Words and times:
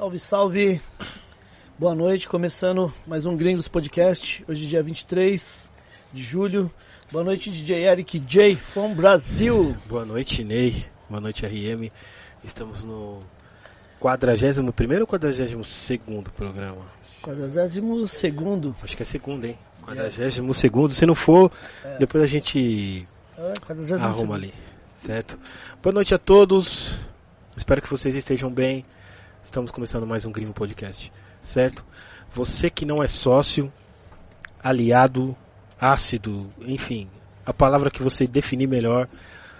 Salve, 0.00 0.18
salve. 0.18 0.80
Boa 1.78 1.94
noite, 1.94 2.26
começando 2.26 2.90
mais 3.06 3.26
um 3.26 3.36
Gringos 3.36 3.68
Podcast. 3.68 4.42
Hoje, 4.48 4.66
dia 4.66 4.82
23 4.82 5.70
de 6.10 6.22
julho. 6.22 6.72
Boa 7.12 7.22
noite, 7.22 7.50
DJ 7.50 7.84
Eric 7.84 8.18
J. 8.20 8.56
from 8.56 8.94
Brasil. 8.94 9.76
Boa 9.86 10.06
noite, 10.06 10.42
Ney. 10.42 10.86
Boa 11.06 11.20
noite, 11.20 11.44
RM. 11.44 11.90
Estamos 12.42 12.82
no 12.82 13.20
41 13.98 14.64
ou 15.02 15.06
42 15.06 15.58
programa? 16.34 16.86
42. 17.20 17.58
Acho 18.82 18.96
que 18.96 19.02
é 19.02 19.06
segundo, 19.06 19.44
hein? 19.44 19.58
42 19.82 20.56
segundo. 20.56 20.94
Se 20.94 21.04
não 21.04 21.14
for, 21.14 21.52
É. 21.84 21.98
depois 21.98 22.24
a 22.24 22.26
gente 22.26 23.06
É, 23.36 23.52
42º. 23.66 24.02
arruma 24.02 24.34
ali. 24.36 24.54
Certo? 24.96 25.38
Boa 25.82 25.92
noite 25.92 26.14
a 26.14 26.18
todos. 26.18 26.94
Espero 27.54 27.82
que 27.82 27.90
vocês 27.90 28.14
estejam 28.14 28.50
bem. 28.50 28.82
Estamos 29.42 29.70
começando 29.70 30.06
mais 30.06 30.24
um 30.24 30.32
Gringo 30.32 30.52
Podcast. 30.52 31.12
Certo? 31.42 31.84
Você 32.32 32.70
que 32.70 32.84
não 32.84 33.02
é 33.02 33.08
sócio, 33.08 33.72
aliado, 34.62 35.36
ácido, 35.80 36.52
enfim, 36.60 37.08
a 37.44 37.52
palavra 37.52 37.90
que 37.90 38.02
você 38.02 38.26
definir 38.26 38.68
melhor 38.68 39.08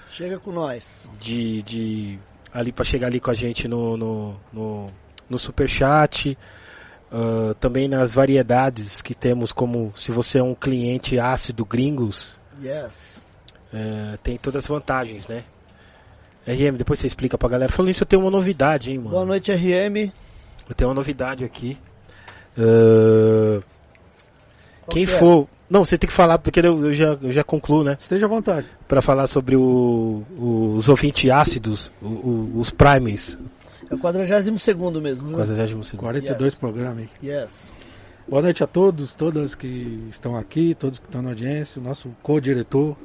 Chega 0.09 0.39
com 0.39 0.53
nós. 0.53 1.11
de, 1.20 1.62
de 1.62 2.19
ali 2.53 2.73
para 2.73 2.84
chegar 2.84 3.06
ali 3.09 3.19
com 3.20 3.30
a 3.30 3.34
gente 3.34 3.66
no 3.66 3.97
no, 3.97 4.37
no, 4.53 4.87
no 5.29 5.39
superchat, 5.39 6.37
ah, 7.11 7.55
também 7.59 7.89
nas 7.89 8.12
variedades 8.15 9.01
que 9.01 9.15
temos 9.15 9.53
como 9.53 9.92
se 9.97 10.12
você 10.12 10.39
é 10.39 10.42
um 10.42 10.55
cliente 10.55 11.19
ácido 11.19 11.65
gringos, 11.65 12.39
Yes. 12.62 13.25
eh, 13.73 14.17
tem 14.23 14.37
todas 14.37 14.65
as 14.65 14.69
vantagens, 14.69 15.27
né? 15.27 15.45
RM, 16.51 16.77
depois 16.77 16.99
você 16.99 17.07
explica 17.07 17.37
pra 17.39 17.49
galera. 17.49 17.71
Falando 17.73 17.91
isso, 17.91 18.03
eu 18.03 18.07
tenho 18.07 18.23
uma 18.23 18.31
novidade, 18.31 18.91
hein, 18.91 18.99
mano. 18.99 19.11
Boa 19.11 19.25
noite, 19.27 19.53
RM. 19.53 20.11
Eu 20.69 20.75
tenho 20.75 20.89
uma 20.89 20.95
novidade 20.95 21.45
aqui. 21.45 21.77
Qual 24.83 24.95
quem 24.95 25.07
que 25.07 25.12
é? 25.12 25.17
for. 25.17 25.48
Não, 25.69 25.84
você 25.84 25.97
tem 25.97 26.09
que 26.09 26.15
falar, 26.15 26.39
porque 26.39 26.59
eu, 26.61 26.87
eu 26.87 26.92
já, 26.95 27.17
eu 27.23 27.31
já 27.31 27.45
concluo, 27.45 27.84
né? 27.84 27.97
Esteja 27.98 28.27
à 28.27 28.29
vontade. 28.29 28.67
Pra 28.89 29.01
falar 29.01 29.27
sobre 29.29 29.55
o- 29.57 30.25
os 30.77 30.89
ouvintes 30.89 31.31
ácidos, 31.31 31.92
o- 32.03 32.07
o- 32.07 32.59
os 32.59 32.70
primes. 32.70 33.39
É 33.89 33.95
o 33.95 33.98
42 33.98 35.01
mesmo. 35.01 35.29
viu? 35.29 35.37
Quase 35.37 35.53
22 35.55 35.91
42 35.92 36.53
Yes. 36.53 36.59
programas 36.59 36.98
aí. 36.98 37.09
Yes. 37.29 37.73
Boa 38.29 38.42
noite 38.42 38.62
a 38.64 38.67
todos, 38.67 39.14
todas 39.14 39.55
que 39.55 40.07
estão 40.11 40.37
aqui, 40.37 40.75
todos 40.75 40.98
que 40.98 41.07
estão 41.07 41.23
na 41.23 41.31
audiência, 41.31 41.81
o 41.81 41.85
nosso 41.85 42.11
co-diretor, 42.23 42.97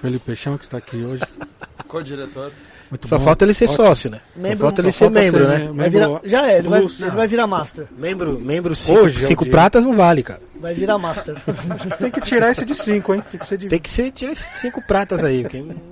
Felipe 0.00 0.24
Peixão, 0.24 0.56
que 0.56 0.64
está 0.64 0.78
aqui 0.78 0.98
hoje. 1.04 1.22
Co-diretor. 1.88 2.52
Muito 2.90 3.08
Só 3.08 3.16
bom. 3.18 3.24
falta 3.24 3.44
ele 3.44 3.54
ser 3.54 3.64
Ótimo. 3.64 3.86
sócio, 3.86 4.10
né? 4.10 4.20
Membro- 4.36 4.58
Só 4.58 4.64
falta 4.64 4.82
Só 4.82 4.86
ele 4.86 4.92
ser 4.92 4.98
falta 5.04 5.20
membro, 5.20 5.40
ser 5.40 5.48
né? 5.48 5.58
membro. 5.58 5.74
Vai 5.76 5.90
virar, 5.90 6.20
já 6.24 6.46
é, 6.46 6.58
ele 6.58 6.68
vai, 6.68 6.80
ele 6.82 7.10
vai 7.10 7.26
virar 7.26 7.46
Master. 7.46 7.86
Membro, 7.96 8.38
membro 8.38 8.74
cinco, 8.74 9.00
Hoje 9.00 9.22
é 9.24 9.26
cinco 9.26 9.44
dia. 9.44 9.50
pratas 9.52 9.86
não 9.86 9.96
vale, 9.96 10.22
cara. 10.22 10.40
Vai 10.60 10.74
virar 10.74 10.98
Master. 10.98 11.36
Tem 11.98 12.10
que 12.10 12.20
tirar 12.20 12.50
esse 12.50 12.64
de 12.66 12.74
5, 12.74 13.14
hein? 13.14 13.24
Tem 13.30 13.40
que 13.40 13.46
ser 13.46 13.56
de 13.56 13.68
Tem 13.68 13.78
que 13.78 13.88
ser 13.90 14.10
tirar 14.12 14.32
esses 14.32 14.56
cinco 14.56 14.82
pratas 14.86 15.24
aí. 15.24 15.44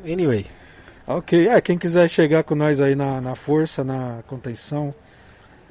Anyway. 0.04 0.44
Ok, 1.06 1.48
é, 1.48 1.60
quem 1.60 1.76
quiser 1.78 2.08
chegar 2.10 2.44
com 2.44 2.54
nós 2.54 2.80
aí 2.80 2.94
na, 2.94 3.20
na 3.20 3.34
força, 3.34 3.82
na 3.82 4.22
contenção, 4.28 4.94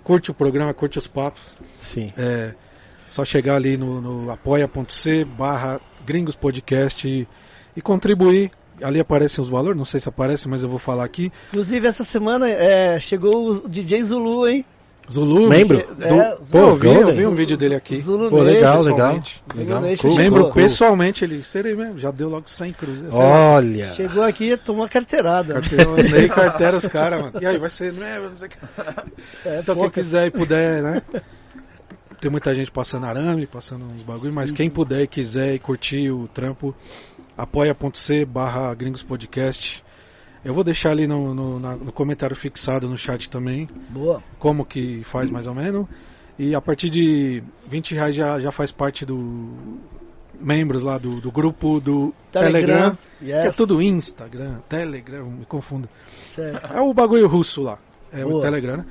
curte 0.04 0.32
o 0.32 0.34
programa, 0.34 0.74
curte 0.74 0.98
os 0.98 1.08
papos, 1.08 1.56
Sim. 1.80 2.12
é 2.18 2.54
só 3.08 3.24
chegar 3.24 3.56
ali 3.56 3.78
no, 3.78 4.02
no 4.02 4.32
apoia.c 4.32 5.24
barra 5.24 5.80
gringos 6.06 6.36
podcast 6.36 7.08
e, 7.08 7.26
e 7.76 7.82
contribuir. 7.82 8.52
Ali 8.82 9.00
aparecem 9.00 9.42
os 9.42 9.50
valores, 9.50 9.78
não 9.78 9.86
sei 9.86 10.00
se 10.00 10.08
aparece, 10.10 10.48
mas 10.48 10.64
eu 10.64 10.70
vou 10.70 10.80
falar 10.80 11.04
aqui. 11.04 11.32
Inclusive, 11.50 11.88
essa 11.88 12.04
semana 12.04 12.50
é, 12.50 13.00
chegou 13.00 13.50
o 13.52 13.70
DJ 13.70 14.04
Zulu, 14.04 14.48
hein? 14.48 14.66
Zulu, 15.12 15.50
Membro? 15.50 15.78
do- 15.96 16.04
É, 16.04 16.36
pô, 16.52 16.58
eu 16.60 16.76
vi, 16.78 16.88
eu 16.88 17.14
vi 17.14 17.26
um 17.26 17.34
vídeo 17.34 17.58
dele 17.58 17.74
aqui. 17.74 17.98
Zulu 18.00 18.30
Pô, 18.30 18.44
legal, 18.44 18.82
legal. 18.84 19.20
legal. 19.56 19.82
Cool. 20.00 20.16
Membro 20.16 20.44
cool. 20.44 20.54
pessoalmente, 20.54 21.24
ele 21.26 21.42
serei 21.44 21.74
mesmo, 21.76 21.98
já 21.98 22.12
deu 22.12 22.30
logo 22.30 22.48
100 22.48 22.74
cruzes. 22.74 23.12
lá, 23.12 23.54
Olha. 23.56 23.92
Chegou 23.94 24.22
aqui 24.24 24.52
e 24.52 24.58
tomou 24.58 24.86
a 24.86 24.90
carteirada. 24.90 25.56
Carteirão, 25.56 25.96
nem 26.14 26.28
carteira 26.28 26.78
os 26.78 26.88
caras, 26.88 27.22
mano. 27.22 27.34
E 27.42 27.46
aí, 27.48 27.58
vai 27.58 27.72
ser, 27.72 27.92
não 27.92 28.06
é, 28.06 28.20
não 28.20 28.38
sei 28.38 28.48
o 28.48 28.52
que. 28.52 28.58
É, 29.46 29.60
Então, 29.62 29.76
quem 29.76 29.90
quiser 29.90 30.28
e 30.28 30.32
puder, 30.32 30.84
né? 30.84 31.02
Tem 32.22 32.30
muita 32.30 32.54
gente 32.54 32.70
passando 32.70 33.06
arame, 33.08 33.48
passando 33.48 33.86
uns 33.86 34.04
bagulho, 34.04 34.32
mas 34.34 34.52
quem 34.52 34.70
puder 34.70 35.02
e 35.02 35.08
quiser 35.08 35.56
e 35.56 35.60
curtir 35.60 36.12
o 36.12 36.28
trampo, 36.28 36.76
apoia.c 37.44 38.26
barra 38.26 38.74
gringos 38.74 39.04
podcast. 39.04 39.84
Eu 40.44 40.54
vou 40.54 40.64
deixar 40.64 40.92
ali 40.92 41.06
no, 41.08 41.34
no, 41.34 41.60
na- 41.60 41.76
no 41.76 41.92
comentário 41.92 42.36
fixado 42.36 42.88
no 42.88 42.98
chat 42.98 43.30
também, 43.30 43.68
Boa. 43.90 44.24
como 44.38 44.66
que 44.66 45.04
faz 45.04 45.30
mais 45.30 45.48
ou 45.48 45.54
menos. 45.56 45.86
E 46.38 46.56
a 46.56 46.62
partir 46.62 46.90
de 46.90 47.44
20 47.68 47.96
reais 47.96 48.16
já, 48.16 48.40
já 48.40 48.52
faz 48.52 48.72
parte 48.72 49.06
do 49.06 49.78
membros 50.40 50.82
lá 50.82 50.98
do, 50.98 51.20
do 51.20 51.30
grupo 51.32 51.82
do 51.82 52.14
Telegram, 52.32 52.98
Yes. 53.22 53.42
que 53.42 53.48
é 53.48 53.52
tudo 53.52 53.82
Instagram, 53.82 54.60
Telegram, 54.70 55.26
me 55.30 55.46
confundo. 55.46 55.90
Certo. 56.34 56.74
É 56.74 56.80
o 56.80 56.94
bagulho 56.94 57.28
russo 57.28 57.62
lá. 57.62 57.78
É 58.12 58.24
Boa. 58.24 58.38
o 58.38 58.42
Telegram. 58.42 58.78
né? 58.78 58.86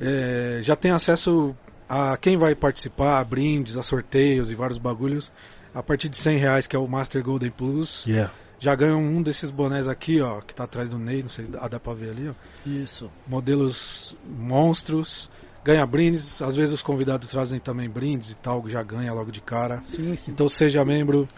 É, 0.00 0.60
já 0.62 0.74
tem 0.74 0.90
acesso 0.90 1.54
a 1.88 2.16
quem 2.16 2.36
vai 2.36 2.56
participar, 2.56 3.20
a 3.20 3.24
brindes, 3.24 3.76
a 3.76 3.82
sorteios 3.82 4.50
e 4.50 4.54
vários 4.56 4.78
bagulhos. 4.78 5.30
A 5.74 5.82
partir 5.82 6.08
de 6.08 6.16
100 6.18 6.38
reais, 6.38 6.66
que 6.66 6.74
é 6.74 6.78
o 6.78 6.86
Master 6.88 7.22
Golden 7.22 7.50
Plus. 7.50 8.04
Yeah. 8.06 8.32
Já 8.58 8.74
ganham 8.74 9.00
um 9.00 9.22
desses 9.22 9.50
bonés 9.50 9.88
aqui, 9.88 10.20
ó, 10.20 10.40
que 10.40 10.54
tá 10.54 10.64
atrás 10.64 10.90
do 10.90 10.98
Ney, 10.98 11.22
não 11.22 11.30
sei, 11.30 11.46
ah, 11.58 11.66
dá 11.68 11.80
pra 11.80 11.94
ver 11.94 12.10
ali, 12.10 12.28
ó. 12.28 12.34
Isso. 12.68 13.10
Modelos 13.26 14.14
monstros. 14.26 15.30
Ganha 15.64 15.84
brindes, 15.86 16.40
às 16.40 16.56
vezes 16.56 16.72
os 16.74 16.82
convidados 16.82 17.28
trazem 17.28 17.58
também 17.58 17.88
brindes 17.88 18.30
e 18.30 18.34
tal, 18.34 18.66
já 18.68 18.82
ganha 18.82 19.12
logo 19.12 19.30
de 19.30 19.40
cara. 19.40 19.82
Sim, 19.82 20.16
sim. 20.16 20.30
Então 20.32 20.48
seja 20.48 20.84
membro. 20.84 21.28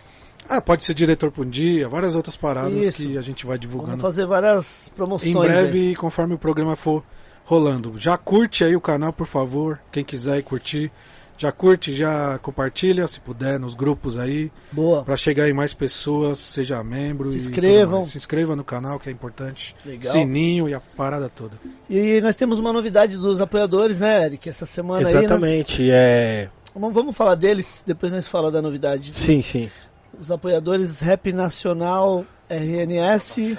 Ah, 0.49 0.61
pode 0.61 0.85
ser 0.85 0.95
diretor 0.95 1.31
por 1.31 1.47
um 1.47 1.51
dia, 1.51 1.89
várias 1.89 2.15
outras 2.15 2.37
paradas 2.37 2.75
Isso. 2.87 2.97
que 2.97 3.17
a 3.17 3.23
gente 3.23 3.47
vai 3.47 3.57
Vamos 3.57 3.61
divulgando 3.71 4.03
fazer 4.03 4.27
várias 4.27 4.91
promoções. 4.95 5.35
em 5.35 5.39
aí. 5.41 5.47
breve, 5.49 5.95
conforme 5.97 6.35
o 6.35 6.39
programa 6.39 6.75
for 6.77 7.05
rolando. 7.45 7.99
Já 7.99 8.17
curte 8.17 8.65
aí 8.65 8.75
o 8.75 8.81
canal, 8.81 9.13
por 9.13 9.27
favor. 9.27 9.79
Quem 9.91 10.05
quiser 10.05 10.39
ir 10.39 10.43
curtir, 10.43 10.91
já 11.39 11.51
curte, 11.51 11.95
já 11.95 12.39
compartilha, 12.39 13.07
se 13.09 13.19
puder, 13.21 13.59
nos 13.59 13.75
grupos 13.75 14.19
aí, 14.19 14.51
Boa. 14.71 15.03
Pra 15.05 15.17
chegar 15.17 15.49
em 15.49 15.53
mais 15.53 15.75
pessoas, 15.75 16.39
seja 16.39 16.83
membro 16.85 17.31
Se 17.31 17.37
e 17.37 17.39
inscrevam. 17.41 18.05
Se 18.05 18.17
inscreva 18.17 18.55
no 18.55 18.63
canal, 18.65 18.99
que 19.01 19.09
é 19.09 19.13
importante. 19.13 19.75
Legal. 19.85 20.13
Sininho 20.13 20.69
e 20.69 20.75
a 20.75 20.81
parada 20.81 21.29
toda. 21.29 21.57
E 21.91 22.21
nós 22.21 22.37
temos 22.37 22.59
uma 22.59 22.73
novidade 22.73 23.17
dos 23.17 23.41
apoiadores, 23.41 23.99
né, 23.99 24.27
Eric? 24.27 24.49
Essa 24.49 24.67
semana 24.67 25.07
aí. 25.09 25.15
Né? 25.15 25.21
Exatamente. 25.21 25.91
É. 25.91 26.49
Vamos, 26.75 27.15
falar 27.15 27.35
deles, 27.35 27.83
depois 27.87 28.13
nós 28.13 28.27
falamos 28.27 28.55
da 28.55 28.63
novidade. 28.63 29.13
Sim, 29.13 29.43
sim. 29.43 29.71
Os 30.19 30.31
apoiadores 30.31 31.01
Rap 31.01 31.33
Nacional, 31.33 32.25
RNS, 32.49 33.59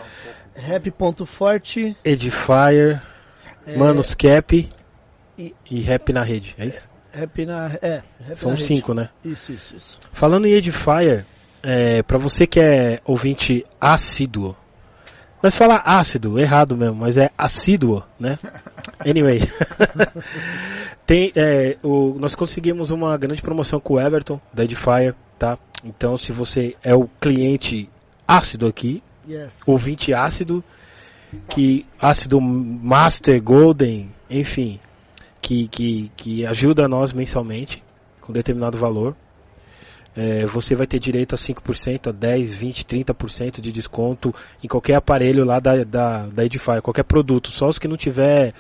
Rap 0.56 0.90
Ponto 0.92 1.26
Forte, 1.26 1.96
Edifier, 2.04 3.02
é, 3.66 3.78
Manos 3.78 4.16
Cap 4.16 4.68
e- 5.38 5.56
e 5.70 5.80
Rap 5.82 6.12
na 6.14 6.24
rede. 6.24 6.56
É 6.58 6.66
isso? 6.68 6.88
Rap 7.14 7.46
na. 7.46 7.78
É, 7.82 8.02
Rap 8.20 8.36
São 8.36 8.52
na 8.52 8.58
cinco, 8.58 8.94
né? 8.94 9.10
Isso, 9.24 9.52
isso, 9.54 9.76
isso. 9.76 10.00
Falando 10.12 10.48
em 10.48 10.54
Edifier, 10.54 11.26
é, 11.62 12.02
para 12.02 12.18
você 12.18 12.48
que 12.48 12.60
é 12.60 13.00
ouvinte 13.06 13.64
assíduo, 13.80 14.56
nós 15.42 15.56
falar 15.58 15.82
ácido, 15.86 16.40
errado 16.40 16.76
mesmo, 16.76 16.96
mas 16.96 17.18
é 17.18 17.30
assíduo, 17.38 18.04
né? 18.20 18.40
Anyway, 19.06 19.40
tem, 21.06 21.32
é, 21.36 21.78
o, 21.84 22.16
nós 22.18 22.36
conseguimos 22.36 22.90
uma 22.92 23.18
grande 23.18 23.42
promoção 23.42 23.80
com 23.80 23.96
o 23.96 24.00
Everton 24.00 24.40
da 24.54 24.64
Edifier, 24.64 25.14
tá? 25.38 25.58
Então, 25.84 26.18
se 26.18 26.32
você 26.32 26.76
é 26.82 26.96
o 26.96 27.08
cliente 27.20 27.90
ácido 28.28 28.68
aqui, 28.68 29.04
Yes. 29.28 29.60
ouvinte 29.66 30.14
ácido, 30.14 30.64
que 31.50 31.86
ácido 32.00 32.40
Master, 32.40 33.42
Golden, 33.42 34.10
enfim, 34.30 34.80
que, 35.44 35.68
que, 35.68 36.12
que 36.16 36.46
ajuda 36.46 36.88
nós 36.88 37.12
mensalmente 37.12 37.84
com 38.22 38.32
determinado 38.32 38.78
valor. 38.78 39.14
É, 40.16 40.46
você 40.46 40.74
vai 40.76 40.88
ter 40.88 41.00
direito 41.00 41.36
a 41.36 41.38
5%, 41.38 42.08
a 42.08 42.12
10, 42.12 42.54
20, 42.54 42.86
30% 42.86 43.60
de 43.60 43.72
desconto 43.72 44.34
em 44.64 44.68
qualquer 44.68 44.96
aparelho 44.96 45.44
lá 45.44 45.60
da, 45.60 45.84
da, 45.84 46.28
da 46.28 46.46
Edifier, 46.46 46.82
qualquer 46.82 47.04
produto. 47.04 47.52
Só 47.52 47.68
os 47.68 47.78
que 47.78 47.88
não 47.88 47.98
tiver. 47.98 48.54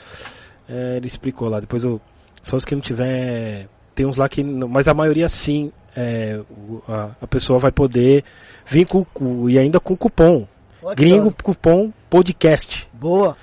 é, 0.67 0.97
ele 0.97 1.07
explicou 1.07 1.47
lá, 1.47 1.59
depois 1.59 1.83
eu. 1.83 2.01
Só 2.41 2.57
os 2.57 2.65
que 2.65 2.75
não 2.75 2.81
tiver. 2.81 3.69
Tem 3.95 4.05
uns 4.05 4.17
lá 4.17 4.27
que. 4.27 4.43
Mas 4.43 4.87
a 4.87 4.93
maioria 4.93 5.29
sim. 5.29 5.71
é, 5.95 6.41
a, 6.87 7.11
a 7.21 7.27
pessoa 7.27 7.59
vai 7.59 7.71
poder 7.71 8.25
vir 8.65 8.85
com, 8.87 9.05
e 9.47 9.57
ainda 9.57 9.79
com 9.79 9.95
cupom. 9.95 10.47
Olha 10.81 10.95
Gringo 10.95 11.33
cupom 11.41 11.93
podcast. 12.09 12.89
Boa. 12.91 13.37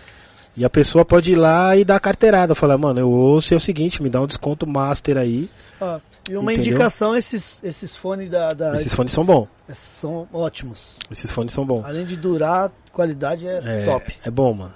E 0.56 0.64
a 0.64 0.70
pessoa 0.70 1.05
pode 1.05 1.31
ir 1.31 1.37
lá 1.37 1.76
e 1.76 1.85
dar 1.85 1.97
a 1.97 2.00
carteirada. 2.00 2.55
Falar, 2.55 2.76
mano, 2.76 2.99
eu 3.00 3.08
ouço 3.11 3.55
é 3.55 3.56
o 3.56 3.61
seguinte, 3.61 4.02
me 4.02 4.11
dá 4.11 4.20
um 4.20 4.26
desconto 4.26 4.67
master 4.67 5.17
aí. 5.17 5.49
Ó, 5.81 6.00
e 6.29 6.37
uma 6.37 6.52
Entendeu? 6.52 6.73
indicação, 6.73 7.17
esses, 7.17 7.62
esses 7.62 7.97
fones 7.97 8.29
da, 8.31 8.52
da- 8.52 8.75
Esses 8.75 8.93
fones 8.94 9.12
são 9.12 9.25
bons. 9.25 9.49
são 9.73 10.29
ótimos. 10.32 10.97
Esses 11.11 11.31
fones 11.31 11.52
são 11.52 11.64
bons. 11.64 11.85
Além 11.85 12.05
de 12.05 12.17
durar, 12.17 12.70
qualidade 12.93 13.47
é, 13.47 13.61
É, 13.64 13.85
top. 13.85 14.12
é 14.25 14.31
bom, 14.31 14.52
mano. 14.52 14.75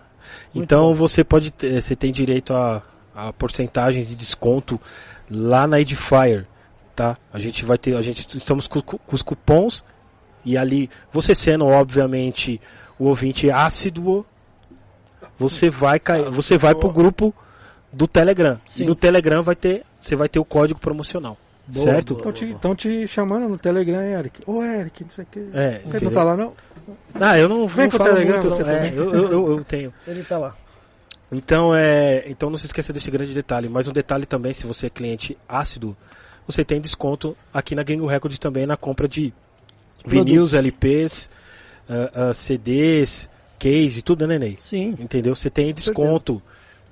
Muito 0.54 0.64
então 0.64 0.88
bom. 0.88 0.94
você 0.94 1.22
pode 1.24 1.50
ter, 1.50 1.82
você 1.82 1.94
tem 1.96 2.12
direito 2.12 2.54
a, 2.54 2.80
a 3.14 3.32
porcentagem 3.32 4.04
de 4.04 4.14
desconto 4.14 4.80
lá 5.28 5.66
na 5.66 5.80
Edifier, 5.80 6.46
tá? 6.94 7.18
A 7.32 7.38
gente 7.40 7.64
vai 7.64 7.76
ter, 7.76 7.96
a 7.96 8.00
gente 8.00 8.38
estamos 8.38 8.66
com, 8.66 8.80
com 8.80 8.98
os 9.14 9.22
cupons 9.22 9.84
e 10.44 10.56
ali, 10.56 10.88
você 11.12 11.34
sendo 11.34 11.66
obviamente 11.66 12.60
o 12.98 13.06
ouvinte 13.06 13.50
ácido, 13.50 14.24
você 15.38 15.70
vai 15.70 15.98
cair, 15.98 16.30
você 16.30 16.56
vai 16.56 16.74
pro 16.74 16.90
grupo 16.90 17.34
do 17.92 18.06
Telegram. 18.06 18.58
Sim. 18.68 18.84
E 18.84 18.86
no 18.86 18.94
Telegram 18.94 19.42
vai 19.42 19.54
ter, 19.56 19.84
você 20.00 20.16
vai 20.16 20.28
ter 20.28 20.38
o 20.38 20.44
código 20.44 20.78
promocional. 20.80 21.36
Boa, 21.66 21.84
certo? 21.84 22.14
Estão 22.44 22.74
te, 22.74 22.88
te 23.06 23.08
chamando 23.08 23.48
no 23.48 23.56
Telegram, 23.56 24.02
Eric. 24.02 24.40
Ô, 24.46 24.62
Eric, 24.62 25.02
não 25.04 25.10
sei 25.10 25.24
o 25.24 25.26
que. 25.30 25.38
É, 25.54 25.80
você 25.82 25.96
entendeu? 25.96 26.10
não 26.10 26.12
tá 26.12 26.22
lá, 26.22 26.36
não? 26.36 26.52
Ah, 27.18 27.38
eu 27.38 27.48
não, 27.48 27.66
Vem 27.66 27.84
não 27.84 27.88
pro 27.88 27.98
falo 27.98 28.10
Telegram, 28.10 28.40
muito, 28.42 28.54
você 28.54 28.62
não. 28.62 28.70
É, 28.70 28.88
eu, 28.90 29.14
eu, 29.14 29.32
eu- 29.32 29.50
eu 29.58 29.64
tenho. 29.64 29.94
Ele 30.06 30.22
tá 30.22 30.36
lá. 30.36 30.54
Então, 31.32 31.74
é, 31.74 32.24
então 32.28 32.50
não 32.50 32.58
se 32.58 32.66
esqueça 32.66 32.92
desse 32.92 33.10
grande 33.10 33.32
detalhe. 33.32 33.68
Mas 33.68 33.88
um 33.88 33.92
detalhe 33.92 34.26
também, 34.26 34.52
se 34.52 34.66
você 34.66 34.86
é 34.86 34.90
cliente 34.90 35.38
ácido, 35.48 35.96
você 36.46 36.64
tem 36.64 36.80
desconto 36.80 37.34
aqui 37.52 37.74
na 37.74 37.82
Gringo 37.82 38.06
Record 38.06 38.36
também 38.36 38.66
na 38.66 38.76
compra 38.76 39.08
de 39.08 39.32
vinis, 40.06 40.52
LPs, 40.52 41.30
ah, 41.88 42.10
ah, 42.30 42.34
CDs, 42.34 43.28
case, 43.64 44.02
tudo, 44.02 44.26
né, 44.26 44.38
Ney? 44.38 44.56
Sim. 44.58 44.94
Entendeu? 44.98 45.34
Você 45.34 45.48
tem 45.48 45.72
desconto. 45.72 46.42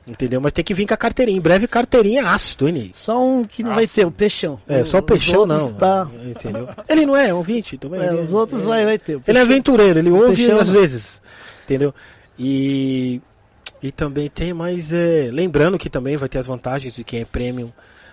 Entendeu? 0.08 0.40
Mas 0.40 0.52
tem 0.52 0.64
que 0.64 0.72
vir 0.72 0.86
com 0.86 0.94
a 0.94 0.96
carteirinha. 0.96 1.36
Em 1.36 1.40
breve, 1.40 1.68
carteirinha 1.68 2.24
ácido, 2.24 2.66
hein, 2.66 2.74
Ney? 2.74 2.90
Só 2.94 3.22
um 3.22 3.44
que 3.44 3.62
não 3.62 3.74
vai 3.74 3.86
ter, 3.86 4.06
o 4.06 4.10
peixão. 4.10 4.58
É, 4.66 4.82
só 4.82 4.98
o 4.98 5.02
peixão 5.02 5.44
não. 5.44 5.72
Tá... 5.74 6.08
Entendeu? 6.24 6.68
Ele 6.88 7.04
não 7.04 7.14
é 7.14 7.32
ouvinte 7.32 7.76
também. 7.76 8.00
É, 8.00 8.06
ele 8.06 8.20
os 8.20 8.32
outros 8.32 8.64
vai, 8.64 8.84
vai 8.86 8.98
ter. 8.98 9.16
O 9.16 9.22
Ele 9.26 9.38
é 9.38 9.42
aventureiro, 9.42 9.98
ele 9.98 10.10
ouve 10.10 10.34
Peixão 10.34 10.58
às 10.58 10.68
não. 10.68 10.80
vezes. 10.80 11.22
Entendeu? 11.64 11.94
E, 12.38 13.20
e 13.82 13.92
também 13.92 14.30
tem 14.30 14.54
mais. 14.54 14.92
é, 14.92 15.28
lembrando 15.30 15.78
que 15.78 15.90
também 15.90 16.16
vai 16.16 16.28
ter 16.28 16.38
as 16.38 16.46
vantagens 16.46 16.94
de 16.94 17.04
quem 17.04 17.20
é 17.20 17.24
premium 17.24 17.70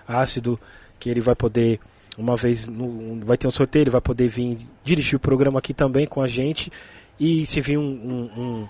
ácido, 0.08 0.60
que 1.00 1.10
ele 1.10 1.22
vai 1.22 1.36
poder. 1.36 1.80
Uma 2.18 2.36
vez 2.36 2.68
no, 2.68 3.22
vai 3.26 3.38
ter 3.38 3.48
um 3.48 3.52
sorteio, 3.52 3.84
ele 3.84 3.90
vai 3.90 4.02
poder 4.02 4.28
vir 4.28 4.58
dirigir 4.84 5.16
o 5.16 5.20
programa 5.20 5.60
aqui 5.60 5.74
também 5.74 6.06
com 6.06 6.22
a 6.22 6.28
gente. 6.28 6.70
E 7.20 7.46
se 7.46 7.60
vir 7.62 7.78
um, 7.78 7.84
um, 7.84 8.68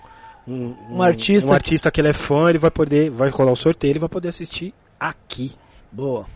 um, 0.48 0.52
um, 0.52 0.96
Um 0.96 1.02
artista 1.02 1.50
um 1.50 1.54
artista 1.54 1.90
que 1.90 2.00
ele 2.00 2.08
é 2.08 2.12
fã, 2.12 2.48
ele 2.48 2.58
vai 2.58 2.70
poder. 2.70 3.10
Vai 3.10 3.30
rolar 3.30 3.52
o 3.52 3.56
sorteio, 3.56 3.92
ele 3.92 3.98
vai 3.98 4.08
poder 4.08 4.28
assistir 4.28 4.74
aqui. 4.98 5.52
Boa. 5.92 6.26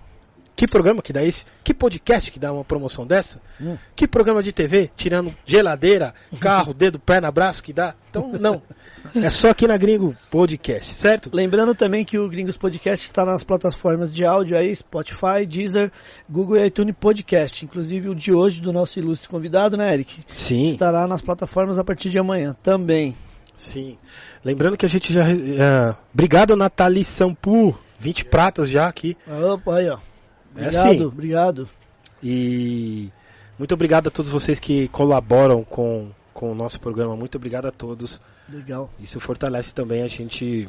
Que 0.57 0.67
programa 0.69 1.03
que 1.03 1.13
dá 1.13 1.23
esse? 1.25 1.45
Que 1.65 1.75
podcast 1.75 2.31
que 2.31 2.39
dá 2.39 2.53
uma 2.53 2.65
promoção 2.65 3.05
dessa? 3.05 3.41
Hum. 3.61 3.77
Que 3.97 4.07
programa 4.07 4.41
de 4.41 4.53
TV, 4.53 4.89
tirando 4.97 5.35
geladeira, 5.45 6.15
carro, 6.41 6.73
dedo, 6.73 6.99
perna, 6.99 7.31
braço 7.31 7.61
que 7.63 7.73
dá? 7.73 7.95
Então, 8.09 8.31
não. 8.41 8.63
É 9.17 9.29
só 9.31 9.51
aqui 9.51 9.67
na 9.67 9.77
Gringo 9.77 10.17
Podcast, 10.31 10.95
certo? 10.95 11.29
Lembrando 11.33 11.75
também 11.75 12.05
que 12.05 12.19
o 12.19 12.29
Gringos 12.29 12.57
Podcast 12.57 13.05
está 13.05 13.25
nas 13.25 13.43
plataformas 13.43 14.13
de 14.13 14.25
áudio 14.25 14.57
aí, 14.57 14.75
Spotify, 14.75 15.45
Deezer, 15.47 15.91
Google 16.31 16.57
e 16.59 16.67
iTunes 16.67 16.95
Podcast. 16.99 17.65
Inclusive 17.65 18.09
o 18.09 18.15
de 18.15 18.33
hoje 18.33 18.63
do 18.63 18.73
nosso 18.73 18.99
ilustre 18.99 19.29
convidado, 19.29 19.77
né, 19.77 19.93
Eric? 19.93 20.21
Sim, 20.29 20.67
Estará 20.67 21.07
nas 21.09 21.21
plataformas 21.21 21.79
a 21.79 21.85
partir 21.85 22.11
de 22.11 22.19
amanhã 22.19 22.57
também. 22.63 23.17
sim. 23.57 23.99
Lembrando 24.45 24.77
que 24.77 24.85
a 24.87 24.89
gente 24.89 25.13
já. 25.13 25.25
é, 25.29 25.97
obrigado, 26.13 26.55
Nathalie 26.55 27.05
Sampu. 27.05 27.77
20 27.99 28.27
pratas 28.27 28.69
já 28.69 28.87
aqui. 28.87 29.17
Opa, 29.27 29.79
aí, 29.79 29.89
ó. 29.89 29.99
É 30.57 30.63
Obrigado, 30.67 30.87
assim. 30.89 31.05
obrigado. 31.05 31.69
E 32.23 33.11
muito 33.59 33.75
obrigado 33.75 34.09
a 34.09 34.11
todos 34.11 34.31
vocês 34.31 34.59
que 34.59 34.89
colaboram 34.89 35.63
com, 35.65 36.11
com 36.33 36.53
o 36.53 36.55
nosso 36.55 36.81
programa. 36.81 37.17
Muito 37.17 37.37
obrigado 37.37 37.67
a 37.67 37.71
todos. 37.73 38.21
Legal. 38.49 38.91
Isso 39.01 39.19
fortalece 39.21 39.75
também 39.75 40.03
a 40.03 40.09
gente 40.09 40.69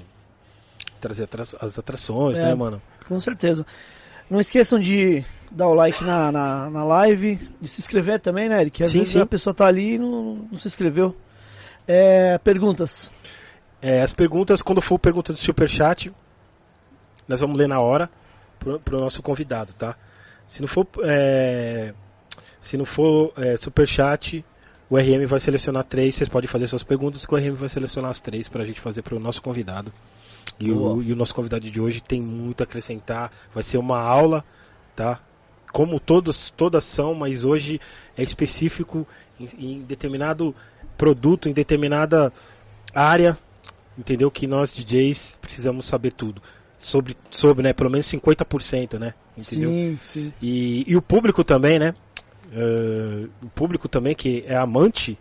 trazer 0.99 1.27
as 1.59 1.77
atrações, 1.77 2.37
É. 2.37 2.43
né, 2.43 2.55
mano? 2.55 2.81
Com 3.07 3.19
certeza. 3.19 3.65
Não 4.29 4.39
esqueçam 4.39 4.79
de 4.79 5.23
dar 5.51 5.67
o 5.67 5.73
like 5.75 6.03
na, 6.03 6.31
na, 6.31 6.69
na 6.69 6.83
live, 6.83 7.35
de 7.61 7.67
se 7.67 7.79
inscrever 7.79 8.19
também, 8.19 8.49
né, 8.49 8.59
Eric? 8.61 8.83
Às 8.83 8.91
Sim, 8.91 8.99
vezes 8.99 9.13
sim. 9.13 9.21
a 9.21 9.25
pessoa 9.25 9.53
tá 9.53 9.67
ali 9.67 9.93
e 9.95 9.99
não, 9.99 10.47
não 10.51 10.59
se 10.59 10.67
inscreveu. 10.67 11.15
É, 11.87 12.39
perguntas. 12.39 13.11
É, 13.81 14.01
as 14.01 14.13
perguntas, 14.13 14.61
quando 14.63 14.81
for 14.81 14.97
pergunta 14.97 15.31
do 15.31 15.37
superchat, 15.39 16.11
nós 17.27 17.39
vamos 17.39 17.59
ler 17.59 17.67
na 17.67 17.79
hora 17.79 18.09
pro, 18.59 18.79
pro 18.79 18.99
nosso 18.99 19.21
convidado, 19.21 19.73
tá? 19.73 19.95
Se 20.47 20.61
não 20.61 20.67
for, 20.67 20.87
é, 21.03 21.93
se 22.61 22.77
não 22.77 22.85
for 22.85 23.33
é, 23.37 23.57
superchat, 23.57 24.45
o 24.89 24.97
RM 24.97 25.25
vai 25.25 25.39
selecionar 25.39 25.83
três, 25.83 26.15
vocês 26.15 26.29
podem 26.29 26.47
fazer 26.47 26.67
suas 26.67 26.83
perguntas, 26.83 27.25
que 27.25 27.33
o 27.33 27.37
RM 27.37 27.55
vai 27.55 27.69
selecionar 27.69 28.11
as 28.11 28.19
três 28.19 28.47
pra 28.47 28.63
gente 28.63 28.79
fazer 28.79 29.01
pro 29.01 29.19
nosso 29.19 29.41
convidado. 29.41 29.91
E 30.59 30.71
o, 30.71 31.01
e 31.01 31.11
o 31.11 31.15
nosso 31.15 31.33
convidado 31.33 31.69
de 31.69 31.81
hoje 31.81 32.01
tem 32.01 32.21
muito 32.21 32.61
a 32.61 32.63
acrescentar, 32.65 33.31
vai 33.53 33.63
ser 33.63 33.77
uma 33.77 33.99
aula, 33.99 34.45
tá? 34.95 35.19
Como 35.73 35.99
todos, 35.99 36.51
todas 36.51 36.83
são, 36.83 37.15
mas 37.15 37.43
hoje 37.43 37.81
é 38.15 38.23
específico 38.23 39.07
em, 39.39 39.49
em 39.57 39.81
determinado 39.81 40.55
produto, 40.95 41.49
em 41.49 41.53
determinada 41.53 42.31
área, 42.93 43.37
entendeu? 43.97 44.29
Que 44.29 44.47
nós 44.47 44.73
DJs 44.73 45.37
precisamos 45.41 45.85
saber 45.85 46.13
tudo. 46.13 46.41
Sobre, 46.85 47.17
sobre 47.31 47.63
né? 47.63 47.73
Pelo 47.73 47.89
menos 47.89 48.05
50%, 48.05 48.99
né? 48.99 49.15
Entendeu? 49.35 49.71
Sim, 49.71 49.99
sim. 50.03 50.33
E, 50.39 50.83
e 50.87 50.95
o 50.95 51.01
público 51.01 51.43
também, 51.43 51.79
né? 51.79 51.95
Eh, 52.53 53.27
o 53.41 53.49
público 53.49 53.89
também 53.89 54.13
que 54.13 54.43
é 54.47 54.55
amante 54.55 55.17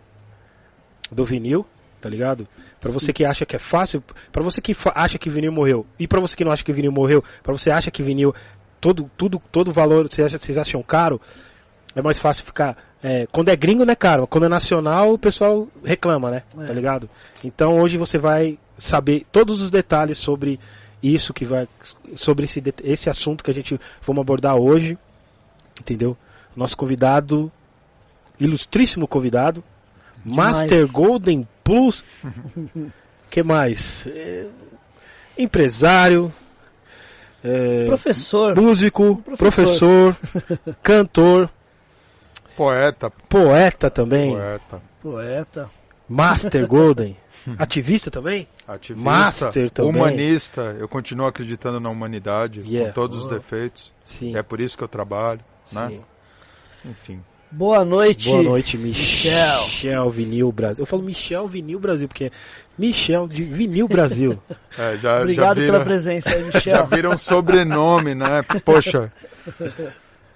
do 1.11 1.25
vinil, 1.25 1.65
tá 1.99 2.07
ligado? 2.07 2.47
Pra 2.79 2.91
você 2.91 3.11
que 3.11 3.25
acha 3.25 3.47
que 3.47 3.55
é 3.55 3.59
fácil, 3.59 4.03
pra 4.31 4.43
você 4.43 4.61
que 4.61 4.75
acha 4.93 5.17
que 5.17 5.27
vinil 5.27 5.51
morreu, 5.51 5.87
e 5.97 6.07
pra 6.07 6.19
você 6.19 6.35
que 6.35 6.45
não 6.45 6.51
acha 6.51 6.63
que 6.63 6.71
vinil 6.71 6.91
morreu, 6.91 7.23
pra 7.41 7.51
você 7.51 7.71
acha 7.71 7.89
que 7.89 8.03
vinil 8.03 8.31
todo 8.79 9.09
tudo 9.17 9.41
todo 9.51 9.73
valor, 9.73 10.07
vocês 10.07 10.27
acham, 10.27 10.39
vocês 10.39 10.57
acham 10.59 10.83
caro, 10.83 11.19
é 11.95 12.01
mais 12.01 12.19
fácil 12.19 12.45
ficar 12.45 12.77
é, 13.01 13.25
quando 13.31 13.49
é 13.49 13.55
gringo, 13.55 13.83
né, 13.85 13.95
caro? 13.95 14.27
Quando 14.27 14.45
é 14.45 14.49
nacional, 14.49 15.13
o 15.13 15.17
pessoal 15.17 15.67
reclama, 15.83 16.29
né? 16.29 16.43
É. 16.59 16.65
Tá 16.65 16.73
ligado? 16.73 17.09
Então 17.43 17.79
hoje 17.79 17.97
você 17.97 18.19
vai 18.19 18.59
saber 18.77 19.25
todos 19.31 19.63
os 19.63 19.71
detalhes 19.71 20.19
sobre 20.19 20.59
isso 21.01 21.33
que 21.33 21.45
vai 21.45 21.67
sobre 22.15 22.45
esse, 22.45 22.63
esse 22.83 23.09
assunto 23.09 23.43
que 23.43 23.51
a 23.51 23.53
gente 23.53 23.79
vamos 24.01 24.21
abordar 24.21 24.55
hoje, 24.55 24.97
entendeu? 25.79 26.17
Nosso 26.55 26.75
convidado, 26.77 27.51
ilustríssimo 28.39 29.07
convidado, 29.07 29.63
Demais. 30.23 30.57
Master 30.57 30.91
Golden 30.91 31.47
Plus, 31.63 32.05
que 33.29 33.43
mais? 33.43 34.07
É, 34.07 34.49
empresário, 35.37 36.33
é, 37.43 37.85
Professor. 37.85 38.55
músico, 38.55 39.17
Professor. 39.17 40.15
professor, 40.15 40.75
cantor, 40.81 41.49
Poeta, 42.55 43.09
poeta 43.27 43.89
também, 43.89 44.31
poeta, 44.31 44.81
Poeta. 45.01 45.69
Master 46.07 46.65
Golden, 46.67 47.17
ativista 47.59 48.09
também, 48.11 48.47
ativista, 48.67 49.09
Master 49.09 49.69
também. 49.71 49.91
humanista. 49.91 50.75
Eu 50.79 50.87
continuo 50.87 51.27
acreditando 51.27 51.79
na 51.79 51.89
humanidade, 51.89 52.61
Yeah. 52.65 52.89
com 52.89 52.95
todos 52.95 53.21
os 53.23 53.27
Boa. 53.27 53.39
defeitos. 53.39 53.91
sim, 54.03 54.35
É 54.35 54.41
por 54.43 54.59
isso 54.61 54.77
que 54.77 54.83
eu 54.83 54.87
trabalho, 54.87 55.41
né? 55.73 55.87
sim. 55.89 56.01
Enfim. 56.89 57.21
Boa 57.51 57.85
noite. 57.85 58.29
Boa 58.29 58.43
noite, 58.43 58.77
Michel. 58.77 59.31
Michel. 59.33 59.63
Michel 59.63 60.09
Vinil 60.09 60.51
Brasil. 60.51 60.81
Eu 60.81 60.85
falo 60.85 61.01
Michel 61.03 61.47
Vinil 61.47 61.79
Brasil, 61.79 62.07
porque 62.07 62.25
é 62.25 62.31
Michel 62.77 63.27
de 63.27 63.43
Vinil 63.43 63.87
Brasil. 63.87 64.41
É, 64.77 64.97
já, 64.97 65.21
Obrigado 65.21 65.55
já 65.61 65.65
pela 65.65 65.77
viram, 65.79 65.83
presença 65.85 66.29
aí, 66.31 66.41
já 66.51 66.57
Michel. 66.57 66.87
viram 66.87 67.11
um 67.11 67.17
sobrenome, 67.17 68.13
né? 68.13 68.41
Poxa, 68.65 69.09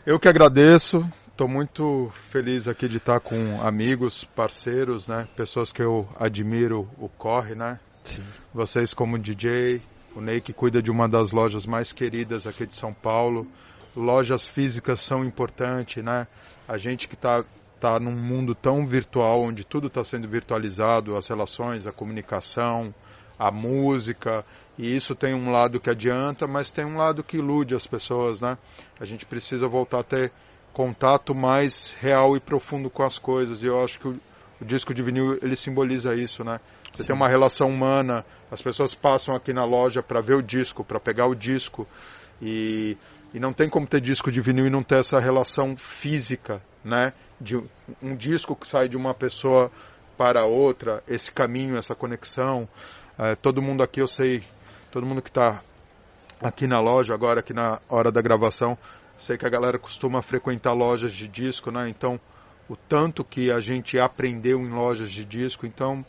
eu 0.05 0.17
que 0.17 0.29
agradeço. 0.29 1.05
Estou 1.39 1.47
muito 1.47 2.11
feliz 2.31 2.67
aqui 2.67 2.89
de 2.89 2.97
estar 2.97 3.21
com 3.21 3.61
amigos, 3.61 4.25
parceiros, 4.25 5.07
né? 5.07 5.25
Pessoas 5.37 5.71
que 5.71 5.81
eu 5.81 6.05
admiro 6.19 6.85
o 6.97 7.07
corre, 7.07 7.55
né? 7.55 7.79
Sim. 8.03 8.21
Vocês 8.53 8.93
como 8.93 9.17
DJ, 9.17 9.81
o 10.13 10.19
Ney 10.19 10.41
que 10.41 10.51
cuida 10.51 10.81
de 10.81 10.91
uma 10.91 11.07
das 11.07 11.31
lojas 11.31 11.65
mais 11.65 11.93
queridas 11.93 12.45
aqui 12.45 12.65
de 12.65 12.75
São 12.75 12.93
Paulo. 12.93 13.47
Lojas 13.95 14.45
físicas 14.47 14.99
são 14.99 15.23
importantes, 15.23 16.03
né? 16.03 16.27
A 16.67 16.77
gente 16.77 17.07
que 17.07 17.15
está 17.15 17.45
tá 17.79 17.97
num 18.01 18.17
mundo 18.17 18.53
tão 18.53 18.85
virtual, 18.85 19.43
onde 19.43 19.63
tudo 19.63 19.87
está 19.87 20.03
sendo 20.03 20.27
virtualizado, 20.27 21.15
as 21.15 21.25
relações, 21.25 21.87
a 21.87 21.93
comunicação, 21.93 22.93
a 23.39 23.49
música, 23.49 24.43
e 24.77 24.93
isso 24.93 25.15
tem 25.15 25.33
um 25.33 25.53
lado 25.53 25.79
que 25.79 25.89
adianta, 25.89 26.45
mas 26.45 26.69
tem 26.69 26.83
um 26.83 26.97
lado 26.97 27.23
que 27.23 27.37
ilude 27.37 27.75
as 27.75 27.87
pessoas, 27.87 28.41
né? 28.41 28.57
A 28.99 29.05
gente 29.05 29.25
precisa 29.25 29.69
voltar 29.69 30.01
a 30.01 30.03
ter 30.03 30.33
contato 30.73 31.33
mais 31.35 31.95
real 31.99 32.35
e 32.35 32.39
profundo 32.39 32.89
com 32.89 33.03
as 33.03 33.17
coisas, 33.17 33.61
e 33.61 33.65
eu 33.65 33.83
acho 33.83 33.99
que 33.99 34.07
o, 34.07 34.19
o 34.61 34.65
disco 34.65 34.93
de 34.93 35.01
vinil 35.01 35.37
ele 35.41 35.55
simboliza 35.55 36.15
isso, 36.15 36.43
né? 36.43 36.59
Você 36.93 37.03
tem 37.03 37.15
uma 37.15 37.27
relação 37.27 37.67
humana, 37.67 38.25
as 38.51 38.61
pessoas 38.61 38.95
passam 38.95 39.35
aqui 39.35 39.53
na 39.53 39.63
loja 39.63 40.01
para 40.01 40.21
ver 40.21 40.35
o 40.35 40.41
disco, 40.41 40.83
para 40.83 40.99
pegar 40.99 41.27
o 41.27 41.35
disco, 41.35 41.87
e, 42.41 42.97
e 43.33 43.39
não 43.39 43.53
tem 43.53 43.69
como 43.69 43.85
ter 43.85 44.01
disco 44.01 44.31
de 44.31 44.41
vinil 44.41 44.65
e 44.65 44.69
não 44.69 44.83
ter 44.83 44.99
essa 44.99 45.19
relação 45.19 45.75
física, 45.77 46.61
né? 46.83 47.13
De 47.39 47.57
um- 48.01 48.15
disco 48.15 48.55
que 48.55 48.67
sai 48.67 48.87
de 48.89 48.97
uma 48.97 49.13
pessoa 49.13 49.71
para 50.17 50.45
outra, 50.45 51.03
esse 51.07 51.31
caminho, 51.31 51.77
essa 51.77 51.95
conexão. 51.95 52.67
Eh, 53.17 53.35
todo 53.35 53.61
mundo 53.61 53.81
aqui, 53.83 54.01
eu 54.01 54.07
sei, 54.07 54.43
todo 54.91 55.05
mundo 55.05 55.21
que 55.21 55.29
está 55.29 55.61
aqui 56.41 56.67
na 56.67 56.79
loja, 56.79 57.13
agora 57.13 57.39
aqui 57.39 57.53
na 57.53 57.79
hora 57.89 58.11
da 58.11 58.21
gravação. 58.21 58.77
Sei 59.19 59.37
que 59.37 59.45
a 59.45 59.49
galera 59.49 59.77
costuma 59.77 60.21
frequentar 60.21 60.73
lojas 60.73 61.11
de 61.13 61.27
disco, 61.27 61.69
né? 61.69 61.89
Então, 61.89 62.19
o 62.69 62.75
tanto 62.75 63.23
que 63.23 63.51
a 63.51 63.59
gente 63.59 63.99
aprendeu 63.99 64.59
em 64.59 64.69
lojas 64.69 65.11
de 65.11 65.25
disco, 65.25 65.65
então 65.65 66.05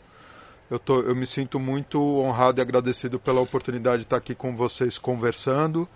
eu, 0.69 0.79
tô, 0.79 1.01
eu 1.01 1.13
me 1.13 1.27
sinto 1.27 1.59
muito 1.59 1.99
honrado 1.99 2.59
e 2.59 2.61
agradecido 2.61 3.19
pela 3.19 3.41
oportunidade 3.41 3.97
de 3.97 4.03
estar 4.05 4.17
aqui 4.17 4.33
com 4.33 4.55
vocês 4.55 4.97
conversando 4.97 5.87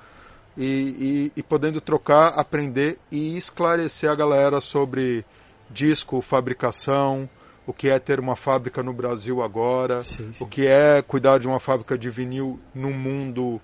e, 0.57 1.31
e, 1.35 1.39
e 1.39 1.43
podendo 1.43 1.79
trocar, 1.79 2.37
aprender 2.37 2.99
e 3.09 3.37
esclarecer 3.37 4.09
a 4.09 4.15
galera 4.15 4.59
sobre 4.59 5.23
disco, 5.69 6.21
fabricação, 6.21 7.29
o 7.65 7.73
que 7.73 7.87
é 7.89 7.97
ter 7.97 8.19
uma 8.19 8.35
fábrica 8.35 8.83
no 8.83 8.93
Brasil 8.93 9.41
agora, 9.41 10.01
sim, 10.01 10.31
sim. 10.33 10.43
o 10.43 10.47
que 10.47 10.67
é 10.67 11.01
cuidar 11.01 11.39
de 11.39 11.47
uma 11.47 11.59
fábrica 11.59 11.97
de 11.97 12.09
vinil 12.09 12.59
no 12.73 12.91
mundo 12.91 13.61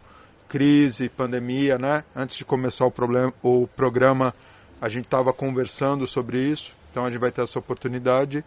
crise, 0.51 1.07
pandemia, 1.07 1.77
né? 1.77 2.03
Antes 2.13 2.35
de 2.35 2.43
começar 2.43 2.85
o, 2.85 2.91
problema, 2.91 3.33
o 3.41 3.65
programa, 3.67 4.35
a 4.81 4.89
gente 4.89 5.05
estava 5.05 5.31
conversando 5.31 6.05
sobre 6.05 6.43
isso, 6.43 6.73
então 6.91 7.05
a 7.05 7.09
gente 7.09 7.21
vai 7.21 7.31
ter 7.31 7.41
essa 7.41 7.57
oportunidade. 7.57 8.43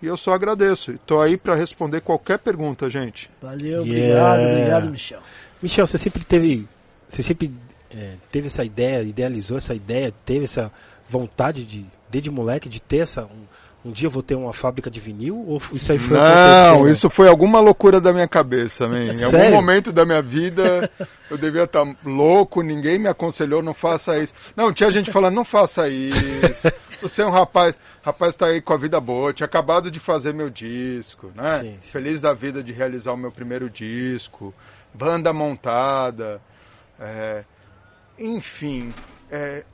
E 0.00 0.06
eu 0.06 0.16
só 0.16 0.32
agradeço. 0.32 0.92
Estou 0.92 1.20
aí 1.20 1.36
para 1.36 1.54
responder 1.54 2.00
qualquer 2.00 2.38
pergunta, 2.38 2.90
gente. 2.90 3.28
Valeu, 3.42 3.84
yeah. 3.84 4.32
obrigado, 4.32 4.50
obrigado, 4.50 4.90
Michel. 4.90 5.20
Michel, 5.62 5.86
você 5.86 5.98
sempre 5.98 6.24
teve, 6.24 6.66
você 7.06 7.22
sempre 7.22 7.52
é, 7.90 8.14
teve 8.30 8.46
essa 8.46 8.64
ideia, 8.64 9.02
idealizou 9.02 9.58
essa 9.58 9.74
ideia, 9.74 10.10
teve 10.24 10.44
essa 10.44 10.72
vontade 11.06 11.66
de, 11.66 11.84
desde 12.08 12.30
moleque, 12.30 12.66
de 12.66 12.80
ter 12.80 13.00
essa, 13.00 13.24
um, 13.24 13.44
um 13.84 13.90
dia 13.90 14.06
eu 14.06 14.10
vou 14.10 14.22
ter 14.22 14.36
uma 14.36 14.52
fábrica 14.52 14.90
de 14.90 15.00
vinil? 15.00 15.44
Ou 15.46 15.60
isso 15.72 15.90
aí 15.90 15.98
foi 15.98 16.16
Não, 16.16 16.88
isso 16.88 17.10
foi 17.10 17.28
alguma 17.28 17.58
loucura 17.58 18.00
da 18.00 18.12
minha 18.12 18.28
cabeça, 18.28 18.86
man. 18.86 19.12
Em 19.12 19.24
algum 19.24 19.50
momento 19.50 19.92
da 19.92 20.04
minha 20.04 20.22
vida 20.22 20.88
eu 21.28 21.36
devia 21.36 21.64
estar 21.64 21.84
tá 21.84 21.96
louco, 22.04 22.62
ninguém 22.62 22.98
me 22.98 23.08
aconselhou, 23.08 23.60
não 23.60 23.74
faça 23.74 24.18
isso. 24.18 24.32
Não, 24.56 24.72
tinha 24.72 24.92
gente 24.92 25.10
falando, 25.10 25.34
não 25.34 25.44
faça 25.44 25.88
isso. 25.88 26.68
Você 27.02 27.22
é 27.22 27.26
um 27.26 27.30
rapaz, 27.30 27.76
rapaz 28.02 28.34
está 28.34 28.46
aí 28.46 28.60
com 28.60 28.72
a 28.72 28.76
vida 28.76 29.00
boa, 29.00 29.32
tinha 29.32 29.46
acabado 29.46 29.90
de 29.90 29.98
fazer 29.98 30.32
meu 30.32 30.48
disco, 30.48 31.32
né? 31.34 31.58
Sim, 31.58 31.78
sim. 31.80 31.90
Feliz 31.90 32.22
da 32.22 32.32
vida 32.32 32.62
de 32.62 32.72
realizar 32.72 33.12
o 33.12 33.16
meu 33.16 33.32
primeiro 33.32 33.68
disco, 33.68 34.54
banda 34.94 35.32
montada, 35.32 36.40
é, 37.00 37.44
enfim. 38.16 38.94
É, 39.28 39.64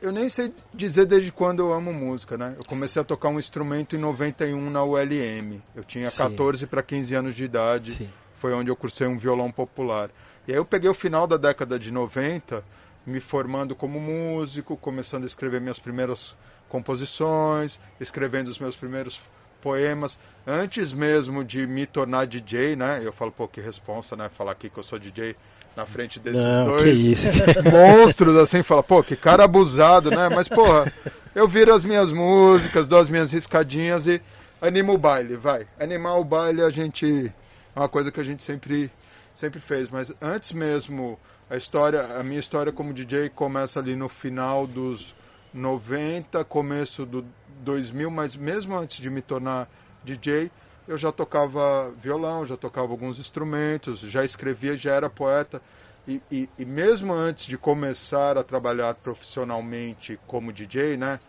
eu 0.00 0.12
nem 0.12 0.28
sei 0.28 0.52
dizer 0.72 1.06
desde 1.06 1.30
quando 1.30 1.60
eu 1.60 1.72
amo 1.72 1.92
música, 1.92 2.36
né? 2.36 2.54
Eu 2.56 2.64
comecei 2.64 3.00
a 3.00 3.04
tocar 3.04 3.28
um 3.28 3.38
instrumento 3.38 3.94
em 3.94 3.98
91 3.98 4.70
na 4.70 4.82
ULM. 4.82 5.60
Eu 5.74 5.84
tinha 5.84 6.10
Sim. 6.10 6.18
14 6.18 6.66
para 6.66 6.82
15 6.82 7.14
anos 7.14 7.34
de 7.34 7.44
idade. 7.44 7.94
Sim. 7.94 8.10
Foi 8.38 8.52
onde 8.54 8.70
eu 8.70 8.76
cursei 8.76 9.06
um 9.06 9.18
violão 9.18 9.52
popular. 9.52 10.10
E 10.48 10.52
aí 10.52 10.58
eu 10.58 10.64
peguei 10.64 10.88
o 10.88 10.94
final 10.94 11.26
da 11.26 11.36
década 11.36 11.78
de 11.78 11.90
90, 11.90 12.64
me 13.06 13.20
formando 13.20 13.74
como 13.74 14.00
músico, 14.00 14.76
começando 14.76 15.24
a 15.24 15.26
escrever 15.26 15.60
minhas 15.60 15.78
primeiras 15.78 16.34
composições, 16.68 17.78
escrevendo 18.00 18.48
os 18.48 18.58
meus 18.58 18.76
primeiros 18.76 19.20
poemas, 19.60 20.18
antes 20.46 20.92
mesmo 20.92 21.44
de 21.44 21.66
me 21.66 21.86
tornar 21.86 22.26
DJ, 22.26 22.76
né? 22.76 23.00
Eu 23.04 23.12
falo, 23.12 23.30
pô, 23.30 23.46
que 23.46 23.60
responsa, 23.60 24.16
né? 24.16 24.30
Falar 24.30 24.52
aqui 24.52 24.70
que 24.70 24.78
eu 24.78 24.84
sou 24.84 24.98
DJ 24.98 25.36
na 25.76 25.86
frente 25.86 26.18
desses 26.18 26.42
Não, 26.44 26.66
dois 26.66 27.24
monstros, 27.64 28.36
assim, 28.36 28.62
fala, 28.62 28.82
pô, 28.82 29.02
que 29.02 29.16
cara 29.16 29.44
abusado, 29.44 30.10
né? 30.10 30.28
Mas, 30.28 30.48
porra, 30.48 30.92
eu 31.34 31.48
viro 31.48 31.72
as 31.74 31.84
minhas 31.84 32.12
músicas, 32.12 32.88
dou 32.88 32.98
as 32.98 33.08
minhas 33.08 33.32
riscadinhas 33.32 34.06
e 34.06 34.20
animo 34.60 34.94
o 34.94 34.98
baile, 34.98 35.36
vai. 35.36 35.66
Animar 35.78 36.18
o 36.18 36.24
baile 36.24 36.62
a 36.62 36.70
gente. 36.70 37.32
É 37.74 37.78
uma 37.78 37.88
coisa 37.88 38.10
que 38.10 38.20
a 38.20 38.24
gente 38.24 38.42
sempre, 38.42 38.90
sempre 39.34 39.60
fez. 39.60 39.88
Mas 39.88 40.12
antes 40.20 40.52
mesmo, 40.52 41.18
a 41.48 41.56
história, 41.56 42.02
a 42.18 42.22
minha 42.22 42.40
história 42.40 42.72
como 42.72 42.92
DJ 42.92 43.28
começa 43.30 43.78
ali 43.78 43.96
no 43.96 44.08
final 44.08 44.66
dos 44.66 45.14
90, 45.52 46.44
começo 46.44 47.06
do 47.06 47.24
2000, 47.62 48.10
mas 48.10 48.34
mesmo 48.34 48.76
antes 48.76 48.98
de 48.98 49.10
me 49.10 49.22
tornar 49.22 49.68
DJ, 50.04 50.50
eu 50.90 50.98
já 50.98 51.12
tocava 51.12 51.90
violão, 51.92 52.44
já 52.44 52.56
tocava 52.56 52.90
alguns 52.90 53.18
instrumentos, 53.20 54.00
já 54.00 54.24
escrevia, 54.24 54.76
já 54.76 54.92
era 54.92 55.08
poeta. 55.08 55.62
E, 56.06 56.20
e, 56.30 56.48
e, 56.58 56.64
mesmo 56.64 57.12
antes 57.12 57.46
de 57.46 57.56
começar 57.56 58.36
a 58.36 58.42
trabalhar 58.42 58.94
profissionalmente 58.96 60.18
como 60.26 60.52
DJ, 60.52 60.96
né? 60.96 61.20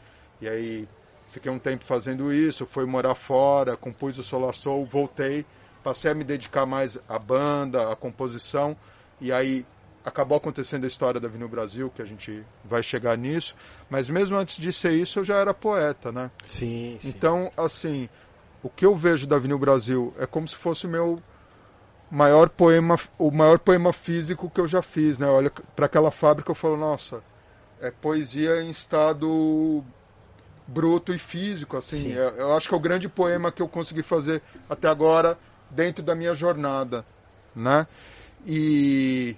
E 0.42 0.50
aí 0.50 0.88
fiquei 1.32 1.52
um 1.52 1.60
tempo 1.60 1.86
fazendo 1.86 2.34
isso, 2.34 2.66
fui 2.66 2.86
morar 2.86 3.14
fora, 3.14 3.78
compus 3.78 4.18
o 4.18 4.24
Solar 4.24 4.56
Soul, 4.56 4.84
voltei, 4.86 5.46
passei 5.84 6.10
a 6.10 6.16
me 6.16 6.24
dedicar 6.24 6.66
mais 6.66 6.98
à 7.08 7.20
banda, 7.20 7.92
à 7.92 7.96
composição, 7.96 8.76
e 9.20 9.32
aí 9.32 9.64
acabou 10.04 10.38
acontecendo 10.38 10.86
a 10.86 10.88
história 10.88 11.22
da 11.22 11.28
Vinil 11.28 11.48
Brasil, 11.48 11.92
que 11.92 12.02
a 12.02 12.06
gente 12.06 12.44
vai 12.66 12.82
chegar 12.82 13.16
nisso, 13.16 13.54
mas 13.88 14.10
mesmo 14.10 14.36
antes 14.36 14.58
de 14.58 14.74
ser 14.74 14.94
isso 14.94 15.20
eu 15.20 15.24
já 15.24 15.36
era 15.36 15.54
poeta, 15.54 16.12
né? 16.12 16.32
Sim, 16.42 16.98
sim. 17.00 17.10
Então, 17.10 17.52
assim, 17.56 18.10
o 18.64 18.70
que 18.70 18.86
eu 18.86 18.96
vejo 18.96 19.28
da 19.28 19.36
Avenida 19.36 19.58
Brasil 19.60 20.14
é 20.20 20.26
como 20.26 20.48
se 20.48 20.56
fosse 20.56 20.86
o 20.86 20.90
meu 20.90 21.22
maior 22.10 22.50
poema, 22.50 23.00
o 23.18 23.32
maior 23.32 23.58
poema 23.58 23.94
físico 23.94 24.50
que 24.50 24.60
eu 24.60 24.68
já 24.68 24.82
fiz, 24.82 25.18
né? 25.18 25.28
Olha 25.28 25.50
para 25.50 25.86
aquela 25.86 26.12
fábrica 26.12 26.52
eu 26.52 26.56
falo, 26.56 26.78
nossa, 26.78 27.24
é 27.80 27.90
poesia 27.90 28.62
em 28.62 28.70
estado 28.70 29.84
bruto 30.68 31.14
e 31.14 31.18
físico, 31.18 31.78
assim. 31.78 32.14
É, 32.14 32.34
eu 32.38 32.56
acho 32.56 32.68
que 32.68 32.74
é 32.74 32.78
o 32.78 32.82
grande 32.82 33.10
poema 33.10 33.52
que 33.52 33.62
eu 33.62 33.68
consegui 33.68 34.04
fazer 34.04 34.42
até 34.70 34.88
agora 34.88 35.38
dentro 35.70 36.04
da 36.04 36.14
minha 36.14 36.36
jornada, 36.36 37.06
né? 37.56 37.88
E 38.46 39.36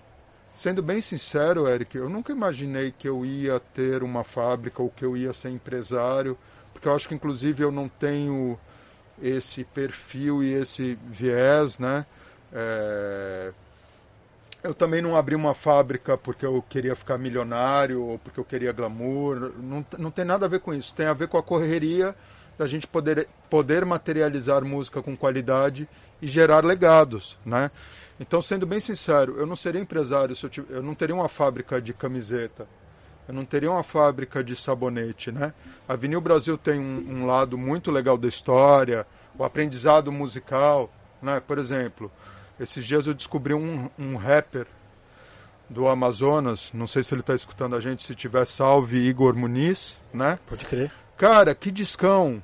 sendo 0.51 0.81
bem 0.81 1.01
sincero, 1.01 1.67
Eric, 1.67 1.97
eu 1.97 2.09
nunca 2.09 2.31
imaginei 2.31 2.91
que 2.91 3.07
eu 3.07 3.25
ia 3.25 3.59
ter 3.59 4.03
uma 4.03 4.23
fábrica 4.23 4.81
ou 4.81 4.89
que 4.89 5.05
eu 5.05 5.15
ia 5.15 5.33
ser 5.33 5.49
empresário, 5.49 6.37
porque 6.71 6.87
eu 6.87 6.95
acho 6.95 7.07
que 7.07 7.15
inclusive 7.15 7.63
eu 7.63 7.71
não 7.71 7.87
tenho 7.87 8.57
esse 9.21 9.63
perfil 9.63 10.43
e 10.43 10.53
esse 10.53 10.97
viés, 11.09 11.79
né? 11.79 12.05
É... 12.51 13.51
Eu 14.63 14.73
também 14.73 15.01
não 15.01 15.15
abri 15.15 15.35
uma 15.35 15.53
fábrica 15.53 16.17
porque 16.17 16.45
eu 16.45 16.61
queria 16.69 16.95
ficar 16.95 17.17
milionário 17.17 18.01
ou 18.01 18.17
porque 18.17 18.39
eu 18.39 18.45
queria 18.45 18.71
glamour. 18.71 19.51
Não, 19.57 19.85
não 19.97 20.09
tem 20.09 20.23
nada 20.23 20.45
a 20.45 20.49
ver 20.49 20.61
com 20.61 20.73
isso. 20.73 20.95
Tem 20.95 21.05
a 21.05 21.13
ver 21.13 21.27
com 21.27 21.37
a 21.37 21.43
correria 21.43 22.15
da 22.57 22.65
gente 22.65 22.87
poder, 22.87 23.27
poder 23.49 23.83
materializar 23.83 24.63
música 24.63 25.01
com 25.01 25.17
qualidade 25.17 25.87
e 26.21 26.27
gerar 26.27 26.63
legados, 26.63 27.37
né? 27.45 27.71
Então, 28.19 28.41
sendo 28.41 28.65
bem 28.65 28.79
sincero, 28.79 29.37
eu 29.37 29.45
não 29.45 29.55
seria 29.55 29.81
empresário 29.81 30.35
se 30.35 30.45
eu, 30.45 30.65
eu 30.69 30.83
não 30.83 30.95
teria 30.95 31.15
uma 31.15 31.27
fábrica 31.27 31.81
de 31.81 31.93
camiseta 31.93 32.65
eu 33.27 33.33
não 33.33 33.45
teria 33.45 33.71
uma 33.71 33.83
fábrica 33.83 34.43
de 34.43 34.55
sabonete, 34.55 35.31
né? 35.31 35.53
A 35.87 35.95
Vinil 35.95 36.19
Brasil 36.19 36.57
tem 36.57 36.79
um, 36.79 37.21
um, 37.21 37.25
lado 37.25 37.57
muito 37.57 37.89
legal 37.91 38.17
da 38.17 38.27
história, 38.27 39.05
o 39.37 39.43
aprendizado 39.43 40.11
musical, 40.11 40.91
né? 41.21 41.39
Por 41.39 41.57
exemplo, 41.57 42.11
esses 42.59 42.85
dias 42.85 43.07
eu 43.07 43.13
descobri 43.13 43.53
um, 43.53 43.89
um 43.97 44.15
rapper 44.17 44.67
do 45.69 45.87
Amazonas, 45.87 46.69
não 46.73 46.85
sei 46.85 47.03
se 47.03 47.13
ele 47.13 47.21
está 47.21 47.33
escutando 47.33 47.75
a 47.75 47.79
gente, 47.79 48.03
se 48.03 48.13
tiver 48.13 48.45
salve 48.45 48.97
Igor 48.97 49.35
Muniz, 49.35 49.97
né? 50.13 50.37
Pode 50.45 50.65
crer. 50.65 50.91
Cara, 51.17 51.55
que 51.55 51.71
discão! 51.71 52.41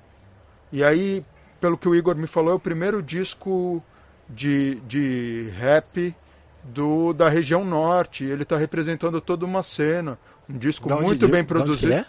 E 0.72 0.84
aí, 0.84 1.26
pelo 1.60 1.78
que 1.78 1.90
o 1.90 1.96
Igor 1.96 2.16
me 2.16 2.28
falou, 2.28 2.54
é 2.54 2.56
o 2.56 2.60
primeiro 2.60 3.04
disco 3.04 3.84
de, 4.30 4.76
de 4.82 5.50
rap 5.58 6.16
do, 6.64 7.14
da 7.14 7.30
região 7.30 7.64
norte. 7.64 8.24
Ele 8.24 8.44
está 8.44 8.58
representando 8.58 9.20
toda 9.22 9.46
uma 9.46 9.64
cena. 9.64 10.18
Um 10.50 10.58
disco 10.58 10.92
muito 11.02 11.28
bem 11.28 11.44
produzido. 11.44 11.94
É? 11.94 12.06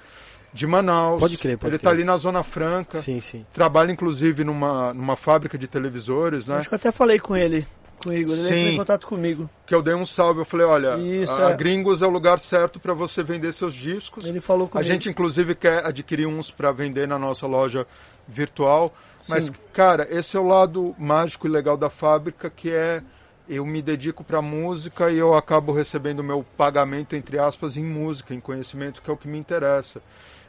De 0.53 0.67
Manaus. 0.67 1.21
Pode 1.21 1.37
crer, 1.37 1.57
pode 1.57 1.71
Ele 1.71 1.77
está 1.77 1.91
ali 1.91 2.03
na 2.03 2.17
Zona 2.17 2.43
Franca. 2.43 2.99
Sim, 2.99 3.21
sim. 3.21 3.47
Trabalha, 3.53 3.93
inclusive, 3.93 4.43
numa, 4.43 4.93
numa 4.93 5.17
fábrica 5.17 5.57
de 5.57 5.69
televisores, 5.69 6.49
né? 6.49 6.57
Acho 6.57 6.69
que 6.69 6.75
eu 6.75 6.77
até 6.77 6.91
falei 6.91 7.21
com 7.21 7.37
ele. 7.37 7.67
Com 8.03 8.09
o 8.09 8.13
Igor, 8.15 8.35
ele 8.35 8.47
sim, 8.47 8.55
entrou 8.55 8.73
em 8.73 8.77
contato 8.79 9.07
comigo. 9.07 9.51
Que 9.67 9.75
eu 9.75 9.83
dei 9.83 9.95
um 9.95 10.07
salve, 10.07 10.41
eu 10.41 10.45
falei, 10.45 10.67
olha, 10.67 10.97
Isso, 10.97 11.35
a, 11.35 11.51
é. 11.51 11.57
Gringos 11.57 12.01
é 12.01 12.07
o 12.07 12.11
lugar 12.11 12.39
certo 12.41 12.81
para 12.81 12.95
você 12.95 13.23
vender 13.23 13.53
seus 13.53 13.75
discos. 13.75 14.25
Ele 14.25 14.41
falou 14.41 14.67
comigo. 14.67 14.79
A 14.79 14.93
gente, 14.93 15.09
inclusive, 15.09 15.55
quer 15.55 15.85
adquirir 15.85 16.27
uns 16.27 16.51
para 16.51 16.73
vender 16.73 17.07
na 17.07 17.19
nossa 17.19 17.47
loja 17.47 17.87
virtual. 18.27 18.93
Mas, 19.29 19.47
sim. 19.47 19.53
cara, 19.73 20.09
esse 20.11 20.37
é 20.37 20.41
o 20.41 20.47
lado 20.47 20.95
mágico 20.99 21.47
e 21.47 21.51
legal 21.51 21.77
da 21.77 21.91
fábrica, 21.91 22.49
que 22.49 22.71
é 22.71 23.03
eu 23.51 23.67
me 23.67 23.83
dedico 23.83 24.23
para 24.23 24.41
música 24.41 25.11
e 25.11 25.19
eu 25.19 25.35
acabo 25.35 25.73
recebendo 25.73 26.23
meu 26.23 26.45
pagamento, 26.57 27.17
entre 27.17 27.37
aspas, 27.37 27.77
em 27.77 27.83
música, 27.83 28.33
em 28.33 28.39
conhecimento, 28.39 29.03
que 29.03 29.11
é 29.11 29.13
o 29.13 29.17
que 29.17 29.27
me 29.27 29.37
interessa. 29.37 30.01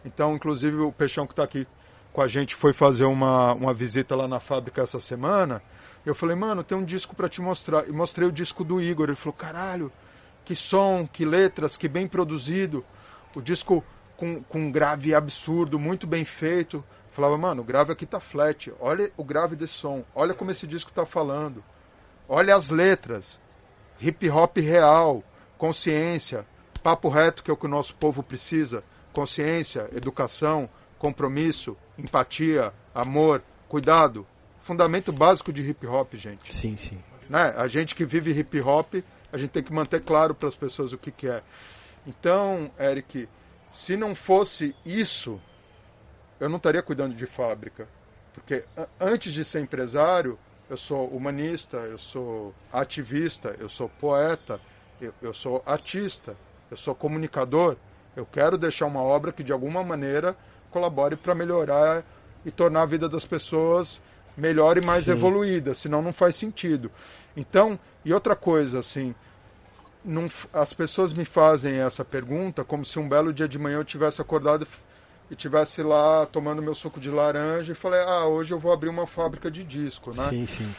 Então, 0.05 0.35
inclusive, 0.35 0.77
o 0.77 0.91
Peixão 0.91 1.25
que 1.25 1.33
está 1.33 1.43
aqui 1.43 1.67
com 2.13 2.21
a 2.21 2.27
gente 2.27 2.55
foi 2.55 2.73
fazer 2.73 3.05
uma, 3.05 3.53
uma 3.53 3.73
visita 3.73 4.15
lá 4.15 4.27
na 4.27 4.39
fábrica 4.39 4.83
essa 4.83 4.99
semana. 4.99 5.63
Eu 6.05 6.13
falei, 6.13 6.35
mano, 6.35 6.63
tem 6.63 6.77
um 6.77 6.85
disco 6.85 7.15
para 7.15 7.27
te 7.27 7.41
mostrar. 7.41 7.89
E 7.89 7.91
mostrei 7.91 8.27
o 8.27 8.31
disco 8.31 8.63
do 8.63 8.79
Igor. 8.79 9.09
Ele 9.09 9.15
falou, 9.15 9.33
caralho, 9.33 9.91
que 10.45 10.55
som, 10.55 11.07
que 11.11 11.25
letras, 11.25 11.75
que 11.75 11.87
bem 11.87 12.07
produzido. 12.07 12.85
O 13.35 13.41
disco 13.41 13.83
com, 14.15 14.43
com 14.43 14.71
grave 14.71 15.15
absurdo, 15.15 15.79
muito 15.79 16.05
bem 16.05 16.23
feito. 16.23 16.77
Eu 16.77 17.13
falava, 17.13 17.35
mano, 17.35 17.63
o 17.63 17.65
grave 17.65 17.91
aqui 17.91 18.05
tá 18.05 18.19
flat. 18.19 18.71
Olha 18.79 19.11
o 19.17 19.23
grave 19.23 19.55
desse 19.55 19.73
som. 19.73 20.03
Olha 20.13 20.35
como 20.35 20.51
esse 20.51 20.67
disco 20.67 20.91
tá 20.91 21.03
falando. 21.03 21.63
Olha 22.33 22.55
as 22.55 22.69
letras. 22.69 23.37
hip 23.99 24.29
hop 24.29 24.55
real, 24.55 25.21
consciência, 25.57 26.45
papo 26.81 27.09
reto 27.09 27.43
que 27.43 27.51
é 27.51 27.53
o 27.53 27.57
que 27.57 27.65
o 27.65 27.69
nosso 27.69 27.93
povo 27.93 28.23
precisa, 28.23 28.85
consciência, 29.11 29.89
educação, 29.93 30.69
compromisso, 30.97 31.75
empatia, 31.97 32.71
amor, 32.95 33.43
cuidado, 33.67 34.25
fundamento 34.63 35.11
básico 35.11 35.51
de 35.51 35.61
hip 35.61 35.85
hop, 35.85 36.13
gente. 36.13 36.53
Sim, 36.53 36.77
sim. 36.77 37.03
Né? 37.29 37.53
A 37.57 37.67
gente 37.67 37.93
que 37.93 38.05
vive 38.05 38.31
hip 38.31 38.61
hop, 38.61 39.03
a 39.29 39.37
gente 39.37 39.49
tem 39.49 39.61
que 39.61 39.73
manter 39.73 40.01
claro 40.01 40.33
para 40.33 40.47
as 40.47 40.55
pessoas 40.55 40.93
o 40.93 40.97
que, 40.97 41.11
que 41.11 41.27
é. 41.27 41.43
Então, 42.07 42.71
Eric, 42.79 43.27
se 43.73 43.97
não 43.97 44.15
fosse 44.15 44.73
isso, 44.85 45.37
eu 46.39 46.47
não 46.47 46.55
estaria 46.55 46.81
cuidando 46.81 47.13
de 47.13 47.25
fábrica. 47.25 47.89
Porque 48.33 48.63
antes 48.97 49.33
de 49.33 49.43
ser 49.43 49.59
empresário, 49.59 50.39
eu 50.71 50.77
sou 50.77 51.05
humanista, 51.09 51.75
eu 51.79 51.97
sou 51.97 52.55
ativista, 52.71 53.53
eu 53.59 53.67
sou 53.67 53.89
poeta, 53.89 54.57
eu, 55.01 55.13
eu 55.21 55.33
sou 55.33 55.61
artista, 55.65 56.33
eu 56.71 56.77
sou 56.77 56.95
comunicador. 56.95 57.75
Eu 58.15 58.25
quero 58.25 58.57
deixar 58.57 58.85
uma 58.85 59.01
obra 59.01 59.33
que 59.33 59.43
de 59.43 59.51
alguma 59.51 59.83
maneira 59.83 60.33
colabore 60.69 61.17
para 61.17 61.35
melhorar 61.35 62.05
e 62.45 62.51
tornar 62.51 62.83
a 62.83 62.85
vida 62.85 63.09
das 63.09 63.25
pessoas 63.25 63.99
melhor 64.37 64.77
e 64.77 64.81
mais 64.81 65.03
Sim. 65.03 65.11
evoluída, 65.11 65.73
senão 65.73 66.01
não 66.01 66.13
faz 66.13 66.37
sentido. 66.37 66.89
Então, 67.35 67.77
e 68.05 68.13
outra 68.13 68.33
coisa, 68.33 68.79
assim, 68.79 69.13
não, 70.05 70.31
as 70.53 70.71
pessoas 70.71 71.11
me 71.11 71.25
fazem 71.25 71.79
essa 71.79 72.05
pergunta 72.05 72.63
como 72.63 72.85
se 72.85 72.97
um 72.97 73.09
belo 73.09 73.33
dia 73.33 73.47
de 73.47 73.59
manhã 73.59 73.75
eu 73.75 73.83
tivesse 73.83 74.21
acordado 74.21 74.63
e 74.63 74.67
tivesse 75.35 75.81
lá 75.81 76.25
tomando 76.25 76.61
meu 76.61 76.75
suco 76.75 76.99
de 76.99 77.09
laranja 77.09 77.71
e 77.71 77.75
falei, 77.75 78.01
ah, 78.01 78.25
hoje 78.25 78.53
eu 78.53 78.59
vou 78.59 78.71
abrir 78.71 78.89
uma 78.89 79.07
fábrica 79.07 79.49
de 79.49 79.63
disco, 79.63 80.11
né? 80.15 80.27
Sim, 80.29 80.45
sim. 80.45 80.69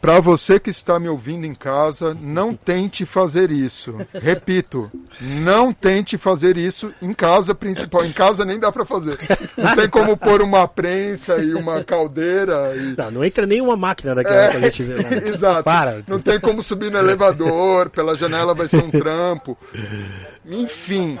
Para 0.00 0.20
você 0.20 0.60
que 0.60 0.70
está 0.70 0.98
me 0.98 1.08
ouvindo 1.08 1.44
em 1.44 1.54
casa, 1.54 2.14
não 2.14 2.54
tente 2.56 3.04
fazer 3.04 3.50
isso. 3.50 3.96
Repito, 4.14 4.90
não 5.20 5.72
tente 5.72 6.16
fazer 6.16 6.56
isso 6.56 6.94
em 7.02 7.12
casa 7.12 7.54
principal. 7.54 8.04
Em 8.04 8.12
casa 8.12 8.44
nem 8.44 8.60
dá 8.60 8.70
para 8.70 8.84
fazer. 8.84 9.18
Não 9.56 9.74
tem 9.74 9.88
como 9.88 10.16
pôr 10.16 10.40
uma 10.40 10.68
prensa 10.68 11.38
e 11.38 11.52
uma 11.52 11.82
caldeira. 11.82 12.74
E... 12.76 12.94
Não, 12.96 13.10
não 13.10 13.24
entra 13.24 13.44
nenhuma 13.44 13.76
máquina 13.76 14.14
daquela 14.14 14.44
é, 14.44 14.50
que 14.50 14.56
a 14.56 14.60
gente 14.60 14.82
vê 14.84 14.94
lá. 14.94 15.16
Exato. 15.28 15.64
Para. 15.64 16.04
Não 16.06 16.20
tem 16.20 16.38
como 16.38 16.62
subir 16.62 16.92
no 16.92 16.98
elevador, 16.98 17.90
pela 17.90 18.16
janela 18.16 18.54
vai 18.54 18.68
ser 18.68 18.82
um 18.82 18.90
trampo. 18.90 19.58
Enfim. 20.46 21.18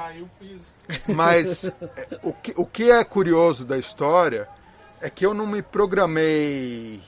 Mas 1.08 1.70
o 2.22 2.32
que, 2.32 2.54
o 2.56 2.64
que 2.64 2.90
é 2.90 3.04
curioso 3.04 3.64
da 3.64 3.76
história 3.78 4.48
é 5.00 5.08
que 5.10 5.24
eu 5.24 5.34
não 5.34 5.46
me 5.46 5.62
programei 5.62 7.00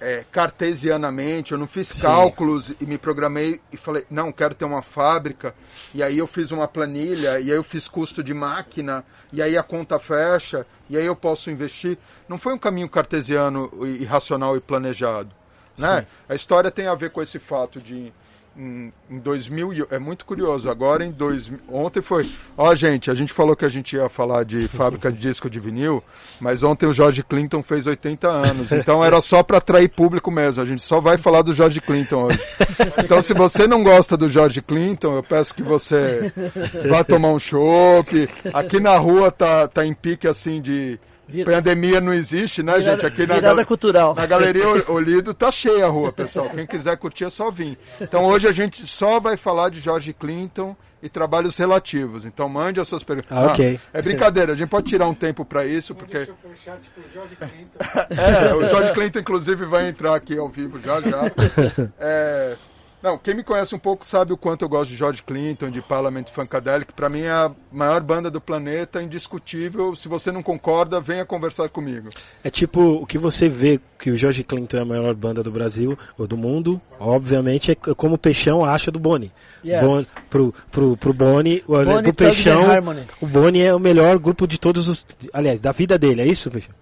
é, 0.00 0.24
cartesianamente, 0.32 1.52
eu 1.52 1.58
não 1.58 1.68
fiz 1.68 1.88
Sim. 1.88 2.02
cálculos 2.02 2.72
e 2.80 2.84
me 2.84 2.98
programei 2.98 3.60
e 3.70 3.76
falei, 3.76 4.04
não, 4.10 4.32
quero 4.32 4.52
ter 4.52 4.64
uma 4.64 4.82
fábrica, 4.82 5.54
e 5.94 6.02
aí 6.02 6.18
eu 6.18 6.26
fiz 6.26 6.50
uma 6.50 6.66
planilha, 6.66 7.38
e 7.38 7.50
aí 7.52 7.56
eu 7.56 7.62
fiz 7.62 7.86
custo 7.86 8.22
de 8.22 8.34
máquina, 8.34 9.04
e 9.32 9.40
aí 9.40 9.56
a 9.56 9.62
conta 9.62 10.00
fecha, 10.00 10.66
e 10.90 10.96
aí 10.96 11.06
eu 11.06 11.14
posso 11.14 11.52
investir. 11.52 11.96
Não 12.28 12.36
foi 12.36 12.52
um 12.52 12.58
caminho 12.58 12.88
cartesiano 12.88 13.70
e 13.86 14.04
racional 14.04 14.56
e 14.56 14.60
planejado. 14.60 15.30
Né? 15.78 16.06
A 16.28 16.34
história 16.34 16.70
tem 16.70 16.88
a 16.88 16.94
ver 16.94 17.10
com 17.10 17.22
esse 17.22 17.38
fato 17.38 17.80
de 17.80 18.12
em, 18.56 18.92
em 19.10 19.18
2000, 19.18 19.88
é 19.90 19.98
muito 19.98 20.24
curioso, 20.24 20.68
agora 20.68 21.04
em 21.04 21.10
2000, 21.10 21.60
ontem 21.68 22.02
foi, 22.02 22.30
ó 22.56 22.74
gente, 22.74 23.10
a 23.10 23.14
gente 23.14 23.32
falou 23.32 23.56
que 23.56 23.64
a 23.64 23.68
gente 23.68 23.96
ia 23.96 24.08
falar 24.08 24.44
de 24.44 24.68
fábrica 24.76 25.10
de 25.10 25.18
disco 25.18 25.48
de 25.48 25.58
vinil, 25.58 26.02
mas 26.40 26.62
ontem 26.62 26.86
o 26.86 26.92
George 26.92 27.22
Clinton 27.22 27.62
fez 27.62 27.86
80 27.86 28.28
anos, 28.28 28.72
então 28.72 29.04
era 29.04 29.20
só 29.20 29.42
para 29.42 29.58
atrair 29.58 29.88
público 29.88 30.30
mesmo, 30.30 30.62
a 30.62 30.66
gente 30.66 30.82
só 30.82 31.00
vai 31.00 31.18
falar 31.18 31.42
do 31.42 31.54
George 31.54 31.80
Clinton 31.80 32.24
hoje. 32.24 32.40
Então 33.02 33.22
se 33.22 33.32
você 33.32 33.66
não 33.66 33.82
gosta 33.82 34.16
do 34.16 34.28
George 34.28 34.60
Clinton, 34.60 35.16
eu 35.16 35.22
peço 35.22 35.54
que 35.54 35.62
você 35.62 36.32
vá 36.88 37.02
tomar 37.02 37.32
um 37.32 37.38
chopp, 37.38 38.28
aqui 38.52 38.78
na 38.78 38.96
rua 38.98 39.30
tá, 39.30 39.66
tá 39.68 39.86
em 39.86 39.94
pique 39.94 40.28
assim 40.28 40.60
de 40.60 40.98
Pandemia 41.44 42.00
não 42.00 42.12
existe, 42.12 42.62
né, 42.62 42.78
virada, 42.78 43.02
gente? 43.02 43.06
Aqui 43.06 43.26
na, 43.26 43.34
virada 43.34 43.64
cultural. 43.64 44.14
na 44.14 44.26
Galeria 44.26 44.66
Olido 44.90 45.32
tá 45.32 45.50
cheia 45.50 45.86
a 45.86 45.88
rua, 45.88 46.12
pessoal. 46.12 46.50
Quem 46.50 46.66
quiser 46.66 46.96
curtir 46.96 47.24
é 47.24 47.30
só 47.30 47.50
vir. 47.50 47.78
Então 48.00 48.24
hoje 48.24 48.46
a 48.46 48.52
gente 48.52 48.86
só 48.86 49.18
vai 49.18 49.36
falar 49.36 49.70
de 49.70 49.80
George 49.80 50.12
Clinton 50.12 50.76
e 51.02 51.08
trabalhos 51.08 51.56
relativos. 51.58 52.24
Então 52.24 52.48
mande 52.48 52.80
as 52.80 52.86
suas 52.86 53.02
perguntas. 53.02 53.36
Ah, 53.36 53.46
ok. 53.46 53.80
Ah, 53.92 53.98
é 53.98 54.02
brincadeira, 54.02 54.52
a 54.52 54.56
gente 54.56 54.68
pode 54.68 54.88
tirar 54.88 55.08
um 55.08 55.14
tempo 55.14 55.44
para 55.44 55.66
isso, 55.66 55.94
porque... 55.94 56.28
é, 58.10 58.54
o 58.54 58.68
George 58.68 58.92
Clinton 58.92 59.18
inclusive 59.18 59.66
vai 59.66 59.88
entrar 59.88 60.14
aqui 60.14 60.38
ao 60.38 60.48
vivo 60.48 60.78
já 60.80 61.00
já. 61.00 61.22
É... 61.98 62.56
Não, 63.02 63.18
quem 63.18 63.34
me 63.34 63.42
conhece 63.42 63.74
um 63.74 63.78
pouco 63.78 64.06
sabe 64.06 64.32
o 64.32 64.36
quanto 64.36 64.62
eu 64.62 64.68
gosto 64.68 64.90
de 64.90 64.96
George 64.96 65.22
Clinton, 65.22 65.70
de 65.70 65.82
Parliament 65.82 66.26
Funkadelic. 66.32 66.92
Para 66.92 67.08
mim 67.08 67.22
é 67.22 67.30
a 67.30 67.50
maior 67.72 68.00
banda 68.00 68.30
do 68.30 68.40
planeta, 68.40 69.02
indiscutível. 69.02 69.96
Se 69.96 70.06
você 70.06 70.30
não 70.30 70.42
concorda, 70.42 71.00
venha 71.00 71.26
conversar 71.26 71.68
comigo. 71.68 72.10
É 72.44 72.50
tipo 72.50 72.80
o 72.80 73.04
que 73.04 73.18
você 73.18 73.48
vê 73.48 73.80
que 73.98 74.10
o 74.12 74.16
George 74.16 74.44
Clinton 74.44 74.76
é 74.76 74.82
a 74.82 74.84
maior 74.84 75.14
banda 75.16 75.42
do 75.42 75.50
Brasil 75.50 75.98
ou 76.16 76.28
do 76.28 76.36
mundo. 76.36 76.80
Obviamente 77.00 77.72
é 77.72 77.74
como 77.74 78.14
o 78.14 78.18
Peixão 78.18 78.64
acha 78.64 78.90
do 78.92 79.00
Boni. 79.00 79.32
Yes. 79.64 79.80
Bon, 79.80 80.04
pro, 80.30 80.54
pro, 80.70 80.96
pro 80.96 81.12
Boni, 81.12 81.62
Boni 81.66 82.02
pro 82.02 82.14
Peixão, 82.14 82.66
o 83.20 83.26
Boni 83.26 83.62
é 83.62 83.74
o 83.74 83.80
melhor 83.80 84.18
grupo 84.18 84.46
de 84.46 84.58
todos 84.58 84.86
os. 84.86 85.04
Aliás, 85.32 85.60
da 85.60 85.72
vida 85.72 85.98
dele, 85.98 86.22
é 86.22 86.26
isso, 86.26 86.50
Peixão? 86.50 86.74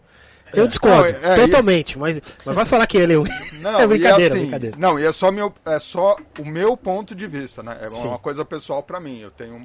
Eu 0.52 0.64
é. 0.64 0.66
discordo, 0.66 1.20
não, 1.20 1.28
é, 1.28 1.36
totalmente, 1.36 1.92
e... 1.92 1.98
mas, 1.98 2.20
mas 2.44 2.54
vai 2.54 2.64
falar 2.64 2.86
que 2.86 2.98
ele 2.98 3.14
é 3.14 3.18
o. 3.18 3.24
Não, 3.60 3.78
é 3.78 3.86
brincadeira, 3.86 4.34
assim, 4.34 4.42
brincadeira. 4.44 4.76
Não, 4.78 4.98
e 4.98 5.04
é 5.04 5.12
só, 5.12 5.30
meu, 5.30 5.52
é 5.66 5.78
só 5.78 6.16
o 6.38 6.44
meu 6.44 6.76
ponto 6.76 7.14
de 7.14 7.26
vista, 7.26 7.62
né? 7.62 7.76
É 7.80 7.90
Sim. 7.90 8.08
uma 8.08 8.18
coisa 8.18 8.42
pessoal 8.42 8.82
para 8.82 8.98
mim. 8.98 9.20
Eu 9.20 9.30
tenho, 9.30 9.62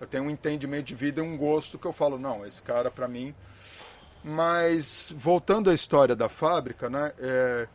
eu 0.00 0.06
tenho 0.06 0.24
um 0.24 0.30
entendimento 0.30 0.86
de 0.86 0.94
vida 0.96 1.20
e 1.20 1.22
um 1.22 1.36
gosto 1.36 1.78
que 1.78 1.86
eu 1.86 1.92
falo, 1.92 2.18
não, 2.18 2.44
esse 2.44 2.60
cara 2.60 2.90
para 2.90 3.06
mim. 3.06 3.32
Mas 4.24 5.14
voltando 5.16 5.70
à 5.70 5.74
história 5.74 6.16
da 6.16 6.28
fábrica, 6.28 6.90
né? 6.90 7.12
É, 7.20 7.68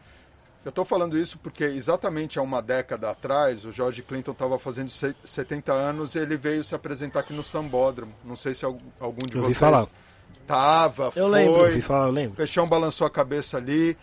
eu 0.64 0.70
estou 0.70 0.86
falando 0.86 1.18
isso 1.18 1.40
porque 1.40 1.64
exatamente 1.64 2.38
há 2.38 2.42
uma 2.42 2.62
década 2.62 3.10
atrás, 3.10 3.66
o 3.66 3.72
George 3.72 4.04
Clinton 4.04 4.32
estava 4.32 4.60
fazendo 4.60 4.92
70 4.92 5.74
anos 5.74 6.14
e 6.14 6.20
ele 6.20 6.38
veio 6.38 6.64
se 6.64 6.76
apresentar 6.76 7.22
aqui 7.22 7.34
no 7.34 7.42
Sambódromo. 7.42 8.14
Não 8.24 8.36
sei 8.36 8.54
se 8.54 8.64
algum 8.64 9.26
de 9.28 9.38
eu 9.38 9.42
vocês. 9.44 9.58
falar. 9.58 9.88
Tava, 10.52 11.06
eu 11.16 11.30
foi. 11.30 11.32
Lembro. 11.32 11.68
Eu 11.68 11.82
falar, 11.82 12.08
eu 12.08 12.12
lembro. 12.12 12.34
O 12.34 12.36
Peixão 12.36 12.68
balançou 12.68 13.08
a 13.08 13.10
cabeça 13.10 13.56
ali. 13.56 13.98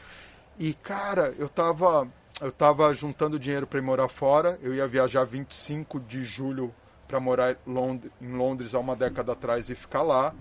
E, 0.59 0.73
cara, 0.73 1.35
eu 1.39 1.47
tava, 1.47 2.09
eu 2.41 2.51
tava 2.51 2.93
juntando 2.95 3.39
dinheiro 3.39 3.67
para 3.67 3.79
ir 3.79 3.83
morar 3.83 4.09
fora. 4.09 4.59
Eu 4.63 4.75
ia 4.75 4.87
viajar 4.87 5.25
25 5.25 6.01
de 6.01 6.25
julho 6.25 6.75
para 7.07 7.21
morar 7.21 7.57
em 7.67 8.37
Londres 8.37 8.75
há 8.75 8.79
uma 8.79 8.97
década 8.97 9.33
atrás 9.33 9.69
e 9.69 9.75
ficar 9.75 10.03
lá. 10.03 10.35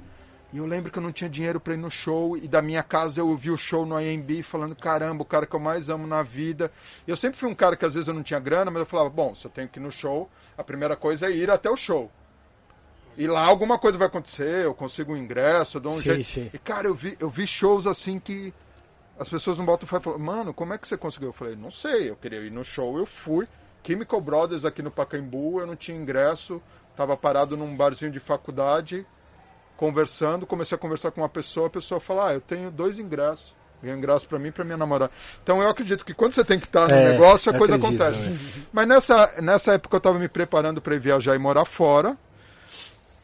E 0.54 0.60
eu 0.60 0.66
lembro 0.66 0.90
que 0.90 0.98
eu 0.98 1.04
não 1.04 1.12
tinha 1.12 1.30
dinheiro 1.30 1.60
para 1.60 1.74
ir 1.74 1.78
no 1.78 1.92
show 1.92 2.38
e 2.38 2.48
da 2.48 2.62
minha 2.62 2.82
casa 2.82 3.20
eu 3.20 3.36
vi 3.36 3.52
o 3.52 3.58
show 3.58 3.86
no 3.86 4.00
IMB 4.00 4.44
falando, 4.44 4.78
caramba, 4.78 5.24
o 5.24 5.26
cara 5.26 5.46
que 5.46 5.54
eu 5.54 5.60
mais 5.60 5.90
amo 5.90 6.08
na 6.08 6.24
vida. 6.24 6.72
Eu 7.06 7.18
sempre 7.18 7.38
fui 7.38 7.50
um 7.50 7.56
cara 7.56 7.76
que 7.76 7.84
às 7.84 7.96
vezes 7.96 8.08
eu 8.08 8.14
não 8.14 8.24
tinha 8.24 8.40
grana, 8.40 8.72
mas 8.72 8.80
eu 8.80 8.86
falava, 8.86 9.10
bom, 9.10 9.36
se 9.36 9.46
eu 9.46 9.52
tenho 9.52 9.68
que 9.68 9.78
ir 9.78 9.84
no 9.84 9.92
show, 9.92 10.30
a 10.58 10.64
primeira 10.64 10.96
coisa 10.96 11.28
é 11.28 11.32
ir 11.32 11.52
até 11.52 11.70
o 11.70 11.76
show. 11.76 12.10
E 13.18 13.26
lá 13.26 13.44
alguma 13.46 13.80
coisa 13.80 13.98
vai 13.98 14.08
acontecer, 14.08 14.66
eu 14.66 14.76
consigo 14.76 15.14
um 15.14 15.18
ingresso, 15.18 15.78
eu 15.78 15.82
dou 15.82 15.94
um 15.94 15.96
sim, 15.96 16.02
jeito. 16.02 16.24
Sim. 16.24 16.50
E 16.54 16.58
cara, 16.60 16.88
eu 16.88 16.94
vi, 16.94 17.18
eu 17.20 17.30
vi 17.30 17.48
shows 17.48 17.88
assim 17.88 18.20
que 18.20 18.54
as 19.20 19.28
pessoas 19.28 19.58
não 19.58 19.66
botam 19.66 19.90
fé 19.90 19.98
e 19.98 20.00
falam, 20.00 20.20
mano, 20.20 20.54
como 20.54 20.74
é 20.74 20.78
que 20.78 20.88
você 20.88 20.96
conseguiu? 20.96 21.30
Eu 21.30 21.34
falei, 21.34 21.56
não 21.56 21.72
sei, 21.72 22.12
eu 22.12 22.16
queria 22.16 22.40
ir 22.40 22.52
no 22.52 22.64
show, 22.64 22.98
eu 22.98 23.08
fui. 23.08 23.48
Chemical 23.84 24.22
Brothers 24.22 24.66
aqui 24.66 24.84
no 24.84 24.92
Pacaembu, 24.92 25.60
eu 25.60 25.66
não 25.66 25.76
tinha 25.76 25.98
ingresso, 25.98 26.62
tava 26.96 27.18
parado 27.18 27.58
num 27.58 27.76
barzinho 27.76 28.12
de 28.12 28.20
faculdade, 28.20 29.06
conversando, 29.78 30.46
comecei 30.46 30.76
a 30.76 30.80
conversar 30.80 31.10
com 31.10 31.22
uma 31.22 31.30
pessoa, 31.30 31.68
a 31.68 31.70
pessoa 31.72 32.00
fala, 32.00 32.30
ah, 32.30 32.34
eu 32.34 32.42
tenho 32.42 32.70
dois 32.70 33.00
ingressos. 33.00 33.56
Ganho 33.82 33.98
ingresso 33.98 34.28
para 34.28 34.40
mim 34.40 34.48
e 34.48 34.52
para 34.52 34.66
minha 34.66 34.78
namorada. 34.78 35.12
Então 35.44 35.62
eu 35.62 35.70
acredito 35.70 36.04
que 36.04 36.14
quando 36.14 36.34
você 36.34 36.44
tem 36.44 36.60
que 36.60 36.66
estar 36.66 36.88
no 36.90 36.96
é, 36.96 37.12
negócio, 37.12 37.52
a 37.52 37.58
coisa 37.58 37.76
acredito, 37.76 38.02
acontece. 38.02 38.28
Né? 38.28 38.66
Mas 38.74 38.88
nessa, 38.88 39.40
nessa 39.40 39.74
época 39.74 39.96
eu 39.96 40.00
estava 40.00 40.18
me 40.18 40.28
preparando 40.28 40.82
para 40.82 40.96
ir 40.96 41.00
viajar 41.00 41.36
e 41.36 41.40
morar 41.40 41.66
fora. 41.66 42.18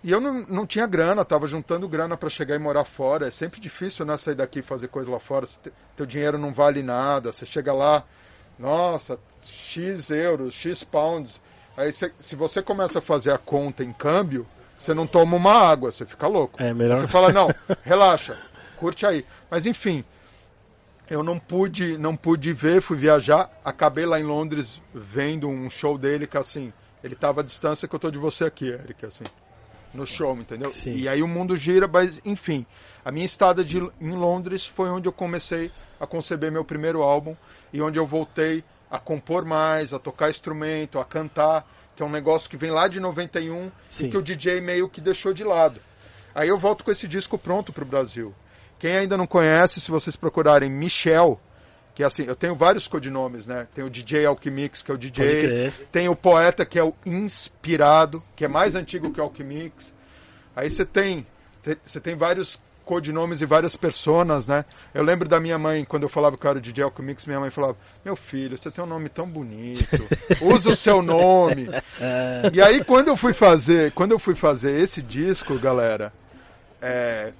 E 0.04 0.12
eu 0.12 0.20
não, 0.20 0.46
não 0.50 0.68
tinha 0.68 0.86
grana, 0.86 1.22
estava 1.22 1.48
juntando 1.48 1.88
grana 1.88 2.18
para 2.18 2.30
chegar 2.30 2.56
e 2.56 2.60
morar 2.60 2.84
fora. 2.84 3.28
É 3.28 3.32
sempre 3.32 3.62
difícil, 3.62 4.06
né, 4.06 4.18
sair 4.18 4.36
daqui 4.36 4.60
e 4.60 4.64
fazer 4.64 4.90
coisa 4.90 5.10
lá 5.10 5.20
fora. 5.20 5.46
Te, 5.46 5.72
teu 5.96 6.06
dinheiro 6.06 6.38
não 6.38 6.54
vale 6.54 6.84
nada. 6.84 7.32
Você 7.32 7.46
chega 7.46 7.72
lá, 7.72 8.04
nossa, 8.60 9.18
X 9.42 10.10
euros, 10.10 10.54
X 10.54 10.84
pounds. 10.84 11.42
Aí 11.78 11.94
cê, 11.94 12.12
se 12.20 12.36
você 12.36 12.62
começa 12.62 13.00
a 13.00 13.02
fazer 13.02 13.32
a 13.32 13.38
conta 13.38 13.82
em 13.82 13.94
câmbio, 13.94 14.46
você 14.78 14.94
não 14.94 15.08
toma 15.08 15.38
uma 15.38 15.54
água, 15.54 15.90
você 15.90 16.06
fica 16.06 16.28
louco. 16.28 16.62
É 16.62 16.74
melhor. 16.74 16.98
Você 16.98 17.08
fala, 17.08 17.32
não, 17.32 17.48
relaxa, 17.82 18.38
curte 18.76 19.06
aí. 19.06 19.26
Mas 19.50 19.66
enfim, 19.66 20.04
eu 21.10 21.24
não 21.24 21.40
pude, 21.40 21.98
não 21.98 22.18
pude 22.18 22.52
ver, 22.52 22.82
fui 22.82 22.98
viajar, 22.98 23.50
acabei 23.64 24.06
lá 24.06 24.20
em 24.20 24.24
Londres 24.24 24.82
vendo 24.94 25.48
um 25.48 25.70
show 25.70 25.98
dele 25.98 26.28
que 26.28 26.38
assim, 26.38 26.74
ele 27.02 27.14
estava 27.14 27.40
à 27.40 27.44
distância 27.44 27.88
que 27.88 27.96
eu 27.96 28.00
tô 28.00 28.12
de 28.12 28.20
você 28.20 28.44
aqui, 28.44 28.68
Eric, 28.68 29.06
assim 29.06 29.24
no 29.94 30.06
show, 30.06 30.36
entendeu? 30.38 30.72
Sim. 30.72 30.96
E 30.96 31.08
aí 31.08 31.22
o 31.22 31.28
mundo 31.28 31.56
gira, 31.56 31.88
mas 31.88 32.20
enfim. 32.26 32.66
A 33.06 33.12
minha 33.12 33.26
estada 33.26 33.64
de, 33.64 33.78
em 34.00 34.12
Londres 34.12 34.66
foi 34.66 34.90
onde 34.90 35.08
eu 35.08 35.14
comecei 35.14 35.72
a 36.00 36.08
conceber 36.08 36.52
meu 36.52 36.64
primeiro 36.64 37.02
álbum 37.02 37.36
e 37.72 37.82
onde 37.82 38.00
eu 38.00 38.08
voltei 38.08 38.64
a 38.90 39.00
compor 39.00 39.44
mais, 39.46 39.94
a 39.94 40.00
tocar 40.00 40.30
instrumento, 40.30 41.00
a 41.00 41.06
cantar, 41.06 41.68
que 41.96 42.04
é 42.04 42.06
um 42.06 42.12
negócio 42.12 42.50
que 42.50 42.58
vem 42.58 42.72
lá 42.72 42.88
de 42.88 43.00
91 43.00 43.72
Sim. 43.90 44.06
e 44.06 44.10
que 44.10 44.18
o 44.18 44.22
DJ 44.22 44.62
meio 44.62 44.90
que 44.90 45.02
deixou 45.02 45.34
de 45.34 45.44
lado. 45.44 45.80
Aí 46.34 46.50
eu 46.50 46.58
volto 46.58 46.84
com 46.84 46.92
esse 46.92 47.08
disco 47.08 47.38
pronto 47.38 47.72
pro 47.72 47.86
Brasil. 47.86 48.34
Quem 48.80 48.98
ainda 48.98 49.18
não 49.18 49.28
conhece, 49.28 49.80
se 49.80 49.92
vocês 49.92 50.16
procurarem 50.16 50.70
Michel, 50.70 51.40
que 51.96 52.02
é 52.04 52.06
assim, 52.06 52.24
eu 52.26 52.36
tenho 52.36 52.56
vários 52.56 52.88
codinomes, 52.88 53.46
né? 53.46 53.68
Tem 53.76 53.84
o 53.84 53.90
DJ 53.90 54.26
Alchemix, 54.26 54.82
que 54.82 54.92
é 54.92 54.94
o 54.96 54.98
DJ, 54.98 55.26
tem 55.92 56.10
o 56.10 56.16
Poeta, 56.16 56.66
que 56.66 56.80
é 56.80 56.84
o 56.84 56.94
Inspirado, 57.06 58.24
que 58.36 58.44
é 58.46 58.48
mais 58.48 58.74
antigo 58.76 59.12
que 59.12 59.20
o 59.20 59.24
Alchemix. 59.24 59.94
Aí 60.56 60.70
você 60.70 60.86
tem, 60.86 61.26
te- 61.62 61.78
você 61.86 62.00
tem 62.00 62.16
vários 62.16 62.60
codinomes 62.84 63.42
e 63.42 63.46
várias 63.46 63.76
personas, 63.76 64.46
né? 64.48 64.66
Eu 64.94 65.04
lembro 65.04 65.30
da 65.30 65.40
minha 65.40 65.58
mãe, 65.58 65.86
quando 65.86 66.04
eu 66.04 66.10
falava 66.10 66.36
que 66.38 66.46
eu 66.46 66.50
era 66.50 66.60
o 66.60 66.62
DJ 66.62 66.84
Alchemix, 66.84 67.26
minha 67.26 67.40
mãe 67.40 67.50
falava, 67.50 67.78
meu 68.04 68.16
filho, 68.16 68.58
você 68.58 68.70
tem 68.72 68.84
um 68.84 68.88
nome 68.88 69.08
tão 69.08 69.26
bonito, 69.28 69.86
usa 70.42 70.72
o 70.72 70.76
seu 70.76 71.02
nome. 71.02 71.70
E 72.54 72.62
aí 72.62 72.84
quando 72.84 73.08
eu 73.10 73.16
fui 73.16 73.34
fazer, 73.34 73.92
quando 73.94 74.12
eu 74.12 74.20
fui 74.20 74.36
fazer 74.36 74.78
esse 74.82 75.02
disco, 75.02 75.58
galera, 75.60 76.12
é, 76.82 77.32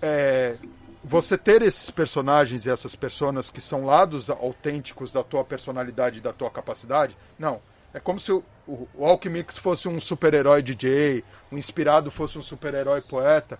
é, 0.00 0.56
você 1.04 1.36
ter 1.36 1.60
esses 1.60 1.90
personagens 1.90 2.64
e 2.64 2.70
essas 2.70 2.96
personas 2.96 3.50
que 3.50 3.60
são 3.60 3.84
lados 3.84 4.30
autênticos 4.30 5.12
da 5.12 5.22
tua 5.22 5.44
personalidade 5.44 6.16
e 6.16 6.22
da 6.22 6.32
tua 6.32 6.50
capacidade, 6.50 7.14
não. 7.38 7.60
É 7.92 8.00
como 8.00 8.18
se 8.18 8.32
o, 8.32 8.42
o, 8.66 8.88
o 8.94 9.04
Alchemix 9.04 9.58
fosse 9.58 9.86
um 9.86 10.00
super-herói 10.00 10.62
DJ, 10.62 11.22
o 11.52 11.58
Inspirado 11.58 12.10
fosse 12.10 12.38
um 12.38 12.42
super-herói 12.42 13.02
poeta. 13.02 13.58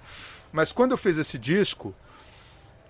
Mas 0.50 0.72
quando 0.72 0.92
eu 0.92 0.96
fiz 0.96 1.18
esse 1.18 1.38
disco, 1.38 1.94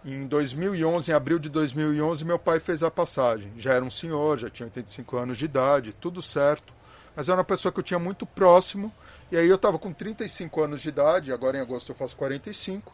em 0.05 0.27
2011, 0.27 1.11
em 1.11 1.15
abril 1.15 1.39
de 1.39 1.49
2011, 1.49 2.25
meu 2.25 2.39
pai 2.39 2.61
fez 2.61 2.83
a 2.85 2.91
passagem. 2.91 3.53
Já 3.59 3.75
era 3.75 3.85
um 3.85 3.91
senhor, 3.91 4.39
já 4.39 4.49
tinha 4.49 4.67
85 4.67 5.17
anos 5.17 5.37
de 5.37 5.47
idade, 5.47 5.93
tudo 5.93 6.23
certo. 6.23 6.73
Mas 7.17 7.29
era 7.29 7.39
uma 7.39 7.45
pessoa 7.45 7.73
que 7.73 7.81
eu 7.81 7.85
tinha 7.85 7.99
muito 7.99 8.25
próximo. 8.25 8.93
E 9.33 9.37
aí 9.37 9.49
eu 9.49 9.57
estava 9.57 9.79
com 9.79 9.93
35 9.93 10.63
anos 10.63 10.81
de 10.81 10.89
idade, 10.89 11.33
agora 11.33 11.59
em 11.59 11.61
agosto 11.61 11.91
eu 11.91 11.97
faço 11.97 12.17
45. 12.17 12.93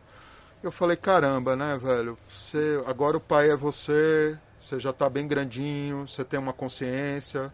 Eu 0.62 0.70
falei, 0.70 0.96
caramba, 0.96 1.56
né, 1.56 1.78
velho? 1.78 2.18
Você, 2.28 2.82
agora 2.86 3.16
o 3.16 3.20
pai 3.20 3.50
é 3.50 3.56
você, 3.56 4.38
você 4.60 4.78
já 4.78 4.90
está 4.90 5.08
bem 5.08 5.26
grandinho, 5.26 6.06
você 6.06 6.22
tem 6.22 6.38
uma 6.38 6.52
consciência, 6.52 7.50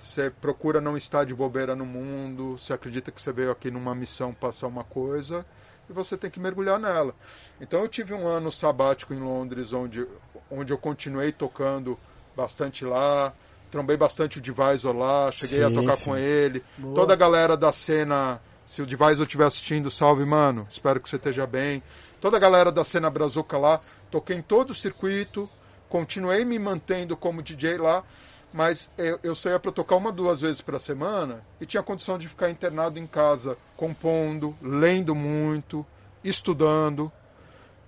você 0.00 0.30
procura 0.30 0.80
não 0.80 0.96
estar 0.96 1.24
de 1.24 1.32
bobeira 1.32 1.76
no 1.76 1.86
mundo, 1.86 2.58
você 2.58 2.72
acredita 2.72 3.12
que 3.12 3.22
você 3.22 3.32
veio 3.32 3.52
aqui 3.52 3.70
numa 3.70 3.94
missão 3.94 4.34
passar 4.34 4.66
uma 4.66 4.82
coisa 4.82 5.46
e 5.88 5.92
você 5.92 6.16
tem 6.16 6.28
que 6.28 6.40
mergulhar 6.40 6.78
nela. 6.80 7.14
Então 7.60 7.80
eu 7.80 7.88
tive 7.88 8.12
um 8.12 8.26
ano 8.26 8.50
sabático 8.50 9.14
em 9.14 9.20
Londres, 9.20 9.72
onde, 9.72 10.04
onde 10.50 10.72
eu 10.72 10.78
continuei 10.78 11.30
tocando 11.30 11.96
bastante 12.36 12.84
lá, 12.84 13.32
trombei 13.70 13.96
bastante 13.96 14.38
o 14.38 14.40
Divisor 14.40 14.92
lá, 14.92 15.30
cheguei 15.30 15.62
a 15.62 15.68
Sim, 15.68 15.74
tocar 15.74 15.96
sim. 15.96 16.04
com 16.04 16.16
ele. 16.16 16.64
Boa. 16.76 16.94
Toda 16.96 17.12
a 17.14 17.16
galera 17.16 17.56
da 17.56 17.70
cena, 17.70 18.40
se 18.66 18.82
o 18.82 18.86
Divisor 18.86 19.24
estiver 19.24 19.46
assistindo, 19.46 19.88
salve, 19.88 20.24
mano, 20.24 20.66
espero 20.68 21.00
que 21.00 21.08
você 21.08 21.16
esteja 21.16 21.46
bem. 21.46 21.80
Toda 22.24 22.38
a 22.38 22.40
galera 22.40 22.72
da 22.72 22.82
cena 22.82 23.10
Brazuca 23.10 23.58
lá, 23.58 23.82
toquei 24.10 24.34
em 24.34 24.40
todo 24.40 24.70
o 24.70 24.74
circuito, 24.74 25.46
continuei 25.90 26.42
me 26.42 26.58
mantendo 26.58 27.18
como 27.18 27.42
DJ 27.42 27.76
lá, 27.76 28.02
mas 28.50 28.90
eu, 28.96 29.20
eu 29.22 29.34
saía 29.34 29.60
para 29.60 29.70
tocar 29.70 29.96
uma, 29.96 30.10
duas 30.10 30.40
vezes 30.40 30.62
por 30.62 30.80
semana 30.80 31.44
e 31.60 31.66
tinha 31.66 31.82
condição 31.82 32.16
de 32.16 32.26
ficar 32.26 32.48
internado 32.48 32.98
em 32.98 33.06
casa, 33.06 33.58
compondo, 33.76 34.56
lendo 34.62 35.14
muito, 35.14 35.84
estudando. 36.24 37.12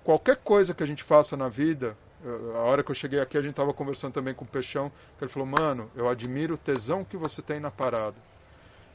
Qualquer 0.04 0.36
coisa 0.36 0.74
que 0.74 0.82
a 0.82 0.86
gente 0.86 1.02
faça 1.02 1.34
na 1.34 1.48
vida, 1.48 1.96
eu- 2.22 2.56
a 2.58 2.60
hora 2.60 2.84
que 2.84 2.90
eu 2.90 2.94
cheguei 2.94 3.20
aqui 3.20 3.38
a 3.38 3.40
gente 3.40 3.52
estava 3.52 3.72
conversando 3.72 4.12
também 4.12 4.34
com 4.34 4.44
o 4.44 4.48
Peixão, 4.48 4.92
que 5.16 5.24
ele 5.24 5.32
falou, 5.32 5.48
mano, 5.48 5.90
eu 5.96 6.10
admiro 6.10 6.56
o 6.56 6.58
tesão 6.58 7.06
que 7.06 7.16
você 7.16 7.40
tem 7.40 7.58
na 7.58 7.70
parada. 7.70 8.16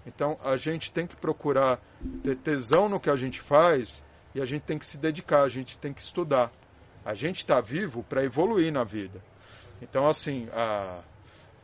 Então 0.05 0.37
a 0.43 0.55
gente 0.55 0.91
tem 0.91 1.07
que 1.07 1.15
procurar 1.15 1.79
ter 2.21 2.35
tesão 2.35 2.87
no 2.87 2.99
que 2.99 3.09
a 3.09 3.15
gente 3.15 3.41
faz 3.41 4.03
e 4.33 4.41
a 4.41 4.45
gente 4.45 4.63
tem 4.63 4.77
que 4.77 4.85
se 4.85 4.97
dedicar, 4.97 5.43
a 5.43 5.49
gente 5.49 5.77
tem 5.77 5.93
que 5.93 6.01
estudar. 6.01 6.51
A 7.03 7.13
gente 7.13 7.37
está 7.37 7.59
vivo 7.59 8.03
para 8.03 8.23
evoluir 8.23 8.71
na 8.71 8.83
vida. 8.83 9.21
Então, 9.81 10.07
assim, 10.07 10.47
a, 10.53 11.01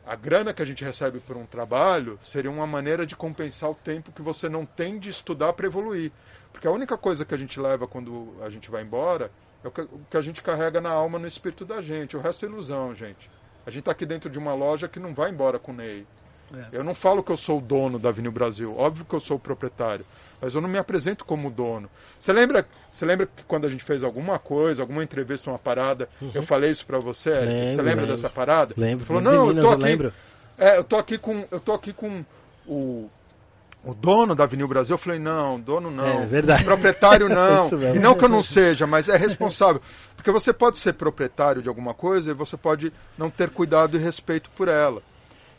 a 0.04 0.16
grana 0.16 0.52
que 0.52 0.60
a 0.60 0.64
gente 0.64 0.84
recebe 0.84 1.20
por 1.20 1.36
um 1.36 1.46
trabalho 1.46 2.18
seria 2.20 2.50
uma 2.50 2.66
maneira 2.66 3.06
de 3.06 3.14
compensar 3.14 3.70
o 3.70 3.74
tempo 3.74 4.12
que 4.12 4.22
você 4.22 4.48
não 4.48 4.66
tem 4.66 4.98
de 4.98 5.10
estudar 5.10 5.52
para 5.52 5.66
evoluir. 5.66 6.10
Porque 6.52 6.66
a 6.66 6.72
única 6.72 6.98
coisa 6.98 7.24
que 7.24 7.34
a 7.34 7.38
gente 7.38 7.60
leva 7.60 7.86
quando 7.86 8.34
a 8.42 8.50
gente 8.50 8.70
vai 8.70 8.82
embora 8.82 9.30
é 9.62 9.68
o 9.68 9.70
que, 9.70 9.82
o 9.82 10.00
que 10.10 10.16
a 10.16 10.22
gente 10.22 10.42
carrega 10.42 10.80
na 10.80 10.90
alma, 10.90 11.18
no 11.18 11.26
espírito 11.26 11.64
da 11.64 11.80
gente. 11.80 12.16
O 12.16 12.20
resto 12.20 12.44
é 12.44 12.48
ilusão, 12.48 12.94
gente. 12.94 13.30
A 13.64 13.70
gente 13.70 13.80
está 13.80 13.92
aqui 13.92 14.06
dentro 14.06 14.30
de 14.30 14.38
uma 14.38 14.54
loja 14.54 14.88
que 14.88 14.98
não 14.98 15.14
vai 15.14 15.30
embora 15.30 15.58
com 15.58 15.72
o 15.72 15.74
Ney. 15.74 16.06
É. 16.54 16.66
Eu 16.72 16.82
não 16.84 16.94
falo 16.94 17.22
que 17.22 17.30
eu 17.30 17.36
sou 17.36 17.58
o 17.58 17.60
dono 17.60 17.98
da 17.98 18.08
Avenida 18.08 18.32
Brasil, 18.32 18.74
óbvio 18.76 19.04
que 19.04 19.14
eu 19.14 19.20
sou 19.20 19.36
o 19.36 19.40
proprietário, 19.40 20.04
mas 20.40 20.54
eu 20.54 20.60
não 20.60 20.68
me 20.68 20.78
apresento 20.78 21.24
como 21.24 21.50
dono. 21.50 21.90
Você 22.18 22.32
lembra, 22.32 22.66
você 22.90 23.04
lembra 23.04 23.26
que 23.26 23.44
quando 23.44 23.66
a 23.66 23.70
gente 23.70 23.84
fez 23.84 24.02
alguma 24.02 24.38
coisa, 24.38 24.82
alguma 24.82 25.02
entrevista, 25.04 25.50
uma 25.50 25.58
parada, 25.58 26.08
eu 26.34 26.42
falei 26.42 26.70
isso 26.70 26.86
pra 26.86 26.98
você? 26.98 27.30
Eric? 27.30 27.44
você 27.46 27.52
Lembro, 27.52 27.84
lembra 27.84 28.00
lembro. 28.02 28.06
dessa 28.16 28.30
parada? 28.30 28.74
Lembro. 28.76 29.04
Falou, 29.04 29.20
Minas 29.22 29.34
não, 29.34 29.42
eu 29.42 29.48
Minas, 29.48 29.64
tô 29.64 29.70
eu 29.70 29.74
aqui, 29.74 29.82
lembro. 29.84 30.12
é, 30.56 30.78
eu 30.78 30.84
tô 30.84 30.96
aqui 30.96 31.18
com, 31.18 31.46
eu 31.50 31.60
tô 31.60 31.72
aqui 31.72 31.92
com 31.92 32.24
o 32.66 33.10
o 33.84 33.94
dono 33.94 34.34
da 34.34 34.44
Avenida 34.44 34.66
Brasil, 34.68 34.94
eu 34.94 34.98
falei, 34.98 35.18
não, 35.20 35.58
dono 35.58 35.90
não. 35.90 36.22
É, 36.22 36.26
verdade. 36.26 36.64
Proprietário 36.64 37.28
não. 37.30 37.66
Isso 37.66 37.78
mesmo. 37.78 37.96
e 37.96 37.98
não 37.98 38.14
que 38.16 38.24
eu 38.24 38.28
não 38.28 38.42
seja, 38.42 38.86
mas 38.86 39.08
é 39.08 39.16
responsável. 39.16 39.80
Porque 40.16 40.32
você 40.32 40.52
pode 40.52 40.78
ser 40.78 40.94
proprietário 40.94 41.62
de 41.62 41.68
alguma 41.68 41.94
coisa 41.94 42.30
e 42.30 42.34
você 42.34 42.56
pode 42.56 42.92
não 43.16 43.30
ter 43.30 43.50
cuidado 43.50 43.96
e 43.96 44.00
respeito 44.00 44.50
por 44.56 44.66
ela. 44.68 45.00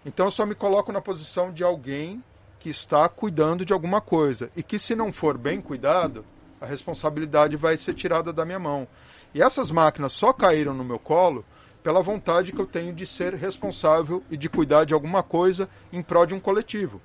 Então 0.05 0.27
eu 0.27 0.31
só 0.31 0.45
me 0.45 0.55
coloco 0.55 0.91
na 0.91 1.01
posição 1.01 1.51
de 1.51 1.63
alguém 1.63 2.23
que 2.59 2.69
está 2.69 3.07
cuidando 3.07 3.65
de 3.65 3.73
alguma 3.73 4.01
coisa. 4.01 4.51
E 4.55 4.63
que 4.63 4.77
se 4.77 4.95
não 4.95 5.12
for 5.12 5.38
bem 5.38 5.62
cuidado, 5.62 6.25
a 6.59 6.65
responsabilidade 6.65 7.55
vai 7.55 7.77
ser 7.77 7.93
tirada 7.93 8.33
da 8.33 8.45
minha 8.45 8.59
mão. 8.59 8.88
E 9.33 9.41
essas 9.41 9.71
máquinas 9.71 10.13
só 10.13 10.33
caíram 10.33 10.73
no 10.73 10.83
meu 10.83 10.99
colo 10.99 11.45
pela 11.83 12.01
vontade 12.01 12.51
que 12.51 12.59
eu 12.59 12.65
tenho 12.65 12.93
de 12.93 13.05
ser 13.05 13.33
responsável 13.33 14.21
e 14.29 14.35
de 14.35 14.49
cuidar 14.49 14.85
de 14.85 14.93
alguma 14.93 15.23
coisa 15.23 15.69
em 15.91 16.03
prol 16.03 16.25
de 16.25 16.33
um 16.33 16.39
coletivo. 16.39 17.01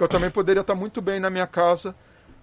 Eu 0.00 0.08
também 0.08 0.30
poderia 0.30 0.62
estar 0.62 0.74
muito 0.74 1.00
bem 1.00 1.20
na 1.20 1.30
minha 1.30 1.46
casa 1.46 1.94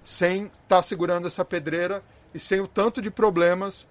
sem 0.04 0.50
estar 0.64 0.82
segurando 0.82 1.28
essa 1.28 1.44
pedreira 1.44 2.02
e 2.34 2.40
sem 2.40 2.62
o 2.62 2.68
tanto 2.68 3.02
de 3.02 3.12
problemas 3.12 3.86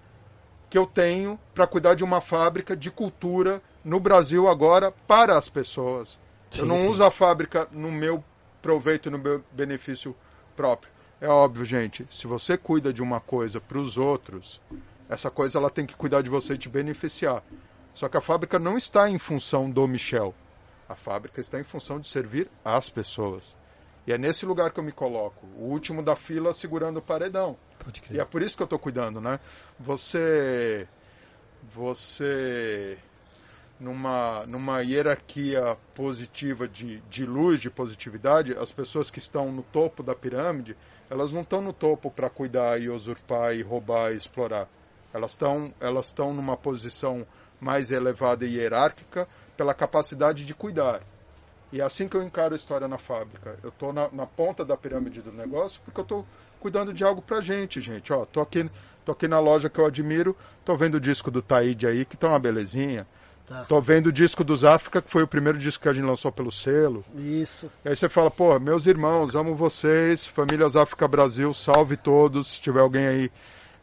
que 0.69 0.77
eu 0.77 0.87
tenho 0.87 1.39
para 1.53 1.67
cuidar 1.67 1.93
de 1.93 2.03
uma 2.03 2.19
fábrica 2.19 2.75
de 2.75 2.89
cultura 2.89 3.61
no 3.83 3.99
Brasil 3.99 4.47
agora 4.47 4.91
para 5.07 5.37
as 5.37 5.49
pessoas. 5.49 6.17
eu 6.53 6.61
Sim, 6.61 6.65
não 6.65 6.79
sim. 6.79 6.87
uso 6.89 7.03
a 7.03 7.11
fábrica 7.11 7.67
no 7.71 7.91
meu 7.91 8.23
proveito, 8.61 9.11
no 9.11 9.17
meu 9.17 9.43
benefício 9.51 10.15
próprio. 10.55 10.91
É 11.19 11.27
óbvio, 11.27 11.65
gente, 11.65 12.07
se 12.11 12.27
você 12.27 12.57
cuida 12.57 12.91
de 12.93 13.01
uma 13.01 13.19
coisa 13.19 13.59
para 13.59 13.77
os 13.77 13.97
outros, 13.97 14.59
essa 15.09 15.29
coisa 15.29 15.57
ela 15.57 15.69
tem 15.69 15.85
que 15.85 15.95
cuidar 15.95 16.21
de 16.21 16.29
você 16.29 16.53
e 16.53 16.57
te 16.57 16.69
beneficiar. 16.69 17.43
Só 17.93 18.09
que 18.09 18.17
a 18.17 18.21
fábrica 18.21 18.57
não 18.57 18.77
está 18.77 19.09
em 19.09 19.19
função 19.19 19.69
do 19.69 19.87
Michel. 19.87 20.33
A 20.87 20.95
fábrica 20.95 21.39
está 21.39 21.59
em 21.59 21.63
função 21.63 21.99
de 21.99 22.09
servir 22.09 22.49
às 22.63 22.89
pessoas. 22.89 23.55
E 24.05 24.11
é 24.11 24.17
nesse 24.17 24.45
lugar 24.45 24.71
que 24.71 24.79
eu 24.79 24.83
me 24.83 24.91
coloco, 24.91 25.45
o 25.57 25.63
último 25.63 26.03
da 26.03 26.15
fila 26.15 26.53
segurando 26.53 26.97
o 26.97 27.01
paredão. 27.01 27.57
E 28.11 28.19
é 28.19 28.25
por 28.25 28.41
isso 28.41 28.57
que 28.57 28.63
eu 28.63 28.65
estou 28.65 28.79
cuidando, 28.79 29.21
né? 29.21 29.39
Você, 29.79 30.87
você, 31.73 32.97
numa, 33.83 34.45
numa 34.45 34.79
hierarquia 34.79 35.77
positiva 35.93 36.67
de, 36.67 37.01
de 37.09 37.25
luz, 37.25 37.59
de 37.59 37.69
positividade, 37.69 38.53
as 38.53 38.71
pessoas 38.71 39.11
que 39.11 39.19
estão 39.19 39.51
no 39.51 39.61
topo 39.61 40.01
da 40.01 40.15
pirâmide, 40.15 40.77
elas 41.09 41.33
não 41.33 41.41
estão 41.41 41.61
no 41.61 41.73
topo 41.73 42.09
para 42.09 42.29
cuidar 42.29 42.81
e 42.81 42.89
usurpar 42.89 43.53
e 43.53 43.61
roubar 43.61 44.13
e 44.13 44.17
explorar. 44.17 44.69
Elas 45.13 45.31
estão, 45.31 45.73
elas 45.81 46.07
estão 46.07 46.33
numa 46.33 46.55
posição 46.55 47.27
mais 47.59 47.91
elevada 47.91 48.45
e 48.45 48.55
hierárquica 48.55 49.27
pela 49.57 49.73
capacidade 49.73 50.45
de 50.45 50.53
cuidar. 50.53 51.01
E 51.71 51.81
é 51.81 51.83
assim 51.83 52.07
que 52.07 52.15
eu 52.15 52.23
encaro 52.23 52.53
a 52.53 52.57
história 52.57 52.87
na 52.87 52.97
fábrica. 52.97 53.57
Eu 53.61 53.69
estou 53.69 53.91
na, 53.91 54.09
na 54.11 54.25
ponta 54.25 54.63
da 54.63 54.77
pirâmide 54.77 55.21
do 55.21 55.31
negócio 55.31 55.81
porque 55.83 55.99
eu 55.99 56.03
estou 56.03 56.25
cuidando 56.59 56.93
de 56.93 57.03
algo 57.03 57.21
pra 57.21 57.41
gente, 57.41 57.81
gente. 57.81 58.13
Ó, 58.13 58.23
tô 58.25 58.39
aqui, 58.39 58.69
tô 59.03 59.11
aqui 59.11 59.27
na 59.27 59.39
loja 59.39 59.69
que 59.69 59.79
eu 59.79 59.85
admiro, 59.85 60.37
tô 60.63 60.77
vendo 60.77 60.95
o 60.95 61.01
disco 61.01 61.29
do 61.29 61.41
Taíde 61.41 61.85
aí, 61.85 62.05
que 62.05 62.15
tá 62.15 62.29
uma 62.29 62.39
belezinha. 62.39 63.05
Tá. 63.45 63.65
Tô 63.65 63.81
vendo 63.81 64.07
o 64.07 64.11
disco 64.11 64.43
dos 64.43 64.63
África, 64.63 65.01
que 65.01 65.11
foi 65.11 65.23
o 65.23 65.27
primeiro 65.27 65.59
disco 65.59 65.83
que 65.83 65.89
a 65.89 65.93
gente 65.93 66.05
lançou 66.05 66.31
pelo 66.31 66.51
selo. 66.51 67.03
Isso. 67.15 67.69
E 67.83 67.89
aí 67.89 67.95
você 67.95 68.07
fala, 68.07 68.31
pô, 68.31 68.57
meus 68.57 68.87
irmãos, 68.87 69.35
amo 69.35 69.53
vocês, 69.53 70.25
Famílias 70.25 70.77
África 70.77 71.07
Brasil, 71.07 71.53
salve 71.53 71.97
todos. 71.97 72.53
Se 72.53 72.61
tiver 72.61 72.79
alguém 72.79 73.05
aí 73.05 73.31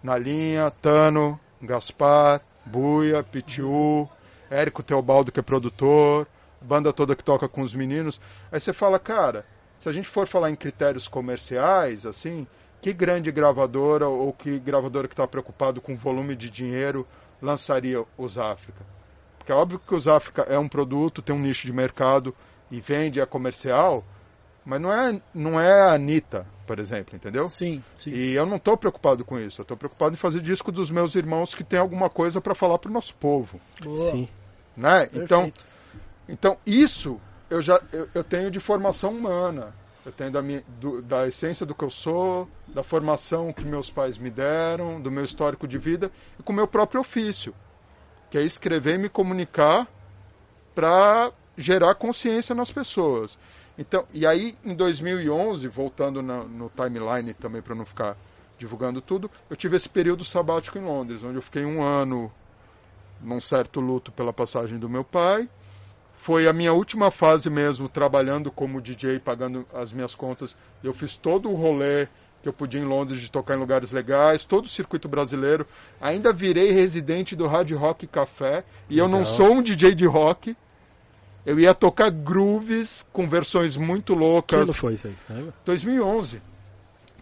na 0.03 0.17
linha, 0.17 0.71
Tano, 0.71 1.39
Gaspar, 1.61 2.41
Buia, 2.65 3.23
Pitiu, 3.23 4.09
Érico 4.51 4.83
Teobaldo, 4.83 5.31
que 5.31 5.41
é 5.41 5.43
produtor, 5.43 6.27
banda 6.61 6.93
toda 6.93 7.15
que 7.15 7.23
toca 7.23 7.47
com 7.47 7.61
os 7.61 7.75
meninos. 7.75 8.19
Aí 8.51 8.59
você 8.59 8.73
fala, 8.73 8.99
cara, 8.99 9.45
se 9.79 9.89
a 9.89 9.93
gente 9.93 10.09
for 10.09 10.27
falar 10.27 10.51
em 10.51 10.57
critérios 10.57 11.07
comerciais, 11.07 12.07
assim, 12.07 12.47
que 12.81 12.95
grande 12.95 13.31
gravadora 13.31 14.09
ou 14.09 14.33
que 14.33 14.59
gravadora 14.59 15.07
que 15.07 15.13
está 15.13 15.27
preocupado 15.27 15.83
com 15.83 15.95
volume 15.95 16.35
de 16.35 16.49
dinheiro 16.49 17.07
lançaria 17.43 18.03
os 18.17 18.39
África? 18.39 19.00
África. 19.51 19.53
É 19.53 19.55
óbvio 19.55 19.79
que 19.79 19.95
os 19.95 20.09
África 20.09 20.43
é 20.43 20.59
um 20.59 20.69
produto, 20.69 21.23
tem 21.23 21.35
um 21.35 21.41
nicho 21.41 21.67
de 21.67 21.73
mercado 21.73 22.35
e 22.71 22.81
vende, 22.81 23.21
é 23.21 23.27
comercial, 23.27 24.05
mas 24.65 24.81
não 24.81 24.93
é, 24.93 25.21
não 25.35 25.61
é 25.61 25.83
a 25.83 25.93
Anitta, 25.95 26.47
por 26.67 26.79
exemplo, 26.79 27.17
entendeu? 27.17 27.49
Sim, 27.49 27.83
sim. 27.97 28.11
E 28.13 28.33
eu 28.35 28.47
não 28.47 28.57
estou 28.57 28.77
preocupado 28.77 29.25
com 29.25 29.39
isso. 29.39 29.61
Eu 29.61 29.65
estou 29.65 29.77
preocupado 29.77 30.15
em 30.15 30.19
fazer 30.19 30.41
disco 30.41 30.71
dos 30.71 30.91
meus 30.91 31.15
irmãos 31.15 31.55
que 31.55 31.65
tem 31.65 31.79
alguma 31.79 32.09
coisa 32.09 32.41
para 32.41 32.55
falar 32.55 32.79
para 32.79 32.91
o 32.91 32.95
nosso 32.95 33.15
povo. 33.17 33.61
Boa. 33.83 34.11
Sim. 34.11 34.29
Né? 34.77 35.09
Então, 35.13 35.53
então, 36.29 36.57
isso 36.65 37.21
eu 37.49 37.61
já 37.61 37.81
eu, 37.93 38.09
eu 38.15 38.23
tenho 38.23 38.51
de 38.51 38.61
formação 38.61 39.11
humana. 39.13 39.75
Eu 40.07 40.13
tenho 40.13 40.31
da, 40.31 40.41
minha, 40.41 40.63
do- 40.81 41.03
da 41.03 41.29
essência 41.29 41.67
do 41.67 41.75
que 41.75 41.85
eu 41.85 41.91
sou, 41.91 42.49
da 42.69 42.83
formação 42.83 43.53
que 43.53 43.63
meus 43.65 43.91
pais 43.91 44.17
me 44.17 44.31
deram, 44.31 44.99
do 44.99 45.11
meu 45.11 45.25
histórico 45.25 45.69
de 45.69 45.77
vida 45.77 46.11
e 46.39 46.43
com 46.43 46.55
o 46.55 46.57
meu 46.57 46.67
próprio 46.67 47.03
ofício, 47.03 47.55
que 48.31 48.39
é 48.39 48.43
escrever 48.43 48.95
e 48.95 48.99
me 48.99 49.09
comunicar 49.09 49.89
para 50.75 51.33
gerar 51.57 51.95
consciência 51.97 52.55
nas 52.55 52.71
pessoas. 52.71 53.37
Então, 53.77 54.07
e 54.13 54.27
aí 54.27 54.57
em 54.65 54.75
2011, 54.75 55.67
voltando 55.69 56.23
no 56.23 56.71
timeline 56.71 57.35
também 57.35 57.63
para 57.63 57.75
não 57.75 57.85
ficar 57.85 58.17
divulgando 58.59 59.01
tudo, 59.01 59.31
eu 59.49 59.57
tive 59.57 59.77
esse 59.77 59.89
período 59.89 60.25
sabático 60.25 60.79
em 60.79 60.83
Londres, 60.83 61.25
onde 61.25 61.37
eu 61.37 61.43
fiquei 61.43 61.65
um 61.65 61.83
ano 61.83 62.31
num 63.21 63.41
certo 63.41 63.81
luto 63.81 64.13
pela 64.13 64.33
passagem 64.33 64.79
do 64.79 64.89
meu 64.89 65.03
pai. 65.03 65.49
Foi 66.17 66.47
a 66.47 66.53
minha 66.53 66.73
última 66.73 67.11
fase 67.11 67.49
mesmo 67.49 67.89
trabalhando 67.89 68.51
como 68.51 68.81
DJ, 68.81 69.19
pagando 69.19 69.67
as 69.73 69.91
minhas 69.93 70.15
contas. 70.15 70.55
Eu 70.85 70.93
fiz 70.93 71.17
todo 71.17 71.51
o 71.51 71.55
rolê 71.55 72.07
que 72.43 72.49
eu 72.49 72.53
podia 72.53 72.81
em 72.81 72.85
Londres 72.85 73.21
de 73.21 73.31
tocar 73.31 73.55
em 73.57 73.61
lugares 73.61 73.93
legais, 73.93 74.45
todo 74.45 74.65
o 74.65 74.69
circuito 74.69 75.09
brasileiro. 75.09 75.67
Ainda 76.01 76.33
virei 76.33 76.73
residente 76.73 77.37
do 77.37 77.47
Hard 77.47 77.71
Rock 77.73 78.07
Café 78.07 78.65
e 78.89 78.99
eu 78.99 79.09
não 79.09 79.19
Legal. 79.19 79.35
sou 79.35 79.53
um 79.53 79.63
DJ 79.63 79.95
de 79.95 80.07
rock. 80.07 80.57
Eu 81.45 81.59
ia 81.59 81.75
tocar 81.75 82.11
grooves 82.11 83.07
com 83.13 83.29
versões 83.29 83.77
muito 83.77 84.15
loucas. 84.15 84.61
ano 84.61 84.73
foi 84.75 84.95
isso 84.95 85.07
aí? 85.09 85.17
lembra? 85.29 85.55
2011. 85.65 86.43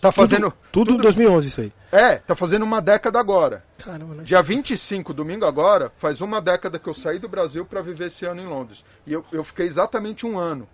Tá 0.01 0.13
fazendo. 0.13 0.53
Tudo, 0.71 0.93
tudo 0.93 0.95
em 0.95 1.03
2011 1.03 1.49
isso 1.49 1.61
aí. 1.61 1.73
É, 1.91 2.17
tá 2.17 2.37
fazendo 2.37 2.65
uma 2.65 2.81
década 2.81 3.19
agora. 3.19 3.65
Caramba, 3.79 4.15
né? 4.15 4.23
Dia 4.23 4.43
25, 4.43 5.13
domingo 5.13 5.45
agora, 5.45 5.91
faz 5.99 6.21
uma 6.21 6.41
década 6.41 6.79
que 6.79 6.89
eu 6.89 6.95
saí 6.95 7.19
do 7.19 7.29
Brasil 7.29 7.65
para 7.65 7.81
viver 7.81 8.07
esse 8.07 8.25
ano 8.25 8.41
em 8.41 8.47
Londres. 8.47 8.85
E 9.07 9.13
eu, 9.13 9.25
eu 9.33 9.43
fiquei 9.43 9.67
exatamente 9.67 10.25
um 10.25 10.39
ano. 10.39 10.69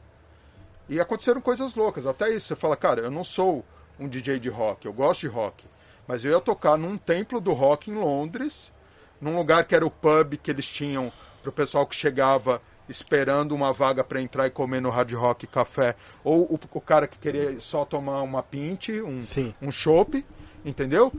E 0.88 1.00
aconteceram 1.00 1.40
coisas 1.40 1.74
loucas. 1.74 2.06
Até 2.06 2.34
isso, 2.34 2.48
você 2.48 2.56
fala, 2.56 2.76
cara, 2.76 3.02
eu 3.02 3.10
não 3.10 3.24
sou 3.24 3.64
um 3.98 4.08
DJ 4.08 4.38
de 4.38 4.48
rock, 4.48 4.86
eu 4.86 4.92
gosto 4.92 5.20
de 5.20 5.28
rock. 5.28 5.64
Mas 6.06 6.24
eu 6.24 6.32
ia 6.32 6.40
tocar 6.40 6.76
num 6.76 6.98
templo 6.98 7.40
do 7.40 7.52
rock 7.52 7.90
em 7.90 7.94
Londres, 7.94 8.72
num 9.20 9.36
lugar 9.36 9.64
que 9.66 9.74
era 9.74 9.86
o 9.86 9.90
pub 9.90 10.36
que 10.36 10.50
eles 10.50 10.66
tinham 10.66 11.12
pro 11.42 11.52
pessoal 11.52 11.86
que 11.86 11.94
chegava 11.94 12.60
esperando 12.88 13.54
uma 13.54 13.72
vaga 13.72 14.04
para 14.04 14.20
entrar 14.20 14.46
e 14.46 14.50
comer 14.50 14.80
no 14.80 14.90
Hard 14.90 15.12
Rock 15.12 15.46
Café. 15.46 15.96
Ou 16.22 16.42
o, 16.42 16.60
o 16.72 16.80
cara 16.80 17.06
que 17.06 17.18
queria 17.18 17.58
só 17.60 17.84
tomar 17.84 18.22
uma 18.22 18.42
pint, 18.42 18.90
um, 18.90 19.20
Sim. 19.20 19.54
um 19.60 19.72
chopp, 19.72 20.24
entendeu? 20.64 21.12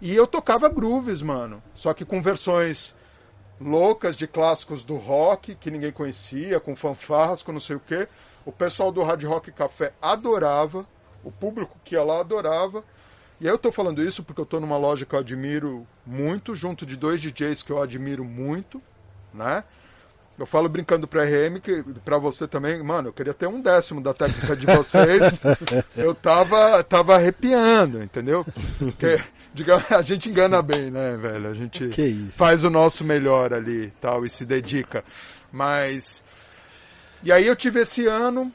E 0.00 0.14
eu 0.14 0.26
tocava 0.26 0.68
grooves, 0.68 1.20
mano. 1.20 1.62
Só 1.74 1.92
que 1.92 2.04
com 2.04 2.22
versões 2.22 2.94
loucas 3.60 4.16
de 4.16 4.26
clássicos 4.26 4.82
do 4.82 4.96
rock 4.96 5.54
que 5.54 5.70
ninguém 5.70 5.92
conhecia, 5.92 6.58
com 6.58 6.74
fanfarras, 6.74 7.42
com 7.42 7.52
não 7.52 7.60
sei 7.60 7.76
o 7.76 7.80
quê. 7.80 8.08
O 8.44 8.52
pessoal 8.52 8.90
do 8.90 9.02
Hard 9.02 9.22
Rock 9.24 9.52
Café 9.52 9.92
adorava, 10.00 10.86
o 11.24 11.30
público 11.30 11.78
que 11.84 11.94
ia 11.94 12.02
lá 12.02 12.20
adorava. 12.20 12.84
E 13.40 13.46
aí 13.46 13.52
eu 13.52 13.58
tô 13.58 13.72
falando 13.72 14.02
isso 14.02 14.22
porque 14.22 14.40
eu 14.40 14.46
tô 14.46 14.60
numa 14.60 14.76
loja 14.76 15.06
que 15.06 15.14
eu 15.14 15.18
admiro 15.18 15.86
muito, 16.04 16.54
junto 16.54 16.84
de 16.84 16.96
dois 16.96 17.20
DJs 17.20 17.62
que 17.62 17.72
eu 17.72 17.82
admiro 17.82 18.24
muito, 18.24 18.82
né? 19.32 19.64
Eu 20.40 20.46
falo 20.46 20.70
brincando 20.70 21.06
pra 21.06 21.24
RM, 21.24 21.60
que 21.62 21.82
pra 22.02 22.16
você 22.16 22.48
também, 22.48 22.82
mano, 22.82 23.08
eu 23.08 23.12
queria 23.12 23.34
ter 23.34 23.46
um 23.46 23.60
décimo 23.60 24.02
da 24.02 24.14
técnica 24.14 24.56
de 24.56 24.64
vocês. 24.64 25.38
eu 25.94 26.14
tava, 26.14 26.82
tava 26.82 27.14
arrepiando, 27.14 28.02
entendeu? 28.02 28.42
Porque, 28.78 29.20
diga, 29.52 29.84
a 29.90 30.00
gente 30.00 30.30
engana 30.30 30.62
bem, 30.62 30.90
né, 30.90 31.14
velho? 31.18 31.46
A 31.46 31.52
gente 31.52 31.90
faz 32.32 32.64
o 32.64 32.70
nosso 32.70 33.04
melhor 33.04 33.52
ali 33.52 33.92
tal 34.00 34.24
e 34.24 34.30
se 34.30 34.46
dedica. 34.46 35.04
Mas. 35.52 36.22
E 37.22 37.30
aí 37.30 37.46
eu 37.46 37.54
tive 37.54 37.80
esse 37.80 38.06
ano. 38.06 38.50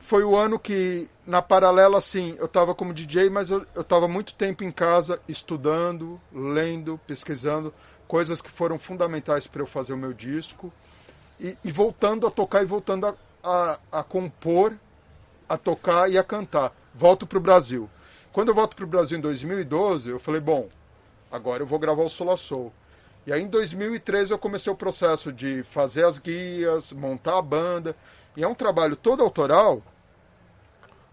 Foi 0.00 0.24
o 0.24 0.34
ano 0.34 0.58
que, 0.58 1.08
na 1.30 1.40
paralela, 1.40 1.96
assim, 1.96 2.34
eu 2.40 2.48
tava 2.48 2.74
como 2.74 2.92
DJ, 2.92 3.30
mas 3.30 3.50
eu, 3.50 3.64
eu 3.72 3.84
tava 3.84 4.08
muito 4.08 4.34
tempo 4.34 4.64
em 4.64 4.72
casa 4.72 5.22
estudando, 5.28 6.20
lendo, 6.32 6.98
pesquisando, 7.06 7.72
coisas 8.08 8.42
que 8.42 8.50
foram 8.50 8.80
fundamentais 8.80 9.46
para 9.46 9.62
eu 9.62 9.66
fazer 9.66 9.92
o 9.92 9.96
meu 9.96 10.12
disco. 10.12 10.72
E, 11.38 11.56
e 11.62 11.70
voltando 11.70 12.26
a 12.26 12.32
tocar 12.32 12.64
e 12.64 12.66
voltando 12.66 13.06
a, 13.06 13.14
a, 13.44 13.78
a 14.00 14.02
compor, 14.02 14.76
a 15.48 15.56
tocar 15.56 16.10
e 16.10 16.18
a 16.18 16.24
cantar. 16.24 16.72
Volto 16.92 17.28
pro 17.28 17.38
Brasil. 17.38 17.88
Quando 18.32 18.48
eu 18.48 18.54
volto 18.54 18.74
pro 18.74 18.84
Brasil 18.84 19.16
em 19.16 19.20
2012, 19.20 20.10
eu 20.10 20.18
falei, 20.18 20.40
bom, 20.40 20.68
agora 21.30 21.62
eu 21.62 21.66
vou 21.66 21.78
gravar 21.78 22.02
o 22.02 22.10
Sola 22.10 22.36
Soul. 22.36 22.72
E 23.24 23.32
aí 23.32 23.40
em 23.40 23.48
2013 23.48 24.32
eu 24.32 24.38
comecei 24.38 24.72
o 24.72 24.76
processo 24.76 25.32
de 25.32 25.62
fazer 25.70 26.04
as 26.04 26.18
guias, 26.18 26.92
montar 26.92 27.38
a 27.38 27.42
banda. 27.42 27.94
E 28.36 28.42
é 28.42 28.48
um 28.48 28.54
trabalho 28.54 28.96
todo 28.96 29.22
autoral 29.22 29.80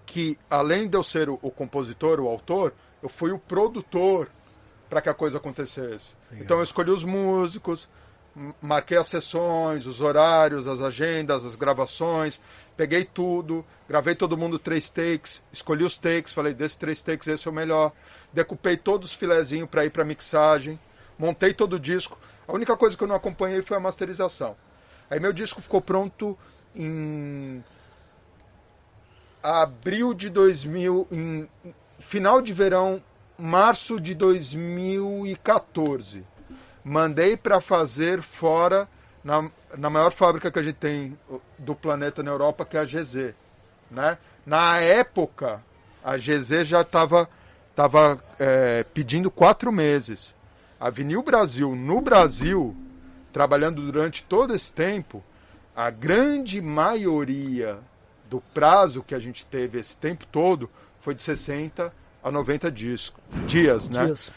que, 0.08 0.40
além 0.50 0.88
de 0.88 0.98
eu 0.98 1.04
ser 1.04 1.30
o, 1.30 1.38
o 1.42 1.52
compositor, 1.52 2.20
o 2.20 2.28
autor, 2.28 2.74
eu 3.04 3.10
fui 3.10 3.32
o 3.32 3.38
produtor 3.38 4.30
para 4.90 5.02
que 5.02 5.10
a 5.10 5.14
coisa 5.14 5.38
acontecesse. 5.38 6.14
Legal. 6.32 6.46
Então 6.46 6.58
eu 6.58 6.64
escolhi 6.64 6.90
os 6.90 7.04
músicos, 7.04 7.88
marquei 8.62 8.98
as 8.98 9.08
sessões, 9.08 9.86
os 9.86 10.00
horários, 10.00 10.66
as 10.66 10.80
agendas, 10.80 11.44
as 11.44 11.58
gravações, 11.58 12.42
peguei 12.78 13.04
tudo, 13.04 13.66
gravei 13.88 14.16
todo 14.16 14.38
mundo 14.38 14.58
três 14.58 14.90
takes, 14.90 15.44
escolhi 15.52 15.84
os 15.84 15.98
takes, 15.98 16.32
falei 16.32 16.54
desses 16.54 16.78
três 16.78 17.04
takes 17.04 17.28
esse 17.28 17.48
é 17.48 17.52
o 17.52 17.54
melhor, 17.54 17.92
decupei 18.32 18.78
todos 18.78 19.12
os 19.12 19.16
filezinhos 19.16 19.70
para 19.70 19.86
ir 19.86 19.90
para 19.90 20.06
mixagem, 20.06 20.80
montei 21.20 21.54
todo 21.54 21.74
o 21.74 21.80
disco. 21.80 22.18
A 22.48 22.54
única 22.54 22.78
coisa 22.78 22.96
que 22.96 23.04
eu 23.04 23.08
não 23.10 23.16
acompanhei 23.16 23.62
foi 23.62 23.76
a 23.76 23.80
masterização. 23.82 24.56
Aí 25.10 25.20
meu 25.20 25.34
disco 25.34 25.62
ficou 25.62 25.82
pronto 25.82 26.38
em 26.74 27.62
abril 29.48 30.14
de 30.14 30.30
2000, 30.30 31.08
em 31.12 31.50
final 32.00 32.42
de 32.42 32.52
verão, 32.52 33.02
março 33.38 34.00
de 34.00 34.14
2014. 34.14 36.26
Mandei 36.84 37.38
para 37.38 37.62
fazer 37.62 38.22
fora 38.22 38.88
na, 39.24 39.50
na 39.78 39.90
maior 39.90 40.12
fábrica 40.12 40.52
que 40.52 40.60
a 40.60 40.64
gente 40.64 40.76
tem 40.76 41.18
do 41.58 41.74
planeta 41.74 42.22
na 42.22 42.32
Europa, 42.32 42.66
que 42.66 42.78
é 42.78 42.82
a 42.82 42.86
GZ, 42.86 43.34
né? 43.90 44.18
Na 44.46 44.80
época, 44.80 45.62
a 46.04 46.18
GZ 46.18 46.66
já 46.66 46.82
estava 46.82 47.30
tava, 47.76 48.22
é, 48.40 48.84
pedindo 48.84 49.30
quatro 49.30 49.72
meses. 49.72 50.34
A 50.80 50.90
Vinil 50.90 51.22
Brasil, 51.22 51.76
no 51.76 52.02
Brasil, 52.02 52.76
trabalhando 53.32 53.82
durante 53.82 54.24
todo 54.24 54.56
esse 54.56 54.74
tempo, 54.74 55.24
a 55.76 55.90
grande 55.90 56.60
maioria 56.60 57.80
do 58.30 58.42
prazo 58.54 59.04
que 59.04 59.16
a 59.16 59.20
gente 59.20 59.46
teve 59.46 59.80
esse 59.80 59.96
tempo 59.98 60.26
todo 60.26 60.70
foi 61.02 61.16
de 61.16 61.24
60 61.24 61.94
a 62.24 62.32
90 62.32 62.72
disco, 62.72 63.20
dias, 63.48 63.90
né? 63.90 64.06
Dias. 64.06 64.32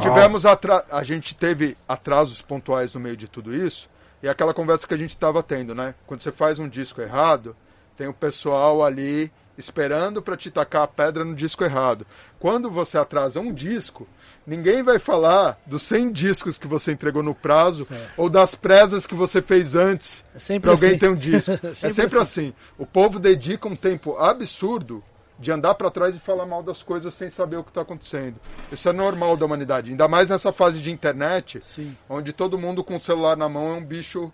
Tivemos 0.00 0.46
atra... 0.46 0.84
a 0.90 1.04
gente 1.04 1.34
teve 1.36 1.76
atrasos 1.86 2.40
pontuais 2.40 2.94
no 2.94 3.00
meio 3.00 3.16
de 3.16 3.28
tudo 3.28 3.54
isso 3.54 3.88
e 4.22 4.28
aquela 4.28 4.54
conversa 4.54 4.86
que 4.86 4.94
a 4.94 4.98
gente 4.98 5.10
estava 5.10 5.42
tendo, 5.42 5.74
né? 5.74 5.94
Quando 6.06 6.20
você 6.20 6.32
faz 6.32 6.58
um 6.58 6.68
disco 6.68 7.00
errado, 7.00 7.54
tem 7.96 8.08
o 8.08 8.14
pessoal 8.14 8.84
ali 8.84 9.30
esperando 9.56 10.22
para 10.22 10.36
te 10.36 10.50
tacar 10.50 10.82
a 10.82 10.88
pedra 10.88 11.24
no 11.24 11.34
disco 11.34 11.64
errado. 11.64 12.06
Quando 12.38 12.70
você 12.70 12.96
atrasa 12.98 13.40
um 13.40 13.52
disco, 13.52 14.06
ninguém 14.46 14.82
vai 14.82 14.98
falar 14.98 15.58
dos 15.66 15.82
100 15.82 16.12
discos 16.12 16.58
que 16.58 16.66
você 16.66 16.92
entregou 16.92 17.22
no 17.22 17.34
prazo 17.34 17.84
Certo. 17.84 18.12
ou 18.16 18.28
das 18.30 18.54
presas 18.54 19.06
que 19.06 19.14
você 19.14 19.40
fez 19.42 19.74
antes 19.76 20.24
É 20.34 20.58
para 20.58 20.70
alguém 20.72 20.90
assim. 20.90 20.98
ter 20.98 21.08
um 21.10 21.14
disco. 21.16 21.52
é 21.66 21.74
Sempre 21.74 21.92
sempre 21.94 22.18
assim. 22.18 22.48
assim. 22.48 22.54
O 22.78 22.86
povo 22.86 23.18
dedica 23.18 23.68
um 23.68 23.76
tempo 23.76 24.16
absurdo 24.16 25.02
de 25.38 25.50
andar 25.50 25.74
para 25.74 25.90
trás 25.90 26.14
e 26.14 26.20
falar 26.20 26.46
mal 26.46 26.62
das 26.62 26.82
coisas 26.82 27.12
sem 27.14 27.28
saber 27.28 27.56
o 27.56 27.64
que 27.64 27.70
está 27.70 27.80
acontecendo. 27.82 28.36
Isso 28.70 28.88
é 28.88 28.92
normal 28.92 29.36
da 29.36 29.44
humanidade, 29.44 29.90
ainda 29.90 30.06
mais 30.06 30.28
nessa 30.28 30.52
fase 30.52 30.80
de 30.80 30.90
internet, 30.90 31.58
Sim. 31.62 31.96
onde 32.08 32.32
todo 32.32 32.56
mundo 32.58 32.84
com 32.84 32.94
o 32.94 33.00
celular 33.00 33.36
na 33.36 33.48
mão 33.48 33.72
é 33.74 33.76
um 33.76 33.84
bicho 33.84 34.32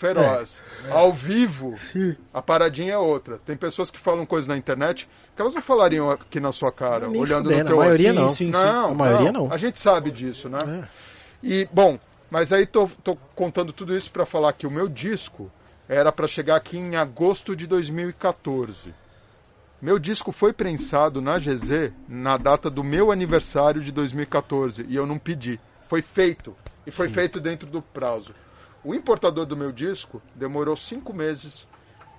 feroz. 0.00 0.64
Ao 0.90 1.12
vivo, 1.12 1.74
a 2.32 2.40
paradinha 2.40 2.94
é 2.94 2.98
outra. 2.98 3.38
Tem 3.38 3.54
pessoas 3.54 3.90
que 3.90 4.00
falam 4.00 4.24
coisas 4.24 4.48
na 4.48 4.56
internet 4.56 5.06
que 5.36 5.42
elas 5.42 5.54
não 5.54 5.60
falariam 5.60 6.10
aqui 6.10 6.40
na 6.40 6.52
sua 6.52 6.72
cara, 6.72 7.06
Nem 7.06 7.20
olhando 7.20 7.44
fudendo, 7.44 7.64
no 7.64 7.68
teu 7.68 7.80
a 7.80 7.84
maioria 7.84 8.10
Sim, 8.10 8.18
não. 8.18 8.28
sim, 8.28 8.34
sim. 8.46 8.50
não, 8.50 8.90
A 8.90 8.94
maioria 8.94 9.32
não. 9.32 9.52
A 9.52 9.58
gente 9.58 9.78
sabe 9.78 10.10
disso, 10.10 10.48
né? 10.48 10.58
É. 10.82 10.88
E, 11.42 11.68
bom, 11.70 11.98
mas 12.30 12.52
aí 12.52 12.66
tô, 12.66 12.88
tô 13.04 13.16
contando 13.34 13.72
tudo 13.72 13.94
isso 13.94 14.10
para 14.10 14.24
falar 14.24 14.54
que 14.54 14.66
o 14.66 14.70
meu 14.70 14.88
disco 14.88 15.50
era 15.86 16.10
para 16.10 16.26
chegar 16.26 16.56
aqui 16.56 16.78
em 16.78 16.96
agosto 16.96 17.54
de 17.54 17.66
2014. 17.66 18.94
Meu 19.82 19.98
disco 19.98 20.32
foi 20.32 20.52
prensado 20.52 21.20
na 21.20 21.38
GZ 21.38 21.92
na 22.08 22.36
data 22.36 22.70
do 22.70 22.82
meu 22.84 23.10
aniversário 23.10 23.82
de 23.82 23.92
2014 23.92 24.86
e 24.88 24.96
eu 24.96 25.06
não 25.06 25.18
pedi. 25.18 25.60
Foi 25.88 26.02
feito. 26.02 26.54
E 26.86 26.90
foi 26.90 27.08
Sim. 27.08 27.14
feito 27.14 27.40
dentro 27.40 27.68
do 27.68 27.82
prazo. 27.82 28.34
O 28.82 28.94
importador 28.94 29.44
do 29.46 29.56
meu 29.56 29.72
disco 29.72 30.22
demorou 30.34 30.76
cinco 30.76 31.12
meses 31.12 31.68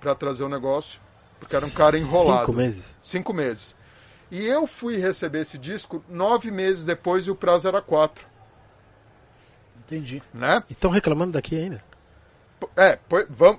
para 0.00 0.14
trazer 0.14 0.44
o 0.44 0.48
negócio, 0.48 1.00
porque 1.40 1.56
era 1.56 1.66
um 1.66 1.70
cara 1.70 1.98
enrolado. 1.98 2.46
Cinco 2.46 2.52
meses? 2.52 2.96
Cinco 3.02 3.32
meses. 3.32 3.76
E 4.30 4.46
eu 4.46 4.66
fui 4.66 4.96
receber 4.96 5.40
esse 5.40 5.58
disco 5.58 6.02
nove 6.08 6.50
meses 6.50 6.84
depois 6.84 7.26
e 7.26 7.30
o 7.30 7.36
prazo 7.36 7.68
era 7.68 7.82
quatro. 7.82 8.24
Entendi. 9.84 10.22
Né? 10.32 10.62
E 10.70 10.72
estão 10.72 10.90
reclamando 10.90 11.32
daqui 11.32 11.56
ainda? 11.56 11.82
É, 12.76 12.98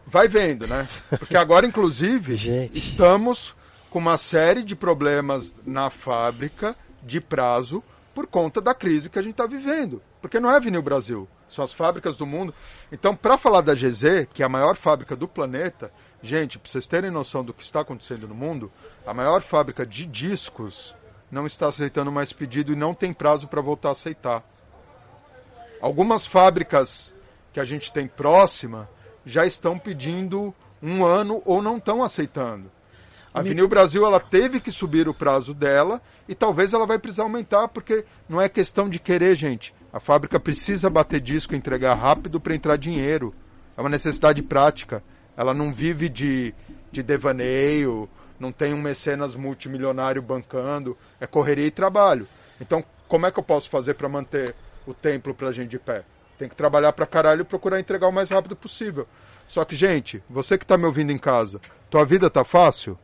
vai 0.08 0.28
vendo, 0.28 0.66
né? 0.66 0.88
Porque 1.20 1.38
agora, 1.38 1.68
inclusive, 1.68 2.36
Gente. 2.36 2.78
estamos 2.78 3.54
com 3.90 4.00
uma 4.00 4.18
série 4.18 4.64
de 4.64 4.76
problemas 4.76 5.56
na 5.66 5.90
fábrica 5.90 6.76
de 7.04 7.20
prazo 7.20 7.84
por 8.16 8.26
conta 8.26 8.62
da 8.62 8.74
crise 8.74 9.10
que 9.10 9.20
a 9.20 9.22
gente 9.22 9.34
está 9.34 9.46
vivendo. 9.46 10.02
Porque 10.22 10.40
não 10.40 10.50
é 10.50 10.60
Vinil 10.60 10.82
Brasil, 10.82 11.28
são 11.54 11.64
as 11.64 11.72
fábricas 11.72 12.18
do 12.18 12.26
mundo. 12.26 12.54
Então, 12.92 13.16
para 13.16 13.38
falar 13.38 13.62
da 13.62 13.74
GZ, 13.74 14.28
que 14.34 14.42
é 14.42 14.46
a 14.46 14.50
maior 14.50 14.76
fábrica 14.76 15.16
do 15.16 15.28
planeta, 15.28 15.92
gente, 16.22 16.58
para 16.58 16.70
vocês 16.70 16.88
terem 16.88 17.12
noção 17.12 17.44
do 17.44 17.54
que 17.54 17.64
está 17.64 17.82
acontecendo 17.82 18.28
no 18.28 18.36
mundo, 18.36 18.72
a 19.06 19.14
maior 19.14 19.42
fábrica 19.42 19.86
de 19.86 20.06
discos 20.06 20.96
não 21.32 21.46
está 21.46 21.68
aceitando 21.68 22.12
mais 22.12 22.32
pedido 22.32 22.72
e 22.74 22.76
não 22.76 22.94
tem 22.94 23.14
prazo 23.14 23.48
para 23.48 23.62
voltar 23.62 23.90
a 23.90 23.94
aceitar. 23.94 24.44
Algumas 25.82 26.26
fábricas 26.26 27.14
que 27.52 27.60
a 27.60 27.66
gente 27.66 27.92
tem 27.92 28.08
próxima 28.08 28.90
já 29.26 29.46
estão 29.46 29.78
pedindo 29.78 30.54
um 30.82 31.06
ano 31.06 31.42
ou 31.46 31.62
não 31.62 31.78
estão 31.78 32.04
aceitando. 32.04 32.72
A 33.34 33.42
Vinil 33.42 33.68
Brasil 33.68 34.06
ela 34.06 34.20
teve 34.20 34.60
que 34.60 34.72
subir 34.72 35.08
o 35.08 35.14
prazo 35.14 35.56
dela 35.56 36.00
e 36.28 36.36
talvez 36.36 36.72
ela 36.72 36.86
vai 36.86 37.00
precisar 37.00 37.24
aumentar 37.24 37.68
porque 37.68 38.06
não 38.30 38.40
é 38.40 38.48
questão 38.48 38.88
de 38.88 39.00
querer, 39.00 39.36
gente. 39.36 39.74
A 39.94 40.00
fábrica 40.00 40.40
precisa 40.40 40.90
bater 40.90 41.22
disco, 41.22 41.54
e 41.54 41.58
entregar 41.58 41.94
rápido 41.94 42.42
para 42.42 42.56
entrar 42.56 42.78
dinheiro. 42.78 43.32
É 43.78 43.82
uma 43.82 43.90
necessidade 43.92 44.42
prática. 44.42 45.04
Ela 45.38 45.54
não 45.54 45.72
vive 45.72 46.10
de, 46.10 46.52
de 46.92 47.04
devaneio, 47.04 48.10
não 48.40 48.52
tem 48.52 48.74
um 48.74 48.82
mecenas 48.82 49.36
multimilionário 49.36 50.20
bancando, 50.20 50.98
é 51.22 51.28
correria 51.28 51.68
e 51.68 51.72
trabalho. 51.72 52.28
Então, 52.60 52.84
como 53.08 53.28
é 53.28 53.32
que 53.32 53.40
eu 53.40 53.44
posso 53.44 53.70
fazer 53.70 53.94
para 53.94 54.10
manter 54.10 54.56
o 54.88 54.96
templo 54.96 55.36
pra 55.36 55.52
gente 55.52 55.70
de 55.70 55.80
pé? 55.80 56.04
Tem 56.40 56.50
que 56.50 56.56
trabalhar 56.56 56.92
pra 56.94 57.06
caralho 57.06 57.42
e 57.42 57.46
procurar 57.46 57.80
entregar 57.80 58.08
o 58.08 58.12
mais 58.12 58.32
rápido 58.32 58.56
possível. 58.56 59.08
Só 59.48 59.64
que, 59.64 59.76
gente, 59.76 60.24
você 60.28 60.58
que 60.58 60.66
tá 60.66 60.76
me 60.76 60.86
ouvindo 60.86 61.12
em 61.12 61.20
casa, 61.20 61.62
tua 61.92 62.04
vida 62.04 62.32
tá 62.32 62.44
fácil? 62.44 62.98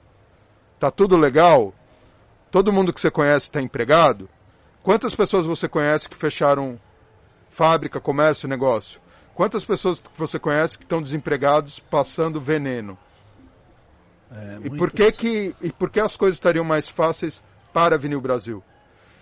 Tá 0.80 0.90
tudo 0.90 1.16
legal? 1.16 1.72
Todo 2.50 2.74
mundo 2.74 2.92
que 2.92 3.00
você 3.00 3.12
conhece 3.12 3.46
está 3.46 3.62
empregado? 3.62 4.28
Quantas 4.90 5.14
pessoas 5.14 5.46
você 5.46 5.70
conhece 5.70 6.10
que 6.10 6.18
fecharam 6.18 6.80
fábrica, 7.52 8.02
comércio, 8.02 8.50
negócio? 8.50 9.00
Quantas 9.36 9.64
pessoas 9.64 10.00
que 10.00 10.10
você 10.18 10.40
conhece 10.40 10.80
que 10.80 10.84
estão 10.84 11.00
desempregados 11.00 11.78
passando 11.78 12.42
veneno? 12.42 12.98
É, 14.32 14.62
E 14.64 14.70
por 14.72 14.92
que 14.92 15.12
que 15.12 15.56
e 15.62 15.72
por 15.72 15.92
que 15.92 16.00
as 16.00 16.18
coisas 16.18 16.38
estariam 16.38 16.66
mais 16.66 16.90
fáceis 16.90 17.40
para 17.72 17.94
a 17.94 18.00
Vinil 18.00 18.20
Brasil? 18.20 18.64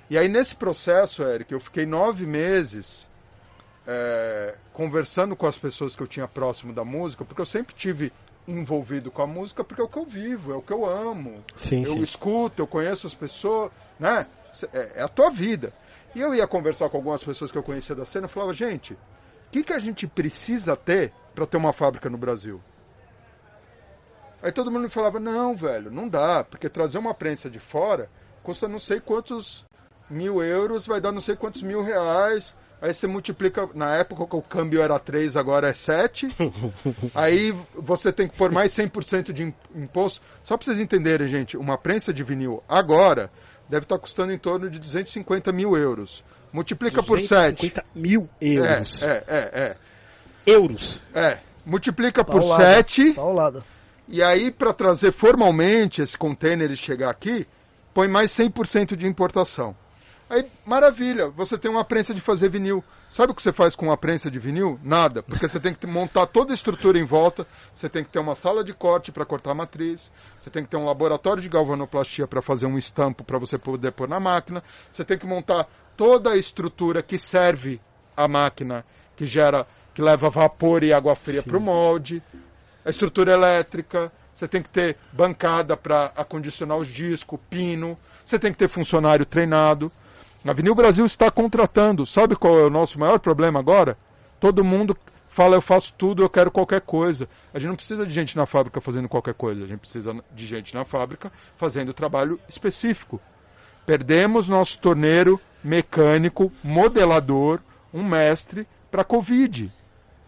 E 0.10 0.18
aí 0.18 0.30
nesse 0.30 0.56
processo, 0.56 1.22
Eric, 1.22 1.52
eu 1.52 1.60
fiquei 1.60 1.86
nove 1.86 2.26
meses 2.26 3.06
é, 3.86 4.56
conversando 4.72 5.36
com 5.36 5.48
as 5.48 5.58
pessoas 5.58 5.98
que 5.98 6.02
eu 6.02 6.08
tinha 6.08 6.30
próximo 6.30 6.72
da 6.72 6.86
música, 6.86 7.26
porque 7.26 7.42
eu 7.42 7.46
sempre 7.46 7.76
tive 7.76 8.14
envolvido 8.48 9.12
com 9.12 9.22
a 9.22 9.28
música, 9.28 9.66
porque 9.66 9.82
é 9.82 9.84
o 9.84 9.90
que 9.90 10.00
eu 10.00 10.06
vivo, 10.06 10.54
é 10.54 10.56
o 10.56 10.62
que 10.62 10.72
eu 10.72 10.86
amo. 10.86 11.44
Sim, 11.58 11.84
eu 11.84 11.92
sim. 11.92 12.04
escuto, 12.04 12.62
eu 12.62 12.68
conheço 12.68 13.06
as 13.06 13.14
pessoas, 13.14 13.70
né? 14.00 14.26
É, 14.74 15.00
é 15.00 15.04
a 15.04 15.08
tua 15.08 15.30
vida. 15.30 15.74
E 16.16 16.22
eu 16.22 16.34
ia 16.34 16.48
conversar 16.48 16.90
com 16.90 16.98
algumas 16.98 17.24
pessoas 17.24 17.52
que 17.52 17.58
eu 17.58 17.64
conhecia 17.64 17.96
da 17.96 18.06
cena 18.06 18.28
e 18.28 18.30
falava, 18.30 18.54
gente, 18.54 18.94
o 18.94 18.98
que, 19.52 19.64
que 19.64 19.74
a 19.74 19.80
gente 19.80 20.08
precisa 20.08 20.76
ter 20.76 21.14
para 21.36 21.46
ter 21.46 21.58
uma 21.58 21.74
fábrica 21.74 22.10
no 22.10 22.18
Brasil? 22.18 22.62
Aí 24.42 24.52
todo 24.52 24.72
mundo 24.72 24.84
me 24.84 24.90
falava, 24.90 25.20
não, 25.20 25.56
velho, 25.56 25.92
não 25.92 26.08
dá, 26.08 26.44
porque 26.44 26.70
trazer 26.70 26.98
uma 26.98 27.14
prensa 27.14 27.50
de 27.50 27.60
fora 27.60 28.10
custa 28.44 28.68
não 28.68 28.80
sei 28.80 29.00
quantos 29.00 29.66
mil 30.10 30.42
euros, 30.42 30.88
vai 30.88 31.02
dar 31.02 31.12
não 31.12 31.20
sei 31.20 31.36
quantos 31.36 31.62
mil 31.62 31.82
reais. 31.84 32.56
Aí 32.80 32.94
você 32.94 33.08
multiplica, 33.08 33.68
na 33.74 33.96
época 33.96 34.36
o 34.38 34.42
câmbio 34.42 34.82
era 34.82 34.98
3, 35.00 35.36
agora 35.36 35.70
é 35.70 35.74
7. 35.74 36.28
Aí 37.14 37.52
você 37.74 38.14
tem 38.14 38.28
que 38.28 38.38
pôr 38.38 38.52
mais 38.52 38.72
100% 38.72 39.34
de 39.34 39.44
im- 39.44 39.54
imposto. 39.76 40.22
Só 40.44 40.56
para 40.56 40.66
vocês 40.66 40.80
entenderem, 40.80 41.28
gente, 41.28 41.58
uma 41.58 41.78
prensa 41.78 42.14
de 42.14 42.24
vinil 42.24 42.64
agora 42.70 43.32
deve 43.70 43.84
estar 43.84 43.98
custando 43.98 44.32
em 44.32 44.38
torno 44.38 44.70
de 44.70 44.80
250 44.80 45.52
mil 45.52 45.76
euros. 45.76 46.24
Multiplica 46.52 47.04
por 47.04 47.20
7. 47.20 47.72
250 47.72 47.86
mil 47.94 48.30
euros. 48.42 49.02
É, 49.02 49.24
é, 49.28 49.28
é, 49.28 49.78
Euros. 50.46 51.02
é, 51.14 51.22
é. 51.22 51.40
Multiplica 51.66 52.24
por 52.24 52.40
Paulada, 52.40 52.64
7. 52.64 53.14
Paulada. 53.14 53.64
E 54.08 54.24
aí, 54.24 54.52
para 54.52 54.74
trazer 54.74 55.12
formalmente 55.12 56.02
esse 56.02 56.18
container 56.18 56.72
e 56.72 56.78
chegar 56.78 57.10
aqui, 57.10 57.46
põe 57.94 58.08
mais 58.08 58.32
100% 58.32 58.96
de 58.96 59.06
importação. 59.06 59.76
Aí, 60.30 60.46
maravilha, 60.66 61.30
você 61.30 61.58
tem 61.58 61.72
uma 61.72 61.86
prensa 61.86 62.14
de 62.14 62.20
fazer 62.20 62.50
vinil. 62.50 62.84
Sabe 63.10 63.32
o 63.32 63.36
que 63.36 63.42
você 63.42 63.54
faz 63.54 63.76
com 63.76 63.86
uma 63.86 63.96
prensa 63.96 64.30
de 64.30 64.38
vinil? 64.38 64.78
Nada, 64.84 65.24
porque 65.24 65.48
você 65.48 65.58
tem 65.58 65.74
que 65.74 65.88
montar 65.88 66.28
toda 66.28 66.52
a 66.52 66.54
estrutura 66.54 67.00
em 67.00 67.06
volta, 67.06 67.48
você 67.74 67.88
tem 67.88 68.04
que 68.04 68.10
ter 68.10 68.20
uma 68.20 68.36
sala 68.36 68.62
de 68.62 68.74
corte 68.74 69.10
para 69.10 69.26
cortar 69.26 69.52
a 69.52 69.56
matriz, 69.56 70.12
você 70.38 70.50
tem 70.50 70.66
que 70.66 70.70
ter 70.70 70.76
um 70.76 70.84
laboratório 70.84 71.42
de 71.42 71.48
galvanoplastia 71.48 72.28
para 72.28 72.42
fazer 72.42 72.66
um 72.66 72.78
estampo 72.78 73.24
para 73.24 73.40
você 73.40 73.58
poder 73.58 73.94
pôr 73.94 74.10
na 74.10 74.20
máquina, 74.20 74.62
você 74.92 75.06
tem 75.06 75.18
que 75.18 75.26
montar 75.26 75.66
toda 75.96 76.32
a 76.32 76.38
estrutura 76.38 77.02
que 77.02 77.18
serve 77.18 77.80
a 78.16 78.28
máquina, 78.28 78.84
que 79.16 79.26
gera, 79.26 79.66
que 79.94 80.02
leva 80.02 80.30
vapor 80.30 80.84
e 80.84 80.92
água 80.92 81.16
fria 81.16 81.42
para 81.42 81.58
o 81.58 81.62
molde, 81.62 82.22
a 82.84 82.90
estrutura 82.90 83.32
elétrica, 83.32 84.12
você 84.36 84.48
tem 84.48 84.62
que 84.62 84.70
ter 84.70 84.98
bancada 85.14 85.78
para 85.78 86.12
acondicionar 86.16 86.78
os 86.78 86.88
discos, 86.88 87.40
pino, 87.50 87.98
você 88.26 88.38
tem 88.38 88.52
que 88.52 88.58
ter 88.58 88.70
funcionário 88.70 89.26
treinado. 89.26 89.90
A 90.48 90.54
Vinil 90.54 90.74
Brasil 90.74 91.06
está 91.06 91.30
contratando. 91.30 92.06
Sabe 92.06 92.36
qual 92.36 92.58
é 92.58 92.64
o 92.64 92.70
nosso 92.70 92.98
maior 92.98 93.20
problema 93.20 93.60
agora? 93.60 93.98
Todo 94.40 94.64
mundo 94.64 94.96
fala 95.28 95.56
eu 95.56 95.62
faço 95.62 95.94
tudo, 95.96 96.24
eu 96.24 96.30
quero 96.30 96.50
qualquer 96.50 96.82
coisa. 96.82 97.28
A 97.54 97.60
gente 97.60 97.68
não 97.68 97.76
precisa 97.76 98.06
de 98.06 98.14
gente 98.14 98.38
na 98.38 98.46
fábrica 98.46 98.80
fazendo 98.80 99.10
qualquer 99.10 99.34
coisa, 99.34 99.66
a 99.66 99.68
gente 99.68 99.80
precisa 99.80 100.16
de 100.34 100.48
gente 100.48 100.74
na 100.74 100.86
fábrica 100.86 101.32
fazendo 101.58 101.94
trabalho 101.94 102.40
específico. 102.48 103.20
Perdemos 103.86 104.48
nosso 104.48 104.80
torneiro 104.80 105.40
mecânico, 105.62 106.52
modelador, 106.64 107.60
um 107.94 108.04
mestre 108.04 108.66
para 108.90 109.04
Covid. 109.04 109.72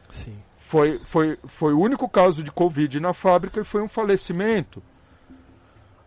Sim. 0.10 0.38
Foi, 0.60 1.00
foi, 1.06 1.40
foi 1.48 1.74
o 1.74 1.80
único 1.80 2.10
caso 2.10 2.44
de 2.44 2.52
Covid 2.52 3.00
na 3.00 3.14
fábrica 3.14 3.62
e 3.62 3.64
foi 3.64 3.82
um 3.82 3.88
falecimento. 3.88 4.84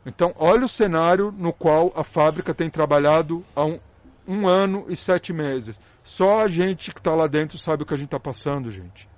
Então, 0.05 0.35
olha 0.37 0.65
o 0.65 0.69
cenário 0.69 1.33
no 1.33 1.53
qual 1.53 1.93
a 1.97 2.05
fábrica 2.05 2.53
tem 2.53 2.69
trabalhado 2.69 3.45
há 3.55 3.65
um, 3.65 3.79
um 4.27 4.47
ano 4.47 4.87
e 4.89 4.97
sete 4.97 5.33
meses. 5.33 5.81
Só 6.05 6.41
a 6.41 6.49
gente 6.49 6.91
que 6.91 6.99
está 6.99 7.15
lá 7.15 7.27
dentro 7.27 7.59
sabe 7.59 7.83
o 7.83 7.87
que 7.87 7.95
a 7.95 7.97
gente 7.97 8.07
está 8.07 8.21
passando, 8.21 8.71
gente. 8.71 9.09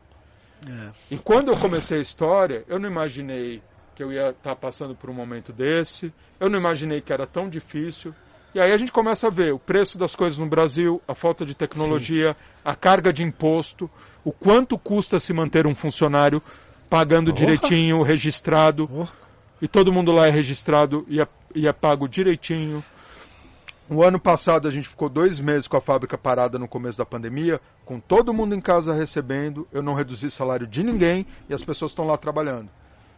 É. 0.66 0.90
E 1.10 1.18
quando 1.18 1.50
eu 1.50 1.56
comecei 1.56 1.98
a 1.98 2.02
história, 2.02 2.64
eu 2.68 2.78
não 2.78 2.88
imaginei 2.88 3.62
que 3.94 4.02
eu 4.02 4.12
ia 4.12 4.30
estar 4.30 4.56
passando 4.56 4.94
por 4.94 5.08
um 5.08 5.14
momento 5.14 5.52
desse. 5.52 6.12
Eu 6.40 6.50
não 6.50 6.58
imaginei 6.58 7.00
que 7.00 7.12
era 7.12 7.26
tão 7.26 7.48
difícil. 7.48 8.14
E 8.54 8.60
aí 8.60 8.72
a 8.72 8.76
gente 8.76 8.92
começa 8.92 9.26
a 9.26 9.30
ver 9.30 9.52
o 9.52 9.58
preço 9.58 9.98
das 9.98 10.14
coisas 10.14 10.38
no 10.38 10.46
Brasil, 10.46 11.02
a 11.08 11.14
falta 11.14 11.44
de 11.44 11.54
tecnologia, 11.54 12.36
a 12.64 12.74
carga 12.74 13.12
de 13.12 13.22
imposto, 13.22 13.90
o 14.24 14.32
quanto 14.32 14.78
custa 14.78 15.18
se 15.18 15.32
manter 15.32 15.66
um 15.66 15.74
funcionário 15.74 16.40
pagando 16.88 17.32
direitinho, 17.32 18.02
registrado. 18.02 18.88
E 19.60 19.66
todo 19.66 19.92
mundo 19.92 20.12
lá 20.12 20.26
é 20.26 20.30
registrado 20.30 21.04
e 21.08 21.20
é, 21.20 21.26
e 21.54 21.66
é 21.66 21.72
pago 21.72 22.08
direitinho. 22.08 22.84
O 23.88 24.02
ano 24.02 24.18
passado 24.18 24.66
a 24.66 24.70
gente 24.70 24.88
ficou 24.88 25.10
dois 25.10 25.38
meses 25.38 25.68
com 25.68 25.76
a 25.76 25.80
fábrica 25.80 26.16
parada 26.16 26.58
no 26.58 26.66
começo 26.66 26.96
da 26.96 27.04
pandemia, 27.04 27.60
com 27.84 28.00
todo 28.00 28.32
mundo 28.32 28.54
em 28.54 28.60
casa 28.60 28.94
recebendo. 28.94 29.68
Eu 29.70 29.82
não 29.82 29.92
reduzi 29.92 30.30
salário 30.30 30.66
de 30.66 30.82
ninguém 30.82 31.26
e 31.48 31.54
as 31.54 31.62
pessoas 31.62 31.92
estão 31.92 32.06
lá 32.06 32.16
trabalhando. 32.16 32.70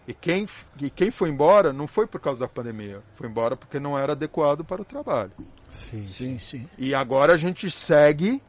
E 0.08 0.14
quem, 0.14 0.48
e 0.80 0.90
quem 0.90 1.10
foi 1.10 1.30
embora 1.30 1.72
não 1.72 1.86
foi 1.86 2.06
por 2.06 2.20
causa 2.20 2.40
da 2.40 2.48
pandemia, 2.48 3.00
foi 3.16 3.28
embora 3.28 3.56
porque 3.56 3.78
não 3.78 3.98
era 3.98 4.12
adequado 4.12 4.64
para 4.64 4.82
o 4.82 4.84
trabalho. 4.84 5.32
Sim. 5.70 6.06
Sim, 6.06 6.38
sim. 6.38 6.68
E 6.76 6.94
agora 6.94 7.34
a 7.34 7.36
gente 7.36 7.70
segue 7.70 8.42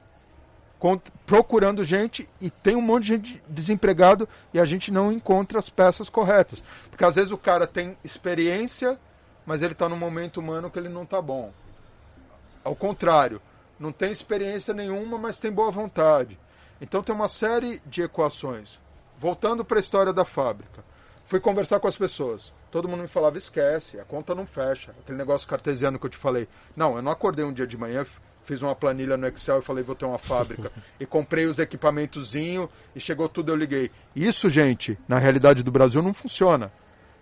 procurando 1.25 1.83
gente 1.83 2.27
e 2.39 2.49
tem 2.51 2.75
um 2.75 2.81
monte 2.81 3.03
de 3.03 3.07
gente 3.09 3.43
desempregado 3.47 4.29
e 4.53 4.59
a 4.59 4.65
gente 4.65 4.91
não 4.91 5.11
encontra 5.11 5.57
as 5.57 5.69
peças 5.69 6.09
corretas. 6.09 6.63
Porque 6.89 7.03
às 7.03 7.15
vezes 7.15 7.31
o 7.31 7.37
cara 7.37 7.65
tem 7.65 7.97
experiência, 8.03 8.99
mas 9.45 9.61
ele 9.61 9.73
está 9.73 9.89
num 9.89 9.97
momento 9.97 10.39
humano 10.39 10.69
que 10.69 10.77
ele 10.77 10.89
não 10.89 11.03
está 11.03 11.21
bom. 11.21 11.51
Ao 12.67 12.75
contrário, 12.75 13.41
não 13.79 13.93
tem 13.93 14.11
experiência 14.11 14.73
nenhuma, 14.73 15.17
mas 15.17 15.39
tem 15.39 15.49
boa 15.49 15.71
vontade. 15.71 16.37
Então 16.81 17.01
tem 17.01 17.15
uma 17.15 17.29
série 17.29 17.81
de 17.85 18.01
equações. 18.01 18.77
Voltando 19.17 19.63
para 19.63 19.77
a 19.77 19.79
história 19.79 20.11
da 20.11 20.25
fábrica. 20.25 20.83
Fui 21.27 21.39
conversar 21.39 21.79
com 21.79 21.87
as 21.87 21.95
pessoas. 21.95 22.51
Todo 22.69 22.89
mundo 22.89 23.03
me 23.03 23.07
falava, 23.07 23.37
esquece, 23.37 23.97
a 24.01 24.03
conta 24.03 24.35
não 24.35 24.45
fecha. 24.45 24.93
Aquele 24.99 25.17
negócio 25.17 25.47
cartesiano 25.47 25.97
que 25.97 26.07
eu 26.07 26.09
te 26.09 26.17
falei. 26.17 26.45
Não, 26.75 26.97
eu 26.97 27.01
não 27.01 27.09
acordei 27.09 27.45
um 27.45 27.53
dia 27.53 27.65
de 27.65 27.77
manhã, 27.77 28.05
fiz 28.43 28.61
uma 28.61 28.75
planilha 28.75 29.15
no 29.15 29.27
Excel 29.27 29.59
e 29.59 29.63
falei, 29.63 29.81
vou 29.81 29.95
ter 29.95 30.05
uma 30.05 30.17
fábrica. 30.19 30.69
e 30.99 31.05
comprei 31.05 31.45
os 31.45 31.59
equipamentozinho 31.59 32.69
e 32.93 32.99
chegou 32.99 33.29
tudo, 33.29 33.49
eu 33.49 33.55
liguei. 33.55 33.89
Isso, 34.13 34.49
gente, 34.49 34.99
na 35.07 35.17
realidade 35.17 35.63
do 35.63 35.71
Brasil 35.71 36.01
não 36.01 36.13
funciona. 36.13 36.69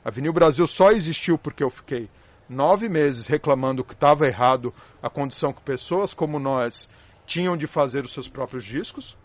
A 0.04 0.10
Vinil 0.10 0.34
Brasil 0.34 0.66
só 0.66 0.90
existiu 0.90 1.38
porque 1.38 1.64
eu 1.64 1.70
fiquei 1.70 2.10
nove 2.50 2.88
meses 2.90 3.28
reclamando 3.28 3.84
que 3.84 3.94
estava 3.94 4.26
errado 4.26 4.74
a 5.02 5.10
condição 5.10 5.54
que 5.54 5.62
pessoas 5.62 6.14
como 6.14 6.40
nós 6.40 6.90
tinham 7.26 7.58
de 7.58 7.68
fazer 7.68 8.04
os 8.06 8.14
seus 8.14 8.28
próprios 8.28 8.64
discos. 8.64 9.18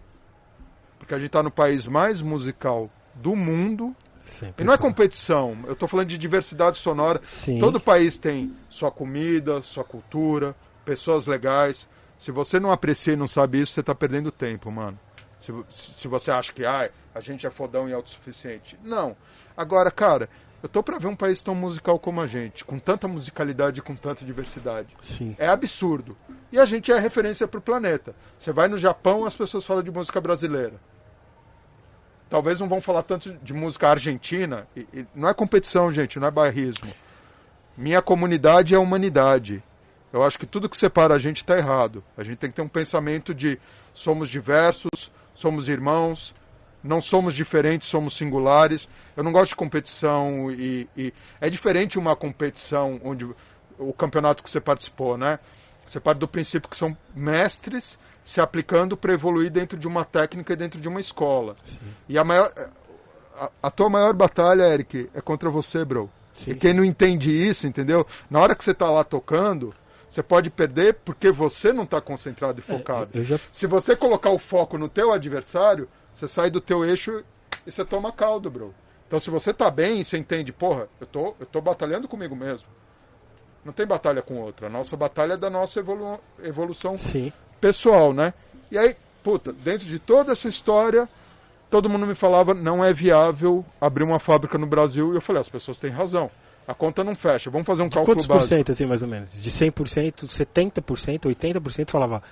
Porque 0.98 1.14
a 1.14 1.18
gente 1.18 1.28
está 1.28 1.42
no 1.42 1.50
país 1.50 1.86
mais 1.86 2.20
musical 2.20 2.90
do 3.14 3.34
mundo. 3.34 3.94
Sempre 4.22 4.62
E 4.62 4.66
não 4.66 4.74
é 4.74 4.78
competição, 4.78 5.58
eu 5.66 5.72
estou 5.72 5.88
falando 5.88 6.08
de 6.08 6.18
diversidade 6.18 6.78
sonora. 6.78 7.20
Sim. 7.24 7.58
Todo 7.58 7.80
país 7.80 8.18
tem 8.18 8.54
sua 8.68 8.90
comida, 8.90 9.62
sua 9.62 9.82
cultura, 9.82 10.54
pessoas 10.84 11.26
legais. 11.26 11.88
Se 12.18 12.30
você 12.30 12.60
não 12.60 12.70
aprecia 12.70 13.14
e 13.14 13.16
não 13.16 13.26
sabe 13.26 13.60
isso, 13.60 13.72
você 13.72 13.80
está 13.80 13.94
perdendo 13.94 14.30
tempo, 14.30 14.70
mano. 14.70 14.98
Se, 15.40 15.52
se 15.70 16.06
você 16.06 16.30
acha 16.30 16.52
que 16.52 16.66
ah, 16.66 16.90
a 17.14 17.20
gente 17.20 17.46
é 17.46 17.50
fodão 17.50 17.88
e 17.88 17.94
autossuficiente. 17.94 18.78
Não. 18.82 19.16
Agora, 19.56 19.90
cara, 19.90 20.28
eu 20.62 20.68
tô 20.68 20.82
pra 20.82 20.98
ver 20.98 21.06
um 21.06 21.16
país 21.16 21.42
tão 21.42 21.54
musical 21.54 21.98
como 21.98 22.20
a 22.20 22.26
gente, 22.26 22.64
com 22.64 22.78
tanta 22.78 23.08
musicalidade 23.08 23.80
e 23.80 23.82
com 23.82 23.96
tanta 23.96 24.24
diversidade. 24.24 24.94
Sim. 25.00 25.34
É 25.38 25.48
absurdo. 25.48 26.16
E 26.52 26.58
a 26.58 26.64
gente 26.64 26.92
é 26.92 26.98
referência 26.98 27.48
pro 27.48 27.61
planeta. 27.61 28.14
Você 28.38 28.52
vai 28.52 28.68
no 28.68 28.76
Japão, 28.76 29.24
as 29.24 29.34
pessoas 29.36 29.64
falam 29.64 29.82
de 29.82 29.90
música 29.90 30.20
brasileira. 30.20 30.74
Talvez 32.28 32.61
não 32.61 32.68
vão 32.68 32.80
falar 32.80 33.02
tanto 33.02 33.32
de 33.42 33.52
música 33.52 33.88
argentina. 33.88 34.66
E- 34.76 34.86
e 34.92 35.06
não 35.14 35.28
é 35.28 35.34
competição, 35.34 35.90
gente, 35.90 36.18
não 36.18 36.28
é 36.28 36.30
bairrismo. 36.30 36.88
Minha 37.76 38.00
comunidade 38.02 38.74
é 38.74 38.76
a 38.76 38.80
humanidade. 38.80 39.62
Eu 40.12 40.22
acho 40.22 40.38
que 40.38 40.46
tudo 40.46 40.68
que 40.68 40.76
separa 40.76 41.14
a 41.14 41.18
gente 41.18 41.38
está 41.38 41.56
errado. 41.56 42.02
A 42.16 42.22
gente 42.22 42.38
tem 42.38 42.50
que 42.50 42.56
ter 42.56 42.62
um 42.62 42.68
pensamento 42.68 43.34
de 43.34 43.58
somos 43.94 44.28
diversos, 44.28 45.11
somos 45.34 45.68
irmãos, 45.68 46.34
não 46.82 47.00
somos 47.00 47.34
diferentes, 47.34 47.88
somos 47.88 48.16
singulares. 48.16 48.88
Eu 49.16 49.22
não 49.22 49.32
gosto 49.32 49.50
de 49.50 49.56
competição 49.56 50.50
e, 50.50 50.88
e 50.96 51.12
é 51.40 51.50
diferente 51.50 51.98
uma 51.98 52.16
competição 52.16 53.00
onde 53.04 53.28
o 53.78 53.92
campeonato 53.92 54.42
que 54.42 54.50
você 54.50 54.60
participou, 54.60 55.16
né? 55.16 55.38
Você 55.86 55.98
parte 55.98 56.18
do 56.18 56.28
princípio 56.28 56.68
que 56.68 56.76
são 56.76 56.96
mestres 57.14 57.98
se 58.24 58.40
aplicando 58.40 58.96
para 58.96 59.12
evoluir 59.12 59.50
dentro 59.50 59.78
de 59.78 59.88
uma 59.88 60.04
técnica 60.04 60.52
e 60.52 60.56
dentro 60.56 60.80
de 60.80 60.88
uma 60.88 61.00
escola. 61.00 61.56
E 62.08 62.18
a 62.18 62.24
maior 62.24 62.52
a, 63.40 63.50
a 63.62 63.70
tua 63.70 63.88
maior 63.88 64.12
batalha, 64.12 64.64
Eric, 64.64 65.08
é 65.14 65.20
contra 65.20 65.50
você, 65.50 65.84
bro. 65.84 66.10
Sim. 66.32 66.52
E 66.52 66.54
quem 66.54 66.74
não 66.74 66.84
entende 66.84 67.30
isso, 67.30 67.66
entendeu? 67.66 68.06
Na 68.28 68.40
hora 68.40 68.54
que 68.54 68.62
você 68.62 68.74
tá 68.74 68.88
lá 68.90 69.02
tocando, 69.02 69.74
você 70.08 70.22
pode 70.22 70.50
perder 70.50 70.94
porque 71.04 71.30
você 71.30 71.72
não 71.72 71.86
tá 71.86 72.00
concentrado 72.00 72.60
e 72.60 72.62
focado. 72.62 73.10
Eu 73.14 73.24
já 73.24 73.38
Se 73.52 73.66
você 73.66 73.96
colocar 73.96 74.30
o 74.30 74.38
foco 74.38 74.76
no 74.76 74.88
teu 74.88 75.12
adversário, 75.12 75.88
você 76.20 76.28
sai 76.28 76.50
do 76.50 76.60
teu 76.60 76.84
eixo 76.84 77.24
e 77.66 77.72
você 77.72 77.84
toma 77.84 78.12
caldo, 78.12 78.50
bro. 78.50 78.74
Então 79.06 79.18
se 79.18 79.30
você 79.30 79.52
tá 79.54 79.70
bem, 79.70 80.04
você 80.04 80.18
entende, 80.18 80.52
porra, 80.52 80.86
eu 81.00 81.06
tô, 81.06 81.34
eu 81.40 81.46
tô 81.46 81.60
batalhando 81.60 82.06
comigo 82.06 82.36
mesmo. 82.36 82.68
Não 83.64 83.72
tem 83.72 83.86
batalha 83.86 84.22
com 84.22 84.40
outra. 84.40 84.66
A 84.66 84.70
nossa 84.70 84.96
batalha 84.96 85.34
é 85.34 85.36
da 85.36 85.50
nossa 85.50 85.80
evolu 85.80 86.18
evolução 86.42 86.96
sim. 86.96 87.32
pessoal, 87.60 88.12
né? 88.12 88.32
E 88.70 88.78
aí, 88.78 88.94
puta, 89.24 89.52
dentro 89.52 89.86
de 89.86 89.98
toda 89.98 90.32
essa 90.32 90.48
história, 90.48 91.08
todo 91.70 91.88
mundo 91.88 92.06
me 92.06 92.14
falava, 92.14 92.54
não 92.54 92.84
é 92.84 92.92
viável 92.92 93.64
abrir 93.80 94.04
uma 94.04 94.18
fábrica 94.18 94.56
no 94.58 94.66
Brasil. 94.66 95.12
E 95.12 95.16
eu 95.16 95.20
falei, 95.20 95.40
as 95.40 95.48
pessoas 95.48 95.78
têm 95.78 95.90
razão. 95.90 96.30
A 96.66 96.74
conta 96.74 97.02
não 97.02 97.16
fecha. 97.16 97.50
Vamos 97.50 97.66
fazer 97.66 97.82
um 97.82 97.88
cálculo 97.90 98.14
Quantos 98.14 98.26
por 98.26 98.34
básico. 98.34 98.54
cento, 98.54 98.70
assim, 98.70 98.86
mais 98.86 99.02
ou 99.02 99.08
menos? 99.08 99.30
De 99.32 99.50
100%, 99.50 100.26
70%, 100.26 101.20
80% 101.22 101.90
falava, 101.90 102.22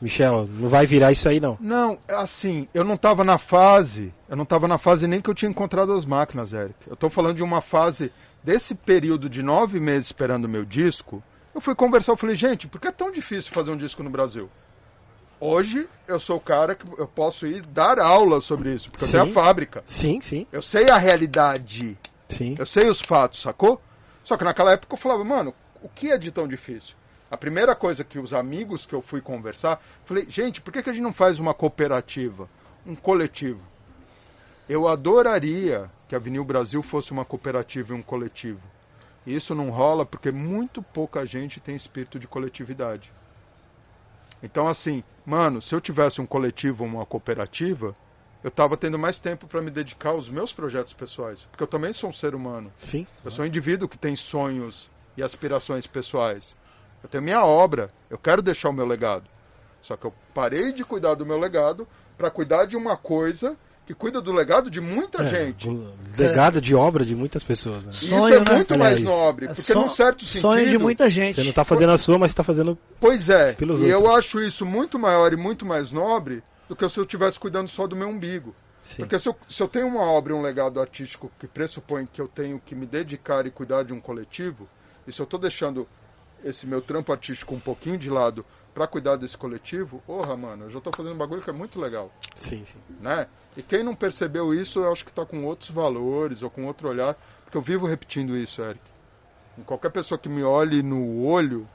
Michel, 0.00 0.46
não 0.50 0.68
vai 0.68 0.86
virar 0.86 1.12
isso 1.12 1.28
aí 1.28 1.38
não. 1.40 1.58
Não, 1.60 1.98
assim, 2.08 2.66
eu 2.72 2.84
não 2.84 2.94
estava 2.94 3.22
na 3.22 3.36
fase, 3.36 4.12
eu 4.28 4.36
não 4.36 4.44
estava 4.44 4.66
na 4.66 4.78
fase 4.78 5.06
nem 5.06 5.20
que 5.20 5.28
eu 5.28 5.34
tinha 5.34 5.50
encontrado 5.50 5.92
as 5.92 6.04
máquinas, 6.06 6.52
Eric. 6.52 6.74
Eu 6.86 6.94
estou 6.94 7.10
falando 7.10 7.36
de 7.36 7.42
uma 7.42 7.60
fase 7.60 8.10
desse 8.42 8.74
período 8.74 9.28
de 9.28 9.42
nove 9.42 9.78
meses 9.78 10.06
esperando 10.06 10.46
o 10.46 10.48
meu 10.48 10.64
disco. 10.64 11.22
Eu 11.54 11.60
fui 11.60 11.74
conversar, 11.74 12.12
eu 12.12 12.16
falei, 12.16 12.34
gente, 12.34 12.66
por 12.66 12.80
que 12.80 12.88
é 12.88 12.92
tão 12.92 13.10
difícil 13.10 13.52
fazer 13.52 13.70
um 13.70 13.76
disco 13.76 14.02
no 14.02 14.08
Brasil? 14.08 14.48
Hoje 15.38 15.88
eu 16.06 16.20
sou 16.20 16.36
o 16.36 16.40
cara 16.40 16.74
que 16.74 16.84
eu 16.98 17.06
posso 17.08 17.46
ir 17.46 17.62
dar 17.62 17.98
aula 17.98 18.40
sobre 18.40 18.74
isso, 18.74 18.90
porque 18.90 19.04
eu 19.04 19.10
tenho 19.10 19.22
a 19.22 19.26
Sim. 19.26 19.32
fábrica. 19.32 19.82
Sim, 19.86 20.20
sim, 20.20 20.46
Eu 20.52 20.60
sei 20.62 20.88
a 20.90 20.98
realidade, 20.98 21.96
sim. 22.28 22.54
eu 22.58 22.66
sei 22.66 22.88
os 22.88 23.00
fatos, 23.00 23.40
sacou? 23.40 23.80
Só 24.22 24.36
que 24.36 24.44
naquela 24.44 24.72
época 24.72 24.94
eu 24.94 24.98
falava, 24.98 25.24
mano, 25.24 25.54
o 25.82 25.88
que 25.88 26.10
é 26.10 26.18
de 26.18 26.30
tão 26.30 26.46
difícil? 26.46 26.94
A 27.30 27.36
primeira 27.36 27.76
coisa 27.76 28.02
que 28.02 28.18
os 28.18 28.34
amigos 28.34 28.84
que 28.84 28.94
eu 28.94 29.00
fui 29.00 29.20
conversar, 29.20 29.80
falei, 30.04 30.26
gente, 30.28 30.60
por 30.60 30.72
que, 30.72 30.82
que 30.82 30.90
a 30.90 30.92
gente 30.92 31.02
não 31.02 31.12
faz 31.12 31.38
uma 31.38 31.54
cooperativa, 31.54 32.48
um 32.84 32.96
coletivo? 32.96 33.60
Eu 34.68 34.88
adoraria 34.88 35.88
que 36.08 36.16
a 36.16 36.18
Vinil 36.18 36.44
Brasil 36.44 36.82
fosse 36.82 37.12
uma 37.12 37.24
cooperativa 37.24 37.92
e 37.92 37.96
um 37.96 38.02
coletivo. 38.02 38.60
E 39.24 39.34
isso 39.34 39.54
não 39.54 39.70
rola 39.70 40.04
porque 40.04 40.32
muito 40.32 40.82
pouca 40.82 41.24
gente 41.24 41.60
tem 41.60 41.76
espírito 41.76 42.18
de 42.18 42.26
coletividade. 42.26 43.12
Então, 44.42 44.66
assim, 44.66 45.04
mano, 45.24 45.60
se 45.62 45.74
eu 45.74 45.80
tivesse 45.80 46.20
um 46.20 46.26
coletivo 46.26 46.82
ou 46.82 46.90
uma 46.90 47.06
cooperativa, 47.06 47.94
eu 48.42 48.48
estava 48.48 48.76
tendo 48.76 48.98
mais 48.98 49.20
tempo 49.20 49.46
para 49.46 49.60
me 49.60 49.70
dedicar 49.70 50.10
aos 50.10 50.28
meus 50.28 50.52
projetos 50.52 50.92
pessoais. 50.92 51.40
Porque 51.50 51.62
eu 51.62 51.68
também 51.68 51.92
sou 51.92 52.10
um 52.10 52.12
ser 52.12 52.34
humano. 52.34 52.72
Sim. 52.74 53.06
Eu 53.24 53.30
sou 53.30 53.44
um 53.44 53.48
indivíduo 53.48 53.88
que 53.88 53.98
tem 53.98 54.16
sonhos 54.16 54.90
e 55.16 55.22
aspirações 55.22 55.86
pessoais. 55.86 56.56
Eu 57.02 57.08
tenho 57.08 57.22
minha 57.24 57.42
obra, 57.44 57.90
eu 58.10 58.18
quero 58.18 58.42
deixar 58.42 58.68
o 58.68 58.72
meu 58.72 58.86
legado. 58.86 59.24
Só 59.82 59.96
que 59.96 60.04
eu 60.06 60.12
parei 60.34 60.72
de 60.72 60.84
cuidar 60.84 61.14
do 61.14 61.24
meu 61.24 61.38
legado 61.38 61.86
para 62.18 62.30
cuidar 62.30 62.66
de 62.66 62.76
uma 62.76 62.96
coisa 62.96 63.56
que 63.86 63.94
cuida 63.94 64.20
do 64.20 64.32
legado 64.32 64.70
de 64.70 64.80
muita 64.80 65.22
É, 65.22 65.26
gente. 65.26 65.68
legado 66.16 66.60
de 66.60 66.74
obra 66.74 67.04
de 67.04 67.16
muitas 67.16 67.42
pessoas, 67.42 67.86
né? 67.86 67.92
Sonho, 67.92 68.18
isso 68.18 68.34
é 68.34 68.38
né? 68.38 68.56
muito 68.56 68.78
mais 68.78 69.00
nobre, 69.00 69.46
É 69.46 69.48
porque 69.48 69.62
son- 69.62 69.80
num 69.82 69.88
certo 69.88 70.24
sentido. 70.24 70.42
Sonho 70.42 70.68
de 70.68 70.78
muita 70.78 71.08
gente. 71.08 71.36
Você 71.36 71.44
não 71.44 71.52
tá 71.52 71.64
fazendo 71.64 71.90
a 71.92 71.98
sua, 71.98 72.18
mas 72.18 72.32
tá 72.34 72.42
fazendo. 72.42 72.78
Pois 73.00 73.28
é, 73.30 73.54
pelos 73.54 73.82
e 73.82 73.88
eu 73.88 74.00
outros. 74.02 74.18
acho 74.18 74.40
isso 74.42 74.64
muito 74.66 74.98
maior 74.98 75.32
e 75.32 75.36
muito 75.36 75.64
mais 75.66 75.90
nobre 75.90 76.42
do 76.68 76.76
que 76.76 76.88
se 76.88 76.98
eu 76.98 77.02
estivesse 77.04 77.40
cuidando 77.40 77.68
só 77.68 77.86
do 77.86 77.96
meu 77.96 78.08
umbigo. 78.08 78.54
Sim. 78.82 79.02
Porque 79.02 79.18
se 79.18 79.28
eu, 79.28 79.36
se 79.48 79.62
eu 79.62 79.66
tenho 79.68 79.86
uma 79.88 80.02
obra 80.04 80.32
e 80.34 80.36
um 80.36 80.42
legado 80.42 80.80
artístico 80.80 81.30
que 81.38 81.46
pressupõe 81.48 82.06
que 82.06 82.20
eu 82.20 82.28
tenho 82.28 82.60
que 82.64 82.74
me 82.74 82.86
dedicar 82.86 83.44
e 83.46 83.50
cuidar 83.50 83.82
de 83.82 83.92
um 83.92 84.00
coletivo, 84.00 84.68
e 85.06 85.12
se 85.12 85.20
eu 85.20 85.24
estou 85.24 85.40
deixando 85.40 85.88
esse 86.44 86.66
meu 86.66 86.80
trampo 86.80 87.12
artístico 87.12 87.54
um 87.54 87.60
pouquinho 87.60 87.98
de 87.98 88.10
lado 88.10 88.44
para 88.72 88.86
cuidar 88.86 89.16
desse 89.16 89.36
coletivo, 89.36 90.02
porra, 90.06 90.36
mano, 90.36 90.64
eu 90.64 90.70
já 90.70 90.78
estou 90.78 90.92
fazendo 90.92 91.14
um 91.14 91.18
bagulho 91.18 91.42
que 91.42 91.50
é 91.50 91.52
muito 91.52 91.80
legal, 91.80 92.10
Sim, 92.36 92.64
sim. 92.64 92.78
né? 93.00 93.26
E 93.56 93.62
quem 93.62 93.82
não 93.82 93.94
percebeu 93.94 94.54
isso, 94.54 94.80
eu 94.80 94.92
acho 94.92 95.04
que 95.04 95.10
está 95.10 95.26
com 95.26 95.44
outros 95.44 95.70
valores 95.70 96.42
ou 96.42 96.50
com 96.50 96.66
outro 96.66 96.88
olhar, 96.88 97.16
porque 97.44 97.56
eu 97.56 97.62
vivo 97.62 97.86
repetindo 97.86 98.36
isso, 98.36 98.62
Eric. 98.62 98.80
Em 99.58 99.62
qualquer 99.62 99.90
pessoa 99.90 100.18
que 100.18 100.28
me 100.28 100.42
olhe 100.42 100.82
no 100.82 101.24
olho, 101.24 101.66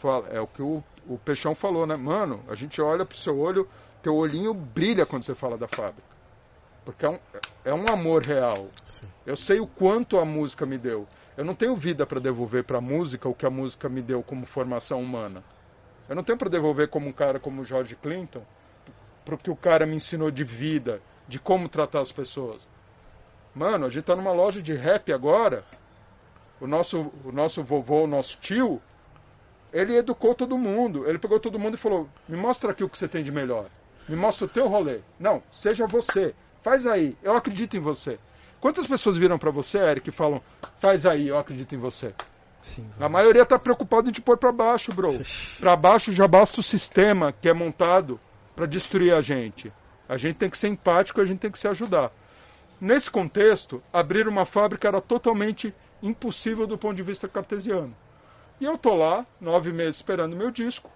fala, 0.00 0.28
é 0.28 0.40
o 0.40 0.46
que 0.46 0.62
o, 0.62 0.82
o 1.08 1.18
Peixão 1.18 1.54
falou, 1.54 1.86
né? 1.86 1.96
Mano, 1.96 2.44
a 2.48 2.54
gente 2.54 2.80
olha 2.80 3.04
pro 3.04 3.16
seu 3.16 3.38
olho, 3.38 3.66
teu 4.02 4.14
olhinho 4.14 4.52
brilha 4.52 5.06
quando 5.06 5.24
você 5.24 5.34
fala 5.34 5.56
da 5.56 5.66
fábrica. 5.66 6.08
Porque 6.84 7.04
é 7.04 7.08
um, 7.08 7.18
é 7.64 7.74
um 7.74 7.90
amor 7.90 8.22
real. 8.22 8.68
Sim. 8.84 9.06
Eu 9.26 9.36
sei 9.36 9.58
o 9.60 9.66
quanto 9.66 10.18
a 10.18 10.24
música 10.24 10.64
me 10.64 10.78
deu. 10.78 11.06
Eu 11.38 11.44
não 11.44 11.54
tenho 11.54 11.76
vida 11.76 12.04
para 12.04 12.18
devolver 12.18 12.64
para 12.64 12.78
a 12.78 12.80
música 12.80 13.28
o 13.28 13.34
que 13.34 13.46
a 13.46 13.50
música 13.50 13.88
me 13.88 14.02
deu 14.02 14.24
como 14.24 14.44
formação 14.44 15.00
humana. 15.00 15.44
Eu 16.08 16.16
não 16.16 16.24
tenho 16.24 16.36
para 16.36 16.48
devolver 16.48 16.88
como 16.88 17.08
um 17.08 17.12
cara 17.12 17.38
como 17.38 17.62
o 17.62 17.64
George 17.64 17.94
Clinton, 17.94 18.42
pro 19.24 19.38
que 19.38 19.48
o 19.48 19.54
cara 19.54 19.86
me 19.86 19.94
ensinou 19.94 20.32
de 20.32 20.42
vida, 20.42 21.00
de 21.28 21.38
como 21.38 21.68
tratar 21.68 22.00
as 22.00 22.10
pessoas. 22.10 22.66
Mano, 23.54 23.86
a 23.86 23.88
gente 23.88 24.02
tá 24.02 24.16
numa 24.16 24.32
loja 24.32 24.60
de 24.60 24.74
rap 24.74 25.12
agora. 25.12 25.64
O 26.60 26.66
nosso, 26.66 27.12
o 27.24 27.30
nosso 27.30 27.62
vovô, 27.62 28.02
o 28.02 28.08
nosso 28.08 28.36
tio, 28.40 28.82
ele 29.72 29.94
educou 29.94 30.34
todo 30.34 30.58
mundo. 30.58 31.08
Ele 31.08 31.20
pegou 31.20 31.38
todo 31.38 31.56
mundo 31.56 31.74
e 31.74 31.78
falou: 31.78 32.08
Me 32.28 32.36
mostra 32.36 32.72
aqui 32.72 32.82
o 32.82 32.88
que 32.88 32.98
você 32.98 33.06
tem 33.06 33.22
de 33.22 33.30
melhor. 33.30 33.66
Me 34.08 34.16
mostra 34.16 34.46
o 34.46 34.48
teu 34.50 34.66
rolê. 34.66 35.02
Não, 35.20 35.40
seja 35.52 35.86
você. 35.86 36.34
Faz 36.62 36.84
aí. 36.84 37.16
Eu 37.22 37.36
acredito 37.36 37.76
em 37.76 37.80
você. 37.80 38.18
Quantas 38.60 38.86
pessoas 38.86 39.16
viram 39.16 39.38
pra 39.38 39.50
você, 39.50 39.78
Eric, 39.78 40.08
e 40.08 40.12
falam: 40.12 40.42
Faz 40.80 41.06
aí, 41.06 41.28
eu 41.28 41.38
acredito 41.38 41.74
em 41.74 41.78
você? 41.78 42.14
Sim. 42.62 42.88
A 42.98 43.08
maioria 43.08 43.46
tá 43.46 43.58
preocupada 43.58 44.08
em 44.08 44.12
te 44.12 44.20
pôr 44.20 44.36
pra 44.36 44.52
baixo, 44.52 44.92
bro. 44.92 45.10
Pra 45.60 45.76
baixo 45.76 46.12
já 46.12 46.26
basta 46.26 46.60
o 46.60 46.62
sistema 46.62 47.32
que 47.32 47.48
é 47.48 47.52
montado 47.52 48.18
pra 48.54 48.66
destruir 48.66 49.14
a 49.14 49.20
gente. 49.20 49.72
A 50.08 50.16
gente 50.16 50.36
tem 50.36 50.50
que 50.50 50.58
ser 50.58 50.68
empático, 50.68 51.20
a 51.20 51.24
gente 51.24 51.38
tem 51.38 51.50
que 51.50 51.58
se 51.58 51.68
ajudar. 51.68 52.10
Nesse 52.80 53.10
contexto, 53.10 53.82
abrir 53.92 54.26
uma 54.26 54.44
fábrica 54.44 54.88
era 54.88 55.00
totalmente 55.00 55.74
impossível 56.02 56.66
do 56.66 56.78
ponto 56.78 56.96
de 56.96 57.02
vista 57.02 57.28
cartesiano. 57.28 57.94
E 58.60 58.64
eu 58.64 58.76
tô 58.76 58.94
lá, 58.94 59.24
nove 59.40 59.72
meses 59.72 59.96
esperando 59.96 60.36
meu 60.36 60.50
disco. 60.50 60.90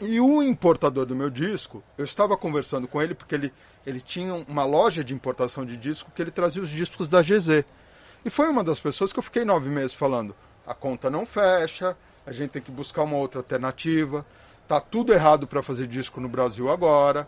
E 0.00 0.20
o 0.20 0.42
importador 0.42 1.06
do 1.06 1.16
meu 1.16 1.30
disco, 1.30 1.82
eu 1.96 2.04
estava 2.04 2.36
conversando 2.36 2.86
com 2.86 3.00
ele 3.00 3.14
porque 3.14 3.34
ele, 3.34 3.52
ele 3.86 4.00
tinha 4.00 4.34
uma 4.34 4.62
loja 4.62 5.02
de 5.02 5.14
importação 5.14 5.64
de 5.64 5.74
disco 5.74 6.10
que 6.14 6.20
ele 6.20 6.30
trazia 6.30 6.62
os 6.62 6.68
discos 6.68 7.08
da 7.08 7.22
GZ. 7.22 7.64
E 8.22 8.28
foi 8.28 8.48
uma 8.48 8.62
das 8.62 8.78
pessoas 8.78 9.10
que 9.10 9.18
eu 9.18 9.22
fiquei 9.22 9.42
nove 9.42 9.70
meses 9.70 9.94
falando: 9.94 10.36
a 10.66 10.74
conta 10.74 11.08
não 11.08 11.24
fecha, 11.24 11.96
a 12.26 12.32
gente 12.32 12.50
tem 12.50 12.60
que 12.60 12.70
buscar 12.70 13.04
uma 13.04 13.16
outra 13.16 13.40
alternativa. 13.40 14.26
Tá 14.68 14.80
tudo 14.80 15.14
errado 15.14 15.46
para 15.46 15.62
fazer 15.62 15.86
disco 15.86 16.20
no 16.20 16.28
Brasil 16.28 16.70
agora. 16.70 17.26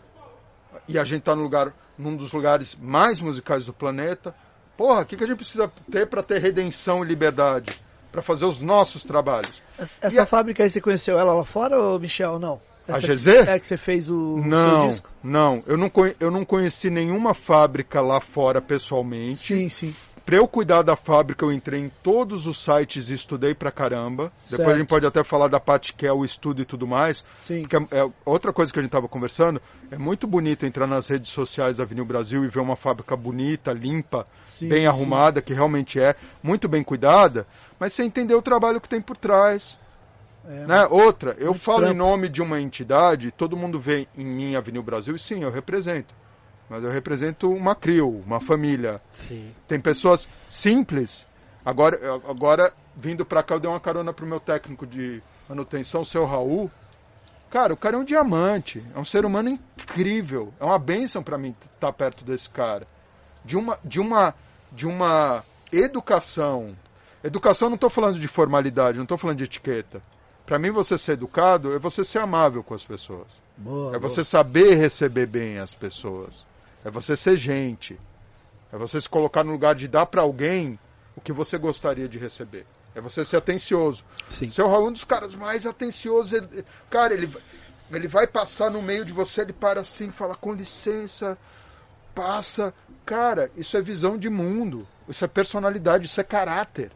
E 0.87 0.99
a 0.99 1.03
gente 1.03 1.23
tá 1.23 1.35
no 1.35 1.41
lugar, 1.41 1.73
num 1.97 2.15
dos 2.15 2.31
lugares 2.31 2.75
mais 2.75 3.19
musicais 3.19 3.65
do 3.65 3.73
planeta. 3.73 4.35
Porra, 4.77 5.01
o 5.01 5.05
que, 5.05 5.17
que 5.17 5.23
a 5.23 5.27
gente 5.27 5.37
precisa 5.37 5.71
ter 5.91 6.05
para 6.05 6.21
ter 6.21 6.39
redenção 6.39 7.03
e 7.03 7.07
liberdade? 7.07 7.81
Para 8.11 8.21
fazer 8.21 8.45
os 8.45 8.61
nossos 8.61 9.03
trabalhos. 9.03 9.61
Essa 10.01 10.23
a... 10.23 10.25
fábrica 10.25 10.63
aí, 10.63 10.69
você 10.69 10.81
conheceu 10.81 11.19
ela 11.19 11.33
lá 11.33 11.43
fora, 11.43 11.79
ou 11.79 11.99
Michel? 11.99 12.39
Não. 12.39 12.59
Essa 12.87 13.05
a 13.05 13.13
GZ? 13.13 13.23
Que, 13.23 13.49
é 13.49 13.59
que 13.59 13.67
você 13.67 13.77
fez 13.77 14.09
o 14.09 14.37
não, 14.37 14.81
seu 14.81 14.89
disco? 14.89 15.09
Não, 15.23 15.63
eu 15.67 15.77
não, 15.77 15.91
eu 16.19 16.31
não 16.31 16.43
conheci 16.43 16.89
nenhuma 16.89 17.33
fábrica 17.33 18.01
lá 18.01 18.19
fora 18.19 18.61
pessoalmente. 18.61 19.53
Sim, 19.53 19.69
sim. 19.69 19.95
Pra 20.29 20.37
eu 20.37 20.47
cuidar 20.47 20.83
da 20.83 20.95
fábrica, 20.95 21.43
eu 21.43 21.51
entrei 21.51 21.81
em 21.81 21.89
todos 22.03 22.45
os 22.45 22.63
sites 22.63 23.09
e 23.09 23.15
estudei 23.15 23.55
pra 23.55 23.71
caramba. 23.71 24.31
Certo. 24.43 24.59
Depois 24.59 24.75
a 24.75 24.79
gente 24.79 24.87
pode 24.87 25.07
até 25.07 25.23
falar 25.23 25.47
da 25.47 25.59
parte 25.59 25.91
que 25.91 26.05
é 26.05 26.13
o 26.13 26.23
estudo 26.23 26.61
e 26.61 26.65
tudo 26.65 26.85
mais. 26.85 27.25
Sim. 27.39 27.63
Porque 27.63 27.75
é, 27.75 28.01
é 28.01 28.11
outra 28.23 28.53
coisa 28.53 28.71
que 28.71 28.77
a 28.77 28.81
gente 28.83 28.89
estava 28.89 29.07
conversando, 29.07 29.59
é 29.89 29.97
muito 29.97 30.27
bonito 30.27 30.67
entrar 30.67 30.85
nas 30.85 31.07
redes 31.07 31.31
sociais 31.31 31.77
da 31.77 31.83
Avenida 31.83 32.05
Brasil 32.05 32.45
e 32.45 32.47
ver 32.47 32.59
uma 32.59 32.75
fábrica 32.75 33.15
bonita, 33.15 33.73
limpa, 33.73 34.27
Sim, 34.45 34.69
bem 34.69 34.81
sim. 34.81 34.85
arrumada, 34.85 35.41
que 35.41 35.51
realmente 35.51 35.99
é, 35.99 36.13
muito 36.43 36.69
bem 36.69 36.83
cuidada, 36.83 37.47
mas 37.79 37.93
você 37.93 38.03
entender 38.03 38.35
o 38.35 38.41
trabalho 38.43 38.79
que 38.79 38.87
tem 38.87 39.01
por 39.01 39.17
trás. 39.17 39.75
É, 40.45 40.67
Né? 40.67 40.85
Outra, 40.91 41.35
eu 41.39 41.55
falo 41.55 41.79
em 41.79 41.85
trampo. 41.85 41.97
nome 41.97 42.29
de 42.29 42.43
uma 42.43 42.61
entidade, 42.61 43.31
todo 43.31 43.57
mundo 43.57 43.79
vê 43.79 44.07
em 44.15 44.25
mim 44.25 44.55
Avenida 44.55 44.83
Brasil, 44.85 45.15
e 45.15 45.19
sim, 45.19 45.41
eu 45.41 45.49
represento. 45.49 46.13
Mas 46.69 46.83
eu 46.83 46.91
represento 46.91 47.49
uma 47.51 47.73
CRIO, 47.75 48.21
uma 48.25 48.39
família. 48.39 49.01
Sim. 49.11 49.51
Tem 49.67 49.79
pessoas 49.79 50.27
simples. 50.47 51.25
Agora, 51.65 51.97
agora 52.27 52.73
vindo 52.95 53.25
pra 53.25 53.41
cá, 53.41 53.55
eu 53.55 53.59
dei 53.59 53.69
uma 53.69 53.79
carona 53.79 54.13
pro 54.13 54.25
meu 54.27 54.39
técnico 54.39 54.85
de 54.85 55.21
manutenção, 55.47 56.01
o 56.01 56.05
seu 56.05 56.25
Raul. 56.25 56.69
Cara, 57.49 57.73
o 57.73 57.77
cara 57.77 57.95
é 57.95 57.99
um 57.99 58.03
diamante, 58.03 58.83
é 58.95 58.99
um 58.99 59.05
ser 59.05 59.25
humano 59.25 59.49
incrível. 59.49 60.53
É 60.59 60.63
uma 60.65 60.77
bênção 60.77 61.23
pra 61.23 61.37
mim 61.37 61.55
estar 61.73 61.91
perto 61.93 62.23
desse 62.23 62.47
cara. 62.49 62.85
De 63.43 63.57
uma, 63.57 63.79
de 63.83 63.99
uma, 63.99 64.35
de 64.71 64.85
uma 64.85 65.43
educação. 65.71 66.75
Educação, 67.23 67.67
não 67.69 67.75
estou 67.75 67.89
falando 67.89 68.19
de 68.19 68.27
formalidade, 68.27 68.97
não 68.97 69.03
estou 69.03 69.17
falando 69.17 69.37
de 69.37 69.45
etiqueta. 69.45 70.01
Pra 70.45 70.59
mim, 70.59 70.71
você 70.71 70.97
ser 70.97 71.13
educado 71.13 71.73
é 71.73 71.79
você 71.79 72.03
ser 72.03 72.19
amável 72.19 72.63
com 72.63 72.73
as 72.73 72.83
pessoas. 72.83 73.27
boa, 73.57 73.95
É 73.95 73.99
boa. 73.99 74.09
você 74.09 74.23
saber 74.23 74.75
receber 74.75 75.25
bem 75.25 75.59
as 75.59 75.73
pessoas. 75.73 76.45
É 76.83 76.89
você 76.89 77.15
ser 77.17 77.37
gente. 77.37 77.99
É 78.71 78.77
você 78.77 78.99
se 79.01 79.09
colocar 79.09 79.43
no 79.43 79.51
lugar 79.51 79.75
de 79.75 79.87
dar 79.87 80.05
pra 80.05 80.21
alguém 80.21 80.79
o 81.15 81.21
que 81.21 81.33
você 81.33 81.57
gostaria 81.57 82.07
de 82.07 82.17
receber. 82.17 82.65
É 82.95 83.01
você 83.01 83.23
ser 83.25 83.37
atencioso. 83.37 84.03
Sim. 84.29 84.49
Seu 84.49 84.67
Raul 84.67 84.87
é 84.87 84.89
um 84.89 84.93
dos 84.93 85.03
caras 85.03 85.35
mais 85.35 85.65
atenciosos. 85.65 86.33
Ele- 86.33 86.65
cara, 86.89 87.13
ele, 87.13 87.31
ele 87.91 88.07
vai 88.07 88.27
passar 88.27 88.69
no 88.71 88.81
meio 88.81 89.05
de 89.05 89.11
você, 89.13 89.41
ele 89.41 89.53
para 89.53 89.81
assim, 89.81 90.11
fala 90.11 90.35
com 90.35 90.53
licença, 90.53 91.37
passa. 92.15 92.73
Cara, 93.05 93.51
isso 93.55 93.75
é 93.77 93.81
visão 93.81 94.17
de 94.17 94.29
mundo. 94.29 94.87
Isso 95.07 95.23
é 95.25 95.27
personalidade, 95.27 96.05
isso 96.05 96.21
é 96.21 96.23
caráter. 96.23 96.91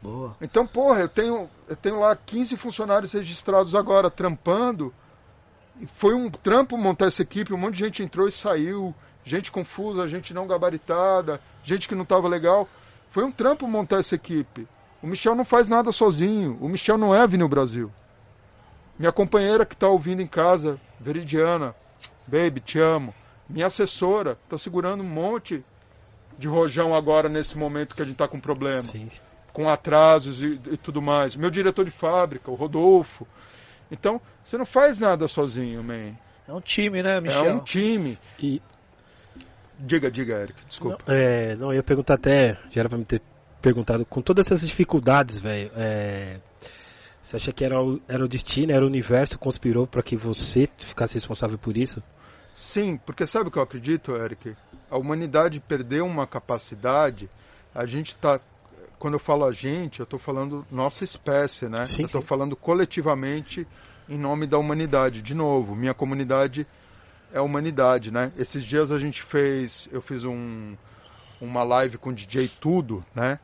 Boa. 0.00 0.36
Então, 0.40 0.66
porra, 0.66 1.00
eu 1.00 1.08
tenho, 1.08 1.48
eu 1.68 1.76
tenho 1.76 2.00
lá 2.00 2.14
15 2.16 2.56
funcionários 2.56 3.12
registrados 3.12 3.74
agora, 3.74 4.10
trampando. 4.10 4.92
Foi 5.96 6.14
um 6.14 6.30
trampo 6.30 6.76
montar 6.76 7.06
essa 7.06 7.22
equipe, 7.22 7.52
um 7.52 7.58
monte 7.58 7.74
de 7.74 7.80
gente 7.80 8.02
entrou 8.02 8.28
e 8.28 8.32
saiu, 8.32 8.94
gente 9.24 9.50
confusa, 9.50 10.08
gente 10.08 10.34
não 10.34 10.46
gabaritada, 10.46 11.40
gente 11.64 11.88
que 11.88 11.94
não 11.94 12.02
estava 12.02 12.28
legal. 12.28 12.68
Foi 13.10 13.24
um 13.24 13.32
trampo 13.32 13.66
montar 13.66 13.98
essa 13.98 14.14
equipe. 14.14 14.66
O 15.02 15.06
Michel 15.06 15.34
não 15.34 15.44
faz 15.44 15.68
nada 15.68 15.90
sozinho, 15.90 16.56
o 16.60 16.68
Michel 16.68 16.96
não 16.96 17.14
é 17.14 17.26
no 17.26 17.48
Brasil. 17.48 17.90
Minha 18.98 19.10
companheira 19.12 19.66
que 19.66 19.74
está 19.74 19.88
ouvindo 19.88 20.22
em 20.22 20.26
casa, 20.26 20.78
Veridiana, 21.00 21.74
baby, 22.26 22.60
te 22.60 22.78
amo. 22.78 23.12
Minha 23.48 23.66
assessora 23.66 24.38
está 24.44 24.56
segurando 24.56 25.02
um 25.02 25.08
monte 25.08 25.64
de 26.38 26.46
rojão 26.46 26.94
agora 26.94 27.28
nesse 27.28 27.58
momento 27.58 27.94
que 27.94 28.02
a 28.02 28.04
gente 28.04 28.14
está 28.14 28.28
com 28.28 28.40
problema 28.40 28.82
Sim, 28.82 29.08
sim. 29.08 29.20
com 29.52 29.68
atrasos 29.68 30.42
e, 30.42 30.60
e 30.70 30.76
tudo 30.76 31.02
mais. 31.02 31.36
Meu 31.36 31.50
diretor 31.50 31.84
de 31.84 31.90
fábrica, 31.90 32.50
o 32.50 32.54
Rodolfo. 32.54 33.26
Então, 33.92 34.20
você 34.42 34.58
não 34.58 34.66
faz 34.66 34.98
nada 34.98 35.28
sozinho, 35.28 35.84
man. 35.84 36.14
É 36.48 36.52
um 36.52 36.60
time, 36.60 37.02
né, 37.02 37.20
Michel? 37.20 37.46
É 37.46 37.54
um 37.54 37.60
time. 37.60 38.18
E 38.40 38.60
Diga, 39.78 40.10
diga, 40.10 40.40
Eric, 40.42 40.64
desculpa. 40.66 41.02
Não, 41.06 41.14
é, 41.14 41.56
não, 41.56 41.68
eu 41.68 41.76
ia 41.76 41.82
perguntar 41.82 42.14
até, 42.14 42.56
já 42.70 42.80
era 42.80 42.88
pra 42.88 42.98
me 42.98 43.04
ter 43.04 43.20
perguntado, 43.60 44.06
com 44.06 44.22
todas 44.22 44.46
essas 44.46 44.66
dificuldades, 44.66 45.40
velho, 45.40 45.72
é, 45.74 46.38
você 47.20 47.36
acha 47.36 47.52
que 47.52 47.64
era 47.64 47.82
o, 47.82 48.00
era 48.06 48.24
o 48.24 48.28
destino, 48.28 48.72
era 48.72 48.84
o 48.84 48.88
universo 48.88 49.32
que 49.32 49.38
conspirou 49.38 49.86
pra 49.86 50.02
que 50.02 50.16
você 50.16 50.68
ficasse 50.78 51.14
responsável 51.14 51.58
por 51.58 51.76
isso? 51.76 52.02
Sim, 52.54 52.96
porque 52.96 53.26
sabe 53.26 53.48
o 53.48 53.50
que 53.50 53.58
eu 53.58 53.62
acredito, 53.62 54.14
Eric? 54.14 54.54
A 54.88 54.98
humanidade 54.98 55.58
perdeu 55.58 56.04
uma 56.04 56.26
capacidade. 56.26 57.28
A 57.74 57.86
gente 57.86 58.10
está. 58.10 58.40
Quando 59.02 59.14
eu 59.14 59.18
falo 59.18 59.44
a 59.44 59.50
gente, 59.50 59.98
eu 59.98 60.04
estou 60.04 60.16
falando 60.16 60.64
nossa 60.70 61.02
espécie, 61.02 61.68
né? 61.68 61.84
Sim, 61.86 62.02
eu 62.02 62.06
estou 62.06 62.22
falando 62.22 62.54
coletivamente 62.54 63.66
em 64.08 64.16
nome 64.16 64.46
da 64.46 64.56
humanidade. 64.56 65.20
De 65.20 65.34
novo, 65.34 65.74
minha 65.74 65.92
comunidade 65.92 66.64
é 67.32 67.38
a 67.38 67.42
humanidade, 67.42 68.12
né? 68.12 68.30
Esses 68.38 68.62
dias 68.62 68.92
a 68.92 69.00
gente 69.00 69.20
fez. 69.20 69.88
Eu 69.90 70.00
fiz 70.00 70.22
um, 70.22 70.76
uma 71.40 71.64
live 71.64 71.98
com 71.98 72.10
o 72.10 72.14
DJ 72.14 72.46
Tudo, 72.60 73.04
né? 73.12 73.40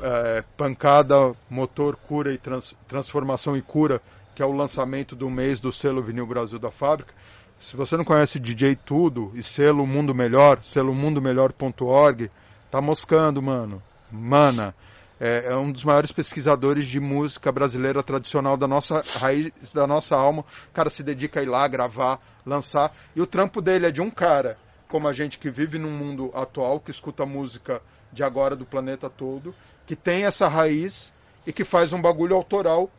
É, 0.00 0.42
pancada, 0.56 1.34
motor, 1.50 1.94
cura 1.94 2.32
e 2.32 2.38
trans- 2.38 2.74
transformação 2.88 3.54
e 3.58 3.60
cura, 3.60 4.00
que 4.34 4.40
é 4.40 4.46
o 4.46 4.52
lançamento 4.52 5.14
do 5.14 5.28
mês 5.28 5.60
do 5.60 5.70
selo 5.70 6.02
Vinil 6.02 6.26
Brasil 6.26 6.58
da 6.58 6.70
fábrica. 6.70 7.12
Se 7.60 7.76
você 7.76 7.94
não 7.94 8.06
conhece 8.06 8.40
DJ 8.40 8.74
Tudo 8.74 9.32
e 9.34 9.42
selo 9.42 9.86
Mundo 9.86 10.14
Melhor, 10.14 10.62
selo 10.62 10.94
mundomelhor.org, 10.94 12.30
tá 12.70 12.80
moscando, 12.80 13.42
mano. 13.42 13.82
Mana, 14.10 14.74
é, 15.20 15.46
é 15.46 15.56
um 15.56 15.72
dos 15.72 15.84
maiores 15.84 16.12
pesquisadores 16.12 16.86
de 16.86 17.00
música 17.00 17.50
brasileira 17.50 18.02
tradicional 18.02 18.56
da 18.56 18.68
nossa 18.68 19.02
raiz, 19.18 19.52
da 19.72 19.86
nossa 19.86 20.16
alma. 20.16 20.44
O 20.70 20.72
cara 20.72 20.90
se 20.90 21.02
dedica 21.02 21.40
a 21.40 21.42
ir 21.42 21.46
lá, 21.46 21.66
gravar, 21.66 22.20
lançar. 22.46 22.94
E 23.16 23.20
o 23.20 23.26
trampo 23.26 23.60
dele 23.60 23.86
é 23.86 23.90
de 23.90 24.00
um 24.00 24.10
cara, 24.10 24.56
como 24.88 25.08
a 25.08 25.12
gente 25.12 25.38
que 25.38 25.50
vive 25.50 25.78
num 25.78 25.90
mundo 25.90 26.30
atual, 26.34 26.80
que 26.80 26.90
escuta 26.90 27.26
música 27.26 27.82
de 28.12 28.22
agora 28.22 28.56
do 28.56 28.64
planeta 28.64 29.10
todo, 29.10 29.54
que 29.86 29.96
tem 29.96 30.24
essa 30.24 30.48
raiz 30.48 31.12
e 31.46 31.52
que 31.52 31.64
faz 31.64 31.92
um 31.92 32.00
bagulho 32.00 32.36
autoral 32.36 32.90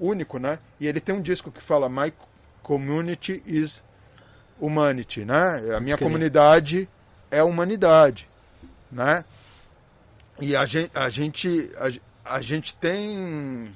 único, 0.00 0.38
né? 0.38 0.58
E 0.80 0.86
ele 0.86 1.00
tem 1.00 1.14
um 1.14 1.22
disco 1.22 1.50
que 1.50 1.62
fala 1.62 1.88
My 1.88 2.12
Community 2.62 3.42
is 3.46 3.82
Humanity, 4.60 5.24
né? 5.24 5.74
A 5.76 5.80
minha 5.80 5.96
comunidade 5.96 6.88
é 7.30 7.42
humanidade, 7.42 8.28
né? 8.90 9.24
E 10.42 10.56
a 10.56 10.66
gente, 10.66 10.90
a 10.92 11.08
gente, 11.08 11.70
a, 12.24 12.36
a 12.36 12.42
gente 12.42 12.74
tem. 12.74 13.70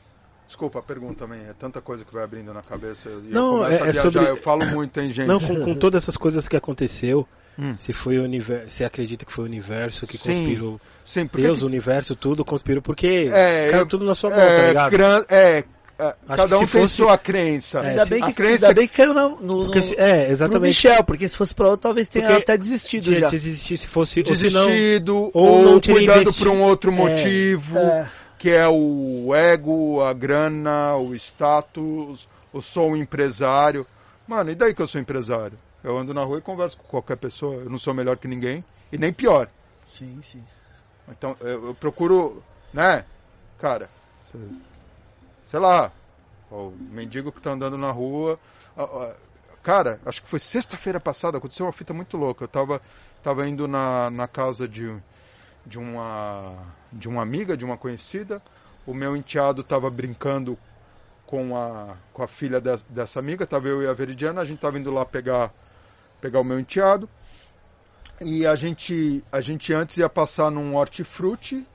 Desculpa 0.48 0.80
a 0.80 0.82
pergunta 0.82 1.14
também, 1.14 1.40
é 1.46 1.52
tanta 1.52 1.80
coisa 1.80 2.04
que 2.04 2.12
vai 2.12 2.24
abrindo 2.24 2.52
na 2.52 2.62
cabeça. 2.62 3.08
Não, 3.08 3.58
eu 3.58 3.64
é- 3.64 3.74
é 3.74 3.78
viajar, 3.78 4.02
sobre- 4.02 4.28
eu 4.30 4.36
falo 4.38 4.64
muito, 4.66 4.98
hein, 5.00 5.12
gente? 5.12 5.28
Não, 5.28 5.40
com, 5.40 5.60
com 5.60 5.74
todas 5.74 6.02
essas 6.02 6.16
coisas 6.16 6.46
que 6.48 6.56
aconteceu, 6.56 7.26
Hum. 7.58 7.76
se 7.76 7.92
foi 7.92 8.18
o 8.18 8.22
universo, 8.24 8.70
você 8.70 8.84
acredita 8.84 9.24
que 9.24 9.32
foi 9.32 9.44
o 9.44 9.46
universo 9.46 10.06
que 10.06 10.18
Sim, 10.18 10.32
conspirou? 10.32 10.80
Sim, 11.04 11.28
Deus, 11.32 11.62
o 11.62 11.66
universo, 11.66 12.14
tudo 12.14 12.44
conspirou, 12.44 12.82
porque 12.82 13.28
É, 13.32 13.66
caiu 13.68 13.80
eu- 13.82 13.86
tudo 13.86 14.04
na 14.04 14.14
sua 14.14 14.30
mão, 14.30 14.38
tá 14.38 14.62
é, 14.62 14.68
ligado? 14.68 14.90
gran- 14.92 15.24
é, 15.28 15.64
é, 15.98 16.14
cada 16.36 16.56
um 16.56 16.66
se 16.66 16.72
tem 16.72 16.82
fosse- 16.82 16.94
sua 16.96 17.16
crença. 17.18 17.78
É, 17.80 17.88
Ainda, 17.90 18.04
se- 18.04 18.10
bem 18.10 18.22
a 18.22 18.26
que, 18.26 18.32
crença- 18.34 18.66
ainda 18.66 18.74
bem 18.80 18.88
que 18.88 18.94
caiu 18.94 19.14
no, 19.14 19.36
Porque 19.64 19.78
no- 19.78 19.84
se- 19.84 19.94
é, 19.96 20.26
no 20.26 20.32
exatamente. 20.32 20.62
Michel, 20.66 21.04
porque 21.04 21.28
se 21.28 21.36
fosse 21.36 21.54
pra 21.54 21.66
outro, 21.68 21.82
talvez 21.82 22.06
tenha 22.08 22.24
Porque 22.26 22.42
até 22.42 22.56
desistido 22.58 23.14
já. 23.14 23.28
desistir 23.28 23.76
se 23.76 23.86
fosse 23.86 24.22
Desistido, 24.22 25.16
ou 25.16 25.30
ou, 25.34 25.62
não 25.62 25.80
cuidando 25.80 26.32
por 26.34 26.48
um 26.48 26.60
outro 26.62 26.90
É, 26.90 26.94
motivo, 26.94 27.78
É, 27.78 28.08
que 28.38 28.50
é 28.50 28.68
o 28.68 29.34
ego, 29.34 30.02
a 30.02 30.12
grana, 30.12 30.96
o 30.96 31.14
status, 31.14 32.28
eu 32.52 32.60
sou 32.60 32.90
um 32.90 32.96
empresário. 32.96 33.86
Mano, 34.28 34.50
e 34.50 34.54
daí 34.54 34.74
que 34.74 34.82
eu 34.82 34.86
sou 34.86 35.00
empresário? 35.00 35.58
Eu 35.82 35.96
ando 35.96 36.12
na 36.12 36.24
rua 36.24 36.38
e 36.38 36.42
converso 36.42 36.76
com 36.78 36.84
qualquer 36.88 37.16
pessoa, 37.16 37.54
eu 37.56 37.70
não 37.70 37.78
sou 37.78 37.94
melhor 37.94 38.16
que 38.18 38.26
ninguém, 38.28 38.64
e 38.92 38.98
nem 38.98 39.12
pior. 39.12 39.48
sim, 39.96 40.18
sim. 40.22 40.42
Então, 41.08 41.36
eu, 41.40 41.68
eu 41.68 41.74
procuro, 41.74 42.42
né, 42.74 43.04
cara, 43.58 43.88
sei- 44.30 44.40
sei 45.46 45.60
lá, 45.60 45.92
o 46.50 46.70
mendigo 46.70 47.32
que 47.32 47.40
tá 47.40 47.50
andando 47.50 47.78
na 47.78 47.90
rua. 47.90 48.38
Cara, 49.62 50.00
acho 50.06 50.22
que 50.22 50.28
foi 50.28 50.38
sexta-feira 50.38 51.00
passada, 51.00 51.38
aconteceu 51.38 51.66
uma 51.66 51.72
fita 51.72 51.92
muito 51.92 52.16
louca. 52.16 52.44
Eu 52.44 52.48
tava, 52.48 52.80
tava 53.22 53.48
indo 53.48 53.66
na, 53.66 54.10
na 54.10 54.28
casa 54.28 54.68
de, 54.68 54.96
de, 55.64 55.78
uma, 55.78 56.54
de 56.92 57.08
uma 57.08 57.22
amiga, 57.22 57.56
de 57.56 57.64
uma 57.64 57.76
conhecida. 57.76 58.40
O 58.86 58.94
meu 58.94 59.16
enteado 59.16 59.64
tava 59.64 59.90
brincando 59.90 60.56
com 61.26 61.56
a, 61.56 61.96
com 62.12 62.22
a 62.22 62.28
filha 62.28 62.60
de- 62.60 62.84
dessa 62.88 63.18
amiga, 63.18 63.44
tava 63.44 63.66
eu 63.66 63.82
e 63.82 63.88
a 63.88 63.92
Veridiana, 63.92 64.40
a 64.40 64.44
gente 64.44 64.60
tava 64.60 64.78
indo 64.78 64.92
lá 64.92 65.04
pegar, 65.04 65.52
pegar 66.20 66.38
o 66.40 66.44
meu 66.44 66.60
enteado. 66.60 67.08
E 68.20 68.46
a 68.46 68.54
gente, 68.54 69.24
a 69.32 69.40
gente 69.40 69.74
antes 69.74 69.96
ia 69.96 70.08
passar 70.08 70.50
num 70.50 70.76
hortifruti 70.76 71.66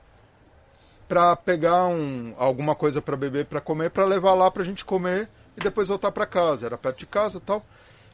pra 1.12 1.36
pegar 1.36 1.88
um, 1.88 2.34
alguma 2.38 2.74
coisa 2.74 3.02
pra 3.02 3.18
beber, 3.18 3.44
pra 3.44 3.60
comer, 3.60 3.90
pra 3.90 4.06
levar 4.06 4.32
lá 4.32 4.50
pra 4.50 4.64
gente 4.64 4.82
comer 4.82 5.28
e 5.54 5.60
depois 5.60 5.88
voltar 5.88 6.10
pra 6.10 6.24
casa. 6.24 6.64
Era 6.64 6.78
perto 6.78 7.00
de 7.00 7.06
casa 7.06 7.38
tal. 7.38 7.62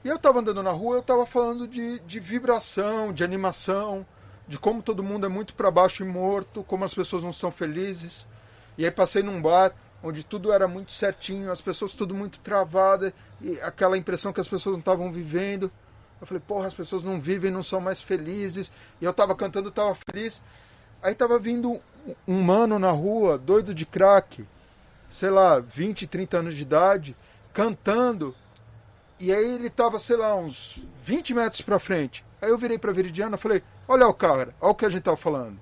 E 0.05 0.09
eu 0.09 0.19
tava 0.19 0.41
andando 0.41 0.65
na 0.65 0.73
rua, 0.73 0.97
eu 0.97 1.03
tava 1.03 1.25
falando 1.25 1.69
de, 1.69 2.01
de 2.01 2.19
vibração, 2.19 3.13
de 3.13 3.23
animação, 3.23 4.05
de 4.49 4.59
como 4.59 4.83
todo 4.83 5.01
mundo 5.01 5.25
é 5.25 5.29
muito 5.29 5.55
pra 5.55 5.71
baixo 5.71 6.03
e 6.03 6.09
morto, 6.09 6.65
como 6.65 6.85
as 6.85 6.93
pessoas 6.93 7.23
não 7.23 7.33
são 7.33 7.53
felizes. 7.53 8.27
E 8.77 8.85
aí 8.85 8.91
passei 8.91 9.23
num 9.23 9.41
bar 9.41 9.73
onde 10.03 10.25
tudo 10.25 10.53
era 10.53 10.67
muito 10.67 10.91
certinho, 10.91 11.53
as 11.53 11.61
pessoas 11.61 11.93
tudo 11.93 12.17
muito 12.17 12.41
travadas, 12.41 13.13
e 13.41 13.61
aquela 13.61 13.97
impressão 13.97 14.33
que 14.33 14.41
as 14.41 14.49
pessoas 14.49 14.73
não 14.73 14.81
estavam 14.81 15.13
vivendo. 15.13 15.71
Eu 16.21 16.27
falei, 16.27 16.43
porra, 16.45 16.67
as 16.67 16.75
pessoas 16.75 17.05
não 17.05 17.21
vivem, 17.21 17.53
não 17.53 17.63
são 17.63 17.81
mais 17.81 18.01
felizes. 18.01 18.73
E 19.01 19.05
eu 19.05 19.15
tava 19.15 19.37
cantando, 19.37 19.71
tava 19.71 19.97
feliz. 20.11 20.43
Aí 21.03 21.15
tava 21.15 21.39
vindo 21.39 21.81
um 22.27 22.43
mano 22.43 22.79
na 22.79 22.91
rua, 22.91 23.39
doido 23.39 23.75
de 23.75 23.87
crack, 23.87 24.45
sei 25.11 25.31
lá, 25.31 25.61
20, 25.61 26.07
30 26.07 26.39
anos 26.39 26.57
de 26.57 26.63
idade, 26.63 27.17
cantando. 27.53 28.35
E 29.21 29.33
aí 29.33 29.55
ele 29.55 29.71
tava, 29.71 29.99
sei 29.99 30.17
lá, 30.17 30.35
uns 30.37 30.81
20 31.05 31.35
metros 31.35 31.61
pra 31.61 31.79
frente. 31.79 32.25
Aí 32.41 32.51
eu 32.51 32.59
virei 32.59 32.79
pra 32.79 32.93
Viridiana 32.93 33.37
e 33.37 33.41
falei, 33.41 33.63
olha 33.87 34.07
o 34.07 34.15
cara, 34.15 34.55
olha 34.61 34.73
o 34.73 34.75
que 34.75 34.87
a 34.87 34.91
gente 34.91 35.03
tava 35.03 35.17
falando. 35.17 35.59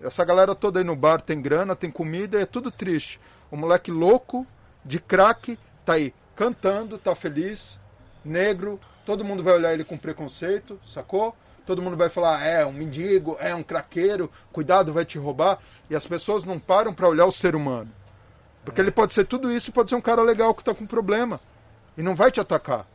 Essa 0.00 0.24
galera 0.24 0.54
toda 0.54 0.80
aí 0.80 0.84
no 0.84 0.96
bar 0.96 1.20
tem 1.20 1.40
grana, 1.40 1.76
tem 1.76 1.90
comida, 1.90 2.40
é 2.40 2.46
tudo 2.46 2.70
triste. 2.70 3.20
O 3.50 3.56
moleque 3.56 3.90
louco, 3.90 4.46
de 4.84 4.98
crack, 4.98 5.58
tá 5.84 5.94
aí 5.94 6.12
cantando, 6.34 6.98
tá 6.98 7.14
feliz, 7.14 7.78
negro, 8.24 8.80
todo 9.06 9.24
mundo 9.24 9.42
vai 9.42 9.54
olhar 9.54 9.72
ele 9.72 9.84
com 9.84 9.96
preconceito, 9.96 10.80
sacou? 10.86 11.36
Todo 11.66 11.82
mundo 11.82 11.96
vai 11.96 12.08
falar, 12.08 12.44
é 12.44 12.66
um 12.66 12.72
mendigo, 12.72 13.36
é 13.38 13.54
um 13.54 13.62
craqueiro, 13.62 14.30
cuidado, 14.52 14.92
vai 14.92 15.04
te 15.04 15.18
roubar. 15.18 15.58
E 15.88 15.94
as 15.94 16.06
pessoas 16.06 16.44
não 16.44 16.58
param 16.58 16.92
para 16.92 17.08
olhar 17.08 17.26
o 17.26 17.32
ser 17.32 17.54
humano. 17.54 17.90
Porque 18.64 18.80
ele 18.80 18.90
pode 18.90 19.12
ser 19.14 19.26
tudo 19.26 19.50
isso, 19.50 19.72
pode 19.72 19.90
ser 19.90 19.96
um 19.96 20.00
cara 20.00 20.22
legal 20.22 20.54
que 20.54 20.64
tá 20.64 20.74
com 20.74 20.86
problema. 20.86 21.40
E 21.96 22.02
não 22.02 22.14
vai 22.14 22.30
te 22.30 22.40
atacar. 22.40 22.86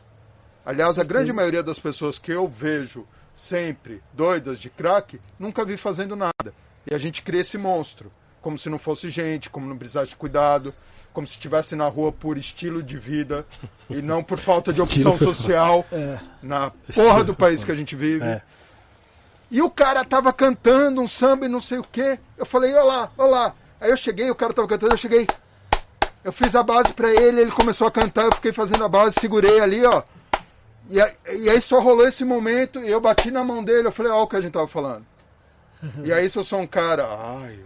Aliás, 0.64 0.98
a 0.98 1.04
grande 1.04 1.32
maioria 1.32 1.62
das 1.62 1.78
pessoas 1.78 2.18
que 2.18 2.32
eu 2.32 2.46
vejo 2.46 3.06
sempre 3.34 4.02
doidas 4.12 4.58
de 4.58 4.68
crack, 4.68 5.20
nunca 5.38 5.64
vi 5.64 5.76
fazendo 5.76 6.16
nada. 6.16 6.52
E 6.90 6.94
a 6.94 6.98
gente 6.98 7.22
cria 7.22 7.40
esse 7.40 7.56
monstro. 7.56 8.10
Como 8.42 8.58
se 8.58 8.68
não 8.68 8.78
fosse 8.78 9.10
gente, 9.10 9.50
como 9.50 9.66
não 9.66 9.76
precisasse 9.76 10.10
de 10.10 10.16
cuidado, 10.16 10.74
como 11.12 11.26
se 11.26 11.34
estivesse 11.34 11.74
na 11.74 11.88
rua 11.88 12.12
por 12.12 12.38
estilo 12.38 12.82
de 12.82 12.98
vida 12.98 13.46
e 13.90 14.00
não 14.02 14.22
por 14.22 14.38
falta 14.38 14.72
de 14.72 14.80
opção 14.80 15.18
social 15.18 15.84
É. 15.92 16.18
na 16.42 16.70
porra 16.94 17.24
do 17.24 17.34
país 17.34 17.64
que 17.64 17.72
a 17.72 17.74
gente 17.74 17.96
vive. 17.96 18.24
É. 18.24 18.42
E 19.50 19.62
o 19.62 19.70
cara 19.70 20.04
tava 20.04 20.32
cantando 20.32 21.00
um 21.00 21.08
samba 21.08 21.46
e 21.46 21.48
não 21.48 21.60
sei 21.60 21.78
o 21.78 21.82
quê. 21.82 22.18
Eu 22.36 22.44
falei, 22.44 22.74
olha 22.74 22.84
lá, 22.84 23.10
olha 23.16 23.30
lá. 23.30 23.54
Aí 23.80 23.90
eu 23.90 23.96
cheguei, 23.96 24.30
o 24.30 24.34
cara 24.34 24.52
tava 24.52 24.68
cantando, 24.68 24.92
eu 24.92 24.98
cheguei. 24.98 25.26
Eu 26.22 26.32
fiz 26.32 26.54
a 26.54 26.62
base 26.62 26.92
pra 26.92 27.10
ele, 27.10 27.40
ele 27.40 27.50
começou 27.50 27.86
a 27.86 27.90
cantar, 27.90 28.26
eu 28.26 28.34
fiquei 28.34 28.52
fazendo 28.52 28.84
a 28.84 28.88
base, 28.88 29.16
segurei 29.18 29.60
ali, 29.60 29.84
ó. 29.86 30.02
E 30.88 31.00
aí, 31.00 31.12
e 31.34 31.50
aí 31.50 31.60
só 31.60 31.80
rolou 31.80 32.06
esse 32.06 32.24
momento 32.24 32.80
e 32.80 32.88
eu 32.88 33.00
bati 33.00 33.30
na 33.30 33.44
mão 33.44 33.62
dele, 33.62 33.88
eu 33.88 33.92
falei, 33.92 34.12
ó 34.12 34.22
o 34.22 34.26
que 34.26 34.36
a 34.36 34.40
gente 34.40 34.52
tava 34.52 34.68
falando. 34.68 35.06
E 36.04 36.12
aí 36.12 36.28
se 36.28 36.36
eu 36.36 36.42
sou 36.42 36.58
um 36.58 36.66
cara, 36.66 37.06
ai, 37.06 37.60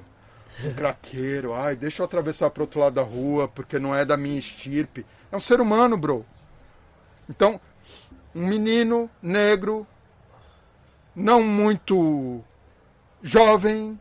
um 0.65 0.75
craqueiro, 0.75 1.55
ai, 1.55 1.75
deixa 1.75 2.03
eu 2.03 2.05
atravessar 2.05 2.51
pro 2.51 2.65
outro 2.65 2.81
lado 2.81 2.95
da 2.95 3.03
rua, 3.03 3.49
porque 3.49 3.79
não 3.79 3.95
é 3.95 4.05
da 4.05 4.19
minha 4.19 4.39
estirpe. 4.39 5.07
É 5.31 5.37
um 5.37 5.41
ser 5.41 5.61
humano, 5.61 5.97
bro. 5.97 6.27
Então, 7.29 7.59
um 8.35 8.47
menino 8.47 9.09
negro, 9.23 9.87
não 11.15 11.43
muito 11.43 12.43
jovem, 13.23 13.99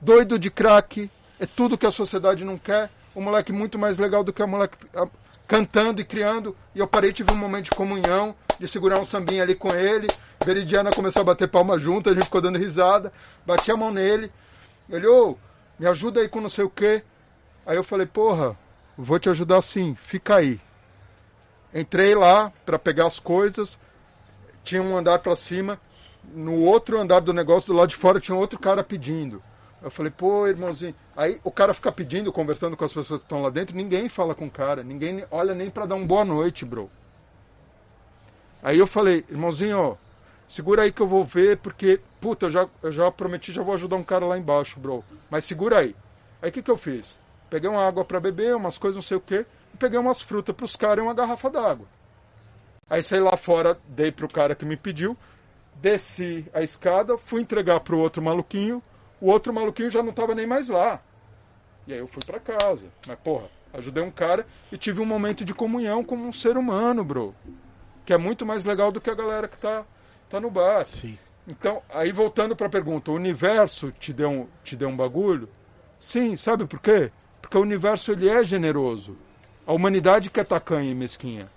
doido 0.00 0.38
de 0.38 0.50
crack, 0.50 1.10
é 1.38 1.46
tudo 1.46 1.78
que 1.78 1.86
a 1.86 1.92
sociedade 1.92 2.44
não 2.44 2.58
quer. 2.58 2.90
Um 3.14 3.22
moleque 3.22 3.52
muito 3.52 3.78
mais 3.78 3.98
legal 3.98 4.24
do 4.24 4.32
que 4.32 4.42
a 4.42 4.46
moleque 4.46 4.78
a- 4.94 5.08
cantando 5.46 6.00
e 6.00 6.04
criando. 6.04 6.56
E 6.74 6.78
eu 6.80 6.86
parei, 6.88 7.12
tive 7.12 7.32
um 7.32 7.36
momento 7.36 7.66
de 7.66 7.72
comunhão, 7.72 8.34
de 8.58 8.68
segurar 8.68 8.98
um 8.98 9.04
sambinha 9.04 9.42
ali 9.42 9.54
com 9.54 9.74
ele. 9.74 10.12
Veridiana 10.40 10.92
começou 10.92 11.22
a 11.22 11.24
bater 11.24 11.48
palma 11.48 11.78
junto, 11.78 12.10
a 12.10 12.14
gente 12.14 12.24
ficou 12.24 12.40
dando 12.40 12.58
risada. 12.58 13.12
Bati 13.46 13.70
a 13.70 13.76
mão 13.76 13.92
nele. 13.92 14.32
Ele, 14.88 15.06
ô, 15.06 15.38
me 15.78 15.86
ajuda 15.86 16.20
aí 16.20 16.28
com 16.28 16.40
não 16.40 16.50
sei 16.50 16.64
o 16.64 16.70
quê. 16.70 17.02
Aí 17.66 17.76
eu 17.76 17.84
falei, 17.84 18.06
porra, 18.06 18.58
vou 18.96 19.18
te 19.18 19.28
ajudar 19.30 19.62
sim, 19.62 19.94
fica 19.94 20.36
aí. 20.36 20.60
Entrei 21.72 22.14
lá 22.14 22.52
para 22.64 22.78
pegar 22.78 23.06
as 23.06 23.18
coisas, 23.18 23.76
tinha 24.64 24.82
um 24.82 24.96
andar 24.96 25.18
para 25.20 25.36
cima, 25.36 25.80
no 26.32 26.60
outro 26.60 26.98
andar 26.98 27.20
do 27.20 27.32
negócio, 27.32 27.72
do 27.72 27.78
lado 27.78 27.88
de 27.90 27.96
fora, 27.96 28.20
tinha 28.20 28.36
outro 28.36 28.58
cara 28.58 28.82
pedindo. 28.82 29.42
Eu 29.82 29.90
falei, 29.90 30.10
pô, 30.10 30.46
irmãozinho. 30.46 30.94
Aí 31.14 31.38
o 31.44 31.50
cara 31.50 31.74
fica 31.74 31.92
pedindo, 31.92 32.32
conversando 32.32 32.76
com 32.76 32.84
as 32.84 32.92
pessoas 32.92 33.20
que 33.20 33.26
estão 33.26 33.42
lá 33.42 33.50
dentro, 33.50 33.76
ninguém 33.76 34.08
fala 34.08 34.34
com 34.34 34.46
o 34.46 34.50
cara, 34.50 34.82
ninguém 34.82 35.26
olha 35.30 35.54
nem 35.54 35.70
para 35.70 35.84
dar 35.84 35.94
um 35.94 36.06
boa 36.06 36.24
noite, 36.24 36.64
bro. 36.64 36.90
Aí 38.62 38.78
eu 38.78 38.86
falei, 38.86 39.26
irmãozinho, 39.28 39.78
ó, 39.78 39.96
segura 40.48 40.82
aí 40.82 40.92
que 40.92 41.02
eu 41.02 41.06
vou 41.06 41.22
ver, 41.22 41.58
porque, 41.58 42.00
puta, 42.18 42.46
eu 42.46 42.50
já, 42.50 42.68
eu 42.82 42.90
já 42.90 43.10
prometi, 43.12 43.52
já 43.52 43.62
vou 43.62 43.74
ajudar 43.74 43.96
um 43.96 44.02
cara 44.02 44.24
lá 44.24 44.38
embaixo, 44.38 44.80
bro. 44.80 45.04
Mas 45.28 45.44
segura 45.44 45.80
aí. 45.80 45.94
Aí 46.40 46.48
o 46.48 46.52
que, 46.52 46.62
que 46.62 46.70
eu 46.70 46.78
fiz? 46.78 47.18
Peguei 47.50 47.68
uma 47.68 47.86
água 47.86 48.06
para 48.06 48.18
beber, 48.18 48.56
umas 48.56 48.78
coisas, 48.78 48.96
não 48.96 49.02
sei 49.02 49.18
o 49.18 49.20
quê, 49.20 49.44
e 49.74 49.76
peguei 49.76 49.98
umas 49.98 50.20
frutas 50.22 50.56
pros 50.56 50.74
caras 50.76 51.04
e 51.04 51.06
uma 51.06 51.12
garrafa 51.12 51.50
d'água. 51.50 51.86
Aí 52.88 53.02
saí 53.02 53.20
lá 53.20 53.36
fora, 53.36 53.78
dei 53.86 54.10
pro 54.10 54.28
cara 54.28 54.54
que 54.54 54.64
me 54.64 54.76
pediu, 54.76 55.16
desci 55.76 56.46
a 56.52 56.62
escada, 56.62 57.18
fui 57.18 57.42
entregar 57.42 57.80
pro 57.80 57.98
outro 57.98 58.22
maluquinho, 58.22 58.82
o 59.20 59.30
outro 59.30 59.52
maluquinho 59.52 59.90
já 59.90 60.02
não 60.02 60.12
tava 60.12 60.34
nem 60.34 60.46
mais 60.46 60.68
lá. 60.68 61.00
E 61.86 61.92
aí 61.92 61.98
eu 61.98 62.06
fui 62.06 62.22
pra 62.24 62.40
casa. 62.40 62.86
Mas, 63.06 63.18
porra, 63.18 63.48
ajudei 63.72 64.02
um 64.02 64.10
cara 64.10 64.46
e 64.72 64.78
tive 64.78 65.00
um 65.00 65.06
momento 65.06 65.44
de 65.44 65.52
comunhão 65.52 66.02
como 66.02 66.26
um 66.26 66.32
ser 66.32 66.56
humano, 66.56 67.04
bro. 67.04 67.34
Que 68.06 68.12
é 68.12 68.18
muito 68.18 68.46
mais 68.46 68.64
legal 68.64 68.90
do 68.90 69.00
que 69.00 69.10
a 69.10 69.14
galera 69.14 69.48
que 69.48 69.58
tá, 69.58 69.84
tá 70.30 70.40
no 70.40 70.50
bar. 70.50 70.86
Sim. 70.86 71.18
Então, 71.46 71.82
aí 71.90 72.10
voltando 72.10 72.56
pra 72.56 72.68
pergunta, 72.68 73.10
o 73.10 73.14
universo 73.14 73.92
te 73.92 74.12
deu 74.12 74.30
um, 74.30 74.46
te 74.62 74.76
deu 74.76 74.88
um 74.88 74.96
bagulho? 74.96 75.48
Sim, 76.00 76.36
sabe 76.36 76.66
por 76.66 76.80
quê? 76.80 77.10
Porque 77.40 77.58
o 77.58 77.62
universo 77.62 78.12
ele 78.12 78.28
é 78.28 78.42
generoso. 78.42 79.16
A 79.66 79.72
humanidade 79.72 80.30
que 80.30 80.40
é 80.40 80.44
tacanha 80.44 80.90
e 80.90 80.94
mesquinha. 80.94 81.48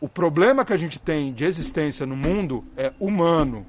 O 0.00 0.08
problema 0.08 0.64
que 0.64 0.72
a 0.72 0.76
gente 0.76 0.98
tem 0.98 1.32
de 1.32 1.44
existência 1.44 2.06
no 2.06 2.16
mundo 2.16 2.64
é 2.76 2.92
humano. 3.00 3.66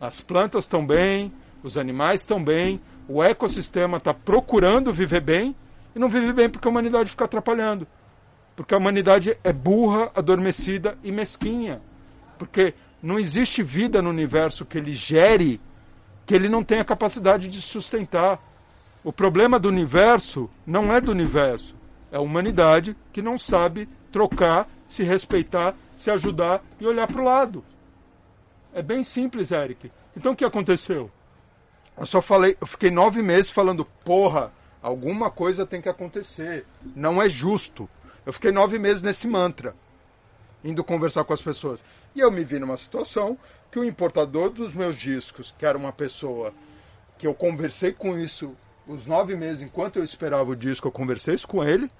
As 0.00 0.20
plantas 0.20 0.64
estão 0.64 0.86
bem, 0.86 1.32
os 1.62 1.76
animais 1.76 2.20
estão 2.20 2.42
bem, 2.42 2.80
o 3.08 3.22
ecossistema 3.22 3.98
está 3.98 4.14
procurando 4.14 4.92
viver 4.92 5.20
bem 5.20 5.54
e 5.94 5.98
não 5.98 6.08
vive 6.08 6.32
bem 6.32 6.48
porque 6.48 6.66
a 6.66 6.70
humanidade 6.70 7.10
fica 7.10 7.24
atrapalhando. 7.24 7.86
Porque 8.54 8.74
a 8.74 8.78
humanidade 8.78 9.36
é 9.44 9.52
burra, 9.52 10.10
adormecida 10.14 10.96
e 11.04 11.12
mesquinha. 11.12 11.80
Porque 12.38 12.74
não 13.02 13.18
existe 13.18 13.62
vida 13.62 14.00
no 14.00 14.10
universo 14.10 14.64
que 14.64 14.78
ele 14.78 14.92
gere 14.92 15.60
que 16.26 16.34
ele 16.34 16.48
não 16.48 16.64
tenha 16.64 16.84
capacidade 16.84 17.48
de 17.48 17.62
sustentar. 17.62 18.40
O 19.04 19.12
problema 19.12 19.58
do 19.60 19.68
universo 19.68 20.50
não 20.66 20.92
é 20.92 21.00
do 21.00 21.12
universo, 21.12 21.74
é 22.10 22.16
a 22.16 22.20
humanidade 22.20 22.96
que 23.12 23.22
não 23.22 23.38
sabe 23.38 23.88
trocar, 24.10 24.66
se 24.88 25.02
respeitar, 25.02 25.74
se 25.96 26.10
ajudar 26.10 26.62
e 26.80 26.86
olhar 26.86 27.06
para 27.06 27.20
o 27.20 27.24
lado. 27.24 27.64
É 28.72 28.82
bem 28.82 29.02
simples, 29.02 29.50
Eric. 29.50 29.90
Então 30.16 30.32
o 30.32 30.36
que 30.36 30.44
aconteceu? 30.44 31.10
Eu 31.96 32.06
só 32.06 32.20
falei, 32.20 32.56
eu 32.60 32.66
fiquei 32.66 32.90
nove 32.90 33.22
meses 33.22 33.50
falando, 33.50 33.84
porra, 34.04 34.52
alguma 34.82 35.30
coisa 35.30 35.66
tem 35.66 35.80
que 35.80 35.88
acontecer. 35.88 36.66
Não 36.94 37.22
é 37.22 37.28
justo. 37.28 37.88
Eu 38.24 38.32
fiquei 38.32 38.52
nove 38.52 38.78
meses 38.78 39.02
nesse 39.02 39.26
mantra, 39.26 39.74
indo 40.62 40.84
conversar 40.84 41.24
com 41.24 41.32
as 41.32 41.40
pessoas. 41.40 41.82
E 42.14 42.20
eu 42.20 42.30
me 42.30 42.44
vi 42.44 42.58
numa 42.58 42.76
situação 42.76 43.38
que 43.70 43.78
o 43.78 43.84
importador 43.84 44.50
dos 44.50 44.74
meus 44.74 44.96
discos, 44.96 45.54
que 45.58 45.64
era 45.64 45.78
uma 45.78 45.92
pessoa 45.92 46.52
que 47.18 47.26
eu 47.26 47.34
conversei 47.34 47.92
com 47.92 48.18
isso 48.18 48.54
os 48.86 49.06
nove 49.06 49.34
meses, 49.34 49.62
enquanto 49.62 49.96
eu 49.96 50.04
esperava 50.04 50.50
o 50.50 50.56
disco, 50.56 50.86
eu 50.86 50.92
conversei 50.92 51.34
isso 51.34 51.48
com 51.48 51.64
ele. 51.64 51.90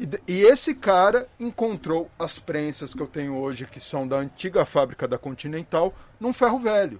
E, 0.00 0.32
e 0.32 0.40
esse 0.44 0.74
cara 0.74 1.28
encontrou 1.38 2.10
as 2.18 2.38
prensas 2.38 2.94
que 2.94 3.02
eu 3.02 3.06
tenho 3.06 3.36
hoje, 3.36 3.66
que 3.66 3.78
são 3.78 4.08
da 4.08 4.16
antiga 4.16 4.64
fábrica 4.64 5.06
da 5.06 5.18
Continental, 5.18 5.94
num 6.18 6.32
ferro 6.32 6.58
velho. 6.58 6.98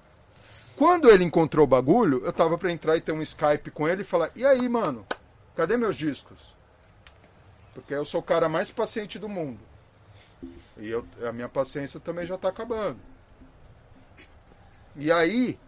Quando 0.76 1.11
ele 1.11 1.24
encontrou 1.24 1.64
o 1.64 1.68
bagulho, 1.68 2.22
eu 2.22 2.32
tava 2.32 2.59
para 2.59 2.70
entrar 2.70 2.98
e 2.98 3.01
ter 3.01 3.12
um 3.12 3.22
Skype 3.22 3.70
com 3.70 3.88
ele 3.88 4.03
e 4.03 4.05
falar: 4.05 4.30
E 4.36 4.44
aí, 4.44 4.68
mano, 4.68 5.07
cadê 5.57 5.78
meus 5.78 5.96
discos? 5.96 6.38
Porque 7.72 7.94
eu 7.94 8.05
sou 8.05 8.20
o 8.20 8.24
cara 8.24 8.51
mais 8.51 8.70
paciente 8.70 9.18
do 9.18 9.30
mundo. 9.30 9.61
E 10.76 10.90
eu, 10.90 11.07
a 11.26 11.32
minha 11.32 11.48
paciência 11.48 11.98
também 11.98 12.26
já 12.26 12.36
tá 12.36 12.48
acabando. 12.48 12.98
E 14.94 15.11
aí, 15.11 15.59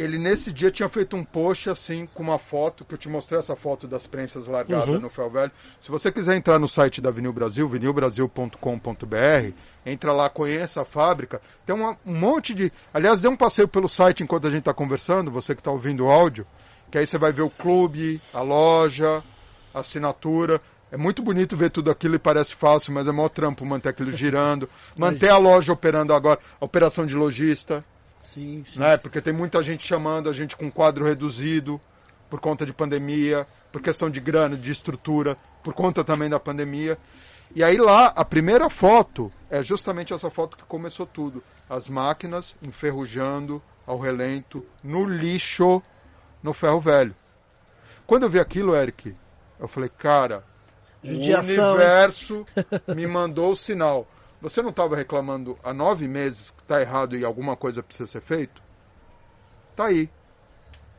ele 0.00 0.18
nesse 0.18 0.52
dia 0.52 0.70
tinha 0.70 0.88
feito 0.88 1.14
um 1.16 1.24
post 1.24 1.68
assim 1.68 2.06
com 2.14 2.22
uma 2.22 2.38
foto, 2.38 2.84
que 2.84 2.94
eu 2.94 2.98
te 2.98 3.08
mostrei 3.08 3.38
essa 3.38 3.54
foto 3.56 3.86
das 3.86 4.06
prensas 4.06 4.46
largadas 4.46 4.88
Uhum. 4.88 5.00
no 5.00 5.10
Ferro 5.10 5.30
Velho. 5.30 5.52
Se 5.80 5.90
você 5.90 6.10
quiser 6.10 6.36
entrar 6.36 6.58
no 6.58 6.68
site 6.68 7.00
da 7.00 7.10
Vinil 7.10 7.32
Brasil, 7.32 7.68
vinilbrasil.com.br, 7.68 9.52
entra 9.84 10.12
lá, 10.12 10.28
conheça 10.30 10.82
a 10.82 10.84
fábrica. 10.84 11.40
Tem 11.66 11.74
uma- 11.74 11.96
um 12.06 12.14
monte 12.18 12.54
de. 12.54 12.72
Aliás, 12.92 13.20
dê 13.20 13.28
um 13.28 13.36
passeio 13.36 13.68
pelo 13.68 13.88
site 13.88 14.22
enquanto 14.22 14.46
a 14.46 14.50
gente 14.50 14.60
está 14.60 14.74
conversando, 14.74 15.30
você 15.30 15.54
que 15.54 15.60
está 15.60 15.70
ouvindo 15.70 16.04
o 16.04 16.10
áudio, 16.10 16.46
que 16.90 16.98
aí 16.98 17.06
você 17.06 17.18
vai 17.18 17.32
ver 17.32 17.42
o 17.42 17.50
clube, 17.50 18.20
a 18.32 18.40
loja, 18.40 19.22
a 19.74 19.80
assinatura. 19.80 20.60
É 20.92 20.96
muito 20.96 21.22
bonito 21.22 21.56
ver 21.56 21.70
tudo 21.70 21.90
aquilo 21.90 22.16
e 22.16 22.18
parece 22.18 22.54
fácil, 22.54 22.92
mas 22.92 23.06
é 23.06 23.12
maior 23.12 23.28
trampo 23.28 23.64
manter 23.64 23.90
aquilo 23.90 24.12
girando. 24.12 24.68
manter 24.96 25.30
a 25.30 25.36
loja 25.36 25.72
operando 25.72 26.12
agora, 26.12 26.40
a 26.60 26.64
operação 26.64 27.06
de 27.06 27.14
lojista 27.14 27.84
Sim, 28.20 28.62
sim. 28.64 28.78
né? 28.78 28.96
Porque 28.96 29.20
tem 29.20 29.32
muita 29.32 29.62
gente 29.62 29.86
chamando 29.86 30.28
a 30.28 30.32
gente 30.32 30.56
com 30.56 30.70
quadro 30.70 31.04
reduzido 31.04 31.80
por 32.28 32.38
conta 32.40 32.64
de 32.64 32.72
pandemia, 32.72 33.46
por 33.72 33.82
questão 33.82 34.08
de 34.08 34.20
grana, 34.20 34.56
de 34.56 34.70
estrutura, 34.70 35.36
por 35.64 35.74
conta 35.74 36.04
também 36.04 36.28
da 36.28 36.38
pandemia. 36.38 36.96
E 37.54 37.64
aí 37.64 37.76
lá, 37.76 38.06
a 38.14 38.24
primeira 38.24 38.70
foto 38.70 39.32
é 39.50 39.62
justamente 39.62 40.12
essa 40.12 40.30
foto 40.30 40.56
que 40.56 40.62
começou 40.64 41.06
tudo. 41.06 41.42
As 41.68 41.88
máquinas 41.88 42.54
enferrujando 42.62 43.60
ao 43.84 43.98
relento, 43.98 44.64
no 44.84 45.04
lixo, 45.04 45.82
no 46.42 46.54
ferro 46.54 46.80
velho. 46.80 47.14
Quando 48.06 48.24
eu 48.24 48.30
vi 48.30 48.38
aquilo, 48.38 48.76
Eric, 48.76 49.14
eu 49.58 49.66
falei, 49.66 49.88
cara, 49.88 50.44
Judiação, 51.02 51.64
o 51.64 51.74
universo 51.74 52.46
me 52.94 53.06
mandou 53.06 53.52
o 53.52 53.56
sinal. 53.56 54.06
Você 54.40 54.62
não 54.62 54.70
estava 54.70 54.96
reclamando 54.96 55.58
há 55.62 55.72
nove 55.72 56.08
meses 56.08 56.50
que 56.50 56.62
está 56.62 56.80
errado 56.80 57.16
e 57.16 57.24
alguma 57.24 57.56
coisa 57.56 57.82
precisa 57.82 58.06
ser 58.06 58.22
feito? 58.22 58.62
Tá 59.76 59.86
aí. 59.86 60.08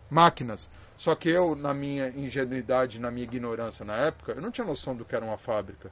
Máquinas. 0.09 0.69
Só 0.95 1.15
que 1.15 1.29
eu, 1.29 1.55
na 1.55 1.73
minha 1.73 2.09
ingenuidade, 2.09 2.99
na 2.99 3.09
minha 3.09 3.23
ignorância 3.23 3.83
na 3.83 3.95
época, 3.95 4.33
eu 4.33 4.41
não 4.41 4.51
tinha 4.51 4.67
noção 4.67 4.95
do 4.95 5.03
que 5.03 5.15
era 5.15 5.25
uma 5.25 5.37
fábrica. 5.37 5.91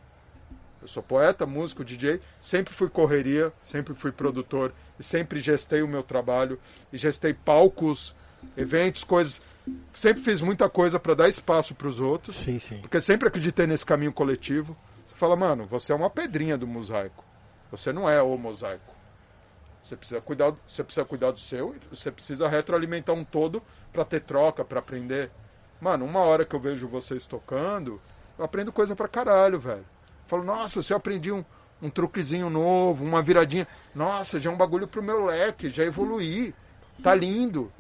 Eu 0.79 0.87
sou 0.87 1.01
poeta, 1.01 1.47
músico, 1.47 1.83
DJ, 1.83 2.21
sempre 2.39 2.73
fui 2.73 2.87
correria, 2.87 3.51
sempre 3.63 3.95
fui 3.95 4.11
produtor 4.11 4.71
e 4.99 5.03
sempre 5.03 5.41
gestei 5.41 5.81
o 5.81 5.87
meu 5.87 6.03
trabalho 6.03 6.59
e 6.93 6.97
gestei 6.97 7.33
palcos, 7.33 8.15
eventos, 8.55 9.03
coisas. 9.03 9.41
Sempre 9.95 10.21
fiz 10.21 10.39
muita 10.41 10.69
coisa 10.69 10.99
para 10.99 11.15
dar 11.15 11.27
espaço 11.27 11.73
para 11.73 11.87
os 11.87 11.99
outros. 11.99 12.35
Sim, 12.35 12.59
sim. 12.59 12.79
Porque 12.81 13.01
sempre 13.01 13.27
acreditei 13.27 13.65
nesse 13.65 13.85
caminho 13.85 14.13
coletivo. 14.13 14.77
Você 15.07 15.15
fala, 15.15 15.35
mano, 15.35 15.65
você 15.65 15.91
é 15.91 15.95
uma 15.95 16.09
pedrinha 16.09 16.55
do 16.55 16.67
mosaico. 16.67 17.28
Você 17.71 17.93
não 17.93 18.09
é 18.09 18.21
o 18.21 18.37
mosaico. 18.37 18.93
Você 19.83 19.95
precisa 19.95 20.21
cuidar, 20.21 20.53
você 20.67 20.83
precisa 20.83 21.05
cuidar 21.05 21.31
do 21.31 21.39
seu, 21.39 21.75
você 21.89 22.11
precisa 22.11 22.47
retroalimentar 22.47 23.15
um 23.15 23.23
todo 23.23 23.61
para 23.91 24.05
ter 24.05 24.21
troca, 24.21 24.63
para 24.65 24.79
aprender. 24.79 25.31
Mano, 25.79 26.05
uma 26.05 26.19
hora 26.19 26.45
que 26.45 26.55
eu 26.55 26.59
vejo 26.59 26.87
vocês 26.87 27.25
tocando, 27.25 28.01
eu 28.37 28.43
aprendo 28.43 28.71
coisa 28.71 28.95
pra 28.95 29.07
caralho, 29.07 29.59
velho. 29.59 29.85
Falo, 30.27 30.43
nossa, 30.43 30.83
se 30.83 30.91
eu 30.93 30.97
aprendi 30.97 31.31
um, 31.31 31.43
um 31.81 31.89
truquezinho 31.89 32.49
novo, 32.49 33.03
uma 33.03 33.21
viradinha, 33.21 33.67
nossa, 33.95 34.39
já 34.39 34.49
é 34.49 34.53
um 34.53 34.57
bagulho 34.57 34.87
pro 34.87 35.01
meu 35.01 35.25
leque, 35.25 35.69
já 35.69 35.83
evoluí. 35.83 36.53
Tá 37.01 37.15
lindo. 37.15 37.71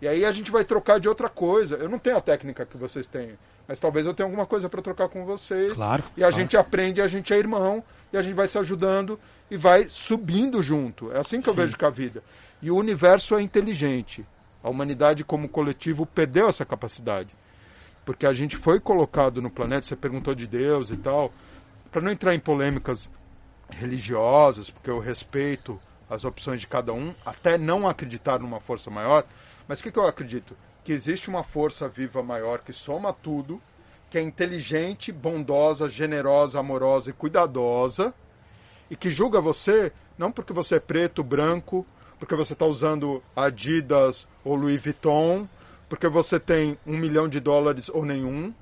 E 0.00 0.06
aí 0.06 0.24
a 0.24 0.32
gente 0.32 0.50
vai 0.50 0.64
trocar 0.64 1.00
de 1.00 1.08
outra 1.08 1.28
coisa. 1.28 1.76
Eu 1.76 1.88
não 1.88 1.98
tenho 1.98 2.16
a 2.16 2.20
técnica 2.20 2.64
que 2.64 2.76
vocês 2.76 3.08
têm, 3.08 3.36
mas 3.66 3.80
talvez 3.80 4.06
eu 4.06 4.14
tenha 4.14 4.26
alguma 4.26 4.46
coisa 4.46 4.68
para 4.68 4.80
trocar 4.80 5.08
com 5.08 5.24
vocês. 5.24 5.72
Claro. 5.72 6.02
E 6.16 6.22
a 6.22 6.28
claro. 6.28 6.34
gente 6.34 6.56
aprende, 6.56 7.00
a 7.00 7.08
gente 7.08 7.32
é 7.32 7.38
irmão, 7.38 7.82
e 8.12 8.16
a 8.16 8.22
gente 8.22 8.34
vai 8.34 8.46
se 8.46 8.58
ajudando 8.58 9.18
e 9.50 9.56
vai 9.56 9.88
subindo 9.88 10.62
junto. 10.62 11.12
É 11.12 11.18
assim 11.18 11.40
que 11.40 11.48
eu 11.48 11.54
Sim. 11.54 11.62
vejo 11.62 11.76
com 11.76 11.86
a 11.86 11.90
vida. 11.90 12.22
E 12.62 12.70
o 12.70 12.76
universo 12.76 13.36
é 13.36 13.42
inteligente. 13.42 14.24
A 14.62 14.70
humanidade, 14.70 15.24
como 15.24 15.48
coletivo, 15.48 16.06
perdeu 16.06 16.48
essa 16.48 16.64
capacidade. 16.64 17.30
Porque 18.04 18.26
a 18.26 18.32
gente 18.32 18.56
foi 18.56 18.80
colocado 18.80 19.42
no 19.42 19.50
planeta, 19.50 19.86
você 19.86 19.96
perguntou 19.96 20.34
de 20.34 20.46
Deus 20.46 20.90
e 20.90 20.96
tal, 20.96 21.32
para 21.90 22.00
não 22.00 22.10
entrar 22.10 22.34
em 22.34 22.40
polêmicas 22.40 23.10
religiosas, 23.70 24.70
porque 24.70 24.90
eu 24.90 24.98
respeito 24.98 25.78
as 26.08 26.24
opções 26.24 26.60
de 26.60 26.66
cada 26.66 26.92
um, 26.92 27.14
até 27.24 27.58
não 27.58 27.88
acreditar 27.88 28.38
numa 28.38 28.60
força 28.60 28.90
maior. 28.90 29.24
Mas 29.66 29.80
o 29.80 29.82
que, 29.82 29.92
que 29.92 29.98
eu 29.98 30.06
acredito? 30.06 30.56
Que 30.84 30.92
existe 30.92 31.28
uma 31.28 31.44
força 31.44 31.88
viva 31.88 32.22
maior 32.22 32.60
que 32.60 32.72
soma 32.72 33.12
tudo, 33.12 33.60
que 34.10 34.16
é 34.16 34.22
inteligente, 34.22 35.12
bondosa, 35.12 35.90
generosa, 35.90 36.58
amorosa 36.58 37.10
e 37.10 37.12
cuidadosa, 37.12 38.14
e 38.90 38.96
que 38.96 39.10
julga 39.10 39.40
você 39.40 39.92
não 40.16 40.32
porque 40.32 40.52
você 40.52 40.76
é 40.76 40.80
preto, 40.80 41.22
branco, 41.22 41.86
porque 42.18 42.34
você 42.34 42.52
está 42.52 42.66
usando 42.66 43.22
Adidas 43.36 44.26
ou 44.44 44.56
Louis 44.56 44.82
Vuitton, 44.82 45.46
porque 45.88 46.08
você 46.08 46.40
tem 46.40 46.76
um 46.86 46.96
milhão 46.96 47.28
de 47.28 47.38
dólares 47.38 47.88
ou 47.88 48.04
nenhum, 48.04 48.52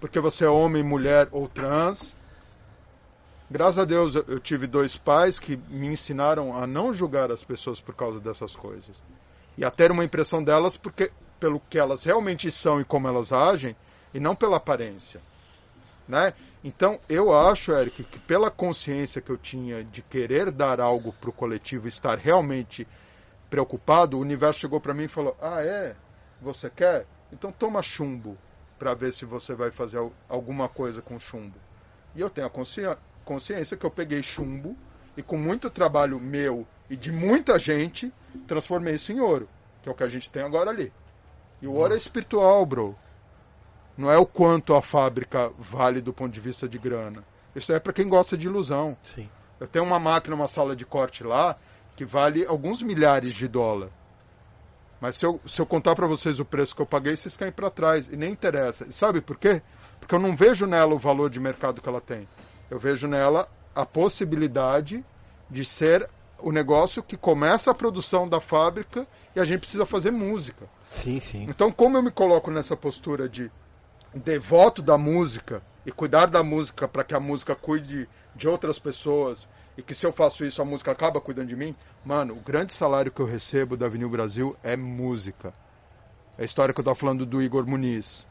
porque 0.00 0.20
você 0.20 0.44
é 0.44 0.48
homem, 0.48 0.82
mulher 0.82 1.28
ou 1.32 1.48
trans. 1.48 2.14
Graças 3.52 3.80
a 3.80 3.84
Deus 3.84 4.14
eu 4.14 4.40
tive 4.40 4.66
dois 4.66 4.96
pais 4.96 5.38
que 5.38 5.58
me 5.68 5.86
ensinaram 5.86 6.56
a 6.56 6.66
não 6.66 6.90
julgar 6.94 7.30
as 7.30 7.44
pessoas 7.44 7.82
por 7.82 7.94
causa 7.94 8.18
dessas 8.18 8.56
coisas. 8.56 9.02
E 9.58 9.62
a 9.62 9.70
ter 9.70 9.90
uma 9.90 10.02
impressão 10.02 10.42
delas 10.42 10.74
porque, 10.74 11.12
pelo 11.38 11.60
que 11.60 11.78
elas 11.78 12.02
realmente 12.02 12.50
são 12.50 12.80
e 12.80 12.84
como 12.86 13.06
elas 13.06 13.30
agem, 13.30 13.76
e 14.14 14.18
não 14.18 14.34
pela 14.34 14.56
aparência. 14.56 15.20
Né? 16.08 16.32
Então, 16.64 16.98
eu 17.10 17.30
acho, 17.30 17.72
Eric, 17.72 18.04
que 18.04 18.18
pela 18.20 18.50
consciência 18.50 19.20
que 19.20 19.30
eu 19.30 19.36
tinha 19.36 19.84
de 19.84 20.00
querer 20.00 20.50
dar 20.50 20.80
algo 20.80 21.12
para 21.12 21.28
o 21.28 21.32
coletivo, 21.34 21.86
estar 21.86 22.16
realmente 22.16 22.88
preocupado, 23.50 24.16
o 24.16 24.20
universo 24.22 24.60
chegou 24.60 24.80
para 24.80 24.94
mim 24.94 25.04
e 25.04 25.08
falou: 25.08 25.36
Ah, 25.42 25.62
é? 25.62 25.94
Você 26.40 26.70
quer? 26.70 27.04
Então 27.30 27.52
toma 27.52 27.82
chumbo 27.82 28.34
para 28.78 28.94
ver 28.94 29.12
se 29.12 29.26
você 29.26 29.54
vai 29.54 29.70
fazer 29.70 29.98
al- 29.98 30.12
alguma 30.26 30.70
coisa 30.70 31.02
com 31.02 31.20
chumbo. 31.20 31.58
E 32.14 32.20
eu 32.22 32.30
tenho 32.30 32.46
a 32.46 32.50
consci- 32.50 32.86
consciência 33.24 33.76
que 33.76 33.84
eu 33.84 33.90
peguei 33.90 34.22
chumbo 34.22 34.76
e 35.16 35.22
com 35.22 35.36
muito 35.36 35.70
trabalho 35.70 36.18
meu 36.18 36.66
e 36.88 36.96
de 36.96 37.10
muita 37.10 37.58
gente, 37.58 38.12
transformei 38.46 38.94
isso 38.94 39.12
em 39.12 39.20
ouro, 39.20 39.48
que 39.82 39.88
é 39.88 39.92
o 39.92 39.94
que 39.94 40.04
a 40.04 40.08
gente 40.08 40.30
tem 40.30 40.42
agora 40.42 40.70
ali. 40.70 40.92
E 41.60 41.66
o 41.66 41.72
ouro 41.72 41.94
é 41.94 41.96
espiritual, 41.96 42.66
bro. 42.66 42.96
Não 43.96 44.10
é 44.10 44.18
o 44.18 44.26
quanto 44.26 44.74
a 44.74 44.82
fábrica 44.82 45.50
vale 45.58 46.00
do 46.00 46.12
ponto 46.12 46.32
de 46.32 46.40
vista 46.40 46.68
de 46.68 46.78
grana. 46.78 47.24
Isso 47.54 47.72
é 47.72 47.78
para 47.78 47.92
quem 47.92 48.08
gosta 48.08 48.36
de 48.36 48.46
ilusão. 48.46 48.96
Sim. 49.02 49.28
Eu 49.60 49.68
tenho 49.68 49.84
uma 49.84 49.98
máquina, 49.98 50.34
uma 50.34 50.48
sala 50.48 50.74
de 50.74 50.84
corte 50.84 51.22
lá, 51.22 51.56
que 51.94 52.04
vale 52.04 52.44
alguns 52.44 52.82
milhares 52.82 53.34
de 53.34 53.46
dólar. 53.46 53.90
Mas 55.00 55.16
se 55.16 55.26
eu, 55.26 55.40
se 55.46 55.60
eu 55.60 55.66
contar 55.66 55.94
para 55.94 56.06
vocês 56.06 56.38
o 56.40 56.44
preço 56.44 56.74
que 56.74 56.82
eu 56.82 56.86
paguei, 56.86 57.16
vocês 57.16 57.36
caem 57.36 57.52
para 57.52 57.70
trás. 57.70 58.08
E 58.08 58.16
nem 58.16 58.32
interessa. 58.32 58.86
E 58.88 58.92
sabe 58.92 59.20
por 59.20 59.36
quê? 59.38 59.60
Porque 59.98 60.14
eu 60.14 60.18
não 60.18 60.36
vejo 60.36 60.66
nela 60.66 60.94
o 60.94 60.98
valor 60.98 61.28
de 61.28 61.38
mercado 61.40 61.80
que 61.80 61.88
ela 61.88 62.00
tem. 62.00 62.26
Eu 62.72 62.78
vejo 62.78 63.06
nela 63.06 63.46
a 63.74 63.84
possibilidade 63.84 65.04
de 65.50 65.62
ser 65.62 66.08
o 66.38 66.50
negócio 66.50 67.02
que 67.02 67.18
começa 67.18 67.70
a 67.70 67.74
produção 67.74 68.26
da 68.26 68.40
fábrica 68.40 69.06
e 69.36 69.40
a 69.40 69.44
gente 69.44 69.60
precisa 69.60 69.84
fazer 69.84 70.10
música. 70.10 70.66
Sim, 70.80 71.20
sim. 71.20 71.44
Então, 71.50 71.70
como 71.70 71.98
eu 71.98 72.02
me 72.02 72.10
coloco 72.10 72.50
nessa 72.50 72.74
postura 72.74 73.28
de 73.28 73.50
devoto 74.14 74.80
da 74.80 74.96
música 74.96 75.62
e 75.84 75.92
cuidar 75.92 76.24
da 76.28 76.42
música 76.42 76.88
para 76.88 77.04
que 77.04 77.14
a 77.14 77.20
música 77.20 77.54
cuide 77.54 78.08
de 78.34 78.48
outras 78.48 78.78
pessoas 78.78 79.46
e 79.76 79.82
que 79.82 79.94
se 79.94 80.06
eu 80.06 80.12
faço 80.12 80.42
isso 80.42 80.62
a 80.62 80.64
música 80.64 80.92
acaba 80.92 81.20
cuidando 81.20 81.48
de 81.48 81.56
mim, 81.56 81.76
mano, 82.02 82.32
o 82.32 82.40
grande 82.40 82.72
salário 82.72 83.12
que 83.12 83.20
eu 83.20 83.26
recebo 83.26 83.76
da 83.76 83.84
Avenida 83.84 84.08
Brasil 84.08 84.56
é 84.62 84.78
música. 84.78 85.52
É 86.38 86.42
a 86.42 86.44
história 86.46 86.72
que 86.72 86.80
eu 86.80 86.82
estava 86.82 86.98
falando 86.98 87.26
do 87.26 87.42
Igor 87.42 87.66
Muniz, 87.66 88.26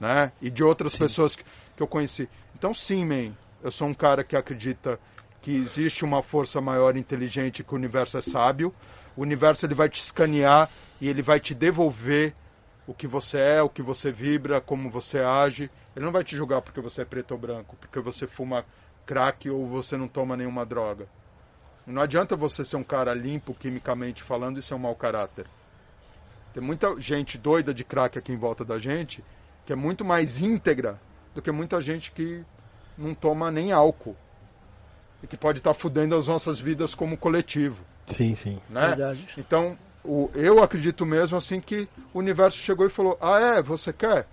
né? 0.00 0.32
E 0.40 0.50
de 0.50 0.64
outras 0.64 0.90
Sim. 0.90 0.98
pessoas 0.98 1.36
que, 1.36 1.44
que 1.76 1.82
eu 1.82 1.86
conheci. 1.86 2.28
Então, 2.56 2.74
sim, 2.74 3.04
man, 3.04 3.36
eu 3.62 3.70
sou 3.70 3.88
um 3.88 3.94
cara 3.94 4.24
que 4.24 4.36
acredita 4.36 4.98
que 5.40 5.54
existe 5.54 6.04
uma 6.04 6.22
força 6.22 6.60
maior 6.60 6.96
inteligente, 6.96 7.64
que 7.64 7.72
o 7.72 7.76
universo 7.76 8.18
é 8.18 8.22
sábio. 8.22 8.74
O 9.16 9.22
universo 9.22 9.66
ele 9.66 9.74
vai 9.74 9.88
te 9.88 10.00
escanear 10.00 10.70
e 11.00 11.08
ele 11.08 11.22
vai 11.22 11.40
te 11.40 11.54
devolver 11.54 12.34
o 12.86 12.94
que 12.94 13.06
você 13.06 13.38
é, 13.38 13.62
o 13.62 13.68
que 13.68 13.82
você 13.82 14.10
vibra, 14.10 14.60
como 14.60 14.90
você 14.90 15.18
age. 15.18 15.70
Ele 15.94 16.04
não 16.04 16.12
vai 16.12 16.24
te 16.24 16.36
julgar 16.36 16.62
porque 16.62 16.80
você 16.80 17.02
é 17.02 17.04
preto 17.04 17.32
ou 17.32 17.38
branco, 17.38 17.76
porque 17.76 18.00
você 18.00 18.26
fuma 18.26 18.64
crack 19.04 19.48
ou 19.50 19.66
você 19.66 19.96
não 19.96 20.08
toma 20.08 20.36
nenhuma 20.36 20.64
droga. 20.64 21.08
Não 21.86 22.00
adianta 22.00 22.36
você 22.36 22.64
ser 22.64 22.76
um 22.76 22.84
cara 22.84 23.12
limpo 23.12 23.54
quimicamente 23.54 24.22
falando 24.22 24.58
e 24.58 24.62
ser 24.62 24.74
um 24.74 24.78
mau 24.78 24.94
caráter. 24.94 25.46
Tem 26.54 26.62
muita 26.62 27.00
gente 27.00 27.36
doida 27.36 27.74
de 27.74 27.82
crack 27.82 28.18
aqui 28.18 28.32
em 28.32 28.36
volta 28.36 28.64
da 28.64 28.78
gente 28.78 29.24
que 29.64 29.72
é 29.72 29.76
muito 29.76 30.04
mais 30.04 30.40
íntegra 30.40 31.00
do 31.34 31.40
que 31.40 31.50
muita 31.50 31.80
gente 31.80 32.12
que 32.12 32.44
não 32.96 33.14
toma 33.14 33.50
nem 33.50 33.72
álcool 33.72 34.16
e 35.22 35.26
que 35.26 35.36
pode 35.36 35.58
estar 35.58 35.74
fudendo 35.74 36.16
as 36.16 36.26
nossas 36.26 36.58
vidas 36.58 36.94
como 36.94 37.16
coletivo, 37.16 37.84
Sim, 38.06 38.34
sim. 38.34 38.60
né? 38.68 38.88
Verdade. 38.88 39.28
Então, 39.38 39.78
o, 40.04 40.28
eu 40.34 40.62
acredito 40.62 41.06
mesmo 41.06 41.36
assim 41.36 41.60
que 41.60 41.88
o 42.12 42.18
universo 42.18 42.58
chegou 42.58 42.86
e 42.86 42.90
falou: 42.90 43.16
Ah, 43.20 43.58
é? 43.58 43.62
Você 43.62 43.92
quer? 43.92 44.26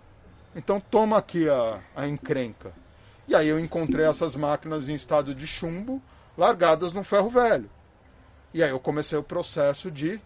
Então 0.55 0.79
toma 0.79 1.17
aqui 1.17 1.47
a, 1.47 1.79
a 1.95 2.07
encrenca. 2.07 2.73
E 3.27 3.35
aí 3.35 3.47
eu 3.47 3.59
encontrei 3.59 4.05
essas 4.05 4.35
máquinas 4.35 4.89
em 4.89 4.95
estado 4.95 5.35
de 5.35 5.45
chumbo, 5.45 6.01
largadas 6.35 6.93
no 6.93 7.03
ferro 7.03 7.29
velho. 7.29 7.69
E 8.51 8.63
aí 8.63 8.71
eu 8.71 8.79
comecei 8.79 9.17
o 9.17 9.23
processo 9.23 9.91
de 9.91 10.19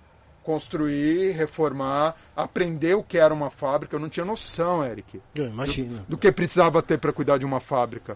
construir, 0.44 1.32
reformar, 1.32 2.16
aprender 2.36 2.96
o 2.96 3.04
que 3.04 3.18
era 3.18 3.34
uma 3.34 3.50
fábrica. 3.50 3.96
Eu 3.96 4.00
não 4.00 4.10
tinha 4.10 4.26
noção, 4.26 4.84
Eric, 4.84 5.22
Eu 5.36 5.46
imagino. 5.46 6.06
do 6.08 6.18
que 6.18 6.32
precisava 6.32 6.82
ter 6.82 7.00
para 7.00 7.14
cuidar 7.14 7.38
de 7.38 7.46
uma 7.46 7.60
fábrica. 7.60 8.16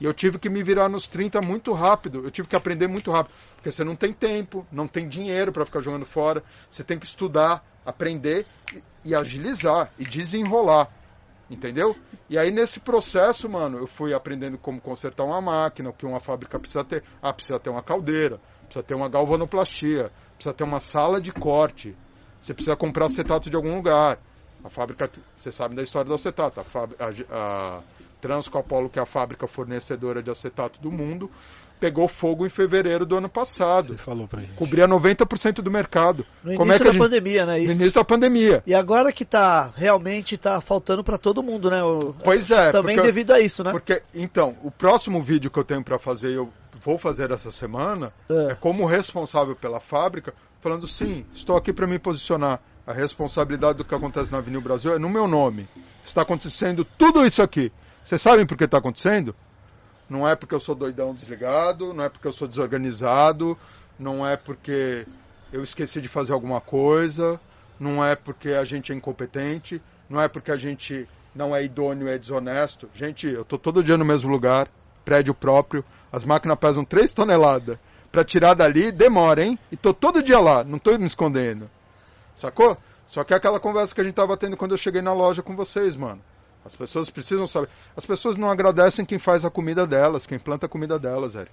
E 0.00 0.04
eu 0.04 0.12
tive 0.12 0.38
que 0.38 0.48
me 0.50 0.62
virar 0.62 0.88
nos 0.88 1.08
30 1.08 1.40
muito 1.40 1.72
rápido. 1.72 2.22
Eu 2.24 2.30
tive 2.30 2.48
que 2.48 2.56
aprender 2.56 2.86
muito 2.86 3.10
rápido. 3.10 3.34
Porque 3.54 3.70
você 3.70 3.82
não 3.82 3.96
tem 3.96 4.12
tempo, 4.12 4.66
não 4.70 4.86
tem 4.86 5.08
dinheiro 5.08 5.52
para 5.52 5.64
ficar 5.64 5.80
jogando 5.80 6.04
fora. 6.04 6.42
Você 6.70 6.84
tem 6.84 6.98
que 6.98 7.06
estudar, 7.06 7.64
aprender 7.84 8.46
e, 8.74 8.82
e 9.06 9.14
agilizar 9.14 9.90
e 9.98 10.04
desenrolar. 10.04 10.90
Entendeu? 11.48 11.96
E 12.28 12.36
aí 12.36 12.50
nesse 12.50 12.80
processo, 12.80 13.48
mano, 13.48 13.78
eu 13.78 13.86
fui 13.86 14.12
aprendendo 14.12 14.58
como 14.58 14.80
consertar 14.80 15.24
uma 15.24 15.40
máquina, 15.40 15.90
o 15.90 15.92
que 15.92 16.04
uma 16.04 16.20
fábrica 16.20 16.58
precisa 16.58 16.84
ter. 16.84 17.04
Ah, 17.22 17.32
precisa 17.32 17.58
ter 17.58 17.70
uma 17.70 17.82
caldeira, 17.82 18.40
precisa 18.66 18.82
ter 18.82 18.94
uma 18.94 19.08
galvanoplastia, 19.08 20.10
precisa 20.34 20.54
ter 20.54 20.64
uma 20.64 20.80
sala 20.80 21.20
de 21.20 21.32
corte. 21.32 21.94
Você 22.40 22.52
precisa 22.54 22.76
comprar 22.76 23.06
acetato 23.06 23.48
de 23.50 23.56
algum 23.56 23.74
lugar. 23.76 24.18
A 24.64 24.68
fábrica, 24.70 25.10
você 25.36 25.50
sabe 25.52 25.74
da 25.74 25.82
história 25.82 26.08
do 26.08 26.14
acetato. 26.14 26.60
A, 26.60 26.64
fábrica, 26.64 27.04
a, 27.04 27.78
a 27.78 27.80
Transco 28.20 28.58
Apollo, 28.58 28.88
que 28.88 28.98
é 28.98 29.02
a 29.02 29.06
fábrica 29.06 29.46
fornecedora 29.46 30.22
de 30.22 30.30
acetato 30.30 30.80
do 30.80 30.90
mundo, 30.90 31.30
pegou 31.78 32.08
fogo 32.08 32.46
em 32.46 32.48
fevereiro 32.48 33.04
do 33.04 33.16
ano 33.16 33.28
passado. 33.28 33.88
Você 33.88 33.96
falou 33.98 34.26
pra 34.26 34.40
gente. 34.40 34.54
Cobria 34.54 34.88
90% 34.88 35.56
do 35.62 35.70
mercado. 35.70 36.24
No 36.42 36.54
Como 36.56 36.70
início 36.72 36.74
é 36.74 36.78
que 36.78 36.84
da 36.84 36.92
gente... 36.92 37.02
pandemia, 37.02 37.46
né? 37.46 37.58
No 37.58 37.64
Isso. 37.64 37.74
início 37.82 38.00
da 38.00 38.04
pandemia. 38.04 38.62
E 38.66 38.74
agora 38.74 39.12
que 39.12 39.24
tá 39.24 39.72
realmente 39.76 40.36
tá 40.38 40.60
faltando 40.60 41.04
para 41.04 41.18
todo 41.18 41.42
mundo, 41.42 41.70
né? 41.70 41.82
O- 41.84 42.14
Pois 42.24 42.50
é. 42.50 42.70
Também 42.70 42.96
porque- 42.96 43.08
devido 43.08 43.32
a 43.32 43.40
isso, 43.40 43.62
né? 43.62 43.70
Porque, 43.72 44.02
então, 44.14 44.56
o 44.62 44.70
próximo 44.70 45.22
vídeo 45.22 45.50
que 45.50 45.58
eu 45.58 45.64
tenho 45.64 45.84
para 45.84 45.98
fazer, 45.98 46.32
eu 46.32 46.50
vou 46.86 46.98
fazer 46.98 47.32
essa 47.32 47.50
semana, 47.50 48.12
É. 48.30 48.52
é 48.52 48.54
como 48.54 48.86
responsável 48.86 49.56
pela 49.56 49.80
fábrica, 49.80 50.32
falando 50.60 50.86
sim, 50.86 51.26
estou 51.34 51.56
aqui 51.56 51.72
para 51.72 51.84
me 51.86 51.98
posicionar. 51.98 52.60
A 52.86 52.92
responsabilidade 52.92 53.78
do 53.78 53.84
que 53.84 53.92
acontece 53.92 54.30
na 54.30 54.38
Avenida 54.38 54.62
Brasil 54.62 54.94
é 54.94 54.98
no 54.98 55.08
meu 55.08 55.26
nome. 55.26 55.66
Está 56.04 56.22
acontecendo 56.22 56.84
tudo 56.84 57.26
isso 57.26 57.42
aqui. 57.42 57.72
Vocês 58.04 58.22
sabem 58.22 58.46
por 58.46 58.56
que 58.56 58.62
está 58.62 58.78
acontecendo? 58.78 59.34
Não 60.08 60.26
é 60.28 60.36
porque 60.36 60.54
eu 60.54 60.60
sou 60.60 60.76
doidão 60.76 61.12
desligado, 61.12 61.92
não 61.92 62.04
é 62.04 62.08
porque 62.08 62.28
eu 62.28 62.32
sou 62.32 62.46
desorganizado, 62.46 63.58
não 63.98 64.24
é 64.24 64.36
porque 64.36 65.04
eu 65.52 65.64
esqueci 65.64 66.00
de 66.00 66.06
fazer 66.06 66.32
alguma 66.32 66.60
coisa, 66.60 67.40
não 67.80 68.04
é 68.04 68.14
porque 68.14 68.50
a 68.50 68.64
gente 68.64 68.92
é 68.92 68.94
incompetente, 68.94 69.82
não 70.08 70.20
é 70.20 70.28
porque 70.28 70.52
a 70.52 70.56
gente 70.56 71.08
não 71.34 71.56
é 71.56 71.64
idôneo, 71.64 72.06
é 72.06 72.16
desonesto. 72.16 72.88
Gente, 72.94 73.26
eu 73.26 73.44
tô 73.44 73.58
todo 73.58 73.82
dia 73.82 73.96
no 73.96 74.04
mesmo 74.04 74.30
lugar, 74.30 74.68
prédio 75.04 75.34
próprio, 75.34 75.84
as 76.12 76.24
máquinas 76.24 76.58
pesam 76.58 76.84
3 76.84 77.12
toneladas. 77.12 77.78
Para 78.12 78.24
tirar 78.24 78.54
dali 78.54 78.90
demora, 78.90 79.44
hein? 79.44 79.58
E 79.70 79.76
tô 79.76 79.92
todo 79.92 80.22
dia 80.22 80.40
lá, 80.40 80.64
não 80.64 80.78
tô 80.78 80.96
me 80.96 81.06
escondendo. 81.06 81.68
Sacou? 82.36 82.76
Só 83.06 83.22
que 83.24 83.34
é 83.34 83.36
aquela 83.36 83.60
conversa 83.60 83.94
que 83.94 84.00
a 84.00 84.04
gente 84.04 84.14
tava 84.14 84.36
tendo 84.36 84.56
quando 84.56 84.72
eu 84.72 84.78
cheguei 84.78 85.02
na 85.02 85.12
loja 85.12 85.42
com 85.42 85.54
vocês, 85.54 85.94
mano. 85.96 86.20
As 86.64 86.74
pessoas 86.74 87.08
precisam 87.10 87.46
saber. 87.46 87.68
As 87.96 88.04
pessoas 88.06 88.36
não 88.36 88.50
agradecem 88.50 89.04
quem 89.04 89.18
faz 89.18 89.44
a 89.44 89.50
comida 89.50 89.86
delas, 89.86 90.26
quem 90.26 90.38
planta 90.38 90.66
a 90.66 90.68
comida 90.68 90.98
delas, 90.98 91.34
Eric. 91.34 91.52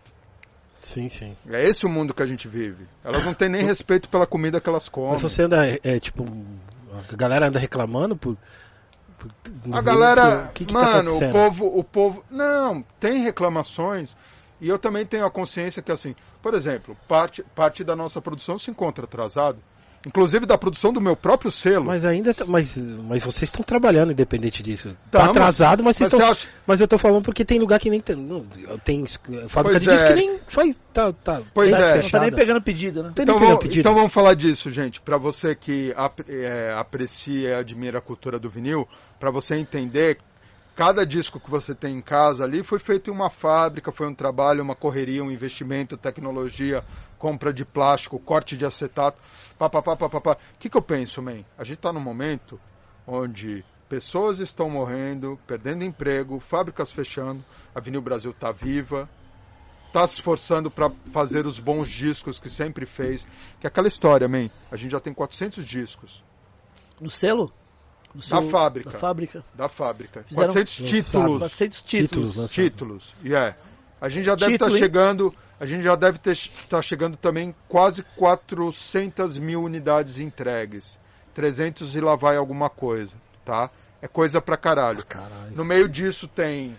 Sim, 0.80 1.08
sim. 1.10 1.36
É 1.50 1.64
esse 1.64 1.86
o 1.86 1.90
mundo 1.90 2.14
que 2.14 2.24
a 2.24 2.26
gente 2.26 2.48
vive. 2.48 2.86
Elas 3.04 3.24
não 3.24 3.34
têm 3.34 3.50
nem 3.50 3.64
respeito 3.64 4.10
pela 4.10 4.26
comida 4.26 4.60
que 4.60 4.68
elas 4.68 4.90
comem. 4.90 5.12
Mas 5.12 5.22
você 5.22 5.44
anda, 5.44 5.80
é, 5.84 6.00
tipo, 6.00 6.26
a 7.12 7.16
galera 7.16 7.48
anda 7.48 7.60
reclamando 7.60 8.16
por... 8.16 8.36
por- 9.18 9.32
A 9.72 9.82
galera, 9.82 10.48
o 10.50 10.54
que 10.54 10.66
que 10.66 10.74
tá 10.74 10.80
mano, 10.82 11.12
o 11.12 11.16
acontecendo? 11.18 11.32
povo, 11.32 11.78
o 11.80 11.84
povo, 11.84 12.24
não, 12.32 12.84
tem 13.00 13.22
reclamações. 13.22 14.16
E 14.64 14.70
eu 14.70 14.80
também 14.80 15.06
tenho 15.06 15.26
a 15.26 15.30
consciência 15.32 15.82
que 15.82 15.92
assim, 15.92 16.16
por 16.42 16.54
exemplo, 16.54 16.96
parte, 17.08 17.44
parte 17.54 17.84
da 17.84 17.96
nossa 17.96 18.22
produção 18.22 18.58
se 18.58 18.72
encontra 18.72 19.04
atrasado, 19.06 19.60
inclusive 20.08 20.46
da 20.46 20.58
produção 20.58 20.92
do 20.92 21.00
meu 21.02 21.16
próprio 21.16 21.50
selo. 21.52 21.86
Mas 21.86 22.04
ainda, 22.06 22.34
tá- 22.34 22.46
mas, 22.46 22.78
mas 22.78 23.24
vocês 23.24 23.44
estão 23.44 23.64
trabalhando 23.64 24.12
independente 24.12 24.64
disso. 24.64 24.96
Tamo. 25.12 25.26
Tá 25.26 25.30
atrasado, 25.30 25.84
mas 25.84 25.96
vocês 25.98 26.12
Mas 26.12 26.20
estão. 26.20 26.34
você 26.36 26.46
acha- 26.46 26.54
Mas 26.68 26.82
eu 26.82 26.88
tô 26.88 26.98
falando 26.98 27.24
porque 27.24 27.44
tem 27.46 27.60
lugar 27.60 27.80
que 27.80 27.90
nem 27.90 28.00
tem. 28.02 28.16
não, 28.16 28.46
Tem 28.86 29.06
fábrica 29.48 29.80
Pois 29.80 29.82
de 29.84 29.90
disco 29.90 30.06
é. 30.06 30.10
que 30.10 30.16
nem 30.16 30.40
faz. 30.48 30.76
Tá, 30.94 31.12
tá, 31.14 31.42
Pois 31.54 31.70
tá 31.72 31.78
é. 31.78 31.82
Não 31.82 31.88
tá 31.88 31.94
nem 31.96 32.04
fechada. 32.04 32.36
pegando 32.36 32.62
pedido, 32.62 33.04
né? 33.04 33.10
Então 33.12 33.26
nem 33.26 33.34
pegando 33.36 33.48
vamos, 33.50 33.64
pedido. 33.64 33.80
então 33.82 33.96
vamos 33.96 34.14
falar 34.14 34.34
disso, 34.34 34.70
gente. 34.72 35.00
Para 35.02 35.18
você 35.18 35.56
que 35.56 35.94
ap- 35.96 36.20
é, 36.30 36.74
aprecia 36.74 37.50
e 37.50 37.54
admira 37.54 37.98
a 38.00 38.02
cultura 38.02 38.38
do 38.40 38.50
vinil, 38.50 38.88
para 39.20 39.32
você 39.32 39.56
entender, 39.56 40.18
cada 40.76 41.06
disco 41.06 41.40
que 41.40 41.50
você 41.50 41.76
tem 41.76 41.98
em 41.98 42.02
casa 42.02 42.44
ali 42.44 42.64
foi 42.64 42.80
feito 42.80 43.10
em 43.10 43.14
uma 43.14 43.30
fábrica, 43.30 43.92
foi 43.92 44.08
um 44.08 44.16
trabalho, 44.16 44.64
uma 44.64 44.76
correria, 44.76 45.24
um 45.24 45.32
investimento, 45.32 45.98
tecnologia, 45.98 46.84
compra 47.18 47.54
de 47.54 47.64
plástico, 47.64 48.20
corte 48.20 48.58
de 48.58 48.66
acetato, 48.66 49.18
papapá. 49.58 50.38
O 50.56 50.58
que, 50.60 50.70
que 50.70 50.78
eu 50.78 50.82
penso, 50.82 51.22
man? 51.22 51.44
A 51.58 51.64
gente 51.64 51.78
está 51.78 51.94
num 51.94 52.02
momento 52.02 52.60
onde 53.06 53.64
pessoas 53.88 54.40
estão 54.40 54.70
morrendo, 54.70 55.40
perdendo 55.46 55.84
emprego, 55.84 56.40
fábricas 56.40 56.92
fechando, 56.92 57.44
a 57.76 57.80
Vinil 57.80 58.02
Brasil 58.02 58.32
está 58.32 58.52
viva, 58.52 59.08
está 59.88 60.08
se 60.08 60.16
esforçando 60.16 60.72
para 60.72 60.90
fazer 61.12 61.46
os 61.46 61.60
bons 61.60 61.88
discos 61.88 62.40
que 62.40 62.50
sempre 62.50 62.88
fez. 62.88 63.24
Que 63.60 63.68
é 63.68 63.70
aquela 63.70 63.88
história, 63.88 64.28
man. 64.28 64.50
A 64.72 64.76
gente 64.76 64.92
já 64.92 65.00
tem 65.00 65.14
400 65.14 65.64
discos 65.66 66.24
No 67.00 67.10
selo? 67.10 67.54
No 68.14 68.22
Da 68.22 68.52
fábrica. 68.52 68.92
Da 68.92 69.00
fábrica. 69.00 69.44
da 69.56 69.70
fábrica. 69.70 70.24
Fizeram 70.28 70.54
400 70.54 70.80
lançados. 70.80 71.06
títulos. 71.06 71.40
400 71.40 71.82
Títulos, 71.82 72.30
títulos. 72.30 72.52
Títulos. 72.52 73.14
E 73.24 73.34
é. 73.34 73.56
A 74.00 74.10
gente 74.10 74.26
já 74.26 74.36
deve 74.36 74.54
estar 74.54 74.70
hein? 74.70 74.78
chegando. 74.78 75.34
A 75.60 75.66
gente 75.66 75.84
já 75.84 75.96
deve 75.96 76.20
estar 76.32 76.82
chegando 76.82 77.16
também 77.18 77.56
quase 77.68 78.04
400 78.18 79.38
mil 79.38 79.64
unidades 79.64 80.20
entregues. 80.20 81.00
300 81.34 81.96
e 81.96 82.02
lá 82.02 82.16
vai 82.16 82.36
alguma 82.38 82.70
coisa, 82.70 83.14
tá? 83.46 83.70
É 84.02 84.08
coisa 84.08 84.42
pra 84.42 84.58
caralho. 84.58 85.06
Caralho. 85.06 85.56
No 85.56 85.64
meio 85.64 85.88
disso 85.88 86.28
tem 86.28 86.76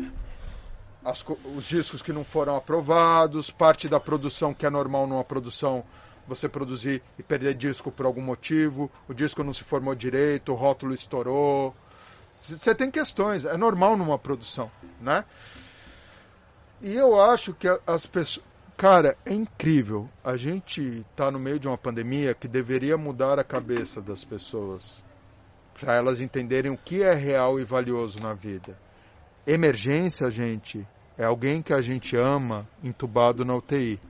as 1.04 1.24
os 1.56 1.64
discos 1.64 2.02
que 2.02 2.12
não 2.12 2.24
foram 2.24 2.56
aprovados, 2.56 3.50
parte 3.50 3.88
da 3.88 3.98
produção 3.98 4.54
que 4.54 4.64
é 4.64 4.70
normal 4.70 5.06
numa 5.06 5.24
produção 5.24 5.84
você 6.26 6.48
produzir 6.48 7.02
e 7.18 7.22
perder 7.22 7.54
disco 7.54 7.90
por 7.90 8.06
algum 8.06 8.22
motivo, 8.22 8.90
o 9.08 9.14
disco 9.14 9.44
não 9.44 9.52
se 9.52 9.64
formou 9.64 9.94
direito, 9.94 10.52
o 10.52 10.54
rótulo 10.54 10.94
estourou. 10.94 11.74
Você 12.34 12.74
tem 12.74 12.90
questões, 12.90 13.44
é 13.44 13.56
normal 13.56 13.96
numa 13.96 14.18
produção, 14.18 14.70
né? 15.00 15.24
E 16.80 16.94
eu 16.94 17.20
acho 17.20 17.54
que 17.54 17.68
as 17.86 18.06
pessoas. 18.06 18.44
Cara, 18.76 19.16
é 19.24 19.32
incrível. 19.32 20.08
A 20.22 20.36
gente 20.36 21.06
tá 21.14 21.30
no 21.30 21.38
meio 21.38 21.60
de 21.60 21.68
uma 21.68 21.78
pandemia 21.78 22.34
que 22.34 22.48
deveria 22.48 22.96
mudar 22.96 23.38
a 23.38 23.44
cabeça 23.44 24.02
das 24.02 24.24
pessoas. 24.24 25.02
Para 25.78 25.94
elas 25.94 26.20
entenderem 26.20 26.72
o 26.72 26.76
que 26.76 27.02
é 27.02 27.14
real 27.14 27.58
e 27.58 27.64
valioso 27.64 28.18
na 28.20 28.34
vida. 28.34 28.76
Emergência, 29.46 30.30
gente, 30.30 30.86
é 31.16 31.24
alguém 31.24 31.62
que 31.62 31.72
a 31.72 31.80
gente 31.80 32.16
ama 32.16 32.68
entubado 32.82 33.44
na 33.44 33.54
UTI. 33.54 34.00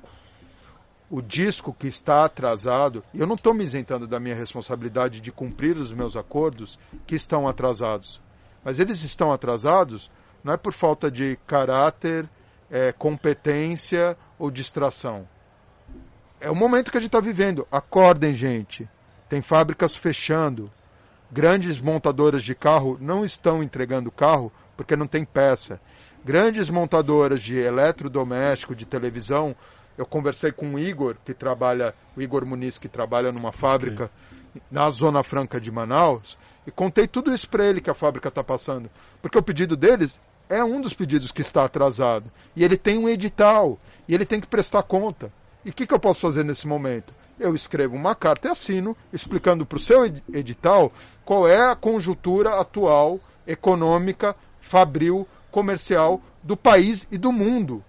O 1.15 1.23
disco 1.23 1.73
que 1.73 1.87
está 1.87 2.25
atrasado, 2.25 3.05
eu 3.15 3.25
não 3.25 3.37
estou 3.37 3.55
me 3.55 3.63
isentando 3.63 4.05
da 4.05 4.19
minha 4.19 4.35
responsabilidade 4.35 5.21
de 5.21 5.31
cumprir 5.31 5.77
os 5.77 5.93
meus 5.93 6.17
acordos 6.17 6.77
que 7.07 7.15
estão 7.15 7.47
atrasados. 7.47 8.21
Mas 8.65 8.81
eles 8.81 9.01
estão 9.05 9.31
atrasados 9.31 10.11
não 10.43 10.55
é 10.55 10.57
por 10.57 10.75
falta 10.75 11.09
de 11.09 11.39
caráter, 11.47 12.29
é, 12.69 12.91
competência 12.91 14.17
ou 14.41 14.51
distração. 14.51 15.25
É 16.41 16.51
o 16.51 16.57
momento 16.57 16.91
que 16.91 16.99
a 16.99 17.01
gente 17.01 17.11
está 17.11 17.21
vivendo. 17.21 17.65
Acordem, 17.71 18.35
gente. 18.35 18.89
Tem 19.29 19.41
fábricas 19.41 19.95
fechando. 19.95 20.69
Grandes 21.31 21.81
montadoras 21.81 22.43
de 22.43 22.57
carro 22.57 22.99
não 23.01 23.25
estão 23.25 23.63
entregando 23.63 24.11
carro 24.11 24.51
porque 24.77 24.97
não 24.97 25.07
tem 25.07 25.25
peça. 25.25 25.81
Grandes 26.25 26.69
montadoras 26.69 27.41
de 27.41 27.57
eletrodoméstico, 27.57 28.75
de 28.75 28.85
televisão. 28.85 29.55
Eu 29.97 30.05
conversei 30.05 30.51
com 30.51 30.75
o 30.75 30.79
Igor, 30.79 31.17
que 31.25 31.33
trabalha, 31.33 31.95
o 32.17 32.23
Igor 32.23 32.45
Muniz, 32.45 32.79
que 32.79 32.89
trabalha 32.89 33.31
numa 33.31 33.53
fábrica 33.53 34.11
na 34.71 34.89
Zona 34.91 35.23
Franca 35.23 35.61
de 35.61 35.71
Manaus, 35.71 36.39
e 36.67 36.71
contei 36.71 37.07
tudo 37.07 37.33
isso 37.33 37.49
para 37.49 37.67
ele 37.67 37.81
que 37.81 37.91
a 37.91 37.95
fábrica 37.95 38.29
está 38.29 38.43
passando. 38.43 38.91
Porque 39.23 39.39
o 39.39 39.43
pedido 39.43 39.77
deles 39.77 40.21
é 40.49 40.63
um 40.65 40.81
dos 40.81 40.95
pedidos 40.95 41.31
que 41.31 41.43
está 41.43 41.65
atrasado. 41.65 42.31
E 42.57 42.65
ele 42.65 42.77
tem 42.77 42.99
um 42.99 43.09
edital, 43.09 43.79
e 44.09 44.15
ele 44.15 44.27
tem 44.27 44.41
que 44.41 44.47
prestar 44.47 44.83
conta. 44.83 45.33
E 45.65 45.71
o 45.71 45.73
que, 45.73 45.87
que 45.87 45.95
eu 45.95 46.01
posso 46.01 46.21
fazer 46.21 46.45
nesse 46.45 46.67
momento? 46.67 47.13
Eu 47.39 47.55
escrevo 47.55 47.97
uma 47.97 48.15
carta 48.15 48.49
e 48.49 48.51
assino, 48.51 48.97
explicando 49.13 49.65
para 49.67 49.77
o 49.77 49.81
seu 49.81 50.05
ed- 50.07 50.23
edital 50.33 50.93
qual 51.25 51.49
é 51.49 51.71
a 51.71 51.75
conjuntura 51.77 52.61
atual, 52.61 53.19
econômica, 53.47 54.37
fabril, 54.61 55.27
comercial 55.51 56.21
do 56.43 56.57
país 56.57 57.07
e 57.11 57.19
do 57.19 57.33
mundo. 57.33 57.83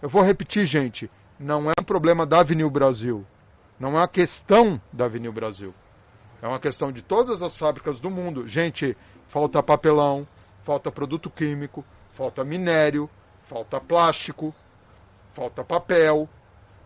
Eu 0.00 0.08
vou 0.08 0.22
repetir, 0.22 0.64
gente, 0.64 1.10
não 1.38 1.68
é 1.68 1.72
um 1.78 1.84
problema 1.84 2.24
da 2.24 2.40
Avenil 2.40 2.70
Brasil. 2.70 3.24
Não 3.78 3.90
é 3.90 4.00
uma 4.00 4.08
questão 4.08 4.80
da 4.92 5.04
Avenil 5.04 5.32
Brasil. 5.32 5.74
É 6.40 6.48
uma 6.48 6.58
questão 6.58 6.90
de 6.90 7.02
todas 7.02 7.42
as 7.42 7.56
fábricas 7.56 8.00
do 8.00 8.10
mundo. 8.10 8.48
Gente, 8.48 8.96
falta 9.28 9.62
papelão, 9.62 10.26
falta 10.64 10.90
produto 10.90 11.30
químico, 11.30 11.84
falta 12.14 12.44
minério, 12.44 13.08
falta 13.48 13.80
plástico, 13.80 14.54
falta 15.34 15.62
papel. 15.62 16.28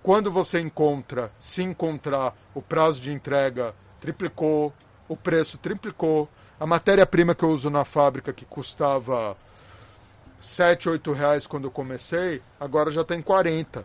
Quando 0.02 0.32
você 0.32 0.60
encontra, 0.60 1.30
se 1.38 1.62
encontrar 1.62 2.34
o 2.54 2.62
prazo 2.62 3.00
de 3.00 3.12
entrega 3.12 3.74
triplicou, 4.00 4.72
o 5.08 5.16
preço 5.16 5.58
triplicou. 5.58 6.28
A 6.58 6.66
matéria-prima 6.66 7.34
que 7.34 7.44
eu 7.44 7.50
uso 7.50 7.70
na 7.70 7.84
fábrica, 7.84 8.32
que 8.32 8.44
custava 8.44 9.36
7, 10.40 10.88
8 10.88 11.12
reais 11.12 11.46
quando 11.46 11.64
eu 11.64 11.70
comecei, 11.70 12.42
agora 12.58 12.90
já 12.90 13.04
tem 13.04 13.22
40. 13.22 13.84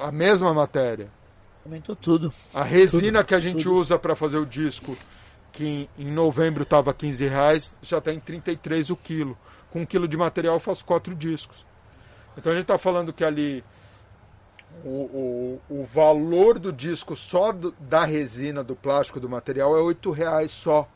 A 0.00 0.10
mesma 0.10 0.52
matéria. 0.54 1.08
Aumentou 1.64 1.94
tudo. 1.94 2.32
A 2.54 2.64
resina 2.64 3.18
tudo, 3.18 3.28
que 3.28 3.34
a 3.34 3.38
gente 3.38 3.64
tudo. 3.64 3.76
usa 3.76 3.98
para 3.98 4.16
fazer 4.16 4.38
o 4.38 4.46
disco, 4.46 4.96
que 5.52 5.64
em, 5.64 5.88
em 5.98 6.10
novembro 6.10 6.62
estava 6.62 6.92
15 6.94 7.26
reais, 7.26 7.74
já 7.82 7.98
está 7.98 8.12
em 8.12 8.18
33 8.18 8.90
o 8.90 8.96
quilo. 8.96 9.36
Com 9.70 9.82
um 9.82 9.86
quilo 9.86 10.08
de 10.08 10.16
material 10.16 10.54
eu 10.54 10.60
faço 10.60 10.84
quatro 10.84 11.14
discos. 11.14 11.64
Então 12.36 12.50
a 12.50 12.54
gente 12.54 12.64
está 12.64 12.78
falando 12.78 13.12
que 13.12 13.24
ali 13.24 13.62
o, 14.84 15.60
o, 15.68 15.80
o, 15.80 15.84
valor 15.84 16.58
do 16.58 16.72
disco 16.72 17.14
só 17.14 17.52
do, 17.52 17.72
da 17.72 18.04
resina, 18.04 18.64
do 18.64 18.74
plástico, 18.74 19.20
do 19.20 19.28
material 19.28 19.76
é 19.76 19.80
8 19.82 20.10
reais 20.10 20.52
só. 20.52 20.88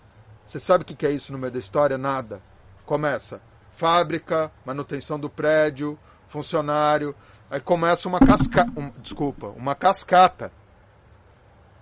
Você 0.47 0.59
sabe 0.59 0.83
o 0.83 0.87
que 0.87 1.07
é 1.07 1.11
isso 1.11 1.33
no 1.33 1.39
meio 1.39 1.53
da 1.53 1.59
história? 1.59 1.99
Nada. 1.99 2.41
Começa 2.87 3.41
fábrica, 3.77 4.51
manutenção 4.65 5.19
do 5.19 5.29
prédio, 5.29 5.99
funcionário. 6.29 7.15
Aí 7.51 7.61
começa 7.61 8.09
uma 8.09 8.21
casca... 8.21 8.67
Um, 8.77 8.91
desculpa, 9.01 9.49
uma 9.49 9.75
cascata 9.75 10.51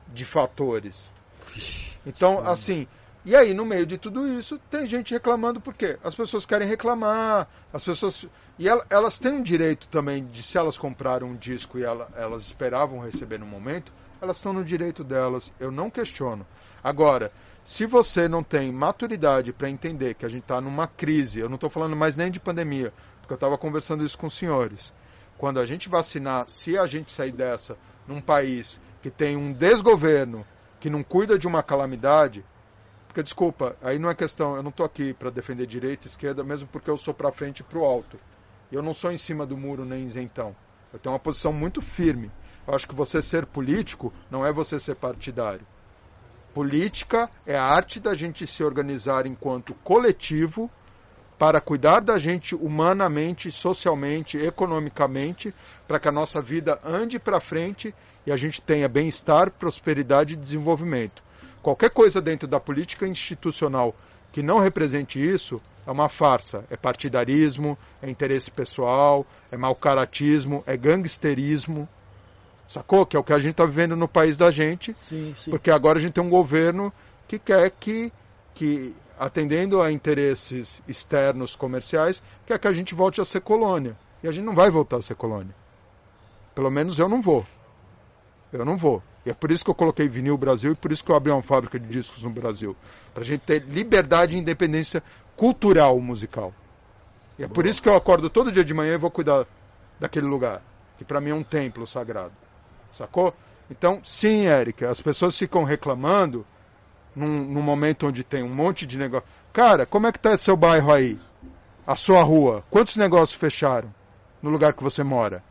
de 0.08 0.24
fatores. 0.24 1.10
Então, 2.04 2.46
assim, 2.46 2.86
e 3.24 3.36
aí 3.36 3.54
no 3.54 3.64
meio 3.64 3.86
de 3.86 3.96
tudo 3.96 4.26
isso 4.26 4.58
tem 4.70 4.86
gente 4.86 5.14
reclamando 5.14 5.60
por 5.60 5.74
quê? 5.74 5.98
As 6.02 6.14
pessoas 6.14 6.44
querem 6.44 6.66
reclamar, 6.66 7.48
as 7.72 7.84
pessoas 7.84 8.26
e 8.58 8.66
elas 8.90 9.18
têm 9.18 9.32
um 9.32 9.42
direito 9.42 9.86
também 9.88 10.24
de 10.24 10.42
se 10.42 10.58
elas 10.58 10.76
compraram 10.76 11.28
um 11.28 11.36
disco 11.36 11.78
e 11.78 11.84
elas 11.84 12.42
esperavam 12.42 13.00
receber 13.00 13.38
no 13.38 13.46
momento, 13.46 13.92
elas 14.20 14.36
estão 14.36 14.52
no 14.52 14.64
direito 14.64 15.02
delas. 15.02 15.50
Eu 15.58 15.70
não 15.70 15.90
questiono. 15.90 16.46
Agora, 16.82 17.32
se 17.64 17.86
você 17.86 18.28
não 18.28 18.42
tem 18.42 18.72
maturidade 18.72 19.52
para 19.52 19.70
entender 19.70 20.14
que 20.14 20.26
a 20.26 20.28
gente 20.28 20.42
está 20.42 20.60
numa 20.60 20.86
crise, 20.86 21.38
eu 21.38 21.48
não 21.48 21.54
estou 21.54 21.70
falando 21.70 21.96
mais 21.96 22.16
nem 22.16 22.30
de 22.30 22.40
pandemia, 22.40 22.92
porque 23.20 23.32
eu 23.32 23.36
estava 23.36 23.56
conversando 23.56 24.04
isso 24.04 24.18
com 24.18 24.26
os 24.26 24.36
senhores. 24.36 24.92
Quando 25.42 25.58
a 25.58 25.66
gente 25.66 25.88
vacinar, 25.88 26.48
se 26.48 26.78
a 26.78 26.86
gente 26.86 27.10
sair 27.10 27.32
dessa 27.32 27.76
num 28.06 28.20
país 28.20 28.80
que 29.02 29.10
tem 29.10 29.36
um 29.36 29.52
desgoverno, 29.52 30.46
que 30.78 30.88
não 30.88 31.02
cuida 31.02 31.36
de 31.36 31.48
uma 31.48 31.64
calamidade, 31.64 32.44
porque 33.08 33.24
desculpa, 33.24 33.76
aí 33.82 33.98
não 33.98 34.08
é 34.08 34.14
questão, 34.14 34.54
eu 34.54 34.62
não 34.62 34.70
estou 34.70 34.86
aqui 34.86 35.12
para 35.12 35.30
defender 35.30 35.66
direita 35.66 36.06
e 36.06 36.08
esquerda, 36.08 36.44
mesmo 36.44 36.68
porque 36.68 36.88
eu 36.88 36.96
sou 36.96 37.12
para 37.12 37.32
frente 37.32 37.58
e 37.58 37.62
para 37.64 37.80
o 37.80 37.84
alto. 37.84 38.20
Eu 38.70 38.84
não 38.84 38.94
sou 38.94 39.10
em 39.10 39.16
cima 39.18 39.44
do 39.44 39.56
muro 39.56 39.84
nem 39.84 40.06
isentão. 40.06 40.54
Eu 40.92 41.00
tenho 41.00 41.12
uma 41.12 41.18
posição 41.18 41.52
muito 41.52 41.82
firme. 41.82 42.30
Eu 42.64 42.72
acho 42.72 42.86
que 42.86 42.94
você 42.94 43.20
ser 43.20 43.44
político 43.44 44.12
não 44.30 44.46
é 44.46 44.52
você 44.52 44.78
ser 44.78 44.94
partidário. 44.94 45.66
Política 46.54 47.28
é 47.44 47.56
a 47.56 47.64
arte 47.64 47.98
da 47.98 48.14
gente 48.14 48.46
se 48.46 48.62
organizar 48.62 49.26
enquanto 49.26 49.74
coletivo 49.82 50.70
para 51.42 51.60
cuidar 51.60 51.98
da 51.98 52.20
gente 52.20 52.54
humanamente, 52.54 53.50
socialmente, 53.50 54.38
economicamente, 54.38 55.52
para 55.88 55.98
que 55.98 56.06
a 56.06 56.12
nossa 56.12 56.40
vida 56.40 56.78
ande 56.84 57.18
para 57.18 57.40
frente 57.40 57.92
e 58.24 58.30
a 58.30 58.36
gente 58.36 58.62
tenha 58.62 58.88
bem-estar, 58.88 59.50
prosperidade 59.50 60.34
e 60.34 60.36
desenvolvimento. 60.36 61.20
Qualquer 61.60 61.90
coisa 61.90 62.20
dentro 62.20 62.46
da 62.46 62.60
política 62.60 63.08
institucional 63.08 63.92
que 64.30 64.40
não 64.40 64.60
represente 64.60 65.18
isso 65.20 65.60
é 65.84 65.90
uma 65.90 66.08
farsa. 66.08 66.64
É 66.70 66.76
partidarismo, 66.76 67.76
é 68.00 68.08
interesse 68.08 68.48
pessoal, 68.48 69.26
é 69.50 69.56
mau 69.56 69.74
caratismo, 69.74 70.62
é 70.64 70.76
gangsterismo. 70.76 71.88
Sacou? 72.68 73.04
Que 73.04 73.16
é 73.16 73.18
o 73.18 73.24
que 73.24 73.32
a 73.32 73.40
gente 73.40 73.54
está 73.54 73.66
vivendo 73.66 73.96
no 73.96 74.06
país 74.06 74.38
da 74.38 74.52
gente. 74.52 74.94
Sim, 75.02 75.32
sim. 75.34 75.50
Porque 75.50 75.72
agora 75.72 75.98
a 75.98 76.00
gente 76.00 76.12
tem 76.12 76.22
um 76.22 76.30
governo 76.30 76.92
que 77.26 77.36
quer 77.36 77.68
que, 77.80 78.12
que, 78.54 78.94
atendendo 79.22 79.80
a 79.80 79.92
interesses 79.92 80.82
externos 80.88 81.54
comerciais, 81.54 82.20
quer 82.44 82.58
que 82.58 82.66
a 82.66 82.72
gente 82.72 82.92
volte 82.92 83.20
a 83.20 83.24
ser 83.24 83.40
colônia. 83.40 83.96
E 84.20 84.26
a 84.26 84.32
gente 84.32 84.44
não 84.44 84.54
vai 84.54 84.68
voltar 84.68 84.96
a 84.96 85.02
ser 85.02 85.14
colônia. 85.14 85.54
Pelo 86.56 86.70
menos 86.70 86.98
eu 86.98 87.08
não 87.08 87.22
vou. 87.22 87.46
Eu 88.52 88.64
não 88.64 88.76
vou. 88.76 89.00
E 89.24 89.30
é 89.30 89.34
por 89.34 89.52
isso 89.52 89.62
que 89.62 89.70
eu 89.70 89.76
coloquei 89.76 90.08
vinil 90.08 90.36
Brasil 90.36 90.72
e 90.72 90.74
por 90.74 90.90
isso 90.90 91.04
que 91.04 91.12
eu 91.12 91.14
abri 91.14 91.30
uma 91.30 91.42
fábrica 91.42 91.78
de 91.78 91.86
discos 91.86 92.24
no 92.24 92.30
Brasil. 92.30 92.76
Para 93.14 93.22
a 93.22 93.26
gente 93.26 93.42
ter 93.42 93.62
liberdade 93.62 94.34
e 94.34 94.40
independência 94.40 95.00
cultural 95.36 96.00
musical. 96.00 96.52
E 97.38 97.44
é 97.44 97.46
Boa. 97.46 97.54
por 97.54 97.64
isso 97.64 97.80
que 97.80 97.88
eu 97.88 97.94
acordo 97.94 98.28
todo 98.28 98.50
dia 98.50 98.64
de 98.64 98.74
manhã 98.74 98.94
e 98.94 98.98
vou 98.98 99.10
cuidar 99.10 99.46
daquele 100.00 100.26
lugar. 100.26 100.62
Que 100.98 101.04
para 101.04 101.20
mim 101.20 101.30
é 101.30 101.34
um 101.34 101.44
templo 101.44 101.86
sagrado. 101.86 102.32
Sacou? 102.92 103.32
Então, 103.70 104.00
sim, 104.04 104.46
Érica, 104.46 104.90
as 104.90 105.00
pessoas 105.00 105.38
ficam 105.38 105.62
reclamando 105.62 106.44
num, 107.14 107.44
num, 107.44 107.62
momento 107.62 108.06
onde 108.06 108.24
tem 108.24 108.42
um 108.42 108.54
monte 108.54 108.86
de 108.86 108.96
negócio. 108.96 109.26
Cara, 109.52 109.86
como 109.86 110.06
é 110.06 110.12
que 110.12 110.18
tá 110.18 110.36
seu 110.36 110.56
bairro 110.56 110.92
aí? 110.92 111.18
A 111.86 111.96
sua 111.96 112.22
rua? 112.22 112.64
Quantos 112.70 112.96
negócios 112.96 113.38
fecharam 113.38 113.92
no 114.40 114.50
lugar 114.50 114.72
que 114.72 114.82
você 114.82 115.02
mora? 115.02 115.42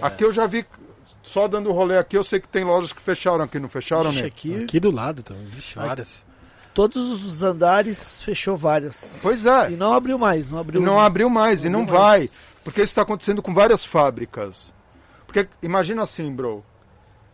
É. 0.00 0.06
Aqui 0.06 0.24
eu 0.24 0.32
já 0.32 0.46
vi, 0.46 0.64
só 1.22 1.48
dando 1.48 1.72
rolê 1.72 1.98
aqui, 1.98 2.16
eu 2.16 2.24
sei 2.24 2.40
que 2.40 2.48
tem 2.48 2.64
lojas 2.64 2.92
que 2.92 3.02
fecharam 3.02 3.44
aqui, 3.44 3.58
não 3.58 3.68
fecharam, 3.68 4.12
né? 4.12 4.22
Aqui... 4.22 4.56
aqui 4.56 4.80
do 4.80 4.90
lado, 4.90 5.20
então, 5.20 5.36
vixe, 5.36 5.74
várias. 5.74 6.24
Todos 6.72 7.24
os 7.24 7.42
andares 7.42 8.22
fechou 8.22 8.56
várias. 8.56 9.18
Pois 9.22 9.44
é. 9.44 9.72
E 9.72 9.76
não 9.76 9.92
abriu 9.92 10.18
mais, 10.18 10.48
não 10.48 10.58
abriu. 10.58 10.80
E 10.80 10.84
não 10.84 11.00
abriu 11.00 11.28
mais, 11.28 11.62
não 11.62 11.68
e 11.68 11.72
não 11.72 11.86
vai. 11.86 12.30
Porque 12.62 12.80
isso 12.80 12.92
está 12.92 13.02
acontecendo 13.02 13.42
com 13.42 13.52
várias 13.52 13.84
fábricas. 13.84 14.72
Porque 15.26 15.48
imagina 15.62 16.02
assim, 16.02 16.32
bro. 16.32 16.64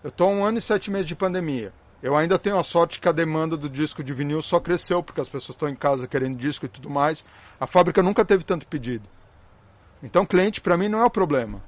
Eu 0.02 0.10
tô 0.10 0.26
um 0.28 0.44
ano 0.44 0.58
e 0.58 0.60
sete 0.60 0.90
meses 0.90 1.06
de 1.06 1.14
pandemia. 1.14 1.72
Eu 2.02 2.14
ainda 2.14 2.38
tenho 2.38 2.58
a 2.58 2.62
sorte 2.62 3.00
que 3.00 3.08
a 3.08 3.12
demanda 3.12 3.56
do 3.56 3.68
disco 3.68 4.04
de 4.04 4.12
vinil 4.12 4.42
só 4.42 4.60
cresceu, 4.60 5.02
porque 5.02 5.20
as 5.20 5.28
pessoas 5.28 5.56
estão 5.56 5.68
em 5.68 5.74
casa 5.74 6.06
querendo 6.06 6.36
disco 6.36 6.66
e 6.66 6.68
tudo 6.68 6.90
mais. 6.90 7.24
A 7.58 7.66
fábrica 7.66 8.02
nunca 8.02 8.24
teve 8.24 8.44
tanto 8.44 8.66
pedido. 8.66 9.08
Então, 10.02 10.26
cliente, 10.26 10.60
para 10.60 10.76
mim, 10.76 10.88
não 10.88 11.00
é 11.00 11.04
o 11.04 11.10
problema. 11.10 11.62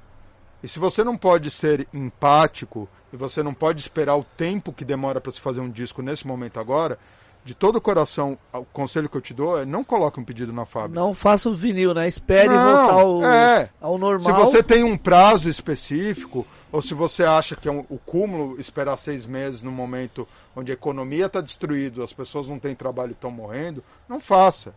E 0.61 0.67
se 0.67 0.77
você 0.77 1.03
não 1.03 1.17
pode 1.17 1.49
ser 1.49 1.87
empático 1.93 2.87
e 3.11 3.17
você 3.17 3.41
não 3.41 3.53
pode 3.53 3.79
esperar 3.79 4.15
o 4.15 4.23
tempo 4.23 4.73
que 4.73 4.85
demora 4.85 5.19
para 5.19 5.31
se 5.31 5.41
fazer 5.41 5.61
um 5.61 5.69
disco 5.69 6.01
nesse 6.01 6.27
momento 6.27 6.59
agora, 6.59 6.99
de 7.43 7.55
todo 7.55 7.77
o 7.77 7.81
coração, 7.81 8.37
o 8.53 8.65
conselho 8.65 9.09
que 9.09 9.17
eu 9.17 9.21
te 9.21 9.33
dou 9.33 9.57
é 9.57 9.65
não 9.65 9.83
coloque 9.83 10.19
um 10.19 10.23
pedido 10.23 10.51
na 10.51 10.65
fábrica. 10.65 10.99
Não 10.99 11.13
faça 11.13 11.49
o 11.49 11.53
vinil, 11.53 11.93
né? 11.93 12.07
Espere 12.07 12.49
não, 12.49 12.75
voltar 12.75 12.93
ao, 12.93 13.23
é. 13.23 13.69
ao 13.81 13.97
normal. 13.97 14.21
Se 14.21 14.31
você 14.31 14.61
tem 14.61 14.83
um 14.83 14.97
prazo 14.97 15.49
específico, 15.49 16.45
ou 16.71 16.81
se 16.81 16.93
você 16.93 17.23
acha 17.23 17.55
que 17.55 17.67
é 17.67 17.71
um, 17.71 17.85
o 17.89 17.97
cúmulo 17.97 18.59
esperar 18.59 18.97
seis 18.97 19.25
meses 19.25 19.61
no 19.61 19.71
momento 19.71 20.27
onde 20.55 20.71
a 20.71 20.73
economia 20.73 21.25
está 21.25 21.41
destruída, 21.41 22.03
as 22.03 22.13
pessoas 22.13 22.47
não 22.47 22.59
têm 22.59 22.75
trabalho 22.75 23.11
e 23.11 23.13
estão 23.13 23.31
morrendo, 23.31 23.83
não 24.07 24.19
faça. 24.19 24.73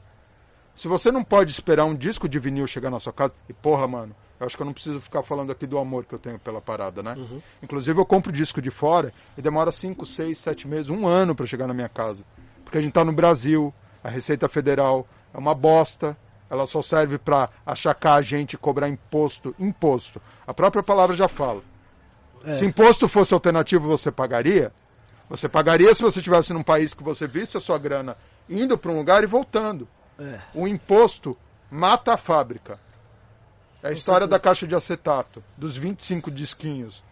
Se 0.74 0.88
você 0.88 1.12
não 1.12 1.22
pode 1.22 1.51
esperar 1.51 1.84
um 1.84 1.95
disco 1.95 2.28
de 2.28 2.38
vinil 2.38 2.66
chegar 2.66 2.90
na 2.90 2.99
sua 2.99 3.12
casa, 3.12 3.34
e 3.49 3.53
porra, 3.53 3.86
mano, 3.86 4.16
eu 4.40 4.47
acho 4.47 4.57
que 4.57 4.62
eu 4.62 4.66
não 4.66 4.72
preciso 4.72 5.01
ficar 5.01 5.22
falando 5.22 5.53
aqui 5.53 5.66
do 5.66 5.78
amor 5.78 6.05
que 6.05 6.14
eu 6.14 6.18
tenho 6.18 6.38
pela 6.38 6.61
parada, 6.61 7.03
né? 7.03 7.14
Uhum. 7.14 7.43
Inclusive 7.62 8.01
eu 8.01 8.07
compro 8.07 8.32
disco 8.32 8.61
de 8.61 8.70
fora 8.70 9.12
e 9.36 9.43
demora 9.43 9.70
cinco, 9.70 10.07
seis, 10.07 10.38
sete 10.38 10.66
meses, 10.66 10.88
um 10.88 11.07
ano 11.07 11.34
para 11.34 11.47
chegar 11.47 11.66
na 11.66 11.74
minha 11.74 11.88
casa. 11.88 12.24
Porque 12.64 12.78
a 12.78 12.80
gente 12.80 12.90
está 12.90 13.05
no 13.05 13.12
Brasil, 13.12 13.72
a 14.03 14.09
Receita 14.09 14.49
Federal 14.49 15.07
é 15.32 15.38
uma 15.38 15.55
bosta, 15.55 16.16
ela 16.51 16.66
só 16.66 16.82
serve 16.82 17.18
para 17.18 17.51
achacar 17.64 18.14
a 18.14 18.22
gente 18.22 18.55
e 18.55 18.59
cobrar 18.59 18.88
imposto. 18.88 19.55
Imposto. 19.59 20.20
A 20.47 20.53
própria 20.53 20.82
palavra 20.82 21.14
já 21.14 21.28
fala. 21.28 21.62
É. 22.45 22.57
Se 22.57 22.64
imposto 22.64 23.09
fosse 23.09 23.32
alternativo, 23.34 23.86
você 23.86 24.11
pagaria? 24.11 24.72
Você 25.28 25.49
pagaria 25.49 25.95
se 25.95 26.03
você 26.03 26.18
estivesse 26.18 26.53
num 26.53 26.62
país 26.62 26.93
que 26.93 27.03
você 27.03 27.26
visse 27.26 27.57
a 27.57 27.61
sua 27.61 27.78
grana 27.78 28.16
indo 28.49 28.76
para 28.76 28.90
um 28.90 28.99
lugar 28.99 29.22
e 29.22 29.26
voltando. 29.26 29.88
É. 30.18 30.40
O 30.55 30.66
imposto 30.66 31.36
mata 31.70 32.14
a 32.14 32.16
fábrica. 32.16 32.78
É 33.82 33.88
a 33.88 33.93
história 33.93 34.28
da 34.28 34.38
caixa 34.38 34.66
de 34.66 34.74
acetato, 34.74 35.43
dos 35.57 35.76
25 35.76 36.30
disquinhos, 36.30 37.03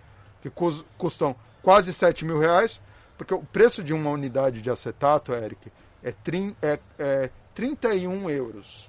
que 0.41 0.51
custam 0.97 1.35
quase 1.62 1.93
7 1.93 2.24
mil 2.24 2.39
reais, 2.39 2.81
porque 3.18 3.35
o 3.35 3.43
preço 3.43 3.83
de 3.83 3.93
uma 3.93 4.11
unidade 4.11 4.62
de 4.62 4.70
acetato, 4.70 5.33
Eric, 5.33 5.72
é, 6.03 6.12
trin, 6.12 6.55
é, 6.62 6.78
é 6.99 7.31
31 7.55 8.31
euros. 8.31 8.89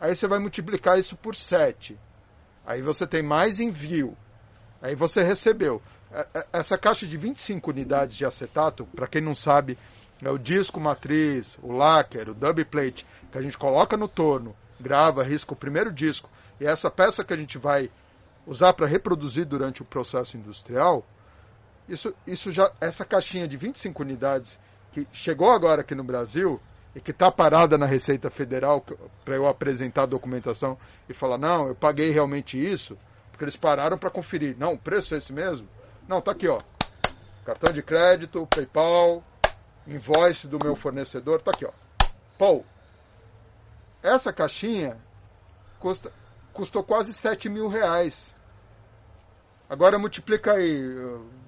Aí 0.00 0.14
você 0.14 0.26
vai 0.26 0.38
multiplicar 0.38 0.98
isso 0.98 1.16
por 1.16 1.34
7. 1.34 1.98
Aí 2.64 2.80
você 2.82 3.06
tem 3.06 3.22
mais 3.22 3.60
envio. 3.60 4.16
Aí 4.80 4.94
você 4.94 5.22
recebeu. 5.22 5.82
É, 6.10 6.26
é, 6.34 6.46
essa 6.52 6.78
caixa 6.78 7.06
de 7.06 7.16
25 7.16 7.70
unidades 7.70 8.16
de 8.16 8.24
acetato, 8.24 8.86
para 8.86 9.06
quem 9.06 9.20
não 9.20 9.34
sabe, 9.34 9.76
é 10.22 10.30
o 10.30 10.38
disco 10.38 10.80
matriz, 10.80 11.58
o 11.62 11.72
lacquer, 11.72 12.28
o 12.28 12.34
dub 12.34 12.64
plate, 12.64 13.06
que 13.30 13.38
a 13.38 13.42
gente 13.42 13.58
coloca 13.58 13.96
no 13.96 14.08
torno, 14.08 14.54
grava, 14.80 15.22
risca 15.22 15.52
o 15.52 15.56
primeiro 15.56 15.92
disco. 15.92 16.28
E 16.60 16.66
essa 16.66 16.90
peça 16.90 17.24
que 17.24 17.32
a 17.32 17.36
gente 17.36 17.58
vai 17.58 17.90
usar 18.46 18.72
para 18.72 18.86
reproduzir 18.86 19.44
durante 19.46 19.82
o 19.82 19.84
processo 19.84 20.36
industrial, 20.36 21.04
isso, 21.88 22.14
isso 22.26 22.50
já, 22.50 22.70
essa 22.80 23.04
caixinha 23.04 23.46
de 23.46 23.56
25 23.56 24.02
unidades 24.02 24.58
que 24.92 25.06
chegou 25.12 25.50
agora 25.50 25.82
aqui 25.82 25.94
no 25.94 26.04
Brasil 26.04 26.60
e 26.94 27.00
que 27.00 27.10
está 27.10 27.30
parada 27.30 27.78
na 27.78 27.86
Receita 27.86 28.30
Federal 28.30 28.84
para 29.24 29.36
eu 29.36 29.46
apresentar 29.46 30.02
a 30.02 30.06
documentação 30.06 30.76
e 31.08 31.14
falar, 31.14 31.38
não, 31.38 31.68
eu 31.68 31.74
paguei 31.74 32.10
realmente 32.10 32.58
isso, 32.58 32.98
porque 33.38 33.44
eles 33.44 33.56
pararam 33.56 33.96
para 33.96 34.10
conferir. 34.10 34.56
Não, 34.58 34.72
o 34.72 34.78
preço 34.78 35.14
é 35.14 35.18
esse 35.18 35.32
mesmo? 35.32 35.68
Não, 36.08 36.20
tá 36.20 36.32
aqui, 36.32 36.48
ó. 36.48 36.58
Cartão 37.44 37.72
de 37.72 37.80
crédito, 37.84 38.48
PayPal, 38.50 39.22
invoice 39.86 40.48
do 40.48 40.58
meu 40.60 40.74
fornecedor, 40.74 41.40
tá 41.40 41.52
aqui, 41.52 41.64
ó. 41.64 41.70
Paul, 42.36 42.66
essa 44.02 44.32
caixinha 44.32 44.96
custa, 45.78 46.12
custou 46.52 46.82
quase 46.82 47.12
7 47.12 47.48
mil 47.48 47.68
reais. 47.68 48.34
Agora 49.70 50.00
multiplica 50.00 50.54
aí, 50.54 50.82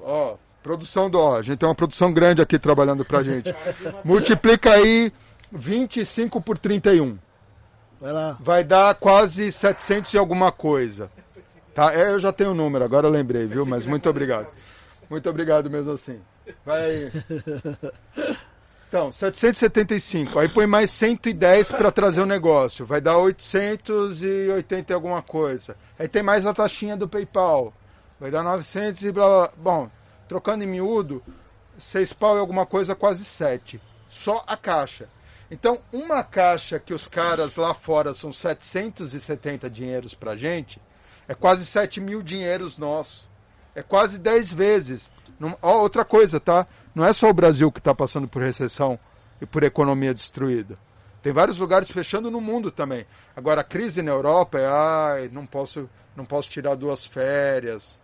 ó, 0.00 0.36
produção 0.62 1.10
do, 1.10 1.18
ó, 1.18 1.38
a 1.38 1.42
gente 1.42 1.58
tem 1.58 1.68
uma 1.68 1.74
produção 1.74 2.12
grande 2.12 2.40
aqui 2.40 2.56
trabalhando 2.56 3.04
pra 3.04 3.24
gente. 3.24 3.52
multiplica 4.04 4.74
aí 4.74 5.12
25 5.50 6.40
por 6.40 6.56
31. 6.56 7.18
Vai 8.00 8.12
lá. 8.12 8.36
Vai 8.40 8.62
dar 8.62 8.94
quase 8.94 9.50
700 9.50 10.14
e 10.14 10.18
alguma 10.18 10.52
coisa. 10.52 11.10
Tá? 11.80 11.94
É, 11.94 12.12
eu 12.12 12.20
já 12.20 12.30
tenho 12.30 12.50
o 12.50 12.54
número, 12.54 12.84
agora 12.84 13.06
eu 13.06 13.10
lembrei, 13.10 13.46
viu? 13.46 13.64
Mas 13.64 13.86
muito 13.86 14.06
obrigado. 14.06 14.48
Muito 15.08 15.30
obrigado 15.30 15.70
mesmo 15.70 15.92
assim. 15.92 16.20
Vai 16.62 16.82
aí. 16.82 17.12
Então, 18.86 19.12
775. 19.12 20.36
Aí 20.38 20.48
põe 20.48 20.66
mais 20.66 20.90
110 20.90 21.70
para 21.70 21.92
trazer 21.92 22.20
o 22.20 22.26
negócio. 22.26 22.84
Vai 22.84 23.00
dar 23.00 23.16
880 23.16 24.92
e 24.92 24.94
alguma 24.94 25.22
coisa. 25.22 25.76
Aí 25.96 26.08
tem 26.08 26.24
mais 26.24 26.44
a 26.44 26.52
taxinha 26.52 26.96
do 26.96 27.08
PayPal. 27.08 27.72
Vai 28.18 28.32
dar 28.32 28.42
900 28.42 29.02
e 29.02 29.12
blá 29.12 29.28
blá. 29.28 29.52
Bom, 29.56 29.90
trocando 30.28 30.64
em 30.64 30.66
miúdo, 30.66 31.22
6 31.78 32.12
pau 32.12 32.36
e 32.36 32.40
alguma 32.40 32.66
coisa, 32.66 32.94
quase 32.94 33.24
7. 33.24 33.80
Só 34.08 34.44
a 34.46 34.56
caixa. 34.56 35.08
Então, 35.50 35.78
uma 35.92 36.22
caixa 36.24 36.78
que 36.78 36.92
os 36.92 37.08
caras 37.08 37.56
lá 37.56 37.72
fora 37.72 38.12
são 38.12 38.32
770 38.32 39.70
dinheiros 39.70 40.14
pra 40.14 40.36
gente, 40.36 40.80
é 41.30 41.34
quase 41.34 41.64
7 41.64 42.00
mil 42.00 42.22
dinheiros 42.22 42.76
nossos. 42.76 43.24
É 43.72 43.84
quase 43.84 44.18
10 44.18 44.52
vezes. 44.52 45.08
Não, 45.38 45.56
ó, 45.62 45.78
outra 45.80 46.04
coisa, 46.04 46.40
tá? 46.40 46.66
Não 46.92 47.04
é 47.04 47.12
só 47.12 47.30
o 47.30 47.32
Brasil 47.32 47.70
que 47.70 47.78
está 47.78 47.94
passando 47.94 48.26
por 48.26 48.42
recessão 48.42 48.98
e 49.40 49.46
por 49.46 49.62
economia 49.62 50.12
destruída. 50.12 50.76
Tem 51.22 51.32
vários 51.32 51.56
lugares 51.56 51.88
fechando 51.88 52.32
no 52.32 52.40
mundo 52.40 52.72
também. 52.72 53.06
Agora, 53.36 53.60
a 53.60 53.64
crise 53.64 54.02
na 54.02 54.10
Europa 54.10 54.58
é, 54.58 54.66
ai, 54.66 55.30
não 55.32 55.46
posso, 55.46 55.88
não 56.16 56.24
posso 56.24 56.50
tirar 56.50 56.74
duas 56.74 57.06
férias. 57.06 57.96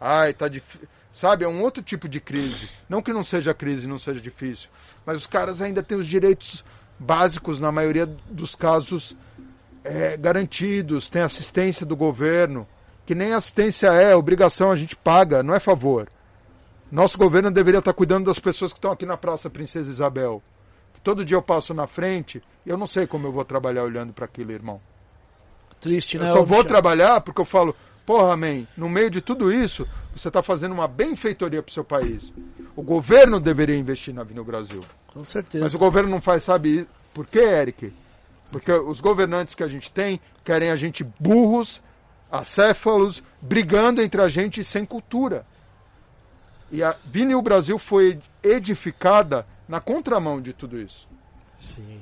Ai, 0.00 0.34
tá 0.34 0.48
difícil. 0.48 0.88
Sabe, 1.12 1.44
é 1.44 1.48
um 1.48 1.62
outro 1.62 1.80
tipo 1.80 2.08
de 2.08 2.18
crise. 2.18 2.68
Não 2.88 3.00
que 3.00 3.12
não 3.12 3.22
seja 3.22 3.54
crise, 3.54 3.86
não 3.86 4.00
seja 4.00 4.20
difícil. 4.20 4.68
Mas 5.06 5.18
os 5.18 5.28
caras 5.28 5.62
ainda 5.62 5.80
têm 5.80 5.96
os 5.96 6.08
direitos 6.08 6.64
básicos, 6.98 7.60
na 7.60 7.70
maioria 7.70 8.04
dos 8.04 8.56
casos, 8.56 9.16
é, 9.84 10.16
garantidos. 10.16 11.08
Tem 11.08 11.22
assistência 11.22 11.84
do 11.84 11.94
governo. 11.94 12.66
Que 13.06 13.14
nem 13.14 13.34
assistência 13.34 13.88
é, 13.88 14.16
obrigação 14.16 14.70
a 14.70 14.76
gente 14.76 14.96
paga, 14.96 15.42
não 15.42 15.54
é 15.54 15.60
favor. 15.60 16.08
Nosso 16.90 17.18
governo 17.18 17.50
deveria 17.50 17.80
estar 17.80 17.92
cuidando 17.92 18.26
das 18.26 18.38
pessoas 18.38 18.72
que 18.72 18.78
estão 18.78 18.92
aqui 18.92 19.04
na 19.04 19.16
Praça 19.16 19.50
Princesa 19.50 19.90
Isabel. 19.90 20.42
Todo 21.02 21.24
dia 21.24 21.36
eu 21.36 21.42
passo 21.42 21.74
na 21.74 21.86
frente 21.86 22.42
e 22.64 22.70
eu 22.70 22.78
não 22.78 22.86
sei 22.86 23.06
como 23.06 23.26
eu 23.26 23.32
vou 23.32 23.44
trabalhar 23.44 23.82
olhando 23.82 24.14
para 24.14 24.24
aquilo, 24.24 24.52
irmão. 24.52 24.80
Triste, 25.78 26.18
né? 26.18 26.28
Eu 26.28 26.32
só 26.32 26.38
vou 26.38 26.58
Michel? 26.58 26.64
trabalhar 26.64 27.20
porque 27.20 27.42
eu 27.42 27.44
falo, 27.44 27.76
porra, 28.06 28.34
man, 28.38 28.66
no 28.74 28.88
meio 28.88 29.10
de 29.10 29.20
tudo 29.20 29.52
isso, 29.52 29.86
você 30.16 30.28
está 30.28 30.42
fazendo 30.42 30.72
uma 30.72 30.88
benfeitoria 30.88 31.62
para 31.62 31.70
o 31.70 31.74
seu 31.74 31.84
país. 31.84 32.32
O 32.74 32.82
governo 32.82 33.38
deveria 33.38 33.76
investir 33.76 34.14
na 34.14 34.22
Avenida 34.22 34.42
Brasil. 34.44 34.80
Com 35.08 35.22
certeza. 35.24 35.62
Mas 35.62 35.74
o 35.74 35.78
governo 35.78 36.08
não 36.08 36.22
faz, 36.22 36.44
sabe 36.44 36.88
por 37.12 37.26
quê, 37.26 37.40
Eric? 37.40 37.92
Porque 38.54 38.70
os 38.70 39.00
governantes 39.00 39.52
que 39.52 39.64
a 39.64 39.66
gente 39.66 39.90
tem 39.90 40.20
querem 40.44 40.70
a 40.70 40.76
gente 40.76 41.02
burros, 41.18 41.82
acéfalos, 42.30 43.20
brigando 43.42 44.00
entre 44.00 44.22
a 44.22 44.28
gente 44.28 44.62
sem 44.62 44.84
cultura. 44.86 45.44
E 46.70 46.80
a 46.80 46.92
Vinil 46.92 47.42
Brasil 47.42 47.80
foi 47.80 48.20
edificada 48.44 49.44
na 49.66 49.80
contramão 49.80 50.40
de 50.40 50.52
tudo 50.52 50.80
isso. 50.80 51.08
Sim. 51.58 52.00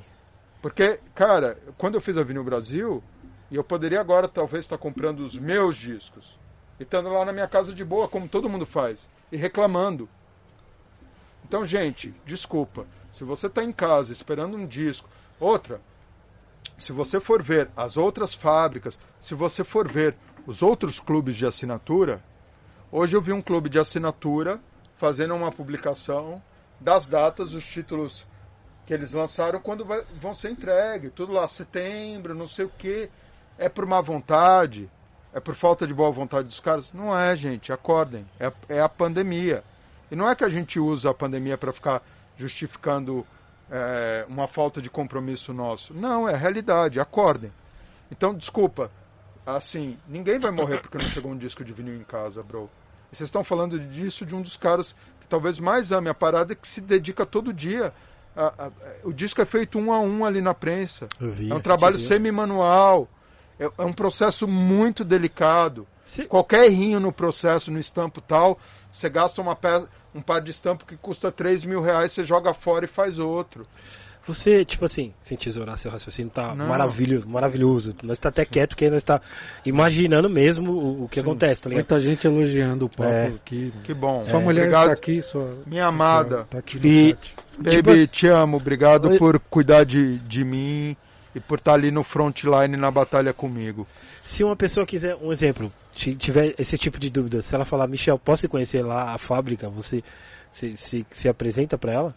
Porque, 0.61 0.99
cara, 1.15 1.57
quando 1.75 1.95
eu 1.95 2.01
fiz 2.01 2.17
a 2.17 2.23
Vinil 2.23 2.43
Brasil, 2.43 3.03
e 3.49 3.55
eu 3.55 3.63
poderia 3.63 3.99
agora 3.99 4.27
talvez 4.27 4.63
estar 4.63 4.77
comprando 4.77 5.21
os 5.21 5.35
meus 5.35 5.75
discos, 5.75 6.37
e 6.79 6.83
estando 6.83 7.09
lá 7.09 7.25
na 7.25 7.33
minha 7.33 7.47
casa 7.47 7.73
de 7.73 7.83
boa, 7.83 8.07
como 8.07 8.29
todo 8.29 8.47
mundo 8.47 8.67
faz, 8.67 9.09
e 9.31 9.37
reclamando. 9.37 10.07
Então, 11.43 11.65
gente, 11.65 12.13
desculpa. 12.27 12.85
Se 13.11 13.23
você 13.23 13.47
está 13.47 13.63
em 13.63 13.71
casa 13.71 14.13
esperando 14.13 14.55
um 14.55 14.67
disco, 14.67 15.09
outra, 15.39 15.81
se 16.77 16.91
você 16.91 17.19
for 17.19 17.41
ver 17.41 17.69
as 17.75 17.97
outras 17.97 18.33
fábricas, 18.33 18.99
se 19.21 19.33
você 19.35 19.63
for 19.63 19.87
ver 19.91 20.15
os 20.45 20.61
outros 20.61 20.99
clubes 20.99 21.35
de 21.35 21.45
assinatura, 21.45 22.21
hoje 22.91 23.15
eu 23.15 23.21
vi 23.21 23.31
um 23.31 23.41
clube 23.41 23.69
de 23.69 23.79
assinatura 23.79 24.59
fazendo 24.97 25.35
uma 25.35 25.51
publicação 25.51 26.41
das 26.79 27.07
datas, 27.07 27.53
os 27.53 27.65
títulos 27.65 28.25
que 28.85 28.93
eles 28.93 29.13
lançaram 29.13 29.59
quando 29.59 29.85
vai- 29.85 30.03
vão 30.19 30.33
ser 30.33 30.51
entregues, 30.51 31.11
tudo 31.13 31.31
lá, 31.31 31.47
setembro, 31.47 32.35
não 32.35 32.47
sei 32.47 32.65
o 32.65 32.69
que. 32.69 33.09
É 33.57 33.69
por 33.69 33.85
má 33.85 34.01
vontade? 34.01 34.89
É 35.33 35.39
por 35.39 35.55
falta 35.55 35.87
de 35.87 35.93
boa 35.93 36.11
vontade 36.11 36.47
dos 36.47 36.59
caras? 36.59 36.91
Não 36.93 37.17
é, 37.17 37.35
gente, 37.35 37.71
acordem. 37.71 38.25
É, 38.39 38.51
é 38.77 38.81
a 38.81 38.89
pandemia. 38.89 39.63
E 40.11 40.15
não 40.15 40.29
é 40.29 40.35
que 40.35 40.43
a 40.43 40.49
gente 40.49 40.79
usa 40.79 41.09
a 41.09 41.13
pandemia 41.13 41.57
para 41.57 41.71
ficar 41.71 42.03
justificando 42.37 43.25
é, 43.75 44.25
uma 44.29 44.47
falta 44.47 44.79
de 44.79 44.89
compromisso 44.89 45.51
nosso. 45.51 45.93
Não, 45.95 46.29
é 46.29 46.33
a 46.35 46.37
realidade, 46.37 46.99
acordem. 46.99 47.51
Então, 48.11 48.35
desculpa, 48.35 48.91
assim, 49.45 49.97
ninguém 50.07 50.37
vai 50.39 50.51
morrer 50.51 50.79
porque 50.79 50.97
não 50.99 51.05
chegou 51.05 51.31
um 51.31 51.37
disco 51.37 51.63
de 51.65 51.73
vinil 51.73 51.95
em 51.95 52.03
casa, 52.03 52.43
bro. 52.43 52.69
E 53.11 53.15
vocês 53.15 53.27
estão 53.27 53.43
falando 53.43 53.79
disso 53.79 54.25
de 54.25 54.35
um 54.35 54.41
dos 54.41 54.55
caras 54.57 54.93
que 55.19 55.27
talvez 55.27 55.57
mais 55.59 55.91
ame 55.91 56.09
a 56.09 56.13
parada 56.13 56.53
que 56.53 56.67
se 56.67 56.79
dedica 56.81 57.25
todo 57.25 57.51
dia. 57.51 57.91
A- 58.35 58.53
a- 58.67 58.71
o 59.03 59.11
disco 59.11 59.41
é 59.41 59.45
feito 59.45 59.77
um 59.79 59.91
a 59.91 59.99
um 59.99 60.23
ali 60.23 60.41
na 60.41 60.53
prensa. 60.53 61.07
Vi. 61.19 61.51
É 61.51 61.55
um 61.55 61.59
trabalho 61.59 61.97
semi-manual. 62.07 63.07
É, 63.59 63.65
é 63.77 63.83
um 63.85 63.93
processo 63.93 64.47
muito 64.47 65.03
delicado. 65.03 65.87
Se- 66.05 66.25
Qualquer 66.25 66.65
errinho 66.65 66.99
no 66.99 67.11
processo, 67.11 67.71
no 67.71 67.79
estampo 67.79 68.19
tal, 68.21 68.59
você 68.93 69.09
gasta 69.09 69.41
uma 69.41 69.55
pe- 69.55 69.85
um 70.15 70.21
par 70.21 70.39
de 70.41 70.51
estampo 70.51 70.85
que 70.85 70.95
custa 70.95 71.31
3 71.31 71.65
mil 71.65 71.81
reais, 71.81 72.11
você 72.13 72.23
joga 72.23 72.53
fora 72.53 72.85
e 72.85 72.87
faz 72.87 73.19
outro. 73.19 73.65
Você, 74.25 74.63
tipo 74.63 74.85
assim, 74.85 75.13
sem 75.21 75.35
tesourar 75.37 75.75
seu 75.77 75.91
raciocínio, 75.91 76.31
tá 76.31 76.55
Não. 76.55 76.67
maravilhoso, 76.67 77.27
maravilhoso. 77.27 77.93
Nós 78.03 78.17
tá 78.17 78.29
até 78.29 78.45
quieto, 78.45 78.69
porque 78.69 78.89
nós 78.89 78.99
está 78.99 79.19
imaginando 79.65 80.29
mesmo 80.29 80.71
o, 80.71 81.03
o 81.03 81.09
que 81.09 81.19
acontece, 81.19 81.61
tá 81.61 81.69
ligado? 81.69 81.83
Muita 81.89 82.01
gente 82.01 82.25
elogiando 82.25 82.85
o 82.85 82.89
papo 82.89 83.03
É. 83.09 83.27
aqui. 83.27 83.73
Que 83.83 83.93
bom. 83.93 84.23
Sua 84.23 84.39
É. 84.39 84.43
mulher 84.43 84.61
Obrigado. 84.61 84.83
está 84.83 84.93
aqui, 84.93 85.21
sua 85.21 85.57
Minha 85.67 85.87
amada. 85.87 86.45
Tá 86.49 86.59
aqui 86.59 86.79
no 86.79 86.85
E- 86.85 87.09
chat. 87.09 87.35
Baby, 87.57 88.07
te 88.07 88.27
amo. 88.27 88.55
Obrigado 88.57 89.09
Oi. 89.09 89.17
por 89.17 89.37
cuidar 89.39 89.83
de, 89.83 90.17
de 90.19 90.43
mim 90.45 90.95
e 91.35 91.39
por 91.39 91.57
estar 91.59 91.73
ali 91.73 91.91
no 91.91 92.03
frontline 92.03 92.77
na 92.77 92.91
batalha 92.91 93.33
comigo. 93.33 93.87
Se 94.23 94.43
uma 94.43 94.55
pessoa 94.55 94.85
quiser, 94.85 95.15
um 95.21 95.31
exemplo, 95.31 95.71
tiver 95.95 96.55
esse 96.57 96.77
tipo 96.77 96.99
de 96.99 97.09
dúvida, 97.09 97.41
se 97.41 97.53
ela 97.53 97.65
falar, 97.65 97.87
Michel, 97.87 98.17
posso 98.19 98.47
conhecer 98.47 98.81
lá 98.83 99.13
a 99.13 99.17
fábrica, 99.17 99.69
você 99.69 100.03
se, 100.51 100.77
se, 100.77 101.05
se 101.09 101.27
apresenta 101.29 101.77
pra 101.77 101.91
ela? 101.93 102.15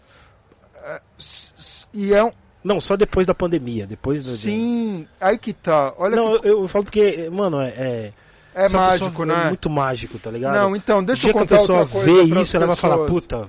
S- 1.19 1.87
E 1.93 2.13
é 2.15 2.23
um. 2.25 2.31
Não, 2.63 2.81
só 2.81 2.97
depois 2.97 3.27
da 3.27 3.35
pandemia, 3.35 3.87
depois 3.87 4.25
do... 4.25 4.37
Sim, 4.37 5.07
aí 5.21 5.39
que 5.39 5.53
tá. 5.53 5.95
Olha 5.99 6.17
Não, 6.17 6.39
que 6.41 6.49
eu, 6.49 6.61
eu 6.63 6.69
falo 6.69 6.85
porque, 6.85 7.31
mano, 7.31 7.61
é... 7.61 7.69
é 7.69 8.13
é 8.55 8.69
mágico, 8.71 9.11
pessoa 9.11 9.27
né? 9.27 9.45
É 9.45 9.49
muito 9.49 9.69
mágico, 9.71 10.19
tá 10.19 10.31
ligado? 10.31 10.55
Não, 10.55 10.75
então, 10.75 10.99
o 11.01 11.03
deixa 11.05 11.23
dia 11.23 11.31
eu 11.31 11.35
que 11.35 11.39
a 11.39 11.43
contar 11.47 11.59
pessoa 11.61 11.85
vê 11.85 12.23
isso, 12.41 12.57
ela 12.57 12.67
vai 12.67 12.75
falar, 12.77 12.99
pessoas. 13.05 13.11
puta, 13.27 13.49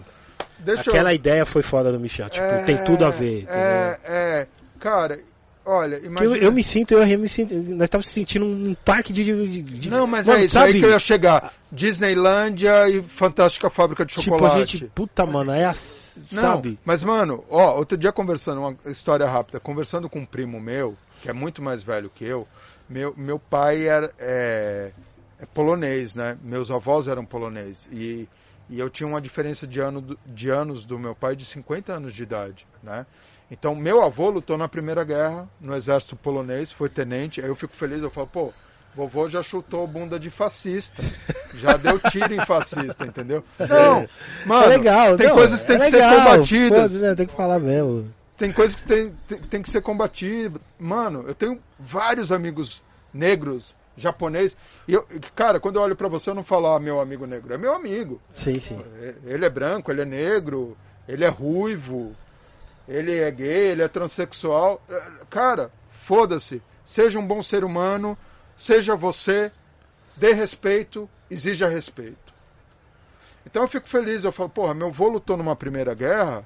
Deixa 0.60 0.89
eu- 0.89 0.94
aquela 0.94 1.14
ideia 1.14 1.45
foi 1.45 1.61
foda 1.61 1.91
do 1.91 1.99
Michel, 1.99 2.30
tipo, 2.30 2.45
É, 2.45 2.64
tem 2.65 2.84
tudo 2.84 3.06
a 3.06 3.10
ver. 3.10 3.44
entendeu? 3.44 3.60
É, 3.61 3.99
é. 4.06 4.48
Cara, 4.80 5.19
olha, 5.68 5.98
Porque 5.99 6.06
eu, 6.07 6.11
imagina. 6.11 6.38
eu 6.45 6.52
me 6.52 6.64
sinto, 6.64 6.94
eu, 6.94 7.03
eu 7.06 7.19
me 7.19 7.30
sinto, 7.30 7.53
nós 7.53 7.84
estávamos 7.84 8.07
sentindo 8.07 8.45
um 8.45 8.73
parque 8.85 9.11
de, 9.14 9.23
de- 9.23 9.61
de- 9.61 9.89
Não, 9.89 10.07
mas 10.07 10.27
Mano, 10.27 10.39
é 10.39 10.45
isso 10.45 10.53
sabe? 10.53 10.72
aí 10.73 10.80
que 10.80 10.85
eu 10.85 10.89
ia 10.89 10.99
chegar. 10.99 11.53
Disneylândia 11.72 12.88
e 12.89 13.02
Fantástica 13.03 13.69
Fábrica 13.69 14.06
de 14.06 14.14
Tipo, 14.14 14.23
Chocolate. 14.31 14.56
a 14.56 14.65
gente, 14.65 14.85
puta, 14.94 15.26
mano, 15.26 15.52
é 15.52 15.65
assim, 15.65 16.22
Não, 16.31 16.41
sabe? 16.41 16.80
mas 16.85 17.03
mano, 17.03 17.44
ó, 17.49 17.76
outro 17.77 17.98
dia 17.98 18.11
conversando, 18.11 18.61
uma 18.61 18.76
história 18.91 19.27
rápida, 19.27 19.60
conversando 19.60 20.10
com 20.10 20.19
um 20.19 20.26
primo 20.26 20.60
meu, 20.60 20.95
que 21.22 21.30
é 21.30 21.34
muito 21.34 21.61
mais 21.61 21.84
velho 21.84 22.10
que 22.14 22.23
eu, 22.23 22.48
meu, 22.89 23.14
meu 23.18 23.38
pai 23.39 23.88
era 23.88 24.11
é, 24.18 24.91
é 25.39 25.45
polonês, 25.48 26.14
né? 26.15 26.38
Meus 26.41 26.72
avós 26.72 27.07
eram 27.07 27.26
polonês 27.26 27.88
e, 27.91 28.27
e 28.69 28.80
eu 28.80 28.89
tinha 28.89 29.07
uma 29.07 29.19
diferença 29.22 29.68
de, 29.68 29.80
ano, 29.80 30.18
de 30.26 30.49
anos 30.49 30.85
do 30.85 30.98
meu 30.98 31.14
pai 31.15 31.35
de 31.35 31.44
50 31.45 31.91
anos 31.94 32.14
de 32.14 32.23
idade, 32.23 32.65
né? 32.81 33.06
Então, 33.49 33.74
meu 33.76 34.03
avô 34.03 34.30
lutou 34.30 34.57
na 34.57 34.68
Primeira 34.68 35.03
Guerra 35.03 35.48
no 35.60 35.76
exército 35.76 36.15
polonês, 36.15 36.72
foi 36.72 36.90
tenente, 36.90 37.41
aí 37.41 37.48
eu 37.48 37.56
fico 37.56 37.74
feliz, 37.76 38.03
eu 38.03 38.10
falo, 38.10 38.28
pô, 38.28 38.53
vovô 38.94 39.30
já 39.30 39.41
chutou 39.41 39.88
bunda 39.88 40.19
de 40.19 40.30
fascista, 40.30 41.02
já 41.53 41.78
deu 41.78 41.98
tiro 41.99 42.34
em 42.34 42.45
fascista, 42.45 43.06
entendeu? 43.06 43.44
Não, 43.60 44.07
mano, 44.45 44.65
é 44.65 44.68
legal, 44.68 45.15
tem 45.15 45.28
não, 45.28 45.36
coisas 45.36 45.61
que 45.61 45.68
tem 45.68 45.78
é 45.78 45.80
que 45.80 45.91
legal, 45.91 46.10
ser 46.10 46.18
combatidas. 46.18 46.78
foda-se, 46.78 46.99
né, 46.99 47.15
tem 47.15 47.28
que 47.28 47.36
falar 47.36 47.60
mesmo. 47.60 48.14
Tem 48.38 48.52
coisas 48.52 48.76
que 48.76 48.86
tem, 48.86 49.14
tem, 49.28 49.38
tem 49.40 49.61
que 49.61 49.69
ser 49.69 49.82
combatidas. 49.82 50.61
Mano, 50.78 51.26
eu 51.28 51.34
tenho 51.34 51.60
vários 51.80 52.32
amigos 52.32 52.84
negros 53.11 53.76
japonês. 53.98 54.56
E 54.88 54.94
eu, 54.94 55.07
cara, 55.36 55.60
quando 55.60 55.78
eu 55.78 55.82
olho 55.82 55.95
para 55.95 56.07
você, 56.07 56.30
eu 56.30 56.36
não 56.36 56.44
falo, 56.44 56.68
ah, 56.68 56.80
meu 56.80 56.99
amigo 56.99 57.26
negro. 57.26 57.52
É 57.53 57.57
meu 57.57 57.74
amigo. 57.74 58.22
Sim, 58.32 58.60
sim. 58.60 58.80
Ele 59.26 59.44
é 59.44 59.49
branco, 59.49 59.91
ele 59.91 60.02
é 60.02 60.06
negro, 60.06 60.78
ele 61.07 61.26
é 61.26 61.30
ruivo, 61.30 62.15
ele 62.88 63.18
é 63.19 63.30
gay, 63.30 63.72
ele 63.72 63.81
é 63.81 63.88
transexual. 63.88 64.81
Cara, 65.30 65.72
foda-se. 66.05 66.61
Seja 66.85 67.19
um 67.19 67.27
bom 67.27 67.43
ser 67.43 67.64
humano, 67.64 68.18
seja 68.57 68.95
você, 68.95 69.51
dê 70.15 70.31
respeito, 70.31 71.09
exija 71.30 71.68
respeito. 71.68 72.34
Então 73.45 73.61
eu 73.61 73.68
fico 73.68 73.88
feliz, 73.88 74.23
eu 74.23 74.31
falo, 74.31 74.49
porra, 74.49 74.73
meu 74.73 74.88
avô 74.88 75.09
lutou 75.09 75.38
numa 75.38 75.55
primeira 75.55 75.93
guerra, 75.93 76.45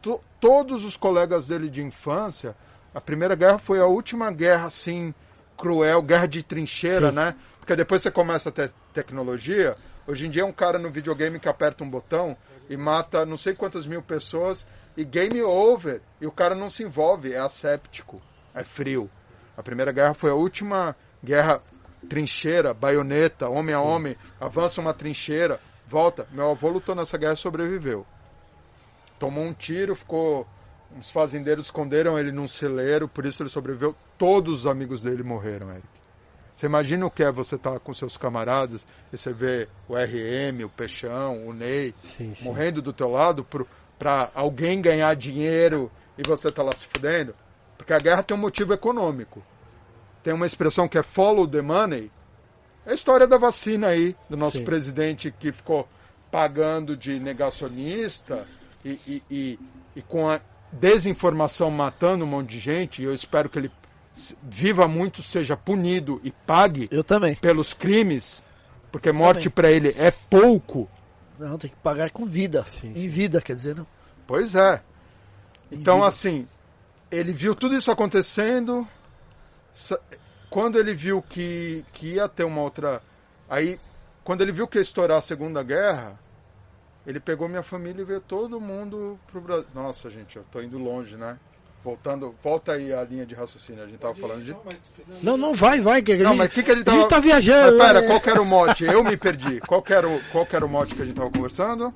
to, 0.00 0.20
todos 0.40 0.84
os 0.84 0.96
colegas 0.96 1.46
dele 1.46 1.68
de 1.68 1.82
infância, 1.82 2.56
a 2.94 3.00
primeira 3.00 3.34
guerra 3.34 3.58
foi 3.58 3.80
a 3.80 3.86
última 3.86 4.30
guerra 4.32 4.66
assim 4.66 5.14
cruel, 5.56 6.02
guerra 6.02 6.26
de 6.26 6.42
trincheira, 6.42 7.10
Sim. 7.10 7.16
né? 7.16 7.36
Porque 7.58 7.76
depois 7.76 8.02
você 8.02 8.10
começa 8.10 8.48
a 8.48 8.52
ter 8.52 8.72
tecnologia. 8.92 9.76
Hoje 10.10 10.26
em 10.26 10.30
dia 10.30 10.42
é 10.42 10.44
um 10.44 10.52
cara 10.52 10.76
no 10.76 10.90
videogame 10.90 11.38
que 11.38 11.48
aperta 11.48 11.84
um 11.84 11.88
botão 11.88 12.36
e 12.68 12.76
mata 12.76 13.24
não 13.24 13.36
sei 13.36 13.54
quantas 13.54 13.86
mil 13.86 14.02
pessoas 14.02 14.66
e 14.96 15.04
game 15.04 15.40
over. 15.40 16.02
E 16.20 16.26
o 16.26 16.32
cara 16.32 16.56
não 16.56 16.68
se 16.68 16.82
envolve, 16.82 17.32
é 17.32 17.38
asséptico, 17.38 18.20
é 18.52 18.64
frio. 18.64 19.08
A 19.56 19.62
Primeira 19.62 19.92
Guerra 19.92 20.12
foi 20.14 20.32
a 20.32 20.34
última 20.34 20.96
guerra 21.22 21.62
trincheira, 22.08 22.74
baioneta, 22.74 23.48
homem 23.48 23.72
Sim. 23.72 23.80
a 23.80 23.80
homem, 23.80 24.16
avança 24.40 24.80
uma 24.80 24.92
trincheira, 24.92 25.60
volta. 25.86 26.26
Meu 26.32 26.50
avô 26.50 26.70
lutou 26.70 26.96
nessa 26.96 27.16
guerra 27.16 27.34
e 27.34 27.36
sobreviveu. 27.36 28.04
Tomou 29.16 29.44
um 29.44 29.54
tiro, 29.54 29.94
ficou 29.94 30.44
os 30.98 31.08
fazendeiros 31.12 31.66
esconderam 31.66 32.18
ele 32.18 32.32
num 32.32 32.48
celeiro, 32.48 33.06
por 33.06 33.24
isso 33.24 33.44
ele 33.44 33.48
sobreviveu. 33.48 33.94
Todos 34.18 34.60
os 34.60 34.66
amigos 34.66 35.04
dele 35.04 35.22
morreram, 35.22 35.70
Eric. 35.70 35.99
Você 36.60 36.66
imagina 36.66 37.06
o 37.06 37.10
que 37.10 37.22
é 37.22 37.32
você 37.32 37.54
estar 37.54 37.72
tá 37.72 37.80
com 37.80 37.94
seus 37.94 38.18
camaradas 38.18 38.86
e 39.10 39.16
você 39.16 39.32
vê 39.32 39.66
o 39.88 39.94
RM, 39.94 40.62
o 40.62 40.68
Peixão, 40.68 41.48
o 41.48 41.54
Ney 41.54 41.94
sim, 41.96 42.34
sim. 42.34 42.44
morrendo 42.44 42.82
do 42.82 42.92
teu 42.92 43.08
lado 43.08 43.46
para 43.98 44.30
alguém 44.34 44.82
ganhar 44.82 45.16
dinheiro 45.16 45.90
e 46.18 46.22
você 46.22 46.50
tá 46.50 46.62
lá 46.62 46.70
se 46.72 46.84
fudendo? 46.84 47.34
Porque 47.78 47.94
a 47.94 47.98
guerra 47.98 48.22
tem 48.22 48.36
um 48.36 48.40
motivo 48.40 48.74
econômico. 48.74 49.42
Tem 50.22 50.34
uma 50.34 50.44
expressão 50.44 50.86
que 50.86 50.98
é 50.98 51.02
follow 51.02 51.48
the 51.48 51.62
money. 51.62 52.12
É 52.84 52.90
a 52.90 52.94
história 52.94 53.26
da 53.26 53.38
vacina 53.38 53.86
aí, 53.86 54.14
do 54.28 54.36
nosso 54.36 54.58
sim. 54.58 54.64
presidente 54.64 55.30
que 55.30 55.52
ficou 55.52 55.88
pagando 56.30 56.94
de 56.94 57.18
negacionista 57.18 58.46
e, 58.84 59.00
e, 59.06 59.22
e, 59.30 59.58
e 59.96 60.02
com 60.02 60.28
a 60.28 60.38
desinformação 60.70 61.70
matando 61.70 62.26
um 62.26 62.28
monte 62.28 62.50
de 62.50 62.58
gente, 62.58 63.00
e 63.00 63.06
eu 63.06 63.14
espero 63.14 63.48
que 63.48 63.58
ele 63.58 63.72
viva 64.42 64.86
muito, 64.86 65.22
seja 65.22 65.56
punido 65.56 66.20
e 66.22 66.30
pague 66.30 66.88
eu 66.90 67.04
também. 67.04 67.34
pelos 67.34 67.72
crimes, 67.72 68.42
porque 68.90 69.12
morte 69.12 69.48
para 69.48 69.70
ele 69.70 69.94
é 69.96 70.10
pouco. 70.10 70.88
Não, 71.38 71.56
tem 71.56 71.70
que 71.70 71.76
pagar 71.76 72.10
com 72.10 72.26
vida. 72.26 72.64
Sim, 72.70 72.92
em 72.94 73.08
vida, 73.08 73.40
quer 73.40 73.54
dizer, 73.54 73.76
não? 73.76 73.86
Pois 74.26 74.54
é. 74.54 74.82
Então, 75.72 76.02
assim, 76.02 76.46
ele 77.10 77.32
viu 77.32 77.54
tudo 77.54 77.74
isso 77.74 77.90
acontecendo. 77.90 78.86
Quando 80.50 80.78
ele 80.78 80.94
viu 80.94 81.22
que, 81.22 81.84
que 81.92 82.14
ia 82.14 82.28
ter 82.28 82.44
uma 82.44 82.60
outra. 82.60 83.00
Aí, 83.48 83.80
quando 84.22 84.42
ele 84.42 84.52
viu 84.52 84.68
que 84.68 84.78
ia 84.78 84.82
estourar 84.82 85.18
a 85.18 85.22
Segunda 85.22 85.62
Guerra, 85.62 86.18
ele 87.06 87.18
pegou 87.18 87.48
minha 87.48 87.62
família 87.62 88.02
e 88.02 88.04
veio 88.04 88.20
todo 88.20 88.60
mundo 88.60 89.18
pro 89.30 89.40
Brasil. 89.40 89.66
Nossa, 89.74 90.10
gente, 90.10 90.36
eu 90.36 90.44
tô 90.50 90.60
indo 90.60 90.78
longe, 90.78 91.16
né? 91.16 91.38
Voltando, 91.82 92.34
volta 92.42 92.72
aí 92.72 92.92
a 92.92 93.02
linha 93.02 93.24
de 93.24 93.34
raciocínio. 93.34 93.82
A 93.82 93.86
gente 93.86 93.98
tava 93.98 94.14
falando 94.14 94.44
de. 94.44 94.54
Não, 95.22 95.38
não, 95.38 95.54
vai, 95.54 95.80
vai. 95.80 96.02
Que 96.02 96.14
não, 96.16 96.36
mas 96.36 96.48
o 96.48 96.50
que, 96.50 96.62
que 96.62 96.70
a 96.70 96.74
gente 96.74 96.84
tava. 96.84 96.98
A 96.98 97.00
gente 97.00 97.08
tá 97.08 97.18
viajando. 97.18 97.78
Mas 97.78 97.86
pera, 97.86 98.04
é. 98.04 98.06
qual 98.06 98.20
era 98.26 98.42
o 98.42 98.44
mote? 98.44 98.84
Eu 98.84 99.02
me 99.02 99.16
perdi. 99.16 99.60
Qual 99.60 99.82
era 99.88 100.06
o, 100.06 100.20
qual 100.30 100.46
era 100.52 100.66
o 100.66 100.68
mote 100.68 100.94
que 100.94 101.00
a 101.00 101.06
gente 101.06 101.16
tava 101.16 101.30
conversando? 101.30 101.88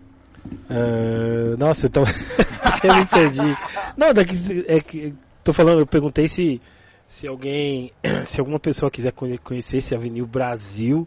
Uh, 0.70 1.56
nossa, 1.58 1.86
então. 1.86 2.04
eu 2.82 2.94
me 2.94 3.04
perdi. 3.04 3.56
Não, 3.94 4.14
daqui. 4.14 4.64
É 4.66 4.80
que. 4.80 5.14
Tô 5.42 5.52
falando, 5.52 5.80
eu 5.80 5.86
perguntei 5.86 6.28
se. 6.28 6.62
Se 7.06 7.28
alguém. 7.28 7.92
Se 8.24 8.40
alguma 8.40 8.58
pessoa 8.58 8.90
quiser 8.90 9.12
conhecer 9.12 9.76
esse 9.76 9.94
Avenida 9.94 10.26
Brasil 10.26 11.06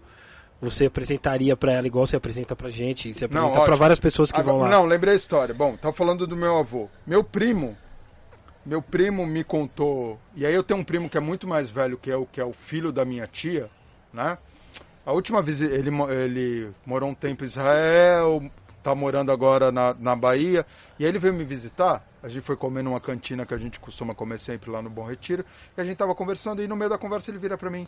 você 0.60 0.86
apresentaria 0.86 1.56
para 1.56 1.74
ela 1.74 1.88
igual 1.88 2.06
você 2.06 2.16
apresenta 2.16 2.56
pra 2.56 2.70
gente, 2.70 3.14
você 3.14 3.26
apresenta 3.26 3.62
para 3.62 3.76
várias 3.76 4.00
pessoas 4.00 4.32
que 4.32 4.40
Agora, 4.40 4.58
vão 4.58 4.64
lá. 4.64 4.70
Não, 4.70 4.86
lembrei 4.86 5.14
a 5.14 5.18
história. 5.18 5.54
Bom, 5.54 5.78
tá 5.78 5.94
falando 5.94 6.26
do 6.26 6.36
meu 6.36 6.58
avô. 6.58 6.90
Meu 7.06 7.24
primo, 7.24 7.78
meu 8.68 8.82
primo 8.82 9.26
me 9.26 9.46
contou, 9.46 10.20
e 10.36 10.46
aí 10.46 10.54
eu 10.54 10.62
tenho 10.62 10.82
um 10.82 10.84
primo 10.84 11.10
que 11.10 11.18
é 11.18 11.22
muito 11.22 11.48
mais 11.48 11.72
velho 11.72 11.98
que 11.98 12.10
eu, 12.10 12.28
que 12.30 12.42
é 12.42 12.44
o 12.44 12.52
filho 12.52 12.92
da 12.92 13.06
minha 13.06 13.26
tia, 13.26 13.70
né? 14.12 14.38
A 15.06 15.14
última 15.14 15.42
vez 15.42 15.62
ele, 15.62 15.90
ele 16.12 16.74
morou 16.86 17.10
um 17.10 17.16
tempo 17.16 17.46
em 17.46 17.48
Israel, 17.48 18.44
tá 18.84 18.94
morando 18.94 19.32
agora 19.32 19.72
na, 19.72 19.94
na 19.94 20.18
Bahia, 20.18 20.66
e 21.00 21.06
aí 21.06 21.10
ele 21.10 21.18
veio 21.18 21.34
me 21.34 21.46
visitar. 21.46 22.06
A 22.22 22.28
gente 22.28 22.44
foi 22.44 22.58
comer 22.58 22.84
numa 22.84 23.00
cantina 23.00 23.46
que 23.46 23.54
a 23.54 23.58
gente 23.58 23.80
costuma 23.80 24.14
comer 24.14 24.38
sempre 24.38 24.70
lá 24.70 24.82
no 24.82 24.90
Bom 24.90 25.06
Retiro, 25.06 25.46
e 25.78 25.80
a 25.80 25.86
gente 25.86 25.96
tava 25.96 26.14
conversando, 26.14 26.62
e 26.62 26.68
no 26.68 26.76
meio 26.76 26.90
da 26.90 26.98
conversa 26.98 27.32
ele 27.32 27.40
vira 27.40 27.58
para 27.58 27.70
mim: 27.70 27.88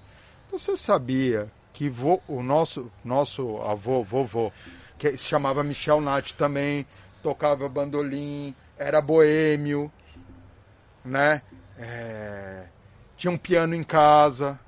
Você 0.50 0.78
sabia 0.78 1.52
que 1.74 1.90
vo, 1.90 2.22
o 2.26 2.42
nosso, 2.42 2.90
nosso 3.04 3.58
avô, 3.64 4.02
vovô, 4.02 4.50
que 4.98 5.12
se 5.18 5.26
chamava 5.26 5.62
Michel 5.62 6.00
Nath 6.00 6.32
também, 6.38 6.88
tocava 7.22 7.68
bandolim, 7.68 8.56
era 8.78 9.02
boêmio, 9.02 9.92
né? 11.04 11.42
É, 11.78 12.66
tinha 13.18 13.32
um 13.32 13.38
piano 13.38 13.76
em 13.76 13.84
casa, 13.84 14.60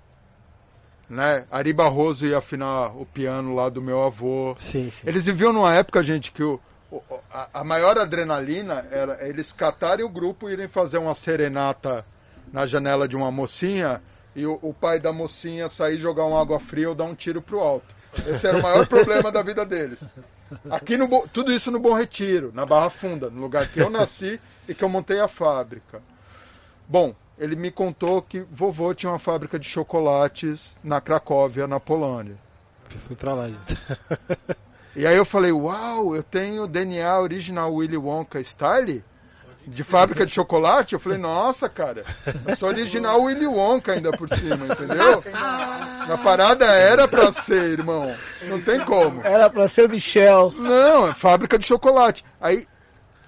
né? 1.09 1.45
Ari 1.51 1.73
Barroso 1.73 2.25
ia 2.25 2.37
afinar 2.37 2.95
o 2.95 3.05
piano 3.05 3.53
lá 3.53 3.69
do 3.69 3.81
meu 3.81 4.01
avô. 4.01 4.55
Sim, 4.57 4.89
sim. 4.89 5.07
Eles 5.07 5.25
viviam 5.25 5.51
numa 5.51 5.73
época, 5.73 6.01
gente, 6.01 6.31
que 6.31 6.43
o, 6.43 6.59
a, 7.31 7.49
a, 7.53 7.63
maior 7.63 7.97
adrenalina 7.97 8.85
era 8.91 9.25
eles 9.27 9.51
catarem 9.51 10.05
o 10.05 10.09
grupo 10.09 10.49
e 10.49 10.53
irem 10.53 10.67
fazer 10.67 10.97
uma 10.97 11.13
serenata 11.13 12.05
na 12.51 12.65
janela 12.65 13.07
de 13.07 13.15
uma 13.15 13.31
mocinha 13.31 14.01
e 14.35 14.45
o, 14.45 14.59
o, 14.61 14.73
pai 14.73 14.99
da 14.99 15.13
mocinha 15.13 15.69
sair 15.69 15.97
jogar 15.97 16.25
uma 16.25 16.41
água 16.41 16.59
fria 16.59 16.89
ou 16.89 16.95
dar 16.95 17.05
um 17.05 17.15
tiro 17.15 17.41
pro 17.41 17.59
alto. 17.59 17.93
Esse 18.27 18.47
era 18.47 18.59
o 18.59 18.61
maior 18.61 18.87
problema 18.87 19.31
da 19.31 19.41
vida 19.41 19.65
deles. 19.65 20.03
Aqui 20.69 20.97
no 20.97 21.27
tudo 21.29 21.51
isso 21.53 21.71
no 21.71 21.79
Bom 21.79 21.93
Retiro, 21.93 22.51
na 22.53 22.65
Barra 22.65 22.89
Funda, 22.89 23.29
no 23.29 23.39
lugar 23.39 23.67
que 23.69 23.81
eu 23.81 23.89
nasci 23.89 24.39
e 24.67 24.75
que 24.75 24.83
eu 24.83 24.89
montei 24.89 25.19
a 25.19 25.27
fábrica. 25.27 26.01
Bom, 26.87 27.15
ele 27.37 27.55
me 27.55 27.71
contou 27.71 28.21
que 28.21 28.41
vovô 28.41 28.93
tinha 28.93 29.11
uma 29.11 29.19
fábrica 29.19 29.57
de 29.57 29.67
chocolates 29.67 30.77
na 30.83 31.01
Cracóvia, 31.01 31.67
na 31.67 31.79
Polônia. 31.79 32.37
Eu 32.93 32.99
fui 32.99 33.15
pra 33.15 33.33
lá, 33.33 33.47
gente. 33.47 33.77
E 34.93 35.07
aí 35.07 35.15
eu 35.15 35.23
falei, 35.23 35.53
uau, 35.53 36.13
eu 36.17 36.21
tenho 36.21 36.67
DNA 36.67 37.17
original 37.17 37.73
Willy 37.73 37.95
Wonka 37.95 38.43
Style? 38.43 39.01
de 39.65 39.83
fábrica 39.83 40.25
de 40.25 40.33
chocolate, 40.33 40.93
eu 40.93 40.99
falei, 40.99 41.17
nossa, 41.17 41.69
cara, 41.69 42.03
eu 42.47 42.55
sou 42.55 42.69
original 42.69 43.21
Willy 43.21 43.45
Wonka 43.45 43.93
ainda 43.93 44.11
por 44.11 44.27
cima, 44.29 44.65
entendeu? 44.65 45.23
A 45.33 46.17
parada 46.23 46.65
era 46.65 47.07
pra 47.07 47.31
ser, 47.31 47.79
irmão. 47.79 48.13
Não 48.43 48.61
tem 48.61 48.79
como. 48.81 49.21
Era 49.23 49.49
pra 49.49 49.67
ser 49.67 49.85
o 49.85 49.89
Michel. 49.89 50.53
Não, 50.57 51.07
é 51.07 51.13
fábrica 51.13 51.57
de 51.57 51.67
chocolate. 51.67 52.25
Aí, 52.39 52.67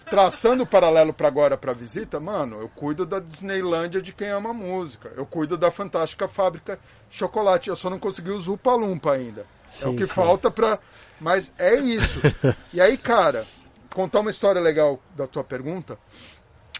traçando 0.09 0.63
o 0.63 0.67
paralelo 0.67 1.13
para 1.13 1.27
agora 1.27 1.57
pra 1.57 1.73
visita, 1.73 2.19
mano, 2.19 2.59
eu 2.61 2.69
cuido 2.69 3.05
da 3.05 3.19
Disneylândia 3.19 4.01
de 4.01 4.13
quem 4.13 4.29
ama 4.29 4.53
música. 4.53 5.11
Eu 5.15 5.25
cuido 5.25 5.57
da 5.57 5.71
fantástica 5.71 6.27
fábrica 6.27 6.79
de 7.09 7.17
chocolate. 7.17 7.69
Eu 7.69 7.75
só 7.75 7.89
não 7.89 7.99
consegui 7.99 8.31
os 8.31 8.45
Lumpa 8.45 9.13
ainda. 9.13 9.45
Sim, 9.67 9.85
é 9.85 9.89
o 9.89 9.95
que 9.95 10.05
sim. 10.05 10.13
falta 10.13 10.51
pra. 10.51 10.79
Mas 11.19 11.53
é 11.57 11.75
isso. 11.75 12.21
E 12.73 12.81
aí, 12.81 12.97
cara, 12.97 13.45
contar 13.93 14.19
uma 14.19 14.31
história 14.31 14.59
legal 14.59 14.99
da 15.15 15.27
tua 15.27 15.43
pergunta. 15.43 15.97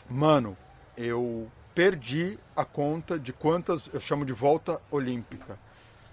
Mano, 0.10 0.58
eu 0.98 1.48
perdi 1.76 2.38
a 2.56 2.66
conta 2.66 3.18
de 3.18 3.32
quantas 3.32 3.90
eu 3.94 4.00
chamo 4.00 4.26
de 4.26 4.34
volta 4.34 4.82
olímpica. 4.92 5.58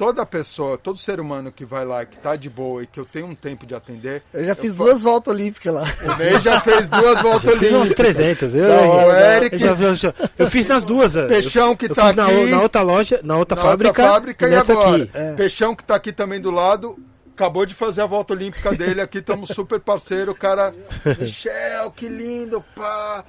Toda 0.00 0.24
pessoa, 0.24 0.78
todo 0.78 0.96
ser 0.96 1.20
humano 1.20 1.52
que 1.52 1.62
vai 1.62 1.84
lá, 1.84 2.06
que 2.06 2.18
tá 2.18 2.34
de 2.34 2.48
boa 2.48 2.82
e 2.82 2.86
que 2.86 2.98
eu 2.98 3.04
tenho 3.04 3.26
um 3.26 3.34
tempo 3.34 3.66
de 3.66 3.74
atender. 3.74 4.22
Eu 4.32 4.42
já 4.42 4.54
fiz 4.54 4.70
eu 4.70 4.76
duas 4.78 5.02
voltas 5.02 5.34
olímpicas 5.34 5.74
lá. 5.74 5.82
O 5.82 6.16
Ney 6.16 6.40
já 6.40 6.58
fez 6.62 6.88
duas 6.88 7.20
voltas 7.20 7.44
olímpicas. 7.44 7.68
Fiz 7.68 7.72
umas 7.72 7.92
300. 7.92 8.54
Eu, 8.54 8.64
eu, 8.64 8.90
o 8.92 9.12
Eric, 9.12 9.62
eu, 9.62 9.94
já, 9.94 10.14
eu, 10.38 10.48
fiz 10.48 10.66
nas 10.66 10.84
duas. 10.84 11.12
Peixão 11.12 11.76
que 11.76 11.86
tá 11.86 12.08
aqui. 12.08 12.16
Na, 12.16 12.46
na, 12.46 12.62
outra 12.62 12.80
loja, 12.80 13.20
na 13.22 13.36
outra 13.36 13.56
na 13.56 13.62
fábrica. 13.62 13.90
Outra 13.90 14.14
fábrica 14.14 14.48
e, 14.48 14.52
e 14.52 14.54
agora. 14.54 15.02
Aqui. 15.02 15.10
É. 15.12 15.34
Peixão 15.34 15.76
que 15.76 15.84
tá 15.84 15.96
aqui 15.96 16.14
também 16.14 16.40
do 16.40 16.50
lado 16.50 16.96
acabou 17.34 17.66
de 17.66 17.74
fazer 17.74 18.00
a 18.00 18.06
volta 18.06 18.32
olímpica 18.32 18.70
dele 18.72 19.02
aqui, 19.02 19.18
estamos 19.18 19.50
super 19.50 19.80
parceiro, 19.80 20.32
o 20.32 20.34
cara, 20.34 20.74
Michel, 21.20 21.90
que 21.90 22.08
lindo, 22.08 22.64
pá. 22.74 23.24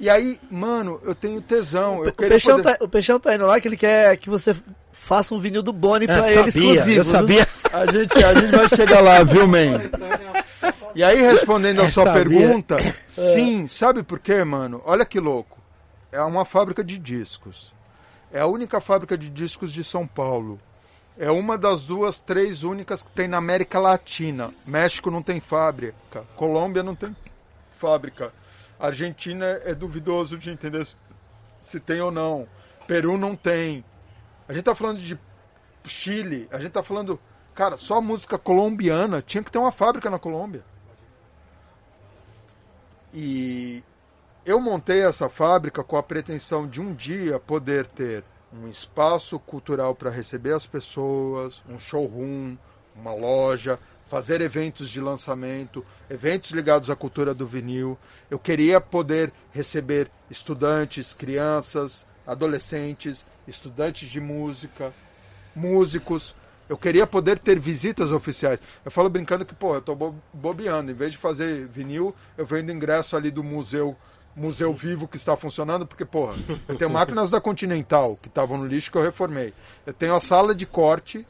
E 0.00 0.08
aí, 0.08 0.40
mano, 0.50 0.98
eu 1.04 1.14
tenho 1.14 1.42
tesão. 1.42 1.98
O, 1.98 2.04
eu 2.06 2.08
o, 2.08 2.12
Peixão 2.14 2.56
poder... 2.56 2.78
tá, 2.78 2.84
o 2.84 2.88
Peixão 2.88 3.20
tá 3.20 3.34
indo 3.34 3.44
lá 3.44 3.60
que 3.60 3.68
ele 3.68 3.76
quer 3.76 4.16
que 4.16 4.30
você 4.30 4.56
faça 4.92 5.34
um 5.34 5.38
vinil 5.38 5.62
do 5.62 5.74
Boni 5.74 6.06
pra 6.06 6.26
é, 6.26 6.32
ele 6.38 6.50
sabia, 6.50 6.70
exclusivo. 6.70 7.00
Eu 7.00 7.04
sabia. 7.04 7.46
A 7.70 7.86
gente, 7.86 8.24
a 8.24 8.34
gente 8.34 8.56
vai 8.56 8.68
chegar 8.70 9.02
lá, 9.02 9.22
viu, 9.22 9.46
man? 9.46 9.78
E 10.94 11.04
aí, 11.04 11.20
respondendo 11.20 11.82
a 11.82 11.84
é, 11.84 11.90
sua 11.90 12.06
sabia. 12.06 12.24
pergunta, 12.24 12.76
é. 12.76 12.94
sim, 13.08 13.66
sabe 13.68 14.02
por 14.02 14.18
quê, 14.18 14.42
mano? 14.42 14.80
Olha 14.86 15.04
que 15.04 15.20
louco. 15.20 15.58
É 16.10 16.22
uma 16.22 16.46
fábrica 16.46 16.82
de 16.82 16.98
discos. 16.98 17.70
É 18.32 18.40
a 18.40 18.46
única 18.46 18.80
fábrica 18.80 19.18
de 19.18 19.28
discos 19.28 19.72
de 19.72 19.84
São 19.84 20.06
Paulo 20.06 20.58
É 21.18 21.30
uma 21.30 21.58
das 21.58 21.84
duas, 21.84 22.22
três 22.22 22.62
únicas 22.62 23.02
que 23.02 23.10
tem 23.10 23.28
na 23.28 23.36
América 23.36 23.78
Latina. 23.78 24.50
México 24.66 25.10
não 25.10 25.22
tem 25.22 25.40
fábrica. 25.40 26.24
Colômbia 26.36 26.82
não 26.82 26.94
tem 26.94 27.14
fábrica. 27.78 28.32
Argentina 28.80 29.46
é 29.64 29.74
duvidoso 29.74 30.38
de 30.38 30.50
entender 30.50 30.86
se 31.60 31.78
tem 31.78 32.00
ou 32.00 32.10
não. 32.10 32.48
Peru 32.86 33.18
não 33.18 33.36
tem. 33.36 33.84
A 34.48 34.52
gente 34.52 34.64
tá 34.64 34.74
falando 34.74 34.98
de 34.98 35.18
Chile, 35.84 36.48
a 36.50 36.58
gente 36.58 36.72
tá 36.72 36.82
falando, 36.82 37.20
cara, 37.54 37.76
só 37.76 38.00
música 38.00 38.38
colombiana, 38.38 39.22
tinha 39.22 39.44
que 39.44 39.52
ter 39.52 39.58
uma 39.58 39.70
fábrica 39.70 40.10
na 40.10 40.18
Colômbia. 40.18 40.64
E 43.12 43.84
eu 44.44 44.60
montei 44.60 45.02
essa 45.04 45.28
fábrica 45.28 45.84
com 45.84 45.96
a 45.96 46.02
pretensão 46.02 46.66
de 46.66 46.80
um 46.80 46.94
dia 46.94 47.38
poder 47.38 47.86
ter 47.86 48.24
um 48.52 48.68
espaço 48.68 49.38
cultural 49.38 49.94
para 49.94 50.10
receber 50.10 50.54
as 50.54 50.66
pessoas, 50.66 51.62
um 51.68 51.78
showroom, 51.78 52.56
uma 52.94 53.14
loja, 53.14 53.78
fazer 54.10 54.40
eventos 54.40 54.90
de 54.90 55.00
lançamento, 55.00 55.86
eventos 56.10 56.50
ligados 56.50 56.90
à 56.90 56.96
cultura 56.96 57.32
do 57.32 57.46
vinil. 57.46 57.96
Eu 58.28 58.40
queria 58.40 58.80
poder 58.80 59.32
receber 59.52 60.10
estudantes, 60.28 61.14
crianças, 61.14 62.04
adolescentes, 62.26 63.24
estudantes 63.46 64.10
de 64.10 64.20
música, 64.20 64.92
músicos. 65.54 66.34
Eu 66.68 66.76
queria 66.76 67.06
poder 67.06 67.38
ter 67.38 67.58
visitas 67.60 68.10
oficiais. 68.10 68.58
Eu 68.84 68.90
falo 68.90 69.08
brincando 69.08 69.44
que, 69.44 69.54
pô, 69.54 69.76
eu 69.76 69.80
tô 69.80 69.94
bobeando. 70.34 70.90
Em 70.90 70.94
vez 70.94 71.12
de 71.12 71.18
fazer 71.18 71.68
vinil, 71.68 72.12
eu 72.36 72.44
vendo 72.44 72.72
ingresso 72.72 73.16
ali 73.16 73.30
do 73.30 73.44
museu 73.44 73.96
museu 74.34 74.72
vivo 74.72 75.08
que 75.08 75.16
está 75.16 75.36
funcionando, 75.36 75.84
porque, 75.84 76.04
porra, 76.04 76.34
eu 76.68 76.78
tenho 76.78 76.90
máquinas 76.90 77.30
da 77.30 77.40
Continental 77.40 78.16
que 78.22 78.28
estavam 78.28 78.58
no 78.58 78.66
lixo 78.66 78.90
que 78.90 78.96
eu 78.96 79.02
reformei. 79.02 79.52
Eu 79.84 79.92
tenho 79.92 80.14
a 80.14 80.20
sala 80.20 80.54
de 80.54 80.64
corte, 80.64 81.26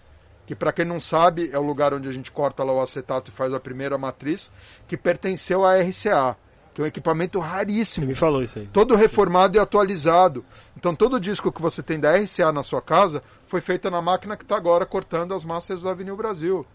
que 0.50 0.54
para 0.56 0.72
quem 0.72 0.84
não 0.84 1.00
sabe 1.00 1.48
é 1.52 1.58
o 1.60 1.62
lugar 1.62 1.94
onde 1.94 2.08
a 2.08 2.12
gente 2.12 2.28
corta 2.32 2.64
lá 2.64 2.72
o 2.72 2.80
acetato 2.80 3.30
e 3.30 3.32
faz 3.32 3.54
a 3.54 3.60
primeira 3.60 3.96
matriz, 3.96 4.50
que 4.88 4.96
pertenceu 4.96 5.64
à 5.64 5.76
RCA, 5.80 6.36
que 6.74 6.80
é 6.80 6.84
um 6.84 6.86
equipamento 6.88 7.38
raríssimo. 7.38 8.04
Você 8.04 8.08
me 8.08 8.16
falou 8.16 8.42
isso 8.42 8.58
aí. 8.58 8.66
Todo 8.66 8.96
reformado 8.96 9.56
e 9.56 9.60
atualizado. 9.60 10.44
Então 10.76 10.92
todo 10.92 11.20
disco 11.20 11.52
que 11.52 11.62
você 11.62 11.84
tem 11.84 12.00
da 12.00 12.16
RCA 12.16 12.50
na 12.50 12.64
sua 12.64 12.82
casa 12.82 13.22
foi 13.46 13.60
feito 13.60 13.88
na 13.92 14.02
máquina 14.02 14.36
que 14.36 14.42
está 14.42 14.56
agora 14.56 14.84
cortando 14.84 15.34
as 15.34 15.44
masters 15.44 15.82
da 15.82 15.92
Avenida 15.92 16.16
Brasil, 16.16 16.66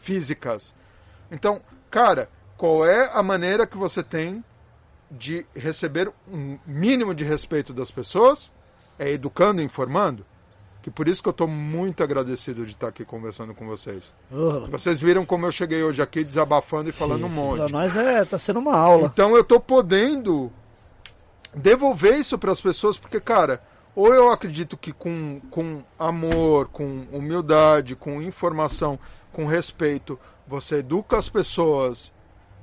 físicas. 0.00 0.74
Então, 1.30 1.62
cara, 1.88 2.28
qual 2.56 2.84
é 2.84 3.12
a 3.14 3.22
maneira 3.22 3.64
que 3.64 3.76
você 3.76 4.02
tem 4.02 4.42
de 5.08 5.46
receber 5.54 6.12
um 6.26 6.58
mínimo 6.66 7.14
de 7.14 7.22
respeito 7.22 7.72
das 7.72 7.92
pessoas, 7.92 8.50
é 8.98 9.08
educando 9.08 9.62
e 9.62 9.64
informando. 9.64 10.26
Que 10.82 10.90
por 10.90 11.08
isso 11.08 11.22
que 11.22 11.28
eu 11.28 11.32
estou 11.32 11.46
muito 11.46 12.02
agradecido 12.02 12.64
de 12.64 12.72
estar 12.72 12.88
aqui 12.88 13.04
conversando 13.04 13.54
com 13.54 13.66
vocês. 13.66 14.02
Oh. 14.32 14.66
Vocês 14.68 15.00
viram 15.00 15.26
como 15.26 15.44
eu 15.44 15.52
cheguei 15.52 15.82
hoje 15.82 16.00
aqui 16.00 16.24
desabafando 16.24 16.88
e 16.88 16.92
Sim, 16.92 16.98
falando 16.98 17.26
um 17.26 17.30
sim. 17.30 17.36
monte. 17.36 17.58
Pra 17.58 17.68
nós 17.68 17.96
é, 17.96 18.24
tá 18.24 18.38
sendo 18.38 18.60
uma 18.60 18.76
aula. 18.76 19.10
Então 19.12 19.34
eu 19.34 19.42
estou 19.42 19.60
podendo 19.60 20.50
devolver 21.54 22.18
isso 22.18 22.38
para 22.38 22.52
as 22.52 22.60
pessoas, 22.60 22.96
porque, 22.96 23.20
cara, 23.20 23.62
ou 23.94 24.14
eu 24.14 24.30
acredito 24.30 24.76
que 24.76 24.92
com, 24.92 25.40
com 25.50 25.82
amor, 25.98 26.68
com 26.68 27.06
humildade, 27.12 27.94
com 27.96 28.22
informação, 28.22 28.98
com 29.32 29.46
respeito, 29.46 30.18
você 30.46 30.76
educa 30.76 31.18
as 31.18 31.28
pessoas 31.28 32.10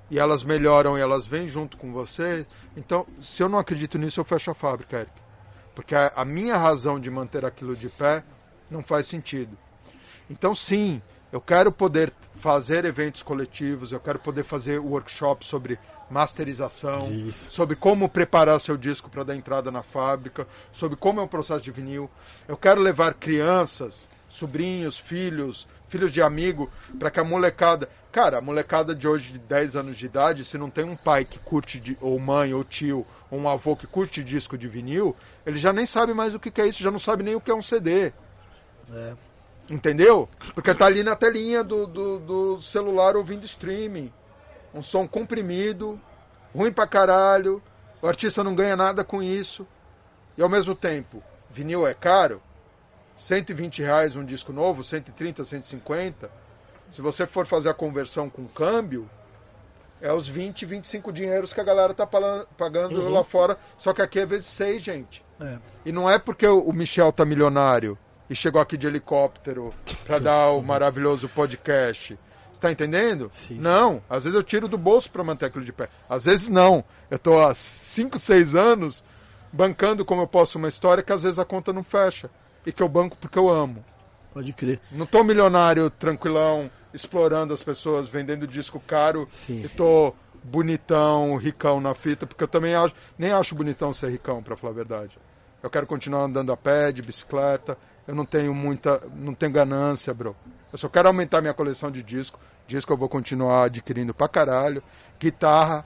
e 0.09 0.17
elas 0.17 0.43
melhoram 0.43 0.97
e 0.97 1.01
elas 1.01 1.25
vêm 1.25 1.47
junto 1.47 1.77
com 1.77 1.91
você. 1.91 2.45
Então, 2.75 3.05
se 3.21 3.43
eu 3.43 3.49
não 3.49 3.59
acredito 3.59 3.97
nisso, 3.97 4.19
eu 4.19 4.25
fecho 4.25 4.51
a 4.51 4.55
fábrica, 4.55 4.99
Eric. 4.99 5.26
Porque 5.77 5.93
a, 5.93 6.11
a 6.15 6.25
minha 6.25 6.57
razão 6.57 6.99
de 6.99 7.07
manter 7.07 7.45
aquilo 7.45 7.75
de 7.75 7.87
pé 7.87 8.23
não 8.67 8.81
faz 8.81 9.05
sentido. 9.05 9.55
Então, 10.27 10.55
sim, 10.55 10.99
eu 11.31 11.39
quero 11.39 11.71
poder 11.71 12.11
fazer 12.37 12.83
eventos 12.83 13.21
coletivos, 13.21 13.91
eu 13.91 13.99
quero 13.99 14.17
poder 14.17 14.43
fazer 14.43 14.79
workshops 14.79 15.47
sobre 15.47 15.77
masterização, 16.09 17.11
Isso. 17.11 17.53
sobre 17.53 17.75
como 17.75 18.09
preparar 18.09 18.59
seu 18.59 18.75
disco 18.75 19.07
para 19.07 19.23
dar 19.23 19.35
entrada 19.35 19.69
na 19.69 19.83
fábrica, 19.83 20.47
sobre 20.71 20.97
como 20.97 21.19
é 21.19 21.23
o 21.23 21.27
processo 21.27 21.61
de 21.61 21.69
vinil. 21.69 22.09
Eu 22.47 22.57
quero 22.57 22.81
levar 22.81 23.13
crianças, 23.13 24.07
sobrinhos, 24.27 24.97
filhos, 24.97 25.67
filhos 25.89 26.11
de 26.11 26.23
amigo, 26.23 26.71
para 26.97 27.11
que 27.11 27.19
a 27.19 27.23
molecada. 27.23 27.87
Cara, 28.17 28.39
a 28.39 28.41
molecada 28.41 28.95
de 28.95 29.07
hoje 29.07 29.33
de 29.33 29.37
10 29.37 29.75
anos 29.75 29.95
de 29.95 30.07
idade, 30.07 30.43
se 30.43 30.57
não 30.57 30.71
tem 30.71 30.83
um 30.83 30.95
pai 30.95 31.23
que 31.23 31.37
curte, 31.37 31.79
de, 31.79 31.95
ou 32.01 32.17
mãe, 32.17 32.51
ou 32.51 32.63
tio, 32.63 33.05
ou 33.29 33.37
um 33.37 33.47
avô 33.47 33.75
que 33.75 33.85
curte 33.85 34.23
disco 34.23 34.57
de 34.57 34.67
vinil, 34.67 35.15
ele 35.45 35.59
já 35.59 35.71
nem 35.71 35.85
sabe 35.85 36.15
mais 36.15 36.33
o 36.33 36.39
que 36.39 36.49
que 36.49 36.59
é 36.59 36.65
isso, 36.65 36.81
já 36.81 36.89
não 36.89 36.97
sabe 36.97 37.21
nem 37.21 37.35
o 37.35 37.39
que 37.39 37.51
é 37.51 37.53
um 37.53 37.61
CD. 37.61 38.11
É. 38.91 39.13
Entendeu? 39.69 40.27
Porque 40.55 40.73
tá 40.73 40.87
ali 40.87 41.03
na 41.03 41.15
telinha 41.15 41.63
do, 41.63 41.85
do, 41.85 42.17
do 42.17 42.61
celular 42.63 43.15
ouvindo 43.15 43.45
streaming. 43.45 44.11
Um 44.73 44.81
som 44.81 45.07
comprimido, 45.07 46.01
ruim 46.55 46.71
pra 46.71 46.87
caralho. 46.87 47.61
O 48.01 48.07
artista 48.07 48.43
não 48.43 48.55
ganha 48.55 48.75
nada 48.75 49.03
com 49.03 49.21
isso. 49.21 49.67
E 50.35 50.41
ao 50.41 50.49
mesmo 50.49 50.73
tempo, 50.73 51.21
vinil 51.51 51.85
é 51.85 51.93
caro. 51.93 52.41
120 53.19 53.83
reais 53.83 54.15
um 54.15 54.25
disco 54.25 54.51
novo, 54.51 54.83
130, 54.83 55.45
150. 55.45 56.46
Se 56.91 57.01
você 57.01 57.25
for 57.25 57.45
fazer 57.45 57.69
a 57.69 57.73
conversão 57.73 58.29
com 58.29 58.47
câmbio, 58.47 59.09
é 60.01 60.11
os 60.13 60.27
20, 60.27 60.65
25 60.65 61.11
dinheiros 61.11 61.53
que 61.53 61.59
a 61.59 61.63
galera 61.63 61.93
tá 61.93 62.05
pagando 62.05 63.01
Uhum. 63.01 63.09
lá 63.09 63.23
fora. 63.23 63.57
Só 63.77 63.93
que 63.93 64.01
aqui 64.01 64.19
é 64.19 64.25
vezes 64.25 64.47
6, 64.47 64.81
gente. 64.81 65.23
É. 65.39 65.57
E 65.85 65.91
não 65.91 66.09
é 66.09 66.17
porque 66.17 66.47
o 66.47 66.71
Michel 66.71 67.11
tá 67.11 67.25
milionário 67.25 67.97
e 68.29 68.35
chegou 68.35 68.61
aqui 68.61 68.77
de 68.77 68.87
helicóptero 68.87 69.73
para 70.05 70.19
dar 70.19 70.51
o 70.51 70.61
maravilhoso 70.61 71.27
podcast. 71.29 72.17
Você 72.51 72.61
tá 72.61 72.71
entendendo? 72.71 73.29
Sim, 73.33 73.55
sim. 73.55 73.61
não, 73.61 74.01
às 74.09 74.23
vezes 74.23 74.35
eu 74.35 74.43
tiro 74.43 74.67
do 74.67 74.77
bolso 74.79 75.11
para 75.11 75.23
manter 75.23 75.45
aquilo 75.45 75.63
de 75.63 75.71
pé. 75.71 75.89
Às 76.09 76.25
vezes 76.25 76.49
não. 76.49 76.83
Eu 77.09 77.19
tô 77.19 77.39
há 77.39 77.53
5, 77.53 78.17
6 78.17 78.55
anos 78.55 79.03
bancando 79.53 80.03
como 80.03 80.21
eu 80.23 80.27
posso 80.27 80.57
uma 80.57 80.67
história 80.67 81.03
que 81.03 81.13
às 81.13 81.21
vezes 81.21 81.37
a 81.39 81.45
conta 81.45 81.71
não 81.71 81.83
fecha. 81.83 82.29
E 82.65 82.71
que 82.71 82.81
eu 82.81 82.89
banco 82.89 83.15
porque 83.17 83.37
eu 83.37 83.47
amo. 83.49 83.85
Pode 84.33 84.51
crer. 84.53 84.79
Não 84.91 85.05
tô 85.05 85.23
milionário, 85.23 85.89
tranquilão, 85.89 86.69
explorando 86.93 87.53
as 87.53 87.63
pessoas, 87.63 88.07
vendendo 88.07 88.47
disco 88.47 88.79
caro 88.79 89.25
Sim. 89.29 89.61
e 89.63 89.69
tô 89.69 90.13
bonitão, 90.43 91.35
ricão 91.35 91.81
na 91.81 91.93
fita, 91.93 92.25
porque 92.25 92.43
eu 92.43 92.47
também 92.47 92.73
acho, 92.75 92.93
nem 93.17 93.31
acho 93.31 93.55
bonitão 93.55 93.93
ser 93.93 94.09
ricão, 94.09 94.41
pra 94.41 94.55
falar 94.55 94.71
a 94.73 94.75
verdade. 94.75 95.17
Eu 95.61 95.69
quero 95.69 95.87
continuar 95.87 96.21
andando 96.23 96.51
a 96.51 96.57
pé, 96.57 96.91
de 96.91 97.01
bicicleta. 97.01 97.77
Eu 98.07 98.15
não 98.15 98.25
tenho 98.25 98.53
muita, 98.53 99.01
não 99.15 99.33
tenho 99.33 99.51
ganância, 99.51 100.13
bro. 100.13 100.35
Eu 100.71 100.77
só 100.77 100.87
quero 100.87 101.07
aumentar 101.07 101.41
minha 101.41 101.53
coleção 101.53 101.91
de 101.91 102.01
disco. 102.03 102.39
Disco 102.67 102.93
eu 102.93 102.97
vou 102.97 103.09
continuar 103.09 103.65
adquirindo 103.65 104.13
pra 104.13 104.29
caralho. 104.29 104.81
Guitarra. 105.19 105.85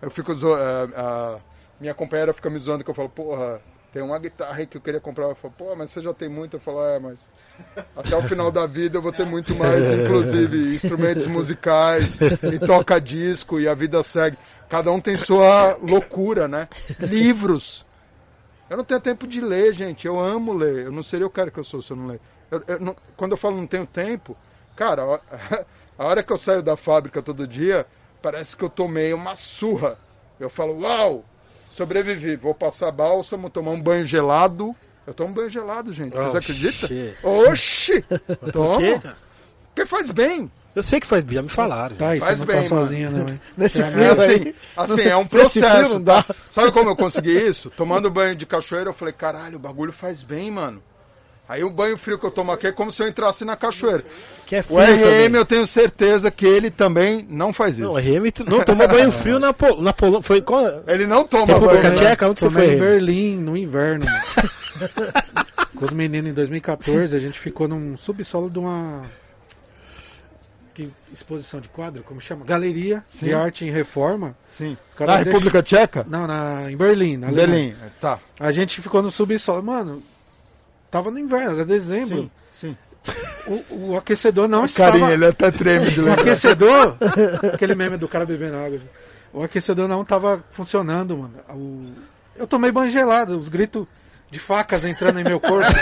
Eu 0.00 0.10
fico 0.10 0.32
zo... 0.34 0.56
eh, 0.56 0.88
a 0.96 1.38
minha 1.80 1.94
companheira 1.94 2.32
fica 2.32 2.48
me 2.48 2.58
zoando 2.58 2.84
que 2.84 2.90
eu 2.90 2.94
falo, 2.94 3.08
porra, 3.10 3.60
tem 3.92 4.02
uma 4.02 4.18
guitarra 4.20 4.58
aí 4.58 4.68
que 4.68 4.78
eu 4.78 4.82
queria 4.82 5.00
comprar. 5.02 5.26
Eu 5.28 5.36
falo, 5.36 5.54
pô, 5.54 5.76
mas 5.76 5.92
você 5.92 6.02
já 6.02 6.14
tem 6.14 6.28
muito? 6.30 6.56
Eu 6.56 6.60
falo, 6.60 6.84
é, 6.84 7.00
mas 7.00 7.30
até 7.94 8.16
o 8.16 8.22
final 8.22 8.50
da 8.52 8.66
vida 8.66 8.98
eu 8.98 9.02
vou 9.02 9.12
ter 9.12 9.26
muito 9.26 9.54
mais, 9.56 9.90
inclusive 9.92 10.74
instrumentos 10.74 11.26
musicais 11.26 12.18
e 12.48 12.58
toca 12.60 13.00
disco 13.00 13.60
e 13.60 13.68
a 13.68 13.74
vida 13.74 14.02
segue. 14.02 14.38
Cada 14.68 14.90
um 14.92 15.00
tem 15.00 15.16
sua 15.16 15.76
loucura, 15.76 16.48
né? 16.48 16.68
Livros. 17.00 17.86
Eu 18.68 18.76
não 18.78 18.84
tenho 18.84 19.00
tempo 19.00 19.26
de 19.26 19.40
ler, 19.40 19.72
gente. 19.74 20.06
Eu 20.06 20.18
amo 20.18 20.52
ler. 20.52 20.86
Eu 20.86 20.92
não 20.92 21.02
seria 21.02 21.26
o 21.26 21.30
cara 21.30 21.50
que 21.50 21.58
eu 21.60 21.64
sou 21.64 21.82
se 21.82 21.92
eu 21.92 21.96
não 21.96 22.06
ler. 22.06 22.20
Eu- 22.50 22.64
eu 22.66 22.80
não- 22.80 22.96
quando 23.16 23.32
eu 23.32 23.36
falo 23.38 23.56
não 23.56 23.66
tenho 23.66 23.86
tempo, 23.86 24.38
cara, 24.74 25.02
a- 25.04 25.22
a 25.98 26.04
hora 26.06 26.22
que 26.24 26.32
eu 26.32 26.38
saio 26.38 26.62
da 26.62 26.76
fábrica 26.76 27.22
todo 27.22 27.46
dia, 27.46 27.86
parece 28.20 28.56
que 28.56 28.64
eu 28.64 28.70
tomei 28.70 29.12
uma 29.12 29.36
surra. 29.36 29.98
Eu 30.38 30.48
falo, 30.50 30.80
uau, 30.80 31.28
sobrevivi. 31.72 32.36
Vou 32.36 32.54
passar 32.54 32.90
bálsamo, 32.92 33.50
tomar 33.50 33.72
um 33.72 33.80
banho 33.82 34.04
gelado. 34.06 34.74
Eu 35.06 35.12
tomo 35.12 35.34
banho 35.34 35.50
gelado, 35.50 35.92
gente. 35.92 36.16
Vocês 36.16 36.34
acreditam? 36.36 36.88
Oxi! 37.48 38.02
Por 38.02 38.38
quê, 38.38 38.52
Toma! 38.52 39.00
cara? 39.00 39.16
Porque 39.74 39.86
faz 39.86 40.10
bem. 40.10 40.50
Eu 40.76 40.82
sei 40.82 41.00
que 41.00 41.06
faz, 41.06 41.24
já 41.26 41.42
me 41.42 41.48
falaram. 41.48 41.96
Tá, 41.96 42.14
Faz 42.18 42.38
não 42.40 42.46
bem, 42.46 42.62
tá 42.62 42.68
mano. 42.74 42.82
sozinha, 42.82 43.10
não, 43.10 43.28
hein? 43.28 43.40
Nesse 43.56 43.82
É, 43.82 43.86
frio 43.90 44.04
É 44.04 44.10
assim, 44.10 44.22
aí. 44.22 44.54
assim, 44.76 45.00
é 45.02 45.16
um 45.16 45.26
processo. 45.28 46.00
tá? 46.00 46.24
Sabe 46.50 46.70
como 46.72 46.90
eu 46.90 46.96
consegui 46.96 47.30
isso? 47.36 47.70
Tomando 47.70 48.10
banho 48.10 48.36
de 48.36 48.44
cachoeira, 48.46 48.90
eu 48.90 48.94
falei, 48.94 49.12
caralho, 49.14 49.56
o 49.56 49.58
bagulho 49.58 49.92
faz 49.92 50.22
bem, 50.22 50.50
mano. 50.50 50.82
Aí 51.52 51.62
o 51.62 51.68
banho 51.70 51.98
frio 51.98 52.18
que 52.18 52.24
eu 52.24 52.30
tomo 52.30 52.50
aqui 52.50 52.66
é 52.66 52.72
como 52.72 52.90
se 52.90 53.02
eu 53.02 53.08
entrasse 53.08 53.44
na 53.44 53.56
cachoeira. 53.56 54.04
Que 54.46 54.56
é 54.56 54.60
O 54.60 54.62
frio 54.64 54.78
RM, 54.80 55.00
também. 55.00 55.34
eu 55.34 55.44
tenho 55.44 55.66
certeza 55.66 56.30
que 56.30 56.46
ele 56.46 56.70
também 56.70 57.26
não 57.28 57.52
faz 57.52 57.74
isso. 57.74 57.82
Não, 57.84 57.92
o 57.92 57.98
RM 57.98 58.32
não 58.48 58.64
tomou 58.64 58.88
banho 58.88 59.12
frio 59.12 59.38
na, 59.38 59.52
Pol 59.52 59.82
na 59.82 59.92
Polônia. 59.92 60.22
Foi 60.22 60.40
qual? 60.40 60.82
Ele 60.86 61.06
não 61.06 61.26
toma 61.26 61.52
República 61.52 61.82
banho. 61.90 61.94
né? 61.94 62.06
Tcheca? 62.06 62.28
Onde 62.30 62.40
você 62.40 62.48
foi? 62.50 62.74
em 62.74 62.78
Berlim, 62.78 63.36
no 63.36 63.54
inverno. 63.56 64.06
Com 65.76 65.84
os 65.84 65.92
meninos 65.92 66.30
em 66.30 66.32
2014, 66.34 67.14
a 67.16 67.18
gente 67.20 67.38
ficou 67.38 67.68
num 67.68 67.96
subsolo 67.96 68.48
de 68.50 68.58
uma 68.58 69.02
que- 70.74 70.90
exposição 71.12 71.60
de 71.60 71.68
quadro, 71.68 72.02
como 72.02 72.20
chama? 72.20 72.44
Galeria 72.44 73.04
de 73.14 73.26
Sim. 73.26 73.32
arte 73.32 73.64
em 73.66 73.70
reforma. 73.70 74.34
Sim. 74.56 74.76
Na 74.98 75.16
República 75.18 75.62
Tcheca? 75.62 76.06
Não, 76.08 76.26
na, 76.26 76.70
em 76.70 76.76
Berlim, 76.76 77.16
na. 77.18 77.30
Berlim. 77.30 77.74
Tá. 78.00 78.18
A 78.40 78.50
gente 78.52 78.80
ficou 78.80 79.02
no 79.02 79.10
subsolo. 79.10 79.62
Mano, 79.62 80.02
tava 80.92 81.10
no 81.10 81.18
inverno, 81.18 81.54
era 81.56 81.64
dezembro. 81.64 82.30
Sim. 82.52 82.76
Sim. 83.04 83.14
O, 83.48 83.90
o 83.92 83.96
aquecedor 83.96 84.46
não 84.46 84.68
Carinho, 84.68 84.96
estava... 84.98 85.12
ele 85.12 85.26
até 85.26 85.50
treme 85.50 85.90
de 85.90 86.00
O 86.00 86.04
lembrar. 86.04 86.22
aquecedor, 86.22 86.96
aquele 87.52 87.74
meme 87.74 87.96
do 87.96 88.06
cara 88.06 88.24
bebendo 88.24 88.56
água. 88.58 88.78
O 89.32 89.42
aquecedor 89.42 89.88
não 89.88 90.04
tava 90.04 90.44
funcionando, 90.52 91.16
mano. 91.16 91.34
O- 91.48 91.92
eu 92.36 92.46
tomei 92.46 92.70
banho 92.70 92.90
gelado, 92.92 93.36
os 93.36 93.48
gritos 93.48 93.86
de 94.30 94.38
facas 94.38 94.84
entrando 94.84 95.18
em 95.18 95.24
meu 95.24 95.40
corpo. 95.40 95.68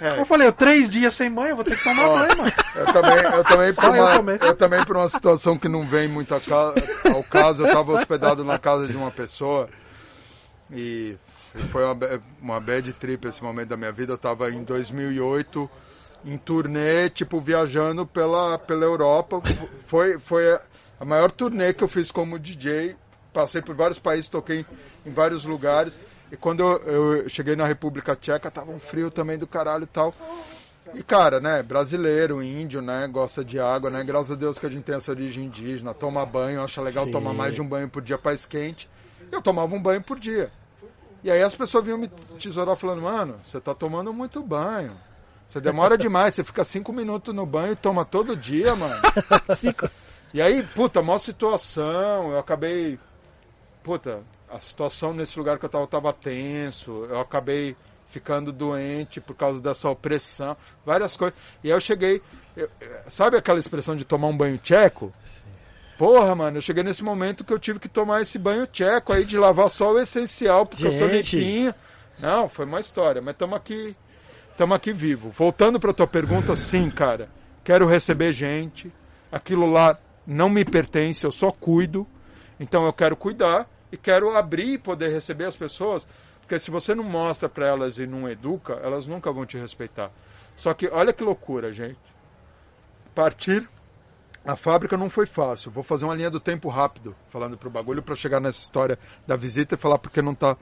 É. 0.00 0.18
Eu 0.18 0.26
falei, 0.26 0.48
eu 0.48 0.52
três 0.52 0.90
dias 0.90 1.14
sem 1.14 1.30
banho, 1.30 1.50
eu 1.50 1.54
vou 1.56 1.64
ter 1.64 1.76
que 1.76 1.84
tomar 1.84 2.08
Ó, 2.08 2.18
banho, 2.18 2.36
mano. 2.38 2.52
Eu 2.74 2.86
também, 2.86 3.18
eu 3.18 3.44
também, 3.44 3.72
por 3.72 3.84
Só 3.84 3.94
eu 3.94 4.02
uma, 4.02 4.16
também. 4.16 4.38
eu 4.40 4.56
também 4.56 4.84
por 4.84 4.96
uma 4.96 5.08
situação 5.08 5.56
que 5.56 5.68
não 5.68 5.84
vem 5.84 6.08
muito 6.08 6.34
ca- 6.40 6.74
ao 7.14 7.22
caso, 7.22 7.62
eu 7.62 7.66
estava 7.68 7.92
hospedado 7.92 8.42
na 8.42 8.58
casa 8.58 8.88
de 8.88 8.96
uma 8.96 9.12
pessoa 9.12 9.68
e 10.72 11.18
foi 11.70 11.84
uma, 11.84 11.96
uma 12.40 12.60
bad 12.60 12.92
trip 12.94 13.26
esse 13.28 13.42
momento 13.42 13.68
da 13.68 13.76
minha 13.76 13.92
vida. 13.92 14.12
Eu 14.12 14.16
estava 14.16 14.50
em 14.50 14.64
2008 14.64 15.70
em 16.24 16.38
turnê, 16.38 17.10
tipo, 17.10 17.40
viajando 17.40 18.06
pela, 18.06 18.58
pela 18.58 18.84
Europa. 18.84 19.42
Foi, 19.86 20.18
foi 20.18 20.58
a 20.98 21.04
maior 21.04 21.30
turnê 21.30 21.74
que 21.74 21.84
eu 21.84 21.88
fiz 21.88 22.10
como 22.10 22.38
DJ. 22.38 22.96
Passei 23.32 23.60
por 23.60 23.74
vários 23.74 23.98
países, 23.98 24.30
toquei 24.30 24.64
em 25.04 25.10
vários 25.10 25.44
lugares. 25.44 26.00
E 26.30 26.36
quando 26.36 26.60
eu, 26.60 26.78
eu 27.22 27.28
cheguei 27.28 27.54
na 27.54 27.66
República 27.66 28.16
Tcheca, 28.16 28.50
tava 28.50 28.70
um 28.70 28.80
frio 28.80 29.10
também 29.10 29.38
do 29.38 29.46
caralho 29.46 29.84
e 29.84 29.88
tal. 29.88 30.14
E 30.94 31.02
cara, 31.02 31.40
né, 31.40 31.62
brasileiro, 31.62 32.42
índio, 32.42 32.82
né, 32.82 33.08
gosta 33.10 33.44
de 33.44 33.58
água, 33.58 33.90
né? 33.90 34.02
Graças 34.04 34.32
a 34.32 34.34
Deus 34.34 34.58
que 34.58 34.66
a 34.66 34.70
gente 34.70 34.84
tem 34.84 34.94
essa 34.94 35.10
origem 35.10 35.46
indígena, 35.46 35.94
toma 35.94 36.24
banho, 36.26 36.62
acha 36.62 36.82
legal 36.82 37.04
Sim. 37.06 37.12
tomar 37.12 37.32
mais 37.32 37.54
de 37.54 37.62
um 37.62 37.66
banho 37.66 37.88
por 37.88 38.02
dia 38.02 38.18
faz 38.18 38.44
quente. 38.44 38.88
Eu 39.30 39.40
tomava 39.40 39.74
um 39.74 39.80
banho 39.80 40.02
por 40.02 40.18
dia. 40.18 40.50
E 41.22 41.30
aí 41.30 41.42
as 41.42 41.54
pessoas 41.54 41.84
vinham 41.84 41.98
me 41.98 42.08
tesourar 42.40 42.76
falando, 42.76 43.02
mano, 43.02 43.38
você 43.44 43.60
tá 43.60 43.74
tomando 43.74 44.12
muito 44.12 44.42
banho. 44.42 44.96
Você 45.48 45.60
demora 45.60 45.96
demais, 45.98 46.34
você 46.34 46.42
fica 46.42 46.64
cinco 46.64 46.92
minutos 46.92 47.34
no 47.34 47.44
banho 47.46 47.72
e 47.72 47.76
toma 47.76 48.04
todo 48.04 48.36
dia, 48.36 48.74
mano. 48.74 48.94
E 50.34 50.40
aí, 50.40 50.62
puta, 50.62 51.02
maior 51.02 51.18
situação, 51.18 52.32
eu 52.32 52.38
acabei. 52.38 52.98
Puta, 53.82 54.22
a 54.48 54.58
situação 54.58 55.12
nesse 55.12 55.38
lugar 55.38 55.58
que 55.58 55.66
eu 55.66 55.68
tava 55.68 55.86
tava 55.86 56.10
tenso, 56.12 57.04
eu 57.04 57.20
acabei 57.20 57.76
ficando 58.08 58.50
doente 58.50 59.20
por 59.20 59.34
causa 59.34 59.60
dessa 59.60 59.90
opressão, 59.90 60.56
várias 60.86 61.16
coisas. 61.16 61.38
E 61.62 61.68
aí 61.68 61.76
eu 61.76 61.80
cheguei. 61.80 62.22
eu- 62.56 62.68
sabe 63.08 63.36
aquela 63.36 63.58
expressão 63.58 63.94
de 63.94 64.04
tomar 64.06 64.28
um 64.28 64.36
banho 64.36 64.56
tcheco? 64.56 65.12
Porra, 66.02 66.34
mano, 66.34 66.56
eu 66.56 66.60
cheguei 66.60 66.82
nesse 66.82 67.04
momento 67.04 67.44
que 67.44 67.52
eu 67.52 67.60
tive 67.60 67.78
que 67.78 67.88
tomar 67.88 68.22
esse 68.22 68.36
banho 68.36 68.66
tcheco 68.66 69.12
aí 69.12 69.24
de 69.24 69.38
lavar 69.38 69.70
só 69.70 69.92
o 69.92 70.00
essencial, 70.00 70.66
porque 70.66 70.84
eu 70.84 70.90
sou 70.90 71.08
Gente. 71.08 71.36
limpinho. 71.36 71.72
Não, 72.18 72.48
foi 72.48 72.64
uma 72.64 72.80
história, 72.80 73.22
mas 73.22 73.36
estamos 73.36 73.56
aqui, 73.56 73.96
estamos 74.50 74.74
aqui 74.74 74.92
vivo. 74.92 75.30
Voltando 75.30 75.78
para 75.78 75.94
tua 75.94 76.08
pergunta, 76.08 76.56
sim, 76.58 76.90
cara. 76.90 77.28
Quero 77.62 77.86
receber 77.86 78.32
gente. 78.32 78.92
Aquilo 79.30 79.64
lá 79.64 79.96
não 80.26 80.48
me 80.48 80.64
pertence, 80.64 81.22
eu 81.22 81.30
só 81.30 81.52
cuido. 81.52 82.04
Então 82.58 82.84
eu 82.84 82.92
quero 82.92 83.16
cuidar 83.16 83.70
e 83.92 83.96
quero 83.96 84.36
abrir 84.36 84.72
e 84.72 84.78
poder 84.78 85.12
receber 85.12 85.44
as 85.44 85.54
pessoas, 85.54 86.04
porque 86.40 86.58
se 86.58 86.68
você 86.68 86.96
não 86.96 87.04
mostra 87.04 87.48
para 87.48 87.68
elas 87.68 88.00
e 88.00 88.08
não 88.08 88.28
educa, 88.28 88.72
elas 88.82 89.06
nunca 89.06 89.30
vão 89.30 89.46
te 89.46 89.56
respeitar. 89.56 90.10
Só 90.56 90.74
que 90.74 90.88
olha 90.88 91.12
que 91.12 91.22
loucura, 91.22 91.72
gente. 91.72 92.00
Partir 93.14 93.68
a 94.44 94.56
fábrica 94.56 94.96
não 94.96 95.08
foi 95.08 95.26
fácil. 95.26 95.70
Vou 95.70 95.84
fazer 95.84 96.04
uma 96.04 96.14
linha 96.14 96.30
do 96.30 96.40
tempo 96.40 96.68
rápido, 96.68 97.14
falando 97.30 97.56
pro 97.56 97.70
bagulho, 97.70 98.02
para 98.02 98.16
chegar 98.16 98.40
nessa 98.40 98.60
história 98.60 98.98
da 99.26 99.36
visita 99.36 99.74
e 99.74 99.78
falar 99.78 99.98
porque 99.98 100.20
não 100.20 100.34
tá, 100.34 100.56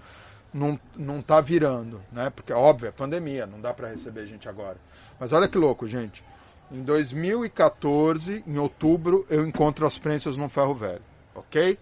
não, 0.52 0.78
não 0.96 1.22
tá 1.22 1.40
virando, 1.40 2.00
né? 2.12 2.30
Porque, 2.30 2.52
óbvio, 2.52 2.88
é 2.88 2.92
pandemia, 2.92 3.46
não 3.46 3.60
dá 3.60 3.72
para 3.72 3.88
receber 3.88 4.26
gente 4.26 4.48
agora. 4.48 4.76
Mas 5.18 5.32
olha 5.32 5.48
que 5.48 5.56
louco, 5.56 5.86
gente. 5.86 6.22
Em 6.70 6.82
2014, 6.82 8.44
em 8.46 8.58
outubro, 8.58 9.26
eu 9.28 9.46
encontro 9.46 9.86
as 9.86 9.98
prensas 9.98 10.36
no 10.36 10.48
ferro 10.48 10.74
velho, 10.74 11.02
ok? 11.34 11.78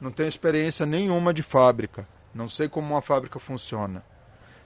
Não 0.00 0.10
tenho 0.10 0.28
experiência 0.28 0.86
nenhuma 0.86 1.34
de 1.34 1.42
fábrica. 1.42 2.06
Não 2.34 2.48
sei 2.48 2.68
como 2.68 2.94
uma 2.94 3.02
fábrica 3.02 3.38
funciona. 3.38 4.04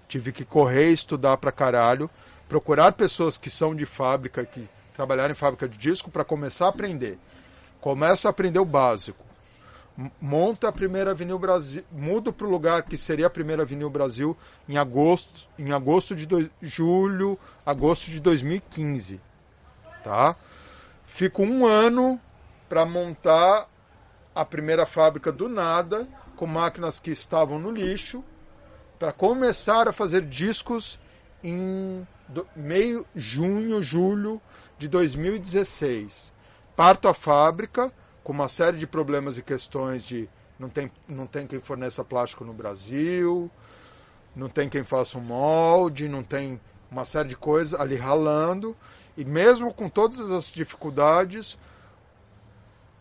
Tive 0.07 0.33
que 0.33 0.45
correr 0.45 0.91
estudar 0.91 1.37
pra 1.39 1.53
caralho, 1.53 2.09
procurar 2.49 2.93
pessoas 2.93 3.37
que 3.37 3.51
são 3.51 3.75
de 3.75 3.85
fábrica, 3.85 4.45
que 4.45 4.69
trabalharam 4.99 5.31
em 5.31 5.37
fábrica 5.37 5.69
de 5.69 5.79
disco, 5.79 6.11
para 6.11 6.25
começar 6.25 6.67
a 6.67 6.71
aprender. 6.71 7.21
Começo 7.81 8.27
a 8.27 8.33
aprender 8.33 8.59
o 8.59 8.65
básico. 8.65 9.25
Monta 10.21 10.69
a 10.69 10.73
primeira 10.73 11.13
Avenida 11.13 11.39
Brasil, 11.39 11.85
mudo 11.93 12.33
para 12.33 12.49
o 12.49 12.51
lugar 12.51 12.83
que 12.83 12.97
seria 12.97 13.29
a 13.29 13.31
primeira 13.31 13.63
Avenida 13.63 13.89
Brasil 13.89 14.37
em 14.69 14.77
agosto, 14.77 15.49
em 15.57 15.71
agosto 15.71 16.17
de 16.17 16.51
julho, 16.61 17.39
agosto 17.65 18.11
de 18.11 18.19
2015, 18.19 19.21
tá? 20.03 20.35
Fico 21.07 21.45
um 21.45 21.65
ano 21.65 22.21
para 22.69 22.85
montar 22.85 23.69
a 24.35 24.45
primeira 24.45 24.85
fábrica 24.85 25.31
do 25.31 25.49
nada, 25.49 26.09
com 26.35 26.45
máquinas 26.45 26.99
que 26.99 27.13
estavam 27.13 27.61
no 27.61 27.71
lixo, 27.71 28.25
para 28.99 29.13
começar 29.13 29.87
a 29.87 29.93
fazer 29.93 30.23
discos 30.23 30.99
em 31.43 32.05
do- 32.29 32.47
meio 32.55 33.07
junho, 33.15 33.83
julho 33.83 34.41
de 34.79 34.89
2016. 34.89 36.33
Parto 36.77 37.09
a 37.09 37.15
fábrica 37.15 37.93
com 38.23 38.33
uma 38.33 38.49
série 38.49 38.79
de 38.79 38.87
problemas 38.87 39.39
e 39.39 39.43
questões 39.43 40.03
de 40.05 40.29
não 40.59 40.69
tem, 40.69 40.91
não 41.09 41.27
tem 41.27 41.47
quem 41.47 41.61
forneça 41.61 42.05
plástico 42.05 42.45
no 42.45 42.53
Brasil, 42.53 43.51
não 44.35 44.49
tem 44.49 44.69
quem 44.69 44.85
faça 44.85 45.17
um 45.19 45.21
molde, 45.21 46.09
não 46.09 46.23
tem 46.23 46.61
uma 46.91 47.05
série 47.05 47.29
de 47.29 47.37
coisas 47.37 47.79
ali 47.79 47.97
ralando. 47.97 48.77
E 49.17 49.25
mesmo 49.25 49.73
com 49.75 49.89
todas 49.89 50.31
as 50.31 50.51
dificuldades, 50.51 51.59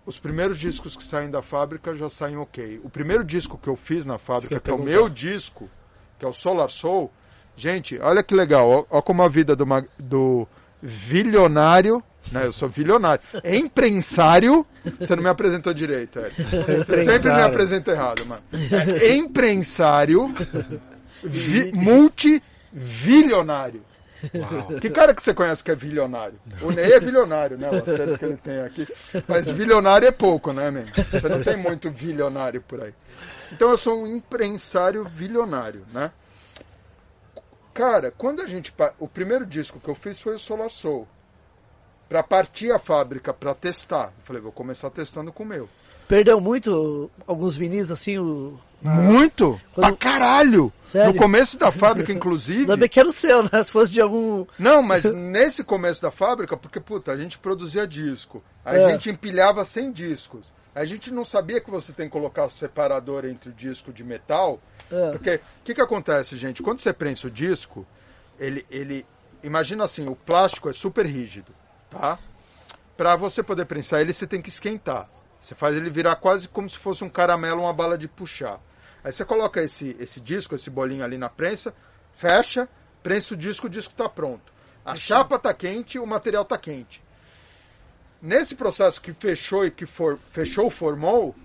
os 0.05 0.17
primeiros 0.17 0.57
discos 0.57 0.95
que 0.95 1.03
saem 1.03 1.29
da 1.29 1.41
fábrica 1.41 1.95
já 1.95 2.09
saem 2.09 2.37
ok. 2.37 2.79
O 2.83 2.89
primeiro 2.89 3.23
disco 3.23 3.57
que 3.57 3.67
eu 3.67 3.75
fiz 3.75 4.05
na 4.05 4.17
fábrica, 4.17 4.59
que 4.59 4.69
é 4.71 4.73
o 4.73 4.77
meu 4.85 5.09
disco, 5.09 5.69
que 6.17 6.25
é 6.25 6.27
o 6.27 6.33
Solar 6.33 6.69
Soul, 6.71 7.11
gente, 7.57 7.99
olha 7.99 8.23
que 8.23 8.33
legal, 8.33 8.87
olha 8.89 9.01
como 9.01 9.23
a 9.23 9.27
vida 9.27 9.55
do, 9.55 9.65
do 9.99 10.47
vilionário, 10.81 12.01
né, 12.31 12.45
eu 12.45 12.53
sou 12.53 12.69
vilionário, 12.69 13.21
empresário, 13.43 14.65
você 14.99 15.15
não 15.15 15.23
me 15.23 15.29
apresentou 15.29 15.73
direito, 15.73 16.19
Ed. 16.19 16.35
Você 16.77 17.03
sempre 17.03 17.33
me 17.33 17.41
apresenta 17.41 17.91
errado, 17.91 18.25
mano. 18.25 18.43
É 19.01 19.15
empresário, 19.15 20.33
vi, 21.23 21.71
multivilionário. 21.73 23.81
Que 24.81 24.89
cara 24.89 25.13
que 25.13 25.23
você 25.23 25.33
conhece 25.33 25.63
que 25.63 25.71
é 25.71 25.75
bilionário? 25.75 26.39
O 26.61 26.71
Ney 26.71 26.93
é 26.93 26.99
bilionário, 26.99 27.57
né? 27.57 27.69
O 27.69 27.75
acerto 27.75 28.17
que 28.17 28.25
ele 28.25 28.37
tem 28.37 28.61
aqui. 28.61 28.87
Mas 29.27 29.49
bilionário 29.51 30.07
é 30.07 30.11
pouco, 30.11 30.51
né, 30.51 30.71
man? 30.71 30.85
Você 31.11 31.29
não 31.29 31.41
tem 31.41 31.55
muito 31.55 31.91
bilionário 31.91 32.61
por 32.61 32.81
aí. 32.81 32.93
Então 33.51 33.69
eu 33.69 33.77
sou 33.77 34.03
um 34.03 34.07
empresário 34.07 35.05
bilionário, 35.05 35.83
né? 35.93 36.11
Cara, 37.77 38.11
quando 38.11 38.41
a 38.41 38.47
gente. 38.47 38.73
O 38.99 39.07
primeiro 39.07 39.45
disco 39.45 39.79
que 39.79 39.87
eu 39.89 39.95
fiz 39.95 40.19
foi 40.19 40.35
o 40.35 40.39
Solar 40.39 40.69
Soul. 40.69 41.07
Pra 42.09 42.23
partir 42.23 42.71
a 42.71 42.79
fábrica 42.79 43.33
pra 43.33 43.53
testar. 43.53 44.13
Eu 44.17 44.23
falei, 44.25 44.41
vou 44.41 44.51
começar 44.51 44.89
testando 44.89 45.31
com 45.31 45.43
o 45.43 45.45
meu. 45.45 45.67
Perdeu 46.07 46.39
muito 46.39 47.11
alguns 47.27 47.57
vinis 47.57 47.91
assim, 47.91 48.17
o... 48.17 48.57
Muito! 48.81 49.59
Quando- 49.73 49.87
Pra 49.87 49.97
caralho! 49.97 50.71
Sério? 50.85 51.11
No 51.13 51.19
começo 51.19 51.57
da 51.59 51.69
fábrica, 51.73 52.13
inclusive. 52.13 52.61
Ainda 52.61 52.77
bem 52.77 52.87
que 52.87 52.97
era 52.97 53.09
o 53.09 53.11
seu, 53.11 53.43
né? 53.43 53.61
Se 53.61 53.69
fosse 53.71 53.91
de 53.91 53.99
algum. 53.99 54.45
Não, 54.57 54.81
mas 54.81 55.03
nesse 55.03 55.65
começo 55.65 56.01
da 56.01 56.09
fábrica, 56.09 56.55
porque, 56.55 56.79
puta, 56.79 57.11
a 57.11 57.17
gente 57.17 57.37
produzia 57.37 57.85
disco, 57.85 58.41
aí 58.63 58.79
É. 58.79 58.85
a 58.85 58.91
gente 58.91 59.09
empilhava 59.09 59.65
100 59.65 59.91
discos. 59.91 60.49
A 60.77 60.85
gente 60.85 61.11
não 61.11 61.25
sabia 61.25 61.59
que 61.59 61.71
você 61.71 61.91
tem 61.91 62.05
que 62.05 62.11
colocar 62.11 62.47
separador 62.49 63.25
entre 63.25 63.49
o 63.49 63.51
disco 63.51 63.91
de 63.91 64.03
metal, 64.03 64.61
É, 64.91 65.09
porque 65.09 65.35
o 65.35 65.63
que, 65.63 65.73
que 65.73 65.81
acontece, 65.81 66.37
gente? 66.37 66.61
Quando 66.61 66.77
você 66.77 66.93
prensa 66.93 67.25
o 67.25 67.31
disco, 67.31 67.83
ele, 68.37 68.63
ele. 68.69 69.03
Imagina 69.41 69.85
assim, 69.85 70.07
o 70.07 70.15
plástico 70.15 70.69
é 70.69 70.73
super 70.73 71.03
rígido, 71.03 71.51
tá? 71.89 72.19
Para 72.95 73.15
você 73.15 73.41
poder 73.41 73.65
prensar 73.65 74.01
ele, 74.01 74.13
você 74.13 74.27
tem 74.27 74.39
que 74.39 74.49
esquentar. 74.49 75.09
Você 75.41 75.55
faz 75.55 75.75
ele 75.75 75.89
virar 75.89 76.15
quase 76.17 76.47
como 76.47 76.69
se 76.69 76.77
fosse 76.77 77.03
um 77.03 77.09
caramelo, 77.09 77.61
uma 77.61 77.73
bala 77.73 77.97
de 77.97 78.07
puxar. 78.07 78.59
Aí 79.03 79.11
você 79.11 79.25
coloca 79.25 79.59
esse, 79.63 79.97
esse 79.99 80.21
disco, 80.21 80.53
esse 80.53 80.69
bolinho 80.69 81.03
ali 81.03 81.17
na 81.17 81.27
prensa, 81.27 81.73
fecha, 82.17 82.69
prensa 83.01 83.33
o 83.33 83.37
disco, 83.37 83.65
o 83.65 83.69
disco 83.69 83.93
está 83.93 84.07
pronto. 84.07 84.53
A 84.85 84.95
chapa 84.95 85.37
está 85.37 85.51
quente, 85.55 85.97
o 85.97 86.05
material 86.05 86.43
está 86.43 86.55
quente. 86.55 87.01
Nesse 88.21 88.55
processo 88.55 89.01
que 89.01 89.13
fechou 89.13 89.65
e 89.65 89.71
que 89.71 89.85
for, 89.85 90.19
fechou, 90.31 90.69
formou, 90.71 91.35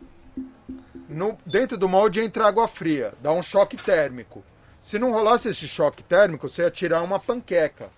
no- 1.08 1.38
dentro 1.46 1.76
do 1.76 1.88
molde 1.88 2.20
entra 2.20 2.46
água 2.48 2.66
fria, 2.66 3.12
dá 3.20 3.32
um 3.32 3.42
choque 3.42 3.76
térmico. 3.76 4.42
Se 4.82 4.98
não 4.98 5.12
rolasse 5.12 5.48
esse 5.48 5.68
choque 5.68 6.02
térmico, 6.02 6.48
você 6.48 6.62
ia 6.62 6.70
tirar 6.70 7.02
uma 7.02 7.20
panqueca 7.20 7.90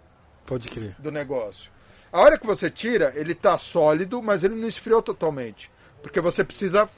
Pode 0.44 0.68
crer. 0.68 0.94
do 0.98 1.10
negócio. 1.10 1.70
A 2.12 2.20
hora 2.20 2.38
que 2.38 2.46
você 2.46 2.70
tira, 2.70 3.12
ele 3.16 3.32
está 3.32 3.56
sólido, 3.56 4.22
mas 4.22 4.44
ele 4.44 4.54
não 4.54 4.68
esfriou 4.68 5.02
totalmente. 5.02 5.70
Porque 6.02 6.20
você 6.20 6.44
precisa 6.44 6.88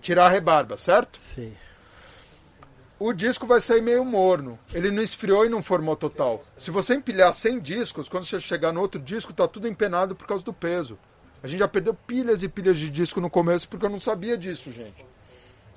tirar 0.00 0.26
a 0.26 0.30
rebarba, 0.30 0.76
certo? 0.76 1.18
Sim. 1.18 1.52
O 2.98 3.12
disco 3.12 3.46
vai 3.46 3.60
sair 3.60 3.80
meio 3.80 4.04
morno. 4.04 4.58
Ele 4.74 4.90
não 4.90 5.02
esfriou 5.02 5.46
e 5.46 5.48
não 5.48 5.62
formou 5.62 5.94
total. 5.94 6.42
Se 6.56 6.70
você 6.70 6.94
empilhar 6.94 7.32
100 7.32 7.60
discos, 7.60 8.08
quando 8.08 8.24
você 8.24 8.40
chegar 8.40 8.72
no 8.72 8.80
outro 8.80 9.00
disco, 9.00 9.32
tá 9.32 9.46
tudo 9.46 9.68
empenado 9.68 10.14
por 10.14 10.26
causa 10.26 10.44
do 10.44 10.52
peso. 10.52 10.98
A 11.42 11.46
gente 11.46 11.60
já 11.60 11.68
perdeu 11.68 11.94
pilhas 11.94 12.42
e 12.42 12.48
pilhas 12.48 12.76
de 12.76 12.90
disco 12.90 13.20
no 13.20 13.30
começo 13.30 13.68
porque 13.68 13.86
eu 13.86 13.90
não 13.90 14.00
sabia 14.00 14.36
disso, 14.36 14.72
gente. 14.72 15.06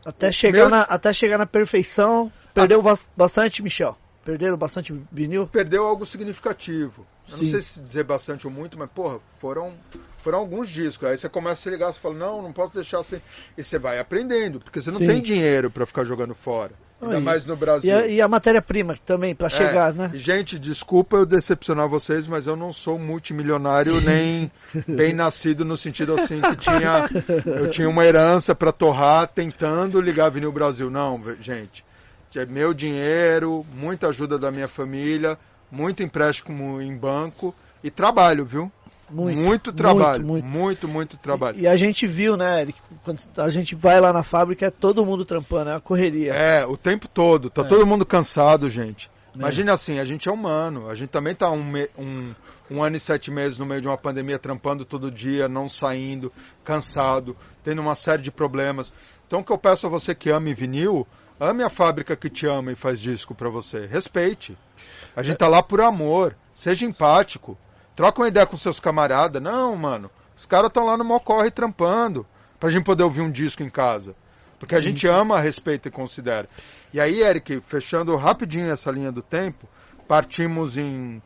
Até 0.04 0.32
chegar, 0.32 0.62
Meu... 0.62 0.70
na, 0.70 0.82
até 0.82 1.14
chegar 1.14 1.38
na 1.38 1.46
perfeição, 1.46 2.32
perdeu 2.54 2.82
ah. 2.88 2.98
bastante, 3.16 3.62
Michel. 3.62 3.96
Perderam 4.26 4.58
bastante 4.58 4.94
vinil? 5.12 5.48
Perdeu 5.48 5.84
algo 5.84 6.06
significativo. 6.06 7.06
Eu 7.28 7.38
não 7.38 7.46
sei 7.46 7.62
se 7.62 7.82
dizer 7.82 8.04
bastante 8.04 8.46
ou 8.46 8.54
muito, 8.54 8.78
mas, 8.78 8.90
porra, 8.90 9.20
foram, 9.40 9.74
foram 10.20 10.40
alguns 10.40 10.70
discos. 10.70 11.08
Aí 11.08 11.18
você 11.18 11.30
começa 11.30 11.54
a 11.54 11.64
se 11.64 11.70
ligar, 11.70 11.94
você 11.94 12.00
fala, 12.00 12.16
não, 12.16 12.42
não 12.42 12.54
posso 12.54 12.74
deixar 12.74 13.00
assim. 13.00 13.22
E 13.58 13.64
você 13.64 13.80
vai 13.80 14.00
aprendendo, 14.00 14.60
porque 14.60 14.82
você 14.82 14.92
não 14.92 15.00
Sim. 15.00 15.08
tem 15.08 15.22
dinheiro 15.22 15.72
para 15.72 15.86
ficar 15.86 16.04
jogando 16.04 16.36
fora. 16.36 16.74
Ainda 17.02 17.20
mais 17.20 17.46
no 17.46 17.56
Brasil. 17.56 18.08
E 18.08 18.22
a, 18.22 18.26
a 18.26 18.28
matéria-prima 18.28 18.96
também, 19.06 19.34
para 19.34 19.48
é, 19.48 19.50
chegar, 19.50 19.94
né? 19.94 20.12
Gente, 20.14 20.60
desculpa 20.60 21.18
eu 21.18 21.26
decepcionar 21.26 21.88
vocês, 21.88 22.28
mas 22.28 22.46
eu 22.46 22.56
não 22.56 22.72
sou 22.72 23.00
multimilionário 23.00 24.00
nem 24.06 24.52
bem 24.88 25.14
nascido 25.14 25.66
no 25.66 25.76
sentido 25.78 26.14
assim 26.14 26.40
que 26.42 26.56
tinha 26.58 27.10
eu 27.46 27.70
tinha 27.70 27.90
uma 27.90 28.06
herança 28.06 28.54
para 28.54 28.72
torrar 28.72 29.28
tentando 29.28 30.00
ligar 30.00 30.28
a 30.28 30.30
Vinil 30.30 30.52
Brasil. 30.52 30.90
Não, 30.90 31.20
gente. 31.42 31.84
É 32.36 32.46
meu 32.46 32.74
dinheiro, 32.74 33.66
muita 33.74 34.08
ajuda 34.08 34.40
da 34.40 34.52
minha 34.52 34.68
família, 34.68 35.38
muito 35.70 36.02
empréstimo 36.02 36.82
em 36.82 36.96
banco 36.96 37.54
e 37.84 37.92
trabalho, 37.92 38.46
viu? 38.46 38.72
Muito, 39.12 39.40
muito 39.40 39.74
trabalho, 39.74 40.26
muito, 40.26 40.46
muito, 40.46 40.48
muito, 40.48 40.88
muito 40.88 41.18
trabalho. 41.18 41.60
E, 41.60 41.64
e, 41.64 41.68
a 41.68 41.76
gente 41.76 42.08
viu, 42.08 42.38
né, 42.38 42.62
Eric, 42.62 42.80
quando 43.04 43.20
a 43.38 43.50
gente 43.50 43.76
vai 43.76 44.00
lá 44.00 44.14
na 44.14 44.24
fábrica, 44.24 44.66
é 44.66 44.72
todo 44.72 45.06
mundo 45.06 45.26
trampando, 45.26 45.70
é 45.72 45.76
a 45.76 45.80
correria. 45.82 46.34
É, 46.34 46.66
o 46.66 46.78
tempo 46.78 47.08
todo, 47.08 47.50
tá 47.50 47.64
é. 47.64 47.68
todo 47.68 47.86
mundo 47.86 48.06
cansado, 48.06 48.70
gente. 48.70 49.10
É. 49.36 49.38
Imagine 49.38 49.70
assim, 49.72 50.00
a 50.00 50.06
gente 50.06 50.28
é 50.28 50.32
humano, 50.32 50.90
a 50.90 50.96
gente 50.96 51.10
também 51.10 51.36
tá 51.36 51.52
um, 51.52 51.74
um, 51.98 52.36
um 52.70 52.84
ano 52.84 52.96
e 52.96 53.00
sete 53.00 53.30
meses 53.30 53.58
no 53.58 53.66
meio 53.66 53.82
de 53.82 53.88
uma 53.88 53.98
pandemia, 53.98 54.40
trampando 54.40 54.86
todo 54.86 55.12
dia, 55.12 55.48
não 55.48 55.68
saindo, 55.68 56.32
cansado, 56.64 57.36
tendo 57.64 57.82
uma 57.82 57.96
série 57.96 58.22
de 58.22 58.32
problemas. 58.32 58.94
Então 59.28 59.40
o 59.40 59.44
que 59.44 59.52
eu 59.52 59.58
peço 59.58 59.88
a 59.88 59.90
você 59.90 60.14
que 60.14 60.30
ame 60.30 60.54
vinil, 60.54 61.08
ame 61.40 61.64
a 61.64 61.70
fábrica 61.70 62.16
que 62.16 62.30
te 62.30 62.48
ama 62.48 62.72
e 62.72 62.76
faz 62.76 63.00
disco 63.00 63.34
para 63.34 63.50
você, 63.50 63.86
respeite. 63.86 64.58
A 65.16 65.24
gente 65.24 65.38
tá 65.38 65.48
lá 65.48 65.62
por 65.62 65.82
amor, 65.82 66.36
seja 66.54 66.86
empático. 66.86 67.58
Troca 67.96 68.22
uma 68.22 68.28
ideia 68.28 68.46
com 68.46 68.58
seus 68.58 68.80
camaradas. 68.80 69.42
Não, 69.42 69.76
mano. 69.76 70.10
Os 70.36 70.46
caras 70.46 70.68
estão 70.68 70.86
lá 70.86 70.98
no 70.98 71.04
Mocorre 71.04 71.52
trampando. 71.52 72.26
Pra 72.60 72.70
gente 72.70 72.84
poder 72.84 73.04
ouvir 73.04 73.22
um 73.22 73.32
disco 73.32 73.64
em 73.64 73.70
casa. 73.70 74.16
Porque 74.60 74.76
a 74.76 74.80
gente 74.80 75.08
ama, 75.08 75.40
respeita 75.40 75.88
e 75.88 75.92
considera. 75.92 76.48
E 76.94 77.00
aí, 77.00 77.22
Eric, 77.22 77.62
fechando 77.62 78.16
rapidinho 78.16 78.70
essa 78.70 78.92
linha 78.92 79.12
do 79.12 79.22
tempo, 79.22 79.68
partimos 80.08 80.78
em 80.78 81.20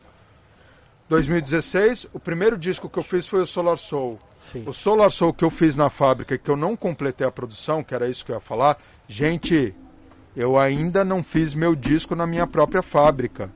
2016. 1.10 2.08
O 2.14 2.20
primeiro 2.20 2.58
disco 2.58 2.90
que 2.90 2.98
eu 2.98 3.04
fiz 3.04 3.28
foi 3.28 3.42
o 3.42 3.48
Solar 3.48 3.78
Soul. 3.78 4.18
Sim. 4.40 4.64
O 4.66 4.72
Solar 4.72 5.12
Soul 5.12 5.34
que 5.34 5.44
eu 5.44 5.50
fiz 5.50 5.76
na 5.76 5.90
fábrica, 5.90 6.38
que 6.38 6.50
eu 6.50 6.56
não 6.56 6.78
completei 6.78 7.28
a 7.28 7.32
produção, 7.32 7.84
que 7.84 7.94
era 7.94 8.08
isso 8.08 8.26
que 8.26 8.32
eu 8.32 8.36
ia 8.36 8.42
falar. 8.42 8.78
Gente, 9.08 9.76
eu 10.36 10.58
ainda 10.58 11.04
não 11.04 11.22
fiz 11.22 11.54
meu 11.54 11.76
disco 11.76 12.16
na 12.16 12.26
minha 12.26 12.48
própria 12.48 12.82
fábrica 12.82 13.52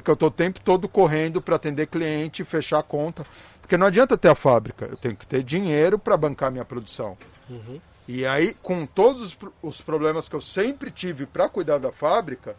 porque 0.00 0.10
eu 0.10 0.14
estou 0.14 0.28
o 0.28 0.32
tempo 0.32 0.60
todo 0.60 0.88
correndo 0.88 1.42
para 1.42 1.56
atender 1.56 1.86
cliente, 1.86 2.44
fechar 2.44 2.78
a 2.78 2.82
conta. 2.82 3.26
Porque 3.60 3.76
não 3.76 3.86
adianta 3.86 4.16
ter 4.16 4.28
a 4.28 4.34
fábrica, 4.34 4.86
eu 4.86 4.96
tenho 4.96 5.16
que 5.16 5.26
ter 5.26 5.42
dinheiro 5.44 5.98
para 5.98 6.16
bancar 6.16 6.50
minha 6.50 6.64
produção. 6.64 7.16
Uhum. 7.48 7.80
E 8.08 8.26
aí, 8.26 8.54
com 8.62 8.86
todos 8.86 9.36
os, 9.62 9.80
problemas 9.80 10.28
que 10.28 10.34
eu 10.34 10.40
sempre 10.40 10.90
tive 10.90 11.26
para 11.26 11.48
cuidar 11.48 11.78
da 11.78 11.92
fábrica, 11.92 12.56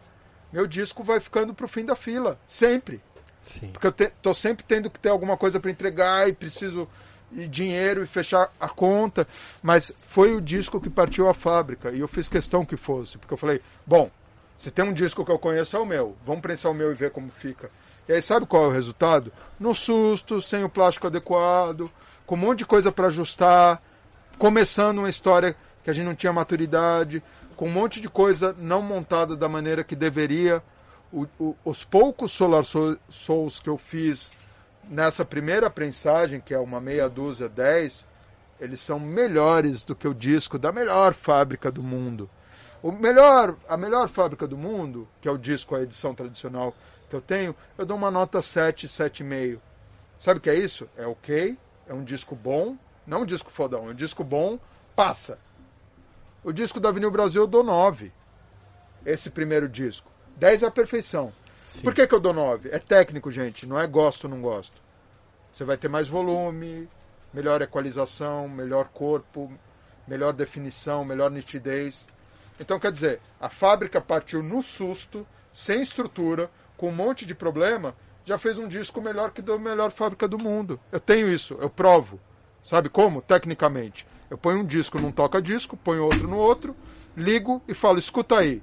meu 0.54 0.66
disco 0.66 1.04
vai 1.04 1.20
ficando 1.20 1.54
para 1.54 1.66
o 1.66 1.70
fim 1.70 1.84
da 1.84 1.96
fila, 1.96 2.40
sempre. 2.48 3.02
Sim. 3.44 3.72
Porque 3.72 3.88
eu 3.88 4.08
estou 4.08 4.34
sempre 4.34 4.64
tendo 4.66 4.90
que 4.90 5.00
ter 5.00 5.10
alguma 5.10 5.36
coisa 5.36 5.60
para 5.60 5.72
entregar 5.72 6.30
e 6.30 6.34
preciso 6.34 6.88
de 7.32 7.48
dinheiro 7.48 8.04
e 8.04 8.08
fechar 8.08 8.52
a 8.60 8.70
conta. 8.70 9.28
Mas 9.62 9.92
foi 10.10 10.34
o 10.36 10.42
disco 10.42 10.80
que 10.80 10.90
partiu 10.90 11.28
a 11.28 11.34
fábrica 11.34 11.92
e 11.92 12.00
eu 12.00 12.08
fiz 12.08 12.30
questão 12.30 12.66
que 12.66 12.78
fosse, 12.78 13.18
porque 13.18 13.34
eu 13.34 13.38
falei, 13.38 13.62
bom, 13.86 14.10
se 14.62 14.70
tem 14.70 14.86
um 14.86 14.94
disco 14.94 15.26
que 15.26 15.32
eu 15.32 15.40
conheço, 15.40 15.76
é 15.76 15.80
o 15.80 15.86
meu. 15.88 16.16
Vamos 16.24 16.44
prensar 16.44 16.72
o 16.72 16.76
meu 16.76 16.92
e 16.92 16.94
ver 16.94 17.10
como 17.10 17.32
fica. 17.32 17.72
E 18.08 18.14
aí, 18.14 18.22
sabe 18.22 18.46
qual 18.46 18.66
é 18.66 18.68
o 18.68 18.72
resultado? 18.72 19.34
No 19.60 19.74
susto, 19.74 20.40
sem 20.40 20.64
o 20.64 20.70
plástico 20.70 21.08
adequado, 21.08 21.90
com 22.28 22.36
um 22.36 22.38
monte 22.38 22.60
de 22.60 22.66
coisa 22.68 22.92
para 22.92 23.08
ajustar, 23.08 23.82
começando 24.38 25.00
uma 25.00 25.10
história 25.10 25.56
que 25.84 25.90
a 25.90 25.94
gente 25.94 26.06
não 26.06 26.14
tinha 26.14 26.32
maturidade, 26.32 27.24
com 27.56 27.70
um 27.70 27.72
monte 27.72 28.00
de 28.00 28.08
coisa 28.08 28.56
não 28.60 28.84
montada 28.84 29.36
da 29.36 29.50
maneira 29.50 29.84
que 29.84 29.96
deveria. 29.96 30.62
O, 31.12 31.26
o, 31.40 31.56
os 31.66 31.84
poucos 31.84 32.32
Solar 32.32 32.64
Souls 32.64 33.60
que 33.60 33.68
eu 33.68 33.80
fiz 33.80 34.32
nessa 34.88 35.26
primeira 35.26 35.72
prensagem, 35.72 36.40
que 36.40 36.54
é 36.54 36.60
uma 36.60 36.80
meia 36.80 37.10
dúzia, 37.10 37.50
dez, 37.50 38.06
eles 38.60 38.80
são 38.80 39.00
melhores 39.00 39.84
do 39.84 39.96
que 39.96 40.08
o 40.08 40.14
disco 40.14 40.60
da 40.60 40.72
melhor 40.72 41.16
fábrica 41.16 41.72
do 41.72 41.82
mundo. 41.82 42.30
O 42.82 42.92
melhor, 42.92 43.56
a 43.68 43.78
melhor 43.78 44.08
fábrica 44.08 44.48
do 44.48 44.58
mundo, 44.58 45.08
que 45.22 45.28
é 45.28 45.32
o 45.32 45.38
disco, 45.38 45.76
a 45.76 45.84
edição 45.84 46.16
tradicional 46.16 46.76
que 47.10 47.16
eu 47.16 47.22
tenho, 47.22 47.56
eu 47.78 47.86
dou 47.86 47.96
uma 47.96 48.10
nota 48.10 48.42
7, 48.42 48.88
7,5. 48.88 49.60
Sabe 50.18 50.40
o 50.40 50.42
que 50.42 50.50
é 50.50 50.56
isso? 50.56 50.90
É 50.98 51.06
ok, 51.06 51.58
é 51.88 51.94
um 51.94 52.04
disco 52.04 52.36
bom, 52.36 52.78
não 53.06 53.22
um 53.22 53.26
disco 53.26 53.52
fodão, 53.52 53.88
é 53.88 53.92
um 53.92 53.96
disco 53.96 54.24
bom, 54.24 54.60
passa. 54.96 55.38
O 56.44 56.52
disco 56.52 56.80
da 56.80 56.90
Avenida 56.90 57.12
Brasil 57.12 57.44
eu 57.44 57.48
dou 57.48 57.64
9. 57.64 58.12
Esse 59.06 59.30
primeiro 59.30 59.70
disco. 59.70 60.10
10 60.38 60.64
é 60.64 60.68
a 60.68 60.72
perfeição. 60.72 61.32
Sim. 61.68 61.84
Por 61.84 61.94
que, 61.94 62.08
que 62.08 62.16
eu 62.16 62.20
dou 62.20 62.34
9? 62.34 62.70
É 62.70 62.80
técnico, 62.80 63.32
gente, 63.32 63.68
não 63.68 63.80
é 63.80 63.86
gosto 63.86 64.26
ou 64.26 64.30
não 64.30 64.42
gosto. 64.42 64.82
Você 65.52 65.64
vai 65.64 65.78
ter 65.78 65.88
mais 65.88 66.08
volume, 66.08 66.90
melhor 67.34 67.62
equalização, 67.62 68.48
melhor 68.48 68.90
corpo, 68.90 69.52
melhor 70.08 70.34
definição, 70.34 71.06
melhor 71.06 71.30
nitidez. 71.30 72.08
Então, 72.62 72.80
quer 72.80 72.92
dizer, 72.92 73.20
a 73.40 73.50
fábrica 73.50 74.00
partiu 74.00 74.44
no 74.44 74.62
susto, 74.62 75.26
sem 75.52 75.82
estrutura, 75.82 76.48
com 76.78 76.90
um 76.90 76.96
monte 76.96 77.26
de 77.26 77.34
problema, 77.34 77.96
já 78.24 78.38
fez 78.38 78.56
um 78.56 78.68
disco 78.68 79.02
melhor 79.02 79.32
que 79.32 79.42
da 79.42 79.58
melhor 79.58 79.92
fábrica 79.92 80.28
do 80.28 80.38
mundo. 80.38 80.80
Eu 80.92 81.00
tenho 81.00 81.28
isso, 81.28 81.58
eu 81.60 81.72
provo. 81.72 82.20
Sabe 82.64 82.88
como? 82.88 83.20
Tecnicamente. 83.20 84.06
Eu 84.30 84.38
ponho 84.38 84.60
um 84.60 84.66
disco 84.66 85.02
num 85.02 85.12
toca-disco, 85.12 85.76
ponho 85.76 86.04
outro 86.04 86.28
no 86.28 86.38
outro, 86.38 86.76
ligo 87.18 87.64
e 87.68 87.74
falo, 87.74 87.98
escuta 87.98 88.38
aí, 88.38 88.62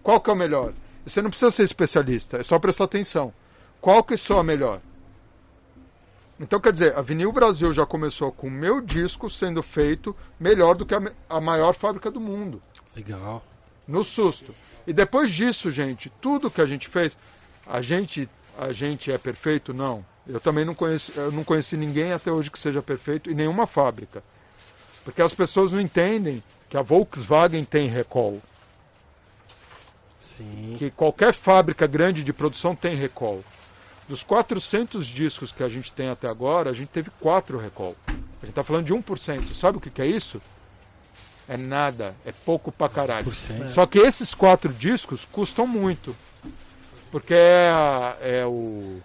qual 0.00 0.20
que 0.20 0.30
é 0.30 0.32
o 0.32 0.36
melhor? 0.36 0.72
Você 1.04 1.20
não 1.20 1.28
precisa 1.28 1.50
ser 1.50 1.64
especialista, 1.64 2.36
é 2.36 2.44
só 2.44 2.56
prestar 2.56 2.84
atenção. 2.84 3.32
Qual 3.80 4.04
que 4.04 4.16
soa 4.16 4.44
melhor? 4.44 4.80
Então, 6.38 6.60
quer 6.60 6.72
dizer, 6.72 6.96
a 6.96 7.02
Vinil 7.02 7.32
Brasil 7.32 7.72
já 7.72 7.84
começou 7.84 8.30
com 8.30 8.46
o 8.46 8.50
meu 8.50 8.80
disco 8.80 9.28
sendo 9.28 9.60
feito 9.62 10.16
melhor 10.38 10.74
do 10.74 10.86
que 10.86 10.94
a, 10.94 11.00
a 11.28 11.40
maior 11.40 11.74
fábrica 11.74 12.10
do 12.10 12.20
mundo. 12.20 12.62
Legal. 12.94 13.42
No 13.86 14.04
susto. 14.04 14.54
E 14.86 14.92
depois 14.92 15.30
disso, 15.30 15.70
gente, 15.70 16.10
tudo 16.20 16.50
que 16.50 16.60
a 16.60 16.66
gente 16.66 16.88
fez, 16.88 17.16
a 17.66 17.80
gente, 17.82 18.28
a 18.58 18.72
gente 18.72 19.10
é 19.10 19.18
perfeito? 19.18 19.72
Não. 19.72 20.04
Eu 20.26 20.40
também 20.40 20.64
não 20.64 20.74
conheci, 20.74 21.16
eu 21.16 21.32
não 21.32 21.42
conheci 21.42 21.76
ninguém 21.76 22.12
até 22.12 22.30
hoje 22.30 22.50
que 22.50 22.58
seja 22.58 22.82
perfeito 22.82 23.30
e 23.30 23.34
nenhuma 23.34 23.66
fábrica. 23.66 24.22
Porque 25.04 25.22
as 25.22 25.34
pessoas 25.34 25.72
não 25.72 25.80
entendem 25.80 26.42
que 26.68 26.76
a 26.76 26.82
Volkswagen 26.82 27.64
tem 27.64 27.88
recall. 27.88 28.40
Sim. 30.20 30.76
Que 30.78 30.90
qualquer 30.90 31.34
fábrica 31.34 31.86
grande 31.86 32.22
de 32.22 32.32
produção 32.32 32.76
tem 32.76 32.94
recall. 32.94 33.42
Dos 34.08 34.22
400 34.22 35.06
discos 35.06 35.52
que 35.52 35.62
a 35.62 35.68
gente 35.68 35.92
tem 35.92 36.08
até 36.08 36.28
agora, 36.28 36.70
a 36.70 36.72
gente 36.72 36.88
teve 36.88 37.10
4 37.20 37.58
recall. 37.58 37.96
A 38.08 38.12
gente 38.46 38.50
está 38.50 38.64
falando 38.64 38.86
de 38.86 38.94
1%. 38.94 39.54
Sabe 39.54 39.78
o 39.78 39.80
que, 39.80 39.90
que 39.90 40.02
é 40.02 40.06
isso? 40.06 40.40
É 41.50 41.56
nada, 41.56 42.14
é 42.24 42.30
pouco 42.30 42.70
pra 42.70 42.88
caralho. 42.88 43.34
Só 43.72 43.84
que 43.84 43.98
esses 43.98 44.32
quatro 44.32 44.72
discos 44.72 45.26
custam 45.32 45.66
muito. 45.66 46.14
Porque 47.10 47.34
é, 47.34 47.68
a, 47.68 48.16
é 48.20 48.46
o, 48.46 49.00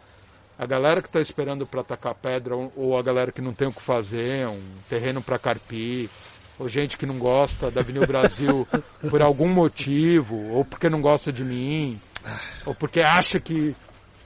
a 0.55 0.63
galera 0.67 1.01
que 1.01 1.07
está 1.07 1.19
esperando 1.19 1.65
para 1.65 1.81
atacar 1.81 2.13
pedra, 2.13 2.55
ou 2.55 2.95
a 2.95 3.01
galera 3.01 3.31
que 3.31 3.41
não 3.41 3.51
tem 3.51 3.67
o 3.67 3.73
que 3.73 3.81
fazer, 3.81 4.47
um 4.47 4.61
terreno 4.87 5.23
para 5.23 5.39
carpir, 5.39 6.07
ou 6.59 6.69
gente 6.69 6.97
que 6.97 7.05
não 7.07 7.17
gosta 7.17 7.71
da 7.71 7.81
Avenida 7.81 8.05
Brasil 8.05 8.67
por 9.09 9.23
algum 9.23 9.51
motivo, 9.51 10.35
ou 10.51 10.63
porque 10.63 10.87
não 10.87 11.01
gosta 11.01 11.31
de 11.31 11.43
mim, 11.43 11.99
ou 12.63 12.75
porque 12.75 12.99
acha 12.99 13.39
que 13.39 13.75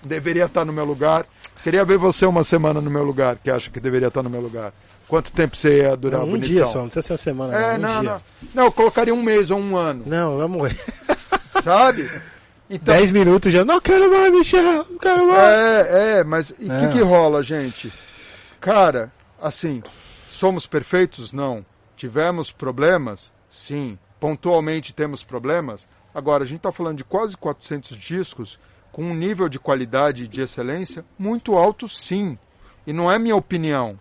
deveria 0.04 0.44
estar 0.44 0.66
no 0.66 0.74
meu 0.74 0.84
lugar. 0.84 1.26
Queria 1.64 1.86
ver 1.86 1.98
você 1.98 2.26
uma 2.26 2.44
semana 2.44 2.82
no 2.82 2.92
meu 2.92 3.04
lugar, 3.06 3.38
que 3.38 3.50
acha 3.50 3.72
que 3.72 3.80
deveria 3.80 4.10
estar 4.10 4.22
no 4.24 4.30
meu 4.30 4.42
lugar. 4.42 4.74
Quanto 5.10 5.32
tempo 5.32 5.58
você 5.58 5.80
ia 5.80 5.98
durar 5.98 6.20
não, 6.20 6.28
um 6.28 6.32
bonitão? 6.32 6.50
dia 6.50 6.66
só, 6.66 6.82
não 6.82 6.88
precisa 6.88 7.18
ser 7.18 7.32
uma 7.32 7.48
semana. 7.48 7.58
É, 7.58 7.78
não, 7.80 7.96
não, 7.96 8.04
não, 8.04 8.22
não. 8.54 8.66
eu 8.66 8.72
colocaria 8.72 9.14
um 9.14 9.24
mês 9.24 9.50
ou 9.50 9.60
um 9.60 9.76
ano. 9.76 10.04
Não, 10.06 10.38
vamos 10.38 10.56
morrer. 10.56 10.80
Sabe? 11.64 12.10
Então, 12.70 12.94
Dez 12.94 13.12
minutos 13.12 13.52
já, 13.52 13.66
não 13.66 13.82
quero 13.82 14.12
mais, 14.12 14.32
Michel, 14.32 14.86
não 14.88 14.98
quero 15.00 15.28
mais. 15.28 15.52
É, 15.52 16.20
é, 16.20 16.24
mas 16.24 16.52
e 16.60 16.66
o 16.66 16.80
que, 16.80 16.88
que 16.90 17.02
rola, 17.02 17.42
gente? 17.42 17.92
Cara, 18.62 19.12
assim, 19.42 19.82
somos 20.30 20.68
perfeitos? 20.68 21.34
Não. 21.34 21.66
Tivemos 21.98 22.52
problemas? 22.52 23.32
Sim. 23.50 23.98
Pontualmente 24.20 24.94
temos 24.94 25.24
problemas? 25.24 25.88
Agora, 26.14 26.44
a 26.44 26.46
gente 26.46 26.58
está 26.58 26.72
falando 26.72 26.98
de 26.98 27.04
quase 27.04 27.36
400 27.36 27.98
discos 27.98 28.60
com 28.92 29.04
um 29.04 29.16
nível 29.16 29.50
de 29.50 29.58
qualidade 29.58 30.24
e 30.24 30.28
de 30.28 30.42
excelência 30.42 31.04
muito 31.18 31.56
alto, 31.56 31.90
sim. 31.90 32.38
E 32.86 32.94
não 32.94 33.12
é 33.12 33.18
minha 33.18 33.36
opinião. 33.36 34.00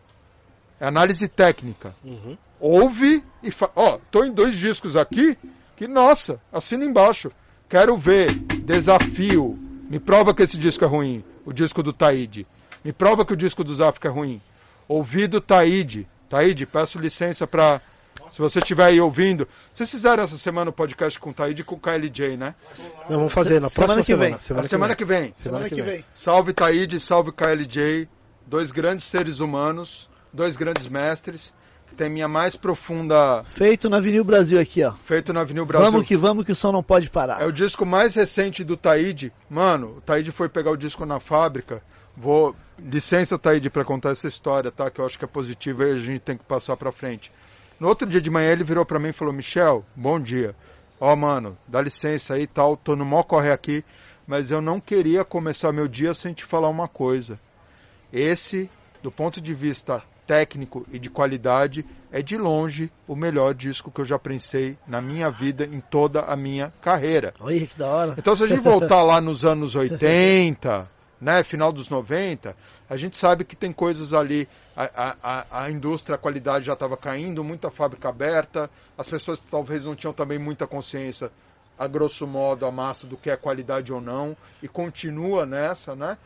É 0.81 0.87
análise 0.87 1.27
técnica. 1.29 1.95
Uhum. 2.05 2.37
Ouve 2.61 3.25
e 3.43 3.51
fala. 3.51 3.73
Ó, 3.75 3.99
tô 4.11 4.25
em 4.25 4.33
dois 4.33 4.55
discos 4.55 4.97
aqui 4.97 5.37
que, 5.77 5.87
nossa, 5.87 6.41
assina 6.53 6.85
embaixo. 6.85 7.31
Quero 7.69 7.97
ver. 7.97 8.31
Desafio. 8.65 9.59
Me 9.89 9.99
prova 9.99 10.35
que 10.35 10.43
esse 10.43 10.59
disco 10.59 10.85
é 10.85 10.89
ruim. 10.89 11.25
O 11.45 11.53
disco 11.53 11.83
do 11.83 11.93
Taíde. 11.93 12.47
Me 12.85 12.93
prova 12.93 13.25
que 13.25 13.33
o 13.33 13.37
disco 13.37 13.65
do 13.65 13.75
Zafka 13.75 14.09
é 14.09 14.11
ruim. 14.11 14.41
Ouvido 14.87 15.41
Taíde. 15.41 16.07
Taíde, 16.29 16.67
peço 16.67 16.99
licença 16.99 17.47
para 17.47 17.81
se 18.31 18.39
você 18.39 18.59
estiver 18.59 18.87
aí 18.87 19.01
ouvindo, 19.01 19.49
vocês 19.73 19.91
fizeram 19.91 20.23
essa 20.23 20.37
semana 20.37 20.71
o 20.71 20.73
podcast 20.73 21.19
com 21.19 21.31
o 21.31 21.35
Taíde 21.35 21.63
e 21.63 21.65
com 21.65 21.77
o 21.77 21.81
KLJ, 21.81 22.37
né? 22.37 22.55
Não, 23.09 23.19
vamos 23.19 23.33
fazer 23.33 23.61
na 23.61 23.71
próxima 23.71 24.03
semana 24.03 24.03
que 24.03 24.15
vem. 24.15 24.41
semana. 24.41 24.67
a 24.67 24.69
semana 24.69 24.97
que 24.97 25.05
vem. 25.05 25.33
Semana 25.35 25.69
que 25.69 25.83
vem. 25.83 26.05
Salve 26.15 26.53
Taíde, 26.53 27.01
salve 27.01 27.33
KLJ, 27.33 28.09
dois 28.47 28.71
grandes 28.71 29.05
seres 29.07 29.41
humanos, 29.41 30.09
dois 30.33 30.57
grandes 30.57 30.87
mestres, 30.87 31.53
que 31.89 31.95
tem 31.95 32.11
minha 32.11 32.29
mais 32.29 32.55
profunda 32.55 33.43
Feito 33.45 33.89
na 33.89 33.99
Vinil 34.01 34.25
Brasil 34.25 34.61
aqui, 34.61 34.85
ó. 34.85 34.93
feito 34.93 35.33
na 35.33 35.41
Avenida 35.41 35.65
Brasil. 35.65 35.91
Vamos 35.91 36.07
que 36.07 36.17
vamos 36.17 36.45
que 36.45 36.53
o 36.53 36.55
som 36.55 36.73
não 36.73 36.83
pode 36.83 37.11
parar. 37.11 37.41
É 37.41 37.47
o 37.47 37.53
disco 37.53 37.87
mais 37.87 38.15
recente 38.15 38.63
do 38.63 38.77
Taíde. 38.77 39.33
Mano, 39.49 39.97
o 39.99 40.01
Taíde 40.01 40.31
foi 40.33 40.49
pegar 40.49 40.71
o 40.71 40.77
disco 40.77 41.05
na 41.07 41.19
fábrica. 41.19 41.83
Vou. 42.17 42.55
Licença, 42.79 43.39
Taíde, 43.39 43.71
pra 43.71 43.85
contar 43.85 44.11
essa 44.11 44.29
história, 44.29 44.71
tá? 44.71 44.91
Que 44.91 45.01
eu 45.01 45.07
acho 45.07 45.19
que 45.19 45.25
é 45.25 45.29
positiva 45.29 45.85
e 45.85 45.93
a 45.93 45.99
gente 45.99 46.21
tem 46.21 46.37
que 46.37 46.45
passar 46.45 46.77
pra 46.77 46.93
frente. 46.93 47.33
No 47.81 47.89
outro 47.89 48.07
dia 48.07 48.21
de 48.21 48.31
manhã 48.31 48.53
ele 48.53 48.65
virou 48.65 48.85
pra 48.85 48.99
mim 48.99 49.09
e 49.09 49.13
falou: 49.13 49.33
Michel, 49.33 49.85
bom 49.97 50.21
dia. 50.21 50.55
Ó, 51.01 51.15
mano, 51.15 51.57
dá 51.67 51.81
licença 51.81 52.35
aí 52.35 52.43
e 52.43 52.47
tal. 52.47 52.77
Tô 52.77 52.95
no 52.95 53.05
mó 53.05 53.23
corre 53.23 53.51
aqui. 53.51 53.85
Mas 54.27 54.51
eu 54.51 54.61
não 54.61 54.79
queria 54.79 55.25
começar 55.25 55.73
meu 55.73 55.89
dia 55.89 56.13
sem 56.13 56.35
te 56.35 56.45
falar 56.45 56.69
uma 56.69 56.87
coisa. 56.87 57.41
Esse, 58.13 58.71
do 59.03 59.11
ponto 59.11 59.41
de 59.41 59.55
vista 59.55 60.03
técnico 60.29 60.87
e 60.93 60.99
de 60.99 61.09
qualidade, 61.09 61.85
é 62.13 62.23
de 62.23 62.37
longe 62.37 62.93
o 63.07 63.17
melhor 63.17 63.55
disco 63.55 63.91
que 63.91 64.01
eu 64.01 64.05
já 64.05 64.19
pensei 64.19 64.77
na 64.87 65.01
minha 65.01 65.31
vida, 65.31 65.65
em 65.65 65.81
toda 65.81 66.21
a 66.21 66.37
minha 66.37 66.71
carreira. 66.83 67.35
Olha 67.41 67.67
que 67.67 67.77
da 67.79 67.89
hora. 67.89 68.15
Então, 68.19 68.37
se 68.37 68.45
a 68.45 68.47
gente 68.47 68.61
voltar 68.61 69.03
lá 69.03 69.21
nos 69.21 69.45
anos 69.45 69.75
80, 69.75 70.89
né, 71.21 71.43
final 71.43 71.73
dos 71.73 71.89
90, 71.89 72.55
a 72.89 72.97
gente 72.97 73.17
sabe 73.17 73.45
que 73.45 73.57
tem 73.57 73.73
coisas 73.73 74.13
ali. 74.13 74.47
A, 74.77 74.85
a, 74.95 75.17
a- 75.23 75.65
a 75.65 75.71
indústria, 75.71 76.15
a 76.15 76.19
qualidade 76.19 76.67
já 76.67 76.75
estava 76.75 76.97
caindo, 76.97 77.43
muita 77.43 77.71
fábrica 77.71 78.09
aberta, 78.11 78.71
as 78.97 79.09
pessoas 79.09 79.41
talvez 79.51 79.85
não 79.85 79.97
tinham 79.97 80.13
também 80.13 80.39
muita 80.39 80.67
consciência, 80.69 81.33
a 81.77 81.87
grosso 81.89 82.27
modo, 82.27 82.65
a 82.67 82.71
massa 82.71 83.07
do 83.07 83.17
que 83.17 83.29
é 83.31 83.37
qualidade 83.37 83.93
ou 83.93 84.01
não, 84.01 84.37
e 84.63 84.69
continua 84.69 85.45
nessa, 85.47 85.97
né? 85.97 86.17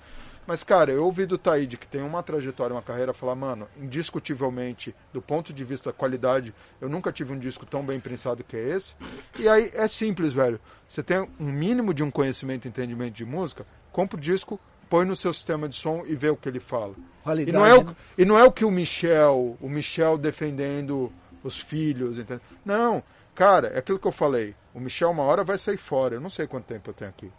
Mas, 0.47 0.64
cara, 0.64 0.90
eu 0.93 1.05
ouvi 1.05 1.24
do 1.24 1.39
Taíde, 1.39 1.77
que 1.77 1.86
tem 1.86 2.02
uma 2.02 2.23
trajetória, 2.23 2.74
uma 2.74 2.82
carreira, 2.82 3.12
falar, 3.12 3.36
mano, 3.36 3.69
indiscutivelmente, 3.77 4.94
do 5.12 5.23
ponto 5.23 5.52
de 5.52 5.64
vista 5.64 5.90
da 5.90 5.97
qualidade, 5.97 6.52
eu 6.81 6.89
nunca 6.89 7.12
tive 7.12 7.32
um 7.32 7.39
disco 7.39 7.64
tão 7.64 7.85
bem 7.85 8.01
pensado 8.01 8.43
que 8.43 8.56
é 8.56 8.70
esse. 8.70 8.94
E 9.39 9.48
aí 9.48 9.70
é 9.73 9.86
simples, 9.86 10.32
velho. 10.32 10.60
Você 10.89 11.02
tem 11.02 11.28
um 11.39 11.47
mínimo 11.47 11.94
de 11.94 12.02
um 12.02 12.10
conhecimento 12.10 12.64
e 12.64 12.69
entendimento 12.69 13.14
de 13.14 13.24
música, 13.24 13.64
compra 13.93 14.16
o 14.16 14.20
disco, 14.20 14.59
põe 14.90 15.06
no 15.06 15.14
seu 15.14 15.32
sistema 15.32 15.69
de 15.69 15.77
som 15.77 16.02
e 16.06 16.16
vê 16.16 16.28
o 16.28 16.36
que 16.36 16.48
ele 16.48 16.60
fala. 16.60 16.94
E 16.98 17.23
Qualidade. 17.23 17.56
não, 17.56 17.64
é 17.64 17.74
o, 17.74 17.85
né? 17.85 17.97
e 18.19 18.24
não 18.24 18.39
é 18.39 18.44
o 18.44 18.52
que 18.52 18.64
o 18.64 18.70
Michel, 18.70 19.56
o 19.60 19.69
Michel 19.69 20.19
defendendo 20.19 21.12
os 21.43 21.59
filhos, 21.59 22.19
entendeu? 22.19 22.43
Não, 22.64 23.02
cara, 23.35 23.69
é 23.69 23.78
aquilo 23.78 23.98
que 23.98 24.06
eu 24.06 24.12
falei. 24.12 24.55
O 24.74 24.81
Michel 24.81 25.10
uma 25.10 25.23
hora 25.23 25.44
vai 25.44 25.56
sair 25.56 25.78
fora. 25.78 26.16
Eu 26.16 26.20
não 26.20 26.31
sei 26.31 26.47
quanto 26.47 26.66
tempo 26.66 26.90
eu 26.90 26.94
tenho 26.94 27.10
aqui. 27.10 27.31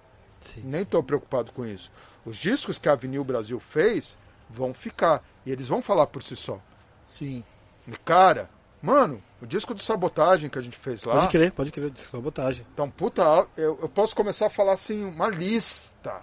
Sim. 0.44 0.62
Nem 0.66 0.82
estou 0.84 1.04
preocupado 1.04 1.52
com 1.52 1.66
isso. 1.66 1.92
Os 2.26 2.38
discos 2.38 2.78
que 2.78 2.88
a 2.88 2.94
Avenil 2.94 3.24
Brasil 3.24 3.60
fez 3.60 4.18
vão 4.50 4.74
ficar. 4.74 5.24
E 5.46 5.52
eles 5.52 5.68
vão 5.68 5.82
falar 5.82 6.08
por 6.08 6.24
si 6.24 6.36
só. 6.36 6.60
Sim. 7.08 7.44
E, 7.88 7.92
cara, 7.92 8.50
mano, 8.82 9.22
o 9.42 9.46
disco 9.46 9.74
do 9.74 9.82
Sabotagem 9.82 10.50
que 10.50 10.58
a 10.58 10.62
gente 10.62 10.78
fez 10.78 11.04
lá. 11.04 11.22
Pode 11.22 11.32
crer, 11.32 11.52
pode 11.52 11.72
crer, 11.72 11.90
de 11.90 12.02
sabotagem. 12.02 12.66
Então, 12.74 12.90
puta, 12.90 13.48
eu, 13.58 13.78
eu 13.82 13.90
posso 13.90 14.16
começar 14.16 14.48
a 14.48 14.50
falar 14.50 14.74
assim, 14.74 15.04
uma 15.04 15.28
lista. 15.28 16.22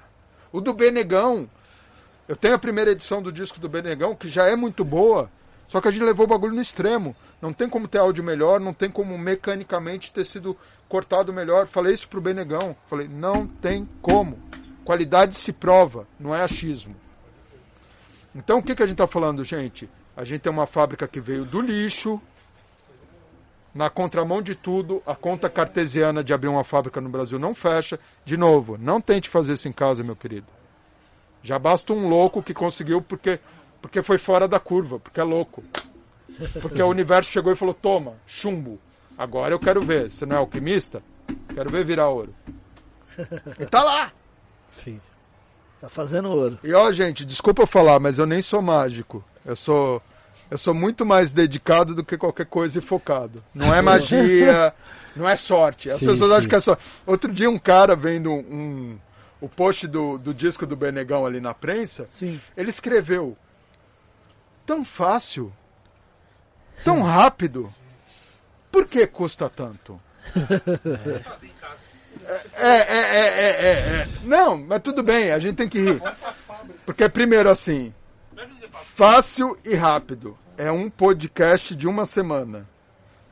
O 0.52 0.60
do 0.60 0.72
Benegão. 0.72 1.48
Eu 2.26 2.36
tenho 2.36 2.54
a 2.54 2.58
primeira 2.58 2.92
edição 2.92 3.20
do 3.20 3.32
disco 3.32 3.58
do 3.58 3.68
Benegão, 3.68 4.14
que 4.14 4.28
já 4.28 4.46
é 4.46 4.54
muito 4.54 4.84
boa, 4.84 5.28
só 5.70 5.80
que 5.80 5.86
a 5.86 5.90
gente 5.92 6.02
levou 6.02 6.26
o 6.26 6.28
bagulho 6.28 6.52
no 6.52 6.60
extremo. 6.60 7.14
Não 7.40 7.52
tem 7.52 7.68
como 7.68 7.86
ter 7.86 7.98
áudio 7.98 8.24
melhor, 8.24 8.58
não 8.58 8.74
tem 8.74 8.90
como 8.90 9.16
mecanicamente 9.16 10.12
ter 10.12 10.24
sido 10.24 10.56
cortado 10.88 11.32
melhor. 11.32 11.68
Falei 11.68 11.94
isso 11.94 12.08
pro 12.08 12.20
Benegão. 12.20 12.74
Falei, 12.88 13.06
não 13.06 13.46
tem 13.46 13.88
como. 14.02 14.36
Qualidade 14.84 15.36
se 15.36 15.52
prova, 15.52 16.08
não 16.18 16.34
é 16.34 16.42
achismo. 16.42 16.96
Então 18.34 18.58
o 18.58 18.62
que, 18.64 18.74
que 18.74 18.82
a 18.82 18.86
gente 18.86 18.94
está 18.94 19.06
falando, 19.06 19.44
gente? 19.44 19.88
A 20.16 20.24
gente 20.24 20.40
tem 20.40 20.52
uma 20.52 20.66
fábrica 20.66 21.06
que 21.06 21.20
veio 21.20 21.44
do 21.44 21.60
lixo, 21.60 22.20
na 23.72 23.88
contramão 23.88 24.42
de 24.42 24.56
tudo, 24.56 25.00
a 25.06 25.14
conta 25.14 25.48
cartesiana 25.48 26.24
de 26.24 26.34
abrir 26.34 26.48
uma 26.48 26.64
fábrica 26.64 27.00
no 27.00 27.08
Brasil 27.08 27.38
não 27.38 27.54
fecha. 27.54 27.96
De 28.24 28.36
novo, 28.36 28.76
não 28.76 29.00
tente 29.00 29.28
fazer 29.28 29.52
isso 29.52 29.68
em 29.68 29.72
casa, 29.72 30.02
meu 30.02 30.16
querido. 30.16 30.48
Já 31.44 31.60
basta 31.60 31.92
um 31.92 32.08
louco 32.08 32.42
que 32.42 32.52
conseguiu 32.52 33.00
porque, 33.00 33.38
porque 33.80 34.02
foi 34.02 34.18
fora 34.18 34.46
da 34.46 34.60
curva, 34.60 34.98
porque 34.98 35.20
é 35.20 35.24
louco. 35.24 35.62
Porque 36.60 36.82
o 36.82 36.88
universo 36.90 37.30
chegou 37.30 37.52
e 37.52 37.56
falou: 37.56 37.74
toma, 37.74 38.14
chumbo. 38.26 38.78
Agora 39.16 39.54
eu 39.54 39.58
quero 39.58 39.80
ver. 39.82 40.10
Você 40.10 40.24
não 40.24 40.36
é 40.36 40.38
alquimista? 40.38 41.02
Quero 41.54 41.70
ver 41.70 41.84
virar 41.84 42.08
ouro. 42.08 42.34
E 43.58 43.66
tá 43.66 43.82
lá! 43.82 44.12
Sim. 44.70 45.00
Tá 45.80 45.88
fazendo 45.88 46.30
ouro. 46.30 46.58
E 46.62 46.72
ó, 46.72 46.92
gente, 46.92 47.24
desculpa 47.24 47.62
eu 47.62 47.66
falar, 47.66 47.98
mas 47.98 48.18
eu 48.18 48.26
nem 48.26 48.40
sou 48.40 48.62
mágico. 48.62 49.24
Eu 49.44 49.56
sou 49.56 50.02
eu 50.50 50.58
sou 50.58 50.74
muito 50.74 51.06
mais 51.06 51.30
dedicado 51.32 51.94
do 51.94 52.04
que 52.04 52.18
qualquer 52.18 52.46
coisa 52.46 52.78
e 52.78 52.82
focado. 52.82 53.42
Não 53.54 53.72
é 53.72 53.80
magia, 53.80 54.74
não 55.14 55.28
é 55.28 55.36
sorte. 55.36 55.88
As 55.88 56.00
Sim, 56.00 56.06
pessoas 56.06 56.30
sim. 56.30 56.36
acham 56.36 56.48
que 56.48 56.56
é 56.56 56.60
sorte. 56.60 56.84
Outro 57.06 57.32
dia 57.32 57.48
um 57.48 57.58
cara 57.58 57.94
vendo 57.94 58.32
um, 58.32 58.98
o 59.40 59.48
post 59.48 59.86
do, 59.86 60.18
do 60.18 60.34
disco 60.34 60.66
do 60.66 60.74
Benegão 60.76 61.24
ali 61.24 61.40
na 61.40 61.54
prensa, 61.54 62.04
Sim. 62.04 62.40
ele 62.56 62.70
escreveu 62.70 63.36
tão 64.66 64.84
fácil, 64.84 65.52
tão 66.84 67.02
rápido, 67.02 67.72
por 68.70 68.86
que 68.86 69.06
custa 69.06 69.48
tanto? 69.48 70.00
É, 72.54 72.66
é, 72.66 72.76
é, 72.76 73.26
é, 73.26 73.48
é, 73.48 73.70
é. 74.02 74.08
Não, 74.22 74.56
mas 74.58 74.82
tudo 74.82 75.02
bem, 75.02 75.32
a 75.32 75.38
gente 75.38 75.56
tem 75.56 75.68
que 75.68 75.80
rir. 75.80 76.00
Porque 76.84 77.08
primeiro 77.08 77.50
assim, 77.50 77.92
fácil 78.94 79.58
e 79.64 79.74
rápido. 79.74 80.36
É 80.56 80.70
um 80.70 80.90
podcast 80.90 81.74
de 81.74 81.88
uma 81.88 82.04
semana. 82.04 82.68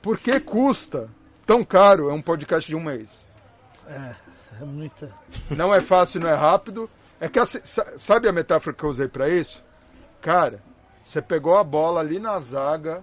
Por 0.01 0.19
que 0.19 0.41
custa 0.41 1.11
tão 1.45 1.63
caro? 1.63 2.09
É 2.09 2.13
um 2.13 2.23
podcast 2.23 2.67
de 2.67 2.75
um 2.75 2.81
mês. 2.83 3.29
É, 3.87 4.15
é 4.63 4.65
muita. 4.65 5.13
Não 5.51 5.75
é 5.75 5.81
fácil, 5.83 6.21
não 6.21 6.29
é 6.31 6.35
rápido. 6.35 6.89
É 7.21 7.29
que 7.29 7.39
assim, 7.39 7.61
sa- 7.65 7.99
sabe 7.99 8.29
a 8.29 8.33
metáfora 8.33 8.75
que 8.75 8.83
eu 8.83 8.89
usei 8.89 9.09
pra 9.09 9.29
isso? 9.29 9.63
Cara, 10.23 10.63
você 11.09 11.22
pegou 11.22 11.56
a 11.56 11.64
bola 11.64 12.01
ali 12.01 12.18
na 12.18 12.39
zaga, 12.39 13.02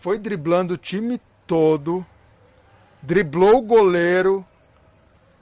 foi 0.00 0.18
driblando 0.18 0.74
o 0.74 0.76
time 0.76 1.18
todo, 1.46 2.04
driblou 3.02 3.56
o 3.56 3.62
goleiro, 3.62 4.44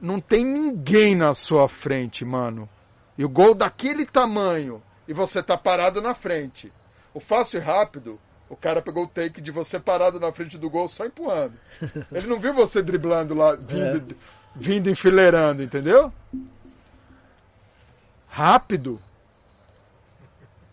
não 0.01 0.21
tem 0.21 0.45
ninguém 0.45 1.17
na 1.17 1.35
sua 1.35 1.69
frente, 1.69 2.25
mano. 2.25 2.69
E 3.19 3.25
o 3.25 3.29
gol 3.29 3.57
daquele 3.57 4.07
tamanho, 4.07 4.81
e 5.09 5.13
você 5.13 5.43
tá 5.43 5.59
parado 5.59 6.01
na 6.01 6.15
frente. 6.15 6.73
O 7.13 7.19
fácil 7.19 7.59
e 7.59 7.65
rápido, 7.65 8.21
o 8.49 8.55
cara 8.55 8.81
pegou 8.81 9.07
o 9.07 9.09
take 9.09 9.41
de 9.41 9.51
você 9.51 9.81
parado 9.81 10.21
na 10.21 10.31
frente 10.31 10.57
do 10.57 10.71
gol 10.71 10.87
só 10.87 11.05
empurrando. 11.05 11.59
Ele 12.13 12.29
não 12.29 12.39
viu 12.39 12.55
você 12.55 12.85
driblando 12.85 13.35
lá, 13.35 13.57
vindo, 13.57 14.17
vindo 14.55 14.91
enfileirando, 14.91 15.61
entendeu? 15.61 16.13
Rápido. 18.29 19.01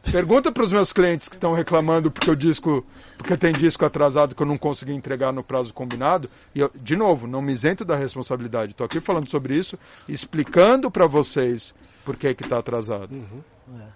Pergunta 0.04 0.52
para 0.52 0.64
os 0.64 0.72
meus 0.72 0.92
clientes 0.92 1.30
que 1.30 1.36
estão 1.36 1.54
reclamando 1.54 2.10
porque 2.10 2.30
o 2.30 2.36
disco, 2.36 2.84
porque 3.18 3.38
tem 3.38 3.54
disco 3.54 3.86
atrasado 3.86 4.34
que 4.34 4.42
eu 4.42 4.48
não 4.48 4.58
consegui 4.58 4.94
entregar 4.94 5.32
no 5.32 5.44
prazo 5.44 5.74
combinado. 5.74 6.30
E 6.56 6.60
eu, 6.60 6.72
de 6.74 6.96
novo, 6.96 7.28
não 7.28 7.42
me 7.42 7.54
isento 7.54 7.86
da 7.86 7.96
responsabilidade. 7.96 8.72
Estou 8.72 8.86
aqui 8.86 9.00
falando 9.00 9.30
sobre 9.30 9.56
isso, 9.56 9.78
explicando 10.10 10.90
para 10.90 11.08
vocês 11.08 11.74
por 12.04 12.16
que 12.16 12.34
que 12.34 12.44
está 12.44 12.58
atrasado. 12.58 13.14
Uhum. 13.14 13.44
É. 13.80 13.92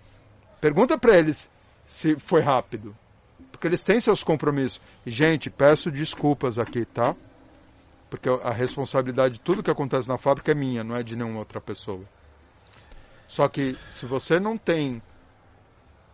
Pergunta 0.61 0.98
para 0.98 1.18
eles 1.18 1.49
se 1.88 2.15
foi 2.19 2.41
rápido, 2.41 2.95
porque 3.52 3.68
eles 3.68 3.84
têm 3.84 3.99
seus 3.99 4.23
compromissos. 4.23 4.80
E 5.06 5.11
gente, 5.11 5.49
peço 5.49 5.90
desculpas 5.90 6.60
aqui, 6.60 6.86
tá? 6.86 7.15
Porque 8.10 8.30
a 8.30 8.52
responsabilidade 8.52 9.36
de 9.36 9.40
tudo 9.41 9.64
que 9.64 9.72
acontece 9.72 10.07
na 10.07 10.18
fábrica 10.18 10.52
é 10.52 10.56
minha, 10.56 10.84
não 10.84 10.95
é 10.95 11.03
de 11.03 11.15
nenhuma 11.15 11.40
outra 11.40 11.60
pessoa. 11.60 12.03
Só 13.27 13.48
que 13.48 13.76
se 13.90 14.06
você 14.06 14.40
não 14.40 14.57
tem 14.57 15.02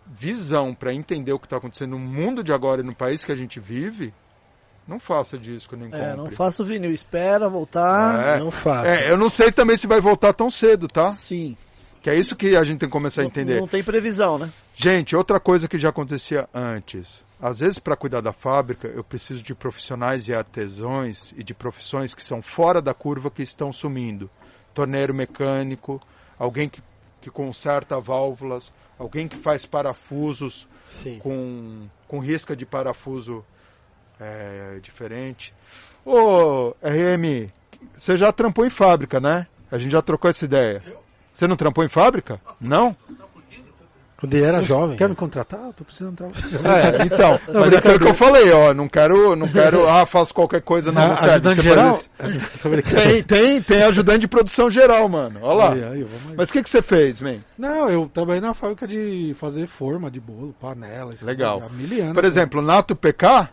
visão 0.05 0.73
para 0.73 0.93
entender 0.93 1.31
o 1.33 1.39
que 1.39 1.45
está 1.45 1.57
acontecendo 1.57 1.91
no 1.91 1.99
mundo 1.99 2.43
de 2.43 2.51
agora 2.53 2.81
e 2.81 2.85
no 2.85 2.95
país 2.95 3.23
que 3.23 3.31
a 3.31 3.35
gente 3.35 3.59
vive, 3.59 4.13
Não 4.87 4.99
faça 4.99 5.37
disco 5.37 5.75
nem 5.75 5.87
É, 5.87 5.91
compre. 5.91 6.17
não 6.17 6.31
faça 6.31 6.63
o 6.63 6.65
vinil, 6.65 6.91
espera 6.91 7.47
voltar. 7.47 8.37
É. 8.37 8.39
Não 8.39 8.49
faça. 8.51 8.89
É, 8.91 9.11
eu 9.11 9.15
não 9.17 9.29
sei 9.29 9.51
também 9.51 9.77
se 9.77 9.85
vai 9.87 10.01
voltar 10.01 10.33
tão 10.33 10.49
cedo, 10.49 10.87
tá? 10.87 11.13
Sim. 11.13 11.55
Que 12.01 12.09
é 12.09 12.15
isso 12.15 12.35
que 12.35 12.55
a 12.57 12.63
gente 12.63 12.79
tem 12.79 12.89
que 12.89 12.91
começar 12.93 13.21
a 13.21 13.23
Não- 13.23 13.29
entender. 13.29 13.59
Não 13.59 13.67
tem 13.67 13.83
previsão, 13.83 14.39
né? 14.39 14.49
Gente, 14.75 15.15
outra 15.15 15.39
coisa 15.39 15.67
que 15.67 15.77
já 15.77 15.89
acontecia 15.89 16.49
antes. 16.53 17.23
Às 17.39 17.59
vezes, 17.59 17.77
para 17.77 17.95
cuidar 17.95 18.21
da 18.21 18.33
fábrica, 18.33 18.87
eu 18.87 19.03
preciso 19.03 19.43
de 19.43 19.53
profissionais 19.53 20.27
e 20.27 20.33
artesãos 20.33 21.31
e 21.37 21.43
de 21.43 21.53
profissões 21.53 22.13
que 22.15 22.25
são 22.25 22.41
fora 22.41 22.81
da 22.81 22.93
curva 22.93 23.29
que 23.29 23.43
estão 23.43 23.71
sumindo. 23.71 24.29
Torneiro 24.73 25.13
mecânico, 25.13 26.01
alguém 26.39 26.67
que, 26.67 26.81
que 27.21 27.29
conserta 27.29 27.99
válvulas, 27.99 28.73
alguém 29.01 29.27
que 29.27 29.37
faz 29.37 29.65
parafusos 29.65 30.67
Sim. 30.87 31.17
com, 31.19 31.87
com 32.07 32.19
risca 32.19 32.55
de 32.55 32.65
parafuso 32.65 33.43
é, 34.19 34.79
diferente. 34.81 35.53
Ô, 36.05 36.75
RM, 36.83 37.49
você 37.97 38.15
já 38.15 38.31
trampou 38.31 38.65
em 38.65 38.69
fábrica, 38.69 39.19
né? 39.19 39.47
A 39.71 39.77
gente 39.79 39.91
já 39.91 40.01
trocou 40.01 40.29
essa 40.29 40.45
ideia. 40.45 40.83
Você 41.33 41.47
não 41.47 41.55
trampou 41.55 41.83
em 41.83 41.89
fábrica? 41.89 42.39
Não? 42.59 42.95
Quando 44.21 44.35
ele 44.35 44.45
era 44.45 44.61
jovem. 44.61 44.95
Quer 44.95 45.09
me 45.09 45.15
contratar? 45.15 45.65
Eu 45.65 45.73
tô 45.73 45.83
precisando 45.83 46.15
trabalhar. 46.15 46.41
É, 47.01 47.05
então, 47.05 47.39
mas 47.51 47.73
é 47.73 47.77
aquilo 47.77 47.99
que 47.99 48.07
eu 48.07 48.13
falei, 48.13 48.51
ó, 48.51 48.71
não 48.71 48.87
quero, 48.87 49.35
não 49.35 49.47
quero, 49.47 49.89
ah, 49.89 50.05
faço 50.05 50.31
qualquer 50.31 50.61
coisa 50.61 50.91
na 50.91 51.13
Ah, 51.13 51.25
ajudante 51.25 51.61
geral? 51.61 51.99
Tem, 52.93 53.23
tem, 53.23 53.61
tem 53.61 53.83
ajudante 53.83 54.19
de 54.19 54.27
produção 54.27 54.69
geral, 54.69 55.09
mano. 55.09 55.39
Olha 55.41 55.55
lá. 55.55 55.73
Aí, 55.73 55.83
aí. 55.83 56.07
Mas 56.37 56.49
o 56.49 56.53
que, 56.53 56.61
que 56.61 56.69
você 56.69 56.83
fez, 56.83 57.19
man? 57.19 57.37
Não, 57.57 57.89
eu 57.89 58.07
trabalhei 58.13 58.41
na 58.41 58.53
fábrica 58.53 58.87
de 58.87 59.35
fazer 59.39 59.65
forma 59.65 60.11
de 60.11 60.19
bolo, 60.19 60.53
panela. 60.59 61.13
isso 61.13 61.25
Legal. 61.25 61.63
Há 61.65 61.69
mil 61.69 62.03
anos. 62.03 62.13
Por 62.13 62.23
exemplo, 62.23 62.61
Nato 62.61 62.95
PK, 62.95 63.49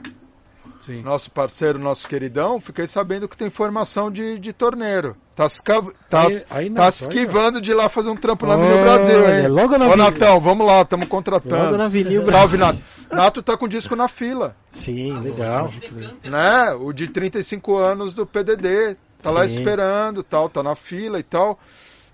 Sim. 0.80 1.02
nosso 1.02 1.30
parceiro, 1.30 1.78
nosso 1.78 2.06
queridão, 2.08 2.60
fiquei 2.60 2.86
sabendo 2.86 3.28
que 3.28 3.36
tem 3.36 3.50
formação 3.50 4.10
de, 4.10 4.38
de 4.38 4.52
torneiro. 4.52 5.16
Tá, 5.36 5.48
se 5.48 5.62
tá, 5.62 6.26
Aí- 6.26 6.44
aí, 6.50 6.70
tá 6.70 6.90
se 6.90 7.04
aí, 7.04 7.08
esquivando 7.10 7.60
de 7.60 7.70
ir 7.70 7.74
lá 7.74 7.88
fazer 7.88 8.08
um 8.10 8.16
trampo 8.16 8.46
na 8.46 8.54
Avenida 8.54 8.82
Brasil, 8.82 9.28
hein? 9.28 9.48
logo 9.48 9.78
na 9.78 9.86
Ô, 9.86 9.92
Avenida- 9.92 10.10
Natão, 10.10 10.40
vamos 10.40 10.66
lá, 10.66 10.82
estamos 10.82 11.08
contratando. 11.08 11.56
Logo 11.64 11.76
na 11.76 11.84
Avenida 11.84 12.24
Salve, 12.24 12.56
Nato. 12.56 12.78
Nato 13.10 13.42
tá 13.42 13.56
com 13.56 13.68
disco 13.68 13.94
na 13.96 14.08
fila, 14.08 14.56
Sim, 14.72 15.18
legal. 15.20 15.70
né? 16.24 16.74
O 16.80 16.92
de 16.92 17.08
35 17.08 17.76
anos 17.76 18.14
do 18.14 18.26
PDD. 18.26 18.96
Tá 19.22 19.30
lá 19.32 19.48
Sim. 19.48 19.56
esperando, 19.58 20.22
tal, 20.22 20.48
tá 20.48 20.62
na 20.62 20.74
fila 20.76 21.18
e 21.18 21.22
tal. 21.24 21.58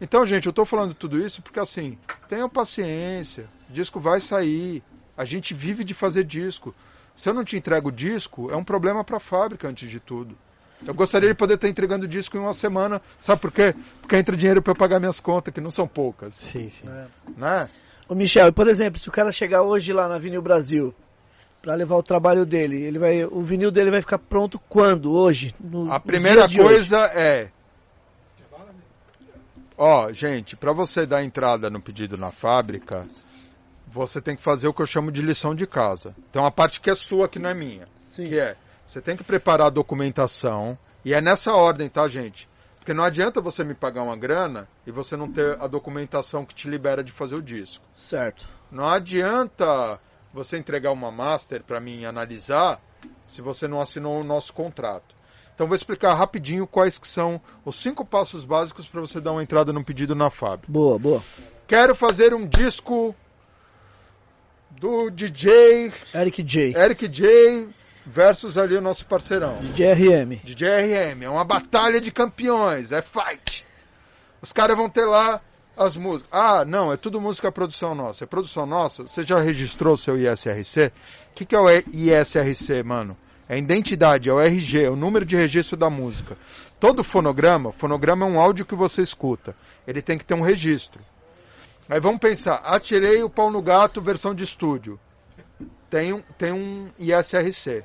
Então, 0.00 0.26
gente, 0.26 0.46
eu 0.46 0.52
tô 0.52 0.64
falando 0.64 0.94
tudo 0.94 1.18
isso 1.18 1.42
porque 1.42 1.60
assim, 1.60 1.98
tenham 2.28 2.48
paciência. 2.48 3.46
Disco 3.68 4.00
vai 4.00 4.20
sair. 4.20 4.82
A 5.16 5.24
gente 5.24 5.52
vive 5.54 5.84
de 5.84 5.92
fazer 5.94 6.24
disco. 6.24 6.74
Se 7.16 7.28
eu 7.28 7.34
não 7.34 7.44
te 7.44 7.56
entrego 7.56 7.88
o 7.88 7.92
disco, 7.92 8.50
é 8.50 8.56
um 8.56 8.64
problema 8.64 9.04
para 9.04 9.18
a 9.18 9.20
fábrica 9.20 9.68
antes 9.68 9.88
de 9.90 10.00
tudo. 10.00 10.36
Eu 10.86 10.92
gostaria 10.92 11.28
de 11.28 11.34
poder 11.34 11.54
estar 11.54 11.68
entregando 11.68 12.06
disco 12.06 12.36
em 12.36 12.40
uma 12.40 12.52
semana. 12.52 13.00
Sabe 13.20 13.40
por 13.40 13.52
quê? 13.52 13.74
Porque 14.00 14.16
entra 14.16 14.36
dinheiro 14.36 14.60
para 14.60 14.72
eu 14.72 14.76
pagar 14.76 14.98
minhas 15.00 15.20
contas, 15.20 15.54
que 15.54 15.60
não 15.60 15.70
são 15.70 15.86
poucas, 15.86 16.34
Sim, 16.34 16.68
sim. 16.68 16.86
É. 16.88 17.06
né? 17.36 17.68
Ô 18.08 18.14
Michel, 18.14 18.48
e 18.48 18.52
por 18.52 18.68
exemplo, 18.68 18.98
se 19.00 19.08
o 19.08 19.12
cara 19.12 19.32
chegar 19.32 19.62
hoje 19.62 19.92
lá 19.92 20.06
na 20.08 20.18
Vinil 20.18 20.42
Brasil 20.42 20.94
pra 21.62 21.74
levar 21.74 21.96
o 21.96 22.02
trabalho 22.02 22.44
dele, 22.44 22.82
ele 22.82 22.98
vai, 22.98 23.24
o 23.24 23.40
vinil 23.42 23.70
dele 23.70 23.90
vai 23.90 24.02
ficar 24.02 24.18
pronto 24.18 24.58
quando? 24.68 25.10
Hoje? 25.12 25.54
No- 25.58 25.90
A 25.90 25.98
primeira 25.98 26.46
coisa 26.46 26.98
é. 27.06 27.48
Ó, 29.76 30.12
gente, 30.12 30.54
para 30.56 30.72
você 30.72 31.06
dar 31.06 31.24
entrada 31.24 31.70
no 31.70 31.80
pedido 31.80 32.16
na 32.18 32.30
fábrica, 32.30 33.06
você 33.94 34.20
tem 34.20 34.34
que 34.34 34.42
fazer 34.42 34.66
o 34.66 34.74
que 34.74 34.82
eu 34.82 34.86
chamo 34.86 35.12
de 35.12 35.22
lição 35.22 35.54
de 35.54 35.66
casa. 35.68 36.14
Tem 36.32 36.42
uma 36.42 36.50
parte 36.50 36.80
que 36.80 36.90
é 36.90 36.94
sua, 36.96 37.28
que 37.28 37.38
não 37.38 37.48
é 37.48 37.54
minha. 37.54 37.86
Sim. 38.10 38.28
Que 38.28 38.40
é, 38.40 38.56
você 38.84 39.00
tem 39.00 39.16
que 39.16 39.22
preparar 39.22 39.68
a 39.68 39.70
documentação, 39.70 40.76
e 41.04 41.14
é 41.14 41.20
nessa 41.20 41.52
ordem, 41.52 41.88
tá, 41.88 42.08
gente? 42.08 42.48
Porque 42.78 42.92
não 42.92 43.04
adianta 43.04 43.40
você 43.40 43.62
me 43.62 43.72
pagar 43.72 44.02
uma 44.02 44.16
grana 44.16 44.68
e 44.86 44.90
você 44.90 45.16
não 45.16 45.30
ter 45.30 45.56
a 45.60 45.66
documentação 45.68 46.44
que 46.44 46.54
te 46.54 46.68
libera 46.68 47.04
de 47.04 47.12
fazer 47.12 47.36
o 47.36 47.42
disco. 47.42 47.84
Certo. 47.94 48.46
Não 48.70 48.86
adianta 48.86 49.98
você 50.34 50.58
entregar 50.58 50.90
uma 50.90 51.10
master 51.10 51.62
para 51.62 51.80
mim 51.80 52.04
analisar 52.04 52.80
se 53.28 53.40
você 53.40 53.68
não 53.68 53.80
assinou 53.80 54.20
o 54.20 54.24
nosso 54.24 54.52
contrato. 54.52 55.14
Então 55.54 55.68
vou 55.68 55.76
explicar 55.76 56.14
rapidinho 56.14 56.66
quais 56.66 56.98
que 56.98 57.06
são 57.06 57.40
os 57.64 57.76
cinco 57.76 58.04
passos 58.04 58.44
básicos 58.44 58.86
para 58.86 59.00
você 59.00 59.20
dar 59.20 59.32
uma 59.32 59.42
entrada 59.42 59.72
no 59.72 59.84
pedido 59.84 60.14
na 60.14 60.30
fábrica. 60.30 60.70
Boa, 60.70 60.98
boa. 60.98 61.22
Quero 61.66 61.94
fazer 61.94 62.34
um 62.34 62.46
disco 62.46 63.14
do 64.80 65.10
DJ 65.10 65.92
Eric 66.14 66.42
J. 66.42 66.76
Eric 66.76 67.08
J 67.08 67.68
versus 68.06 68.58
ali 68.58 68.76
o 68.76 68.80
nosso 68.80 69.06
parceirão. 69.06 69.58
DJRM. 69.60 70.40
DJ 70.44 71.12
RM. 71.12 71.22
É 71.22 71.28
uma 71.28 71.44
batalha 71.44 72.00
de 72.00 72.10
campeões, 72.10 72.92
é 72.92 73.02
fight. 73.02 73.64
Os 74.42 74.52
caras 74.52 74.76
vão 74.76 74.90
ter 74.90 75.04
lá 75.06 75.40
as 75.76 75.96
músicas. 75.96 76.28
Ah, 76.30 76.64
não, 76.64 76.92
é 76.92 76.96
tudo 76.96 77.20
música 77.20 77.50
produção 77.50 77.94
nossa. 77.94 78.24
É 78.24 78.26
produção 78.26 78.66
nossa? 78.66 79.04
Você 79.04 79.24
já 79.24 79.40
registrou 79.40 79.94
o 79.94 79.98
seu 79.98 80.16
ISRC? 80.18 80.92
O 81.30 81.34
que, 81.34 81.44
que 81.44 81.56
é 81.56 81.58
o 81.58 81.70
ISRC, 81.70 82.82
mano? 82.82 83.16
É 83.48 83.54
a 83.54 83.58
identidade, 83.58 84.28
é 84.28 84.32
o 84.32 84.40
RG, 84.40 84.84
é 84.84 84.90
o 84.90 84.96
número 84.96 85.24
de 85.24 85.36
registro 85.36 85.76
da 85.76 85.90
música. 85.90 86.36
Todo 86.80 87.04
fonograma, 87.04 87.72
fonograma 87.72 88.26
é 88.26 88.28
um 88.28 88.40
áudio 88.40 88.64
que 88.64 88.74
você 88.74 89.02
escuta. 89.02 89.54
Ele 89.86 90.00
tem 90.00 90.16
que 90.16 90.24
ter 90.24 90.34
um 90.34 90.42
registro. 90.42 91.00
Aí 91.88 92.00
vamos 92.00 92.20
pensar, 92.20 92.56
atirei 92.64 93.22
o 93.22 93.28
pau 93.28 93.50
no 93.50 93.60
gato 93.60 94.00
versão 94.00 94.34
de 94.34 94.42
estúdio. 94.42 94.98
Tem 95.90 96.12
um, 96.12 96.22
tem 96.38 96.52
um 96.52 96.90
ISRC. 96.98 97.84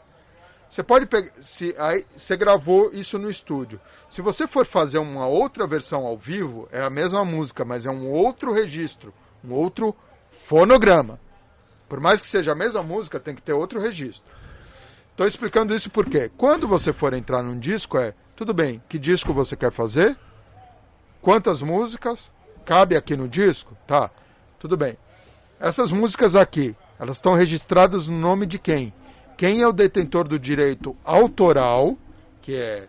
Você 0.70 0.84
pode 0.84 1.06
pegar. 1.08 1.32
Se, 1.42 1.76
aí, 1.78 2.06
você 2.16 2.38
gravou 2.38 2.92
isso 2.94 3.18
no 3.18 3.30
estúdio. 3.30 3.80
Se 4.10 4.22
você 4.22 4.48
for 4.48 4.66
fazer 4.66 5.00
uma 5.00 5.28
outra 5.28 5.68
versão 5.68 6.06
ao 6.06 6.18
vivo, 6.18 6.68
é 6.72 6.82
a 6.82 6.90
mesma 6.90 7.26
música, 7.26 7.66
mas 7.66 7.86
é 7.86 7.90
um 7.90 8.10
outro 8.10 8.54
registro, 8.54 9.14
um 9.44 9.52
outro 9.52 9.96
fonograma. 10.48 11.20
Por 11.90 12.00
mais 12.00 12.22
que 12.22 12.28
seja 12.28 12.52
a 12.52 12.56
mesma 12.56 12.84
música, 12.84 13.20
tem 13.20 13.36
que 13.36 13.42
ter 13.42 13.54
outro 13.54 13.82
registro. 13.82 14.24
Estou 15.12 15.28
explicando 15.28 15.76
isso 15.76 15.90
porque 15.90 16.30
quando 16.38 16.68
você 16.68 16.94
for 16.94 17.14
entrar 17.14 17.44
num 17.44 17.60
disco 17.60 17.98
é, 17.98 18.14
tudo 18.36 18.54
bem, 18.54 18.82
que 18.88 18.98
disco 18.98 19.34
você 19.34 19.56
quer 19.56 19.72
fazer? 19.72 20.16
Quantas 21.22 21.62
músicas? 21.62 22.32
Cabe 22.70 22.96
aqui 22.96 23.18
no 23.18 23.28
disco? 23.28 23.76
Tá, 23.88 24.12
tudo 24.60 24.78
bem. 24.78 24.96
Essas 25.60 25.90
músicas 25.90 26.36
aqui, 26.36 26.76
elas 27.00 27.18
estão 27.18 27.34
registradas 27.34 28.08
no 28.08 28.16
nome 28.16 28.46
de 28.46 28.60
quem? 28.60 28.94
Quem 29.36 29.64
é 29.64 29.68
o 29.68 29.74
detentor 29.74 30.28
do 30.28 30.38
direito 30.38 30.96
autoral, 31.04 31.98
que 32.44 32.56
é 32.56 32.88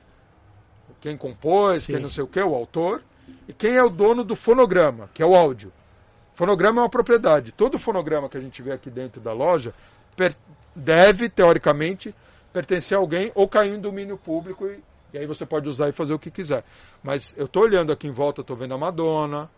quem 1.01 1.17
compôs, 1.17 1.85
Sim. 1.85 1.95
quem 1.95 2.03
não 2.03 2.11
sei 2.11 2.23
o 2.23 2.27
que, 2.27 2.39
o 2.43 2.55
autor, 2.55 3.03
e 3.49 3.55
quem 3.55 3.75
é 3.75 3.83
o 3.83 3.89
dono 3.89 4.23
do 4.23 4.37
fonograma, 4.37 5.09
que 5.15 5.23
é 5.23 5.27
o 5.27 5.35
áudio. 5.35 5.73
Fonograma 6.35 6.81
é 6.81 6.85
uma 6.85 6.91
propriedade. 6.91 7.51
Todo 7.51 7.79
fonograma 7.79 8.29
que 8.29 8.37
a 8.37 8.41
gente 8.43 8.61
vê 8.61 8.73
aqui 8.73 8.91
dentro 8.91 9.19
da 9.19 9.33
loja 9.33 9.73
deve, 10.77 11.31
teoricamente, 11.31 12.15
pertencer 12.53 12.99
a 12.99 13.01
alguém 13.01 13.33
ou 13.35 13.49
cair 13.49 13.73
em 13.75 13.81
domínio 13.81 14.19
público 14.19 14.67
e, 14.67 14.79
e 15.15 15.19
aí 15.19 15.27
você 15.27 15.47
pode 15.47 15.71
usar 15.71 15.89
e 15.89 15.93
fazer 15.93 16.13
o 16.13 16.19
que 16.19 16.31
quiser. 16.31 16.65
Mas 17.03 17.33
eu 17.35 17.47
estou 17.47 17.63
olhando 17.63 17.91
aqui 17.91 18.07
em 18.07 18.13
volta, 18.13 18.43
estou 18.43 18.55
vendo 18.55 18.75
a 18.75 18.79
Madonna, 18.79 19.49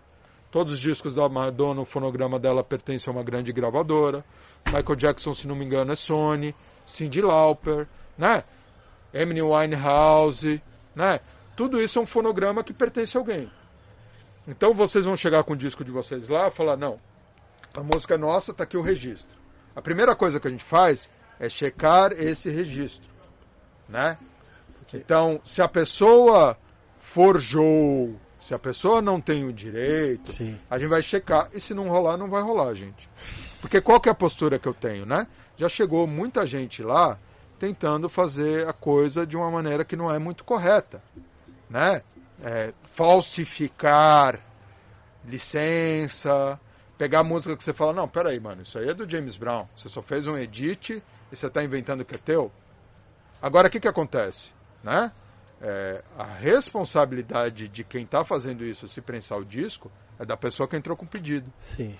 todos 0.53 0.75
os 0.75 0.81
discos 0.81 1.15
da 1.15 1.27
Madonna, 1.29 1.81
o 1.81 1.85
fonograma 1.87 2.39
dela 2.39 2.63
pertence 2.63 3.09
a 3.09 3.13
uma 3.13 3.25
grande 3.25 3.51
gravadora. 3.53 4.23
Michael 4.67 4.97
Jackson, 4.97 5.35
se 5.35 5.49
não 5.49 5.57
me 5.57 5.65
engano, 5.65 5.91
é 5.91 5.97
Sony. 5.97 6.55
Cyndi 6.85 7.23
Lauper, 7.23 7.89
né? 8.19 8.45
Emily 9.15 9.41
Winehouse, 9.41 10.63
né? 10.95 11.21
Tudo 11.57 11.81
isso 11.81 11.99
é 11.99 12.03
um 12.03 12.07
fonograma 12.07 12.63
que 12.63 12.75
pertence 12.75 13.17
a 13.17 13.21
alguém. 13.21 13.51
Então 14.47 14.75
vocês 14.75 15.07
vão 15.07 15.17
chegar 15.17 15.43
com 15.45 15.55
o 15.55 15.57
disco 15.57 15.85
de 15.85 15.91
vocês 15.91 16.29
lá 16.29 16.49
e 16.49 16.51
falar, 16.51 16.77
não, 16.77 17.01
a 17.75 17.83
música 17.83 18.15
é 18.15 18.19
nossa, 18.19 18.53
tá 18.53 18.65
aqui 18.65 18.77
o 18.77 18.83
registro. 18.83 19.35
A 19.75 19.81
primeira 19.81 20.15
coisa 20.15 20.39
que 20.39 20.49
a 20.49 20.51
gente 20.51 20.65
faz 20.65 21.11
é 21.41 21.49
checar 21.49 22.13
esse 22.13 22.51
registro, 22.51 23.11
né? 23.89 24.19
Então, 24.93 25.41
se 25.45 25.63
a 25.63 25.69
pessoa 25.69 26.59
forjou, 27.15 28.15
se 28.43 28.53
a 28.53 28.59
pessoa 28.59 29.01
não 29.01 29.21
tem 29.21 29.45
o 29.45 29.53
direito, 29.53 30.33
Sim. 30.33 30.59
a 30.69 30.77
gente 30.77 30.89
vai 30.89 31.01
checar. 31.01 31.49
E 31.55 31.61
se 31.61 31.73
não 31.73 31.89
rolar, 31.89 32.17
não 32.17 32.29
vai 32.29 32.43
rolar, 32.43 32.75
gente. 32.75 33.09
Porque 33.61 33.81
qual 33.81 34.01
que 34.01 34.09
é 34.09 34.13
a 34.13 34.15
postura 34.15 34.59
que 34.59 34.67
eu 34.67 34.75
tenho, 34.75 35.07
né? 35.07 35.29
Já 35.57 35.69
chegou 35.69 36.07
muita 36.09 36.45
gente 36.45 36.83
lá 36.83 37.17
tentando 37.61 38.09
fazer 38.09 38.69
a 38.69 38.73
coisa 38.73 39.25
de 39.25 39.37
uma 39.37 39.49
maneira 39.49 39.85
que 39.85 39.95
não 39.95 40.13
é 40.13 40.19
muito 40.19 40.43
correta, 40.43 41.01
né? 41.71 42.03
É, 42.43 42.75
falsificar 42.97 44.41
licença, 45.25 46.59
pegar 46.99 47.23
música 47.23 47.57
que 47.57 47.63
você 47.63 47.73
fala, 47.73 47.93
não, 47.93 48.09
peraí, 48.09 48.41
mano, 48.41 48.63
isso 48.63 48.77
aí 48.77 48.89
é 48.89 48.95
do 48.95 49.09
James 49.09 49.37
Brown. 49.37 49.69
Você 49.77 49.89
só 49.89 50.03
fez 50.03 50.27
um 50.27 50.37
edit 50.37 51.01
e 51.31 51.37
você 51.37 51.47
está 51.47 51.63
inventando 51.63 52.05
que 52.05 52.17
é 52.17 52.19
teu. 52.19 52.51
Agora, 53.41 53.69
o 53.69 53.71
que 53.71 53.79
que 53.79 53.89
acontece, 53.89 54.51
né? 54.83 55.13
É, 55.65 56.03
a 56.19 56.25
responsabilidade 56.25 57.69
de 57.69 57.85
quem 57.85 58.03
está 58.03 58.25
fazendo 58.25 58.65
isso, 58.65 58.89
se 58.89 59.01
prensar 59.01 59.39
o 59.39 59.45
disco, 59.45 59.93
é 60.19 60.25
da 60.25 60.37
pessoa 60.37 60.69
que 60.69 60.77
entrou 60.77 60.97
com 60.97 61.05
o 61.05 61.09
pedido. 61.09 61.51
Sim. 61.59 61.95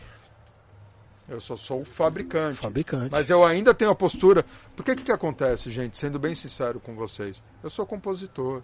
Eu 1.29 1.41
só 1.41 1.57
sou 1.57 1.83
o 1.83 1.85
fabricante. 1.85 2.59
Fabricante. 2.59 3.13
Mas 3.13 3.31
eu 3.31 3.45
ainda 3.45 3.73
tenho 3.73 3.93
a 3.93 3.95
postura. 3.95 4.45
Porque 4.75 4.97
que 4.97 5.05
que 5.05 5.13
acontece, 5.13 5.71
gente? 5.71 5.97
Sendo 5.97 6.19
bem 6.19 6.35
sincero 6.35 6.81
com 6.81 6.97
vocês, 6.97 7.41
eu 7.63 7.71
sou 7.71 7.87
compositor. 7.87 8.63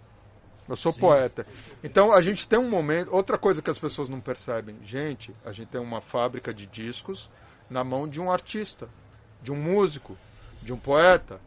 Eu 0.69 0.77
sou 0.77 0.93
poeta. 0.93 1.47
Então 1.83 2.13
a 2.13 2.21
gente 2.21 2.47
tem 2.47 2.59
um 2.59 2.69
momento. 2.69 3.15
Outra 3.15 3.39
coisa 3.39 3.63
que 3.63 3.71
as 3.71 3.79
pessoas 3.79 4.09
não 4.09 4.21
percebem, 4.21 4.77
gente, 4.85 5.35
a 5.45 5.53
gente 5.53 5.69
tem 5.69 5.81
uma 5.81 6.03
fábrica 6.03 6.53
de 6.53 6.67
discos 6.67 7.31
na 7.71 7.83
mão 7.83 8.07
de 8.07 8.21
um 8.21 8.31
artista, 8.31 8.87
de 9.43 9.51
um 9.51 9.57
músico, 9.57 10.19
de 10.61 10.73
um 10.73 10.79
poeta. 10.79 11.41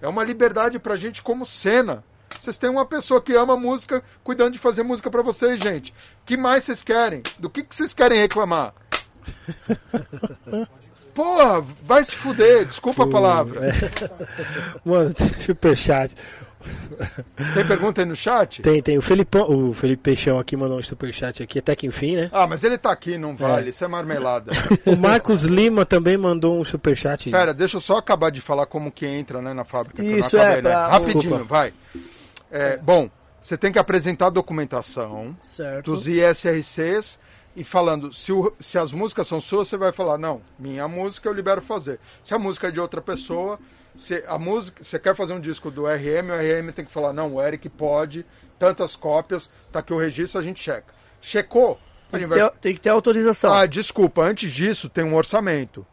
É 0.00 0.08
uma 0.08 0.24
liberdade 0.24 0.78
pra 0.78 0.96
gente 0.96 1.22
como 1.22 1.44
cena. 1.44 2.02
Vocês 2.40 2.58
têm 2.58 2.70
uma 2.70 2.84
pessoa 2.86 3.22
que 3.22 3.34
ama 3.34 3.56
música, 3.56 4.02
cuidando 4.22 4.52
de 4.52 4.58
fazer 4.58 4.82
música 4.82 5.10
pra 5.10 5.22
vocês, 5.22 5.60
gente. 5.62 5.94
que 6.24 6.36
mais 6.36 6.64
vocês 6.64 6.82
querem? 6.82 7.22
Do 7.38 7.48
que, 7.48 7.62
que 7.62 7.74
vocês 7.74 7.94
querem 7.94 8.18
reclamar? 8.18 8.74
Porra, 11.14 11.64
vai 11.82 12.04
se 12.04 12.10
fuder, 12.10 12.66
desculpa 12.66 13.04
a 13.04 13.08
palavra. 13.08 13.60
Mano, 14.84 15.14
tem 15.14 15.28
superchat. 15.42 16.12
Tem 17.54 17.66
pergunta 17.66 18.00
aí 18.00 18.06
no 18.06 18.16
chat? 18.16 18.62
Tem, 18.62 18.82
tem. 18.82 18.96
O, 18.98 19.02
Felipão, 19.02 19.46
o 19.48 19.72
Felipe 19.72 20.02
Peixão 20.02 20.38
aqui 20.38 20.56
mandou 20.56 20.78
um 20.78 20.82
superchat 20.82 21.42
aqui, 21.42 21.58
até 21.58 21.76
que 21.76 21.86
enfim, 21.86 22.16
né? 22.16 22.30
Ah, 22.32 22.46
mas 22.46 22.64
ele 22.64 22.78
tá 22.78 22.90
aqui, 22.90 23.18
não 23.18 23.36
vale, 23.36 23.70
isso 23.70 23.84
é 23.84 23.88
marmelada. 23.88 24.50
O 24.86 24.96
Marcos 24.96 25.42
Lima 25.44 25.84
também 25.84 26.16
mandou 26.18 26.58
um 26.58 26.64
superchat. 26.64 27.30
Pera, 27.30 27.52
deixa 27.54 27.76
eu 27.76 27.80
só 27.80 27.98
acabar 27.98 28.30
de 28.30 28.40
falar 28.40 28.66
como 28.66 28.90
que 28.90 29.06
entra 29.06 29.40
né, 29.42 29.52
na 29.52 29.64
fábrica. 29.64 30.02
Isso, 30.02 30.36
acabei, 30.36 30.58
é, 30.58 30.62
né? 30.62 30.70
pra- 30.70 30.88
Rapidinho, 30.88 31.20
Desculpa. 31.20 31.44
vai. 31.44 31.72
É, 32.50 32.76
bom, 32.78 33.08
você 33.40 33.56
tem 33.56 33.72
que 33.72 33.78
apresentar 33.78 34.26
a 34.26 34.30
documentação 34.30 35.36
Certo. 35.42 35.90
dos 35.90 36.06
ISRCs 36.06 37.18
e 37.56 37.62
falando, 37.64 38.12
se, 38.12 38.32
o- 38.32 38.52
se 38.60 38.78
as 38.78 38.92
músicas 38.92 39.26
são 39.28 39.40
suas, 39.40 39.68
você 39.68 39.76
vai 39.76 39.92
falar, 39.92 40.18
não, 40.18 40.40
minha 40.58 40.86
música 40.88 41.28
eu 41.28 41.32
libero 41.32 41.62
fazer. 41.62 42.00
Se 42.22 42.34
a 42.34 42.38
música 42.38 42.68
é 42.68 42.70
de 42.70 42.80
outra 42.80 43.00
pessoa, 43.00 43.58
se 43.96 44.24
a 44.26 44.38
música, 44.38 44.82
você 44.82 44.98
quer 44.98 45.14
fazer 45.14 45.32
um 45.34 45.40
disco 45.40 45.70
do 45.70 45.86
RM, 45.86 46.30
o 46.30 46.34
RM 46.36 46.72
tem 46.72 46.84
que 46.84 46.92
falar, 46.92 47.12
não, 47.12 47.34
o 47.34 47.42
Eric 47.42 47.68
pode, 47.68 48.24
tantas 48.58 48.96
cópias, 48.96 49.50
tá 49.70 49.80
aqui 49.80 49.92
o 49.92 49.98
registro, 49.98 50.40
a 50.40 50.42
gente 50.42 50.62
checa. 50.62 50.92
Checou? 51.20 51.78
Tem 52.10 52.20
que, 52.20 52.26
vai 52.26 52.50
ter, 52.50 52.58
tem 52.58 52.74
que 52.74 52.80
ter 52.80 52.90
autorização. 52.90 53.52
ah, 53.52 53.66
desculpa, 53.66 54.22
antes 54.22 54.52
disso 54.52 54.88
tem 54.88 55.04
um 55.04 55.14
orçamento. 55.14 55.86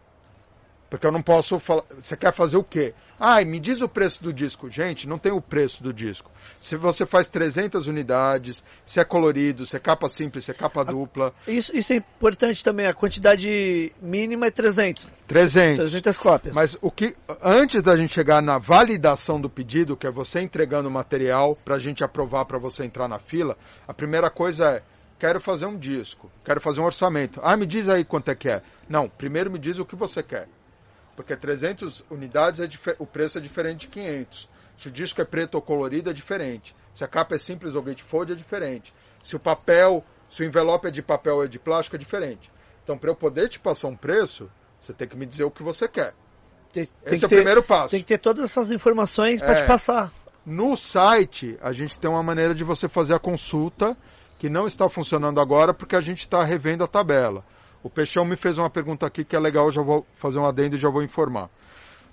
Porque 0.91 1.07
eu 1.07 1.11
não 1.11 1.21
posso 1.21 1.57
falar. 1.57 1.83
Você 1.97 2.17
quer 2.17 2.33
fazer 2.33 2.57
o 2.57 2.63
quê? 2.65 2.93
Ai, 3.17 3.45
me 3.45 3.61
diz 3.61 3.81
o 3.81 3.87
preço 3.87 4.21
do 4.21 4.33
disco. 4.33 4.69
Gente, 4.69 5.07
não 5.07 5.17
tem 5.17 5.31
o 5.31 5.39
preço 5.39 5.81
do 5.81 5.93
disco. 5.93 6.29
Se 6.59 6.75
você 6.75 7.05
faz 7.05 7.29
300 7.29 7.87
unidades, 7.87 8.61
se 8.85 8.99
é 8.99 9.05
colorido, 9.05 9.65
se 9.65 9.77
é 9.77 9.79
capa 9.79 10.09
simples, 10.09 10.43
se 10.43 10.51
é 10.51 10.53
capa 10.53 10.83
dupla, 10.83 11.33
Isso, 11.47 11.73
isso 11.73 11.93
é 11.93 11.95
importante 11.95 12.61
também. 12.61 12.87
A 12.87 12.93
quantidade 12.93 13.93
mínima 14.01 14.47
é 14.47 14.51
300. 14.51 15.07
300. 15.27 15.77
300 15.77 16.17
cópias. 16.17 16.53
Mas 16.53 16.77
o 16.81 16.91
que 16.91 17.15
antes 17.41 17.81
da 17.81 17.95
gente 17.95 18.13
chegar 18.13 18.41
na 18.41 18.57
validação 18.57 19.39
do 19.39 19.49
pedido, 19.49 19.95
que 19.95 20.05
é 20.05 20.11
você 20.11 20.41
entregando 20.41 20.89
o 20.89 20.91
material 20.91 21.55
para 21.63 21.75
a 21.75 21.79
gente 21.79 22.03
aprovar 22.03 22.43
para 22.43 22.59
você 22.59 22.83
entrar 22.83 23.07
na 23.07 23.17
fila, 23.17 23.55
a 23.87 23.93
primeira 23.93 24.29
coisa 24.29 24.65
é 24.65 24.83
quero 25.17 25.39
fazer 25.39 25.67
um 25.67 25.77
disco, 25.77 26.29
quero 26.43 26.59
fazer 26.59 26.81
um 26.81 26.85
orçamento. 26.85 27.39
Ah, 27.41 27.55
me 27.55 27.65
diz 27.65 27.87
aí 27.87 28.03
quanto 28.03 28.29
é 28.29 28.35
que 28.35 28.49
é. 28.49 28.61
Não, 28.89 29.07
primeiro 29.07 29.49
me 29.49 29.57
diz 29.57 29.79
o 29.79 29.85
que 29.85 29.95
você 29.95 30.21
quer. 30.21 30.49
Porque 31.15 31.35
300 31.35 32.03
unidades 32.09 32.59
é 32.59 32.95
o 32.97 33.05
preço 33.05 33.37
é 33.37 33.41
diferente 33.41 33.81
de 33.81 33.87
500. 33.87 34.49
Se 34.79 34.87
o 34.87 34.91
disco 34.91 35.21
é 35.21 35.25
preto 35.25 35.55
ou 35.55 35.61
colorido 35.61 36.09
é 36.09 36.13
diferente. 36.13 36.75
Se 36.93 37.03
a 37.03 37.07
capa 37.07 37.35
é 37.35 37.37
simples 37.37 37.75
ou 37.75 37.81
gatefold 37.83 38.31
é 38.31 38.35
diferente. 38.35 38.93
Se 39.23 39.35
o 39.35 39.39
papel, 39.39 40.03
se 40.29 40.41
o 40.41 40.45
envelope 40.45 40.87
é 40.87 40.91
de 40.91 41.01
papel 41.01 41.35
ou 41.35 41.43
é 41.43 41.47
de 41.47 41.59
plástico 41.59 41.95
é 41.95 41.99
diferente. 41.99 42.49
Então, 42.83 42.97
para 42.97 43.09
eu 43.11 43.15
poder 43.15 43.47
te 43.49 43.59
passar 43.59 43.87
um 43.89 43.95
preço, 43.95 44.49
você 44.79 44.91
tem 44.93 45.07
que 45.07 45.15
me 45.15 45.25
dizer 45.25 45.43
o 45.43 45.51
que 45.51 45.61
você 45.61 45.87
quer. 45.87 46.13
tem, 46.73 46.85
tem 46.85 47.13
Esse 47.13 47.19
que 47.19 47.25
é 47.25 47.27
o 47.27 47.29
ter, 47.29 47.35
primeiro 47.35 47.61
passo. 47.63 47.89
tem 47.91 47.99
que 47.99 48.07
ter 48.07 48.17
todas 48.17 48.43
essas 48.43 48.71
informações 48.71 49.41
para 49.41 49.51
É. 49.53 49.61
te 49.61 49.67
passar. 49.67 50.11
No 50.45 50.75
site, 50.75 51.57
a 51.61 51.71
gente 51.73 51.99
tem 51.99 52.09
uma 52.09 52.23
maneira 52.23 52.55
de 52.55 52.63
você 52.63 52.89
fazer 52.89 53.13
a 53.13 53.19
consulta, 53.19 53.95
que 54.39 54.49
não 54.49 54.65
está 54.65 54.89
funcionando 54.89 55.39
agora 55.39 55.71
porque 55.73 55.95
a 55.95 56.01
gente 56.01 56.21
está 56.21 56.43
revendo 56.43 56.83
a 56.83 56.87
tabela. 56.87 57.43
O 57.83 57.89
Peixão 57.89 58.23
me 58.23 58.35
fez 58.35 58.57
uma 58.57 58.69
pergunta 58.69 59.05
aqui 59.05 59.23
que 59.23 59.35
é 59.35 59.39
legal, 59.39 59.65
eu 59.65 59.71
já 59.71 59.81
vou 59.81 60.05
fazer 60.17 60.39
um 60.39 60.45
adendo 60.45 60.75
e 60.75 60.79
já 60.79 60.89
vou 60.89 61.01
informar. 61.01 61.49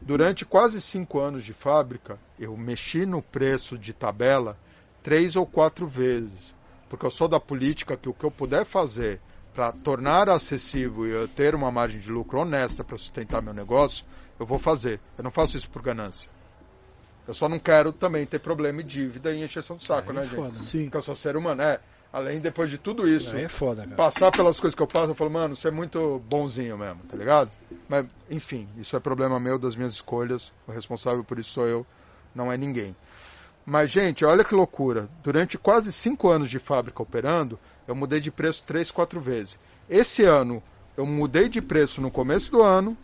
Durante 0.00 0.44
quase 0.44 0.80
cinco 0.80 1.18
anos 1.18 1.44
de 1.44 1.52
fábrica, 1.52 2.18
eu 2.38 2.56
mexi 2.56 3.04
no 3.04 3.20
preço 3.20 3.76
de 3.76 3.92
tabela 3.92 4.56
três 5.02 5.36
ou 5.36 5.46
quatro 5.46 5.86
vezes. 5.86 6.54
Porque 6.88 7.04
eu 7.04 7.10
sou 7.10 7.28
da 7.28 7.38
política 7.38 7.96
que 7.96 8.08
o 8.08 8.14
que 8.14 8.24
eu 8.24 8.30
puder 8.30 8.64
fazer 8.64 9.20
para 9.54 9.72
tornar 9.72 10.28
acessível 10.28 11.06
e 11.06 11.10
eu 11.10 11.28
ter 11.28 11.54
uma 11.54 11.70
margem 11.70 12.00
de 12.00 12.10
lucro 12.10 12.38
honesta 12.40 12.84
para 12.84 12.96
sustentar 12.96 13.42
meu 13.42 13.52
negócio, 13.52 14.04
eu 14.38 14.46
vou 14.46 14.58
fazer. 14.58 15.00
Eu 15.18 15.24
não 15.24 15.30
faço 15.30 15.56
isso 15.56 15.68
por 15.68 15.82
ganância. 15.82 16.30
Eu 17.26 17.34
só 17.34 17.48
não 17.48 17.58
quero 17.58 17.92
também 17.92 18.24
ter 18.24 18.38
problema 18.38 18.80
e 18.80 18.84
dívida 18.84 19.32
e 19.32 19.44
encheção 19.44 19.76
de 19.76 19.84
saco, 19.84 20.12
né, 20.12 20.22
é 20.22 20.24
gente? 20.24 20.34
foda. 20.36 20.58
Sim. 20.60 20.84
Porque 20.84 20.96
eu 20.96 21.02
sou 21.02 21.14
ser 21.14 21.36
humano, 21.36 21.60
é. 21.60 21.80
Além, 22.12 22.40
depois 22.40 22.70
de 22.70 22.78
tudo 22.78 23.06
isso, 23.06 23.36
é 23.36 23.48
foda, 23.48 23.86
passar 23.94 24.30
pelas 24.30 24.59
coisas 24.59 24.74
que 24.74 24.82
eu 24.82 24.86
passo, 24.86 25.10
eu 25.10 25.14
falo, 25.14 25.30
mano, 25.30 25.55
você 25.55 25.68
é 25.68 25.70
muito 25.70 26.18
bonzinho 26.20 26.78
mesmo, 26.78 27.02
tá 27.02 27.16
ligado? 27.16 27.51
Mas, 27.86 28.06
enfim, 28.30 28.66
isso 28.78 28.97
é 28.97 29.01
problema 29.01 29.39
meu, 29.39 29.59
das 29.59 29.76
minhas 29.76 29.93
escolhas. 29.93 30.51
O 30.66 30.72
responsável 30.72 31.22
por 31.22 31.39
isso 31.39 31.51
sou 31.51 31.66
eu, 31.66 31.86
não 32.35 32.51
é 32.51 32.56
ninguém. 32.56 32.97
Mas, 33.64 33.90
gente, 33.90 34.24
olha 34.24 34.43
que 34.43 34.55
loucura. 34.55 35.10
Durante 35.22 35.59
quase 35.59 35.93
cinco 35.93 36.30
anos 36.30 36.48
de 36.48 36.59
fábrica 36.59 37.02
operando, 37.02 37.59
eu 37.86 37.94
mudei 37.94 38.20
de 38.20 38.30
preço 38.30 38.64
três, 38.64 38.90
quatro 38.90 39.20
vezes. 39.20 39.59
Esse 39.86 40.24
ano, 40.24 40.62
eu 40.97 41.05
mudei 41.05 41.51
de 41.51 41.60
preço 41.60 42.01
no 42.01 42.10
começo 42.10 42.51
do 42.51 42.62
ano, 42.62 42.97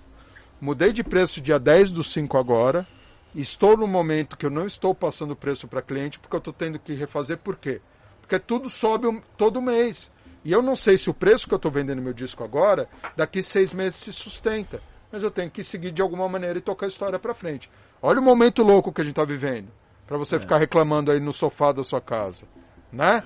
mudei 0.59 0.93
de 0.93 1.05
preço 1.05 1.43
dia 1.43 1.59
10 1.59 1.91
do 1.91 2.03
5 2.03 2.39
agora, 2.39 2.87
estou 3.35 3.77
no 3.77 3.87
momento 3.87 4.37
que 4.37 4.47
eu 4.47 4.51
não 4.51 4.65
estou 4.65 4.95
passando 4.95 5.37
preço 5.37 5.69
para 5.69 5.83
cliente, 5.83 6.19
porque 6.19 6.35
eu 6.35 6.39
estou 6.39 6.53
tendo 6.55 6.79
que 6.79 6.95
refazer, 6.95 7.37
por 7.37 7.57
quê? 7.57 7.83
Porque 8.25 8.39
tudo 8.39 8.71
sobe 8.71 9.23
todo 9.37 9.61
mês. 9.61 10.11
E 10.43 10.51
eu 10.51 10.63
não 10.63 10.75
sei 10.75 10.97
se 10.97 11.11
o 11.11 11.15
preço 11.15 11.47
que 11.47 11.53
eu 11.53 11.57
estou 11.57 11.71
vendendo 11.71 12.01
meu 12.01 12.15
disco 12.15 12.43
agora, 12.43 12.89
daqui 13.15 13.43
seis 13.43 13.73
meses 13.73 13.97
se 13.97 14.13
sustenta. 14.13 14.81
Mas 15.13 15.23
eu 15.23 15.31
tenho 15.31 15.51
que 15.51 15.63
seguir 15.63 15.93
de 15.93 16.01
alguma 16.01 16.27
maneira 16.29 16.59
e 16.59 16.63
tocar 16.63 16.87
a 16.87 16.89
história 16.89 17.19
para 17.19 17.35
frente. 17.35 17.71
Olha 18.01 18.21
o 18.21 18.25
momento 18.25 18.63
louco 18.63 18.93
que 18.93 19.01
a 19.01 19.05
gente 19.05 19.13
está 19.13 19.25
vivendo. 19.25 19.69
Para 20.07 20.17
você 20.17 20.39
ficar 20.39 20.57
reclamando 20.57 21.11
aí 21.11 21.21
no 21.21 21.33
sofá 21.33 21.71
da 21.71 21.85
sua 21.85 22.01
casa. 22.01 22.45
Né? 22.91 23.23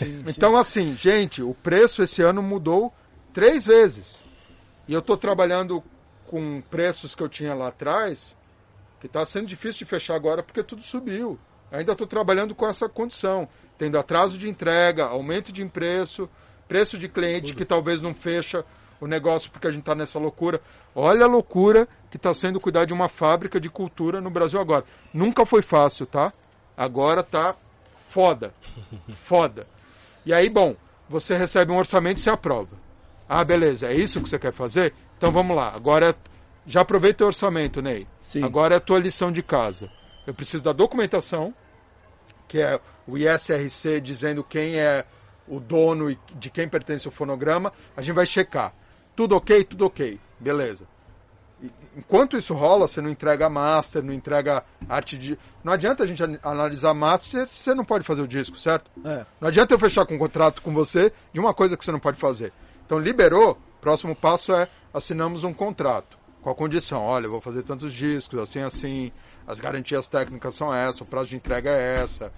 então, 0.28 0.56
assim, 0.56 0.94
gente, 0.94 1.42
o 1.42 1.54
preço 1.54 2.02
esse 2.02 2.22
ano 2.22 2.42
mudou 2.42 2.92
três 3.32 3.64
vezes. 3.64 4.22
E 4.86 4.92
eu 4.92 5.00
estou 5.00 5.16
trabalhando 5.16 5.82
com 6.26 6.60
preços 6.70 7.14
que 7.14 7.22
eu 7.22 7.28
tinha 7.28 7.54
lá 7.54 7.68
atrás, 7.68 8.36
que 9.00 9.06
está 9.06 9.24
sendo 9.24 9.46
difícil 9.46 9.80
de 9.80 9.90
fechar 9.90 10.14
agora 10.14 10.42
porque 10.42 10.62
tudo 10.62 10.82
subiu. 10.82 11.38
Ainda 11.72 11.92
estou 11.92 12.06
trabalhando 12.06 12.54
com 12.54 12.66
essa 12.66 12.88
condição, 12.88 13.48
tendo 13.76 13.98
atraso 13.98 14.38
de 14.38 14.48
entrega, 14.48 15.06
aumento 15.06 15.52
de 15.52 15.64
preço, 15.66 16.28
preço 16.68 16.96
de 16.98 17.08
cliente 17.08 17.54
que 17.54 17.64
talvez 17.64 18.00
não 18.00 18.14
fecha 18.14 18.64
o 19.00 19.06
negócio 19.06 19.50
porque 19.50 19.66
a 19.66 19.70
gente 19.70 19.80
está 19.80 19.94
nessa 19.94 20.18
loucura. 20.18 20.60
Olha 20.94 21.24
a 21.24 21.28
loucura 21.28 21.88
que 22.10 22.16
está 22.16 22.32
sendo 22.32 22.60
cuidar 22.60 22.84
de 22.84 22.92
uma 22.92 23.08
fábrica 23.08 23.60
de 23.60 23.68
cultura 23.68 24.20
no 24.20 24.30
Brasil 24.30 24.60
agora. 24.60 24.84
Nunca 25.12 25.44
foi 25.44 25.62
fácil, 25.62 26.06
tá? 26.06 26.32
Agora 26.76 27.22
tá 27.22 27.56
foda. 28.10 28.54
Foda. 29.26 29.66
E 30.24 30.32
aí, 30.32 30.48
bom, 30.48 30.76
você 31.08 31.36
recebe 31.36 31.72
um 31.72 31.76
orçamento 31.76 32.18
e 32.18 32.20
você 32.20 32.30
aprova. 32.30 32.76
Ah, 33.28 33.44
beleza, 33.44 33.88
é 33.88 33.94
isso 33.94 34.20
que 34.20 34.28
você 34.28 34.38
quer 34.38 34.52
fazer? 34.52 34.94
Então 35.16 35.32
vamos 35.32 35.56
lá. 35.56 35.74
Agora 35.74 36.10
é- 36.10 36.14
já 36.66 36.82
aproveita 36.82 37.24
o 37.24 37.26
orçamento, 37.26 37.82
Ney. 37.82 38.06
Sim. 38.20 38.44
Agora 38.44 38.74
é 38.74 38.76
a 38.78 38.80
tua 38.80 38.98
lição 38.98 39.32
de 39.32 39.42
casa. 39.42 39.90
Eu 40.26 40.34
preciso 40.34 40.62
da 40.64 40.72
documentação, 40.72 41.54
que 42.48 42.60
é 42.60 42.80
o 43.06 43.16
ISRC 43.18 44.00
dizendo 44.00 44.42
quem 44.44 44.78
é 44.78 45.04
o 45.46 45.60
dono 45.60 46.10
e 46.10 46.18
de 46.36 46.50
quem 46.50 46.68
pertence 46.68 47.06
o 47.06 47.10
fonograma. 47.10 47.72
A 47.96 48.02
gente 48.02 48.14
vai 48.14 48.26
checar. 48.26 48.72
Tudo 49.14 49.36
ok? 49.36 49.64
Tudo 49.64 49.86
ok. 49.86 50.18
Beleza. 50.40 50.86
Enquanto 51.96 52.36
isso 52.36 52.52
rola, 52.52 52.88
você 52.88 53.00
não 53.00 53.08
entrega 53.08 53.48
master, 53.48 54.02
não 54.02 54.12
entrega 54.12 54.64
arte 54.88 55.16
de. 55.16 55.38
Não 55.62 55.72
adianta 55.72 56.02
a 56.02 56.06
gente 56.06 56.22
an- 56.22 56.38
analisar 56.42 56.92
master 56.92 57.46
se 57.48 57.54
você 57.56 57.74
não 57.74 57.84
pode 57.84 58.04
fazer 58.04 58.20
o 58.22 58.28
disco, 58.28 58.58
certo? 58.58 58.90
É. 59.04 59.24
Não 59.40 59.48
adianta 59.48 59.72
eu 59.72 59.78
fechar 59.78 60.04
com 60.04 60.14
um 60.14 60.18
contrato 60.18 60.60
com 60.60 60.74
você 60.74 61.12
de 61.32 61.40
uma 61.40 61.54
coisa 61.54 61.76
que 61.76 61.84
você 61.84 61.92
não 61.92 62.00
pode 62.00 62.18
fazer. 62.18 62.52
Então, 62.84 62.98
liberou, 62.98 63.56
próximo 63.80 64.14
passo 64.14 64.52
é 64.52 64.68
assinamos 64.92 65.44
um 65.44 65.54
contrato 65.54 66.18
com 66.44 66.50
a 66.50 66.54
condição: 66.54 67.02
olha, 67.02 67.24
eu 67.24 67.30
vou 67.30 67.40
fazer 67.40 67.62
tantos 67.62 67.92
discos, 67.92 68.38
assim, 68.38 68.60
assim, 68.60 69.12
as 69.46 69.58
garantias 69.58 70.08
técnicas 70.08 70.54
são 70.54 70.72
essas, 70.72 71.00
o 71.00 71.06
prazo 71.06 71.30
de 71.30 71.36
entrega 71.36 71.70
é 71.70 72.02
essa, 72.02 72.30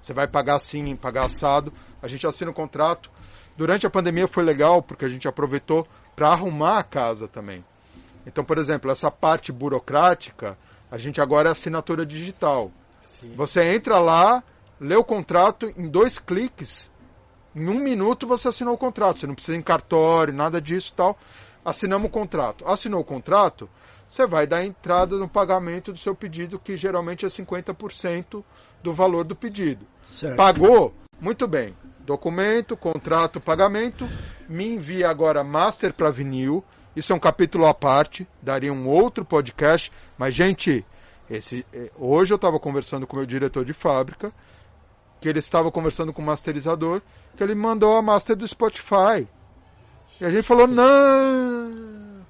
você 0.00 0.14
vai 0.14 0.26
pagar 0.26 0.56
assim, 0.56 0.96
pagar 0.96 1.26
assado. 1.26 1.70
A 2.02 2.08
gente 2.08 2.26
assina 2.26 2.50
o 2.50 2.54
contrato. 2.54 3.10
Durante 3.56 3.86
a 3.86 3.90
pandemia 3.90 4.26
foi 4.26 4.42
legal 4.42 4.82
porque 4.82 5.04
a 5.04 5.08
gente 5.08 5.28
aproveitou 5.28 5.86
para 6.16 6.28
arrumar 6.28 6.78
a 6.78 6.82
casa 6.82 7.28
também. 7.28 7.62
Então, 8.26 8.42
por 8.42 8.56
exemplo, 8.56 8.90
essa 8.90 9.10
parte 9.10 9.52
burocrática, 9.52 10.56
a 10.90 10.96
gente 10.96 11.20
agora 11.20 11.50
é 11.50 11.52
assinatura 11.52 12.06
digital. 12.06 12.70
Você 13.36 13.62
entra 13.74 13.98
lá, 13.98 14.42
lê 14.80 14.96
o 14.96 15.04
contrato 15.04 15.66
em 15.76 15.90
dois 15.90 16.18
cliques. 16.18 16.90
Em 17.54 17.68
um 17.68 17.78
minuto 17.80 18.26
você 18.26 18.48
assinou 18.48 18.74
o 18.74 18.78
contrato. 18.78 19.18
Você 19.18 19.26
não 19.26 19.34
precisa 19.34 19.56
ir 19.56 19.60
em 19.60 19.62
cartório, 19.62 20.32
nada 20.32 20.62
disso 20.62 20.92
e 20.94 20.96
tal. 20.96 21.18
Assinamos 21.64 22.08
o 22.08 22.10
contrato. 22.10 22.66
Assinou 22.66 23.00
o 23.00 23.04
contrato, 23.04 23.68
você 24.08 24.26
vai 24.26 24.46
dar 24.46 24.64
entrada 24.64 25.16
no 25.16 25.28
pagamento 25.28 25.92
do 25.92 25.98
seu 25.98 26.14
pedido, 26.14 26.58
que 26.58 26.76
geralmente 26.76 27.24
é 27.24 27.28
50% 27.28 28.44
do 28.82 28.92
valor 28.92 29.24
do 29.24 29.36
pedido. 29.36 29.86
Certo. 30.08 30.36
Pagou? 30.36 30.92
Muito 31.20 31.46
bem. 31.46 31.76
Documento, 32.00 32.76
contrato, 32.76 33.40
pagamento. 33.40 34.08
Me 34.48 34.66
envia 34.66 35.08
agora 35.08 35.44
master 35.44 35.94
para 35.94 36.10
vinil. 36.10 36.64
Isso 36.96 37.12
é 37.12 37.16
um 37.16 37.20
capítulo 37.20 37.66
à 37.66 37.74
parte, 37.74 38.26
daria 38.42 38.72
um 38.72 38.88
outro 38.88 39.24
podcast. 39.24 39.92
Mas, 40.18 40.34
gente, 40.34 40.84
esse, 41.30 41.64
eh, 41.72 41.92
hoje 41.96 42.32
eu 42.32 42.36
estava 42.36 42.58
conversando 42.58 43.06
com 43.06 43.14
o 43.14 43.18
meu 43.20 43.26
diretor 43.26 43.64
de 43.64 43.72
fábrica, 43.72 44.32
que 45.20 45.28
ele 45.28 45.38
estava 45.38 45.70
conversando 45.70 46.12
com 46.12 46.20
o 46.20 46.26
masterizador, 46.26 47.00
que 47.36 47.44
ele 47.44 47.54
mandou 47.54 47.96
a 47.96 48.02
master 48.02 48.34
do 48.34 48.48
Spotify. 48.48 49.28
E 50.20 50.24
a 50.24 50.30
gente 50.30 50.42
falou, 50.42 50.66
não. 50.66 52.20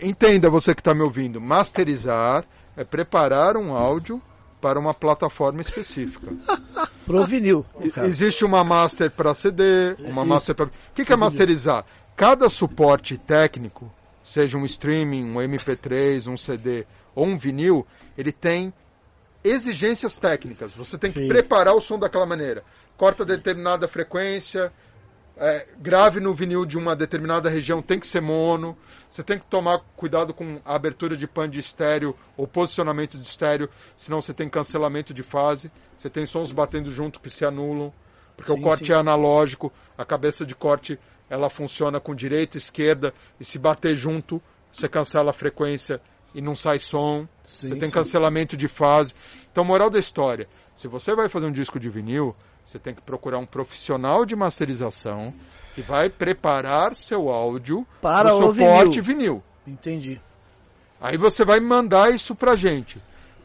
Entenda 0.00 0.48
você 0.48 0.74
que 0.74 0.80
está 0.80 0.94
me 0.94 1.02
ouvindo. 1.02 1.40
Masterizar 1.40 2.44
é 2.76 2.84
preparar 2.84 3.56
um 3.56 3.76
áudio 3.76 4.22
para 4.60 4.80
uma 4.80 4.94
plataforma 4.94 5.60
específica. 5.60 6.28
Pro 7.04 7.24
vinil. 7.24 7.64
Existe 8.04 8.46
uma 8.46 8.64
master 8.64 9.10
para 9.10 9.34
CD, 9.34 9.94
uma 9.98 10.22
Isso. 10.22 10.24
master 10.24 10.54
para. 10.54 10.66
O 10.66 10.70
que, 10.94 11.04
que 11.04 11.12
é 11.12 11.16
masterizar? 11.16 11.84
Cada 12.16 12.48
suporte 12.48 13.18
técnico, 13.18 13.92
seja 14.22 14.56
um 14.56 14.64
streaming, 14.64 15.24
um 15.24 15.34
MP3, 15.34 16.26
um 16.26 16.38
CD 16.38 16.86
ou 17.14 17.26
um 17.26 17.36
vinil, 17.36 17.86
ele 18.16 18.32
tem 18.32 18.72
exigências 19.44 20.16
técnicas. 20.16 20.72
Você 20.72 20.96
tem 20.96 21.12
que 21.12 21.20
Sim. 21.20 21.28
preparar 21.28 21.74
o 21.74 21.80
som 21.80 21.98
daquela 21.98 22.24
maneira. 22.24 22.64
Corta 22.96 23.22
determinada 23.22 23.86
frequência, 23.86 24.72
é, 25.36 25.66
grave 25.78 26.20
no 26.20 26.32
vinil 26.32 26.64
de 26.64 26.78
uma 26.78 26.94
determinada 26.94 27.48
região 27.48 27.82
tem 27.82 27.98
que 27.98 28.06
ser 28.06 28.20
mono. 28.20 28.76
Você 29.10 29.22
tem 29.22 29.38
que 29.38 29.46
tomar 29.46 29.80
cuidado 29.96 30.32
com 30.32 30.60
a 30.64 30.74
abertura 30.74 31.16
de 31.16 31.26
pan 31.26 31.48
de 31.48 31.58
estéreo 31.58 32.14
ou 32.36 32.46
posicionamento 32.46 33.18
de 33.18 33.24
estéreo, 33.24 33.68
senão 33.96 34.20
você 34.20 34.32
tem 34.32 34.48
cancelamento 34.48 35.12
de 35.12 35.22
fase. 35.22 35.70
Você 35.98 36.10
tem 36.10 36.26
sons 36.26 36.52
batendo 36.52 36.90
junto 36.90 37.20
que 37.20 37.30
se 37.30 37.44
anulam, 37.44 37.92
porque 38.36 38.52
Sim, 38.52 38.58
o 38.58 38.62
corte 38.62 38.86
sim. 38.86 38.92
é 38.92 38.96
analógico, 38.96 39.72
a 39.96 40.04
cabeça 40.04 40.44
de 40.44 40.54
corte 40.54 40.98
ela 41.30 41.48
funciona 41.48 41.98
com 42.00 42.14
direita 42.14 42.56
e 42.56 42.58
esquerda, 42.58 43.14
e 43.40 43.44
se 43.44 43.58
bater 43.58 43.96
junto, 43.96 44.42
você 44.70 44.88
cancela 44.88 45.30
a 45.30 45.34
frequência 45.34 46.00
e 46.34 46.42
não 46.42 46.54
sai 46.54 46.78
som. 46.78 47.26
Sim, 47.44 47.68
você 47.68 47.76
tem 47.76 47.90
cancelamento 47.90 48.56
de 48.56 48.68
fase. 48.68 49.14
Então, 49.50 49.64
moral 49.64 49.88
da 49.88 49.98
história: 49.98 50.48
se 50.76 50.88
você 50.88 51.14
vai 51.14 51.28
fazer 51.28 51.46
um 51.46 51.52
disco 51.52 51.78
de 51.78 51.88
vinil, 51.88 52.34
você 52.64 52.78
tem 52.78 52.94
que 52.94 53.02
procurar 53.02 53.38
um 53.38 53.46
profissional 53.46 54.24
de 54.24 54.34
masterização 54.34 55.32
que 55.74 55.82
vai 55.82 56.08
preparar 56.08 56.94
seu 56.94 57.28
áudio 57.28 57.86
Para 58.00 58.34
o 58.34 58.52
suporte 58.52 59.00
vinil. 59.00 59.02
vinil. 59.02 59.42
Entendi. 59.66 60.20
Aí 61.00 61.16
você 61.16 61.44
vai 61.44 61.60
mandar 61.60 62.14
isso 62.14 62.34
pra 62.34 62.54
gente. 62.56 62.98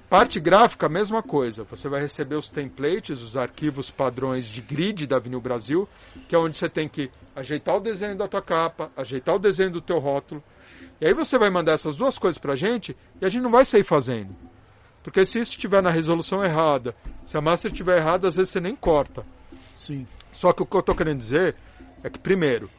Parte 0.10 0.40
gráfica, 0.40 0.90
mesma 0.90 1.22
coisa. 1.22 1.64
Você 1.66 1.88
vai 1.88 2.02
receber 2.02 2.36
os 2.36 2.50
templates, 2.50 3.22
os 3.22 3.38
arquivos 3.38 3.90
padrões 3.92 4.46
de 4.50 4.62
grid 4.62 5.06
da 5.06 5.20
Vinil 5.20 5.40
Brasil, 5.40 5.88
que 6.28 6.36
é 6.36 6.40
onde 6.40 6.58
você 6.58 6.68
tem 6.68 6.90
que 6.90 7.12
ajeitar 7.36 7.76
o 7.76 7.80
desenho 7.80 8.18
da 8.18 8.28
tua 8.28 8.42
capa, 8.42 8.92
ajeitar 8.98 9.36
o 9.36 9.40
desenho 9.40 9.72
do 9.72 9.82
teu 9.82 10.00
rótulo. 10.00 10.44
E 11.00 11.06
aí 11.06 11.14
você 11.14 11.38
vai 11.38 11.50
mandar 11.50 11.74
essas 11.74 11.96
duas 11.96 12.18
coisas 12.18 12.40
pra 12.40 12.56
gente 12.56 12.96
e 13.22 13.26
a 13.26 13.30
gente 13.30 13.44
não 13.44 13.52
vai 13.52 13.66
sair 13.66 13.84
fazendo. 13.84 14.36
Porque 15.04 15.26
se 15.26 15.40
isso 15.40 15.52
estiver 15.52 15.82
na 15.82 15.90
resolução 15.90 16.44
errada, 16.44 16.96
se 17.26 17.38
a 17.38 17.42
master 17.42 17.72
estiver 17.72 17.98
errada, 17.98 18.28
às 18.28 18.36
vezes 18.36 18.52
você 18.52 18.60
nem 18.60 18.76
corta. 18.76 19.26
Sim. 19.74 20.06
Só 20.32 20.54
que 20.54 20.62
o 20.62 20.66
que 20.66 20.76
eu 20.76 20.82
estou 20.82 20.96
querendo 20.96 21.20
dizer 21.20 21.56
é 22.04 22.10
que, 22.10 22.20
primeiro, 22.20 22.70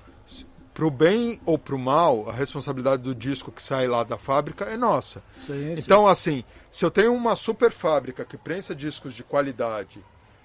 pro 0.75 0.91
bem 0.91 1.41
ou 1.45 1.59
pro 1.59 1.79
mal, 1.79 2.29
a 2.29 2.33
responsabilidade 2.33 3.03
do 3.03 3.15
disco 3.15 3.53
que 3.53 3.63
sai 3.63 3.87
lá 3.87 4.05
da 4.05 4.17
fábrica 4.17 4.65
é 4.65 4.77
nossa. 4.77 5.23
Sim, 5.35 5.75
sim. 5.77 5.83
Então, 5.83 6.07
assim, 6.07 6.45
se 6.71 6.85
eu 6.85 6.91
tenho 6.91 7.13
uma 7.13 7.37
super 7.37 7.73
fábrica 7.73 8.25
que 8.25 8.37
prensa 8.37 8.75
discos 8.75 9.15
de 9.15 9.23
qualidade, 9.23 10.03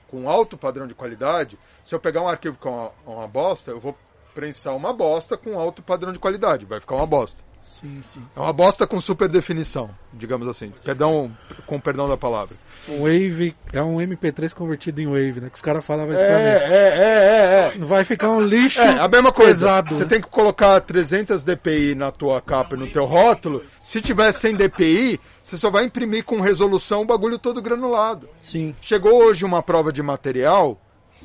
com 0.08 0.30
alto 0.30 0.58
padrão 0.58 0.88
de 0.88 0.94
qualidade, 0.94 1.58
se 1.84 1.94
eu 1.94 2.00
pegar 2.00 2.22
um 2.22 2.28
arquivo 2.28 2.58
com 2.58 2.70
uma, 2.70 2.92
uma 3.06 3.28
bosta, 3.28 3.72
eu 3.72 3.80
vou 3.80 3.98
prensar 4.34 4.76
uma 4.76 4.92
bosta 4.92 5.38
com 5.38 5.58
alto 5.58 5.82
padrão 5.82 6.12
de 6.12 6.20
qualidade. 6.20 6.66
Vai 6.66 6.80
ficar 6.80 6.96
uma 6.96 7.08
bosta. 7.08 7.42
Sim, 7.80 8.02
sim. 8.04 8.22
É 8.36 8.40
uma 8.40 8.54
bosta 8.54 8.86
com 8.88 9.00
super 9.00 9.28
definição, 9.30 9.90
digamos 10.14 10.48
assim. 10.48 10.72
Perdão, 10.84 11.32
com 11.66 11.80
perdão 11.80 12.08
da 12.08 12.18
palavra. 12.18 12.56
Um 12.88 13.00
Wave 13.04 13.56
é 13.74 13.82
um 13.82 13.98
MP3 13.98 14.54
convertido 14.54 15.02
em 15.02 15.08
Wave, 15.08 15.42
né? 15.42 15.50
Que 15.50 15.56
os 15.56 15.62
caras 15.62 15.84
falavam 15.86 16.14
isso 16.14 16.24
É, 16.24 16.28
pra 16.28 16.38
mim. 16.38 16.74
é, 16.74 16.88
é, 16.98 17.76
é. 17.76 17.78
Vai 17.80 18.04
ficar 18.04 18.30
um 18.32 18.42
lixo 18.42 18.82
É, 18.82 19.00
a 19.00 19.08
mesma 19.08 19.32
coisa. 19.32 19.66
pesado. 19.66 19.96
Você 19.96 20.06
tem 20.06 20.22
que 20.22 20.30
colocar 20.30 20.80
300 20.82 21.44
dpi 21.44 21.96
na 21.96 22.12
tua 22.12 22.42
capa 22.42 22.76
e 22.76 22.80
no 22.80 22.88
teu 22.88 23.06
rótulo. 23.06 23.64
Se 23.84 24.02
tiver 24.02 24.32
100 24.32 24.56
dpi, 24.56 25.20
você 25.44 25.58
só 25.58 25.70
vai 25.70 25.86
imprimir 25.86 26.24
com 26.24 26.40
resolução 26.42 27.02
o 27.02 27.06
bagulho 27.06 27.38
todo 27.40 27.62
granulado. 27.62 28.30
Sim. 28.42 28.76
Chegou 28.82 29.24
hoje 29.24 29.44
uma 29.46 29.62
prova 29.62 29.92
de 29.94 30.02
material, 30.02 30.80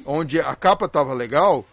onde 0.07 0.41
a 0.41 0.55
capa 0.55 0.87
estava 0.87 1.13
legal 1.15 1.65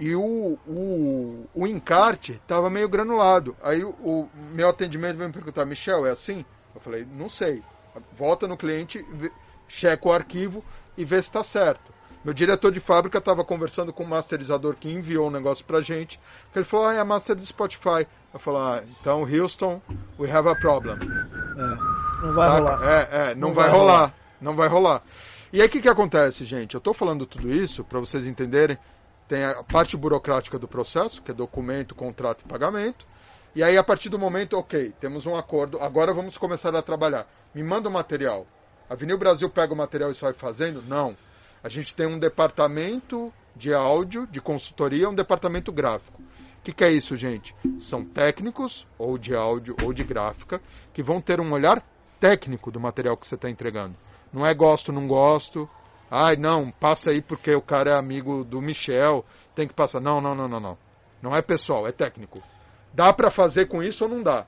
e 0.00 0.14
o, 0.16 0.58
o, 0.66 1.46
o 1.54 1.66
encarte 1.66 2.32
estava 2.32 2.70
meio 2.70 2.88
granulado. 2.88 3.54
Aí 3.62 3.84
o, 3.84 3.90
o 4.02 4.28
meu 4.34 4.68
atendimento 4.70 5.16
veio 5.18 5.28
me 5.28 5.34
perguntar, 5.34 5.66
Michel, 5.66 6.06
é 6.06 6.10
assim? 6.10 6.42
Eu 6.74 6.80
falei, 6.80 7.06
não 7.12 7.28
sei. 7.28 7.62
Volta 8.16 8.48
no 8.48 8.56
cliente, 8.56 9.04
vê- 9.12 9.30
checa 9.68 10.08
o 10.08 10.12
arquivo 10.12 10.64
e 10.96 11.04
vê 11.04 11.16
se 11.16 11.28
está 11.28 11.42
certo. 11.42 11.92
Meu 12.24 12.32
diretor 12.32 12.72
de 12.72 12.80
fábrica 12.80 13.18
estava 13.18 13.44
conversando 13.44 13.92
com 13.92 14.02
o 14.04 14.08
masterizador 14.08 14.74
que 14.76 14.90
enviou 14.90 15.28
um 15.28 15.30
negócio 15.30 15.64
pra 15.64 15.80
gente. 15.82 16.18
Ele 16.56 16.64
falou, 16.64 16.86
ah, 16.86 16.94
é 16.94 16.98
a 16.98 17.04
master 17.04 17.36
do 17.36 17.44
Spotify. 17.44 18.06
Eu 18.32 18.40
falei, 18.40 18.60
ah, 18.60 18.84
então, 19.00 19.22
Houston, 19.22 19.80
we 20.18 20.30
have 20.30 20.48
a 20.48 20.54
problem. 20.54 20.96
É. 20.96 22.24
Não 22.26 22.32
vai 22.32 22.48
Saca? 22.48 22.58
rolar. 22.58 22.82
É, 22.84 23.08
é, 23.30 23.34
não, 23.34 23.48
Não 23.48 23.54
vai, 23.54 23.64
vai 23.68 23.78
rolar. 23.78 23.92
rolar. 23.96 24.14
Não 24.40 24.56
vai 24.56 24.68
rolar. 24.68 25.02
E 25.52 25.60
aí 25.60 25.66
o 25.66 25.70
que, 25.70 25.80
que 25.80 25.88
acontece, 25.88 26.44
gente? 26.44 26.74
Eu 26.74 26.80
tô 26.80 26.94
falando 26.94 27.26
tudo 27.26 27.52
isso 27.52 27.82
para 27.82 27.98
vocês 27.98 28.26
entenderem. 28.26 28.78
Tem 29.30 29.44
a 29.44 29.62
parte 29.62 29.96
burocrática 29.96 30.58
do 30.58 30.66
processo, 30.66 31.22
que 31.22 31.30
é 31.30 31.34
documento, 31.34 31.94
contrato 31.94 32.42
e 32.44 32.48
pagamento. 32.48 33.06
E 33.54 33.62
aí, 33.62 33.78
a 33.78 33.84
partir 33.84 34.08
do 34.08 34.18
momento, 34.18 34.58
ok, 34.58 34.92
temos 34.98 35.24
um 35.24 35.36
acordo, 35.36 35.80
agora 35.80 36.12
vamos 36.12 36.36
começar 36.36 36.74
a 36.74 36.82
trabalhar. 36.82 37.28
Me 37.54 37.62
manda 37.62 37.88
o 37.88 37.92
material. 37.92 38.44
A 38.88 38.96
Vinil 38.96 39.16
Brasil 39.16 39.48
pega 39.48 39.72
o 39.72 39.76
material 39.76 40.10
e 40.10 40.16
sai 40.16 40.32
fazendo? 40.32 40.82
Não. 40.82 41.16
A 41.62 41.68
gente 41.68 41.94
tem 41.94 42.08
um 42.08 42.18
departamento 42.18 43.32
de 43.54 43.72
áudio, 43.72 44.26
de 44.26 44.40
consultoria, 44.40 45.08
um 45.08 45.14
departamento 45.14 45.70
gráfico. 45.70 46.20
O 46.20 46.62
que, 46.64 46.72
que 46.72 46.82
é 46.82 46.92
isso, 46.92 47.14
gente? 47.14 47.54
São 47.78 48.04
técnicos, 48.04 48.84
ou 48.98 49.16
de 49.16 49.32
áudio, 49.32 49.76
ou 49.84 49.92
de 49.92 50.02
gráfica, 50.02 50.60
que 50.92 51.04
vão 51.04 51.20
ter 51.20 51.38
um 51.40 51.52
olhar 51.52 51.80
técnico 52.18 52.68
do 52.72 52.80
material 52.80 53.16
que 53.16 53.28
você 53.28 53.36
está 53.36 53.48
entregando. 53.48 53.94
Não 54.32 54.44
é 54.44 54.52
gosto, 54.52 54.90
não 54.90 55.06
gosto. 55.06 55.70
Ai, 56.10 56.36
não, 56.36 56.70
passa 56.72 57.10
aí 57.10 57.22
porque 57.22 57.54
o 57.54 57.62
cara 57.62 57.92
é 57.92 57.98
amigo 57.98 58.44
do 58.44 58.60
Michel, 58.60 59.24
tem 59.54 59.68
que 59.68 59.74
passar. 59.74 60.00
Não, 60.00 60.20
não, 60.20 60.34
não, 60.34 60.48
não, 60.48 60.60
não. 60.60 60.78
Não 61.22 61.36
é 61.36 61.40
pessoal, 61.42 61.86
é 61.86 61.92
técnico. 61.92 62.42
Dá 62.92 63.12
para 63.12 63.30
fazer 63.30 63.66
com 63.66 63.82
isso 63.82 64.04
ou 64.04 64.10
não 64.10 64.22
dá? 64.22 64.46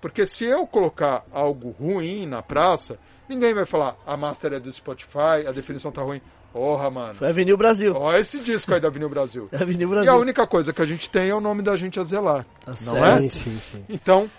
Porque 0.00 0.26
se 0.26 0.44
eu 0.44 0.66
colocar 0.66 1.24
algo 1.32 1.70
ruim 1.70 2.26
na 2.26 2.42
praça, 2.42 2.98
ninguém 3.28 3.54
vai 3.54 3.64
falar 3.64 3.96
a 4.06 4.16
master 4.16 4.52
é 4.52 4.60
do 4.60 4.70
Spotify, 4.70 5.46
a 5.48 5.50
definição 5.50 5.90
tá 5.90 6.02
ruim. 6.02 6.20
Porra, 6.52 6.88
mano. 6.88 7.14
Foi 7.14 7.28
a 7.28 7.32
Vinil 7.32 7.56
Brasil. 7.56 7.92
Olha 7.96 8.20
esse 8.20 8.38
disco 8.38 8.72
aí 8.72 8.80
da 8.80 8.88
Vinil 8.88 9.08
Brasil. 9.08 9.48
É 9.50 9.56
a 9.62 9.64
Vinil 9.64 9.88
E 9.88 9.90
Brasil. 9.90 10.12
a 10.12 10.16
única 10.16 10.46
coisa 10.46 10.72
que 10.72 10.80
a 10.80 10.86
gente 10.86 11.10
tem 11.10 11.30
é 11.30 11.34
o 11.34 11.40
nome 11.40 11.62
da 11.62 11.74
gente 11.74 11.98
a 11.98 12.04
zelar. 12.04 12.46
Tá 12.64 12.70
não 12.70 12.76
certo. 12.76 13.24
é? 13.24 13.28
Sim, 13.28 13.28
sim, 13.28 13.58
sim. 13.58 13.84
Então, 13.88 14.30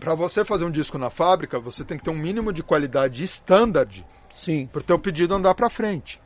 para 0.00 0.14
você 0.14 0.42
fazer 0.44 0.64
um 0.64 0.70
disco 0.70 0.96
na 0.96 1.10
fábrica, 1.10 1.60
você 1.60 1.84
tem 1.84 1.98
que 1.98 2.04
ter 2.04 2.10
um 2.10 2.16
mínimo 2.18 2.50
de 2.50 2.62
qualidade 2.62 3.22
standard 3.24 4.06
Sim. 4.34 4.66
para 4.66 4.80
o 4.80 4.84
teu 4.84 4.98
pedido 4.98 5.34
andar 5.34 5.54
para 5.54 5.70
frente. 5.70 6.20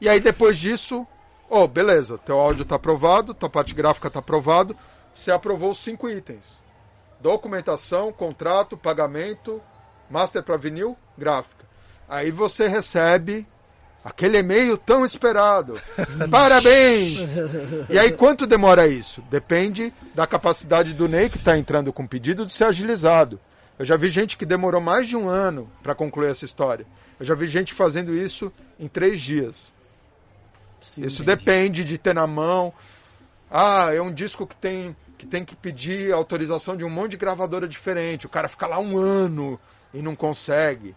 E 0.00 0.08
aí 0.08 0.20
depois 0.20 0.58
disso, 0.58 1.06
oh, 1.48 1.66
beleza, 1.66 2.18
teu 2.18 2.38
áudio 2.38 2.62
está 2.62 2.76
aprovado, 2.76 3.34
tua 3.34 3.50
parte 3.50 3.74
gráfica 3.74 4.08
está 4.08 4.20
aprovado, 4.20 4.76
você 5.14 5.32
aprovou 5.32 5.72
os 5.72 5.80
cinco 5.80 6.08
itens: 6.08 6.62
documentação, 7.20 8.12
contrato, 8.12 8.76
pagamento, 8.76 9.60
master 10.08 10.42
para 10.42 10.56
vinil, 10.56 10.96
gráfica. 11.18 11.64
Aí 12.08 12.30
você 12.30 12.66
recebe 12.66 13.46
aquele 14.04 14.38
e-mail 14.38 14.76
tão 14.76 15.04
esperado. 15.04 15.80
Parabéns! 16.30 17.36
E 17.88 17.98
aí 17.98 18.10
quanto 18.16 18.46
demora 18.46 18.88
isso? 18.88 19.22
Depende 19.30 19.92
da 20.14 20.26
capacidade 20.26 20.94
do 20.94 21.08
Ney 21.08 21.28
que 21.28 21.36
está 21.36 21.56
entrando 21.56 21.92
com 21.92 22.06
pedido 22.06 22.46
de 22.46 22.52
ser 22.52 22.64
agilizado. 22.64 23.38
Eu 23.80 23.86
já 23.86 23.96
vi 23.96 24.10
gente 24.10 24.36
que 24.36 24.44
demorou 24.44 24.78
mais 24.78 25.08
de 25.08 25.16
um 25.16 25.26
ano 25.26 25.66
para 25.82 25.94
concluir 25.94 26.28
essa 26.28 26.44
história. 26.44 26.86
Eu 27.18 27.24
já 27.24 27.34
vi 27.34 27.46
gente 27.46 27.72
fazendo 27.72 28.14
isso 28.14 28.52
em 28.78 28.86
três 28.86 29.18
dias. 29.18 29.72
Sim, 30.78 31.00
Isso 31.06 31.22
entendi. 31.22 31.38
depende 31.38 31.82
de 31.82 31.96
ter 31.96 32.14
na 32.14 32.26
mão. 32.26 32.74
Ah, 33.50 33.88
é 33.90 33.98
um 34.02 34.12
disco 34.12 34.46
que 34.46 34.54
tem 34.54 34.94
que 35.16 35.26
tem 35.26 35.46
que 35.46 35.56
pedir 35.56 36.12
autorização 36.12 36.76
de 36.76 36.84
um 36.84 36.90
monte 36.90 37.12
de 37.12 37.16
gravadora 37.16 37.66
diferente. 37.66 38.26
O 38.26 38.28
cara 38.28 38.48
fica 38.48 38.66
lá 38.66 38.78
um 38.78 38.98
ano 38.98 39.58
e 39.94 40.02
não 40.02 40.14
consegue. 40.14 40.94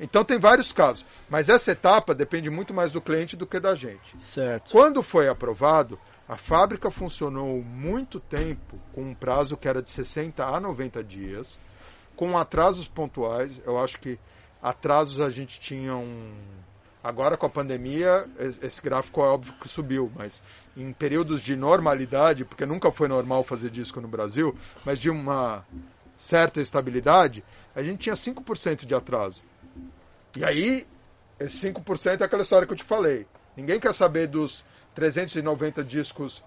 Então 0.00 0.24
tem 0.24 0.36
vários 0.36 0.72
casos. 0.72 1.06
Mas 1.30 1.48
essa 1.48 1.70
etapa 1.70 2.16
depende 2.16 2.50
muito 2.50 2.74
mais 2.74 2.90
do 2.90 3.00
cliente 3.00 3.36
do 3.36 3.46
que 3.46 3.60
da 3.60 3.76
gente. 3.76 4.20
Certo. 4.20 4.72
Quando 4.72 5.04
foi 5.04 5.28
aprovado, 5.28 5.96
A 6.26 6.36
fábrica 6.36 6.90
funcionou 6.90 7.62
muito 7.62 8.18
tempo 8.18 8.80
com 8.92 9.02
um 9.02 9.14
prazo 9.14 9.56
que 9.58 9.68
era 9.68 9.82
de 9.82 9.90
60 9.90 10.42
a 10.44 10.58
90 10.58 11.04
dias, 11.04 11.58
com 12.16 12.36
atrasos 12.36 12.88
pontuais. 12.88 13.60
Eu 13.64 13.78
acho 13.78 13.98
que 13.98 14.18
atrasos 14.62 15.20
a 15.20 15.30
gente 15.30 15.60
tinha 15.60 15.94
um. 15.94 16.32
Agora 17.02 17.36
com 17.36 17.44
a 17.44 17.50
pandemia, 17.50 18.26
esse 18.62 18.80
gráfico 18.80 19.20
é 19.20 19.24
óbvio 19.24 19.52
que 19.60 19.68
subiu, 19.68 20.10
mas 20.16 20.42
em 20.74 20.90
períodos 20.90 21.42
de 21.42 21.54
normalidade, 21.54 22.46
porque 22.46 22.64
nunca 22.64 22.90
foi 22.90 23.08
normal 23.08 23.44
fazer 23.44 23.68
disco 23.68 24.00
no 24.00 24.08
Brasil, 24.08 24.56
mas 24.86 24.98
de 24.98 25.10
uma 25.10 25.66
certa 26.16 26.62
estabilidade, 26.62 27.44
a 27.74 27.82
gente 27.82 27.98
tinha 27.98 28.14
5% 28.14 28.86
de 28.86 28.94
atraso. 28.94 29.42
E 30.34 30.42
aí, 30.42 30.86
esse 31.38 31.70
5% 31.70 32.22
é 32.22 32.24
aquela 32.24 32.42
história 32.42 32.66
que 32.66 32.72
eu 32.72 32.78
te 32.78 32.84
falei. 32.84 33.26
Ninguém 33.54 33.78
quer 33.78 33.92
saber 33.92 34.26
dos 34.26 34.64
390 34.94 35.84
discos 35.84 36.42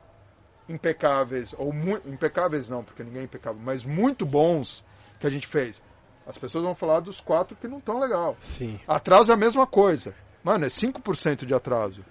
impecáveis, 0.67 1.53
ou 1.57 1.71
impecáveis 2.05 2.67
não, 2.67 2.83
porque 2.83 3.03
ninguém 3.03 3.21
é 3.21 3.25
impecável, 3.25 3.61
mas 3.63 3.85
muito 3.85 4.25
bons 4.25 4.83
que 5.19 5.27
a 5.27 5.29
gente 5.29 5.47
fez. 5.47 5.81
As 6.25 6.37
pessoas 6.37 6.63
vão 6.63 6.75
falar 6.75 6.99
dos 6.99 7.21
quatro 7.21 7.55
que 7.55 7.67
não 7.67 7.77
estão 7.77 7.99
legal. 7.99 8.35
Sim. 8.39 8.79
Atraso 8.87 9.31
é 9.31 9.33
a 9.33 9.37
mesma 9.37 9.65
coisa. 9.65 10.13
Mano, 10.43 10.65
é 10.65 10.67
5% 10.67 11.45
de 11.45 11.53
atraso. 11.53 12.03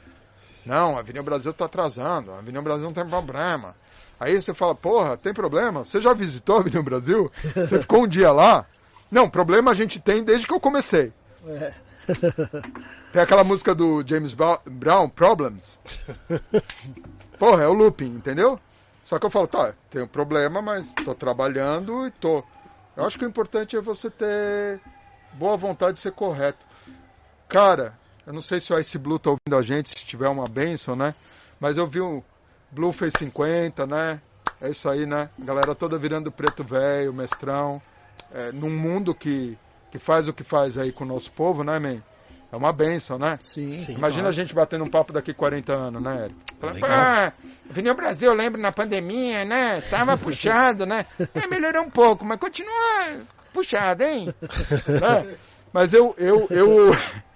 Não, 0.65 0.97
a 0.97 1.01
Avenida 1.01 1.23
Brasil 1.23 1.51
está 1.53 1.66
atrasando, 1.66 2.33
a 2.33 2.39
Avenida 2.39 2.61
Brasil 2.62 2.85
não 2.85 2.93
tem 2.93 3.07
problema. 3.07 3.74
Aí 4.19 4.41
você 4.41 4.55
fala, 4.55 4.74
porra, 4.74 5.16
tem 5.16 5.33
problema? 5.33 5.85
Você 5.85 6.01
já 6.01 6.12
visitou 6.12 6.57
a 6.57 6.61
Avenida 6.61 6.83
Brasil? 6.83 7.31
Você 7.55 7.81
ficou 7.81 8.05
um 8.05 8.09
dia 8.09 8.33
lá? 8.33 8.66
Não, 9.11 9.31
problema 9.31 9.70
a 9.70 9.74
gente 9.74 10.01
tem 10.01 10.24
desde 10.24 10.47
que 10.47 10.53
eu 10.53 10.61
comecei. 10.61 11.12
É. 11.47 11.74
Tem 13.12 13.23
aquela 13.23 13.45
música 13.45 13.74
do 13.74 14.03
James 14.07 14.35
Brown, 14.35 15.09
Problems. 15.09 15.78
Porra, 17.39 17.65
é 17.65 17.66
o 17.66 17.73
looping, 17.73 18.07
entendeu? 18.07 18.59
Só 19.05 19.19
que 19.19 19.27
eu 19.27 19.31
falo, 19.31 19.47
tá, 19.47 19.73
tem 19.91 20.03
um 20.03 20.09
problema, 20.09 20.61
mas 20.61 20.93
tô 20.95 21.15
trabalhando 21.15 22.07
e 22.07 22.11
tô. 22.11 22.43
Eu 22.97 23.05
acho 23.05 23.18
que 23.18 23.24
o 23.24 23.28
importante 23.28 23.77
é 23.77 23.81
você 23.81 24.09
ter 24.10 24.81
boa 25.35 25.56
vontade 25.56 25.94
de 25.94 26.01
ser 26.01 26.12
correto. 26.12 26.64
Cara, 27.48 27.93
eu 28.27 28.32
não 28.32 28.40
sei 28.40 28.60
se 28.60 28.73
o 28.73 28.78
Ice 28.78 28.98
Blue 28.98 29.18
tá 29.18 29.31
ouvindo 29.31 29.56
a 29.56 29.62
gente, 29.62 29.90
se 29.90 30.06
tiver 30.06 30.28
uma 30.28 30.48
benção, 30.48 30.97
né? 30.97 31.14
Mas 31.60 31.77
eu 31.77 31.86
vi 31.86 32.01
o 32.01 32.23
Blue 32.70 32.93
fez 32.93 33.14
50, 33.14 33.86
né? 33.86 34.20
É 34.60 34.70
isso 34.70 34.89
aí, 34.89 35.05
né? 35.05 35.28
A 35.40 35.44
galera 35.44 35.74
toda 35.74 35.98
virando 35.98 36.32
preto 36.32 36.64
velho, 36.64 37.12
mestrão. 37.12 37.81
É, 38.32 38.51
num 38.51 38.70
mundo 38.70 39.14
que 39.14 39.56
que 39.90 39.98
faz 39.98 40.27
o 40.28 40.32
que 40.32 40.43
faz 40.43 40.77
aí 40.77 40.93
com 40.93 41.05
o 41.05 41.06
nosso 41.06 41.31
povo, 41.32 41.62
né, 41.62 41.78
man? 41.78 42.02
É 42.51 42.56
uma 42.56 42.73
benção, 42.73 43.18
né? 43.18 43.39
Sim. 43.40 43.73
Sim 43.73 43.94
Imagina 43.94 44.23
claro. 44.23 44.28
a 44.28 44.32
gente 44.32 44.55
batendo 44.55 44.85
um 44.85 44.90
papo 44.90 45.12
daqui 45.12 45.35
40 45.35 45.73
anos, 45.73 46.02
né, 46.02 46.24
Eric? 46.24 46.36
Ah, 46.85 47.32
Avenida 47.68 47.94
Brasil, 47.94 48.31
eu 48.31 48.36
lembro 48.36 48.60
na 48.60 48.73
pandemia, 48.73 49.44
né? 49.44 49.81
Tava 49.82 50.16
puxado, 50.18 50.86
né? 50.86 51.06
É, 51.35 51.47
melhorou 51.47 51.82
um 51.82 51.90
pouco, 51.90 52.24
mas 52.24 52.39
continua 52.39 53.27
puxado, 53.52 54.02
hein? 54.02 54.27
né? 55.01 55.36
Mas 55.73 55.93
eu, 55.93 56.14
eu, 56.16 56.47
eu, 56.48 56.93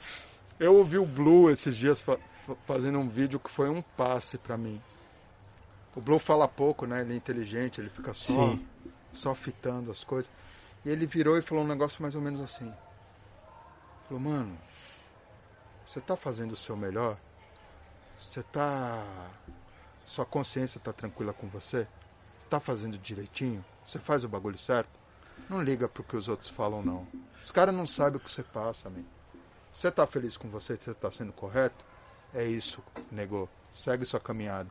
eu 0.58 0.76
ouvi 0.76 0.96
o 0.96 1.04
Blue 1.04 1.50
esses 1.50 1.76
dias 1.76 2.00
fa 2.00 2.16
fazendo 2.66 2.98
um 2.98 3.06
vídeo 3.06 3.38
que 3.38 3.50
foi 3.50 3.68
um 3.68 3.82
passe 3.82 4.38
para 4.38 4.56
mim. 4.56 4.80
O 5.94 6.00
Blue 6.00 6.18
fala 6.18 6.48
pouco, 6.48 6.86
né? 6.86 7.02
Ele 7.02 7.12
é 7.12 7.16
inteligente, 7.16 7.80
ele 7.80 7.90
fica 7.90 8.14
só, 8.14 8.56
só 9.12 9.34
fitando 9.34 9.90
as 9.90 10.02
coisas. 10.02 10.30
E 10.84 10.88
ele 10.88 11.06
virou 11.06 11.36
e 11.36 11.42
falou 11.42 11.64
um 11.64 11.68
negócio 11.68 12.00
mais 12.00 12.14
ou 12.14 12.22
menos 12.22 12.40
assim. 12.40 12.72
Falou, 14.08 14.22
mano, 14.22 14.56
você 15.90 16.00
tá 16.00 16.14
fazendo 16.14 16.52
o 16.52 16.56
seu 16.56 16.76
melhor? 16.76 17.18
Você 18.20 18.44
tá. 18.44 19.04
Sua 20.04 20.24
consciência 20.24 20.80
tá 20.80 20.92
tranquila 20.92 21.32
com 21.32 21.48
você? 21.48 21.84
Você 22.38 22.48
tá 22.48 22.60
fazendo 22.60 22.96
direitinho? 22.96 23.64
Você 23.84 23.98
faz 23.98 24.22
o 24.22 24.28
bagulho 24.28 24.56
certo? 24.56 24.90
Não 25.48 25.60
liga 25.60 25.88
pro 25.88 26.04
que 26.04 26.16
os 26.16 26.28
outros 26.28 26.48
falam, 26.48 26.80
não. 26.80 27.08
Os 27.42 27.50
caras 27.50 27.74
não 27.74 27.88
sabem 27.88 28.18
o 28.18 28.20
que 28.20 28.30
você 28.30 28.44
passa, 28.44 28.88
man. 28.88 29.02
Você 29.72 29.90
tá 29.90 30.06
feliz 30.06 30.36
com 30.36 30.48
você? 30.48 30.76
Você 30.76 30.94
tá 30.94 31.10
sendo 31.10 31.32
correto? 31.32 31.84
É 32.32 32.44
isso, 32.44 32.80
negou. 33.10 33.48
Segue 33.74 34.04
sua 34.04 34.20
caminhada. 34.20 34.70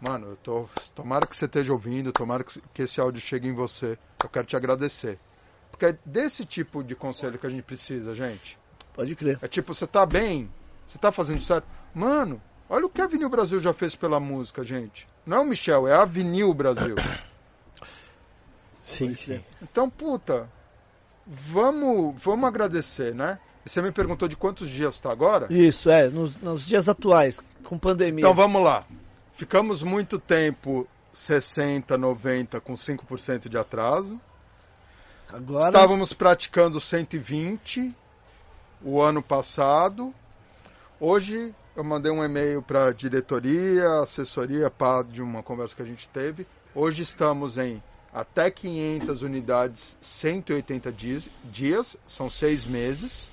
Mano, 0.00 0.28
eu 0.28 0.36
tô. 0.36 0.68
Tomara 0.94 1.26
que 1.26 1.34
você 1.34 1.46
esteja 1.46 1.72
ouvindo, 1.72 2.12
tomara 2.12 2.44
que 2.44 2.82
esse 2.82 3.00
áudio 3.00 3.20
chegue 3.20 3.48
em 3.48 3.52
você. 3.52 3.98
Eu 4.22 4.28
quero 4.28 4.46
te 4.46 4.54
agradecer. 4.54 5.18
Porque 5.72 5.86
é 5.86 5.98
desse 6.06 6.46
tipo 6.46 6.84
de 6.84 6.94
conselho 6.94 7.36
que 7.36 7.48
a 7.48 7.50
gente 7.50 7.64
precisa, 7.64 8.14
gente. 8.14 8.59
Pode 8.94 9.14
crer. 9.14 9.38
É 9.42 9.48
tipo, 9.48 9.74
você 9.74 9.86
tá 9.86 10.04
bem? 10.04 10.50
Você 10.86 10.98
tá 10.98 11.12
fazendo 11.12 11.40
certo? 11.40 11.66
Mano, 11.94 12.40
olha 12.68 12.86
o 12.86 12.90
que 12.90 13.00
a 13.00 13.04
Avenil 13.04 13.28
Brasil 13.28 13.60
já 13.60 13.72
fez 13.72 13.94
pela 13.94 14.18
música, 14.18 14.64
gente. 14.64 15.06
Não 15.24 15.36
é 15.36 15.40
o 15.40 15.44
Michel, 15.44 15.86
é 15.86 15.94
a 15.94 16.02
Avenil 16.02 16.52
Brasil. 16.52 16.96
Sim, 18.80 19.14
sim. 19.14 19.40
Então, 19.62 19.88
puta, 19.88 20.48
vamos, 21.26 22.20
vamos 22.22 22.48
agradecer, 22.48 23.14
né? 23.14 23.38
E 23.64 23.68
você 23.68 23.80
me 23.80 23.92
perguntou 23.92 24.26
de 24.26 24.36
quantos 24.36 24.68
dias 24.68 24.94
está 24.94 25.12
agora? 25.12 25.46
Isso, 25.52 25.90
é, 25.90 26.08
nos, 26.08 26.34
nos 26.40 26.66
dias 26.66 26.88
atuais, 26.88 27.40
com 27.62 27.78
pandemia. 27.78 28.20
Então 28.20 28.34
vamos 28.34 28.62
lá. 28.62 28.84
Ficamos 29.36 29.82
muito 29.82 30.18
tempo 30.18 30.88
60, 31.12 31.96
90 31.96 32.60
com 32.60 32.74
5% 32.74 33.48
de 33.48 33.56
atraso. 33.56 34.20
Agora... 35.32 35.68
Estávamos 35.68 36.12
praticando 36.12 36.80
120 36.80 37.94
o 38.82 39.00
ano 39.00 39.22
passado. 39.22 40.12
Hoje 40.98 41.54
eu 41.76 41.84
mandei 41.84 42.10
um 42.10 42.24
e-mail 42.24 42.62
para 42.62 42.86
a 42.86 42.92
diretoria, 42.92 44.00
assessoria 44.02 44.72
de 45.08 45.22
uma 45.22 45.42
conversa 45.42 45.76
que 45.76 45.82
a 45.82 45.86
gente 45.86 46.08
teve. 46.08 46.46
Hoje 46.74 47.02
estamos 47.02 47.58
em 47.58 47.82
até 48.12 48.50
500 48.50 49.22
unidades, 49.22 49.96
180 50.02 50.90
dias, 50.92 51.28
dias 51.44 51.96
são 52.06 52.28
seis 52.28 52.64
meses. 52.64 53.30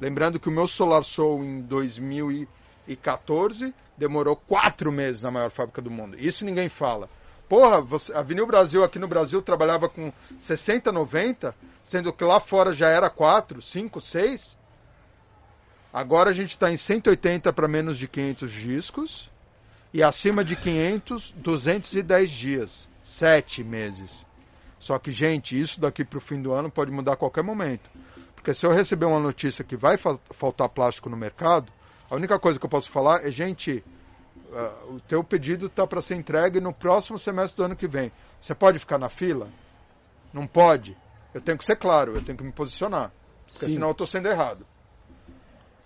Lembrando 0.00 0.40
que 0.40 0.48
o 0.48 0.52
meu 0.52 0.68
Solar 0.68 1.04
Soul 1.04 1.44
em 1.44 1.60
2014 1.62 3.74
demorou 3.96 4.36
quatro 4.36 4.92
meses 4.92 5.20
na 5.20 5.30
maior 5.30 5.50
fábrica 5.50 5.82
do 5.82 5.90
mundo. 5.90 6.18
Isso 6.18 6.44
ninguém 6.44 6.68
fala. 6.68 7.08
Porra, 7.48 7.82
você, 7.82 8.12
a 8.14 8.22
Vinil 8.22 8.46
Brasil 8.46 8.82
aqui 8.82 8.98
no 8.98 9.06
Brasil 9.06 9.42
trabalhava 9.42 9.88
com 9.88 10.12
60, 10.40 10.90
90, 10.90 11.54
sendo 11.84 12.12
que 12.12 12.24
lá 12.24 12.40
fora 12.40 12.72
já 12.72 12.88
era 12.88 13.10
4, 13.10 13.60
5, 13.60 14.00
6. 14.00 14.56
Agora 15.92 16.30
a 16.30 16.32
gente 16.32 16.50
está 16.50 16.70
em 16.70 16.76
180 16.76 17.52
para 17.52 17.68
menos 17.68 17.98
de 17.98 18.08
500 18.08 18.50
discos 18.50 19.30
e 19.92 20.02
acima 20.02 20.42
de 20.42 20.56
500, 20.56 21.32
210 21.36 22.30
dias, 22.30 22.88
7 23.04 23.62
meses. 23.62 24.24
Só 24.78 24.98
que, 24.98 25.12
gente, 25.12 25.60
isso 25.60 25.80
daqui 25.80 26.04
para 26.04 26.18
o 26.18 26.20
fim 26.20 26.40
do 26.40 26.52
ano 26.52 26.70
pode 26.70 26.90
mudar 26.90 27.12
a 27.12 27.16
qualquer 27.16 27.44
momento. 27.44 27.90
Porque 28.34 28.54
se 28.54 28.66
eu 28.66 28.72
receber 28.72 29.04
uma 29.04 29.20
notícia 29.20 29.62
que 29.62 29.76
vai 29.76 29.96
faltar 29.96 30.68
plástico 30.70 31.10
no 31.10 31.16
mercado, 31.16 31.70
a 32.10 32.16
única 32.16 32.38
coisa 32.38 32.58
que 32.58 32.64
eu 32.64 32.70
posso 32.70 32.90
falar 32.90 33.24
é, 33.24 33.30
gente, 33.30 33.84
uh, 34.50 34.94
o 34.94 35.00
teu 35.00 35.22
pedido 35.22 35.66
está 35.66 35.86
para 35.86 36.02
ser 36.02 36.16
entregue 36.16 36.60
no 36.60 36.72
próximo 36.72 37.18
semestre 37.18 37.58
do 37.58 37.64
ano 37.64 37.76
que 37.76 37.86
vem. 37.86 38.10
Você 38.40 38.54
pode 38.54 38.78
ficar 38.78 38.98
na 38.98 39.08
fila? 39.08 39.48
Não 40.32 40.46
pode. 40.46 40.96
Eu 41.32 41.40
tenho 41.40 41.56
que 41.56 41.64
ser 41.64 41.76
claro, 41.76 42.16
eu 42.16 42.24
tenho 42.24 42.36
que 42.36 42.44
me 42.44 42.52
posicionar. 42.52 43.12
Porque 43.46 43.66
Sim. 43.66 43.74
senão 43.74 43.88
eu 43.88 43.92
estou 43.92 44.06
sendo 44.06 44.26
errado. 44.26 44.66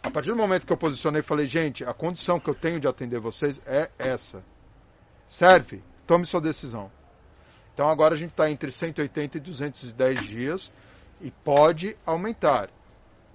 A 0.07 0.11
partir 0.11 0.31
do 0.31 0.37
momento 0.37 0.67
que 0.67 0.73
eu 0.73 0.77
posicionei 0.77 1.23
falei, 1.23 1.47
gente, 1.47 1.85
a 1.85 1.93
condição 1.93 2.39
que 2.41 2.49
eu 2.49 2.55
tenho 2.55 2.81
de 2.81 2.87
atender 2.87 3.21
vocês 3.21 3.61
é 3.67 3.91
essa. 3.99 4.43
Serve? 5.29 5.83
Tome 6.07 6.25
sua 6.27 6.41
decisão. 6.41 6.91
Então 7.75 7.89
agora 7.91 8.15
a 8.15 8.17
gente 8.17 8.31
está 8.31 8.51
entre 8.51 8.71
180 8.71 9.37
e 9.37 9.41
210 9.41 10.27
dias 10.27 10.73
e 11.21 11.31
pode 11.31 11.97
aumentar. 12.07 12.71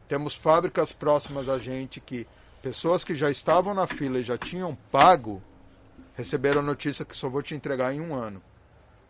Temos 0.07 0.34
fábricas 0.34 0.91
próximas 0.91 1.48
a 1.48 1.60
gente 1.60 1.99
que 1.99 2.27
Pessoas 2.61 3.03
que 3.03 3.15
já 3.15 3.31
estavam 3.31 3.73
na 3.73 3.88
fila 3.88 4.19
e 4.19 4.23
já 4.23 4.38
tinham 4.38 4.77
pago 4.91 5.41
receberam 6.14 6.61
a 6.61 6.64
notícia 6.64 7.03
que 7.03 7.18
só 7.18 7.27
vou 7.27 7.41
te 7.41 7.56
entregar 7.56 7.91
em 7.91 7.99
um 7.99 8.14
ano. 8.14 8.41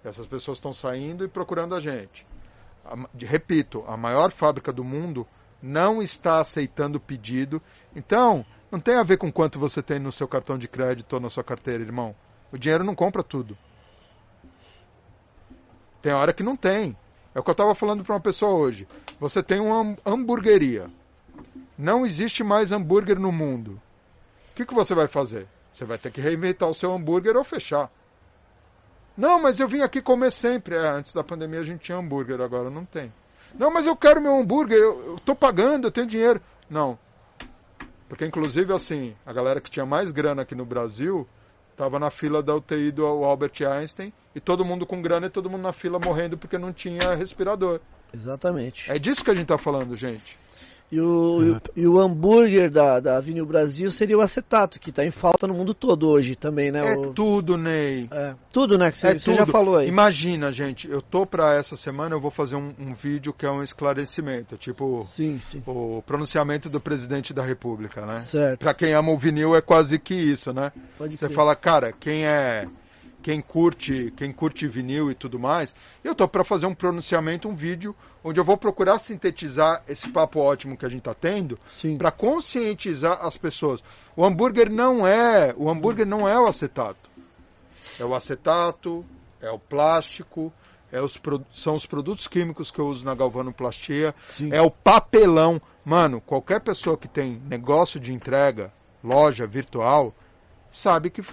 Essas 0.06 0.26
pessoas 0.26 0.58
estão 0.58 0.72
saindo 0.72 1.26
e 1.26 1.28
procurando 1.28 1.76
a 1.76 1.82
gente. 1.82 2.26
Repito, 3.18 3.84
a 3.88 3.98
maior 3.98 4.32
fábrica 4.32 4.72
do 4.72 4.86
mundo 4.86 5.28
não 5.62 6.02
está 6.02 6.40
aceitando 6.40 7.00
pedido. 7.00 7.62
Então, 7.96 8.46
não 8.72 8.80
tem 8.80 8.96
a 8.96 9.04
ver 9.04 9.18
com 9.18 9.32
quanto 9.32 9.60
você 9.60 9.82
tem 9.82 10.00
no 10.00 10.12
seu 10.12 10.28
cartão 10.28 10.58
de 10.58 10.68
crédito 10.68 11.14
ou 11.14 11.20
na 11.20 11.30
sua 11.30 11.44
carteira, 11.44 11.84
irmão. 11.84 12.16
O 12.52 12.58
dinheiro 12.58 12.84
não 12.84 12.96
compra 12.96 13.24
tudo. 13.24 13.58
Tem 16.02 16.14
hora 16.14 16.34
que 16.34 16.44
não 16.44 16.56
tem. 16.56 16.98
É 17.34 17.40
o 17.40 17.44
que 17.44 17.50
eu 17.50 17.54
estava 17.54 17.76
falando 17.76 18.04
para 18.04 18.16
uma 18.16 18.22
pessoa 18.22 18.54
hoje. 18.54 18.88
Você 19.20 19.42
tem 19.44 19.60
uma 19.60 19.96
hamburgueria. 20.06 20.90
Não 21.78 22.06
existe 22.06 22.44
mais 22.44 22.72
hambúrguer 22.72 23.20
no 23.20 23.32
mundo. 23.32 23.82
O 24.52 24.56
que, 24.56 24.66
que 24.66 24.74
você 24.74 24.94
vai 24.94 25.08
fazer? 25.08 25.48
Você 25.74 25.86
vai 25.86 25.98
ter 25.98 26.12
que 26.12 26.20
reinventar 26.20 26.70
o 26.70 26.74
seu 26.74 26.94
hambúrguer 26.94 27.38
ou 27.38 27.44
fechar. 27.44 27.90
Não, 29.16 29.42
mas 29.42 29.60
eu 29.60 29.68
vim 29.68 29.82
aqui 29.82 30.02
comer 30.02 30.32
sempre. 30.32 30.76
É, 30.76 30.90
antes 30.90 31.14
da 31.14 31.24
pandemia 31.24 31.60
a 31.60 31.64
gente 31.64 31.82
tinha 31.82 31.98
hambúrguer, 31.98 32.42
agora 32.42 32.70
não 32.70 32.86
tem. 32.86 33.12
Não, 33.58 33.72
mas 33.72 33.86
eu 33.86 33.96
quero 33.96 34.22
meu 34.22 34.36
hambúrguer, 34.36 34.78
eu 34.78 35.16
estou 35.16 35.36
pagando, 35.36 35.88
eu 35.88 35.92
tenho 35.92 36.08
dinheiro. 36.08 36.42
Não. 36.70 36.98
Porque 38.08 38.26
inclusive 38.26 38.74
assim, 38.74 39.16
a 39.26 39.32
galera 39.32 39.62
que 39.62 39.70
tinha 39.70 39.86
mais 39.86 40.12
grana 40.12 40.42
aqui 40.42 40.56
no 40.56 40.66
Brasil 40.66 41.28
tava 41.78 41.98
na 41.98 42.12
fila 42.12 42.44
da 42.44 42.56
UTI 42.56 42.92
do 42.92 43.06
Albert 43.06 43.54
Einstein 43.62 44.14
e 44.36 44.40
todo 44.40 44.66
mundo 44.66 44.86
com 44.86 45.02
grana 45.02 45.28
e 45.28 45.30
todo 45.30 45.50
mundo 45.50 45.62
na 45.62 45.74
fila 45.74 46.00
morrendo 46.00 46.38
porque 46.38 46.58
não 46.58 46.74
tinha 46.74 47.16
respirador. 47.16 47.80
Exatamente. 48.14 48.92
É 48.92 49.00
disso 49.00 49.24
que 49.24 49.32
a 49.32 49.36
gente 49.36 49.48
tá 49.48 49.58
falando, 49.58 49.96
gente. 49.96 50.38
E 50.92 51.00
o, 51.00 51.42
e 51.42 51.50
o- 51.52 51.62
e 51.78 51.88
o 51.88 52.00
hambúrguer 52.00 52.70
da, 52.70 53.00
da 53.00 53.16
Avenida 53.18 53.46
Brasil 53.46 53.90
seria 53.90 54.18
o 54.18 54.22
acetato, 54.22 54.78
que 54.78 54.90
está 54.90 55.06
em 55.06 55.12
falta 55.12 55.48
no 55.48 55.54
mundo 55.54 55.74
todo 55.74 56.10
hoje 56.10 56.36
também, 56.36 56.70
né? 56.70 56.86
É 56.86 56.98
O- 56.98 57.14
tudo, 57.14 57.56
Ney. 57.56 58.10
é, 58.12 58.36
tudo, 58.52 58.78
né? 58.78 58.92
Que 58.92 58.98
você, 58.98 59.08
É 59.08 59.18
você 59.18 59.34
já 59.34 59.44
tudo. 59.46 59.52
falou 59.54 59.78
aí. 59.78 59.88
Imagina, 59.88 60.52
gente, 60.52 60.90
eu 60.92 61.02
tô 61.02 61.26
pra 61.26 61.54
essa 61.56 61.78
semana, 61.78 62.14
eu 62.14 62.20
vou 62.20 62.30
fazer 62.30 62.58
um, 62.58 62.74
um 62.78 62.94
vídeo 62.94 63.32
que 63.32 63.46
é 63.46 63.50
um 63.50 63.64
esclarecimento, 63.64 64.58
tipo 64.58 65.06
Sim, 65.06 65.40
sim. 65.40 65.64
o 65.66 66.04
pronunciamento 66.06 66.70
do 66.70 66.82
presidente 66.82 67.34
da 67.34 67.42
República, 67.42 68.06
né? 68.06 68.22
Certo. 68.26 68.60
Pra 68.60 68.74
quem 68.74 68.94
ama 68.94 69.12
o 69.14 69.18
vinil 69.18 69.56
é 69.56 69.62
quase 69.62 69.98
que 69.98 70.14
isso, 70.14 70.52
né? 70.52 70.74
Pode 70.98 71.16
Você 71.18 71.26
crer. 71.28 71.36
fala, 71.36 71.56
cara, 71.56 71.94
quem 71.94 72.26
é 72.26 72.68
quem 73.22 73.42
curte, 73.42 74.14
quem 74.18 74.32
curte 74.32 74.68
vinil 74.68 75.12
e 75.12 75.16
tudo 75.16 75.40
mais, 75.40 75.76
eu 76.04 76.16
tô 76.16 76.28
para 76.28 76.44
fazer 76.44 76.66
um 76.66 76.74
pronunciamento, 76.74 77.48
um 77.48 77.56
vídeo 77.56 77.96
onde 78.24 78.40
eu 78.40 78.44
vou 78.44 78.58
procurar 78.58 79.00
sintetizar 79.00 79.84
esse 79.88 80.10
papo 80.10 80.40
ótimo 80.40 80.76
que 80.76 80.86
a 80.86 80.90
gente 80.90 81.04
tá 81.04 81.14
tendo 81.14 81.58
para 81.98 82.12
conscientizar 82.12 83.24
as 83.26 83.38
pessoas. 83.38 83.84
O 84.16 84.26
hambúrguer 84.26 84.70
não 84.70 85.06
é, 85.06 85.54
o 85.56 85.70
hambúrguer 85.70 86.06
não 86.06 86.28
é 86.28 86.40
o 86.40 86.48
acetato. 86.48 87.10
É 88.00 88.04
o 88.04 88.16
acetato, 88.16 89.06
é 89.40 89.50
o 89.50 89.60
plástico, 89.60 90.52
é 90.92 91.02
os, 91.02 91.20
são 91.54 91.76
os 91.76 91.86
produtos 91.86 92.28
químicos 92.28 92.70
que 92.70 92.80
eu 92.80 92.88
uso 92.88 93.06
na 93.06 93.16
galvanoplastia, 93.16 94.14
Sim. 94.28 94.52
é 94.52 94.62
o 94.62 94.70
papelão. 94.70 95.62
Mano, 95.86 96.22
qualquer 96.22 96.62
pessoa 96.62 96.98
que 96.98 97.08
tem 97.08 97.42
negócio 97.48 98.00
de 98.00 98.14
entrega, 98.14 98.72
loja 99.04 99.48
virtual, 99.48 100.14
sabe 100.72 101.10
que, 101.10 101.24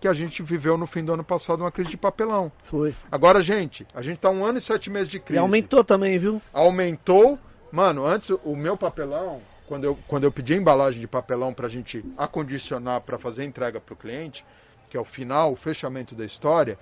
que 0.00 0.06
a 0.08 0.12
gente 0.12 0.42
viveu 0.42 0.76
no 0.76 0.86
fim 0.86 1.04
do 1.04 1.12
ano 1.12 1.24
passado 1.24 1.60
uma 1.60 1.72
crise 1.72 1.90
de 1.90 1.96
papelão. 1.96 2.52
Foi. 2.64 2.94
Agora, 3.10 3.42
gente, 3.42 3.86
a 3.94 4.02
gente 4.02 4.18
tá 4.18 4.30
um 4.30 4.44
ano 4.44 4.58
e 4.58 4.60
sete 4.60 4.90
meses 4.90 5.08
de 5.08 5.16
E 5.16 5.20
crise 5.20 5.38
aumentou 5.38 5.82
também, 5.84 6.18
viu? 6.18 6.40
aumentou. 6.52 7.38
Mano, 7.70 8.06
antes 8.06 8.30
o 8.44 8.56
meu 8.56 8.76
papelão, 8.76 9.40
quando 9.66 9.84
eu, 9.84 9.98
quando 10.06 10.24
eu 10.24 10.32
pedi 10.32 10.54
a 10.54 10.56
embalagem 10.56 11.00
de 11.00 11.06
papelão 11.06 11.52
para 11.52 11.66
a 11.66 11.70
gente 11.70 12.02
acondicionar 12.16 13.02
para 13.02 13.18
fazer 13.18 13.44
entrega 13.44 13.80
para 13.80 13.92
o 13.92 13.96
cliente, 13.96 14.44
que 14.88 14.96
é 14.96 15.00
o 15.00 15.04
final, 15.04 15.52
o 15.52 15.56
fechamento 15.56 16.14
da 16.14 16.24
história, 16.24 16.78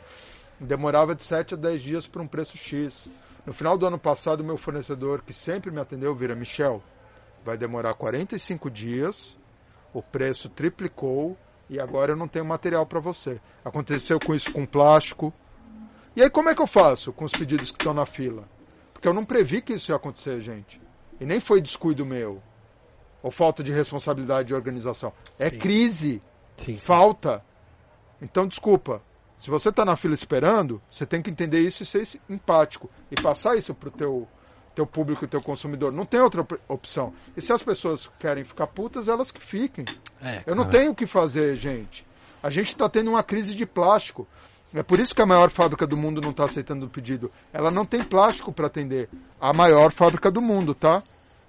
demorava 0.60 1.14
de 1.14 1.24
7 1.24 1.54
a 1.54 1.56
10 1.56 1.82
dias 1.82 2.06
por 2.06 2.22
um 2.22 2.28
preço 2.28 2.56
X. 2.56 3.08
No 3.44 3.52
final 3.52 3.76
do 3.76 3.86
ano 3.86 3.98
passado, 3.98 4.40
o 4.40 4.44
meu 4.44 4.56
fornecedor, 4.56 5.22
que 5.22 5.32
sempre 5.32 5.70
me 5.70 5.80
atendeu, 5.80 6.14
vira 6.14 6.34
Michel, 6.34 6.82
vai 7.44 7.56
demorar 7.56 7.94
45 7.94 8.70
dias, 8.70 9.36
o 9.92 10.02
preço 10.02 10.48
triplicou 10.48 11.36
e 11.68 11.80
agora 11.80 12.12
eu 12.12 12.16
não 12.16 12.28
tenho 12.28 12.44
material 12.44 12.86
para 12.86 13.00
você. 13.00 13.40
Aconteceu 13.64 14.20
com 14.20 14.34
isso 14.34 14.50
com 14.52 14.64
plástico. 14.66 15.32
E 16.14 16.22
aí 16.22 16.30
como 16.30 16.48
é 16.48 16.54
que 16.54 16.62
eu 16.62 16.66
faço 16.66 17.12
com 17.12 17.24
os 17.24 17.34
pedidos 17.34 17.70
que 17.70 17.78
estão 17.78 17.92
na 17.92 18.06
fila? 18.06 18.48
Porque 18.92 19.06
eu 19.06 19.12
não 19.12 19.24
previ 19.24 19.60
que 19.60 19.74
isso 19.74 19.92
ia 19.92 19.96
acontecer, 19.96 20.40
gente. 20.40 20.80
E 21.20 21.26
nem 21.26 21.40
foi 21.40 21.60
descuido 21.60 22.06
meu. 22.06 22.42
Ou 23.22 23.30
falta 23.30 23.62
de 23.62 23.72
responsabilidade 23.72 24.48
de 24.48 24.54
organização. 24.54 25.12
É 25.38 25.50
Sim. 25.50 25.58
crise. 25.58 26.22
Sim. 26.56 26.76
Falta. 26.78 27.42
Então, 28.20 28.46
desculpa. 28.46 29.02
Se 29.38 29.50
você 29.50 29.68
está 29.68 29.84
na 29.84 29.96
fila 29.96 30.14
esperando, 30.14 30.80
você 30.90 31.04
tem 31.04 31.20
que 31.20 31.30
entender 31.30 31.60
isso 31.60 31.82
e 31.82 31.86
ser 31.86 32.08
empático. 32.28 32.90
E 33.10 33.16
passar 33.16 33.56
isso 33.56 33.74
para 33.74 33.88
o 33.88 33.92
teu, 33.92 34.28
teu 34.76 34.86
público, 34.86 35.26
teu 35.26 35.40
consumidor. 35.42 35.90
Não 35.90 36.04
tem 36.04 36.20
outra 36.20 36.42
op- 36.42 36.60
opção. 36.68 37.12
E 37.36 37.40
se 37.40 37.52
as 37.52 37.62
pessoas 37.62 38.08
querem 38.20 38.44
ficar 38.44 38.66
putas, 38.68 39.08
elas 39.08 39.30
que 39.32 39.40
fiquem. 39.40 39.86
É, 40.22 40.42
Eu 40.46 40.54
não 40.54 40.68
tenho 40.68 40.92
o 40.92 40.94
que 40.94 41.06
fazer, 41.06 41.56
gente. 41.56 42.06
A 42.42 42.50
gente 42.50 42.68
está 42.68 42.88
tendo 42.88 43.10
uma 43.10 43.22
crise 43.22 43.54
de 43.54 43.64
plástico. 43.66 44.28
É 44.74 44.82
por 44.82 45.00
isso 45.00 45.14
que 45.14 45.22
a 45.22 45.26
maior 45.26 45.48
fábrica 45.50 45.86
do 45.86 45.96
mundo 45.96 46.20
não 46.20 46.30
está 46.30 46.44
aceitando 46.44 46.84
o 46.86 46.88
pedido. 46.90 47.32
Ela 47.52 47.70
não 47.70 47.86
tem 47.86 48.02
plástico 48.04 48.52
para 48.52 48.66
atender. 48.66 49.08
A 49.40 49.52
maior 49.52 49.90
fábrica 49.92 50.30
do 50.30 50.42
mundo, 50.42 50.74
tá? 50.74 51.02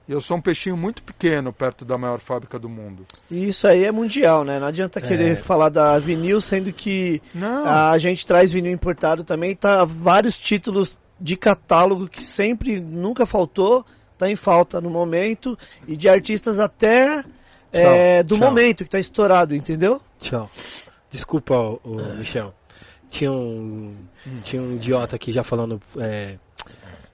E 0.08 0.14
eu 0.14 0.22
sou 0.22 0.38
um 0.38 0.42
peixinho 0.42 0.78
muito 0.78 1.04
pequeno 1.04 1.52
perto 1.52 1.84
da 1.84 1.98
maior 1.98 2.20
fábrica 2.22 2.58
do 2.58 2.70
mundo. 2.70 3.06
E 3.30 3.50
isso 3.50 3.68
aí 3.68 3.84
é 3.84 3.92
mundial, 3.92 4.46
né? 4.46 4.58
Não 4.58 4.68
adianta 4.68 5.02
querer 5.02 5.34
É. 5.34 5.36
falar 5.36 5.68
da 5.68 6.00
vinil, 6.00 6.40
sendo 6.40 6.72
que 6.72 7.22
Não. 7.36 7.66
a 7.68 7.98
gente 7.98 8.26
traz 8.26 8.50
vinil 8.50 8.72
importado 8.72 9.26
também. 9.26 9.54
Tá 9.54 9.84
vários 9.84 10.38
títulos 10.38 10.98
de 11.20 11.36
catálogo 11.36 12.08
que 12.08 12.22
sempre, 12.24 12.80
nunca 12.80 13.26
faltou, 13.26 13.86
tá 14.18 14.30
em 14.30 14.36
falta 14.36 14.80
no 14.82 14.90
momento. 14.90 15.58
E 15.88 15.96
de 15.96 16.08
artistas 16.10 16.60
até 16.60 17.24
é, 17.72 18.24
do 18.24 18.38
tchau. 18.38 18.48
momento, 18.48 18.84
que 18.84 18.90
tá 18.90 19.00
estourado, 19.00 19.56
entendeu? 19.56 20.02
Tchau. 20.20 20.50
Desculpa, 21.10 21.56
ô, 21.56 21.80
ô, 21.84 21.96
Michel. 22.18 22.54
Tinha 23.10 23.32
um, 23.32 23.96
tinha 24.44 24.62
um 24.62 24.76
idiota 24.76 25.16
aqui 25.16 25.32
já 25.32 25.42
falando 25.42 25.82
é, 25.98 26.36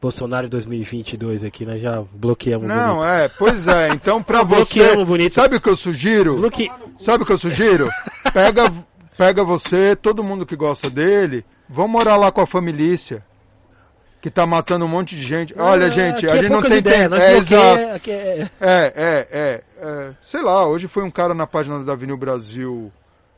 Bolsonaro 0.01 0.49
2022 0.49 1.43
aqui, 1.43 1.65
né? 1.65 1.77
Já 1.77 2.01
bloqueamos 2.11 2.67
Não, 2.67 2.95
bonito. 2.97 3.07
é, 3.07 3.29
pois 3.29 3.67
é. 3.67 3.89
Então, 3.89 4.21
pra 4.21 4.41
você. 4.43 4.79
bloqueamos 4.79 5.07
bonito. 5.07 5.33
Sabe 5.33 5.55
o 5.57 5.61
que 5.61 5.69
eu 5.69 5.75
sugiro? 5.75 6.35
Bloque... 6.35 6.69
Sabe 6.99 7.23
o 7.23 7.25
que 7.25 7.31
eu 7.31 7.37
sugiro? 7.37 7.87
Pega, 8.33 8.73
pega 9.15 9.43
você, 9.43 9.95
todo 9.95 10.23
mundo 10.23 10.45
que 10.45 10.55
gosta 10.55 10.89
dele, 10.89 11.45
vão 11.69 11.87
morar 11.87 12.15
lá 12.17 12.31
com 12.31 12.41
a 12.41 12.47
família. 12.47 13.23
Que 14.23 14.31
tá 14.31 14.45
matando 14.45 14.85
um 14.85 14.87
monte 14.87 15.17
de 15.17 15.27
gente. 15.27 15.53
Olha, 15.59 15.87
Ah, 15.87 15.89
gente, 15.89 16.25
aqui 16.25 16.29
a 16.29 16.35
é 16.35 16.37
gente 16.37 16.49
não 16.49 16.61
poucas 16.61 16.71
tem 16.71 16.81
tempo. 16.81 17.15
É, 17.15 17.33
exato. 17.33 18.09
é- 18.09 18.49
É, 18.61 18.93
é, 18.95 19.27
é, 19.29 19.63
é. 19.81 20.13
Sei 20.21 20.41
lá, 20.41 20.65
hoje 20.65 20.87
foi 20.87 21.03
um 21.03 21.11
cara 21.11 21.33
na 21.33 21.45
página 21.45 21.83
da 21.83 21.91
Avenida 21.91 22.15
Brasil, 22.17 22.89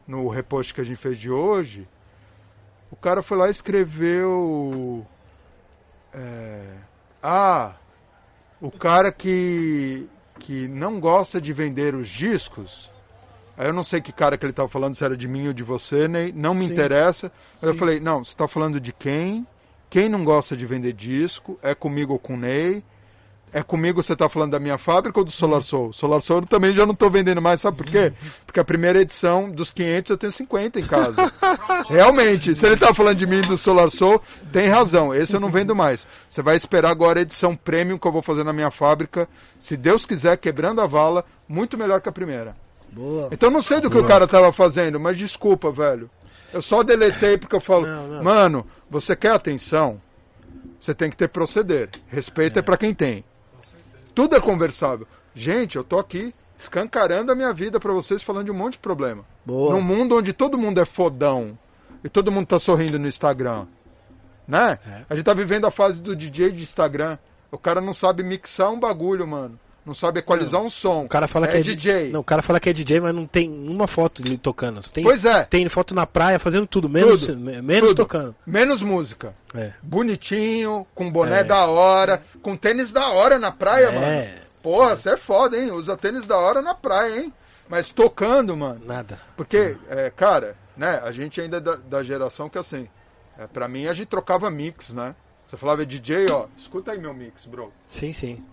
no 0.07 0.30
repost 0.30 0.72
que 0.76 0.82
a 0.82 0.84
gente 0.84 0.98
fez 1.02 1.18
de 1.18 1.32
hoje. 1.32 1.88
O 2.91 2.95
cara 2.95 3.24
foi 3.24 3.36
lá 3.36 3.48
e 3.48 3.52
escreveu. 3.52 5.03
é, 6.14 6.62
ah, 7.24 7.74
o 8.62 8.70
cara 8.70 9.12
que, 9.12 10.07
que 10.38 10.68
não 10.68 10.99
gosta 10.99 11.41
de 11.41 11.52
vender 11.52 11.95
os 11.95 12.07
discos. 12.07 12.91
Aí 13.57 13.66
eu 13.68 13.74
não 13.74 13.84
sei 13.84 14.02
que 14.02 14.12
cara 14.12 14.38
que 14.38 14.45
ele 14.45 14.52
estava 14.52 14.70
falando, 14.70 14.94
se 14.94 15.03
era 15.03 15.18
de 15.18 15.28
mim 15.28 15.48
ou 15.48 15.53
de 15.53 15.64
você, 15.64 16.07
nem, 16.07 16.32
não 16.32 16.53
me 16.53 16.68
Sim. 16.68 16.74
interessa. 16.74 17.32
Mas 17.60 17.72
eu 17.72 17.76
falei, 17.76 17.99
não, 17.99 18.24
você 18.24 18.30
está 18.34 18.48
falando 18.48 18.80
de 18.80 18.94
quem? 18.94 19.48
Quem 19.96 20.10
não 20.10 20.26
gosta 20.26 20.58
de 20.58 20.66
vender 20.66 20.92
disco? 20.92 21.58
É 21.64 21.74
comigo 21.74 22.12
ou 22.12 22.20
com 22.20 22.34
o 22.34 22.38
Ney? 22.38 22.84
É 23.54 23.64
comigo 23.64 24.04
você 24.04 24.12
está 24.12 24.28
falando 24.28 24.52
da 24.52 24.60
minha 24.60 24.78
fábrica 24.78 25.18
ou 25.18 25.24
do 25.24 25.32
Solar 25.32 25.64
Soul? 25.64 25.94
Solar 25.94 26.20
Soul 26.20 26.42
eu 26.42 26.46
também 26.46 26.76
já 26.76 26.86
não 26.86 26.92
estou 26.92 27.10
vendendo 27.10 27.42
mais, 27.42 27.62
sabe 27.62 27.78
por 27.78 27.86
quê? 27.86 28.12
Porque 28.46 28.60
a 28.60 28.64
primeira 28.66 29.00
edição 29.00 29.50
dos 29.50 29.72
500 29.72 30.10
eu 30.10 30.18
tenho 30.18 30.34
50 30.34 30.82
em 30.82 30.84
casa. 30.84 31.32
Realmente, 31.88 32.54
se 32.54 32.66
ele 32.66 32.74
está 32.76 32.94
falando 32.94 33.18
de 33.18 33.26
mim 33.26 33.38
e 33.38 33.48
do 33.48 33.58
Solar 33.58 33.90
Soul, 33.90 34.22
tem 34.52 34.68
razão. 34.68 35.16
Esse 35.16 35.34
eu 35.34 35.40
não 35.40 35.50
vendo 35.50 35.74
mais. 35.74 36.06
Você 36.30 36.42
vai 36.42 36.58
esperar 36.58 36.92
agora 36.92 37.20
a 37.20 37.22
edição 37.22 37.56
premium 37.56 37.98
que 37.98 38.06
eu 38.06 38.12
vou 38.12 38.22
fazer 38.22 38.44
na 38.44 38.52
minha 38.52 38.72
fábrica, 38.72 39.30
se 39.62 39.78
Deus 39.78 40.06
quiser, 40.06 40.36
quebrando 40.36 40.82
a 40.82 40.88
vala, 40.88 41.24
muito 41.48 41.78
melhor 41.78 42.02
que 42.02 42.10
a 42.10 42.12
primeira. 42.12 42.54
Boa. 42.92 43.30
Então 43.32 43.50
não 43.50 43.62
sei 43.62 43.80
do 43.80 43.90
que 43.90 43.98
o 43.98 44.06
cara 44.06 44.26
estava 44.26 44.52
fazendo, 44.52 45.00
mas 45.00 45.18
desculpa, 45.18 45.72
velho. 45.72 46.10
Eu 46.54 46.62
só 46.62 46.84
deletei 46.84 47.38
porque 47.38 47.56
eu 47.56 47.60
falo, 47.62 47.86
Não, 47.86 48.08
não. 48.08 48.24
mano, 48.24 48.66
você 48.96 49.14
quer 49.14 49.32
atenção? 49.32 50.02
Você 50.80 50.96
tem 50.96 51.10
que 51.10 51.18
ter 51.18 51.28
proceder. 51.28 51.90
Respeito 52.08 52.60
é, 52.60 52.62
pra 52.62 52.78
quem 52.78 52.94
tem. 52.94 53.26
Tudo 54.14 54.36
é 54.36 54.40
conversável. 54.40 55.06
Gente, 55.34 55.76
eu 55.76 55.84
tô 55.84 56.00
aqui 56.00 56.34
escancarando 56.58 57.30
a 57.30 57.36
minha 57.36 57.52
vida 57.52 57.78
pra 57.78 57.92
vocês 57.92 58.24
falando 58.24 58.46
de 58.46 58.52
um 58.52 58.56
monte 58.56 58.74
de 58.74 58.80
problema. 58.80 59.26
Boa. 59.46 59.74
Num 59.74 59.82
mundo 59.82 60.18
onde 60.18 60.32
todo 60.32 60.58
mundo 60.58 60.80
é 60.80 60.86
fodão 60.86 61.58
e 62.06 62.08
todo 62.08 62.32
mundo 62.32 62.48
tá 62.48 62.58
sorrindo 62.58 62.98
no 62.98 63.06
Instagram, 63.06 63.68
né? 64.48 64.80
É. 64.88 65.06
A 65.10 65.16
gente 65.16 65.26
tá 65.26 65.34
vivendo 65.34 65.66
a 65.66 65.72
fase 65.72 66.02
do 66.02 66.16
DJ 66.16 66.54
de 66.54 66.64
Instagram. 66.64 67.18
O 67.52 67.58
cara 67.58 67.82
não 67.82 67.94
sabe 67.94 68.24
mixar 68.24 68.72
um 68.72 68.80
bagulho, 68.80 69.28
mano. 69.28 69.60
Não 69.86 69.94
sabe 69.94 70.20
equalizar 70.20 70.60
um 70.62 70.70
som. 70.70 71.03
O 71.03 71.07
cara 71.07 71.28
fala 71.28 71.45
é 71.45 71.52
que 71.52 71.57
é 71.57 71.62
DJ. 71.62 72.10
Não, 72.12 72.22
o 72.22 72.24
cara 72.24 72.41
fala 72.41 72.60
que 72.60 72.70
é 72.70 72.74
DJ, 72.74 72.99
mas 73.02 73.14
não 73.14 73.28
tem 73.28 73.48
uma 73.49 73.86
foto 73.86 74.22
dele 74.22 74.38
tocando. 74.38 74.82
Tem, 74.90 75.03
Pois 75.03 75.24
é. 75.26 75.44
tem 75.44 75.70
foto 75.70 75.94
na 75.94 76.07
praia 76.07 76.40
fazendo 76.40 76.66
tudo, 76.66 76.90
menos, 76.90 77.28
Tudo. 77.28 77.40
me- 77.40 77.62
menos 77.62 77.90
Tudo. 77.90 77.98
tocando. 77.98 78.36
Menos 78.48 78.82
música. 78.82 79.36
É. 79.53 79.74
Bonitinho, 79.84 80.88
com 80.95 81.12
boné 81.12 81.41
É. 81.41 81.44
da 81.44 81.66
hora, 81.68 82.22
com 82.41 82.56
tênis 82.57 82.91
da 82.94 83.10
hora 83.10 83.38
na 83.38 83.52
praia, 83.52 83.91
mano. 83.91 84.06
É, 84.06 84.36
Porra, 84.64 84.95
você 84.95 85.12
é 85.12 85.18
foda, 85.18 85.56
hein? 85.57 85.72
Usa 85.72 85.95
tênis 85.95 86.26
da 86.26 86.38
hora 86.38 86.62
na 86.62 86.74
praia, 86.74 87.22
hein? 87.22 87.34
Mas 87.70 87.91
tocando, 87.91 88.56
mano. 88.57 88.82
nada. 88.86 89.20
Porque, 89.38 89.78
é, 89.90 90.10
cara, 90.10 90.56
né? 90.76 90.99
A 91.03 91.12
gente 91.12 91.40
ainda 91.40 91.57
é 91.57 91.60
da, 91.60 91.76
da 91.76 92.03
geração 92.03 92.49
que 92.49 92.57
assim, 92.57 92.88
é, 93.38 93.45
pra 93.45 93.68
mim 93.68 93.86
a 93.86 93.94
gente 93.94 94.07
trocava 94.07 94.49
mix, 94.49 94.90
né? 94.91 95.14
Você 95.48 95.57
falava 95.57 95.86
DJ, 95.86 96.26
ó, 96.32 96.48
escuta 96.57 96.91
aí 96.91 96.99
meu 96.99 97.14
mix, 97.14 97.45
bro. 97.45 97.72
Sim, 97.88 98.14
sim. 98.14 98.44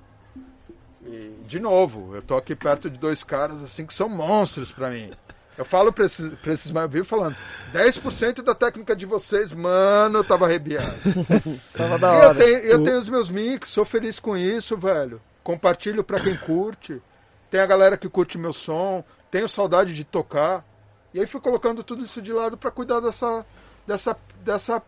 E, 1.04 1.34
de 1.46 1.58
novo, 1.58 2.14
eu 2.14 2.22
tô 2.22 2.36
aqui 2.36 2.54
perto 2.54 2.88
de 2.88 2.98
dois 2.98 3.22
caras 3.24 3.62
assim 3.62 3.84
que 3.84 3.94
são 3.94 4.08
monstros 4.08 4.70
pra 4.70 4.90
mim. 4.90 5.10
Eu 5.58 5.64
falo 5.64 5.92
pra 5.92 6.06
esses, 6.06 6.32
pra 6.36 6.54
esses 6.54 6.70
mais 6.70 6.90
vivo 6.90 7.04
falando, 7.04 7.36
10% 7.74 8.42
da 8.42 8.54
técnica 8.54 8.96
de 8.96 9.04
vocês, 9.04 9.52
mano, 9.52 10.20
eu 10.20 10.24
tava 10.24 10.46
arrepiado. 10.46 10.96
Tava 11.76 11.98
da 11.98 12.14
E 12.14 12.20
eu 12.22 12.28
hora. 12.28 12.38
tenho, 12.38 12.58
eu 12.58 12.82
tenho 12.84 12.98
os 12.98 13.08
meus 13.08 13.28
mix, 13.28 13.68
sou 13.68 13.84
feliz 13.84 14.18
com 14.18 14.34
isso, 14.36 14.76
velho. 14.78 15.20
Compartilho 15.44 16.02
pra 16.02 16.20
quem 16.20 16.36
curte. 16.36 17.02
Tem 17.50 17.60
a 17.60 17.66
galera 17.66 17.98
que 17.98 18.08
curte 18.08 18.38
meu 18.38 18.52
som. 18.54 19.04
Tenho 19.30 19.48
saudade 19.48 19.94
de 19.94 20.04
tocar. 20.04 20.64
E 21.12 21.20
aí 21.20 21.26
fui 21.26 21.40
colocando 21.40 21.84
tudo 21.84 22.02
isso 22.02 22.22
de 22.22 22.32
lado 22.32 22.56
para 22.56 22.70
cuidar 22.70 23.00
dessa, 23.00 23.44
dessa, 23.86 24.16
dessa 24.42 24.82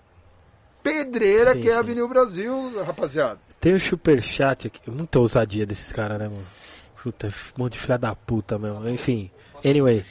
pedreira 0.82 1.53
Sim, 1.53 1.61
que 1.62 1.69
é 1.70 1.74
a. 1.74 1.81
Avenida 1.81 2.07
Brasil, 2.09 2.82
rapaziada. 2.85 3.39
Tem 3.65 3.74
um 3.74 3.78
superchat 3.78 4.66
aqui. 4.66 4.91
Muita 4.91 5.19
ousadia 5.19 5.65
desses 5.65 5.91
caras, 5.91 6.19
né, 6.19 6.28
mano? 6.28 6.45
Puta, 7.03 7.28
um 7.28 7.62
monte 7.62 7.73
de 7.73 7.78
filha 7.78 7.97
da 7.97 8.15
puta 8.15 8.59
mesmo. 8.59 8.86
Enfim. 8.91 9.31
Anyway. 9.65 10.05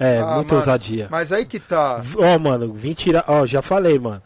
É, 0.00 0.20
Ah, 0.20 0.36
muita 0.36 0.54
mano, 0.54 0.56
ousadia. 0.56 1.08
Mas 1.10 1.30
aí 1.30 1.44
que 1.44 1.60
tá. 1.60 2.00
Ó, 2.16 2.38
mano, 2.38 2.72
vim 2.72 2.94
tirar. 2.94 3.22
Ó, 3.28 3.44
já 3.44 3.60
falei, 3.60 3.98
mano. 3.98 4.22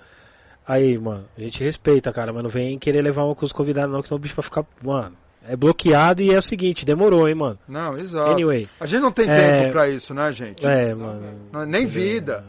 Aí, 0.65 0.97
mano, 0.97 1.25
a 1.37 1.41
gente 1.41 1.65
respeita, 1.65 2.13
cara, 2.13 2.33
mas 2.33 2.41
não 2.45 2.49
vem 2.49 2.79
querer 2.79 3.03
levar 3.03 3.25
uma 3.25 3.35
com 3.35 3.45
os 3.45 3.51
convidados, 3.51 3.93
não, 3.93 4.01
que 4.01 4.07
senão 4.07 4.17
o 4.19 4.21
bicho 4.21 4.37
vai 4.37 4.45
ficar. 4.45 4.65
Mano, 4.81 5.17
é 5.45 5.57
bloqueado 5.57 6.23
e 6.23 6.33
é 6.33 6.39
o 6.39 6.43
seguinte, 6.43 6.85
demorou, 6.85 7.29
hein, 7.29 7.35
mano. 7.35 7.59
Não, 7.67 7.99
exato. 7.99 8.31
Anyway. 8.31 8.69
A 8.79 8.87
gente 8.87 9.01
não 9.01 9.11
tem 9.11 9.29
É, 9.29 9.63
tempo 9.63 9.73
pra 9.73 9.89
isso, 9.89 10.15
né, 10.15 10.33
gente? 10.33 10.65
É, 10.65 10.95
mano. 10.95 11.49
Não, 11.51 11.67
nem 11.67 11.85
vida. 11.85 12.45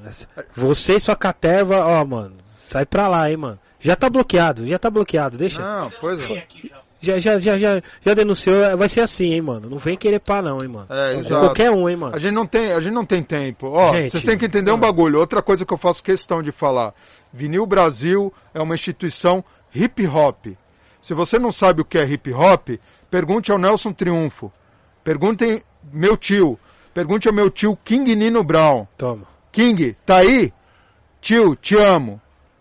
Você 0.54 0.98
e 0.98 1.00
sua 1.00 1.16
caterva, 1.16 1.84
ó, 1.84 2.06
mano, 2.06 2.36
sai 2.46 2.86
pra 2.86 3.08
lá, 3.08 3.28
hein, 3.32 3.38
mano. 3.38 3.60
Já 3.80 3.96
tá 3.96 4.10
bloqueado, 4.10 4.68
já 4.68 4.78
tá 4.78 4.90
bloqueado, 4.90 5.38
deixa. 5.38 5.62
Não, 5.62 5.90
pois 6.02 6.20
é. 6.20 6.48
Já, 7.02 7.18
já, 7.18 7.40
já, 7.40 7.58
já, 7.58 7.82
já 8.06 8.14
denunciou, 8.14 8.78
vai 8.78 8.90
ser 8.90 9.00
assim, 9.00 9.32
hein, 9.34 9.42
mano. 9.42 9.70
Não 9.70 9.78
vem 9.78 9.96
querer 9.96 10.20
pá, 10.20 10.42
não, 10.42 10.58
hein, 10.62 10.68
mano. 10.68 10.88
É, 10.90 11.14
Com 11.14 11.20
exato. 11.22 11.46
qualquer 11.46 11.72
um, 11.72 11.88
hein, 11.88 11.96
mano. 11.96 12.14
A 12.14 12.20
gente 12.20 12.34
não 12.34 12.46
tem, 12.46 12.74
a 12.74 12.82
gente 12.82 12.94
não 12.94 13.06
tem 13.06 13.24
tempo. 13.24 13.68
Ó, 13.68 13.96
Gente, 13.96 14.12
vocês 14.12 14.24
têm 14.24 14.38
que 14.38 14.46
entender 14.46 14.74
um 14.74 14.80
bagulho. 14.80 15.18
Outra 15.18 15.42
coisa 15.42 15.66
que 15.66 15.74
eu 15.74 15.78
faço 15.78 16.04
questão 16.04 16.44
de 16.44 16.52
falar. 16.52 16.94
Vinil 17.32 17.66
Brasil 17.66 18.34
é 18.54 18.62
uma 18.62 18.76
instituição 18.76 19.44
hip 19.74 20.06
hop. 20.08 20.48
Se 21.02 21.14
você 21.14 21.40
não 21.40 21.54
sabe 21.54 21.82
o 21.82 21.86
que 21.86 21.98
é 21.98 22.04
hip 22.04 22.34
hop, 22.34 22.72
pergunte 23.10 23.50
ao 23.50 23.58
Nelson 23.58 23.94
Triunfo. 23.94 24.52
Perguntem 25.02 25.64
meu 25.94 26.18
tio. 26.18 26.60
Pergunte 26.94 27.30
ao 27.30 27.34
meu 27.34 27.50
tio 27.50 27.78
King 27.86 28.14
Nino 28.14 28.44
Brown. 28.44 28.86
Toma. 28.98 29.24
King, 29.54 29.96
tá 30.06 30.18
aí? 30.18 30.52
Tio, 31.22 31.56
te 31.56 31.78
amo. 31.78 32.20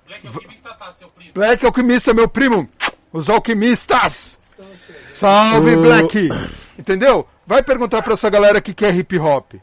Moleque 0.09 0.27
alquimista 0.27 0.71
tá, 0.75 0.91
seu 0.93 1.09
primo. 1.09 1.33
Black 1.35 1.67
Alquimista, 1.67 2.15
meu 2.15 2.29
primo. 2.29 2.69
Os 3.13 3.29
alquimistas. 3.29 4.39
Salve, 5.11 5.77
O- 5.77 5.83
Black. 5.83 6.29
Entendeu? 6.79 7.27
Vai 7.47 7.63
perguntar 7.63 8.03
pra 8.03 8.15
essa 8.15 8.31
galera 8.31 8.61
que 8.61 8.73
quer 8.73 8.95
hip 8.95 9.19
hop. 9.19 9.55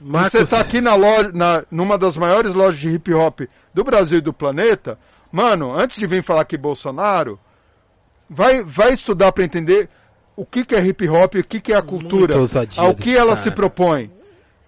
Marcos, 0.00 0.32
Você 0.32 0.46
tá 0.46 0.60
aqui 0.60 0.80
na 0.80 0.94
loja, 0.94 1.32
na, 1.34 1.64
numa 1.70 1.98
das 1.98 2.16
maiores 2.16 2.54
lojas 2.54 2.78
de 2.78 2.88
hip 2.90 3.12
hop 3.12 3.40
do 3.74 3.82
Brasil 3.82 4.18
e 4.18 4.22
do 4.22 4.32
planeta. 4.32 4.98
Mano, 5.32 5.74
antes 5.74 5.96
de 5.96 6.06
vir 6.06 6.22
falar 6.22 6.44
que 6.44 6.56
Bolsonaro, 6.56 7.38
vai, 8.30 8.62
vai 8.62 8.92
estudar 8.92 9.32
pra 9.32 9.44
entender 9.44 9.88
o 10.36 10.46
que, 10.46 10.64
que 10.64 10.74
é 10.76 10.84
hip 10.84 11.08
hop, 11.08 11.34
o 11.34 11.44
que, 11.44 11.60
que 11.60 11.72
é 11.72 11.76
a 11.76 11.82
cultura, 11.82 12.34
ao 12.76 12.94
que 12.94 13.16
ela 13.16 13.30
cara. 13.30 13.36
se 13.36 13.50
propõe. 13.50 14.10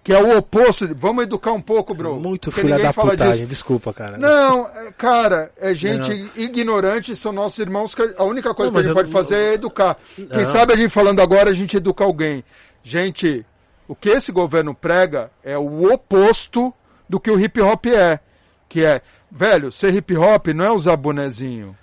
Que 0.03 0.13
é 0.13 0.21
o 0.21 0.35
oposto. 0.37 0.87
de- 0.87 0.93
Vamos 0.95 1.23
educar 1.23 1.51
um 1.53 1.61
pouco, 1.61 1.93
bro. 1.93 2.19
muito 2.19 2.49
filha 2.49 2.79
da 2.79 2.91
fala 2.91 3.11
putagem, 3.11 3.33
disso. 3.41 3.47
desculpa, 3.47 3.93
cara. 3.93 4.17
Não, 4.17 4.67
é, 4.67 4.91
cara, 4.91 5.51
é 5.57 5.75
gente 5.75 6.31
ignorante, 6.35 7.15
são 7.15 7.31
nossos 7.31 7.59
irmãos. 7.59 7.93
que 7.93 8.01
A 8.17 8.23
única 8.23 8.53
coisa 8.55 8.71
Não, 8.71 8.79
que 8.79 8.79
a 8.79 8.83
gente 8.89 8.95
pode 8.95 9.09
não- 9.11 9.13
fazer 9.13 9.35
é 9.35 9.53
educar. 9.53 9.97
Quem 10.15 10.25
Não. 10.27 10.45
sabe 10.45 10.73
a 10.73 10.77
gente 10.77 10.89
falando 10.91 11.19
agora, 11.19 11.51
a 11.51 11.53
gente 11.53 11.77
educa 11.77 12.03
alguém. 12.03 12.43
Gente, 12.83 13.45
o 13.87 13.93
que 13.95 14.09
esse 14.09 14.31
governo 14.31 14.73
prega 14.73 15.29
é 15.43 15.55
o 15.57 15.91
oposto 15.93 16.73
do 17.07 17.19
que 17.19 17.29
o 17.29 17.39
hip 17.39 17.61
hop 17.61 17.85
é. 17.87 18.19
Que 18.67 18.83
é, 18.83 19.01
velho, 19.29 19.71
ser 19.71 19.93
hip 19.93 20.15
hop 20.17 20.47
não 20.47 20.65
é 20.65 20.71
usar 20.71 20.95
bonezinho. 20.97 21.77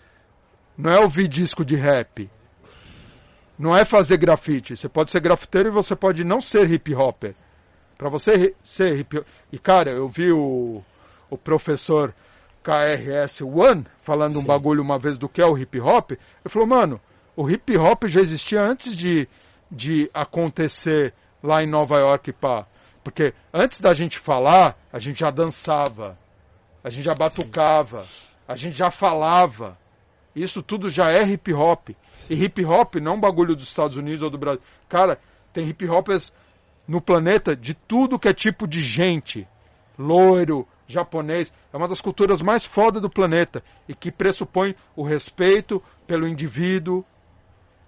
Não 0.77 0.91
é 0.91 0.99
ouvir 0.99 1.29
disco 1.29 1.65
de 1.65 1.77
rap. 1.77 2.29
Não 3.57 3.77
é 3.77 3.85
fazer 3.85 4.17
grafite. 4.17 4.77
Você 4.77 4.89
pode 4.89 5.11
ser 5.11 5.21
grafiteiro 5.21 5.69
e 5.69 5.73
você 5.73 5.95
pode 5.95 6.25
não 6.25 6.41
ser 6.41 6.69
hip 6.71 6.93
hopper. 6.95 7.35
Pra 7.99 8.09
você 8.09 8.55
ser 8.63 8.97
hip 8.97 9.21
E 9.53 9.59
cara, 9.59 9.91
eu 9.91 10.09
vi 10.09 10.31
o, 10.31 10.81
o 11.29 11.37
professor 11.37 12.15
KRS 12.63 13.43
One 13.43 13.85
falando 14.03 14.37
um 14.37 14.43
Sim. 14.43 14.47
bagulho 14.47 14.83
uma 14.83 15.01
vez 15.01 15.19
do 15.19 15.29
que 15.29 15.43
é 15.43 15.45
o 15.45 15.59
hip 15.59 15.81
hop. 15.81 16.13
Ele 16.13 16.21
falou, 16.49 16.69
mano, 16.69 17.01
o 17.35 17.51
hip 17.51 17.77
hop 17.77 18.05
já 18.07 18.21
existia 18.21 18.63
antes 18.63 18.97
de, 18.97 19.29
de 19.71 20.09
acontecer 20.15 21.13
lá 21.43 21.63
em 21.63 21.69
Nova 21.69 21.97
York, 21.97 22.33
pá. 22.35 22.67
Porque 23.03 23.35
antes 23.53 23.81
da 23.81 23.93
gente 23.95 24.19
falar, 24.19 24.77
a 24.93 25.01
gente 25.01 25.21
já 25.21 25.31
dançava, 25.31 26.17
a 26.85 26.91
gente 26.91 27.05
já 27.05 27.15
batucava, 27.15 28.05
a 28.47 28.55
gente 28.55 28.79
já 28.79 28.91
falava. 28.93 29.77
Isso 30.37 30.63
tudo 30.63 30.89
já 30.89 31.11
é 31.11 31.25
hip 31.25 31.53
hop. 31.53 31.89
E 32.31 32.35
hip 32.35 32.65
hop 32.65 32.97
não 32.97 33.13
é 33.13 33.17
um 33.17 33.21
bagulho 33.21 33.57
dos 33.57 33.67
Estados 33.67 33.97
Unidos 33.97 34.23
ou 34.23 34.31
do 34.31 34.39
Brasil. 34.39 34.63
Cara, 34.89 35.19
tem 35.53 35.67
hip 35.67 35.85
hoppers 35.89 36.33
no 36.89 37.01
planeta 37.01 37.55
de 37.55 37.75
tudo 37.75 38.19
que 38.19 38.27
é 38.29 38.33
tipo 38.33 38.67
de 38.67 38.83
gente. 38.83 39.47
Loiro, 39.99 40.67
japonês. 40.87 41.53
É 41.73 41.77
uma 41.77 41.87
das 41.87 42.01
culturas 42.01 42.41
mais 42.41 42.65
fodas 42.65 43.03
do 43.03 43.11
planeta. 43.11 43.63
E 43.89 43.95
que 43.95 44.11
pressupõe 44.11 44.75
o 44.97 45.03
respeito 45.03 45.83
pelo 46.07 46.27
indivíduo, 46.27 47.05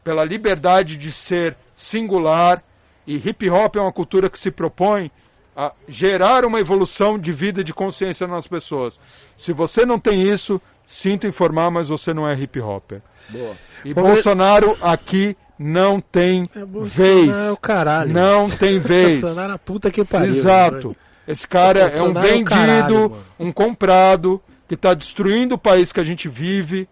pela 0.05 0.23
liberdade 0.25 0.97
de 0.97 1.11
ser 1.11 1.57
singular. 1.75 2.63
E 3.07 3.17
hip 3.17 3.49
hop 3.49 3.77
é 3.77 3.81
uma 3.81 3.93
cultura 3.93 4.29
que 4.29 4.39
se 4.39 4.51
propõe 4.51 5.11
a 5.57 5.73
gerar 5.89 6.45
uma 6.45 6.61
evolução 6.61 7.19
de 7.19 7.33
vida 7.33 7.63
e 7.63 7.65
de 7.65 7.73
consciência 7.73 8.27
nas 8.27 8.47
pessoas. 8.47 9.01
Se 9.37 9.53
você 9.53 9.87
não 9.87 9.99
tem 9.99 10.29
isso, 10.29 10.61
sinto 10.87 11.27
informar, 11.27 11.71
mas 11.71 11.89
você 11.89 12.13
não 12.13 12.29
é 12.29 12.35
hip 12.35 12.61
hopper. 12.61 13.01
Boa. 13.31 13.57
E 13.85 13.93
Vamos- 13.95 14.13
Bolsonaro 14.13 14.77
aqui 14.83 15.37
não 15.63 16.01
tem 16.01 16.45
É 16.55 16.65
vez. 16.87 17.29
é 17.37 17.51
o 17.53 17.57
caralho. 17.57 18.11
Não 18.15 18.49
tem 18.49 18.79
vez. 18.81 19.21
Bolsonaro 19.21 19.53
é 19.53 19.59
puta 19.59 19.91
que 19.91 20.03
pariu. 20.05 20.31
Exato. 20.35 20.89
né? 20.89 20.95
Esse 21.29 21.47
cara 21.47 21.81
é 21.81 22.03
um 22.03 22.07
é 22.07 22.09
o 22.09 22.15
vendido, 22.15 22.45
caralho, 22.51 23.01
mano. 23.11 23.23
um 23.39 23.53
comprado, 23.53 24.41
que 24.67 24.75
está 24.75 24.95
destruindo 24.95 25.55
o 25.57 25.59
país 25.59 25.93
que 25.93 26.01
a 26.01 26.05
gente 26.05 26.29
vive. 26.29 26.89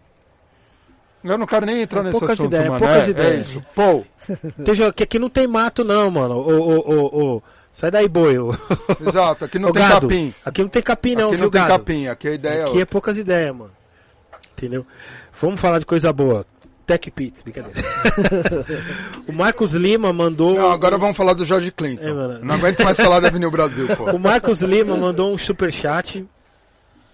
Eu 1.24 1.36
não 1.39 1.47
quero 1.47 1.65
nem 1.66 1.81
entrar 1.82 2.01
É 2.01 2.05
nesse 2.05 2.19
poucas 2.19 2.39
assunto, 2.39 2.47
ideias, 2.49 2.69
mano. 2.69 2.78
poucas 2.78 3.09
é, 3.09 3.11
ideias. 3.11 3.31
é 3.32 3.40
isso. 3.40 3.65
Pô, 3.74 4.05
Esteja- 4.59 4.93
que 4.93 5.03
aqui 5.03 5.19
não 5.19 5.31
tem 5.31 5.47
mato, 5.49 5.82
não, 5.82 6.11
mano. 6.11 6.35
Ô, 6.36 6.61
ô, 6.61 6.78
ô, 6.78 7.35
ô. 7.36 7.43
Sai 7.73 7.90
daí, 7.90 8.07
boi. 8.09 8.39
ô. 8.39 8.51
exato. 9.01 9.45
Aqui 9.47 9.59
não 9.59 9.70
Ô, 9.70 9.73
tem 9.73 9.82
gado, 9.82 10.07
capim. 10.09 10.35
Aqui 10.45 10.62
não 10.62 10.69
tem 10.69 10.82
capim, 10.82 11.15
não, 11.15 11.27
aqui 11.28 11.36
viu, 11.36 11.45
não 11.47 11.51
tem 11.51 11.61
gado? 11.62 11.73
capim. 11.73 12.07
Aqui 12.07 12.28
a 12.28 12.32
ideia 12.32 12.61
é 12.61 12.65
Aqui 12.65 12.81
é 12.82 12.85
poucas 12.85 13.16
ideias, 13.19 13.55
mano. 13.57 13.70
Entendeu? 14.57 14.86
Vamos 15.40 15.61
falar 15.61 15.78
de 15.78 15.86
coisa 15.86 16.12
boa. 16.12 16.45
Tech 16.89 17.10
Pits, 17.10 17.43
brincadeira. 17.43 17.86
o 19.28 19.32
Marcos 19.32 19.74
Lima 19.74 20.10
mandou. 20.10 20.55
Não, 20.55 20.73
agora 20.73 20.97
vamos 20.97 21.19
falar 21.19 21.35
do 21.35 21.44
George 21.44 21.70
Clinton. 21.70 22.09
É, 22.09 22.12
mano. 22.15 22.40
Não 22.43 22.55
aguento 22.55 22.82
mais 22.82 22.97
falar 22.97 23.20
da 23.20 23.28
Avenida 23.28 23.51
Brasil, 23.51 23.86
pô. 23.94 24.05
O 24.12 24.19
Marcos 24.19 24.62
Lima 24.62 24.97
mandou 24.97 25.31
um 25.31 25.36
super 25.36 25.70
chat. 25.70 26.27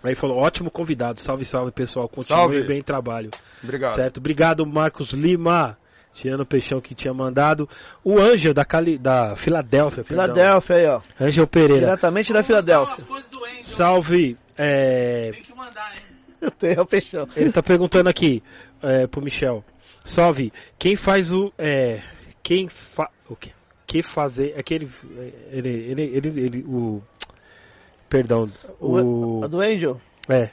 Aí 0.04 0.14
falou: 0.14 0.38
ótimo 0.38 0.70
convidado. 0.70 1.18
Salve, 1.18 1.44
salve, 1.44 1.72
pessoal. 1.72 2.08
Continue 2.08 2.38
Salve. 2.38 2.62
bem 2.62 2.80
o 2.80 2.84
trabalho. 2.84 3.30
Obrigado. 3.64 3.96
Certo? 3.96 4.18
Obrigado, 4.18 4.64
Marcos 4.64 5.10
Lima. 5.10 5.76
Tirando 6.12 6.42
o 6.42 6.46
peixão 6.46 6.80
que 6.80 6.94
tinha 6.94 7.12
mandado. 7.12 7.68
O 8.04 8.20
Ângel 8.20 8.54
da, 8.54 8.64
Cali... 8.64 8.96
da 8.96 9.34
Filadélfia. 9.34 10.04
perdão. 10.04 10.26
Filadélfia 10.26 10.76
aí, 10.76 10.86
ó. 10.86 11.00
Ângel 11.20 11.46
Pereira. 11.48 11.86
Diretamente 11.86 12.32
da 12.32 12.44
Filadélfia. 12.44 13.04
Angel. 13.10 13.22
Salve. 13.60 14.38
é, 14.56 15.32
Tem 15.32 15.42
que 15.42 15.52
mandar, 15.52 15.92
hein? 15.96 16.50
Tem 16.60 16.78
o 16.78 16.86
peixão. 16.86 17.26
Ele 17.34 17.50
tá 17.50 17.60
perguntando 17.60 18.08
aqui 18.08 18.40
é, 18.84 19.06
pro 19.06 19.22
Michel. 19.22 19.64
Salve. 20.04 20.52
Quem 20.78 20.96
faz 20.96 21.32
o. 21.32 21.52
É, 21.58 22.00
quem 22.42 22.68
fa. 22.68 23.08
O 23.28 23.34
quê? 23.34 23.50
Que 23.86 24.02
fazer. 24.02 24.54
Aquele. 24.58 24.88
Ele. 25.50 25.68
Ele. 25.68 26.02
Ele. 26.02 26.40
ele 26.40 26.64
o. 26.64 27.02
Perdão. 28.08 28.50
O. 28.80 29.42
A 29.42 29.46
do 29.46 29.60
Angel. 29.60 30.00
É. 30.28 30.50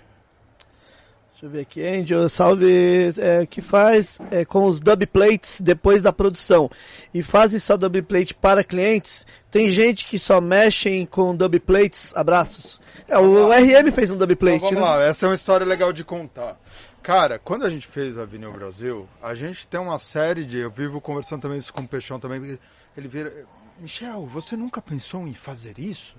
Deixa 1.41 1.45
eu 1.45 1.49
ver 1.49 1.61
aqui. 1.61 1.83
Angel, 1.83 2.29
salve. 2.29 3.13
é, 3.17 3.47
que 3.47 3.61
faz 3.61 4.19
é, 4.29 4.45
com 4.45 4.65
os 4.65 4.79
dub 4.79 5.07
plates 5.07 5.59
depois 5.59 5.99
da 5.99 6.13
produção. 6.13 6.69
E 7.11 7.23
fazem 7.23 7.57
só 7.57 7.75
dub 7.75 7.99
plate 8.03 8.31
para 8.31 8.63
clientes. 8.63 9.25
Tem 9.49 9.71
gente 9.71 10.05
que 10.05 10.19
só 10.19 10.39
mexem 10.39 11.03
com 11.03 11.35
dub 11.35 11.59
plates. 11.59 12.15
Abraços. 12.15 12.79
É, 13.07 13.17
o 13.17 13.49
RM 13.49 13.91
fez 13.91 14.11
um 14.11 14.17
dub 14.17 14.31
Então, 14.31 14.37
plate, 14.37 14.59
vamos 14.59 14.75
né? 14.75 14.81
lá, 14.81 15.03
essa 15.03 15.25
é 15.25 15.29
uma 15.29 15.35
história 15.35 15.65
legal 15.65 15.91
de 15.91 16.03
contar. 16.03 16.59
Cara, 17.03 17.40
quando 17.40 17.65
a 17.65 17.69
gente 17.69 17.88
fez 17.88 18.15
a 18.15 18.26
Vinil 18.26 18.52
Brasil, 18.53 19.10
a 19.23 19.34
gente 19.34 19.68
tem 19.68 19.80
uma 19.80 19.98
série 19.98 20.45
de. 20.45 20.60
Eu 20.60 20.69
vivo 20.69 21.02
conversando 21.02 21.41
também 21.41 21.57
isso 21.57 21.73
com 21.73 21.82
o 21.82 21.88
Peixão 21.88 22.19
também. 22.19 22.60
Ele 22.95 23.07
vira. 23.07 23.45
Michel, 23.80 24.28
você 24.28 24.56
nunca 24.56 24.80
pensou 24.80 25.28
em 25.28 25.34
fazer 25.34 25.80
isso? 25.80 26.15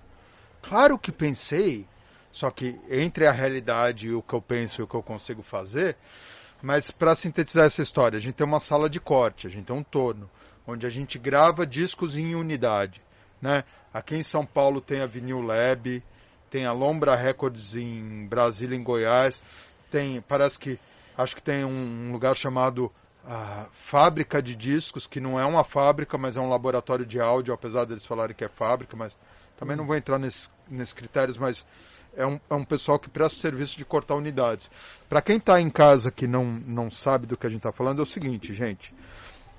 Claro 0.61 0.99
que 0.99 1.13
pensei. 1.13 1.87
Só 2.33 2.51
que 2.51 2.81
entre 2.91 3.27
a 3.27 3.33
realidade 3.33 4.09
e 4.09 4.15
o 4.15 4.23
que 4.23 4.35
eu 4.35 4.43
penso 4.43 4.81
e 4.81 4.83
o 4.83 4.87
que 4.89 4.95
eu 4.95 5.03
consigo 5.03 5.43
fazer. 5.43 5.97
Mas 6.63 6.91
para 6.91 7.15
sintetizar 7.15 7.67
essa 7.67 7.83
história, 7.83 8.17
a 8.17 8.21
gente 8.21 8.35
tem 8.35 8.47
uma 8.47 8.59
sala 8.59 8.89
de 8.89 8.99
corte, 8.99 9.47
a 9.47 9.51
gente 9.51 9.67
tem 9.67 9.77
um 9.77 9.83
torno, 9.83 10.31
onde 10.67 10.87
a 10.87 10.91
gente 10.91 11.19
grava 11.19 11.67
discos 11.67 12.17
em 12.17 12.35
unidade. 12.35 13.03
Né? 13.41 13.65
Aqui 13.93 14.17
em 14.17 14.23
São 14.23 14.47
Paulo 14.47 14.81
tem 14.81 15.01
a 15.01 15.07
Vinil 15.07 15.43
Lab, 15.43 16.03
tem 16.51 16.65
a 16.65 16.73
Lombra 16.73 17.15
Records 17.15 17.75
em 17.75 18.27
Brasília, 18.27 18.77
em 18.77 18.83
Goiás, 18.83 19.43
tem, 19.93 20.23
parece 20.23 20.59
que, 20.59 20.79
acho 21.17 21.37
que 21.37 21.43
tem 21.43 21.65
um 21.65 22.11
lugar 22.11 22.35
chamado 22.35 22.91
Fábrica 23.85 24.43
de 24.43 24.57
Discos, 24.57 25.07
que 25.07 25.21
não 25.21 25.39
é 25.39 25.45
uma 25.45 25.63
fábrica, 25.63 26.19
mas 26.19 26.37
é 26.37 26.41
um 26.41 26.49
laboratório 26.49 27.07
de 27.07 27.21
áudio, 27.21 27.55
apesar 27.55 27.85
deles 27.85 28.05
falarem 28.07 28.35
que 28.35 28.45
é 28.45 28.49
fábrica, 28.49 28.97
mas 28.97 29.17
Também 29.57 29.77
não 29.77 29.87
vou 29.87 29.95
entrar 29.95 30.19
nesses, 30.19 30.93
critérios, 30.93 31.39
mas 31.39 31.65
é 32.17 32.27
um, 32.27 32.41
é 32.51 32.55
um 32.55 32.65
pessoal 32.65 32.99
que 32.99 33.09
presta 33.09 33.39
serviço 33.39 33.77
de 33.77 33.85
cortar 33.85 34.17
unidades. 34.17 34.69
Para 35.09 35.23
quem 35.23 35.37
está 35.37 35.61
em 35.61 35.71
casa 35.71 36.11
que 36.11 36.27
não, 36.27 36.45
não 36.45 36.91
sabe 36.91 37.27
do 37.27 37.37
que 37.37 37.47
a 37.47 37.51
gente 37.51 37.61
está 37.61 37.71
falando, 37.71 38.01
é 38.01 38.03
o 38.03 38.07
seguinte, 38.07 38.53
gente. 38.53 38.93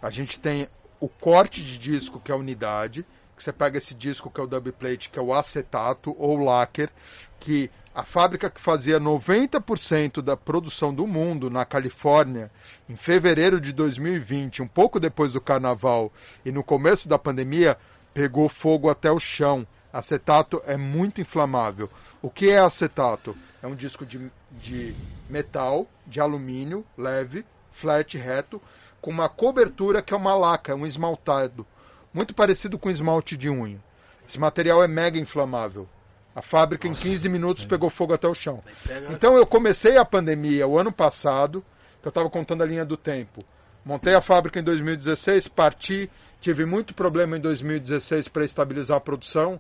A 0.02 0.10
gente 0.10 0.40
tem 0.40 0.68
o 1.00 1.08
corte 1.08 1.64
de 1.64 1.78
disco, 1.78 2.20
que 2.20 2.32
é 2.32 2.36
a 2.36 2.38
unidade, 2.38 3.06
que 3.36 3.44
você 3.44 3.54
pega 3.54 3.78
esse 3.78 3.96
disco, 3.96 4.30
que 4.30 4.42
é 4.42 4.44
o 4.44 4.48
dubplate, 4.48 5.10
que 5.10 5.18
é 5.18 5.22
o 5.22 5.34
acetato 5.34 6.14
ou 6.18 6.38
lacquer, 6.38 6.92
que 7.40 7.72
a 7.94 8.04
fábrica 8.04 8.50
que 8.50 8.60
fazia 8.60 9.00
90% 9.00 10.22
da 10.22 10.36
produção 10.36 10.94
do 10.94 11.06
mundo 11.06 11.50
na 11.50 11.64
Califórnia, 11.64 12.50
em 12.90 12.96
fevereiro 12.96 13.62
de 13.62 13.72
2020, 13.72 14.64
um 14.64 14.68
pouco 14.68 15.00
depois 15.00 15.34
do 15.34 15.42
carnaval 15.42 16.12
e 16.44 16.52
no 16.52 16.64
começo 16.64 17.08
da 17.08 17.20
pandemia, 17.20 17.78
pegou 18.12 18.50
fogo 18.50 18.90
até 18.90 19.12
o 19.12 19.20
chão. 19.20 19.68
Acetato 19.92 20.60
é 20.66 20.76
muito 20.76 21.22
inflamável. 21.22 21.88
O 22.20 22.32
que 22.32 22.50
é 22.50 22.58
acetato? 22.58 23.38
É 23.62 23.68
um 23.68 23.76
disco 23.76 24.06
de, 24.08 24.32
de 24.52 24.96
metal, 25.30 25.88
de 26.08 26.20
alumínio, 26.20 26.84
leve, 26.98 27.46
flat, 27.74 28.18
reto, 28.18 28.60
com 29.00 29.12
uma 29.12 29.30
cobertura 29.30 30.02
que 30.02 30.16
é 30.16 30.18
uma 30.18 30.34
laca, 30.34 30.76
um 30.76 30.88
esmaltado. 30.88 31.64
Muito 32.12 32.34
parecido 32.34 32.80
com 32.80 32.90
esmalte 32.90 33.38
de 33.38 33.52
unha. 33.52 33.80
Esse 34.28 34.40
material 34.40 34.84
é 34.84 34.88
mega 34.88 35.20
inflamável. 35.20 35.88
A 36.36 36.42
fábrica 36.42 36.88
Nossa, 36.88 37.08
em 37.08 37.12
15 37.12 37.30
minutos 37.30 37.66
pegou 37.66 37.90
fogo 37.90 38.14
até 38.14 38.28
o 38.28 38.34
chão. 38.34 38.64
Então 39.10 39.36
eu 39.38 39.46
comecei 39.46 39.98
a 39.98 40.06
pandemia 40.06 40.68
o 40.68 40.80
ano 40.80 40.92
passado, 40.92 41.64
que 42.02 42.08
eu 42.08 42.10
estava 42.10 42.30
contando 42.30 42.64
a 42.64 42.66
linha 42.66 42.84
do 42.84 42.98
tempo. 42.98 43.44
Montei 43.86 44.16
a 44.16 44.22
fábrica 44.22 44.60
em 44.60 44.64
2016, 44.64 45.48
parti, 45.50 46.10
tive 46.40 46.66
muito 46.66 46.94
problema 46.94 47.38
em 47.38 47.42
2016 47.42 48.30
para 48.30 48.46
estabilizar 48.46 48.98
a 48.98 49.02
produção, 49.02 49.60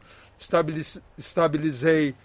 estabilizei 1.17 2.15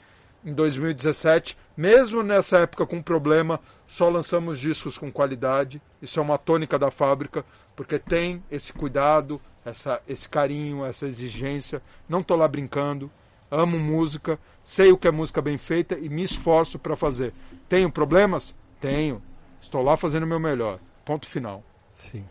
em 0.45 0.55
2017. 0.55 1.57
Mesmo 1.77 2.23
nessa 2.23 2.59
época 2.59 2.87
com 2.87 3.03
problema, 3.03 3.61
só 3.87 4.09
lançamos 4.09 4.59
discos 4.59 4.97
com 4.97 5.11
qualidade. 5.11 5.83
Isso 6.01 6.19
é 6.19 6.23
uma 6.23 6.39
tônica 6.39 6.79
da 6.79 6.91
fábrica, 6.91 7.45
porque 7.77 7.99
tem 7.99 8.43
esse 8.51 8.73
cuidado, 8.73 9.41
essa, 9.65 10.01
esse 10.09 10.29
carinho, 10.29 10.85
essa 10.85 11.07
exigência. 11.07 11.83
Não 12.09 12.21
estou 12.21 12.37
lá 12.37 12.49
brincando. 12.49 13.11
Amo 13.51 13.79
música, 13.79 14.39
sei 14.65 14.93
o 14.93 14.99
que 14.99 15.09
é 15.09 15.11
música 15.11 15.41
bem 15.41 15.57
feita 15.57 15.99
e 15.99 16.09
me 16.09 16.23
esforço 16.23 16.79
para 16.79 16.97
fazer. 16.97 17.33
Tenho 17.69 17.91
problemas? 17.91 18.55
Tenho. 18.81 19.23
Estou 19.61 19.83
lá 19.83 19.97
fazendo 19.97 20.25
o 20.25 20.27
meu 20.27 20.39
melhor. 20.39 20.79
Ponto 21.05 21.27
final. 21.27 21.63
Sim. 21.95 22.25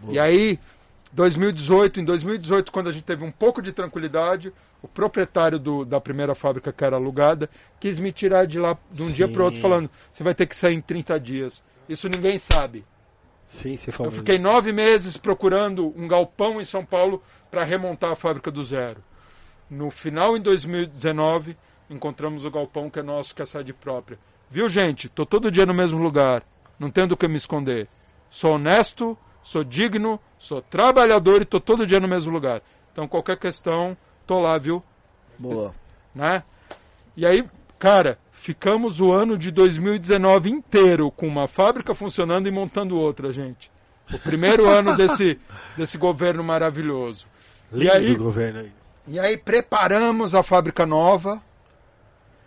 Boa. 0.00 0.14
E 0.14 0.18
aí, 0.20 0.58
2018, 1.12 2.00
em 2.00 2.04
2018, 2.04 2.70
quando 2.70 2.88
a 2.88 2.92
gente 2.92 3.04
teve 3.04 3.24
um 3.24 3.32
pouco 3.32 3.62
de 3.62 3.72
tranquilidade, 3.72 4.52
o 4.82 4.88
proprietário 4.88 5.58
do, 5.58 5.84
da 5.84 6.00
primeira 6.00 6.34
fábrica 6.34 6.72
que 6.72 6.84
era 6.84 6.96
alugada 6.96 7.50
quis 7.80 7.98
me 7.98 8.12
tirar 8.12 8.46
de 8.46 8.58
lá 8.58 8.76
de 8.90 9.02
um 9.02 9.06
Sim. 9.06 9.12
dia 9.12 9.28
para 9.28 9.44
outro, 9.44 9.60
falando: 9.60 9.90
você 10.12 10.22
vai 10.22 10.34
ter 10.34 10.46
que 10.46 10.54
sair 10.54 10.74
em 10.74 10.80
30 10.80 11.18
dias. 11.18 11.64
Isso 11.88 12.08
ninguém 12.08 12.38
sabe. 12.38 12.84
Sim, 13.46 13.76
você 13.76 13.90
falou. 13.90 14.12
Eu 14.12 14.18
fiquei 14.18 14.38
nove 14.38 14.72
meses 14.72 15.16
procurando 15.16 15.92
um 15.96 16.06
galpão 16.06 16.60
em 16.60 16.64
São 16.64 16.84
Paulo 16.84 17.22
para 17.50 17.64
remontar 17.64 18.12
a 18.12 18.16
fábrica 18.16 18.50
do 18.50 18.62
zero. 18.62 19.02
No 19.70 19.90
final, 19.90 20.36
em 20.36 20.40
2019, 20.40 21.56
encontramos 21.90 22.44
o 22.44 22.50
galpão 22.50 22.88
que 22.88 23.00
é 23.00 23.02
nosso, 23.02 23.34
que 23.34 23.42
é 23.42 23.46
sede 23.46 23.72
própria. 23.72 24.18
Viu, 24.50 24.68
gente? 24.68 25.08
Tô 25.08 25.26
todo 25.26 25.50
dia 25.50 25.66
no 25.66 25.74
mesmo 25.74 25.98
lugar. 25.98 26.42
Não 26.78 26.90
tenho 26.90 27.08
do 27.08 27.16
que 27.16 27.28
me 27.28 27.36
esconder. 27.36 27.88
Sou 28.30 28.54
honesto, 28.54 29.16
sou 29.42 29.62
digno, 29.62 30.18
sou 30.38 30.62
trabalhador 30.62 31.42
e 31.42 31.46
tô 31.46 31.60
todo 31.60 31.86
dia 31.86 31.98
no 31.98 32.08
mesmo 32.08 32.32
lugar. 32.32 32.62
Então, 32.92 33.06
qualquer 33.06 33.38
questão, 33.38 33.96
tô 34.26 34.40
lá, 34.40 34.58
viu? 34.58 34.82
Boa. 35.38 35.74
Né? 36.14 36.42
E 37.16 37.24
aí, 37.24 37.44
cara, 37.78 38.18
ficamos 38.32 38.98
o 38.98 39.12
ano 39.12 39.38
de 39.38 39.52
2019 39.52 40.50
inteiro 40.50 41.12
com 41.12 41.28
uma 41.28 41.46
fábrica 41.46 41.94
funcionando 41.94 42.48
e 42.48 42.50
montando 42.50 42.96
outra, 42.96 43.30
gente. 43.30 43.70
O 44.12 44.18
primeiro 44.18 44.66
ano 44.72 44.96
desse, 44.96 45.38
desse 45.76 45.96
governo 45.96 46.42
maravilhoso. 46.42 47.24
Lindo 47.70 47.84
e 47.84 47.90
aí, 47.90 48.14
governo 48.16 48.60
aí. 48.60 48.72
E 49.10 49.18
aí 49.18 49.38
preparamos 49.38 50.34
a 50.34 50.42
fábrica 50.42 50.84
nova. 50.84 51.42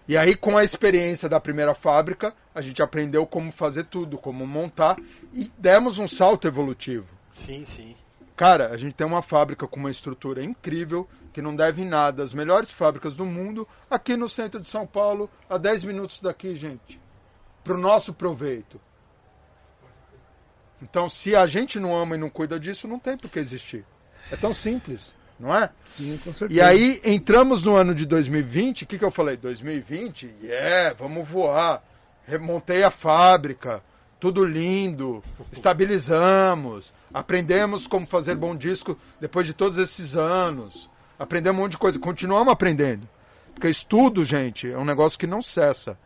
E 0.07 0.15
aí, 0.15 0.35
com 0.35 0.55
a 0.55 0.63
experiência 0.63 1.27
da 1.27 1.39
primeira 1.39 1.73
fábrica, 1.73 2.35
a 2.53 2.61
gente 2.61 2.83
aprendeu 2.83 3.25
como 3.25 3.51
fazer 3.51 3.85
tudo, 3.85 4.15
como 4.15 4.45
montar 4.45 4.95
e 5.33 5.51
demos 5.57 5.97
um 5.97 6.07
salto 6.07 6.47
evolutivo. 6.47 7.07
Sim, 7.33 7.65
sim. 7.65 7.95
Cara, 8.35 8.69
a 8.69 8.77
gente 8.77 8.93
tem 8.93 9.07
uma 9.07 9.23
fábrica 9.23 9.67
com 9.67 9.79
uma 9.79 9.89
estrutura 9.89 10.43
incrível, 10.43 11.09
que 11.33 11.41
não 11.41 11.55
deve 11.55 11.83
nada 11.83 12.21
às 12.21 12.33
melhores 12.33 12.69
fábricas 12.69 13.15
do 13.15 13.25
mundo, 13.25 13.67
aqui 13.89 14.15
no 14.15 14.29
centro 14.29 14.59
de 14.59 14.67
São 14.67 14.85
Paulo, 14.85 15.29
a 15.49 15.57
10 15.57 15.83
minutos 15.85 16.21
daqui, 16.21 16.55
gente. 16.55 16.99
Para 17.63 17.73
o 17.73 17.79
nosso 17.79 18.13
proveito. 18.13 18.79
Então, 20.79 21.09
se 21.09 21.35
a 21.35 21.47
gente 21.47 21.79
não 21.79 21.95
ama 21.95 22.15
e 22.15 22.19
não 22.19 22.29
cuida 22.29 22.59
disso, 22.59 22.87
não 22.87 22.99
tem 22.99 23.17
por 23.17 23.31
que 23.31 23.39
existir. 23.39 23.83
É 24.31 24.35
tão 24.35 24.53
simples, 24.53 25.15
não 25.41 25.55
é? 25.55 25.69
Sim, 25.87 26.19
com 26.23 26.31
certeza. 26.31 26.59
E 26.59 26.63
aí, 26.63 27.01
entramos 27.03 27.63
no 27.63 27.75
ano 27.75 27.95
de 27.95 28.05
2020, 28.05 28.83
o 28.83 28.87
que, 28.87 28.99
que 28.99 29.03
eu 29.03 29.11
falei? 29.11 29.35
2020? 29.35 30.31
Yeah, 30.43 30.95
vamos 30.97 31.27
voar. 31.27 31.83
Remontei 32.27 32.83
a 32.83 32.91
fábrica, 32.91 33.81
tudo 34.19 34.45
lindo, 34.45 35.23
estabilizamos, 35.51 36.93
aprendemos 37.11 37.87
como 37.87 38.05
fazer 38.05 38.35
bom 38.35 38.55
disco 38.55 38.97
depois 39.19 39.47
de 39.47 39.53
todos 39.53 39.79
esses 39.79 40.15
anos, 40.15 40.87
aprendemos 41.17 41.59
um 41.59 41.63
monte 41.63 41.71
de 41.71 41.77
coisa, 41.79 41.97
continuamos 41.97 42.53
aprendendo. 42.53 43.09
Porque 43.53 43.67
estudo, 43.67 44.23
gente, 44.23 44.71
é 44.71 44.77
um 44.77 44.85
negócio 44.85 45.17
que 45.17 45.27
não 45.27 45.41
cessa. 45.41 45.97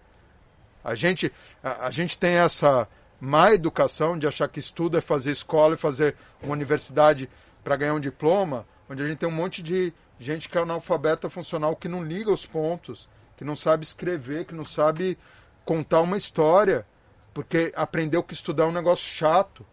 A 0.83 0.95
gente, 0.95 1.31
a, 1.61 1.87
a 1.87 1.91
gente 1.91 2.17
tem 2.17 2.35
essa 2.35 2.87
má 3.19 3.51
educação 3.51 4.17
de 4.17 4.27
achar 4.27 4.47
que 4.47 4.59
estudo 4.59 4.97
é 4.97 5.01
fazer 5.01 5.31
escola 5.31 5.75
e 5.75 5.77
fazer 5.77 6.15
uma 6.41 6.53
universidade 6.53 7.29
para 7.63 7.75
ganhar 7.75 7.93
um 7.93 7.99
diploma, 7.99 8.65
onde 8.89 9.03
a 9.03 9.07
gente 9.07 9.17
tem 9.17 9.29
um 9.29 9.31
monte 9.31 9.61
de 9.61 9.93
gente 10.19 10.47
que 10.47 10.57
é 10.57 10.61
analfabeta 10.61 11.29
funcional 11.29 11.75
que 11.75 11.87
não 11.87 12.03
liga 12.03 12.31
os 12.31 12.45
pontos, 12.45 13.09
que 13.37 13.43
não 13.43 13.55
sabe 13.55 13.83
escrever, 13.83 14.45
que 14.45 14.55
não 14.55 14.65
sabe 14.65 15.17
contar 15.65 16.01
uma 16.01 16.17
história 16.17 16.85
porque 17.33 17.73
aprendeu 17.75 18.23
que 18.23 18.33
estudar 18.33 18.63
é 18.63 18.67
um 18.67 18.71
negócio 18.71 19.05
chato 19.05 19.65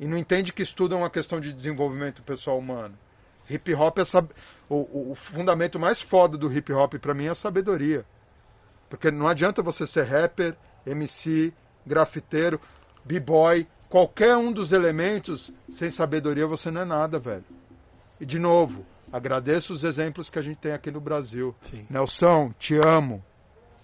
e 0.00 0.06
não 0.06 0.18
entende 0.18 0.52
que 0.52 0.62
estudo 0.62 0.96
é 0.96 0.98
uma 0.98 1.08
questão 1.08 1.40
de 1.40 1.52
desenvolvimento 1.52 2.22
pessoal 2.22 2.58
humano. 2.58 2.98
Hip 3.48 3.72
hop 3.74 3.98
é 3.98 4.04
sab... 4.04 4.28
o, 4.68 5.12
o 5.12 5.14
fundamento 5.14 5.78
mais 5.78 6.00
foda 6.00 6.36
do 6.36 6.52
hip 6.52 6.72
hop 6.72 6.94
para 6.94 7.14
mim 7.14 7.26
é 7.26 7.30
a 7.30 7.34
sabedoria. 7.34 8.04
Porque 8.90 9.10
não 9.10 9.28
adianta 9.28 9.62
você 9.62 9.86
ser 9.86 10.02
rapper, 10.02 10.56
MC, 10.84 11.52
grafiteiro, 11.86 12.60
b-boy, 13.04 13.68
qualquer 13.88 14.36
um 14.36 14.50
dos 14.50 14.72
elementos, 14.72 15.52
sem 15.70 15.90
sabedoria 15.90 16.46
você 16.46 16.70
não 16.70 16.80
é 16.80 16.84
nada, 16.84 17.20
velho. 17.20 17.44
E 18.20 18.26
de 18.26 18.38
novo, 18.38 18.84
agradeço 19.12 19.72
os 19.72 19.84
exemplos 19.84 20.30
que 20.30 20.38
a 20.38 20.42
gente 20.42 20.58
tem 20.58 20.72
aqui 20.72 20.90
no 20.90 21.00
Brasil. 21.00 21.54
Sim. 21.60 21.86
Nelson, 21.90 22.52
te 22.58 22.78
amo. 22.84 23.24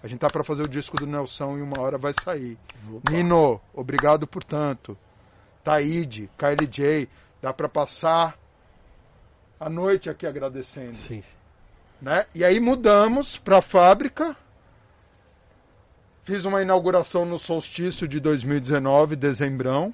A 0.03 0.07
gente 0.07 0.19
tá 0.19 0.27
para 0.27 0.43
fazer 0.43 0.63
o 0.63 0.67
disco 0.67 0.97
do 0.97 1.05
Nelson 1.05 1.57
e 1.57 1.61
uma 1.61 1.79
hora 1.79 1.97
vai 1.97 2.13
sair. 2.23 2.57
Opa. 2.91 3.11
Nino, 3.11 3.61
obrigado 3.73 4.25
por 4.25 4.43
tanto. 4.43 4.97
Taíde, 5.63 6.29
KLJ, 6.37 7.07
dá 7.41 7.53
para 7.53 7.69
passar 7.69 8.35
a 9.59 9.69
noite 9.69 10.09
aqui 10.09 10.25
agradecendo. 10.25 10.95
Sim. 10.95 11.21
Né? 12.01 12.25
E 12.33 12.43
aí 12.43 12.59
mudamos 12.59 13.37
para 13.37 13.59
a 13.59 13.61
fábrica. 13.61 14.35
Fiz 16.23 16.45
uma 16.45 16.61
inauguração 16.61 17.25
no 17.25 17.37
solstício 17.37 18.07
de 18.07 18.19
2019, 18.19 19.15
dezembrão. 19.15 19.93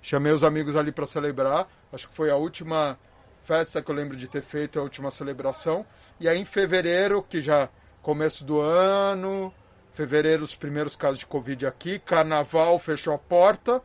Chamei 0.00 0.32
os 0.32 0.42
amigos 0.42 0.74
ali 0.74 0.90
para 0.90 1.06
celebrar. 1.06 1.68
Acho 1.92 2.08
que 2.08 2.16
foi 2.16 2.30
a 2.30 2.36
última 2.36 2.98
festa 3.44 3.82
que 3.82 3.90
eu 3.90 3.94
lembro 3.94 4.16
de 4.16 4.28
ter 4.28 4.42
feito, 4.42 4.78
a 4.78 4.82
última 4.82 5.10
celebração. 5.10 5.86
E 6.18 6.28
aí 6.28 6.38
em 6.38 6.44
fevereiro, 6.44 7.22
que 7.22 7.40
já 7.40 7.68
começo 8.02 8.44
do 8.44 8.60
ano, 8.60 9.52
fevereiro 9.92 10.44
os 10.44 10.54
primeiros 10.54 10.96
casos 10.96 11.18
de 11.18 11.26
Covid 11.26 11.66
aqui, 11.66 11.98
carnaval 11.98 12.78
fechou 12.78 13.14
a 13.14 13.18
porta, 13.18 13.82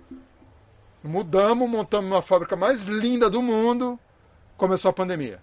mudamos, 1.03 1.69
montamos 1.69 2.11
uma 2.11 2.21
fábrica 2.21 2.55
mais 2.55 2.83
linda 2.83 3.29
do 3.29 3.41
mundo, 3.41 3.99
começou 4.57 4.89
a 4.89 4.93
pandemia. 4.93 5.39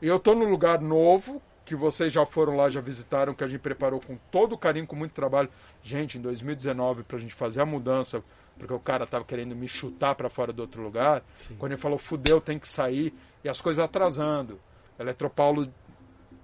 E 0.00 0.06
eu 0.06 0.16
estou 0.16 0.34
num 0.34 0.50
lugar 0.50 0.80
novo, 0.80 1.40
que 1.64 1.76
vocês 1.76 2.12
já 2.12 2.26
foram 2.26 2.56
lá, 2.56 2.68
já 2.68 2.80
visitaram, 2.80 3.34
que 3.34 3.44
a 3.44 3.48
gente 3.48 3.60
preparou 3.60 4.00
com 4.00 4.16
todo 4.30 4.58
carinho, 4.58 4.86
com 4.86 4.96
muito 4.96 5.12
trabalho. 5.12 5.48
Gente, 5.82 6.18
em 6.18 6.20
2019, 6.20 7.04
para 7.04 7.16
a 7.16 7.20
gente 7.20 7.34
fazer 7.34 7.60
a 7.60 7.66
mudança, 7.66 8.22
porque 8.62 8.74
o 8.74 8.78
cara 8.78 9.02
estava 9.02 9.24
querendo 9.24 9.56
me 9.56 9.66
chutar 9.66 10.14
para 10.14 10.30
fora 10.30 10.52
do 10.52 10.62
outro 10.62 10.80
lugar, 10.80 11.24
Sim. 11.34 11.56
quando 11.56 11.72
ele 11.72 11.80
falou, 11.80 11.98
fudeu, 11.98 12.40
tem 12.40 12.60
que 12.60 12.68
sair, 12.68 13.12
e 13.42 13.48
as 13.48 13.60
coisas 13.60 13.84
atrasando. 13.84 14.60
Eletropaulo 14.96 15.68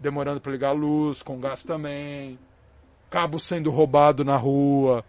demorando 0.01 0.41
para 0.41 0.51
ligar 0.51 0.71
a 0.71 0.73
luz, 0.73 1.23
com 1.23 1.39
gás 1.39 1.63
também. 1.63 2.37
Cabo 3.09 3.39
sendo 3.39 3.71
roubado 3.71 4.25
na 4.25 4.37
rua, 4.37 5.05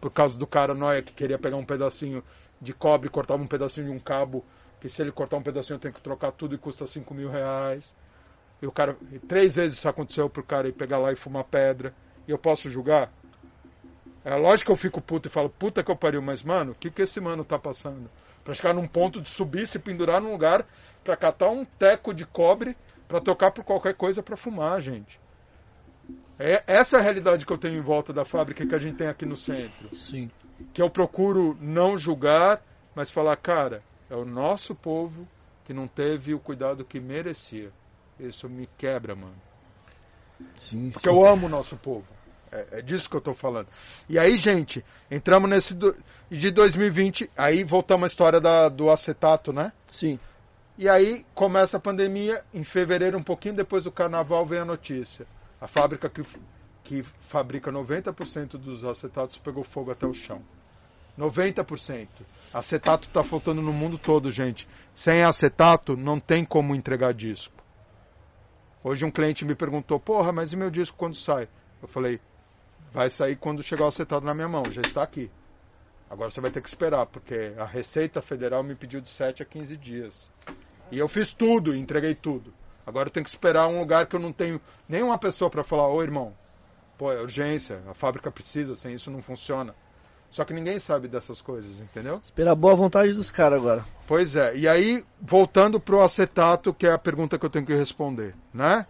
por 0.00 0.10
causa 0.10 0.36
do 0.36 0.48
cara 0.48 0.74
noia 0.74 1.00
que 1.00 1.12
queria 1.12 1.38
pegar 1.38 1.56
um 1.56 1.64
pedacinho 1.64 2.24
de 2.60 2.72
cobre 2.72 3.06
e 3.06 3.10
cortava 3.10 3.40
um 3.40 3.46
pedacinho 3.46 3.86
de 3.86 3.92
um 3.92 4.00
cabo, 4.00 4.44
que 4.80 4.88
se 4.88 5.00
ele 5.00 5.12
cortar 5.12 5.36
um 5.36 5.42
pedacinho 5.42 5.78
tem 5.78 5.92
que 5.92 6.00
trocar 6.00 6.32
tudo 6.32 6.56
e 6.56 6.58
custa 6.58 6.88
5 6.88 7.14
mil 7.14 7.30
reais. 7.30 7.94
E 8.60 8.66
o 8.66 8.72
cara, 8.72 8.96
e 9.12 9.20
três 9.20 9.54
vezes 9.54 9.78
isso 9.78 9.88
aconteceu 9.88 10.28
pro 10.28 10.42
cara 10.42 10.66
ir 10.66 10.72
pegar 10.72 10.98
lá 10.98 11.12
e 11.12 11.16
fumar 11.16 11.44
pedra. 11.44 11.94
E 12.26 12.32
eu 12.32 12.38
posso 12.38 12.68
julgar? 12.68 13.12
É 14.24 14.34
lógico 14.34 14.66
que 14.66 14.72
eu 14.72 14.76
fico 14.76 15.00
puto 15.00 15.28
e 15.28 15.30
falo, 15.30 15.48
puta 15.48 15.82
que 15.82 15.90
eu 15.90 15.96
pariu, 15.96 16.20
mas 16.20 16.42
mano, 16.42 16.72
o 16.72 16.74
que, 16.74 16.90
que 16.90 17.02
esse 17.02 17.20
mano 17.20 17.44
tá 17.44 17.58
passando? 17.58 18.10
Pra 18.44 18.54
chegar 18.54 18.74
num 18.74 18.88
ponto 18.88 19.20
de 19.20 19.28
subir, 19.28 19.66
se 19.66 19.78
pendurar 19.78 20.20
num 20.20 20.32
lugar 20.32 20.66
pra 21.04 21.16
catar 21.16 21.50
um 21.50 21.64
teco 21.64 22.12
de 22.12 22.26
cobre 22.26 22.76
pra 23.06 23.20
tocar 23.20 23.52
por 23.52 23.64
qualquer 23.64 23.94
coisa 23.94 24.22
pra 24.22 24.36
fumar, 24.36 24.80
gente. 24.80 25.20
É 26.38 26.62
essa 26.66 26.96
é 26.96 27.00
a 27.00 27.02
realidade 27.02 27.44
que 27.44 27.52
eu 27.52 27.58
tenho 27.58 27.76
em 27.76 27.82
volta 27.82 28.12
da 28.12 28.24
fábrica 28.24 28.66
que 28.66 28.74
a 28.74 28.78
gente 28.78 28.96
tem 28.96 29.08
aqui 29.08 29.26
no 29.26 29.36
centro. 29.36 29.92
Sim. 29.92 30.30
Que 30.72 30.80
eu 30.80 30.90
procuro 30.90 31.56
não 31.60 31.98
julgar, 31.98 32.62
mas 32.94 33.10
falar, 33.10 33.36
cara, 33.36 33.82
é 34.08 34.14
o 34.14 34.24
nosso 34.24 34.74
povo 34.74 35.26
que 35.64 35.74
não 35.74 35.88
teve 35.88 36.34
o 36.34 36.40
cuidado 36.40 36.84
que 36.84 37.00
merecia. 37.00 37.70
Isso 38.18 38.48
me 38.48 38.66
quebra, 38.78 39.14
mano. 39.14 39.36
Sim, 40.54 40.90
Porque 40.90 41.08
eu 41.08 41.26
amo 41.26 41.46
o 41.46 41.50
nosso 41.50 41.76
povo. 41.76 42.06
É, 42.50 42.78
é 42.78 42.82
disso 42.82 43.08
que 43.08 43.16
eu 43.16 43.20
tô 43.20 43.34
falando. 43.34 43.68
E 44.08 44.18
aí, 44.18 44.36
gente, 44.36 44.84
entramos 45.10 45.48
nesse 45.48 45.74
do, 45.74 45.94
de 46.30 46.50
2020, 46.50 47.30
aí 47.36 47.64
voltamos 47.64 48.04
à 48.04 48.06
história 48.06 48.40
da, 48.40 48.68
do 48.68 48.90
acetato, 48.90 49.52
né? 49.52 49.72
Sim. 49.90 50.18
E 50.76 50.88
aí 50.88 51.26
começa 51.34 51.76
a 51.76 51.80
pandemia, 51.80 52.44
em 52.54 52.62
fevereiro, 52.62 53.18
um 53.18 53.22
pouquinho 53.22 53.56
depois 53.56 53.84
do 53.84 53.92
carnaval, 53.92 54.46
vem 54.46 54.60
a 54.60 54.64
notícia. 54.64 55.26
A 55.60 55.66
fábrica 55.66 56.08
que, 56.08 56.24
que 56.84 57.02
fabrica 57.28 57.72
90% 57.72 58.50
dos 58.52 58.84
acetatos 58.84 59.36
pegou 59.38 59.64
fogo 59.64 59.90
até 59.90 60.06
o 60.06 60.14
chão. 60.14 60.40
90%. 61.18 62.08
Acetato 62.54 63.08
está 63.08 63.24
faltando 63.24 63.60
no 63.60 63.72
mundo 63.72 63.98
todo, 63.98 64.30
gente. 64.30 64.68
Sem 64.94 65.22
acetato, 65.22 65.96
não 65.96 66.20
tem 66.20 66.44
como 66.44 66.74
entregar 66.74 67.12
disco. 67.12 67.58
Hoje 68.82 69.04
um 69.04 69.10
cliente 69.10 69.44
me 69.44 69.56
perguntou, 69.56 69.98
porra, 69.98 70.30
mas 70.30 70.52
e 70.52 70.56
meu 70.56 70.70
disco 70.70 70.96
quando 70.96 71.16
sai? 71.16 71.48
Eu 71.82 71.88
falei, 71.88 72.20
vai 72.92 73.10
sair 73.10 73.36
quando 73.36 73.62
chegar 73.62 73.84
o 73.84 73.88
acetato 73.88 74.24
na 74.24 74.34
minha 74.34 74.48
mão, 74.48 74.70
já 74.70 74.82
está 74.82 75.02
aqui. 75.02 75.30
Agora 76.10 76.30
você 76.30 76.40
vai 76.40 76.50
ter 76.50 76.62
que 76.62 76.68
esperar, 76.68 77.06
porque 77.06 77.52
a 77.58 77.64
Receita 77.64 78.22
Federal 78.22 78.62
me 78.62 78.74
pediu 78.74 79.00
de 79.00 79.08
7 79.08 79.42
a 79.42 79.46
15 79.46 79.76
dias. 79.76 80.30
E 80.90 80.98
eu 80.98 81.06
fiz 81.06 81.32
tudo, 81.32 81.76
entreguei 81.76 82.14
tudo. 82.14 82.52
Agora 82.86 83.08
eu 83.08 83.12
tenho 83.12 83.24
que 83.24 83.30
esperar 83.30 83.68
um 83.68 83.78
lugar 83.78 84.06
que 84.06 84.16
eu 84.16 84.20
não 84.20 84.32
tenho 84.32 84.58
nenhuma 84.88 85.18
pessoa 85.18 85.50
para 85.50 85.62
falar, 85.62 85.88
ô 85.88 86.02
irmão, 86.02 86.32
pô, 86.96 87.12
é 87.12 87.20
urgência, 87.20 87.82
a 87.86 87.92
fábrica 87.92 88.30
precisa, 88.30 88.74
sem 88.74 88.94
isso 88.94 89.10
não 89.10 89.20
funciona. 89.20 89.74
Só 90.30 90.44
que 90.44 90.54
ninguém 90.54 90.78
sabe 90.78 91.08
dessas 91.08 91.40
coisas, 91.40 91.80
entendeu? 91.80 92.20
Esperar 92.22 92.52
a 92.52 92.54
boa 92.54 92.74
vontade 92.74 93.12
dos 93.12 93.30
caras 93.30 93.58
agora. 93.58 93.84
Pois 94.06 94.36
é. 94.36 94.56
E 94.56 94.68
aí, 94.68 95.04
voltando 95.20 95.80
pro 95.80 96.02
acetato, 96.02 96.72
que 96.72 96.86
é 96.86 96.92
a 96.92 96.98
pergunta 96.98 97.38
que 97.38 97.44
eu 97.44 97.50
tenho 97.50 97.64
que 97.64 97.74
responder, 97.74 98.34
né? 98.52 98.86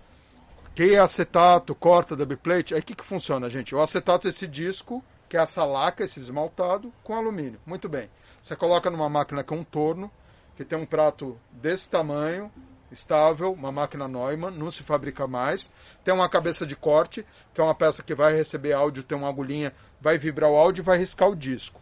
Que 0.78 0.94
é 0.94 0.98
acetato, 1.00 1.74
corta, 1.74 2.14
double 2.14 2.36
plate, 2.36 2.72
aí 2.72 2.78
o 2.78 2.82
que, 2.84 2.94
que 2.94 3.04
funciona, 3.04 3.50
gente? 3.50 3.74
O 3.74 3.80
acetato 3.80 4.28
é 4.28 4.30
esse 4.30 4.46
disco, 4.46 5.02
que 5.28 5.36
é 5.36 5.40
essa 5.40 5.64
laca, 5.64 6.04
esse 6.04 6.20
esmaltado, 6.20 6.92
com 7.02 7.16
alumínio. 7.16 7.58
Muito 7.66 7.88
bem. 7.88 8.08
Você 8.40 8.54
coloca 8.54 8.88
numa 8.88 9.08
máquina 9.08 9.42
com 9.42 9.56
um 9.56 9.64
torno, 9.64 10.08
que 10.54 10.64
tem 10.64 10.78
um 10.78 10.86
prato 10.86 11.36
desse 11.50 11.90
tamanho, 11.90 12.48
estável, 12.92 13.50
uma 13.52 13.72
máquina 13.72 14.06
Neumann, 14.06 14.52
não 14.52 14.70
se 14.70 14.84
fabrica 14.84 15.26
mais. 15.26 15.68
Tem 16.04 16.14
uma 16.14 16.30
cabeça 16.30 16.64
de 16.64 16.76
corte, 16.76 17.26
que 17.52 17.60
é 17.60 17.64
uma 17.64 17.74
peça 17.74 18.00
que 18.00 18.14
vai 18.14 18.32
receber 18.32 18.72
áudio, 18.72 19.02
tem 19.02 19.18
uma 19.18 19.28
agulhinha, 19.28 19.74
vai 20.00 20.16
vibrar 20.16 20.48
o 20.48 20.56
áudio 20.56 20.82
e 20.82 20.84
vai 20.84 20.96
riscar 20.96 21.28
o 21.28 21.34
disco. 21.34 21.80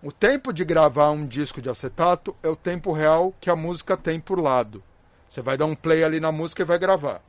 O 0.00 0.12
tempo 0.12 0.52
de 0.52 0.64
gravar 0.64 1.10
um 1.10 1.26
disco 1.26 1.60
de 1.60 1.68
acetato 1.68 2.36
é 2.40 2.48
o 2.48 2.54
tempo 2.54 2.92
real 2.92 3.34
que 3.40 3.50
a 3.50 3.56
música 3.56 3.96
tem 3.96 4.20
por 4.20 4.38
lado. 4.38 4.80
Você 5.28 5.42
vai 5.42 5.58
dar 5.58 5.66
um 5.66 5.74
play 5.74 6.04
ali 6.04 6.20
na 6.20 6.30
música 6.30 6.62
e 6.62 6.64
vai 6.64 6.78
gravar 6.78 7.20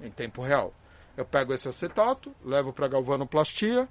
em 0.00 0.10
tempo 0.10 0.42
real. 0.42 0.72
Eu 1.16 1.24
pego 1.24 1.52
esse 1.54 1.68
acetato, 1.68 2.32
levo 2.44 2.72
para 2.72 2.88
galvanoplastia, 2.88 3.88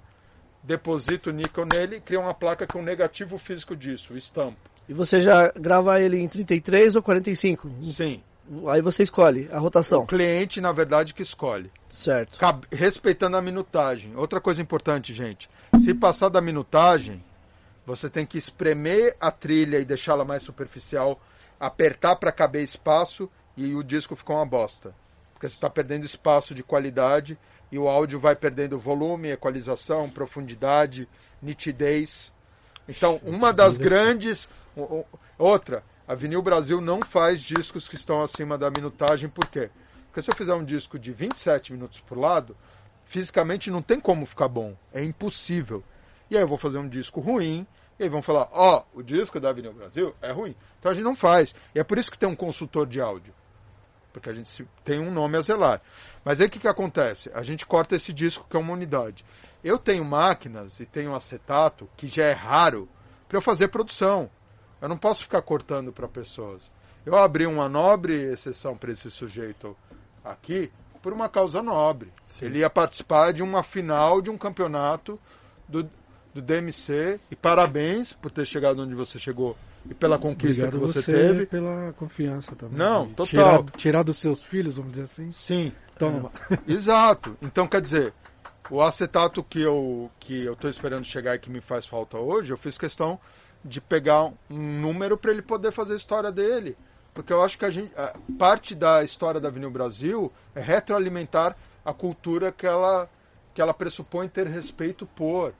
deposito 0.62 1.30
o 1.30 1.32
níquel 1.32 1.66
nele, 1.66 2.00
crio 2.00 2.20
uma 2.20 2.34
placa 2.34 2.66
com 2.66 2.82
negativo 2.82 3.38
físico 3.38 3.74
disso, 3.76 4.16
estampo. 4.16 4.58
E 4.88 4.94
você 4.94 5.20
já 5.20 5.50
grava 5.50 6.00
ele 6.00 6.18
em 6.18 6.28
33 6.28 6.94
ou 6.94 7.02
45? 7.02 7.68
Sim. 7.84 8.22
Aí 8.68 8.80
você 8.80 9.02
escolhe 9.02 9.48
a 9.50 9.58
O 9.58 9.62
rotação. 9.62 10.06
cliente, 10.06 10.60
na 10.60 10.70
verdade, 10.70 11.12
que 11.12 11.22
escolhe. 11.22 11.70
Certo. 11.90 12.38
Respeitando 12.70 13.36
a 13.36 13.42
minutagem. 13.42 14.14
Outra 14.14 14.40
coisa 14.40 14.62
importante, 14.62 15.12
gente. 15.12 15.48
Se 15.80 15.92
passar 15.92 16.28
da 16.28 16.40
minutagem, 16.40 17.24
você 17.84 18.08
tem 18.08 18.24
que 18.24 18.38
espremer 18.38 19.16
a 19.20 19.32
trilha 19.32 19.78
e 19.78 19.84
deixá-la 19.84 20.24
mais 20.24 20.44
superficial, 20.44 21.20
apertar 21.58 22.14
para 22.16 22.30
caber 22.30 22.62
espaço 22.62 23.28
e 23.56 23.74
o 23.74 23.82
disco 23.82 24.14
fica 24.14 24.32
uma 24.32 24.46
bosta. 24.46 24.94
Porque 25.36 25.50
você 25.50 25.54
está 25.54 25.68
perdendo 25.68 26.06
espaço 26.06 26.54
de 26.54 26.62
qualidade 26.62 27.38
e 27.70 27.78
o 27.78 27.88
áudio 27.88 28.18
vai 28.18 28.34
perdendo 28.34 28.78
volume, 28.78 29.28
equalização, 29.28 30.08
profundidade, 30.08 31.06
nitidez. 31.42 32.32
Então, 32.88 33.20
uma 33.22 33.52
das 33.52 33.76
grandes. 33.76 34.48
Outra, 35.38 35.84
a 36.08 36.14
Vinil 36.14 36.40
Brasil 36.40 36.80
não 36.80 37.04
faz 37.04 37.42
discos 37.42 37.86
que 37.86 37.96
estão 37.96 38.22
acima 38.22 38.56
da 38.56 38.70
minutagem, 38.70 39.28
por 39.28 39.46
quê? 39.46 39.68
Porque 40.06 40.22
se 40.22 40.30
eu 40.30 40.34
fizer 40.34 40.54
um 40.54 40.64
disco 40.64 40.98
de 40.98 41.12
27 41.12 41.74
minutos 41.74 42.00
por 42.00 42.16
lado, 42.16 42.56
fisicamente 43.04 43.70
não 43.70 43.82
tem 43.82 44.00
como 44.00 44.24
ficar 44.24 44.48
bom. 44.48 44.74
É 44.90 45.04
impossível. 45.04 45.84
E 46.30 46.36
aí 46.36 46.42
eu 46.42 46.48
vou 46.48 46.56
fazer 46.56 46.78
um 46.78 46.88
disco 46.88 47.20
ruim, 47.20 47.66
e 47.98 48.04
aí 48.04 48.08
vão 48.08 48.22
falar, 48.22 48.48
ó, 48.52 48.84
o 48.94 49.02
disco 49.02 49.38
da 49.38 49.52
Vinil 49.52 49.74
Brasil 49.74 50.14
é 50.22 50.32
ruim. 50.32 50.56
Então 50.78 50.92
a 50.92 50.94
gente 50.94 51.04
não 51.04 51.14
faz. 51.14 51.54
E 51.74 51.78
é 51.78 51.84
por 51.84 51.98
isso 51.98 52.10
que 52.10 52.18
tem 52.18 52.26
um 52.26 52.34
consultor 52.34 52.86
de 52.86 53.02
áudio. 53.02 53.34
Porque 54.16 54.30
a 54.30 54.32
gente 54.32 54.66
tem 54.82 54.98
um 54.98 55.10
nome 55.10 55.36
a 55.36 55.42
zelar. 55.42 55.82
Mas 56.24 56.40
aí 56.40 56.46
o 56.46 56.50
que, 56.50 56.58
que 56.58 56.66
acontece? 56.66 57.30
A 57.34 57.42
gente 57.42 57.66
corta 57.66 57.96
esse 57.96 58.14
disco 58.14 58.46
que 58.48 58.56
é 58.56 58.58
uma 58.58 58.72
unidade. 58.72 59.22
Eu 59.62 59.78
tenho 59.78 60.02
máquinas 60.06 60.80
e 60.80 60.86
tenho 60.86 61.14
acetato, 61.14 61.86
que 61.98 62.06
já 62.06 62.24
é 62.24 62.32
raro, 62.32 62.88
para 63.28 63.36
eu 63.36 63.42
fazer 63.42 63.68
produção. 63.68 64.30
Eu 64.80 64.88
não 64.88 64.96
posso 64.96 65.22
ficar 65.22 65.42
cortando 65.42 65.92
para 65.92 66.08
pessoas. 66.08 66.62
Eu 67.04 67.14
abri 67.14 67.46
uma 67.46 67.68
nobre 67.68 68.32
exceção 68.32 68.74
para 68.74 68.90
esse 68.90 69.10
sujeito 69.10 69.76
aqui 70.24 70.72
por 71.02 71.12
uma 71.12 71.28
causa 71.28 71.62
nobre. 71.62 72.10
Ele 72.40 72.60
ia 72.60 72.70
participar 72.70 73.34
de 73.34 73.42
uma 73.42 73.62
final 73.62 74.22
de 74.22 74.30
um 74.30 74.38
campeonato 74.38 75.20
do, 75.68 75.82
do 76.32 76.40
DMC. 76.40 77.20
E 77.30 77.36
parabéns 77.36 78.14
por 78.14 78.30
ter 78.30 78.46
chegado 78.46 78.80
onde 78.80 78.94
você 78.94 79.18
chegou 79.18 79.54
e 79.90 79.94
pela 79.94 80.18
conquista 80.18 80.66
Obrigado 80.66 80.86
que 80.86 80.92
você, 80.92 81.02
você 81.02 81.12
teve. 81.12 81.46
pela 81.46 81.92
confiança 81.92 82.54
também. 82.56 82.78
Não, 82.78 83.08
total. 83.08 83.24
Tirar, 83.26 83.64
tirar 83.76 84.02
dos 84.02 84.16
seus 84.16 84.42
filhos, 84.42 84.76
vamos 84.76 84.92
dizer 84.92 85.04
assim. 85.04 85.32
Sim, 85.32 85.72
Toma. 85.98 86.30
Exato. 86.66 87.36
Então, 87.40 87.66
quer 87.66 87.80
dizer, 87.80 88.12
o 88.70 88.82
acetato 88.82 89.42
que 89.42 89.60
eu 89.60 90.10
que 90.18 90.44
eu 90.44 90.52
estou 90.52 90.68
esperando 90.68 91.04
chegar 91.04 91.34
e 91.34 91.38
que 91.38 91.50
me 91.50 91.60
faz 91.60 91.86
falta 91.86 92.18
hoje, 92.18 92.52
eu 92.52 92.58
fiz 92.58 92.76
questão 92.76 93.18
de 93.64 93.80
pegar 93.80 94.32
um 94.50 94.80
número 94.80 95.16
para 95.16 95.32
ele 95.32 95.42
poder 95.42 95.72
fazer 95.72 95.94
a 95.94 95.96
história 95.96 96.30
dele. 96.30 96.76
Porque 97.14 97.32
eu 97.32 97.42
acho 97.42 97.58
que 97.58 97.64
a 97.64 97.70
gente, 97.70 97.90
a 97.96 98.14
parte 98.38 98.74
da 98.74 99.02
história 99.02 99.40
da 99.40 99.48
Vinil 99.50 99.70
Brasil 99.70 100.30
é 100.54 100.60
retroalimentar 100.60 101.56
a 101.84 101.92
cultura 101.92 102.52
que 102.52 102.66
ela, 102.66 103.08
que 103.54 103.60
ela 103.62 103.72
pressupõe 103.72 104.28
ter 104.28 104.46
respeito 104.46 105.06
por. 105.06 105.54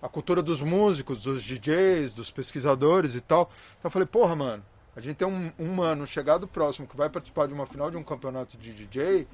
A 0.00 0.08
cultura 0.08 0.42
dos 0.42 0.60
músicos, 0.60 1.22
dos 1.22 1.42
DJs, 1.42 2.12
dos 2.12 2.30
pesquisadores 2.30 3.14
e 3.14 3.20
tal. 3.20 3.50
Então 3.78 3.88
eu 3.88 3.90
falei, 3.90 4.06
porra, 4.06 4.36
mano, 4.36 4.64
a 4.94 5.00
gente 5.00 5.16
tem 5.16 5.26
um, 5.26 5.50
um 5.58 5.74
mano 5.74 6.06
chegado 6.06 6.46
próximo 6.46 6.86
que 6.86 6.96
vai 6.96 7.08
participar 7.08 7.46
de 7.46 7.54
uma 7.54 7.66
final 7.66 7.90
de 7.90 7.96
um 7.96 8.02
campeonato 8.04 8.56
de 8.58 8.72
DJ. 8.72 9.26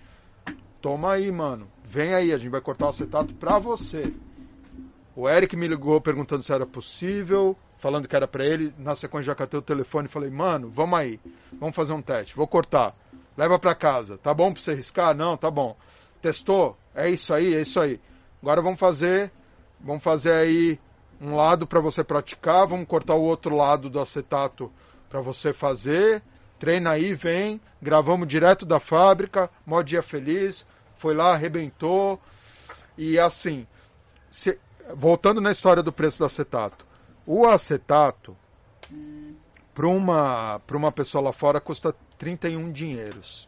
Toma 0.81 1.13
aí, 1.15 1.31
mano. 1.33 1.69
Vem 1.85 2.15
aí, 2.15 2.33
a 2.33 2.39
gente 2.39 2.51
vai 2.51 2.61
cortar 2.61 2.87
o 2.87 2.91
acetato 2.91 3.35
pra 3.35 3.59
você. 3.59 4.15
O 5.17 5.29
Eric 5.29 5.57
me 5.57 5.67
ligou 5.67 6.01
perguntando 6.01 6.45
se 6.45 6.53
era 6.53 6.65
possível, 6.65 7.57
falando 7.79 8.07
que 8.07 8.15
era 8.15 8.29
pra 8.29 8.47
ele. 8.47 8.73
Na 8.79 8.95
sequência 8.95 9.27
já 9.27 9.35
catei 9.35 9.59
o 9.59 9.63
telefone 9.63 10.07
e 10.07 10.11
falei, 10.11 10.31
mano, 10.31 10.71
vamos 10.71 10.97
aí. 10.97 11.19
Vamos 11.59 11.75
fazer 11.75 11.93
um 11.93 12.01
teste. 12.01 12.37
Vou 12.37 12.47
cortar. 12.47 12.95
Leva 13.37 13.59
pra 13.59 13.75
casa. 13.75 14.17
Tá 14.17 14.33
bom 14.33 14.53
pra 14.53 14.63
você 14.63 14.75
riscar? 14.75 15.17
Não, 15.17 15.37
tá 15.37 15.51
bom. 15.51 15.77
Testou? 16.23 16.77
É 16.95 17.11
isso 17.11 17.35
aí, 17.35 17.55
é 17.55 17.63
isso 17.63 17.81
aí. 17.81 18.01
Agora 18.41 18.63
vamos 18.63 18.79
fazer. 18.79 19.33
Vamos 19.81 20.03
fazer 20.03 20.33
aí 20.33 20.79
um 21.21 21.35
lado 21.35 21.67
pra 21.67 21.81
você 21.81 22.03
praticar. 22.05 22.67
Vamos 22.67 22.87
cortar 22.89 23.15
o 23.15 23.23
outro 23.23 23.55
lado 23.57 23.89
do 23.89 24.01
acetato 24.01 24.71
pra 25.09 25.21
você 25.21 25.53
fazer. 25.53 26.23
Treina 26.59 26.91
aí, 26.93 27.15
vem. 27.15 27.61
Gravamos 27.81 28.27
direto 28.29 28.67
da 28.67 28.81
fábrica. 28.81 29.49
Mó 29.67 29.83
dia 29.83 30.03
feliz. 30.03 30.67
Foi 30.97 31.15
lá, 31.15 31.33
arrebentou. 31.35 32.21
E 32.97 33.19
assim, 33.19 33.67
se- 34.31 34.59
voltando 34.95 35.41
na 35.41 35.53
história 35.53 35.83
do 35.83 35.93
preço 35.93 36.19
do 36.19 36.25
acetato. 36.25 36.85
O 37.25 37.47
acetato, 37.47 38.37
para 39.75 39.87
uma, 39.87 40.61
uma 40.73 40.91
pessoa 40.93 41.23
lá 41.23 41.33
fora, 41.33 41.61
custa 41.61 41.95
31 42.19 42.73
dinheiros. 42.73 43.47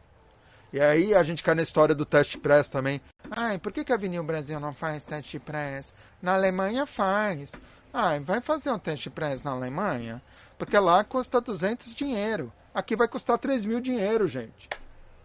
E 0.72 0.78
aí 0.80 1.14
a 1.14 1.22
gente 1.24 1.42
cai 1.42 1.54
na 1.56 1.62
história 1.62 1.94
do 1.94 2.06
teste 2.06 2.38
press 2.38 2.68
também. 2.68 3.00
Ai, 3.30 3.58
por 3.58 3.72
que, 3.72 3.84
que 3.84 3.92
a 3.92 3.96
Vinil 3.96 4.22
Brasil 4.22 4.60
não 4.60 4.72
faz 4.72 5.04
teste 5.04 5.38
press? 5.40 5.92
Na 6.22 6.34
Alemanha 6.34 6.86
faz. 6.86 7.52
Ai, 7.92 8.20
vai 8.20 8.40
fazer 8.40 8.70
um 8.70 8.78
teste 8.78 9.10
press 9.10 9.42
na 9.42 9.52
Alemanha? 9.52 10.22
Porque 10.58 10.78
lá 10.78 11.02
custa 11.02 11.40
200 11.40 11.94
dinheiro. 11.94 12.52
Aqui 12.74 12.94
vai 12.94 13.08
custar 13.08 13.38
3 13.38 13.64
mil 13.64 13.80
dinheiro, 13.80 14.28
gente. 14.28 14.68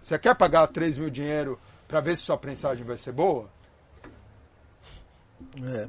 Você 0.01 0.17
quer 0.17 0.35
pagar 0.35 0.67
3 0.67 0.97
mil 0.97 1.09
dinheiro 1.09 1.59
para 1.87 1.99
ver 1.99 2.15
se 2.17 2.23
sua 2.23 2.37
prensagem 2.37 2.85
vai 2.85 2.97
ser 2.97 3.11
boa? 3.11 3.49
É. 5.63 5.87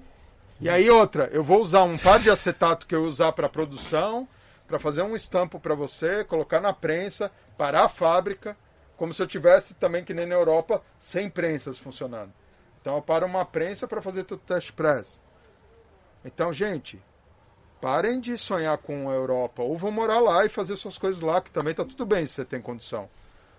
E 0.60 0.68
aí 0.68 0.90
outra, 0.90 1.28
eu 1.32 1.44
vou 1.44 1.60
usar 1.60 1.84
um 1.84 1.98
par 1.98 2.18
de 2.18 2.30
acetato 2.30 2.86
que 2.86 2.94
eu 2.94 3.04
usar 3.04 3.32
para 3.32 3.48
produção, 3.48 4.26
para 4.66 4.78
fazer 4.78 5.02
um 5.02 5.14
estampo 5.14 5.60
para 5.60 5.74
você, 5.74 6.24
colocar 6.24 6.60
na 6.60 6.72
prensa, 6.72 7.30
parar 7.56 7.84
a 7.84 7.88
fábrica, 7.88 8.56
como 8.96 9.12
se 9.12 9.22
eu 9.22 9.26
tivesse 9.26 9.74
também 9.74 10.04
que 10.04 10.14
nem 10.14 10.26
na 10.26 10.34
Europa, 10.34 10.82
sem 10.98 11.28
prensas 11.28 11.78
funcionando. 11.78 12.32
Então 12.86 12.94
eu 12.94 13.02
paro 13.02 13.26
uma 13.26 13.44
prensa 13.44 13.88
para 13.88 14.00
fazer 14.00 14.22
tudo 14.22 14.42
teste 14.46 14.72
press. 14.72 15.20
Então, 16.24 16.52
gente, 16.52 17.02
parem 17.80 18.20
de 18.20 18.38
sonhar 18.38 18.78
com 18.78 19.10
a 19.10 19.12
Europa, 19.12 19.60
ou 19.60 19.76
vão 19.76 19.90
morar 19.90 20.20
lá 20.20 20.44
e 20.44 20.48
fazer 20.48 20.76
suas 20.76 20.96
coisas 20.96 21.20
lá, 21.20 21.40
que 21.40 21.50
também 21.50 21.74
tá 21.74 21.84
tudo 21.84 22.06
bem 22.06 22.24
se 22.24 22.34
você 22.34 22.44
tem 22.44 22.62
condição. 22.62 23.10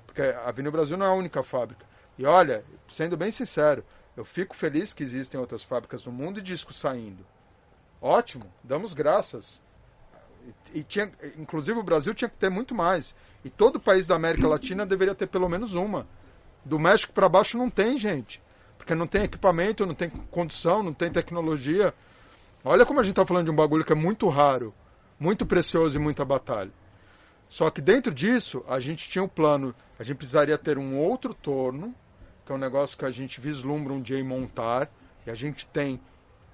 Porque 0.06 0.22
a 0.22 0.50
Vinil 0.52 0.72
Brasil 0.72 0.96
não 0.96 1.06
é 1.06 1.10
a 1.10 1.14
única 1.14 1.44
fábrica. 1.44 1.86
E 2.18 2.26
olha, 2.26 2.64
sendo 2.88 3.18
bem 3.18 3.30
sincero, 3.30 3.84
eu 4.16 4.24
fico 4.24 4.56
feliz 4.56 4.94
que 4.94 5.04
existem 5.04 5.38
outras 5.38 5.62
fábricas 5.62 6.06
no 6.06 6.12
mundo 6.14 6.40
e 6.40 6.42
discos 6.42 6.78
saindo. 6.78 7.26
Ótimo, 8.02 8.46
damos 8.64 8.94
graças. 8.94 9.62
E 10.74 10.84
tinha, 10.84 11.12
inclusive 11.38 11.78
o 11.78 11.84
Brasil 11.84 12.14
tinha 12.14 12.30
que 12.30 12.38
ter 12.38 12.50
muito 12.50 12.74
mais. 12.74 13.14
E 13.44 13.50
todo 13.50 13.78
país 13.78 14.08
da 14.08 14.16
América 14.16 14.48
Latina 14.48 14.86
deveria 14.86 15.14
ter 15.14 15.28
pelo 15.28 15.50
menos 15.50 15.74
uma. 15.74 16.08
Do 16.64 16.80
México 16.80 17.12
para 17.12 17.28
baixo 17.28 17.58
não 17.58 17.70
tem, 17.70 17.98
gente. 17.98 18.42
Porque 18.88 18.96
não 18.96 19.06
tem 19.06 19.24
equipamento, 19.24 19.86
não 19.86 19.94
tem 19.94 20.10
condição, 20.10 20.82
não 20.82 20.94
tem 20.94 21.12
tecnologia. 21.12 21.94
Olha 22.64 22.86
como 22.86 23.02
a 23.02 23.04
gente 23.04 23.12
está 23.12 23.26
falando 23.26 23.44
de 23.44 23.52
um 23.52 23.56
bagulho 23.56 23.84
que 23.84 23.92
é 23.92 23.96
muito 23.96 24.30
raro, 24.30 24.74
muito 25.20 25.46
precioso 25.46 25.98
e 25.98 26.02
muita 26.02 26.24
batalha. 26.24 26.72
Só 27.50 27.70
que 27.70 27.82
dentro 27.82 28.14
disso, 28.14 28.64
a 28.66 28.80
gente 28.80 29.10
tinha 29.10 29.22
um 29.22 29.28
plano, 29.28 29.76
a 30.00 30.06
gente 30.06 30.16
precisaria 30.16 30.58
ter 30.58 30.78
um 30.78 30.98
outro 30.98 31.34
torno, 31.34 31.94
que 32.46 32.52
é 32.54 32.56
um 32.56 32.58
negócio 32.58 32.98
que 32.98 33.04
a 33.04 33.12
gente 33.12 33.42
vislumbra 33.42 33.92
um 33.92 34.02
dia 34.02 34.18
em 34.18 34.24
montar, 34.24 34.90
e 35.26 35.30
a 35.30 35.36
gente 35.36 35.68
tem 35.68 36.00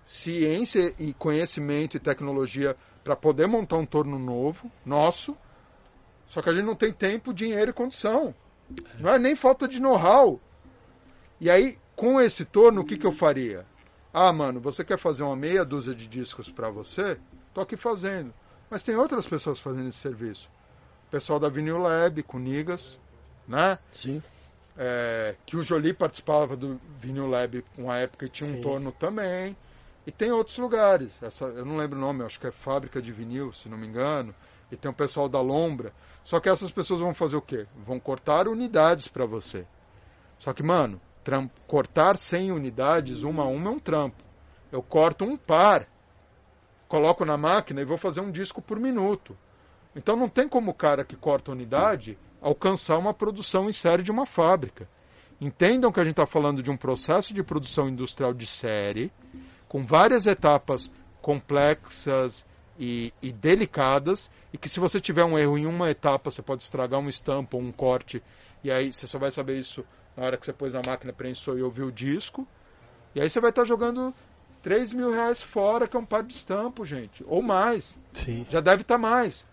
ciência 0.03 0.91
e 0.97 1.13
conhecimento 1.13 1.97
e 1.97 1.99
tecnologia 1.99 2.75
para 3.03 3.15
poder 3.15 3.45
montar 3.45 3.77
um 3.77 3.85
torno 3.85 4.17
novo, 4.17 4.71
nosso, 4.83 5.37
só 6.29 6.41
que 6.41 6.49
a 6.49 6.53
gente 6.53 6.65
não 6.65 6.75
tem 6.75 6.91
tempo, 6.91 7.31
dinheiro 7.31 7.69
e 7.69 7.73
condição. 7.75 8.33
Não 8.97 9.11
é 9.11 9.19
nem 9.19 9.35
falta 9.35 9.67
de 9.67 9.79
know-how. 9.79 10.41
E 11.39 11.47
aí, 11.47 11.77
com 11.95 12.19
esse 12.19 12.45
torno, 12.45 12.81
o 12.81 12.85
que, 12.85 12.97
que 12.97 13.05
eu 13.05 13.11
faria? 13.11 13.65
Ah, 14.13 14.31
mano, 14.31 14.59
você 14.59 14.83
quer 14.83 14.99
fazer 14.99 15.23
uma 15.23 15.35
meia 15.35 15.65
dúzia 15.65 15.93
de 15.93 16.07
discos 16.07 16.49
para 16.49 16.69
você? 16.69 17.17
Tô 17.53 17.61
aqui 17.61 17.75
fazendo. 17.75 18.33
Mas 18.69 18.83
tem 18.83 18.95
outras 18.95 19.27
pessoas 19.27 19.59
fazendo 19.59 19.89
esse 19.89 19.99
serviço. 19.99 20.49
O 21.07 21.11
pessoal 21.11 21.39
da 21.39 21.49
Vinyl 21.49 21.77
Lab, 21.77 22.21
com 22.23 22.39
Nigas, 22.39 22.99
né? 23.47 23.77
Sim. 23.91 24.21
É, 24.75 25.35
que 25.45 25.55
o 25.55 25.61
Jolie 25.61 25.93
participava 25.93 26.57
do 26.57 26.79
Vinyl 26.99 27.27
Lab 27.27 27.63
uma 27.77 27.97
época 27.97 28.25
e 28.25 28.29
tinha 28.29 28.49
um 28.49 28.55
Sim. 28.55 28.61
torno 28.61 28.91
também. 28.91 29.55
E 30.05 30.11
tem 30.11 30.31
outros 30.31 30.57
lugares. 30.57 31.21
Essa, 31.21 31.45
eu 31.45 31.65
não 31.65 31.77
lembro 31.77 31.97
o 31.97 32.01
nome, 32.01 32.23
acho 32.23 32.39
que 32.39 32.47
é 32.47 32.51
Fábrica 32.51 33.01
de 33.01 33.11
Vinil, 33.11 33.53
se 33.53 33.69
não 33.69 33.77
me 33.77 33.87
engano. 33.87 34.33
E 34.71 34.75
tem 34.75 34.89
o 34.89 34.93
pessoal 34.93 35.29
da 35.29 35.39
Lombra. 35.39 35.93
Só 36.23 36.39
que 36.39 36.49
essas 36.49 36.71
pessoas 36.71 36.99
vão 36.99 37.13
fazer 37.13 37.35
o 37.35 37.41
quê? 37.41 37.67
Vão 37.85 37.99
cortar 37.99 38.47
unidades 38.47 39.07
para 39.07 39.25
você. 39.25 39.65
Só 40.39 40.53
que, 40.53 40.63
mano, 40.63 40.99
tram- 41.23 41.49
cortar 41.67 42.17
100 42.17 42.51
unidades, 42.51 43.23
uma 43.23 43.43
a 43.43 43.47
uma, 43.47 43.69
é 43.69 43.73
um 43.73 43.79
trampo. 43.79 44.23
Eu 44.71 44.81
corto 44.81 45.23
um 45.23 45.37
par, 45.37 45.87
coloco 46.87 47.23
na 47.25 47.37
máquina 47.37 47.81
e 47.81 47.85
vou 47.85 47.97
fazer 47.97 48.21
um 48.21 48.31
disco 48.31 48.61
por 48.61 48.79
minuto. 48.79 49.37
Então 49.95 50.15
não 50.15 50.27
tem 50.27 50.47
como 50.47 50.71
o 50.71 50.75
cara 50.75 51.05
que 51.05 51.15
corta 51.15 51.51
unidade 51.51 52.17
alcançar 52.41 52.97
uma 52.97 53.13
produção 53.13 53.69
em 53.69 53.71
série 53.71 54.03
de 54.03 54.11
uma 54.11 54.25
fábrica. 54.25 54.87
Entendam 55.39 55.91
que 55.91 55.99
a 55.99 56.03
gente 56.03 56.13
está 56.13 56.25
falando 56.25 56.61
de 56.61 56.69
um 56.69 56.77
processo 56.77 57.33
de 57.33 57.43
produção 57.43 57.87
industrial 57.87 58.33
de 58.33 58.47
série, 58.47 59.11
com 59.67 59.85
várias 59.85 60.25
etapas 60.25 60.91
complexas 61.21 62.45
e, 62.77 63.13
e 63.21 63.31
delicadas, 63.31 64.29
e 64.51 64.57
que 64.57 64.69
se 64.69 64.79
você 64.79 64.99
tiver 64.99 65.23
um 65.23 65.37
erro 65.37 65.57
em 65.57 65.65
uma 65.65 65.89
etapa, 65.89 66.31
você 66.31 66.41
pode 66.41 66.63
estragar 66.63 66.99
uma 66.99 67.09
estampa 67.09 67.55
ou 67.55 67.63
um 67.63 67.71
corte, 67.71 68.21
e 68.63 68.71
aí 68.71 68.91
você 68.91 69.07
só 69.07 69.17
vai 69.17 69.31
saber 69.31 69.57
isso 69.57 69.85
na 70.15 70.25
hora 70.25 70.37
que 70.37 70.45
você 70.45 70.53
pôs 70.53 70.73
na 70.73 70.81
máquina, 70.85 71.11
prensou 71.11 71.57
e 71.57 71.63
ouviu 71.63 71.87
o 71.87 71.91
disco. 71.91 72.47
E 73.15 73.21
aí 73.21 73.29
você 73.29 73.39
vai 73.39 73.49
estar 73.49 73.65
jogando 73.65 74.13
3 74.61 74.93
mil 74.93 75.11
reais 75.11 75.41
fora, 75.41 75.87
que 75.87 75.95
é 75.95 75.99
um 75.99 76.05
par 76.05 76.23
de 76.23 76.33
estampo, 76.33 76.85
gente. 76.85 77.23
Ou 77.27 77.41
mais. 77.41 77.97
Sim. 78.13 78.45
Já 78.49 78.61
deve 78.61 78.81
estar 78.81 78.97
mais. 78.97 79.47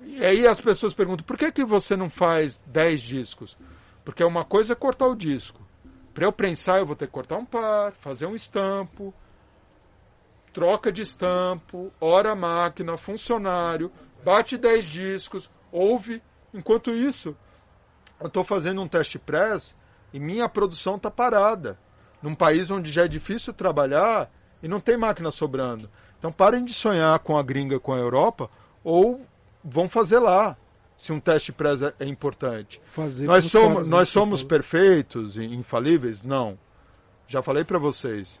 E 0.00 0.24
aí 0.24 0.46
as 0.46 0.60
pessoas 0.60 0.94
perguntam, 0.94 1.24
por 1.24 1.36
que, 1.36 1.50
que 1.50 1.64
você 1.64 1.96
não 1.96 2.08
faz 2.08 2.60
10 2.66 3.00
discos? 3.00 3.56
Porque 4.04 4.22
uma 4.22 4.44
coisa 4.44 4.74
é 4.74 4.76
cortar 4.76 5.06
o 5.06 5.16
disco. 5.16 5.60
Para 6.14 6.26
eu 6.26 6.32
prensar, 6.32 6.78
eu 6.78 6.86
vou 6.86 6.96
ter 6.96 7.06
que 7.06 7.12
cortar 7.12 7.36
um 7.36 7.44
par, 7.44 7.92
fazer 7.94 8.26
um 8.26 8.34
estampo, 8.34 9.14
troca 10.52 10.90
de 10.90 11.02
estampo, 11.02 11.92
hora 12.00 12.34
máquina, 12.34 12.96
funcionário, 12.96 13.90
bate 14.24 14.56
10 14.56 14.84
discos, 14.84 15.50
ouve. 15.70 16.22
Enquanto 16.52 16.90
isso, 16.90 17.36
eu 18.20 18.26
estou 18.26 18.44
fazendo 18.44 18.80
um 18.82 18.88
teste 18.88 19.18
press 19.18 19.74
e 20.12 20.18
minha 20.18 20.48
produção 20.48 20.96
está 20.96 21.10
parada. 21.10 21.78
Num 22.22 22.34
país 22.34 22.70
onde 22.70 22.90
já 22.90 23.04
é 23.04 23.08
difícil 23.08 23.52
trabalhar 23.52 24.30
e 24.62 24.68
não 24.68 24.80
tem 24.80 24.96
máquina 24.96 25.30
sobrando. 25.30 25.88
Então 26.18 26.32
parem 26.32 26.64
de 26.64 26.74
sonhar 26.74 27.18
com 27.20 27.36
a 27.36 27.42
gringa, 27.42 27.78
com 27.78 27.92
a 27.92 27.98
Europa, 27.98 28.50
ou 28.82 29.24
vão 29.62 29.88
fazer 29.88 30.18
lá, 30.18 30.56
se 30.96 31.12
um 31.12 31.20
teste 31.20 31.52
press 31.52 31.80
é, 31.80 31.94
é 32.00 32.06
importante. 32.06 32.80
Fazer 32.86 33.26
Nós 33.26 33.44
somos, 33.46 33.68
caras, 33.68 33.90
né, 33.90 33.96
nós 33.96 34.08
que 34.08 34.14
somos 34.14 34.42
perfeitos 34.42 35.36
e 35.36 35.44
infalíveis? 35.44 36.24
Não. 36.24 36.58
Já 37.28 37.40
falei 37.40 37.64
para 37.64 37.78
vocês. 37.78 38.40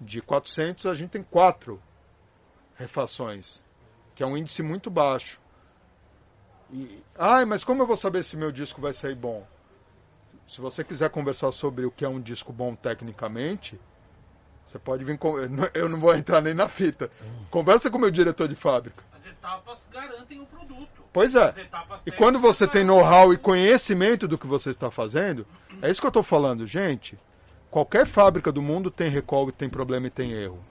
De 0.00 0.20
400 0.20 0.86
a 0.86 0.94
gente 0.94 1.10
tem 1.10 1.22
4 1.22 1.80
refações, 2.74 3.62
que 4.14 4.22
é 4.22 4.26
um 4.26 4.36
índice 4.36 4.62
muito 4.62 4.90
baixo. 4.90 5.40
E, 6.72 7.02
ai, 7.16 7.44
mas 7.44 7.62
como 7.62 7.82
eu 7.82 7.86
vou 7.86 7.96
saber 7.96 8.22
se 8.24 8.36
meu 8.36 8.50
disco 8.50 8.80
vai 8.80 8.92
sair 8.92 9.14
bom? 9.14 9.46
Se 10.48 10.60
você 10.60 10.84
quiser 10.84 11.10
conversar 11.10 11.50
sobre 11.52 11.84
o 11.84 11.90
que 11.90 12.04
é 12.04 12.08
um 12.08 12.20
disco 12.20 12.52
bom 12.52 12.74
tecnicamente, 12.74 13.78
você 14.66 14.78
pode 14.78 15.04
vir 15.04 15.18
com. 15.18 15.38
eu 15.74 15.88
não- 15.88 16.00
vou 16.00 16.14
entrar 16.14 16.40
nem 16.40 16.54
na 16.54 16.68
fita. 16.68 17.10
Conversa 17.50 17.90
com 17.90 17.98
o 17.98 18.00
meu 18.00 18.10
diretor 18.10 18.48
de 18.48 18.54
fábrica. 18.54 19.02
As 19.12 19.26
etapas 19.26 19.88
garantem 19.92 20.40
o 20.40 20.46
produto. 20.46 21.02
Pois 21.12 21.34
é. 21.34 21.52
E 22.04 22.10
quando 22.12 22.38
você 22.38 22.66
tem 22.66 22.84
know-how 22.84 23.32
e 23.32 23.38
conhecimento 23.38 24.28
do 24.28 24.36
que 24.38 24.46
você 24.46 24.70
está 24.70 24.90
fazendo, 24.90 25.46
é 25.80 25.90
isso 25.90 26.00
que 26.00 26.06
eu 26.06 26.10
estou 26.10 26.22
falando, 26.22 26.66
gente. 26.66 27.18
Qualquer 27.70 28.06
fábrica 28.06 28.52
do 28.52 28.62
mundo 28.62 28.90
tem 28.90 29.08
recall 29.08 29.50
tem 29.50 29.68
problema 29.68 30.06
e 30.06 30.10
tem 30.10 30.32
erro. 30.32 30.62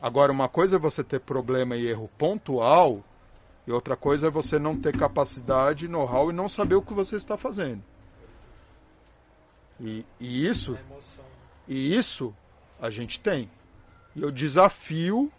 Agora, 0.00 0.32
uma 0.32 0.48
coisa 0.48 0.76
é 0.76 0.78
você 0.78 1.02
ter 1.02 1.20
problema 1.20 1.76
e 1.76 1.86
erro 1.86 2.10
pontual, 2.18 3.02
e 3.66 3.72
outra 3.72 3.96
coisa 3.96 4.26
é 4.26 4.30
você 4.30 4.58
não 4.58 4.78
ter 4.78 4.96
capacidade, 4.96 5.88
know-how 5.88 6.30
e 6.30 6.34
não 6.34 6.48
saber 6.48 6.74
o 6.74 6.82
que 6.82 6.92
você 6.92 7.16
está 7.16 7.36
fazendo. 7.36 7.82
E, 9.80 10.04
e 10.18 10.46
isso, 10.46 10.76
e 11.68 11.96
isso 11.96 12.34
a 12.80 12.90
gente 12.90 13.20
tem. 13.20 13.50
E 14.14 14.22
eu 14.22 14.30
desafio 14.30 15.32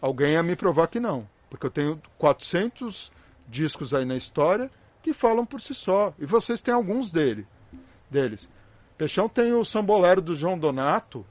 alguém 0.00 0.36
a 0.36 0.42
me 0.42 0.56
provar 0.56 0.88
que 0.88 1.00
não. 1.00 1.28
Porque 1.48 1.66
eu 1.66 1.70
tenho 1.70 2.02
400 2.18 3.10
discos 3.48 3.92
aí 3.92 4.04
na 4.04 4.16
história 4.16 4.70
que 5.02 5.12
falam 5.12 5.44
por 5.44 5.60
si 5.60 5.74
só. 5.74 6.14
E 6.18 6.26
vocês 6.26 6.60
têm 6.60 6.72
alguns 6.72 7.10
dele, 7.10 7.46
deles. 8.10 8.48
Peixão 8.96 9.28
tem 9.28 9.52
o 9.52 9.64
Sambolero 9.64 10.22
do 10.22 10.34
João 10.34 10.58
Donato. 10.58 11.26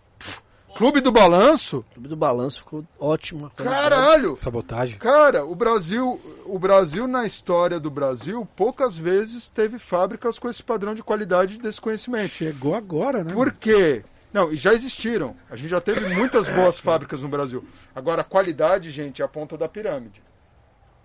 Clube 0.76 1.02
do 1.02 1.12
Balanço. 1.12 1.86
Clube 1.94 2.08
do 2.08 2.16
Balanço 2.16 2.60
ficou 2.60 2.84
ótimo. 3.00 3.50
Caralho! 3.52 4.36
Sabotagem. 4.36 4.98
Cara, 4.98 5.46
o 5.46 5.54
Brasil, 5.54 6.20
o 6.46 6.58
Brasil 6.58 7.08
na 7.08 7.26
história 7.26 7.80
do 7.80 7.92
Brasil, 7.92 8.48
poucas 8.56 8.98
vezes 8.98 9.50
teve 9.50 9.78
fábricas 9.80 10.40
com 10.40 10.50
esse 10.50 10.64
padrão 10.64 10.96
de 10.96 11.04
qualidade 11.04 11.58
desse 11.58 11.80
conhecimento. 11.80 12.30
Chegou 12.30 12.74
agora, 12.74 13.24
né? 13.24 13.34
Por 13.34 13.52
quê? 13.52 14.04
Não, 14.34 14.52
e 14.52 14.56
já 14.56 14.74
existiram. 14.74 15.36
A 15.50 15.56
gente 15.56 15.70
já 15.70 15.82
teve 15.82 16.16
muitas 16.16 16.48
boas 16.48 16.80
fábricas 16.80 17.20
no 17.20 17.28
Brasil. 17.28 17.66
Agora, 17.94 18.22
a 18.22 18.26
qualidade, 18.26 18.90
gente, 18.90 19.22
é 19.22 19.26
a 19.26 19.28
ponta 19.28 19.58
da 19.58 19.68
pirâmide. 19.68 20.24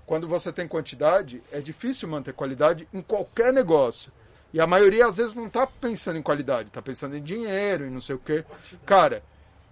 Quando 0.06 0.28
você 0.28 0.52
tem 0.52 0.68
quantidade, 0.68 1.42
é 1.50 1.60
difícil 1.60 2.08
manter 2.08 2.32
qualidade 2.32 2.86
em 2.94 3.02
qualquer 3.02 3.52
negócio. 3.52 4.12
E 4.54 4.60
a 4.60 4.66
maioria, 4.66 5.06
às 5.06 5.16
vezes, 5.16 5.34
não 5.34 5.48
está 5.48 5.66
pensando 5.66 6.16
em 6.18 6.22
qualidade, 6.22 6.68
está 6.68 6.80
pensando 6.80 7.16
em 7.16 7.22
dinheiro 7.22 7.84
e 7.84 7.90
não 7.90 8.00
sei 8.00 8.14
o 8.14 8.18
quê. 8.18 8.44
Cara, 8.86 9.22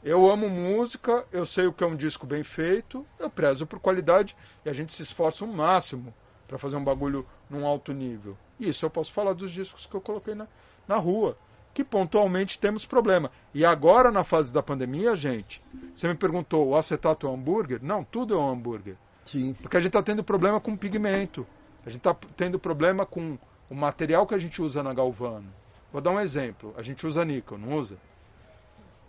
eu 0.05 0.31
amo 0.31 0.51
música, 0.51 1.25
eu 1.33 1.47
sei 1.47 1.67
o 1.67 1.73
que 1.73 1.83
é 1.83 1.87
um 1.87 1.97
disco 1.97 2.27
bem 2.27 2.45
feito, 2.45 3.07
eu 3.19 3.31
prezo 3.31 3.67
por 3.67 3.81
qualidade 3.81 4.37
e 4.63 4.69
a 4.69 4.73
gente 4.75 4.93
se 4.93 5.03
esforça 5.03 5.47
o 5.47 5.49
máximo 5.49 6.13
para 6.47 6.59
fazer 6.59 6.77
um 6.77 6.85
bagulho 6.85 7.27
num 7.49 7.67
alto 7.67 7.91
nível. 7.91 8.37
Isso 8.61 8.85
eu 8.85 8.91
posso 8.91 9.11
falar 9.13 9.33
dos 9.33 9.51
discos 9.51 9.87
que 9.87 9.95
eu 9.95 10.03
coloquei 10.03 10.35
na, 10.35 10.47
na 10.87 10.97
rua, 10.97 11.39
que 11.73 11.83
pontualmente 11.83 12.59
temos 12.59 12.85
problema. 12.85 13.31
E 13.55 13.65
agora, 13.65 14.13
na 14.13 14.23
fase 14.25 14.53
da 14.53 14.63
pandemia, 14.63 15.17
gente, 15.17 15.63
você 15.97 16.07
me 16.07 16.15
perguntou, 16.15 16.69
o 16.69 16.77
acetato 16.77 17.27
é 17.27 17.31
um 17.31 17.35
hambúrguer? 17.35 17.83
Não, 17.83 18.05
tudo 18.05 18.35
é 18.35 18.37
um 18.37 18.51
hambúrguer. 18.51 18.97
Sim. 19.25 19.55
Porque 19.55 19.79
a 19.79 19.81
gente 19.81 19.89
está 19.89 20.03
tendo 20.03 20.23
problema 20.23 20.61
com 20.61 20.77
pigmento. 20.77 21.47
A 21.85 21.89
gente 21.89 22.07
está 22.07 22.15
tendo 22.37 22.59
problema 22.59 23.07
com 23.07 23.39
o 23.71 23.75
material 23.75 24.27
que 24.27 24.35
a 24.35 24.39
gente 24.39 24.61
usa 24.61 24.83
na 24.83 24.93
Galvano. 24.93 25.51
Vou 25.91 26.03
dar 26.03 26.11
um 26.11 26.21
exemplo. 26.21 26.75
A 26.77 26.83
gente 26.83 27.07
usa 27.07 27.25
níquel, 27.25 27.57
não 27.57 27.79
usa? 27.79 27.97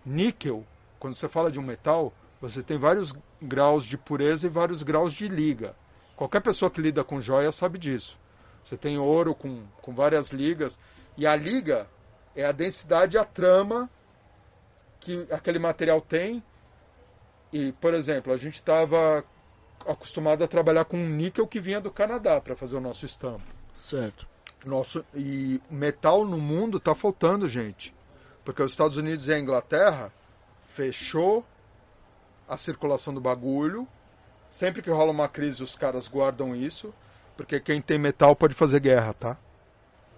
Níquel, 0.06 0.66
quando 1.00 1.16
você 1.16 1.28
fala 1.28 1.52
de 1.52 1.60
um 1.60 1.64
metal, 1.64 2.14
você 2.42 2.62
tem 2.62 2.78
vários 2.78 3.14
graus 3.42 3.86
de 3.86 3.98
pureza 3.98 4.48
e 4.48 4.50
vários 4.50 4.84
graus 4.84 5.14
de 5.14 5.28
liga. 5.28 5.76
Qualquer 6.16 6.42
pessoa 6.42 6.72
que 6.72 6.82
lida 6.82 7.04
com 7.04 7.22
joia 7.22 7.52
sabe 7.52 7.78
disso. 7.78 8.18
Você 8.64 8.78
tem 8.78 8.98
ouro 8.98 9.36
com, 9.36 9.64
com 9.82 9.94
várias 9.94 10.32
ligas. 10.32 10.80
E 11.18 11.28
a 11.28 11.36
liga 11.36 11.88
é 12.36 12.46
a 12.46 12.52
densidade, 12.52 13.18
a 13.18 13.26
trama 13.26 13.90
que 15.00 15.28
aquele 15.32 15.60
material 15.60 16.02
tem. 16.02 16.44
E, 17.54 17.72
por 17.74 17.94
exemplo, 17.94 18.34
a 18.34 18.38
gente 18.38 18.56
estava 18.56 19.24
acostumado 19.86 20.44
a 20.44 20.48
trabalhar 20.48 20.86
com 20.86 20.98
um 20.98 21.10
níquel 21.10 21.48
que 21.48 21.60
vinha 21.60 21.80
do 21.80 21.92
Canadá 21.92 22.42
para 22.42 22.56
fazer 22.56 22.76
o 22.76 22.82
nosso 22.82 23.06
estampo. 23.06 23.46
Certo. 23.76 24.28
Nosso, 24.66 25.06
e 25.14 25.62
metal 25.70 26.26
no 26.26 26.38
mundo 26.38 26.78
está 26.78 26.96
faltando, 26.96 27.48
gente. 27.48 27.94
Porque 28.44 28.64
os 28.64 28.72
Estados 28.72 28.98
Unidos 28.98 29.28
e 29.28 29.34
a 29.34 29.40
Inglaterra 29.40 30.12
fechou 30.76 31.46
a 32.48 32.58
circulação 32.58 33.14
do 33.14 33.22
bagulho. 33.22 33.88
Sempre 34.52 34.82
que 34.82 34.90
rola 34.90 35.12
uma 35.12 35.28
crise, 35.28 35.64
os 35.64 35.76
caras 35.76 36.08
guardam 36.08 36.56
isso. 36.56 36.94
Porque 37.36 37.60
quem 37.60 37.82
tem 37.82 37.98
metal 37.98 38.36
pode 38.36 38.54
fazer 38.54 38.80
guerra, 38.80 39.14
tá? 39.14 39.38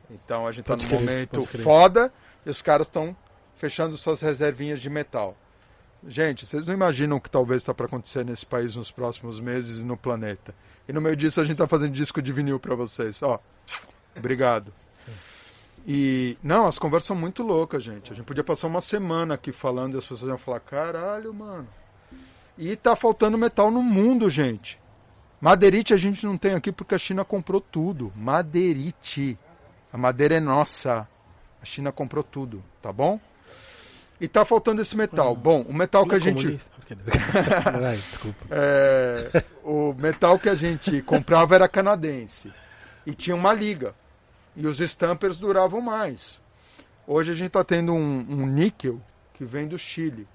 Então 0.10 0.46
a 0.46 0.52
gente 0.52 0.62
está 0.62 0.74
Pode 0.74 0.84
num 0.84 0.90
crer, 0.90 1.00
momento 1.00 1.46
foda 1.64 2.14
e 2.46 2.50
os 2.50 2.62
caras 2.62 2.88
estão 2.88 3.16
fechando 3.58 3.98
suas 3.98 4.22
reservinhas 4.22 4.80
de 4.80 4.90
metal. 4.90 5.36
Gente, 6.08 6.46
vocês 6.46 6.68
não 6.68 6.74
imaginam 6.74 7.18
o 7.18 7.22
que 7.22 7.30
talvez 7.30 7.64
está 7.64 7.74
para 7.74 7.88
acontecer 7.88 8.24
nesse 8.24 8.46
país 8.46 8.76
nos 8.76 8.92
próximos 8.92 9.40
meses 9.40 9.80
e 9.80 9.84
no 9.84 9.98
planeta. 9.98 10.54
E 10.88 10.94
no 10.94 11.02
meio 11.02 11.16
disso 11.16 11.42
a 11.42 11.44
gente 11.44 11.54
está 11.54 11.68
fazendo 11.68 11.92
disco 11.94 12.22
de 12.22 12.32
vinil 12.32 12.60
para 12.60 12.76
vocês. 12.76 13.22
Ó, 13.24 13.40
obrigado. 14.16 14.72
E 15.86 16.38
não, 16.44 16.66
as 16.66 16.78
conversas 16.78 17.08
são 17.08 17.16
muito 17.16 17.44
loucas, 17.44 17.84
gente. 17.84 18.12
A 18.12 18.16
gente 18.16 18.26
podia 18.26 18.44
passar 18.44 18.68
uma 18.68 18.82
semana 18.82 19.36
aqui 19.36 19.52
falando 19.52 19.96
e 19.96 19.98
as 19.98 20.06
pessoas 20.06 20.30
iam 20.30 20.38
falar: 20.38 20.60
caralho, 20.60 21.34
mano. 21.34 21.68
E 22.58 22.76
tá 22.76 22.96
faltando 22.96 23.38
metal 23.38 23.70
no 23.70 23.84
mundo, 23.84 24.30
gente. 24.30 24.80
Madeirite 25.40 25.94
a 25.94 25.98
gente 25.98 26.26
não 26.26 26.38
tem 26.38 26.56
aqui 26.56 26.72
porque 26.72 26.96
a 26.96 27.00
China 27.00 27.24
comprou 27.24 27.62
tudo. 27.62 28.12
Madeirite. 28.16 29.38
A 29.94 29.98
madeira 29.98 30.38
é 30.38 30.40
nossa. 30.40 31.08
A 31.62 31.66
China 31.66 31.92
comprou 31.92 32.24
tudo, 32.24 32.64
tá 32.82 32.92
bom? 32.92 33.20
E 34.20 34.28
tá 34.28 34.44
faltando 34.44 34.82
esse 34.82 34.98
metal. 34.98 35.36
Bom, 35.36 35.62
o 35.62 35.74
metal 35.74 36.08
que 36.08 36.16
a 36.16 36.20
gente. 36.20 36.48
Desculpa. 38.10 38.46
É, 38.50 39.44
o 39.64 39.94
metal 39.94 40.40
que 40.40 40.50
a 40.50 40.56
gente 40.56 41.02
comprava 41.04 41.54
era 41.54 41.68
canadense. 41.70 42.52
E 43.06 43.14
tinha 43.14 43.36
uma 43.36 43.54
liga. 43.54 43.94
E 44.60 44.66
os 44.66 44.80
stampers 44.80 45.38
duravam 45.38 45.80
mais. 45.80 46.42
Hoje 47.06 47.32
a 47.32 47.36
gente 47.36 47.50
está 47.50 47.64
tendo 47.64 47.94
um, 47.94 48.20
um 48.28 48.48
níquel 48.48 49.00
que 49.36 49.46
vem 49.46 49.68
do 49.68 49.78
Chile. 49.78 50.28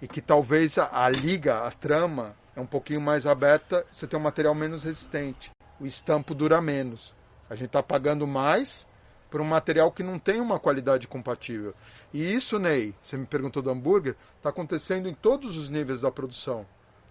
E 0.00 0.08
que 0.08 0.22
talvez 0.22 0.78
a, 0.78 1.04
a 1.04 1.10
liga, 1.10 1.58
a 1.58 1.70
trama, 1.70 2.34
é 2.56 2.60
um 2.62 2.66
pouquinho 2.66 3.02
mais 3.02 3.26
aberta, 3.26 3.84
você 3.92 4.06
tem 4.06 4.18
um 4.18 4.22
material 4.22 4.54
menos 4.54 4.84
resistente. 4.84 5.50
O 5.78 5.84
estampo 5.84 6.34
dura 6.34 6.62
menos. 6.62 7.14
A 7.50 7.54
gente 7.54 7.66
está 7.66 7.82
pagando 7.82 8.26
mais 8.26 8.88
por 9.30 9.42
um 9.42 9.44
material 9.44 9.92
que 9.92 10.02
não 10.02 10.18
tem 10.18 10.40
uma 10.40 10.58
qualidade 10.58 11.06
compatível. 11.06 11.74
E 12.10 12.34
isso, 12.34 12.58
Ney, 12.58 12.94
você 13.02 13.18
me 13.18 13.26
perguntou 13.26 13.62
do 13.62 13.68
hambúrguer, 13.68 14.16
está 14.38 14.48
acontecendo 14.48 15.10
em 15.10 15.14
todos 15.14 15.58
os 15.58 15.68
níveis 15.68 16.00
da 16.00 16.10
produção. 16.10 16.64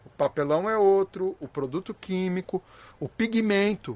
O 0.04 0.10
papelão 0.10 0.68
é 0.68 0.76
outro, 0.76 1.38
o 1.40 1.48
produto 1.48 1.94
químico, 1.94 2.64
o 3.00 3.08
pigmento. 3.08 3.96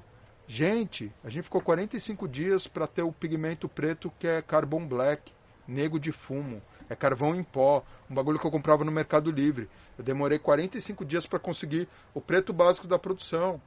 Gente, 0.53 1.09
a 1.23 1.29
gente 1.29 1.45
ficou 1.45 1.61
45 1.61 2.27
dias 2.27 2.67
para 2.67 2.85
ter 2.85 3.03
o 3.03 3.11
pigmento 3.13 3.69
preto 3.69 4.11
que 4.19 4.27
é 4.27 4.41
carbon 4.41 4.85
black, 4.85 5.31
nego 5.65 5.97
de 5.97 6.11
fumo. 6.11 6.61
É 6.89 6.93
carvão 6.95 7.33
em 7.33 7.41
pó, 7.41 7.85
um 8.09 8.13
bagulho 8.13 8.37
que 8.37 8.45
eu 8.45 8.51
comprava 8.51 8.83
no 8.83 8.91
Mercado 8.91 9.31
Livre. 9.31 9.69
Eu 9.97 10.03
demorei 10.03 10.37
45 10.37 11.05
dias 11.05 11.25
para 11.25 11.39
conseguir 11.39 11.87
o 12.13 12.19
preto 12.19 12.51
básico 12.51 12.85
da 12.85 12.99
produção. 12.99 13.61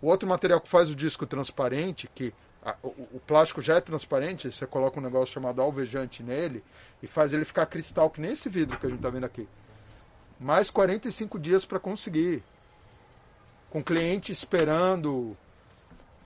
O 0.00 0.06
outro 0.06 0.28
material 0.28 0.60
que 0.60 0.68
faz 0.70 0.88
o 0.88 0.94
disco 0.94 1.26
transparente, 1.26 2.08
que 2.14 2.32
a- 2.64 2.76
o, 2.80 2.90
o 3.14 3.20
plástico 3.26 3.60
já 3.60 3.74
é 3.78 3.80
transparente, 3.80 4.52
você 4.52 4.68
coloca 4.68 5.00
um 5.00 5.02
negócio 5.02 5.34
chamado 5.34 5.60
alvejante 5.60 6.22
nele 6.22 6.62
e 7.02 7.08
faz 7.08 7.32
ele 7.34 7.44
ficar 7.44 7.66
cristal, 7.66 8.08
que 8.08 8.20
nem 8.20 8.30
esse 8.34 8.48
vidro 8.48 8.78
que 8.78 8.86
a 8.86 8.88
gente 8.88 8.98
está 9.00 9.10
vendo 9.10 9.26
aqui. 9.26 9.48
Mais 10.38 10.70
45 10.70 11.40
dias 11.40 11.64
para 11.64 11.80
conseguir. 11.80 12.40
Com 13.68 13.82
cliente 13.82 14.30
esperando. 14.30 15.36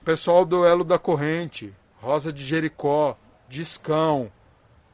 Pessoal 0.03 0.45
do 0.45 0.65
Elo 0.65 0.85
da 0.85 0.97
Corrente, 0.97 1.73
Rosa 2.01 2.31
de 2.31 2.45
Jericó, 2.45 3.17
Discão. 3.49 4.31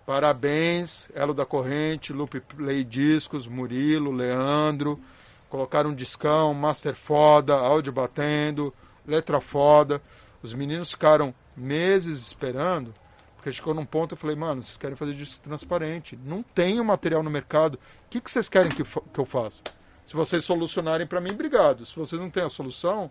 Parabéns, 0.03 1.09
Elo 1.14 1.34
da 1.34 1.45
Corrente, 1.45 2.11
Loop 2.11 2.40
Play 2.40 2.84
Discos, 2.84 3.48
Murilo, 3.48 4.11
Leandro. 4.11 5.00
Colocaram 5.48 5.92
um 5.92 5.95
discão, 5.95 6.53
master 6.53 6.95
foda, 6.95 7.53
áudio 7.53 7.93
batendo, 7.93 8.74
letra 9.06 9.40
foda. 9.40 10.01
Os 10.42 10.53
meninos 10.53 10.92
ficaram 10.92 11.34
meses 11.56 12.22
esperando, 12.22 12.93
porque 13.35 13.51
chegou 13.51 13.74
num 13.75 13.85
ponto 13.85 14.14
eu 14.14 14.17
falei, 14.17 14.35
mano, 14.35 14.64
vocês 14.64 14.75
querem 14.75 14.95
fazer 14.95 15.14
disco 15.14 15.42
transparente. 15.43 16.17
Não 16.17 16.42
tem 16.42 16.80
o 16.80 16.85
material 16.85 17.22
no 17.22 17.30
mercado. 17.30 17.75
O 17.75 18.09
que, 18.09 18.19
que 18.19 18.30
vocês 18.30 18.50
querem 18.50 18.72
que, 18.72 18.84
que 18.84 19.19
eu 19.19 19.25
faça? 19.25 19.61
Se 20.08 20.14
vocês 20.16 20.43
solucionarem 20.43 21.08
para 21.08 21.22
mim, 21.22 21.30
obrigado. 21.32 21.85
Se 21.85 21.95
vocês 21.95 22.19
não 22.19 22.30
têm 22.30 22.43
a 22.43 22.50
solução, 22.50 23.09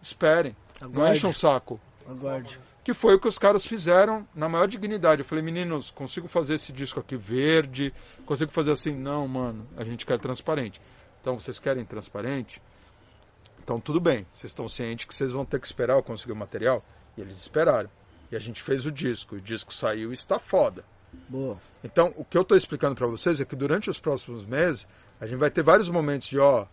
esperem. 0.00 0.56
Não 0.82 0.88
Aguarde. 0.88 1.18
enchem 1.18 1.30
o 1.30 1.34
saco. 1.34 1.80
Aguarde. 2.08 2.58
Que 2.84 2.92
foi 2.92 3.14
o 3.14 3.20
que 3.20 3.28
os 3.28 3.38
caras 3.38 3.64
fizeram 3.64 4.26
na 4.34 4.48
maior 4.48 4.66
dignidade. 4.66 5.22
Eu 5.22 5.24
falei, 5.24 5.42
meninos, 5.42 5.90
consigo 5.90 6.26
fazer 6.26 6.54
esse 6.54 6.72
disco 6.72 6.98
aqui 6.98 7.16
verde? 7.16 7.94
Consigo 8.26 8.50
fazer 8.50 8.72
assim? 8.72 8.92
Não, 8.92 9.26
mano, 9.28 9.66
a 9.76 9.84
gente 9.84 10.04
quer 10.04 10.18
transparente. 10.18 10.80
Então, 11.20 11.38
vocês 11.38 11.60
querem 11.60 11.84
transparente? 11.84 12.60
Então, 13.62 13.80
tudo 13.80 14.00
bem. 14.00 14.26
Vocês 14.34 14.50
estão 14.50 14.68
cientes 14.68 15.06
que 15.06 15.14
vocês 15.14 15.30
vão 15.30 15.44
ter 15.44 15.60
que 15.60 15.66
esperar 15.66 15.94
eu 15.94 16.02
conseguir 16.02 16.32
o 16.32 16.36
material? 16.36 16.84
E 17.16 17.20
eles 17.20 17.36
esperaram. 17.36 17.88
E 18.32 18.34
a 18.34 18.40
gente 18.40 18.60
fez 18.60 18.84
o 18.84 18.90
disco. 18.90 19.36
O 19.36 19.40
disco 19.40 19.72
saiu 19.72 20.10
e 20.10 20.14
está 20.14 20.40
foda. 20.40 20.84
Boa. 21.28 21.60
Então, 21.84 22.12
o 22.16 22.24
que 22.24 22.36
eu 22.36 22.42
estou 22.42 22.56
explicando 22.56 22.96
para 22.96 23.06
vocês 23.06 23.40
é 23.40 23.44
que 23.44 23.54
durante 23.54 23.88
os 23.88 24.00
próximos 24.00 24.44
meses, 24.44 24.86
a 25.20 25.26
gente 25.26 25.38
vai 25.38 25.50
ter 25.50 25.62
vários 25.62 25.88
momentos 25.88 26.26
de, 26.26 26.40
ó, 26.40 26.66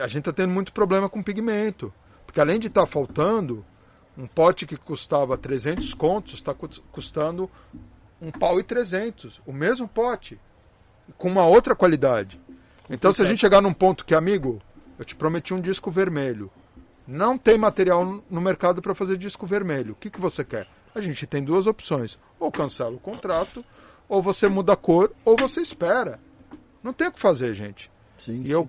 a 0.00 0.06
gente 0.06 0.20
está 0.20 0.32
tendo 0.32 0.52
muito 0.52 0.72
problema 0.72 1.08
com 1.08 1.22
pigmento. 1.22 1.92
Porque 2.28 2.42
além 2.42 2.60
de 2.60 2.66
estar 2.66 2.84
faltando, 2.84 3.64
um 4.14 4.26
pote 4.26 4.66
que 4.66 4.76
custava 4.76 5.38
300 5.38 5.94
contos 5.94 6.34
está 6.34 6.54
custando 6.92 7.50
um 8.20 8.30
pau 8.30 8.60
e 8.60 8.62
300. 8.62 9.40
O 9.46 9.52
mesmo 9.52 9.88
pote, 9.88 10.38
com 11.16 11.26
uma 11.26 11.46
outra 11.46 11.74
qualidade. 11.74 12.38
Então, 12.90 13.14
se 13.14 13.22
a 13.22 13.26
gente 13.30 13.40
chegar 13.40 13.62
num 13.62 13.72
ponto 13.72 14.04
que, 14.04 14.14
amigo, 14.14 14.60
eu 14.98 15.06
te 15.06 15.16
prometi 15.16 15.54
um 15.54 15.60
disco 15.60 15.90
vermelho, 15.90 16.50
não 17.06 17.38
tem 17.38 17.56
material 17.56 18.22
no 18.28 18.40
mercado 18.42 18.82
para 18.82 18.94
fazer 18.94 19.16
disco 19.16 19.46
vermelho, 19.46 19.94
o 19.94 19.96
que, 19.96 20.10
que 20.10 20.20
você 20.20 20.44
quer? 20.44 20.68
A 20.94 21.00
gente 21.00 21.26
tem 21.26 21.42
duas 21.42 21.66
opções: 21.66 22.18
ou 22.38 22.52
cancela 22.52 22.94
o 22.94 23.00
contrato, 23.00 23.64
ou 24.06 24.22
você 24.22 24.48
muda 24.48 24.74
a 24.74 24.76
cor, 24.76 25.14
ou 25.24 25.34
você 25.34 25.62
espera. 25.62 26.20
Não 26.82 26.92
tem 26.92 27.08
o 27.08 27.12
que 27.12 27.20
fazer, 27.20 27.54
gente. 27.54 27.90
Sim, 28.18 28.42
E 28.44 28.50
eu, 28.50 28.68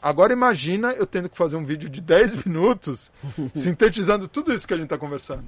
agora 0.00 0.32
imagina 0.32 0.92
eu 0.92 1.06
tendo 1.06 1.28
que 1.28 1.36
fazer 1.36 1.56
um 1.56 1.64
vídeo 1.64 1.88
de 1.88 2.00
10 2.00 2.42
minutos 2.44 3.10
sintetizando 3.54 4.28
tudo 4.28 4.52
isso 4.52 4.66
que 4.66 4.74
a 4.74 4.76
gente 4.76 4.86
está 4.86 4.98
conversando. 4.98 5.44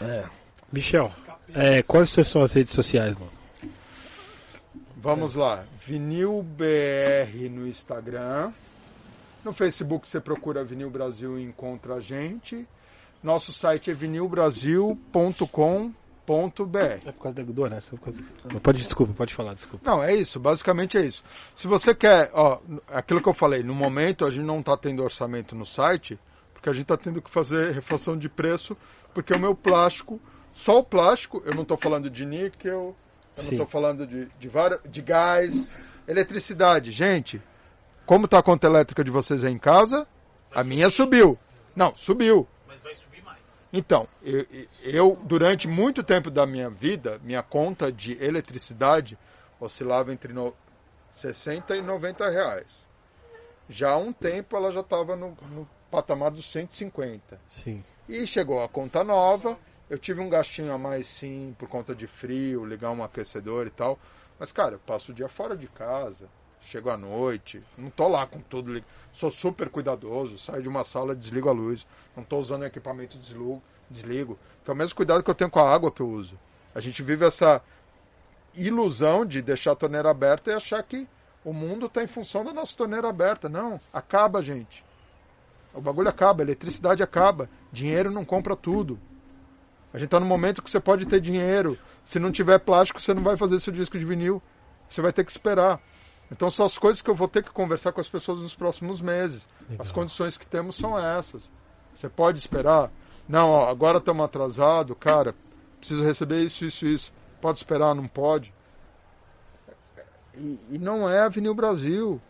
É. 0.00 0.24
Michel, 0.70 1.10
é, 1.54 1.82
quais 1.82 2.10
são 2.10 2.42
as 2.42 2.52
redes 2.52 2.74
sociais, 2.74 3.14
mano? 3.14 3.30
Vamos 4.96 5.34
lá. 5.34 5.64
Vinil 5.84 6.42
BR 6.42 7.48
no 7.50 7.66
Instagram. 7.66 8.52
No 9.44 9.52
Facebook 9.52 10.08
você 10.08 10.20
procura 10.20 10.64
Vinil 10.64 10.90
Brasil 10.90 11.38
e 11.38 11.44
encontra 11.44 11.94
a 11.94 12.00
gente. 12.00 12.66
Nosso 13.22 13.52
site 13.52 13.90
é 13.90 13.94
vinilbrasil.com.br. 13.94 16.05
É 17.06 17.12
por 17.12 17.22
causa 17.22 17.44
do 17.44 17.62
horário. 17.62 17.82
só 17.84 17.96
por 17.96 18.04
causa- 18.06 18.22
Não, 18.52 18.60
Pode, 18.60 18.82
desculpa, 18.82 19.12
pode 19.14 19.34
falar, 19.34 19.54
desculpa. 19.54 19.88
Não, 19.88 20.02
é 20.02 20.14
isso, 20.14 20.40
basicamente 20.40 20.96
é 20.96 21.04
isso. 21.06 21.22
Se 21.54 21.66
você 21.66 21.94
quer, 21.94 22.30
ó, 22.34 22.58
aquilo 22.88 23.22
que 23.22 23.28
eu 23.28 23.34
falei, 23.34 23.62
no 23.62 23.74
momento 23.74 24.24
a 24.24 24.30
gente 24.30 24.44
não 24.44 24.60
está 24.60 24.76
tendo 24.76 25.02
orçamento 25.02 25.54
no 25.54 25.64
site, 25.66 26.18
porque 26.52 26.68
a 26.68 26.72
gente 26.72 26.82
está 26.82 26.96
tendo 26.96 27.20
que 27.22 27.30
fazer 27.30 27.72
reflação 27.72 28.16
de 28.18 28.28
preço, 28.28 28.76
porque 29.14 29.32
o 29.32 29.38
meu 29.38 29.54
plástico, 29.54 30.20
só 30.52 30.78
o 30.78 30.84
plástico, 30.84 31.42
eu 31.44 31.54
não 31.54 31.62
estou 31.62 31.76
falando 31.76 32.10
de 32.10 32.24
níquel, 32.24 32.72
eu 32.72 32.96
não 33.36 33.44
Sim. 33.44 33.54
estou 33.56 33.66
falando 33.66 34.06
de, 34.06 34.26
de, 34.38 34.50
de 34.88 35.02
gás, 35.02 35.70
eletricidade. 36.08 36.90
Gente, 36.92 37.40
como 38.04 38.24
está 38.24 38.38
a 38.38 38.42
conta 38.42 38.66
elétrica 38.66 39.02
de 39.04 39.10
vocês 39.10 39.44
aí 39.44 39.52
em 39.52 39.58
casa? 39.58 40.06
A 40.54 40.64
minha 40.64 40.88
subiu. 40.90 41.38
Não, 41.74 41.94
subiu. 41.94 42.46
Mas 42.66 42.80
vai 42.80 42.94
subir 42.94 43.22
mais. 43.22 43.38
Então, 43.76 44.08
eu, 44.22 44.46
eu, 44.84 45.18
durante 45.24 45.68
muito 45.68 46.02
tempo 46.02 46.30
da 46.30 46.46
minha 46.46 46.70
vida, 46.70 47.20
minha 47.22 47.42
conta 47.42 47.92
de 47.92 48.12
eletricidade 48.24 49.18
oscilava 49.60 50.10
entre 50.14 50.32
no, 50.32 50.54
60 51.10 51.76
e 51.76 51.82
90 51.82 52.30
reais. 52.30 52.82
Já 53.68 53.90
há 53.90 53.98
um 53.98 54.14
tempo 54.14 54.56
ela 54.56 54.72
já 54.72 54.80
estava 54.80 55.14
no, 55.14 55.36
no 55.50 55.68
patamar 55.90 56.30
dos 56.30 56.50
150. 56.50 57.38
Sim. 57.46 57.84
E 58.08 58.26
chegou 58.26 58.62
a 58.62 58.68
conta 58.68 59.04
nova 59.04 59.58
Eu 59.90 59.98
tive 59.98 60.20
um 60.20 60.30
gastinho 60.30 60.72
a 60.72 60.78
mais 60.78 61.06
sim, 61.06 61.54
por 61.58 61.68
conta 61.68 61.94
de 61.94 62.06
frio, 62.06 62.64
ligar 62.64 62.92
um 62.92 63.04
aquecedor 63.04 63.66
e 63.66 63.70
tal. 63.70 63.98
Mas, 64.38 64.52
cara, 64.52 64.76
eu 64.76 64.78
passo 64.78 65.12
o 65.12 65.14
dia 65.14 65.28
fora 65.28 65.54
de 65.54 65.68
casa, 65.68 66.28
chego 66.66 66.90
à 66.90 66.96
noite, 66.96 67.62
não 67.78 67.90
tô 67.90 68.08
lá 68.08 68.26
com 68.26 68.40
tudo. 68.40 68.82
Sou 69.12 69.30
super 69.30 69.68
cuidadoso, 69.68 70.38
saio 70.38 70.62
de 70.62 70.68
uma 70.68 70.84
sala, 70.84 71.14
desligo 71.14 71.48
a 71.48 71.52
luz. 71.52 71.86
Não 72.16 72.22
tô 72.22 72.38
usando 72.38 72.64
equipamento, 72.64 73.16
desligo, 73.16 73.62
desligo. 73.88 74.38
Que 74.64 74.70
é 74.70 74.74
o 74.74 74.76
mesmo 74.76 74.96
cuidado 74.96 75.22
que 75.22 75.30
eu 75.30 75.34
tenho 75.34 75.50
com 75.50 75.60
a 75.60 75.72
água 75.72 75.92
que 75.92 76.00
eu 76.00 76.08
uso. 76.08 76.38
A 76.74 76.80
gente 76.80 77.02
vive 77.02 77.24
essa 77.24 77.62
ilusão 78.54 79.24
de 79.24 79.40
deixar 79.40 79.72
a 79.72 79.76
torneira 79.76 80.10
aberta 80.10 80.50
e 80.50 80.54
achar 80.54 80.82
que 80.82 81.06
o 81.44 81.52
mundo 81.52 81.86
está 81.86 82.02
em 82.02 82.08
função 82.08 82.44
da 82.44 82.52
nossa 82.52 82.76
torneira 82.76 83.08
aberta. 83.08 83.48
Não, 83.48 83.80
acaba, 83.92 84.42
gente. 84.42 84.84
O 85.72 85.80
bagulho 85.80 86.08
acaba, 86.08 86.42
a 86.42 86.44
eletricidade 86.44 87.02
acaba. 87.02 87.48
Dinheiro 87.72 88.10
não 88.10 88.24
compra 88.24 88.56
tudo. 88.56 88.98
A 89.94 89.98
gente 89.98 90.06
está 90.06 90.18
no 90.18 90.26
momento 90.26 90.62
que 90.62 90.70
você 90.70 90.80
pode 90.80 91.06
ter 91.06 91.20
dinheiro. 91.20 91.78
Se 92.04 92.18
não 92.18 92.32
tiver 92.32 92.58
plástico, 92.58 93.00
você 93.00 93.14
não 93.14 93.22
vai 93.22 93.36
fazer 93.36 93.60
seu 93.60 93.72
disco 93.72 93.98
de 93.98 94.04
vinil. 94.04 94.42
Você 94.88 95.00
vai 95.00 95.12
ter 95.12 95.24
que 95.24 95.30
esperar. 95.30 95.80
Então 96.30 96.50
são 96.50 96.66
as 96.66 96.76
coisas 96.76 97.00
que 97.00 97.08
eu 97.08 97.14
vou 97.14 97.28
ter 97.28 97.42
que 97.42 97.50
conversar 97.50 97.92
com 97.92 98.00
as 98.00 98.08
pessoas 98.08 98.40
nos 98.40 98.54
próximos 98.54 99.00
meses. 99.00 99.46
Legal. 99.68 99.86
As 99.86 99.92
condições 99.92 100.36
que 100.36 100.46
temos 100.46 100.76
são 100.76 100.98
essas. 100.98 101.50
Você 101.94 102.08
pode 102.08 102.38
esperar? 102.38 102.90
Não, 103.28 103.50
ó, 103.50 103.68
agora 103.68 103.98
estamos 103.98 104.24
atrasados, 104.24 104.96
cara. 104.98 105.34
Preciso 105.78 106.02
receber 106.02 106.42
isso, 106.42 106.64
isso, 106.64 106.86
isso. 106.86 107.12
Pode 107.40 107.58
esperar? 107.58 107.94
Não 107.94 108.08
pode. 108.08 108.52
E, 110.34 110.60
e 110.70 110.78
não 110.78 111.08
é 111.08 111.20
a 111.20 111.26
Avenil 111.26 111.54
Brasil. 111.54 112.20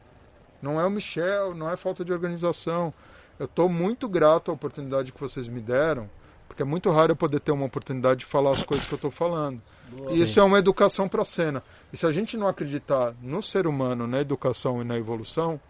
Não 0.61 0.81
é 0.81 0.87
o 0.87 0.91
Michel, 0.91 1.55
não 1.55 1.71
é 1.71 1.77
falta 1.77 2.05
de 2.05 2.13
organização. 2.13 2.93
Eu 3.39 3.47
estou 3.47 3.69
muito 3.69 4.09
grato 4.09 4.51
à 4.51 4.55
oportunidade 4.55 5.13
que 5.13 5.21
vocês 5.21 5.47
me 5.47 5.61
deram, 5.61 6.09
porque 6.49 6.63
é 6.63 6.65
muito 6.65 6.91
raro 6.91 7.13
eu 7.13 7.17
poder 7.17 7.41
ter 7.41 7.53
uma 7.53 7.67
oportunidade 7.67 8.21
de 8.21 8.27
falar 8.27 8.53
as 8.53 8.65
coisas 8.65 8.87
que 8.87 8.95
eu 8.95 8.97
estou 8.97 9.11
falando. 9.11 9.61
E 10.11 10.23
isso 10.23 10.39
é 10.41 10.43
uma 10.43 10.59
educação 10.59 11.09
para 11.09 11.23
a 11.23 11.25
cena. 11.25 11.63
E 11.93 11.97
se 11.97 12.07
a 12.07 12.13
gente 12.13 12.37
não 12.37 12.47
acreditar 12.47 13.15
no 13.21 13.43
ser 13.43 13.67
humano, 13.67 14.07
na 14.07 14.21
educação 14.21 14.81
e 14.81 14.85
na 14.85 14.97
evolução, 14.97 15.61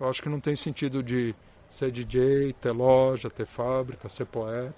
eu 0.00 0.08
acho 0.08 0.22
que 0.22 0.28
não 0.28 0.40
tem 0.40 0.56
sentido 0.56 1.02
de 1.02 1.34
ser 1.70 1.90
DJ, 1.90 2.52
ter 2.54 2.72
loja, 2.72 3.30
ter 3.30 3.46
fábrica, 3.46 4.08
ser 4.08 4.26
poeta. 4.26 4.74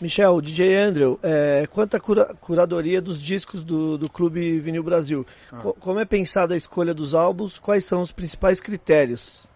Michel, 0.00 0.40
DJ 0.40 0.76
Andrew, 0.76 1.18
é, 1.22 1.66
quanto 1.66 1.96
à 1.96 2.00
cura- 2.00 2.34
curadoria 2.40 3.00
dos 3.02 3.18
discos 3.18 3.64
do, 3.64 3.98
do 3.98 4.08
Clube 4.08 4.60
Vinil 4.60 4.82
Brasil, 4.82 5.26
Ah. 5.50 5.56
co- 5.62 5.72
como 5.74 5.98
é 5.98 6.04
pensada 6.04 6.54
a 6.54 6.56
escolha 6.56 6.94
dos 6.94 7.14
álbuns? 7.14 7.58
Quais 7.58 7.84
são 7.84 8.00
os 8.00 8.12
principais 8.12 8.60
critérios? 8.60 9.46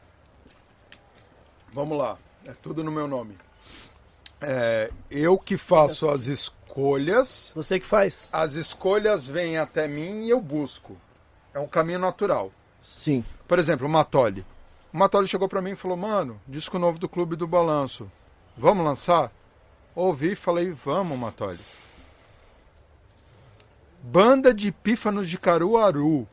Vamos 1.73 1.97
lá, 1.97 2.19
é 2.47 2.53
tudo 2.55 2.83
no 2.83 2.91
meu 2.91 3.07
nome. 3.07 3.37
É, 4.43 4.91
eu 5.11 5.39
que 5.39 5.57
faço 5.57 6.09
as 6.09 6.27
escolhas, 6.27 7.53
Você 7.55 7.79
que 7.79 7.87
faz? 7.87 8.29
as 8.33 8.55
escolhas 8.55 9.27
vêm 9.27 9.57
até 9.59 9.87
mim 9.87 10.25
e 10.25 10.31
eu 10.31 10.41
busco. 10.41 10.97
É 11.55 11.61
um 11.61 11.67
caminho 11.69 11.99
natural. 11.99 12.51
Sim. 12.81 13.25
Por 13.47 13.59
exemplo, 13.59 13.87
o 13.87 13.91
Matoli. 13.91 14.45
O 14.93 14.97
Matoli 14.99 15.29
chegou 15.29 15.49
pra 15.49 15.63
mim 15.63 15.71
e 15.73 15.77
falou: 15.77 15.97
Mano, 15.97 16.41
disco 16.49 16.79
novo 16.79 16.99
do 16.99 17.09
Clube 17.09 17.37
do 17.37 17.47
Balanço. 17.47 18.11
Vamos 18.57 18.85
lançar? 18.85 19.31
Ouvi 19.95 20.33
e 20.33 20.37
falei: 20.37 20.73
Vamos, 20.85 21.19
Matoli. 21.19 21.61
Banda 24.03 24.53
de 24.53 24.73
Pífanos 24.73 25.29
de 25.29 25.39
Caruaru. 25.39 26.27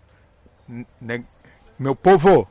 Ne- 0.99 1.25
Meu 1.77 1.95
povo, 1.95 2.47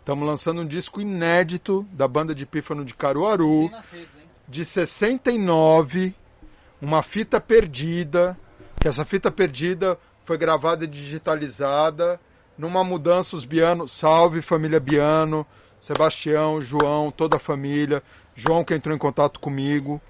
estamos 0.00 0.26
lançando 0.26 0.62
um 0.62 0.66
disco 0.66 1.00
inédito 1.00 1.86
da 1.92 2.08
banda 2.08 2.34
de 2.34 2.44
Pífano 2.44 2.84
de 2.84 2.94
Caruaru 2.94 3.60
Tem 3.60 3.70
nas 3.70 3.88
redes, 3.90 4.08
hein? 4.20 4.25
De 4.48 4.64
69, 4.64 6.14
uma 6.80 7.02
fita 7.02 7.40
perdida, 7.40 8.36
que 8.80 8.88
essa 8.88 9.04
fita 9.04 9.30
perdida 9.30 9.98
foi 10.24 10.38
gravada 10.38 10.84
e 10.84 10.88
digitalizada, 10.88 12.20
numa 12.56 12.82
mudança 12.84 13.36
os 13.36 13.44
Biano, 13.44 13.88
salve 13.88 14.40
família 14.42 14.80
Biano, 14.80 15.46
Sebastião, 15.80 16.60
João, 16.60 17.10
toda 17.10 17.36
a 17.36 17.40
família, 17.40 18.02
João 18.34 18.64
que 18.64 18.74
entrou 18.74 18.94
em 18.94 18.98
contato 18.98 19.38
comigo. 19.40 20.00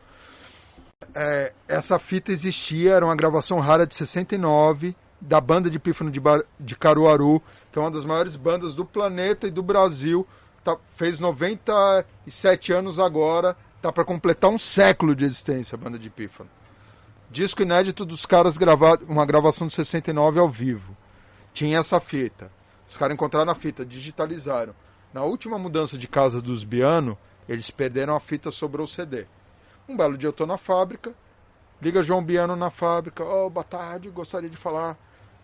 É, 1.14 1.52
essa 1.68 1.98
fita 1.98 2.32
existia, 2.32 2.92
era 2.94 3.04
uma 3.04 3.16
gravação 3.16 3.58
rara 3.58 3.86
de 3.86 3.94
69, 3.94 4.96
da 5.20 5.40
banda 5.40 5.70
de 5.70 5.78
Pífano 5.78 6.10
de, 6.10 6.20
Bar- 6.20 6.44
de 6.60 6.76
Caruaru, 6.76 7.42
que 7.72 7.78
é 7.78 7.82
uma 7.82 7.90
das 7.90 8.04
maiores 8.04 8.36
bandas 8.36 8.74
do 8.74 8.84
planeta 8.84 9.46
e 9.46 9.50
do 9.50 9.62
Brasil. 9.62 10.26
Tá- 10.64 10.76
fez 10.96 11.18
97 11.18 12.72
anos 12.72 12.98
agora, 12.98 13.56
tá 13.86 13.92
para 13.92 14.04
completar 14.04 14.50
um 14.50 14.58
século 14.58 15.14
de 15.14 15.24
existência 15.24 15.76
a 15.76 15.78
banda 15.78 15.96
de 15.96 16.10
Pífano. 16.10 16.50
Disco 17.30 17.62
inédito 17.62 18.04
dos 18.04 18.26
caras 18.26 18.56
gravado, 18.56 19.06
uma 19.08 19.24
gravação 19.24 19.68
de 19.68 19.74
69 19.74 20.40
ao 20.40 20.48
vivo. 20.48 20.96
Tinha 21.54 21.78
essa 21.78 22.00
fita. 22.00 22.50
Os 22.88 22.96
caras 22.96 23.14
encontraram 23.14 23.50
a 23.50 23.54
fita, 23.54 23.84
digitalizaram. 23.84 24.74
Na 25.14 25.22
última 25.22 25.56
mudança 25.56 25.96
de 25.96 26.08
casa 26.08 26.42
dos 26.42 26.64
Biano, 26.64 27.16
eles 27.48 27.70
perderam 27.70 28.16
a 28.16 28.20
fita, 28.20 28.50
sobrou 28.50 28.86
o 28.86 28.88
CD. 28.88 29.26
Um 29.88 29.96
belo 29.96 30.18
dia 30.18 30.28
eu 30.28 30.32
tô 30.32 30.46
na 30.46 30.58
fábrica, 30.58 31.14
liga 31.80 32.02
João 32.02 32.24
Biano 32.24 32.56
na 32.56 32.70
fábrica, 32.70 33.24
ô, 33.24 33.48
boa 33.48 33.62
tarde, 33.62 34.10
gostaria 34.10 34.50
de 34.50 34.56
falar 34.56 34.98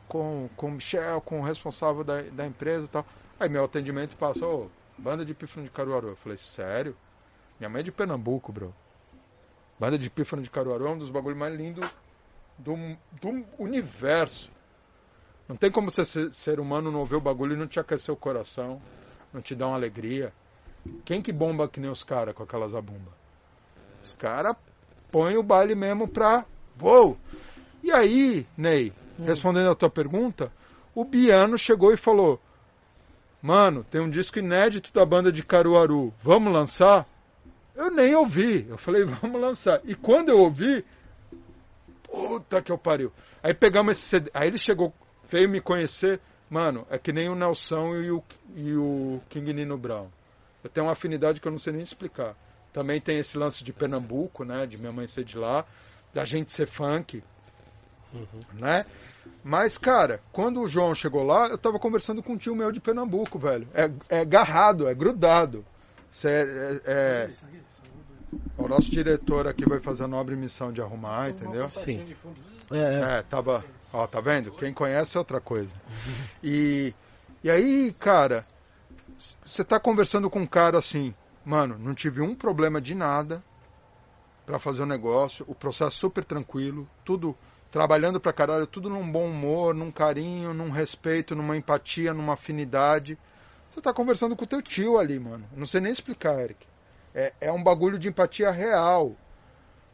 com, 0.09 0.49
com 0.57 0.67
o 0.67 0.73
Michel, 0.73 1.21
com 1.21 1.41
o 1.41 1.45
responsável 1.45 2.03
da, 2.03 2.23
da 2.23 2.45
empresa 2.45 2.87
e 2.87 2.89
tal. 2.89 3.07
Aí 3.39 3.49
meu 3.49 3.65
atendimento 3.65 4.17
passa, 4.17 4.45
ô, 4.45 4.69
banda 4.99 5.25
de 5.25 5.33
pífano 5.33 5.65
de 5.65 5.71
Caruaru. 5.71 6.09
Eu 6.09 6.17
falei, 6.17 6.39
sério? 6.39 6.97
Minha 7.63 7.71
mãe 7.71 7.81
é 7.81 7.85
de 7.85 7.93
Pernambuco, 7.93 8.51
bro. 8.51 8.75
Banda 9.79 9.97
de 9.97 10.11
pífano 10.11 10.43
de 10.43 10.51
Caruaru 10.51 10.85
é 10.85 10.91
um 10.91 10.99
dos 10.99 11.11
bagulhos 11.11 11.39
mais 11.39 11.55
lindos 11.55 11.89
do, 12.59 12.75
do 13.21 13.47
universo. 13.57 14.51
Não 15.49 15.55
tem 15.55 15.71
como 15.71 15.89
você 15.89 16.05
ser, 16.05 16.33
ser 16.33 16.59
humano 16.59 16.91
não 16.91 17.05
ver 17.05 17.15
o 17.15 17.21
bagulho 17.21 17.55
e 17.55 17.57
não 17.57 17.69
te 17.69 17.79
aquecer 17.79 18.13
o 18.13 18.17
coração, 18.17 18.83
não 19.33 19.41
te 19.41 19.55
dar 19.55 19.69
uma 19.69 19.77
alegria. 19.77 20.33
Quem 21.05 21.23
que 21.23 21.33
bomba 21.33 21.69
que 21.69 21.79
nem 21.79 21.89
os 21.89 22.03
caras 22.03 22.35
com 22.35 22.43
aquelas 22.43 22.75
abumbas? 22.75 23.15
Os 24.03 24.13
caras 24.15 24.57
põem 25.13 25.37
o 25.37 25.43
baile 25.45 25.77
mesmo 25.77 26.09
pra. 26.09 26.45
Vou! 26.75 27.17
E 27.81 27.93
aí, 27.93 28.45
Ney, 28.57 28.93
respondendo 29.21 29.71
a 29.71 29.77
tua 29.77 29.89
pergunta, 29.89 30.51
o 30.97 31.05
Biano 31.05 31.57
chegou 31.57 31.93
e 31.93 31.97
falou: 31.97 32.41
Mano, 33.41 33.85
tem 33.85 34.01
um 34.01 34.11
disco 34.11 34.41
inédito 34.41 34.93
da 34.93 35.07
banda 35.07 35.31
de 35.31 35.45
Caruaru, 35.45 36.13
vamos 36.25 36.53
lançar? 36.53 37.07
Eu 37.75 37.91
nem 37.91 38.15
ouvi. 38.15 38.67
Eu 38.69 38.79
falei, 38.79 39.05
vamos 39.05 39.41
lançar. 39.41 39.81
E 39.85 39.95
quando 39.95 40.29
eu 40.29 40.39
ouvi, 40.39 40.85
puta 42.05 42.63
que 42.63 42.71
eu 42.71 42.79
pariu. 42.79 43.13
Aí 43.43 43.55
pegamos 43.55 43.93
esse 43.93 44.03
CD. 44.03 44.31
Aí 44.35 44.49
ele 44.49 44.59
chegou, 44.59 44.93
veio 45.31 45.49
me 45.49 45.61
conhecer. 45.61 46.21
Mano, 46.51 46.87
é 46.91 46.99
que 46.99 47.13
nem 47.13 47.31
o 47.31 47.35
Nelson 47.35 47.97
e 47.97 48.11
o, 48.11 48.23
e 48.55 48.75
o 48.77 49.21
King 49.31 49.55
Nino 49.55 49.79
Brown. 49.79 50.09
Eu 50.63 50.69
tenho 50.69 50.87
uma 50.87 50.93
afinidade 50.93 51.41
que 51.41 51.49
eu 51.49 51.53
não 51.53 51.59
sei 51.59 51.73
nem 51.73 51.83
explicar. 51.83 52.37
Também 52.73 53.01
tem 53.01 53.19
esse 53.19 53.37
lance 53.37 53.65
de 53.65 53.73
Pernambuco, 53.73 54.45
né? 54.45 54.67
De 54.67 54.79
minha 54.79 54.93
mãe 54.93 55.07
ser 55.07 55.25
de 55.25 55.37
lá, 55.37 55.65
da 56.13 56.25
gente 56.25 56.53
ser 56.53 56.67
funk, 56.67 57.23
né? 58.55 58.85
Mas, 59.43 59.77
cara, 59.79 60.21
quando 60.33 60.61
o 60.61 60.69
João 60.69 60.95
chegou 60.95 61.23
lá, 61.23 61.49
eu 61.49 61.59
tava 61.59 61.79
conversando 61.79 62.23
com 62.23 62.35
um 62.35 62.37
tio 62.37 62.55
meu 62.55 62.71
de 62.71 62.81
Pernambuco, 62.81 63.39
velho. 63.39 63.67
É, 63.75 63.91
é 64.09 64.21
agarrado, 64.21 64.89
é 64.89 64.95
grudado. 64.95 65.65
Cê 66.13 66.29
é, 66.29 66.81
é- 66.85 67.31
o 68.57 68.69
nosso 68.69 68.91
diretor 68.91 69.47
aqui 69.47 69.65
vai 69.65 69.81
fazer 69.81 70.05
a 70.05 70.09
nobre 70.09 70.37
missão 70.37 70.73
de 70.73 70.81
arrumar, 70.81 71.31
entendeu? 71.31 71.69
Sim. 71.69 72.03
É, 72.71 72.79
é. 72.79 73.19
É, 73.19 73.23
tava. 73.23 73.65
Ó, 73.93 74.07
tá 74.07 74.21
vendo? 74.21 74.53
Quem 74.53 74.73
conhece 74.73 75.17
é 75.17 75.21
outra 75.21 75.41
coisa. 75.41 75.75
E, 76.43 76.93
e 77.43 77.51
aí, 77.51 77.93
cara, 77.95 78.47
você 79.45 79.65
tá 79.65 79.81
conversando 79.81 80.29
com 80.29 80.41
um 80.41 80.47
cara 80.47 80.79
assim, 80.79 81.15
mano, 81.45 81.79
não 81.79 81.95
tive 81.95 82.21
um 82.21 82.35
problema 82.35 82.81
de 82.81 82.95
nada 82.95 83.43
pra 84.45 84.59
fazer 84.59 84.83
o 84.83 84.87
negócio, 84.87 85.45
o 85.49 85.55
processo 85.55 85.97
super 85.99 86.25
tranquilo, 86.25 86.89
tudo 87.05 87.37
trabalhando 87.71 88.21
pra 88.21 88.33
caralho, 88.33 88.67
tudo 88.67 88.91
num 88.91 89.11
bom 89.11 89.27
humor, 89.29 89.75
num 89.75 89.91
carinho, 89.91 90.53
num 90.53 90.71
respeito, 90.71 91.35
numa 91.35 91.57
empatia, 91.57 92.13
numa 92.13 92.35
afinidade. 92.35 93.19
Você 93.73 93.81
tá 93.81 93.93
conversando 93.93 94.37
com 94.37 94.45
o 94.45 94.49
teu 94.49 94.61
tio 94.61 94.99
ali, 94.99 95.19
mano. 95.19 95.47
Não 95.57 95.67
sei 95.67 95.81
nem 95.81 95.93
explicar, 95.93 96.39
Eric. 96.39 96.67
É, 97.15 97.33
é 97.41 97.53
um 97.53 97.63
bagulho 97.63 97.99
de 97.99 98.09
empatia 98.09 98.51
real. 98.51 99.17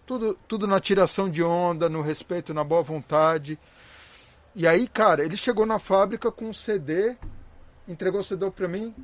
Tudo, 0.07 0.35
tudo 0.49 0.67
na 0.67 0.81
tiração 0.81 1.29
de 1.31 1.43
onda, 1.43 1.89
no 1.89 2.01
respeito, 2.01 2.53
na 2.55 2.65
boa 2.65 2.83
vontade. 2.83 3.59
E 4.55 4.67
aí, 4.67 4.89
cara, 4.89 5.25
ele 5.25 5.37
chegou 5.37 5.65
na 5.67 5.79
fábrica 5.79 6.33
com 6.33 6.47
um 6.47 6.53
CD, 6.53 7.17
entregou 7.87 8.21
o 8.21 8.25
CD 8.25 8.51
pra 8.51 8.67
mim. 8.67 8.95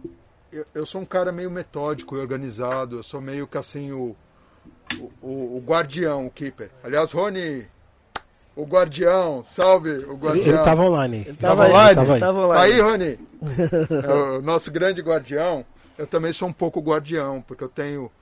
Eu, 0.51 0.65
eu 0.75 0.87
sou 0.87 1.01
um 1.01 1.07
cara 1.07 1.31
meio 1.31 1.51
metódico 1.51 2.17
e 2.17 2.19
organizado, 2.19 2.97
eu 2.97 3.03
sou 3.03 3.21
meio 3.21 3.47
que 3.47 3.59
assim 3.59 3.93
o, 3.93 4.17
o, 4.99 5.13
o- 5.21 5.57
o 5.59 5.61
guardião, 5.61 6.27
o 6.27 6.31
keeper. 6.31 6.71
Aliás, 6.83 7.13
Rony, 7.13 7.67
o 8.57 8.65
guardião, 8.65 9.43
salve 9.43 9.91
o 10.07 10.17
Ele, 10.23 10.39
guardião. 10.39 10.49
ele 10.49 10.59
tava 10.59 10.83
online. 10.83 11.27
Ele 11.27 11.37
Tava 11.39 11.63
tava, 11.63 11.65
online? 11.65 11.91
aí, 11.91 11.91
Tava 11.91 12.15
aí. 12.15 12.17
tava 12.17 12.41
Tá 12.51 12.63
online. 12.63 12.65
aí, 12.65 12.81
Rony, 12.81 13.21
é 14.01 14.13
o 14.13 14.43
nosso 14.43 14.71
grande 14.73 15.03
guardião. 15.03 15.67
Eu 15.99 16.07
também 16.07 16.33
sou 16.33 16.49
um 16.49 16.53
pouco 16.53 16.81
guardião, 16.81 17.43
porque 17.43 17.65
eu 17.65 17.69
tenho 17.69 18.13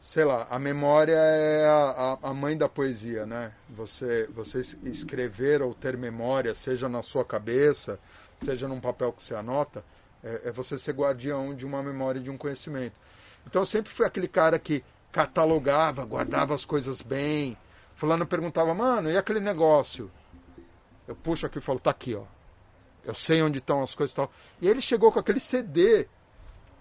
sei 0.00 0.24
lá, 0.24 0.46
a 0.50 0.58
memória 0.58 1.14
é 1.14 1.66
a, 1.66 2.18
a, 2.22 2.30
a 2.30 2.34
mãe 2.34 2.56
da 2.56 2.68
poesia, 2.68 3.24
né? 3.26 3.52
Você, 3.68 4.28
você 4.32 4.60
es- 4.60 4.76
escrever 4.84 5.62
ou 5.62 5.74
ter 5.74 5.96
memória, 5.96 6.54
seja 6.54 6.88
na 6.88 7.02
sua 7.02 7.24
cabeça, 7.24 7.98
seja 8.38 8.68
num 8.68 8.80
papel 8.80 9.12
que 9.12 9.22
você 9.22 9.34
anota, 9.34 9.84
é, 10.22 10.42
é 10.48 10.52
você 10.52 10.78
ser 10.78 10.92
guardião 10.92 11.54
de 11.54 11.64
uma 11.64 11.82
memória 11.82 12.18
e 12.18 12.22
de 12.22 12.30
um 12.30 12.36
conhecimento. 12.38 13.00
Então 13.46 13.62
eu 13.62 13.66
sempre 13.66 13.92
fui 13.92 14.04
aquele 14.06 14.28
cara 14.28 14.58
que 14.58 14.84
catalogava, 15.10 16.04
guardava 16.04 16.54
as 16.54 16.64
coisas 16.64 17.00
bem. 17.00 17.56
Fulano 17.96 18.26
perguntava, 18.26 18.74
mano, 18.74 19.10
e 19.10 19.16
aquele 19.16 19.40
negócio? 19.40 20.10
Eu 21.06 21.14
puxo 21.14 21.46
aqui 21.46 21.58
e 21.58 21.62
falo, 21.62 21.78
tá 21.78 21.90
aqui, 21.90 22.14
ó. 22.14 22.24
Eu 23.04 23.14
sei 23.14 23.42
onde 23.42 23.58
estão 23.58 23.82
as 23.82 23.94
coisas 23.94 24.12
e 24.12 24.16
tal. 24.16 24.30
E 24.60 24.68
ele 24.68 24.80
chegou 24.80 25.12
com 25.12 25.18
aquele 25.18 25.40
CD. 25.40 26.08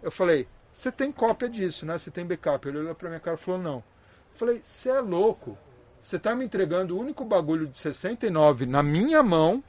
Eu 0.02 0.12
falei, 0.12 0.48
você 0.72 0.92
tem 0.92 1.12
cópia 1.12 1.50
disso, 1.50 1.86
né? 1.86 1.98
Você 1.98 2.10
tem 2.10 2.26
backup. 2.26 2.68
Ele 2.68 2.80
olhou 2.80 2.96
pra 2.96 3.10
minha 3.10 3.20
cara 3.20 3.38
e 3.38 3.40
falou, 3.40 3.62
não. 3.62 3.76
Eu 3.76 4.38
falei, 4.38 4.62
você 4.64 4.90
é 4.90 5.02
louco. 5.02 5.58
Você 6.02 6.18
tá 6.18 6.36
me 6.36 6.46
entregando 6.46 6.96
o 6.96 7.00
único 7.00 7.24
bagulho 7.24 7.68
de 7.68 7.78
69 7.78 8.66
na 8.66 8.82
minha 8.82 9.22
mão. 9.22 9.64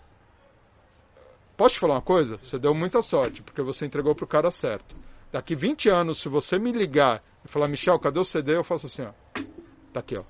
Posso 1.56 1.74
te 1.74 1.80
falar 1.80 1.94
uma 1.94 2.02
coisa? 2.02 2.38
Você 2.38 2.58
deu 2.58 2.74
muita 2.74 3.02
sorte, 3.02 3.42
porque 3.42 3.62
você 3.62 3.86
entregou 3.86 4.14
pro 4.14 4.26
cara 4.26 4.50
certo. 4.50 4.96
Daqui 5.30 5.54
20 5.54 5.88
anos, 5.88 6.20
se 6.20 6.28
você 6.28 6.58
me 6.58 6.72
ligar 6.72 7.22
e 7.44 7.48
falar, 7.48 7.68
Michel, 7.68 7.98
cadê 7.98 8.18
o 8.18 8.24
CD? 8.24 8.56
Eu 8.56 8.64
faço 8.64 8.86
assim, 8.86 9.02
ó. 9.02 9.12
Tá 9.94 10.00
aqui, 10.00 10.16
ó. 10.16 10.24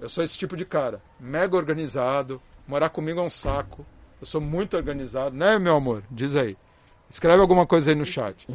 Eu 0.00 0.08
sou 0.08 0.24
esse 0.24 0.36
tipo 0.36 0.56
de 0.56 0.64
cara. 0.64 1.02
Mega 1.20 1.54
organizado. 1.54 2.40
Morar 2.66 2.88
comigo 2.88 3.20
é 3.20 3.22
um 3.22 3.28
saco. 3.28 3.84
Eu 4.18 4.26
sou 4.26 4.40
muito 4.40 4.74
organizado, 4.74 5.36
né, 5.36 5.58
meu 5.58 5.76
amor? 5.76 6.02
Diz 6.10 6.34
aí. 6.34 6.56
Escreve 7.10 7.42
alguma 7.42 7.66
coisa 7.66 7.90
aí 7.90 7.94
no 7.94 8.06
chat. 8.06 8.46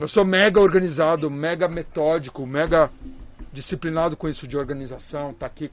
Eu 0.00 0.06
sou 0.06 0.24
mega 0.24 0.60
organizado, 0.60 1.28
mega 1.28 1.66
metódico, 1.66 2.46
mega 2.46 2.92
disciplinado 3.52 4.16
com 4.16 4.28
isso 4.28 4.46
de 4.46 4.56
organização, 4.56 5.34
tá 5.34 5.46
aqui. 5.46 5.68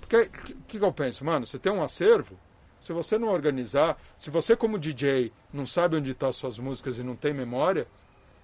Porque 0.00 0.16
o 0.16 0.30
que, 0.30 0.78
que 0.78 0.84
eu 0.84 0.92
penso, 0.92 1.24
mano? 1.24 1.48
Você 1.48 1.58
tem 1.58 1.72
um 1.72 1.82
acervo. 1.82 2.38
Se 2.80 2.92
você 2.92 3.18
não 3.18 3.28
organizar, 3.28 3.98
se 4.18 4.30
você 4.30 4.54
como 4.54 4.78
DJ 4.78 5.32
não 5.52 5.66
sabe 5.66 5.96
onde 5.96 6.12
estão 6.12 6.28
as 6.28 6.36
suas 6.36 6.58
músicas 6.58 6.96
e 6.96 7.02
não 7.02 7.16
tem 7.16 7.34
memória, 7.34 7.88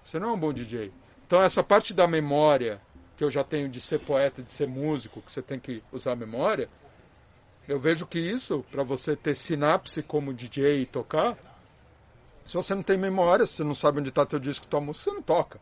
você 0.03 0.19
não 0.19 0.31
é 0.31 0.33
um 0.33 0.39
bom 0.39 0.51
DJ. 0.51 0.91
Então 1.25 1.41
essa 1.41 1.63
parte 1.63 1.93
da 1.93 2.05
memória 2.05 2.81
que 3.17 3.23
eu 3.23 3.31
já 3.31 3.43
tenho 3.43 3.69
de 3.69 3.79
ser 3.79 3.99
poeta, 3.99 4.41
de 4.41 4.51
ser 4.51 4.67
músico, 4.67 5.21
que 5.21 5.31
você 5.31 5.41
tem 5.41 5.59
que 5.59 5.83
usar 5.91 6.13
a 6.13 6.15
memória, 6.15 6.69
eu 7.67 7.79
vejo 7.79 8.05
que 8.05 8.19
isso, 8.19 8.65
para 8.71 8.83
você 8.83 9.15
ter 9.15 9.35
sinapse 9.35 10.03
como 10.03 10.33
DJ 10.33 10.81
e 10.81 10.85
tocar, 10.85 11.37
se 12.45 12.55
você 12.55 12.75
não 12.75 12.83
tem 12.83 12.97
memória, 12.97 13.45
se 13.45 13.53
você 13.53 13.63
não 13.63 13.75
sabe 13.75 13.99
onde 13.99 14.09
está 14.09 14.25
teu 14.25 14.39
disco, 14.39 14.67
tua 14.67 14.81
música, 14.81 15.09
você 15.09 15.15
não 15.15 15.21
toca. 15.21 15.59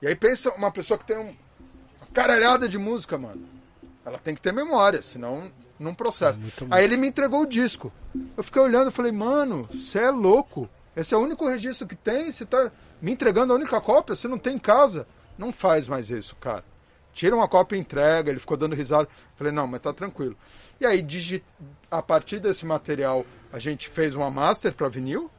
E 0.00 0.06
aí 0.06 0.14
pensa 0.14 0.50
uma 0.54 0.70
pessoa 0.70 0.96
que 0.96 1.04
tem 1.04 1.18
um, 1.18 1.34
uma 1.98 2.06
caralhada 2.12 2.68
de 2.68 2.78
música, 2.78 3.18
mano. 3.18 3.42
Ela 4.04 4.18
tem 4.18 4.34
que 4.34 4.40
ter 4.40 4.52
memória, 4.52 5.02
senão 5.02 5.50
não 5.78 5.94
processa. 5.94 6.38
muito 6.38 6.66
Aí 6.70 6.84
ele 6.84 6.96
me 6.96 7.08
entregou 7.08 7.42
o 7.42 7.46
disco. 7.46 7.92
Eu 8.36 8.44
fiquei 8.44 8.62
olhando 8.62 8.90
e 8.90 8.92
falei, 8.92 9.10
mano, 9.12 9.68
você 9.72 9.98
é 9.98 10.10
louco. 10.10 10.68
Esse 10.94 11.14
é 11.14 11.16
o 11.16 11.20
único 11.20 11.48
registro 11.48 11.86
que 11.86 11.96
tem, 11.96 12.30
você 12.30 12.46
tá 12.46 12.70
me 13.00 13.12
entregando 13.12 13.52
a 13.52 13.56
única 13.56 13.80
cópia, 13.80 14.14
você 14.14 14.28
não 14.28 14.38
tem 14.38 14.54
em 14.54 14.58
casa. 14.58 15.06
Não 15.36 15.52
faz 15.52 15.88
mais 15.88 16.10
isso, 16.10 16.36
cara. 16.36 16.64
Tira 17.20 17.36
uma 17.36 17.46
cópia 17.46 17.76
e 17.76 17.80
entrega, 17.80 18.30
ele 18.30 18.40
ficou 18.40 18.56
dando 18.56 18.74
risada. 18.74 19.06
Falei, 19.36 19.52
não, 19.52 19.66
mas 19.66 19.82
tá 19.82 19.92
tranquilo. 19.92 20.34
E 20.80 20.86
aí, 20.86 21.02
digi- 21.02 21.44
a 21.90 22.00
partir 22.00 22.40
desse 22.40 22.64
material, 22.64 23.26
a 23.52 23.58
gente 23.58 23.90
fez 23.90 24.14
uma 24.14 24.30
master 24.30 24.72
para 24.72 24.88
vinil, 24.88 25.30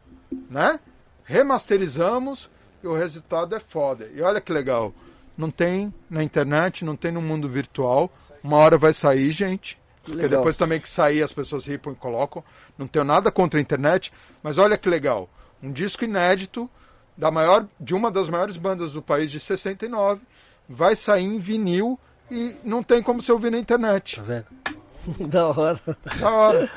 né? 0.47 0.79
Remasterizamos 1.23 2.47
e 2.83 2.87
o 2.87 2.93
resultado 2.93 3.55
é 3.55 3.59
foda. 3.59 4.07
E 4.13 4.21
olha 4.21 4.39
que 4.39 4.53
legal. 4.53 4.93
Não 5.35 5.49
tem 5.49 5.91
na 6.07 6.23
internet, 6.23 6.85
não 6.85 6.95
tem 6.95 7.11
no 7.11 7.19
mundo 7.19 7.49
virtual. 7.49 8.13
Uma 8.43 8.57
hora 8.57 8.77
vai 8.77 8.93
sair, 8.93 9.31
gente. 9.31 9.75
Porque 10.03 10.21
Legal. 10.21 10.37
depois 10.37 10.55
também 10.57 10.79
que 10.79 10.87
sair 10.87 11.23
as 11.23 11.31
pessoas 11.33 11.65
ripam 11.65 11.93
e 11.93 11.95
colocam. 11.95 12.43
Não 12.77 12.85
tenho 12.87 13.03
nada 13.03 13.31
contra 13.31 13.59
a 13.59 13.61
internet, 13.63 14.11
mas 14.43 14.59
olha 14.59 14.77
que 14.77 14.87
legal. 14.87 15.27
Um 15.63 15.71
disco 15.71 16.03
inédito 16.03 16.69
da 17.17 17.31
maior, 17.31 17.67
de 17.79 17.95
uma 17.95 18.11
das 18.11 18.29
maiores 18.29 18.55
bandas 18.55 18.91
do 18.93 19.01
país 19.01 19.31
de 19.31 19.39
69 19.39 20.21
vai 20.67 20.95
sair 20.95 21.23
em 21.23 21.39
vinil 21.39 21.99
e 22.29 22.55
não 22.63 22.81
tem 22.81 23.03
como 23.03 23.21
você 23.21 23.31
ouvir 23.31 23.51
na 23.51 23.59
internet. 23.59 24.17
Tá 24.17 24.21
vendo? 24.21 24.45
da 25.29 25.47
hora. 25.47 25.79
Da 26.19 26.31
hora. 26.31 26.71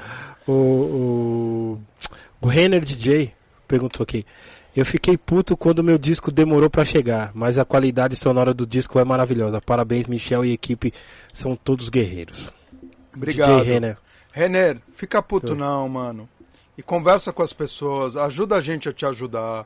O, 0.47 0.53
o, 0.53 1.81
o 2.41 2.47
Renner 2.47 2.85
DJ 2.85 3.33
perguntou 3.67 4.03
aqui. 4.03 4.27
Eu 4.77 4.85
fiquei 4.85 5.17
puto 5.17 5.57
quando 5.57 5.85
meu 5.85 5.97
disco 5.97 6.33
demorou 6.33 6.69
pra 6.69 6.85
chegar, 6.85 7.31
mas 7.33 7.59
a 7.59 7.65
qualidade 7.65 8.21
sonora 8.21 8.53
do 8.53 8.67
disco 8.67 8.99
é 8.99 9.05
maravilhosa. 9.05 9.61
Parabéns, 9.61 10.07
Michel 10.07 10.45
e 10.45 10.53
equipe, 10.53 10.93
são 11.33 11.55
todos 11.55 11.89
guerreiros. 11.89 12.53
Obrigado. 13.15 13.61
DJ 13.61 13.73
Renner. 13.73 13.99
Renner, 14.33 14.81
fica 14.97 15.23
puto 15.23 15.49
Tô. 15.49 15.55
não, 15.55 15.89
mano. 15.89 16.29
E 16.77 16.83
conversa 16.83 17.33
com 17.33 17.43
as 17.43 17.53
pessoas, 17.53 18.17
ajuda 18.17 18.57
a 18.57 18.61
gente 18.61 18.89
a 18.89 18.93
te 18.93 19.07
ajudar. 19.07 19.65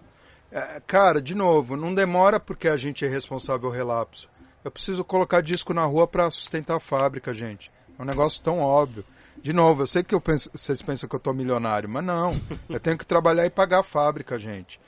É, 0.50 0.80
cara, 0.86 1.20
de 1.20 1.34
novo, 1.34 1.76
não 1.76 1.94
demora 1.94 2.40
porque 2.40 2.68
a 2.68 2.76
gente 2.76 3.04
é 3.04 3.08
responsável 3.08 3.70
relapso. 3.70 4.28
Eu 4.64 4.70
preciso 4.70 5.04
colocar 5.04 5.40
disco 5.42 5.74
na 5.74 5.84
rua 5.84 6.06
pra 6.06 6.30
sustentar 6.30 6.76
a 6.76 6.80
fábrica, 6.80 7.34
gente. 7.34 7.70
É 7.98 8.02
um 8.02 8.06
negócio 8.06 8.42
tão 8.42 8.58
óbvio. 8.60 9.04
De 9.42 9.52
novo, 9.52 9.82
eu 9.82 9.86
sei 9.86 10.02
que 10.02 10.14
eu 10.14 10.20
penso- 10.20 10.50
vocês 10.52 10.82
pensam 10.82 11.08
que 11.08 11.14
eu 11.14 11.20
tô 11.20 11.32
milionário, 11.32 11.88
mas 11.88 12.04
não. 12.04 12.30
Eu 12.68 12.80
tenho 12.80 12.98
que 12.98 13.06
trabalhar 13.06 13.46
e 13.46 13.50
pagar 13.50 13.80
a 13.80 13.84
fábrica, 13.84 14.38
gente. 14.38 14.80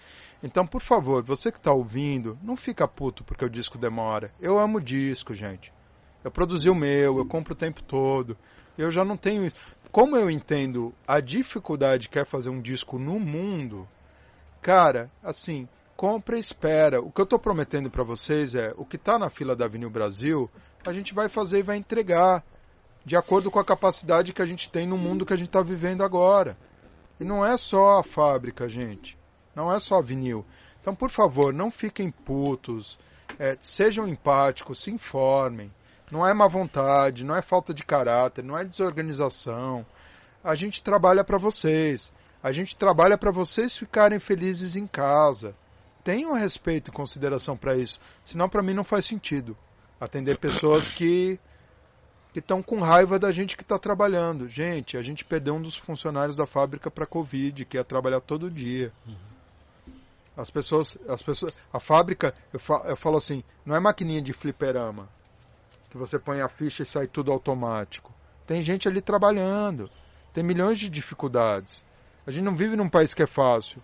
Então, 0.42 0.66
por 0.66 0.80
favor, 0.80 1.22
você 1.22 1.52
que 1.52 1.60
tá 1.60 1.72
ouvindo, 1.72 2.36
não 2.42 2.56
fica 2.56 2.88
puto 2.88 3.22
porque 3.22 3.44
o 3.44 3.50
disco 3.50 3.78
demora. 3.78 4.32
Eu 4.40 4.58
amo 4.58 4.80
disco, 4.80 5.34
gente. 5.34 5.72
Eu 6.24 6.30
produzi 6.30 6.68
o 6.68 6.74
meu, 6.74 7.18
eu 7.18 7.24
compro 7.26 7.52
o 7.52 7.56
tempo 7.56 7.82
todo. 7.82 8.36
Eu 8.76 8.90
já 8.90 9.04
não 9.04 9.16
tenho. 9.16 9.52
Como 9.92 10.16
eu 10.16 10.30
entendo 10.30 10.92
a 11.06 11.20
dificuldade 11.20 12.08
que 12.08 12.18
é 12.18 12.24
fazer 12.24 12.48
um 12.50 12.60
disco 12.60 12.98
no 12.98 13.20
mundo, 13.20 13.86
cara, 14.60 15.10
assim, 15.22 15.68
compra 15.96 16.36
e 16.36 16.40
espera. 16.40 17.00
O 17.00 17.10
que 17.10 17.20
eu 17.20 17.24
estou 17.24 17.38
prometendo 17.38 17.90
para 17.90 18.04
vocês 18.04 18.54
é 18.54 18.72
o 18.76 18.84
que 18.84 18.96
está 18.96 19.18
na 19.18 19.30
fila 19.30 19.54
da 19.54 19.66
Avenida 19.66 19.90
Brasil, 19.90 20.50
a 20.86 20.92
gente 20.92 21.12
vai 21.12 21.28
fazer 21.28 21.58
e 21.58 21.62
vai 21.62 21.76
entregar 21.76 22.42
de 23.04 23.16
acordo 23.16 23.50
com 23.50 23.58
a 23.58 23.64
capacidade 23.64 24.32
que 24.32 24.42
a 24.42 24.46
gente 24.46 24.70
tem 24.70 24.86
no 24.86 24.96
mundo 24.96 25.26
que 25.26 25.32
a 25.32 25.36
gente 25.36 25.48
está 25.48 25.62
vivendo 25.62 26.02
agora. 26.02 26.56
E 27.18 27.24
não 27.24 27.44
é 27.44 27.56
só 27.56 27.98
a 27.98 28.02
fábrica, 28.02 28.68
gente. 28.68 29.16
Não 29.54 29.72
é 29.72 29.78
só 29.78 29.98
a 29.98 30.02
vinil. 30.02 30.44
Então, 30.80 30.94
por 30.94 31.10
favor, 31.10 31.52
não 31.52 31.70
fiquem 31.70 32.10
putos. 32.10 32.98
é, 33.38 33.56
sejam 33.60 34.08
empáticos, 34.08 34.82
se 34.82 34.90
informem. 34.90 35.72
Não 36.10 36.26
é 36.26 36.34
má 36.34 36.48
vontade, 36.48 37.24
não 37.24 37.36
é 37.36 37.42
falta 37.42 37.72
de 37.72 37.84
caráter, 37.84 38.42
não 38.42 38.58
é 38.58 38.64
desorganização. 38.64 39.86
A 40.42 40.54
gente 40.54 40.82
trabalha 40.82 41.22
para 41.22 41.38
vocês. 41.38 42.12
A 42.42 42.52
gente 42.52 42.76
trabalha 42.76 43.18
para 43.18 43.30
vocês 43.30 43.76
ficarem 43.76 44.18
felizes 44.18 44.76
em 44.76 44.86
casa. 44.86 45.54
Tenham 46.02 46.32
respeito 46.32 46.88
e 46.88 46.92
consideração 46.92 47.56
para 47.56 47.76
isso. 47.76 48.00
Senão, 48.24 48.48
para 48.48 48.62
mim, 48.62 48.72
não 48.72 48.84
faz 48.84 49.04
sentido 49.04 49.56
atender 50.00 50.38
pessoas 50.38 50.88
que 50.88 51.38
que 52.32 52.38
estão 52.38 52.62
com 52.62 52.80
raiva 52.80 53.18
da 53.18 53.32
gente 53.32 53.56
que 53.56 53.64
está 53.64 53.76
trabalhando. 53.76 54.46
Gente, 54.46 54.96
a 54.96 55.02
gente 55.02 55.24
perdeu 55.24 55.54
um 55.56 55.62
dos 55.62 55.76
funcionários 55.76 56.36
da 56.36 56.46
fábrica 56.46 56.88
para 56.88 57.04
Covid, 57.04 57.64
que 57.64 57.76
ia 57.76 57.82
trabalhar 57.82 58.20
todo 58.20 58.48
dia. 58.48 58.92
As 60.36 60.48
pessoas, 60.48 60.96
as 61.08 61.20
pessoas, 61.20 61.52
a 61.72 61.80
fábrica, 61.80 62.32
eu, 62.52 62.60
fa, 62.60 62.84
eu 62.86 62.96
falo 62.96 63.16
assim, 63.16 63.42
não 63.66 63.74
é 63.74 63.80
maquininha 63.80 64.22
de 64.22 64.32
fliperama 64.32 65.08
que 65.90 65.98
você 65.98 66.18
põe 66.18 66.40
a 66.40 66.48
ficha 66.48 66.84
e 66.84 66.86
sai 66.86 67.08
tudo 67.08 67.32
automático. 67.32 68.14
Tem 68.46 68.62
gente 68.62 68.88
ali 68.88 69.02
trabalhando, 69.02 69.90
tem 70.32 70.42
milhões 70.42 70.78
de 70.78 70.88
dificuldades. 70.88 71.84
A 72.26 72.30
gente 72.30 72.44
não 72.44 72.54
vive 72.54 72.76
num 72.76 72.88
país 72.88 73.14
que 73.14 73.22
é 73.22 73.26
fácil. 73.26 73.82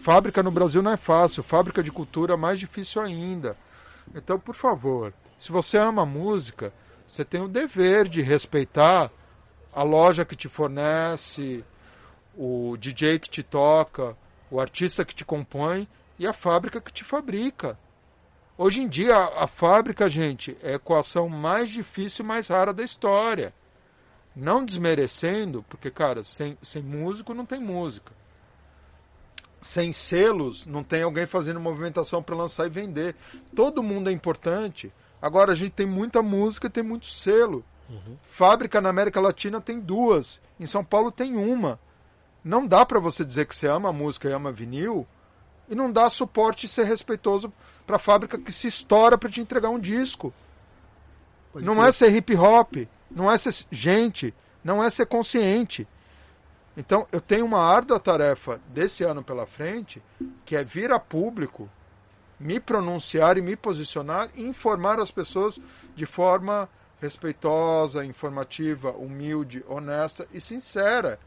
Fábrica 0.00 0.42
no 0.42 0.50
Brasil 0.50 0.82
não 0.82 0.92
é 0.92 0.96
fácil, 0.96 1.42
fábrica 1.42 1.82
de 1.82 1.90
cultura 1.90 2.34
é 2.34 2.36
mais 2.36 2.58
difícil 2.58 3.02
ainda. 3.02 3.56
Então, 4.14 4.38
por 4.38 4.54
favor, 4.54 5.12
se 5.38 5.50
você 5.50 5.78
ama 5.78 6.06
música, 6.06 6.72
você 7.06 7.24
tem 7.24 7.40
o 7.40 7.48
dever 7.48 8.08
de 8.08 8.22
respeitar 8.22 9.10
a 9.72 9.82
loja 9.82 10.24
que 10.24 10.36
te 10.36 10.48
fornece, 10.48 11.64
o 12.36 12.76
DJ 12.76 13.18
que 13.18 13.30
te 13.30 13.42
toca, 13.42 14.16
o 14.50 14.60
artista 14.60 15.04
que 15.04 15.14
te 15.14 15.24
compõe 15.24 15.88
e 16.18 16.26
a 16.26 16.32
fábrica 16.32 16.80
que 16.80 16.92
te 16.92 17.04
fabrica. 17.04 17.78
Hoje 18.58 18.82
em 18.82 18.88
dia, 18.88 19.14
a, 19.14 19.44
a 19.44 19.46
fábrica, 19.46 20.08
gente, 20.08 20.56
é 20.62 20.72
a 20.72 20.76
equação 20.76 21.28
mais 21.28 21.68
difícil 21.68 22.24
e 22.24 22.28
mais 22.28 22.48
rara 22.48 22.72
da 22.72 22.82
história. 22.82 23.52
Não 24.36 24.64
desmerecendo, 24.64 25.64
porque, 25.66 25.90
cara, 25.90 26.22
sem, 26.22 26.58
sem 26.62 26.82
músico 26.82 27.32
não 27.32 27.46
tem 27.46 27.58
música. 27.58 28.12
Sem 29.62 29.92
selos, 29.92 30.66
não 30.66 30.84
tem 30.84 31.02
alguém 31.02 31.26
fazendo 31.26 31.58
movimentação 31.58 32.22
para 32.22 32.36
lançar 32.36 32.66
e 32.66 32.70
vender. 32.70 33.16
Todo 33.54 33.82
mundo 33.82 34.10
é 34.10 34.12
importante. 34.12 34.92
Agora, 35.22 35.52
a 35.52 35.54
gente 35.56 35.72
tem 35.72 35.86
muita 35.86 36.22
música 36.22 36.66
e 36.66 36.70
tem 36.70 36.82
muito 36.82 37.06
selo. 37.06 37.64
Fábrica 38.32 38.80
na 38.80 38.90
América 38.90 39.20
Latina 39.20 39.60
tem 39.60 39.80
duas. 39.80 40.40
Em 40.60 40.66
São 40.66 40.84
Paulo 40.84 41.10
tem 41.10 41.34
uma. 41.34 41.80
Não 42.44 42.66
dá 42.66 42.84
para 42.84 43.00
você 43.00 43.24
dizer 43.24 43.46
que 43.46 43.56
você 43.56 43.66
ama 43.66 43.92
música 43.92 44.28
e 44.28 44.32
ama 44.32 44.52
vinil 44.52 45.06
e 45.68 45.74
não 45.74 45.90
dá 45.90 46.08
suporte 46.08 46.66
e 46.66 46.68
ser 46.68 46.84
respeitoso 46.84 47.52
para 47.86 47.96
a 47.96 48.00
fábrica 48.00 48.38
que 48.38 48.52
se 48.52 48.68
estoura 48.68 49.18
para 49.18 49.30
te 49.30 49.40
entregar 49.40 49.70
um 49.70 49.78
disco. 49.78 50.32
Pode 51.52 51.64
não 51.64 51.82
é 51.82 51.90
ser 51.90 52.14
hip 52.14 52.36
hop, 52.36 52.86
não 53.10 53.30
é 53.30 53.38
ser 53.38 53.54
gente, 53.70 54.34
não 54.62 54.82
é 54.82 54.90
ser 54.90 55.06
consciente. 55.06 55.86
Então, 56.76 57.06
eu 57.10 57.20
tenho 57.20 57.46
uma 57.46 57.60
árdua 57.60 57.98
tarefa 57.98 58.60
desse 58.68 59.02
ano 59.02 59.22
pela 59.22 59.46
frente, 59.46 60.02
que 60.44 60.54
é 60.54 60.62
vir 60.62 60.92
a 60.92 61.00
público, 61.00 61.70
me 62.38 62.60
pronunciar 62.60 63.38
e 63.38 63.42
me 63.42 63.56
posicionar 63.56 64.28
e 64.34 64.42
informar 64.42 65.00
as 65.00 65.10
pessoas 65.10 65.58
de 65.94 66.04
forma 66.04 66.68
respeitosa, 67.00 68.04
informativa, 68.04 68.90
humilde, 68.90 69.64
honesta 69.66 70.26
e 70.32 70.40
sincera. 70.40 71.18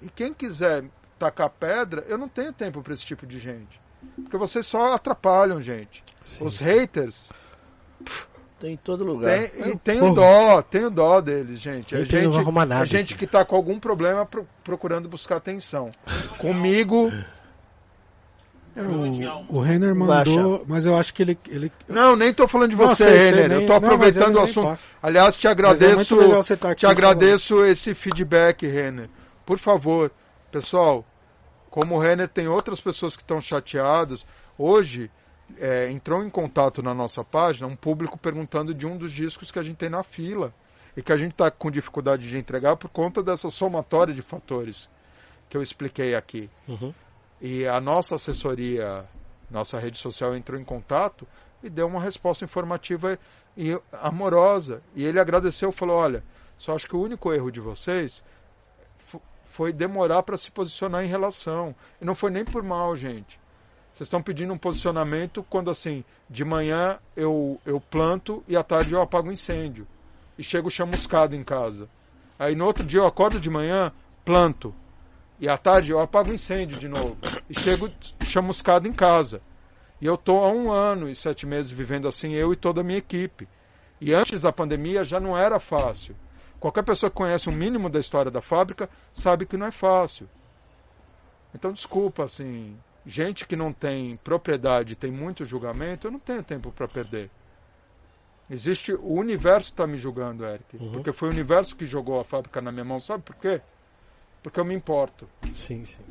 E 0.00 0.08
quem 0.08 0.34
quiser 0.34 0.84
tacar 1.18 1.50
pedra, 1.50 2.04
eu 2.08 2.18
não 2.18 2.28
tenho 2.28 2.52
tempo 2.52 2.82
para 2.82 2.94
esse 2.94 3.04
tipo 3.04 3.24
de 3.24 3.38
gente. 3.38 3.80
Porque 4.16 4.36
vocês 4.36 4.66
só 4.66 4.94
atrapalham, 4.94 5.62
gente. 5.62 6.02
Sim. 6.22 6.44
Os 6.44 6.58
haters, 6.58 7.30
Tem 8.62 8.74
em 8.74 8.76
todo 8.76 9.02
lugar. 9.02 9.50
tem, 9.50 9.72
e 9.72 9.76
tenho 9.76 10.14
dó, 10.14 10.62
tenho 10.62 10.88
dó 10.88 11.20
deles, 11.20 11.58
gente. 11.58 11.96
É 11.96 11.98
não 11.98 12.04
gente, 12.06 12.70
é 12.70 12.86
gente 12.86 13.16
que 13.16 13.26
tá 13.26 13.44
com 13.44 13.56
algum 13.56 13.80
problema 13.80 14.24
pro- 14.24 14.46
procurando 14.62 15.08
buscar 15.08 15.34
atenção. 15.38 15.90
Comigo, 16.38 17.12
É, 18.76 18.82
o, 18.82 19.56
o 19.56 19.60
Renner 19.60 19.92
Não 19.96 20.06
mandou, 20.06 20.64
mas 20.68 20.86
eu 20.86 20.96
acho 20.96 21.12
que 21.12 21.22
ele. 21.22 21.36
ele 21.48 21.72
não, 21.88 22.14
nem 22.14 22.32
tô 22.32 22.46
falando 22.46 22.70
de 22.70 22.76
Não, 22.76 22.86
você, 22.86 23.02
sei, 23.02 23.18
Renner. 23.18 23.48
nem- 23.48 23.60
eu 23.62 23.66
tô 23.66 23.72
não, 23.72 23.80
mas 23.80 23.92
aproveitando 23.92 24.30
ele 24.36 24.38
o 24.38 24.42
assunto. 24.42 24.68
passa. 24.68 24.82
Aliás, 25.02 25.34
te 25.34 25.48
é 25.48 25.50
agradeço, 25.50 26.42
estar 26.54 26.70
aqui 26.70 26.78
te 26.80 26.86
agradeço 26.86 27.64
esse 27.64 27.94
feedback, 27.94 28.64
Renner. 28.64 29.10
Por 29.44 29.58
favor, 29.58 30.08
pessoal, 30.52 31.04
como 31.68 31.96
o 31.96 31.98
Renner 31.98 32.28
tem 32.28 32.46
outras 32.46 32.80
pessoas 32.80 33.16
que 33.16 33.22
estão 33.22 33.40
chateadas, 33.40 34.24
hoje 34.56 35.10
é, 35.58 35.90
entrou 35.90 36.24
em 36.24 36.30
contato 36.30 36.82
na 36.82 36.94
nossa 36.94 37.22
página 37.24 37.66
um 37.66 37.76
público 37.76 38.18
perguntando 38.18 38.74
de 38.74 38.86
um 38.86 38.96
dos 38.96 39.12
discos 39.12 39.50
que 39.50 39.58
a 39.58 39.62
gente 39.62 39.76
tem 39.76 39.90
na 39.90 40.02
fila 40.02 40.52
e 40.96 41.02
que 41.02 41.12
a 41.12 41.16
gente 41.16 41.32
está 41.32 41.50
com 41.50 41.70
dificuldade 41.70 42.28
de 42.28 42.36
entregar 42.36 42.76
por 42.76 42.88
conta 42.90 43.22
dessa 43.22 43.50
somatória 43.50 44.14
de 44.14 44.22
fatores 44.22 44.88
que 45.48 45.56
eu 45.56 45.62
expliquei 45.62 46.14
aqui. 46.14 46.48
Uhum. 46.68 46.92
E 47.40 47.66
a 47.66 47.80
nossa 47.80 48.14
assessoria, 48.14 49.04
nossa 49.50 49.78
rede 49.78 49.98
social 49.98 50.34
entrou 50.36 50.58
em 50.60 50.64
contato 50.64 51.26
e 51.62 51.68
deu 51.68 51.86
uma 51.86 52.00
resposta 52.00 52.44
informativa 52.44 53.18
e 53.56 53.78
amorosa. 53.92 54.82
E 54.94 55.04
ele 55.04 55.20
agradeceu, 55.20 55.72
falou: 55.72 55.96
"Olha, 55.96 56.22
só 56.56 56.74
acho 56.74 56.88
que 56.88 56.96
o 56.96 57.00
único 57.02 57.32
erro 57.32 57.50
de 57.50 57.60
vocês 57.60 58.22
fo- 59.08 59.20
foi 59.50 59.72
demorar 59.72 60.22
para 60.22 60.36
se 60.36 60.50
posicionar 60.50 61.04
em 61.04 61.08
relação. 61.08 61.74
E 62.00 62.04
não 62.04 62.14
foi 62.14 62.30
nem 62.30 62.44
por 62.44 62.62
mal, 62.62 62.94
gente. 62.96 63.38
Vocês 64.02 64.08
estão 64.08 64.20
pedindo 64.20 64.52
um 64.52 64.58
posicionamento 64.58 65.46
quando 65.48 65.70
assim, 65.70 66.04
de 66.28 66.44
manhã 66.44 66.98
eu 67.14 67.60
eu 67.64 67.80
planto 67.80 68.42
e 68.48 68.56
à 68.56 68.64
tarde 68.64 68.92
eu 68.92 69.00
apago 69.00 69.28
o 69.28 69.32
incêndio. 69.32 69.86
E 70.36 70.42
chego 70.42 70.68
chamuscado 70.68 71.36
em 71.36 71.44
casa. 71.44 71.88
Aí 72.36 72.56
no 72.56 72.64
outro 72.64 72.84
dia 72.84 72.98
eu 72.98 73.06
acordo 73.06 73.38
de 73.38 73.48
manhã, 73.48 73.92
planto. 74.24 74.74
E 75.38 75.48
à 75.48 75.56
tarde 75.56 75.92
eu 75.92 76.00
apago 76.00 76.30
o 76.30 76.34
incêndio 76.34 76.80
de 76.80 76.88
novo. 76.88 77.16
E 77.48 77.54
chego 77.60 77.88
chamuscado 78.24 78.88
em 78.88 78.92
casa. 78.92 79.40
E 80.00 80.06
eu 80.06 80.14
estou 80.14 80.44
há 80.44 80.48
um 80.48 80.72
ano 80.72 81.08
e 81.08 81.14
sete 81.14 81.46
meses 81.46 81.70
vivendo 81.70 82.08
assim, 82.08 82.32
eu 82.32 82.52
e 82.52 82.56
toda 82.56 82.80
a 82.80 82.84
minha 82.84 82.98
equipe. 82.98 83.46
E 84.00 84.12
antes 84.12 84.40
da 84.40 84.52
pandemia 84.52 85.04
já 85.04 85.20
não 85.20 85.38
era 85.38 85.60
fácil. 85.60 86.16
Qualquer 86.58 86.82
pessoa 86.82 87.08
que 87.08 87.16
conhece 87.16 87.48
um 87.48 87.52
mínimo 87.54 87.88
da 87.88 88.00
história 88.00 88.32
da 88.32 88.42
fábrica 88.42 88.90
sabe 89.14 89.46
que 89.46 89.56
não 89.56 89.66
é 89.66 89.70
fácil. 89.70 90.28
Então, 91.54 91.72
desculpa, 91.72 92.24
assim, 92.24 92.76
gente 93.06 93.46
que 93.46 93.56
não 93.56 93.72
tem 93.72 94.16
propriedade, 94.18 94.94
tem 94.96 95.10
muito 95.10 95.44
julgamento, 95.44 96.06
eu 96.06 96.10
não 96.12 96.18
tenho 96.18 96.42
tempo 96.42 96.70
para 96.70 96.86
perder. 96.88 97.30
Existe 98.50 98.92
o 98.92 99.14
universo 99.14 99.70
está 99.70 99.86
me 99.86 99.96
julgando, 99.96 100.44
Eric, 100.44 100.76
Uhum. 100.76 100.92
porque 100.92 101.12
foi 101.12 101.28
o 101.28 101.32
universo 101.32 101.74
que 101.76 101.86
jogou 101.86 102.20
a 102.20 102.24
fábrica 102.24 102.60
na 102.60 102.70
minha 102.70 102.84
mão, 102.84 103.00
sabe 103.00 103.22
por 103.22 103.36
quê? 103.36 103.60
Porque 104.42 104.58
eu 104.60 104.64
me 104.64 104.74
importo. 104.74 105.28
Sim, 105.54 105.84
sim. 105.84 106.02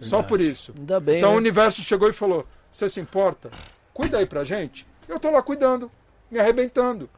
Só 0.00 0.16
Verdade. 0.18 0.28
por 0.28 0.40
isso. 0.40 0.74
Ainda 0.78 1.00
bem, 1.00 1.18
Então 1.18 1.30
o 1.30 1.34
né? 1.34 1.38
universo 1.38 1.80
chegou 1.82 2.08
e 2.08 2.12
falou: 2.12 2.46
Você 2.70 2.88
se 2.88 3.00
importa? 3.00 3.50
Cuida 3.94 4.18
aí 4.18 4.26
pra 4.26 4.44
gente. 4.44 4.86
Eu 5.08 5.18
tô 5.18 5.30
lá 5.30 5.42
cuidando, 5.42 5.90
me 6.30 6.38
arrebentando. 6.38 7.08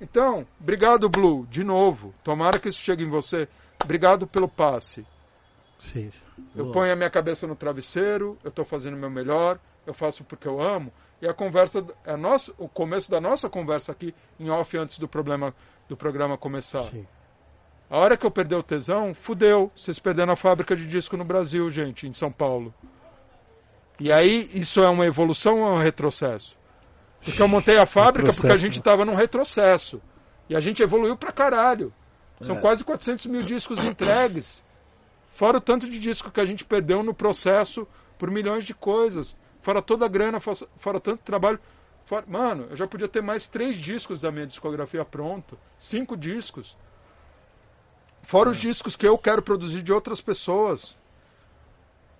Então, 0.00 0.46
obrigado, 0.60 1.08
Blue, 1.08 1.46
de 1.46 1.62
novo. 1.64 2.14
Tomara 2.24 2.58
que 2.58 2.68
isso 2.68 2.78
chegue 2.80 3.04
em 3.04 3.10
você. 3.10 3.48
Obrigado 3.84 4.26
pelo 4.26 4.48
passe. 4.48 5.04
Sim. 5.84 6.10
Eu 6.56 6.70
ponho 6.72 6.92
a 6.92 6.96
minha 6.96 7.10
cabeça 7.10 7.46
no 7.46 7.54
travesseiro, 7.54 8.38
eu 8.42 8.48
estou 8.48 8.64
fazendo 8.64 8.94
o 8.94 8.98
meu 8.98 9.10
melhor, 9.10 9.58
eu 9.86 9.92
faço 9.94 10.24
porque 10.24 10.48
eu 10.48 10.60
amo. 10.60 10.92
E 11.20 11.28
a 11.28 11.34
conversa, 11.34 11.84
a 12.06 12.16
nossa, 12.16 12.52
o 12.58 12.68
começo 12.68 13.10
da 13.10 13.20
nossa 13.20 13.48
conversa 13.48 13.92
aqui 13.92 14.14
em 14.38 14.50
off 14.50 14.76
antes 14.76 14.98
do, 14.98 15.06
problema, 15.08 15.54
do 15.88 15.96
programa 15.96 16.36
começar. 16.36 16.82
sim. 16.82 17.06
A 17.90 17.98
hora 17.98 18.16
que 18.16 18.26
eu 18.26 18.30
perder 18.30 18.56
o 18.56 18.62
tesão, 18.62 19.14
fudeu. 19.14 19.70
Vocês 19.76 19.98
perderam 19.98 20.32
a 20.32 20.36
fábrica 20.36 20.74
de 20.74 20.86
disco 20.86 21.16
no 21.18 21.24
Brasil, 21.24 21.70
gente, 21.70 22.06
em 22.08 22.12
São 22.14 22.32
Paulo. 22.32 22.74
E 24.00 24.10
aí, 24.12 24.50
isso 24.54 24.80
é 24.80 24.88
uma 24.88 25.06
evolução 25.06 25.60
ou 25.60 25.68
é 25.68 25.72
um 25.74 25.82
retrocesso? 25.82 26.56
Porque 27.22 27.40
eu 27.40 27.46
montei 27.46 27.78
a 27.78 27.86
fábrica 27.86 28.32
porque 28.32 28.52
a 28.52 28.56
gente 28.56 28.74
né? 28.74 28.78
estava 28.78 29.04
num 29.04 29.14
retrocesso. 29.14 30.00
E 30.48 30.56
a 30.56 30.60
gente 30.60 30.82
evoluiu 30.82 31.16
pra 31.16 31.30
caralho. 31.30 31.92
São 32.40 32.56
É. 32.56 32.60
quase 32.60 32.82
400 32.82 33.26
mil 33.26 33.42
discos 33.42 33.82
entregues. 33.84 34.64
Fora 35.34 35.58
o 35.58 35.60
tanto 35.60 35.90
de 35.90 35.98
disco 35.98 36.30
que 36.30 36.40
a 36.40 36.44
gente 36.44 36.64
perdeu 36.64 37.02
no 37.02 37.12
processo 37.12 37.86
por 38.18 38.30
milhões 38.30 38.64
de 38.64 38.72
coisas. 38.72 39.36
Fora 39.62 39.82
toda 39.82 40.04
a 40.04 40.08
grana, 40.08 40.38
fora, 40.40 41.00
tanto 41.00 41.22
trabalho. 41.24 41.58
Fora- 42.06 42.24
Mano, 42.28 42.68
eu 42.70 42.76
já 42.76 42.86
podia 42.86 43.08
ter 43.08 43.20
mais 43.20 43.48
três 43.48 43.76
discos 43.76 44.20
da 44.20 44.30
minha 44.30 44.46
discografia 44.46 45.04
pronto. 45.04 45.58
Cinco 45.78 46.16
discos. 46.16 46.76
Fora 48.22 48.50
os 48.50 48.58
discos 48.58 48.94
que 48.94 49.06
eu 49.06 49.18
quero 49.18 49.42
produzir 49.42 49.82
de 49.82 49.92
outras 49.92 50.20
pessoas. 50.20 50.96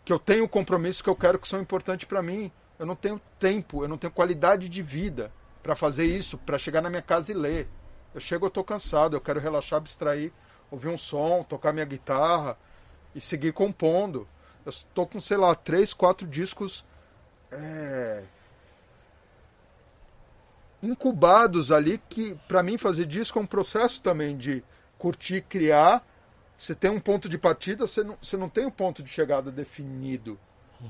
Que 0.05 0.13
eu 0.13 0.19
tenho 0.19 0.49
compromissos 0.49 1.01
que 1.01 1.09
eu 1.09 1.17
quero 1.17 1.39
que 1.39 1.47
são 1.47 1.61
importantes 1.61 2.09
para 2.09 2.21
mim. 2.23 2.51
Eu 2.79 2.87
não 2.87 2.97
tenho 2.97 3.21
tempo, 3.39 3.85
eu 3.85 3.89
não 3.89 3.97
tenho 3.97 4.13
qualidade 4.13 4.69
de 4.69 4.83
vida 4.83 5.31
para 5.63 5.77
fazer 5.77 6.05
isso, 6.05 6.37
para 6.37 6.59
chegar 6.59 6.83
na 6.83 6.91
minha 6.91 7.01
casa 7.01 7.31
e 7.31 7.35
ler. 7.35 7.69
Eu 8.13 8.21
chego, 8.21 8.47
eu 8.47 8.51
tô 8.51 8.65
cansado, 8.65 9.15
eu 9.15 9.21
quero 9.21 9.39
relaxar, 9.39 9.77
abstrair, 9.77 10.33
ouvir 10.71 10.89
um 10.89 10.99
som, 10.99 11.45
tocar 11.45 11.73
minha 11.73 11.87
guitarra 11.87 12.59
e 13.15 13.21
seguir 13.21 13.53
compondo. 13.53 14.27
Eu 14.65 14.71
estou 14.71 15.07
com, 15.07 15.21
sei 15.21 15.37
lá, 15.37 15.55
três, 15.55 15.93
quatro 15.93 16.27
discos 16.27 16.85
é, 17.53 18.23
incubados 20.83 21.71
ali 21.71 21.99
que, 22.09 22.35
para 22.49 22.63
mim, 22.63 22.79
fazer 22.79 23.07
disco 23.07 23.39
é 23.39 23.43
um 23.43 23.47
processo 23.47 24.03
também 24.03 24.37
de 24.37 24.63
curtir, 24.99 25.43
criar. 25.43 26.05
Você 26.57 26.75
tem 26.75 26.91
um 26.91 27.01
ponto 27.01 27.29
de 27.29 27.37
partida, 27.37 27.87
você 27.87 28.03
não, 28.03 28.17
você 28.23 28.37
não 28.37 28.49
tem 28.49 28.67
um 28.67 28.71
ponto 28.71 29.03
de 29.03 29.11
chegada 29.11 29.51
definido. 29.51 30.39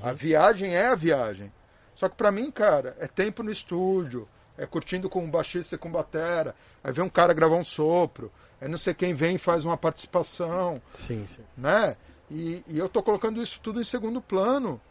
A 0.02 0.12
viagem 0.12 0.74
é 0.74 0.86
a 0.86 0.94
viagem. 0.94 1.52
Só 1.94 2.08
que 2.08 2.16
pra 2.16 2.32
mim, 2.32 2.50
cara, 2.50 2.96
é 2.98 3.06
tempo 3.06 3.42
no 3.42 3.50
estúdio, 3.50 4.28
é 4.58 4.66
curtindo 4.66 5.08
com 5.08 5.24
um 5.24 5.30
baixista 5.30 5.74
e 5.74 5.78
com 5.78 5.90
batera, 5.90 6.54
aí 6.82 6.92
vem 6.92 7.04
um 7.04 7.08
cara 7.08 7.32
gravar 7.32 7.56
um 7.56 7.64
sopro, 7.64 8.32
aí 8.60 8.68
não 8.68 8.78
sei 8.78 8.94
quem 8.94 9.14
vem 9.14 9.36
e 9.36 9.38
faz 9.38 9.64
uma 9.64 9.76
participação, 9.76 10.82
Sim, 10.92 11.26
sim. 11.26 11.44
né? 11.56 11.96
E, 12.28 12.64
e 12.66 12.78
eu 12.78 12.88
tô 12.88 13.02
colocando 13.02 13.42
isso 13.42 13.60
tudo 13.62 13.80
em 13.80 13.84
segundo 13.84 14.22
plano. 14.22 14.82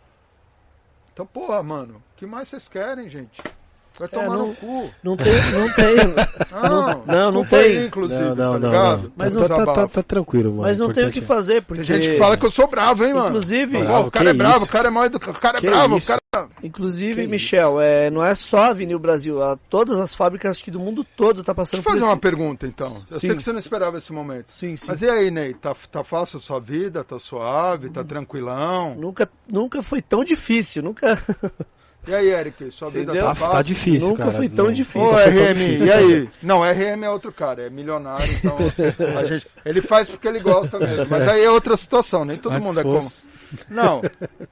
Então, 1.11 1.25
porra, 1.25 1.61
mano, 1.63 1.99
o 1.99 2.15
que 2.15 2.25
mais 2.25 2.49
vocês 2.49 2.67
querem, 2.67 3.09
gente? 3.09 3.49
Vai 3.99 4.07
tomar 4.07 4.27
não- 4.29 4.47
no 4.47 4.55
cu. 4.55 4.91
Não 5.03 5.15
tem, 5.15 5.33
não 5.51 5.71
tem. 5.73 5.93
Não, 6.63 7.05
não, 7.05 7.31
não 7.31 7.45
tem. 7.45 7.85
inclusive, 7.85 8.21
Não, 8.21 8.35
não, 8.35 8.53
tá 8.53 8.59
não. 8.59 8.69
ligado? 8.69 9.03
não. 9.03 9.11
Mas 9.15 9.33
tá, 9.33 9.39
não- 9.39 9.47
tá, 9.47 9.55
tá, 9.55 9.61
desabafo. 9.63 9.93
tá 9.93 10.03
tranquilo, 10.03 10.49
mano. 10.51 10.61
Mas 10.63 10.77
não 10.77 10.91
tem 10.93 11.07
o 11.07 11.11
que 11.11 11.19
é- 11.19 11.21
fazer, 11.21 11.63
porque. 11.63 11.83
Tem 11.83 11.99
gente 12.01 12.11
que 12.13 12.17
fala 12.17 12.37
que 12.37 12.45
eu 12.45 12.51
sou 12.51 12.67
bravo, 12.67 13.03
hein, 13.03 13.13
mano? 13.13 13.29
Inclusive, 13.29 13.83
Pô, 13.83 13.99
o 14.01 14.11
cara 14.11 14.29
é 14.29 14.33
bravo, 14.33 14.57
isso? 14.57 14.65
o 14.65 14.69
cara 14.69 14.87
é 14.87 14.91
mal 14.91 15.05
educado, 15.05 15.37
o 15.37 15.41
cara 15.41 15.57
é 15.57 15.61
Que 15.61 15.67
bravo, 15.67 15.97
isso? 15.97 16.05
o 16.05 16.07
cara. 16.31 16.49
inclusive 16.63 17.21
Que 17.21 17.27
Michel, 17.27 17.79
é, 17.81 18.09
não 18.09 18.23
é 18.25 18.33
só 18.35 18.65
a 18.65 18.73
Vinil 18.73 18.97
Brasil, 18.99 19.41
a, 19.43 19.57
todas 19.69 19.99
as 19.99 20.13
fábricas 20.15 20.61
que 20.61 20.71
do 20.71 20.79
mundo 20.79 21.03
todo 21.15 21.43
tá 21.43 21.53
passando 21.53 21.81
Deixa 21.83 21.89
eu 21.89 21.91
fazer 21.91 21.99
por 21.99 22.05
uma 22.07 22.13
esse... 22.13 22.21
pergunta, 22.21 22.65
então. 22.67 23.03
Eu 23.11 23.19
sei 23.19 23.29
Sim. 23.31 23.35
que 23.37 23.43
você 23.43 23.51
não 23.51 23.59
esperava 23.59 23.97
esse 23.97 24.11
momento. 24.13 24.47
Sim, 24.51 24.75
sim. 24.75 24.85
Mas 24.87 25.01
e 25.01 25.09
aí, 25.09 25.29
Ney? 25.31 25.53
Tá, 25.55 25.75
tá 25.91 26.03
fácil 26.03 26.37
a 26.37 26.39
sua 26.39 26.59
vida? 26.59 27.03
Tá 27.03 27.19
suave? 27.19 27.89
Tá 27.89 28.03
tranquilão? 28.03 28.95
Nunca, 28.95 29.29
nunca 29.51 29.81
foi 29.83 30.01
tão 30.01 30.23
difícil, 30.23 30.81
nunca. 30.83 31.17
E 32.05 32.13
aí, 32.13 32.27
Eric? 32.29 32.69
Sua 32.71 32.89
vida 32.89 33.03
Entendeu? 33.11 33.23
tá 33.23 33.29
Tá, 33.29 33.35
fácil? 33.35 33.53
tá 33.55 33.61
difícil, 33.61 34.09
Nunca 34.09 34.23
cara. 34.25 34.35
foi 34.35 34.49
tão 34.49 34.65
Não. 34.65 34.71
difícil. 34.73 35.01
Ô, 35.07 35.11
RM, 35.15 35.53
difícil, 35.53 35.85
e 35.85 35.89
cara. 35.89 36.01
aí? 36.01 36.29
Não, 36.41 36.59
RM 36.63 37.03
é 37.05 37.09
outro 37.09 37.31
cara, 37.31 37.61
é 37.63 37.69
milionário, 37.69 38.33
então 38.33 38.57
a 39.17 39.23
gente, 39.25 39.47
ele 39.65 39.81
faz 39.81 40.09
porque 40.09 40.27
ele 40.27 40.39
gosta 40.41 40.79
mesmo. 40.79 41.07
Mas 41.09 41.27
aí 41.27 41.43
é 41.43 41.49
outra 41.49 41.77
situação, 41.77 42.25
nem 42.25 42.37
todo 42.37 42.53
Antes 42.53 42.67
mundo 42.67 42.79
é 42.79 42.83
como. 42.83 43.01
fosse. 43.01 43.27
Não, 43.69 44.01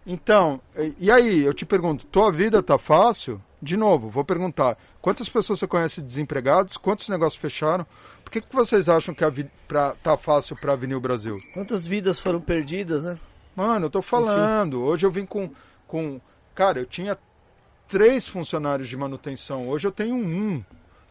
então, 0.05 0.61
e- 0.77 1.11
aí, 1.11 1.43
eu 1.43 1.53
te 1.53 1.65
pergunto, 1.65 2.05
tua 2.05 2.31
vida 2.31 2.61
tá 2.63 2.77
fácil? 2.77 3.41
De 3.61 3.75
novo, 3.77 4.09
vou 4.09 4.23
perguntar, 4.23 4.77
quantas 5.01 5.27
pessoas 5.29 5.59
você 5.59 5.67
conhece 5.67 6.01
desempregados? 6.01 6.77
Quantos 6.77 7.09
negócios 7.09 7.39
fecharam? 7.39 7.85
Por 8.23 8.31
que, 8.31 8.41
que 8.41 8.55
vocês 8.55 8.87
acham 8.89 9.13
que 9.13 9.23
a 9.23 9.29
vi, 9.29 9.45
pra, 9.67 9.93
tá 10.01 10.17
fácil 10.17 10.55
pra 10.55 10.73
Avenida 10.73 10.99
Brasil? 10.99 11.35
Quantas 11.53 11.85
vidas 11.85 12.19
foram 12.19 12.39
perdidas, 12.41 13.03
né? 13.03 13.17
Mano, 13.55 13.85
eu 13.87 13.89
tô 13.89 14.01
falando, 14.01 14.81
hoje 14.81 15.05
eu 15.05 15.11
vim 15.11 15.25
com, 15.25 15.49
com. 15.87 16.19
Cara, 16.55 16.79
eu 16.79 16.85
tinha 16.85 17.17
três 17.91 18.25
funcionários 18.25 18.87
de 18.87 18.95
manutenção. 18.95 19.67
Hoje 19.67 19.85
eu 19.85 19.91
tenho 19.91 20.15
um, 20.15 20.63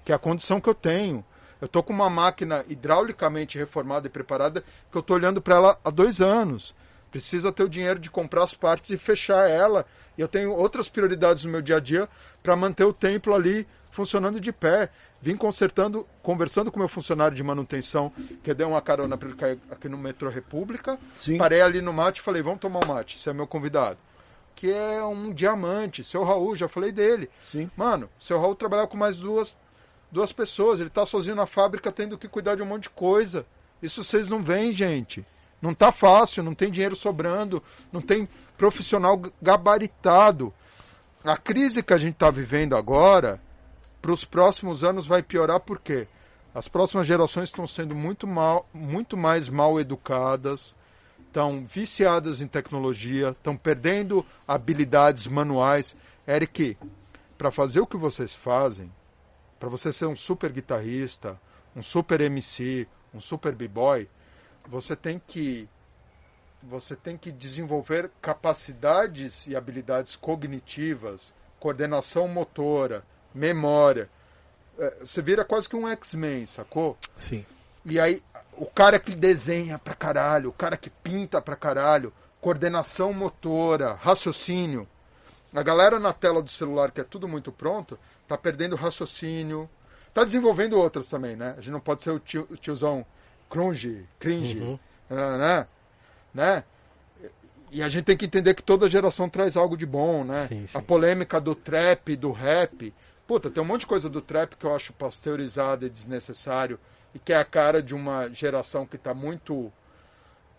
que 0.02 0.12
é 0.12 0.15
a 0.15 0.18
condição 0.18 0.59
que 0.59 0.68
eu 0.68 0.75
tenho. 0.75 1.23
Eu 1.60 1.67
estou 1.67 1.83
com 1.83 1.92
uma 1.92 2.09
máquina 2.09 2.65
hidraulicamente 2.67 3.59
reformada 3.59 4.07
e 4.07 4.10
preparada 4.10 4.62
que 4.91 4.97
eu 4.97 5.00
estou 5.00 5.15
olhando 5.15 5.42
para 5.42 5.57
ela 5.57 5.78
há 5.84 5.91
dois 5.91 6.23
anos. 6.23 6.75
Precisa 7.10 7.52
ter 7.52 7.65
o 7.65 7.68
dinheiro 7.68 8.00
de 8.00 8.09
comprar 8.09 8.44
as 8.44 8.55
partes 8.55 8.91
e 8.91 8.97
fechar 8.97 9.47
ela. 9.47 9.84
E 10.17 10.23
eu 10.23 10.28
tenho 10.28 10.52
outras 10.52 10.89
prioridades 10.89 11.44
no 11.44 11.50
meu 11.50 11.60
dia 11.60 11.76
a 11.76 11.81
dia 11.81 12.09
para 12.42 12.57
manter 12.57 12.84
o 12.84 12.94
templo 12.94 13.34
ali 13.34 13.68
funcionando 13.92 14.41
de 14.41 14.50
pé. 14.50 14.89
Vim 15.20 15.36
consertando, 15.36 16.07
conversando 16.23 16.73
com 16.73 16.78
meu 16.78 16.89
funcionário 16.89 17.36
de 17.36 17.42
manutenção, 17.42 18.10
que 18.42 18.55
deu 18.55 18.70
uma 18.70 18.81
carona 18.81 19.18
para 19.18 19.28
ele 19.28 19.36
cair 19.36 19.59
aqui 19.70 19.86
no 19.86 19.99
metrô 19.99 20.31
República. 20.31 20.99
Sim. 21.12 21.36
Parei 21.36 21.60
ali 21.60 21.83
no 21.83 21.92
mate 21.92 22.23
e 22.23 22.25
falei, 22.25 22.41
vamos 22.41 22.60
tomar 22.60 22.83
um 22.83 22.89
mate, 22.89 23.18
você 23.18 23.28
é 23.28 23.34
meu 23.34 23.47
convidado. 23.47 23.99
Que 24.60 24.70
é 24.70 25.02
um 25.02 25.32
diamante, 25.32 26.05
seu 26.05 26.22
Raul, 26.22 26.55
já 26.55 26.68
falei 26.68 26.92
dele. 26.92 27.30
Sim. 27.40 27.70
Mano, 27.74 28.10
seu 28.20 28.39
Raul 28.39 28.55
trabalhava 28.55 28.89
com 28.89 28.97
mais 28.98 29.16
duas, 29.16 29.58
duas 30.12 30.32
pessoas, 30.32 30.78
ele 30.78 30.90
tá 30.90 31.06
sozinho 31.06 31.34
na 31.34 31.47
fábrica 31.47 31.90
tendo 31.90 32.18
que 32.18 32.28
cuidar 32.28 32.56
de 32.56 32.62
um 32.62 32.66
monte 32.66 32.82
de 32.82 32.90
coisa. 32.90 33.47
Isso 33.82 34.05
vocês 34.05 34.28
não 34.28 34.42
veem, 34.42 34.70
gente. 34.74 35.24
Não 35.62 35.72
tá 35.72 35.90
fácil, 35.90 36.42
não 36.42 36.55
tem 36.55 36.70
dinheiro 36.70 36.94
sobrando, 36.94 37.62
não 37.90 38.02
tem 38.02 38.28
profissional 38.58 39.18
gabaritado. 39.40 40.52
A 41.24 41.39
crise 41.39 41.82
que 41.82 41.94
a 41.94 41.98
gente 41.98 42.16
está 42.16 42.30
vivendo 42.30 42.76
agora, 42.76 43.40
para 44.02 44.12
os 44.12 44.26
próximos 44.26 44.84
anos 44.84 45.06
vai 45.06 45.22
piorar 45.22 45.60
porque 45.60 46.06
as 46.55 46.68
próximas 46.68 47.06
gerações 47.06 47.48
estão 47.48 47.66
sendo 47.66 47.94
muito, 47.94 48.26
mal, 48.26 48.68
muito 48.74 49.16
mais 49.16 49.48
mal 49.48 49.80
educadas, 49.80 50.76
estão 51.31 51.65
viciadas 51.65 52.41
em 52.41 52.49
tecnologia, 52.49 53.31
estão 53.31 53.57
perdendo 53.57 54.26
habilidades 54.47 55.28
manuais. 55.28 55.94
Eric, 56.26 56.76
para 57.39 57.52
fazer 57.52 57.81
o 57.81 57.86
que 57.86 57.97
vocês 57.97 58.34
fazem, 58.34 58.92
para 59.59 59.68
você 59.68 59.92
ser 59.92 60.07
um 60.07 60.17
super 60.17 60.52
guitarrista, 60.52 61.41
um 61.75 61.83
super 61.83 62.20
MC, 62.20 62.86
um 63.15 63.20
super 63.20 63.55
b-boy, 63.55 64.09
você 64.68 64.97
tem 64.97 65.20
que 65.25 65.68
você 66.62 66.94
tem 66.94 67.17
que 67.17 67.33
desenvolver 67.33 68.10
capacidades 68.20 69.47
e 69.47 69.57
habilidades 69.57 70.15
cognitivas, 70.15 71.33
coordenação 71.59 72.28
motora, 72.28 73.02
memória. 73.34 74.10
É, 74.78 74.99
Você 75.00 75.23
vira 75.23 75.42
quase 75.42 75.67
que 75.67 75.75
um 75.75 75.89
X-Men, 75.89 76.44
sacou? 76.44 76.99
Sim. 77.17 77.47
E 77.84 77.99
aí, 77.99 78.23
o 78.57 78.67
cara 78.67 78.99
que 78.99 79.15
desenha 79.15 79.78
pra 79.78 79.94
caralho, 79.94 80.50
o 80.50 80.52
cara 80.52 80.76
que 80.76 80.91
pinta 80.91 81.41
pra 81.41 81.57
caralho, 81.57 82.12
coordenação 82.41 83.12
motora, 83.12 83.94
raciocínio. 83.94 84.86
A 85.55 85.62
galera 85.62 85.99
na 85.99 86.12
tela 86.12 86.42
do 86.42 86.50
celular, 86.50 86.91
que 86.91 87.00
é 87.00 87.05
tudo 87.05 87.26
muito 87.26 87.50
pronto, 87.50 87.99
tá 88.28 88.36
perdendo 88.36 88.76
raciocínio. 88.76 89.68
Tá 90.12 90.25
desenvolvendo 90.25 90.75
outras 90.78 91.09
também, 91.09 91.36
né? 91.36 91.55
A 91.57 91.60
gente 91.60 91.70
não 91.70 91.81
pode 91.81 92.02
ser 92.02 92.10
o, 92.10 92.18
tio, 92.18 92.47
o 92.50 92.57
tiozão 92.57 93.05
cringe, 93.49 94.07
cringe, 94.18 94.59
Uhum. 94.60 94.78
né? 95.09 95.67
né? 96.34 96.65
E 97.73 97.83
a 97.83 97.89
gente 97.89 98.05
tem 98.05 98.17
que 98.17 98.25
entender 98.26 98.55
que 98.55 98.62
toda 98.62 98.89
geração 98.89 99.28
traz 99.28 99.57
algo 99.57 99.76
de 99.76 99.86
bom, 99.86 100.25
né? 100.25 100.47
Sim, 100.49 100.67
sim. 100.67 100.76
A 100.78 100.83
polêmica 100.83 101.41
do 101.41 101.55
trap, 101.55 102.17
do 102.17 102.33
rap. 102.33 102.92
Puta, 103.26 103.49
tem 103.49 103.62
um 103.62 103.67
monte 103.67 103.83
de 103.83 103.86
coisa 103.86 104.09
do 104.09 104.20
trap 104.20 104.57
que 104.57 104.65
eu 104.67 104.75
acho 104.75 104.92
pasteurizado 104.92 105.86
e 105.86 105.91
desnecessário 105.91 106.78
e 107.14 107.18
que 107.18 107.32
é 107.32 107.36
a 107.36 107.44
cara 107.44 107.82
de 107.82 107.94
uma 107.94 108.28
geração 108.28 108.86
que 108.86 108.97
está 108.97 109.12
muito 109.14 109.72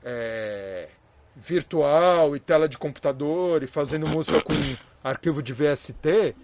é, 0.04 0.90
virtual 1.36 2.36
e 2.36 2.40
tela 2.40 2.68
de 2.68 2.78
computador 2.78 3.64
e 3.64 3.68
fazendo 3.68 4.08
música 4.08 4.42
com 4.42 4.54
arquivo 5.04 5.42
de 5.42 5.54
VST. 5.54 6.36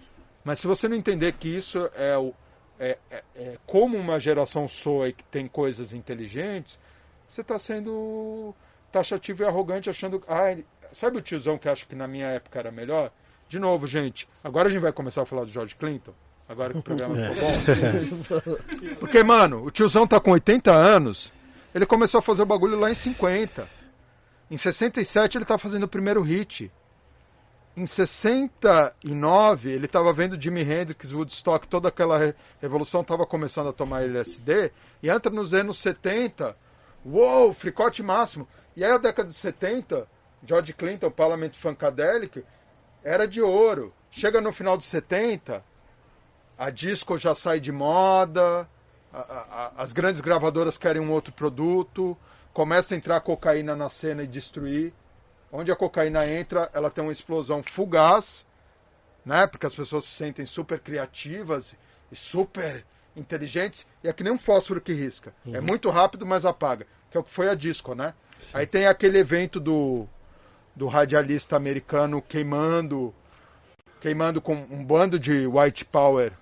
Mas 0.44 0.60
se 0.60 0.66
você 0.66 0.88
não 0.88 0.96
entender 0.96 1.32
que 1.34 1.48
isso 1.48 1.90
é, 1.94 2.16
o, 2.16 2.32
é, 2.78 2.98
é- 3.10 3.24
é 3.36 3.58
como 3.66 3.96
uma 3.98 4.18
geração 4.18 4.66
soa 4.68 5.08
e 5.08 5.12
que 5.12 5.24
tem 5.24 5.46
coisas 5.46 5.92
inteligentes, 5.92 6.78
você 7.26 7.42
está 7.42 7.58
sendo 7.58 8.54
taxativo 8.90 9.42
e 9.42 9.46
arrogante 9.46 9.90
achando. 9.90 10.22
Ele- 10.50 10.66
sabe 10.92 11.18
o 11.18 11.22
tiozão 11.22 11.58
que 11.58 11.68
acha 11.68 11.84
que 11.84 11.94
na 11.94 12.08
minha 12.08 12.28
época 12.28 12.58
era 12.58 12.70
melhor? 12.70 13.12
De 13.48 13.58
novo, 13.58 13.86
gente, 13.86 14.28
agora 14.42 14.68
a 14.68 14.70
gente 14.70 14.80
vai 14.80 14.92
começar 14.92 15.22
a 15.22 15.26
falar 15.26 15.44
do 15.44 15.50
George 15.50 15.74
Clinton. 15.74 16.14
Agora 16.48 16.72
que 16.72 16.78
o 16.78 16.82
programa 16.82 17.16
É. 17.20 17.30
ficou 17.30 17.48
bom. 17.50 18.56
Porque, 19.00 19.22
mano, 19.22 19.64
o 19.64 19.70
tiozão 19.70 20.06
tá 20.06 20.18
com 20.18 20.30
80 20.32 20.72
anos, 20.72 21.32
ele 21.74 21.84
começou 21.84 22.20
a 22.20 22.22
fazer 22.22 22.42
o 22.42 22.46
bagulho 22.46 22.78
lá 22.78 22.90
em 22.90 22.94
50. 22.94 23.68
Em 24.50 24.56
67 24.56 25.36
ele 25.36 25.44
tá 25.44 25.58
fazendo 25.58 25.82
o 25.84 25.88
primeiro 25.88 26.22
hit. 26.22 26.70
Em 27.76 27.86
69 27.86 29.70
ele 29.70 29.86
tava 29.86 30.12
vendo 30.12 30.40
Jimi 30.40 30.62
Hendrix, 30.62 31.12
Woodstock, 31.12 31.68
toda 31.68 31.88
aquela 31.88 32.18
re- 32.18 32.34
revolução 32.60 33.04
tava 33.04 33.26
começando 33.26 33.68
a 33.68 33.72
tomar 33.72 34.02
LSD. 34.02 34.72
E 35.02 35.10
entra 35.10 35.30
nos 35.30 35.52
anos 35.54 35.78
70, 35.78 36.56
uou, 37.04 37.52
fricote 37.52 38.02
máximo. 38.02 38.48
E 38.76 38.82
aí 38.84 38.90
a 38.90 38.98
década 38.98 39.28
de 39.28 39.34
70, 39.34 40.08
George 40.46 40.72
Clinton, 40.72 41.10
Parliament 41.10 41.52
Funkadelic, 41.52 42.42
era 43.04 43.26
de 43.28 43.40
ouro. 43.42 43.92
Chega 44.10 44.40
no 44.40 44.50
final 44.52 44.76
dos 44.76 44.86
70, 44.86 45.62
a 46.58 46.70
disco 46.70 47.16
já 47.16 47.34
sai 47.34 47.60
de 47.60 47.70
moda, 47.70 48.68
a- 49.12 49.18
a- 49.18 49.46
a- 49.50 49.72
as 49.78 49.92
grandes 49.92 50.20
gravadoras 50.20 50.76
querem 50.76 51.00
um 51.00 51.12
outro 51.12 51.32
produto, 51.32 52.16
começa 52.52 52.94
a 52.94 52.98
entrar 52.98 53.20
cocaína 53.20 53.76
na 53.76 53.88
cena 53.88 54.22
e 54.22 54.26
destruir. 54.26 54.92
Onde 55.52 55.70
a 55.72 55.76
cocaína 55.76 56.26
entra, 56.28 56.68
ela 56.74 56.90
tem 56.90 57.02
uma 57.02 57.12
explosão 57.12 57.62
fugaz, 57.62 58.44
né? 59.24 59.46
Porque 59.46 59.66
as 59.66 59.74
pessoas 59.74 60.04
se 60.04 60.10
sentem 60.10 60.44
super 60.44 60.78
criativas 60.80 61.74
e 62.12 62.16
super 62.16 62.84
inteligentes, 63.16 63.86
e 64.04 64.08
é 64.08 64.12
que 64.12 64.22
nem 64.22 64.32
um 64.32 64.38
fósforo 64.38 64.80
que 64.80 64.92
risca. 64.92 65.32
É 65.46 65.60
muito 65.60 65.88
rápido, 65.90 66.26
mas 66.26 66.44
apaga. 66.44 66.86
Que 67.10 67.16
é 67.16 67.20
o 67.20 67.24
que 67.24 67.30
foi 67.30 67.48
a 67.48 67.54
disco, 67.54 67.94
né? 67.94 68.14
Aí 68.52 68.66
tem 68.66 68.86
aquele 68.86 69.18
evento 69.18 69.58
do, 69.58 70.06
do 70.76 70.86
radialista 70.86 71.56
americano 71.56 72.20
queimando 72.20 73.14
queimando 74.00 74.40
com 74.40 74.54
um 74.54 74.84
bando 74.84 75.18
de 75.18 75.46
white 75.46 75.84
power, 75.84 76.32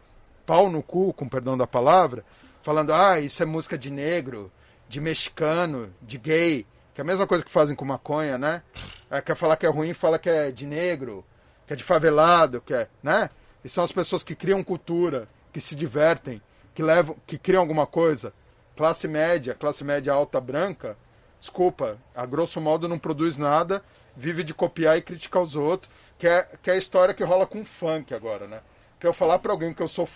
pau 0.46 0.70
no 0.70 0.82
cu, 0.82 1.12
com 1.12 1.28
perdão 1.28 1.58
da 1.58 1.66
palavra, 1.66 2.24
falando, 2.62 2.94
ah, 2.94 3.20
isso 3.20 3.42
é 3.42 3.46
música 3.46 3.76
de 3.76 3.90
negro, 3.90 4.50
de 4.88 5.00
mexicano, 5.00 5.92
de 6.00 6.16
gay, 6.16 6.66
que 6.94 7.00
é 7.00 7.02
a 7.02 7.06
mesma 7.06 7.26
coisa 7.26 7.44
que 7.44 7.50
fazem 7.50 7.76
com 7.76 7.84
maconha, 7.84 8.38
né? 8.38 8.62
É, 9.10 9.20
quer 9.20 9.36
falar 9.36 9.56
que 9.56 9.66
é 9.66 9.68
ruim, 9.68 9.92
fala 9.92 10.18
que 10.18 10.30
é 10.30 10.50
de 10.50 10.66
negro, 10.66 11.24
que 11.66 11.72
é 11.72 11.76
de 11.76 11.84
favelado, 11.84 12.60
que 12.60 12.72
é, 12.72 12.88
né? 13.02 13.28
E 13.64 13.68
são 13.68 13.84
as 13.84 13.92
pessoas 13.92 14.22
que 14.22 14.34
criam 14.34 14.64
cultura, 14.64 15.28
que 15.52 15.60
se 15.60 15.74
divertem, 15.74 16.40
que 16.74 16.82
levam, 16.82 17.16
que 17.26 17.36
criam 17.36 17.60
alguma 17.60 17.86
coisa. 17.86 18.32
Classe 18.76 19.08
média, 19.08 19.54
classe 19.54 19.82
média 19.82 20.12
alta 20.12 20.40
branca, 20.40 20.96
desculpa, 21.40 21.98
a 22.14 22.24
grosso 22.24 22.60
modo 22.60 22.88
não 22.88 22.98
produz 22.98 23.36
nada, 23.36 23.82
vive 24.16 24.42
de 24.44 24.54
copiar 24.54 24.96
e 24.96 25.02
criticar 25.02 25.42
os 25.42 25.56
outros, 25.56 25.90
que 26.18 26.26
é, 26.26 26.48
que 26.62 26.70
é 26.70 26.74
a 26.74 26.78
história 26.78 27.14
que 27.14 27.24
rola 27.24 27.46
com 27.46 27.64
funk 27.64 28.14
agora, 28.14 28.46
né? 28.46 28.60
Que 28.98 29.06
eu 29.06 29.12
falar 29.12 29.38
para 29.38 29.52
alguém 29.52 29.74
que 29.74 29.82
eu 29.82 29.88
sou 29.88 30.08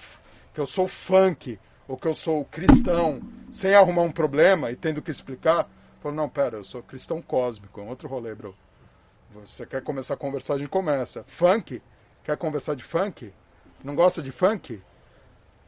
que 0.52 0.60
eu 0.60 0.66
sou 0.66 0.88
funk 0.88 1.58
ou 1.86 1.96
que 1.96 2.06
eu 2.06 2.14
sou 2.14 2.44
cristão, 2.44 3.20
sem 3.52 3.74
arrumar 3.74 4.02
um 4.02 4.12
problema 4.12 4.70
e 4.70 4.76
tendo 4.76 5.02
que 5.02 5.10
explicar, 5.10 5.68
falo, 6.00 6.14
não, 6.14 6.28
pera, 6.28 6.56
eu 6.56 6.64
sou 6.64 6.82
cristão 6.82 7.20
cósmico, 7.20 7.80
é 7.80 7.84
um 7.84 7.88
outro 7.88 8.08
rolê, 8.08 8.34
bro. 8.34 8.54
Você 9.34 9.64
quer 9.64 9.82
começar 9.82 10.14
a 10.14 10.16
conversar, 10.16 10.54
a 10.54 10.58
gente 10.58 10.68
começa. 10.68 11.24
Funk? 11.28 11.80
Quer 12.24 12.36
conversar 12.36 12.74
de 12.74 12.84
funk? 12.84 13.32
Não 13.82 13.94
gosta 13.94 14.22
de 14.22 14.30
funk? 14.30 14.80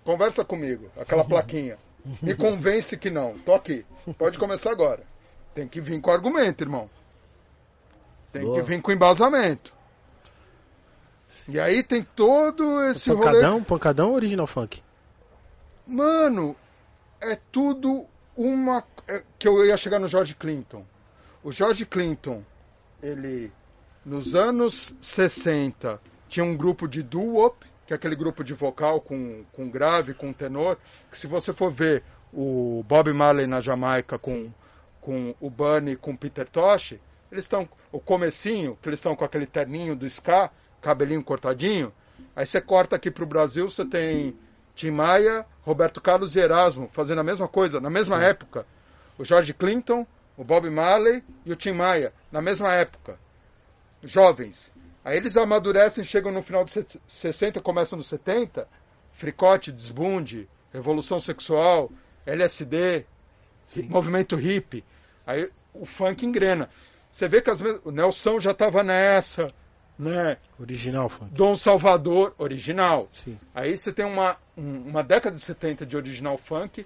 Conversa 0.04 0.44
comigo, 0.44 0.90
aquela 0.96 1.24
plaquinha. 1.24 1.78
Me 2.20 2.34
convence 2.34 2.96
que 2.96 3.08
não. 3.10 3.38
Tô 3.38 3.54
aqui. 3.54 3.86
Pode 4.18 4.38
começar 4.38 4.72
agora. 4.72 5.04
Tem 5.54 5.68
que 5.68 5.80
vir 5.80 6.00
com 6.00 6.10
argumento, 6.10 6.64
irmão. 6.64 6.90
Tem 8.32 8.42
Boa. 8.42 8.56
que 8.56 8.62
vir 8.62 8.82
com 8.82 8.90
embasamento. 8.90 9.72
E 11.48 11.58
aí 11.58 11.82
tem 11.82 12.06
todo 12.16 12.82
esse 12.84 13.10
rolê. 13.10 13.22
Pancadão, 13.22 13.64
pancadão 13.64 14.08
ou 14.10 14.14
original 14.14 14.46
funk? 14.46 14.82
Mano, 15.86 16.56
é 17.20 17.36
tudo 17.50 18.06
uma. 18.36 18.84
é, 19.08 19.22
que 19.38 19.48
eu 19.48 19.64
ia 19.64 19.76
chegar 19.76 19.98
no 19.98 20.08
George 20.08 20.34
Clinton. 20.34 20.84
O 21.42 21.52
George 21.52 21.84
Clinton, 21.84 22.42
ele. 23.02 23.52
Nos 24.04 24.34
anos 24.34 24.96
60, 25.00 26.00
tinha 26.28 26.44
um 26.44 26.56
grupo 26.56 26.88
de 26.88 27.04
doo-wop, 27.04 27.64
que 27.86 27.92
é 27.92 27.96
aquele 27.96 28.16
grupo 28.16 28.42
de 28.42 28.52
vocal 28.52 29.00
com, 29.00 29.44
com 29.52 29.70
grave, 29.70 30.12
com 30.12 30.32
tenor, 30.32 30.76
que 31.08 31.16
se 31.16 31.28
você 31.28 31.52
for 31.52 31.70
ver 31.70 32.02
o 32.32 32.84
Bob 32.88 33.12
Marley 33.12 33.46
na 33.46 33.60
Jamaica 33.60 34.18
com, 34.18 34.50
com 35.00 35.34
o 35.40 35.48
Bunny 35.48 35.94
com 35.94 36.12
o 36.12 36.18
Peter 36.18 36.48
Tosh, 36.48 36.94
eles 37.30 37.44
estão. 37.44 37.68
O 37.92 38.00
comecinho, 38.00 38.78
que 38.80 38.88
eles 38.88 38.98
estão 38.98 39.14
com 39.14 39.24
aquele 39.24 39.46
terninho 39.46 39.94
do 39.94 40.06
ska, 40.06 40.50
cabelinho 40.82 41.22
cortadinho. 41.24 41.92
Aí 42.36 42.44
você 42.44 42.60
corta 42.60 42.96
aqui 42.96 43.10
pro 43.10 43.24
Brasil, 43.26 43.70
você 43.70 43.84
tem 43.84 44.36
Tim 44.74 44.90
Maia, 44.90 45.46
Roberto 45.62 46.00
Carlos 46.00 46.34
e 46.36 46.40
Erasmo 46.40 46.90
fazendo 46.92 47.20
a 47.20 47.24
mesma 47.24 47.48
coisa, 47.48 47.80
na 47.80 47.88
mesma 47.90 48.22
época. 48.22 48.66
O 49.18 49.24
George 49.24 49.54
Clinton, 49.54 50.06
o 50.36 50.42
Bob 50.44 50.68
Marley 50.68 51.22
e 51.46 51.52
o 51.52 51.56
Tim 51.56 51.72
Maia, 51.72 52.12
na 52.30 52.42
mesma 52.42 52.72
época. 52.74 53.18
Jovens. 54.02 54.72
Aí 55.04 55.16
eles 55.16 55.36
amadurecem, 55.36 56.04
chegam 56.04 56.32
no 56.32 56.42
final 56.42 56.64
dos 56.64 56.76
60, 57.06 57.60
começam 57.60 57.96
nos 57.96 58.08
70, 58.08 58.66
fricote, 59.12 59.70
desbunde, 59.72 60.48
revolução 60.72 61.20
sexual, 61.20 61.90
LSD, 62.24 63.04
Sim. 63.66 63.82
movimento 63.82 64.36
hippie. 64.36 64.84
Aí 65.26 65.50
o 65.74 65.84
funk 65.86 66.24
engrena. 66.24 66.68
Você 67.10 67.28
vê 67.28 67.42
que 67.42 67.50
as, 67.50 67.60
mes- 67.60 67.80
o 67.84 67.90
Nelson 67.90 68.40
já 68.40 68.52
estava 68.52 68.82
nessa, 68.82 69.52
né? 70.02 70.36
Original 70.58 71.08
funk. 71.08 71.32
Dom 71.32 71.54
Salvador, 71.56 72.34
original. 72.38 73.08
Sim. 73.12 73.38
Aí 73.54 73.76
você 73.76 73.92
tem 73.92 74.04
uma, 74.04 74.36
um- 74.56 74.88
uma 74.88 75.02
década 75.02 75.36
de 75.36 75.42
70 75.42 75.86
de 75.86 75.96
original 75.96 76.36
funk. 76.38 76.84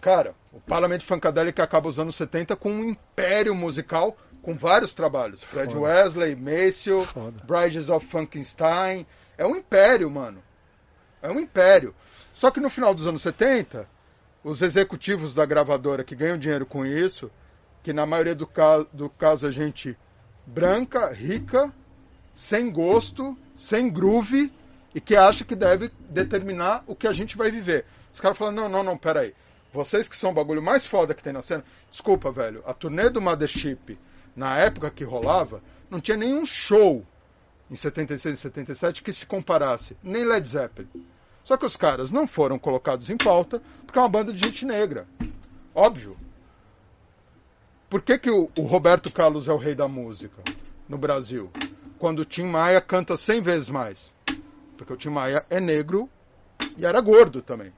Cara, 0.00 0.34
o 0.52 0.60
Parlamento 0.60 1.04
Funkadelic 1.04 1.60
acaba 1.60 1.88
os 1.88 1.98
anos 1.98 2.14
70 2.16 2.56
com 2.56 2.70
um 2.70 2.84
império 2.84 3.54
musical 3.54 4.16
com 4.42 4.54
vários 4.54 4.94
trabalhos. 4.94 5.42
Fred 5.42 5.72
Foda. 5.74 5.84
Wesley, 5.84 6.36
Maceo, 6.36 7.00
Foda. 7.04 7.42
Bridges 7.44 7.88
of 7.88 8.06
Frankenstein. 8.06 9.04
É 9.36 9.44
um 9.44 9.56
império, 9.56 10.08
mano. 10.10 10.42
É 11.20 11.28
um 11.30 11.40
império. 11.40 11.94
Só 12.32 12.50
que 12.50 12.60
no 12.60 12.70
final 12.70 12.94
dos 12.94 13.06
anos 13.08 13.22
70, 13.22 13.88
os 14.44 14.62
executivos 14.62 15.34
da 15.34 15.44
gravadora 15.44 16.04
que 16.04 16.14
ganham 16.14 16.38
dinheiro 16.38 16.64
com 16.64 16.86
isso, 16.86 17.28
que 17.82 17.92
na 17.92 18.06
maioria 18.06 18.34
do, 18.36 18.46
ca 18.46 18.78
do 18.92 19.10
caso 19.10 19.48
é 19.48 19.50
gente 19.52 19.96
branca, 20.48 21.12
rica, 21.12 21.72
sem 22.34 22.70
gosto, 22.70 23.36
sem 23.56 23.90
groove 23.90 24.52
e 24.94 25.00
que 25.00 25.14
acha 25.14 25.44
que 25.44 25.54
deve 25.54 25.90
determinar 26.08 26.82
o 26.86 26.94
que 26.94 27.06
a 27.06 27.12
gente 27.12 27.36
vai 27.36 27.50
viver. 27.50 27.84
Os 28.12 28.20
caras 28.20 28.38
falam, 28.38 28.54
não, 28.54 28.68
não, 28.68 28.82
não, 28.82 28.96
peraí. 28.96 29.34
Vocês 29.72 30.08
que 30.08 30.16
são 30.16 30.30
o 30.30 30.34
bagulho 30.34 30.62
mais 30.62 30.86
foda 30.86 31.14
que 31.14 31.22
tem 31.22 31.32
na 31.32 31.42
cena. 31.42 31.64
Desculpa, 31.90 32.32
velho. 32.32 32.62
A 32.66 32.72
turnê 32.72 33.10
do 33.10 33.20
Mothership, 33.20 33.98
na 34.34 34.56
época 34.58 34.90
que 34.90 35.04
rolava, 35.04 35.62
não 35.90 36.00
tinha 36.00 36.16
nenhum 36.16 36.46
show 36.46 37.04
em 37.70 37.76
76 37.76 38.38
e 38.38 38.42
77 38.42 39.02
que 39.02 39.12
se 39.12 39.26
comparasse. 39.26 39.96
Nem 40.02 40.24
Led 40.24 40.48
Zeppelin. 40.48 40.88
Só 41.44 41.56
que 41.56 41.66
os 41.66 41.76
caras 41.76 42.10
não 42.10 42.26
foram 42.26 42.58
colocados 42.58 43.10
em 43.10 43.16
pauta 43.16 43.62
porque 43.84 43.98
é 43.98 44.02
uma 44.02 44.08
banda 44.08 44.32
de 44.32 44.38
gente 44.38 44.64
negra. 44.64 45.06
Óbvio. 45.74 46.16
Por 47.88 48.02
que, 48.02 48.18
que 48.18 48.30
o, 48.30 48.50
o 48.58 48.62
Roberto 48.62 49.10
Carlos 49.10 49.48
é 49.48 49.52
o 49.52 49.56
rei 49.56 49.74
da 49.74 49.88
música 49.88 50.42
no 50.86 50.98
Brasil? 50.98 51.50
Quando 51.98 52.20
o 52.20 52.24
Tim 52.24 52.44
Maia 52.44 52.82
canta 52.82 53.16
100 53.16 53.40
vezes 53.40 53.70
mais. 53.70 54.12
Porque 54.76 54.92
o 54.92 54.96
Tim 54.96 55.08
Maia 55.08 55.44
é 55.48 55.58
negro 55.58 56.08
e 56.76 56.84
era 56.84 57.00
gordo 57.00 57.40
também. 57.40 57.72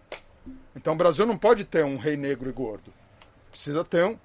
Então 0.75 0.95
o 0.95 0.97
Brasil 0.97 1.25
não 1.25 1.39
pode 1.39 1.65
ter 1.65 1.85
um 1.85 1.97
rei 1.97 2.17
negro 2.17 2.51
e 2.51 2.53
gordo. 2.53 2.93
Precisa 3.51 3.85
ter 3.85 4.05
um, 4.05 4.19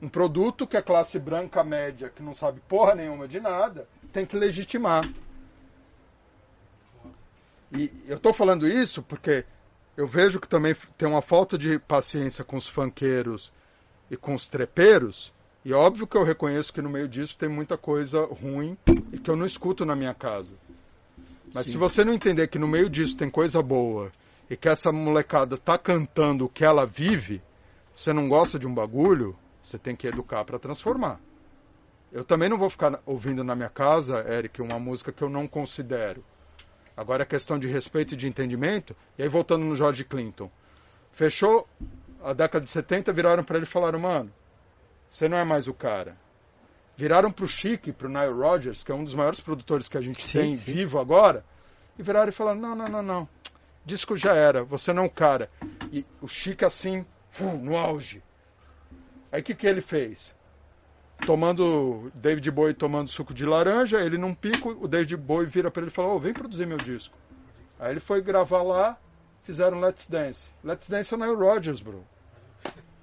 um 0.00 0.08
produto 0.08 0.64
que 0.64 0.76
a 0.76 0.82
classe 0.82 1.18
branca 1.18 1.64
média, 1.64 2.08
que 2.08 2.22
não 2.22 2.34
sabe 2.34 2.60
porra 2.68 2.94
nenhuma 2.94 3.26
de 3.26 3.40
nada, 3.40 3.88
tem 4.12 4.24
que 4.24 4.36
legitimar. 4.36 5.12
E 7.72 7.90
eu 8.06 8.16
estou 8.16 8.32
falando 8.32 8.68
isso 8.68 9.02
porque 9.02 9.44
eu 9.96 10.06
vejo 10.06 10.38
que 10.38 10.48
também 10.48 10.76
tem 10.96 11.08
uma 11.08 11.22
falta 11.22 11.58
de 11.58 11.80
paciência 11.80 12.44
com 12.44 12.56
os 12.56 12.68
funkeiros 12.68 13.52
e 14.12 14.16
com 14.16 14.34
os 14.34 14.46
trepeiros. 14.46 15.32
E 15.64 15.72
é 15.72 15.74
óbvio 15.74 16.06
que 16.06 16.16
eu 16.16 16.22
reconheço 16.22 16.72
que 16.72 16.82
no 16.82 16.90
meio 16.90 17.08
disso 17.08 17.38
tem 17.38 17.48
muita 17.48 17.78
coisa 17.78 18.26
ruim 18.26 18.76
e 19.10 19.18
que 19.18 19.30
eu 19.30 19.36
não 19.36 19.46
escuto 19.46 19.86
na 19.86 19.96
minha 19.96 20.12
casa. 20.12 20.52
Mas 21.54 21.64
Sim. 21.64 21.72
se 21.72 21.78
você 21.78 22.04
não 22.04 22.12
entender 22.12 22.48
que 22.48 22.58
no 22.58 22.68
meio 22.68 22.90
disso 22.90 23.16
tem 23.16 23.30
coisa 23.30 23.62
boa 23.62 24.12
e 24.50 24.56
que 24.56 24.68
essa 24.68 24.92
molecada 24.92 25.56
tá 25.56 25.78
cantando 25.78 26.44
o 26.44 26.48
que 26.48 26.62
ela 26.62 26.84
vive, 26.84 27.40
você 27.96 28.12
não 28.12 28.28
gosta 28.28 28.58
de 28.58 28.66
um 28.66 28.74
bagulho, 28.74 29.34
você 29.62 29.78
tem 29.78 29.96
que 29.96 30.06
educar 30.06 30.44
para 30.44 30.58
transformar. 30.58 31.18
Eu 32.12 32.24
também 32.24 32.50
não 32.50 32.58
vou 32.58 32.68
ficar 32.68 33.00
ouvindo 33.06 33.42
na 33.42 33.54
minha 33.54 33.70
casa, 33.70 34.26
Eric, 34.30 34.60
uma 34.60 34.78
música 34.78 35.10
que 35.10 35.22
eu 35.22 35.30
não 35.30 35.48
considero. 35.48 36.22
Agora 36.94 37.22
é 37.22 37.26
questão 37.26 37.58
de 37.58 37.66
respeito 37.66 38.12
e 38.12 38.16
de 38.16 38.26
entendimento. 38.26 38.94
E 39.16 39.22
aí 39.22 39.28
voltando 39.28 39.64
no 39.64 39.74
George 39.74 40.04
Clinton. 40.04 40.50
Fechou 41.12 41.66
a 42.24 42.32
década 42.32 42.64
de 42.64 42.70
70, 42.70 43.12
viraram 43.12 43.44
para 43.44 43.56
ele 43.56 43.66
e 43.66 43.68
falaram, 43.68 43.98
mano, 43.98 44.32
você 45.10 45.28
não 45.28 45.36
é 45.36 45.44
mais 45.44 45.68
o 45.68 45.74
cara. 45.74 46.16
Viraram 46.96 47.32
pro 47.32 47.48
Chic, 47.48 47.92
pro 47.92 48.08
Nile 48.08 48.32
Rodgers, 48.32 48.84
que 48.84 48.92
é 48.92 48.94
um 48.94 49.04
dos 49.04 49.14
maiores 49.14 49.40
produtores 49.40 49.88
que 49.88 49.98
a 49.98 50.00
gente 50.00 50.22
Sim, 50.22 50.38
tem 50.38 50.56
sim. 50.56 50.72
vivo 50.72 50.98
agora, 50.98 51.44
e 51.98 52.02
viraram 52.02 52.28
e 52.28 52.32
falaram, 52.32 52.60
não, 52.60 52.74
não, 52.74 52.88
não, 52.88 53.02
não. 53.02 53.28
Disco 53.84 54.16
já 54.16 54.34
era, 54.34 54.62
você 54.62 54.92
não 54.92 55.04
é 55.04 55.06
o 55.06 55.10
cara. 55.10 55.50
E 55.90 56.06
o 56.20 56.28
Chic 56.28 56.62
assim, 56.62 57.04
no 57.40 57.76
auge. 57.76 58.22
Aí 59.30 59.40
o 59.40 59.44
que, 59.44 59.54
que 59.54 59.66
ele 59.66 59.80
fez? 59.80 60.34
Tomando, 61.26 62.10
David 62.14 62.50
Bowie 62.50 62.74
tomando 62.74 63.10
suco 63.10 63.32
de 63.32 63.44
laranja, 63.46 64.00
ele 64.00 64.18
num 64.18 64.34
pico, 64.34 64.70
o 64.70 64.86
David 64.86 65.16
Bowie 65.16 65.46
vira 65.46 65.70
para 65.70 65.82
ele 65.82 65.90
e 65.90 65.94
fala, 65.94 66.08
ô, 66.08 66.18
vem 66.18 66.32
produzir 66.32 66.66
meu 66.66 66.78
disco. 66.78 67.16
Aí 67.78 67.92
ele 67.92 68.00
foi 68.00 68.20
gravar 68.20 68.62
lá, 68.62 68.98
fizeram 69.42 69.80
Let's 69.80 70.08
Dance. 70.08 70.52
Let's 70.62 70.88
Dance 70.88 71.12
é 71.12 71.16
o 71.16 71.20
Nile 71.20 71.36
Rodgers, 71.36 71.80
bro. 71.80 72.04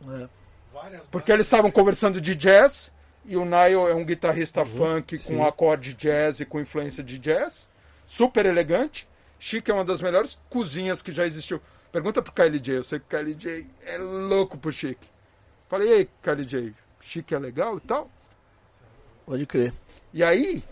É. 0.08 0.30
Porque 1.12 1.32
eles 1.32 1.46
estavam 1.46 1.72
conversando 1.72 2.22
de 2.22 2.36
jazz, 2.36 2.92
e 3.26 3.36
o 3.36 3.44
Nile 3.44 3.92
é 3.92 3.94
um 3.94 4.06
guitarrista 4.06 4.66
funk 4.66 5.18
com 5.20 5.24
sim. 5.24 5.42
acorde 5.42 5.94
jazz 5.94 6.40
e 6.40 6.46
com 6.46 6.60
influência 6.60 7.04
de 7.04 7.18
jazz, 7.18 7.68
super 8.08 8.46
elegante. 8.46 9.08
Chic 9.40 9.68
é 9.70 9.74
uma 9.74 9.86
das 9.86 10.02
melhores 10.02 10.42
cozinhas 10.50 11.02
que 11.02 11.12
já 11.12 11.26
existiu. 11.26 11.62
Pergunta 11.92 12.22
pro 12.22 12.32
Kylie 12.32 12.60
J, 12.60 12.78
eu 12.78 12.84
sei 12.84 13.00
que 13.00 13.06
o 13.06 13.18
Kylie 13.18 13.36
J 13.36 13.68
é 13.86 13.98
louco 13.98 14.58
pro 14.58 14.72
Chic. 14.72 14.98
Falei, 15.68 15.90
e 15.90 15.94
aí, 15.94 16.10
Kylie 16.22 16.46
J, 16.46 16.74
Chic 17.02 17.32
é 17.32 17.40
legal 17.40 17.78
e 17.78 17.82
tal? 17.82 18.10
Pode 19.26 19.46
crer. 19.46 19.74
E 20.14 20.24
aí, 20.24 20.64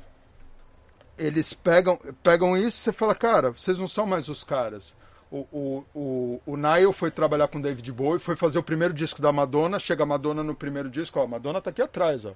eles 1.17 1.53
pegam, 1.53 1.99
pegam 2.23 2.57
isso 2.57 2.77
e 2.77 2.81
você 2.81 2.91
fala, 2.91 3.15
cara, 3.15 3.51
vocês 3.51 3.77
não 3.77 3.87
são 3.87 4.05
mais 4.05 4.29
os 4.29 4.43
caras. 4.43 4.93
O, 5.29 5.45
o, 5.51 5.85
o, 5.93 6.41
o 6.45 6.57
Nile 6.57 6.93
foi 6.93 7.11
trabalhar 7.11 7.49
com 7.49 7.59
David 7.59 7.91
Bowie, 7.91 8.19
foi 8.19 8.35
fazer 8.35 8.59
o 8.59 8.63
primeiro 8.63 8.93
disco 8.93 9.21
da 9.21 9.31
Madonna, 9.31 9.77
chega 9.77 10.03
a 10.03 10.05
Madonna 10.05 10.41
no 10.41 10.55
primeiro 10.55 10.89
disco, 10.89 11.19
ó, 11.19 11.23
a 11.23 11.27
Madonna 11.27 11.61
tá 11.61 11.69
aqui 11.69 11.81
atrás, 11.81 12.25
ó. 12.25 12.33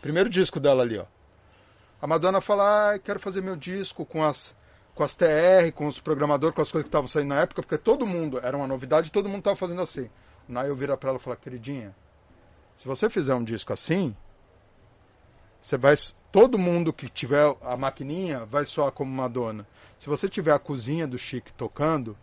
Primeiro 0.00 0.30
disco 0.30 0.58
dela 0.58 0.82
ali, 0.82 0.98
ó. 0.98 1.04
A 2.00 2.06
Madonna 2.06 2.40
fala, 2.40 2.94
ah, 2.94 2.98
quero 2.98 3.20
fazer 3.20 3.42
meu 3.42 3.56
disco 3.56 4.06
com 4.06 4.24
as, 4.24 4.54
com 4.94 5.04
as 5.04 5.14
TR, 5.14 5.70
com 5.74 5.86
os 5.86 6.00
programadores, 6.00 6.54
com 6.54 6.62
as 6.62 6.72
coisas 6.72 6.84
que 6.84 6.88
estavam 6.88 7.06
saindo 7.06 7.28
na 7.28 7.40
época, 7.42 7.60
porque 7.60 7.76
todo 7.76 8.06
mundo, 8.06 8.40
era 8.42 8.56
uma 8.56 8.66
novidade, 8.66 9.12
todo 9.12 9.28
mundo 9.28 9.42
tava 9.42 9.56
fazendo 9.56 9.82
assim. 9.82 10.08
O 10.48 10.52
Nile 10.52 10.74
vira 10.74 10.96
pra 10.96 11.10
ela 11.10 11.18
e 11.18 11.22
fala, 11.22 11.36
queridinha, 11.36 11.94
se 12.74 12.88
você 12.88 13.10
fizer 13.10 13.34
um 13.34 13.44
disco 13.44 13.74
assim, 13.74 14.16
você 15.60 15.76
vai. 15.76 15.94
Todo 16.32 16.58
mundo 16.58 16.92
que 16.92 17.08
tiver 17.08 17.56
a 17.60 17.76
maquininha 17.76 18.44
vai 18.44 18.64
soar 18.64 18.92
como 18.92 19.10
Madonna. 19.10 19.66
Se 19.98 20.08
você 20.08 20.28
tiver 20.28 20.52
a 20.52 20.58
cozinha 20.58 21.06
do 21.06 21.18
Chic 21.18 21.50
tocando, 21.52 22.16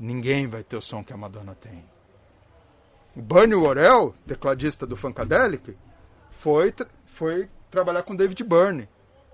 ninguém 0.00 0.46
vai 0.46 0.64
ter 0.64 0.76
o 0.76 0.82
som 0.82 1.04
que 1.04 1.12
a 1.12 1.16
Madonna 1.16 1.54
tem. 1.54 1.84
O 3.14 3.20
Bernie 3.20 3.54
Worrell, 3.54 4.14
tecladista 4.26 4.86
do 4.86 4.96
Funkadelic, 4.96 5.76
foi, 6.30 6.74
foi 7.04 7.50
trabalhar 7.70 8.02
com 8.02 8.16
David 8.16 8.42
Byrne. 8.42 8.88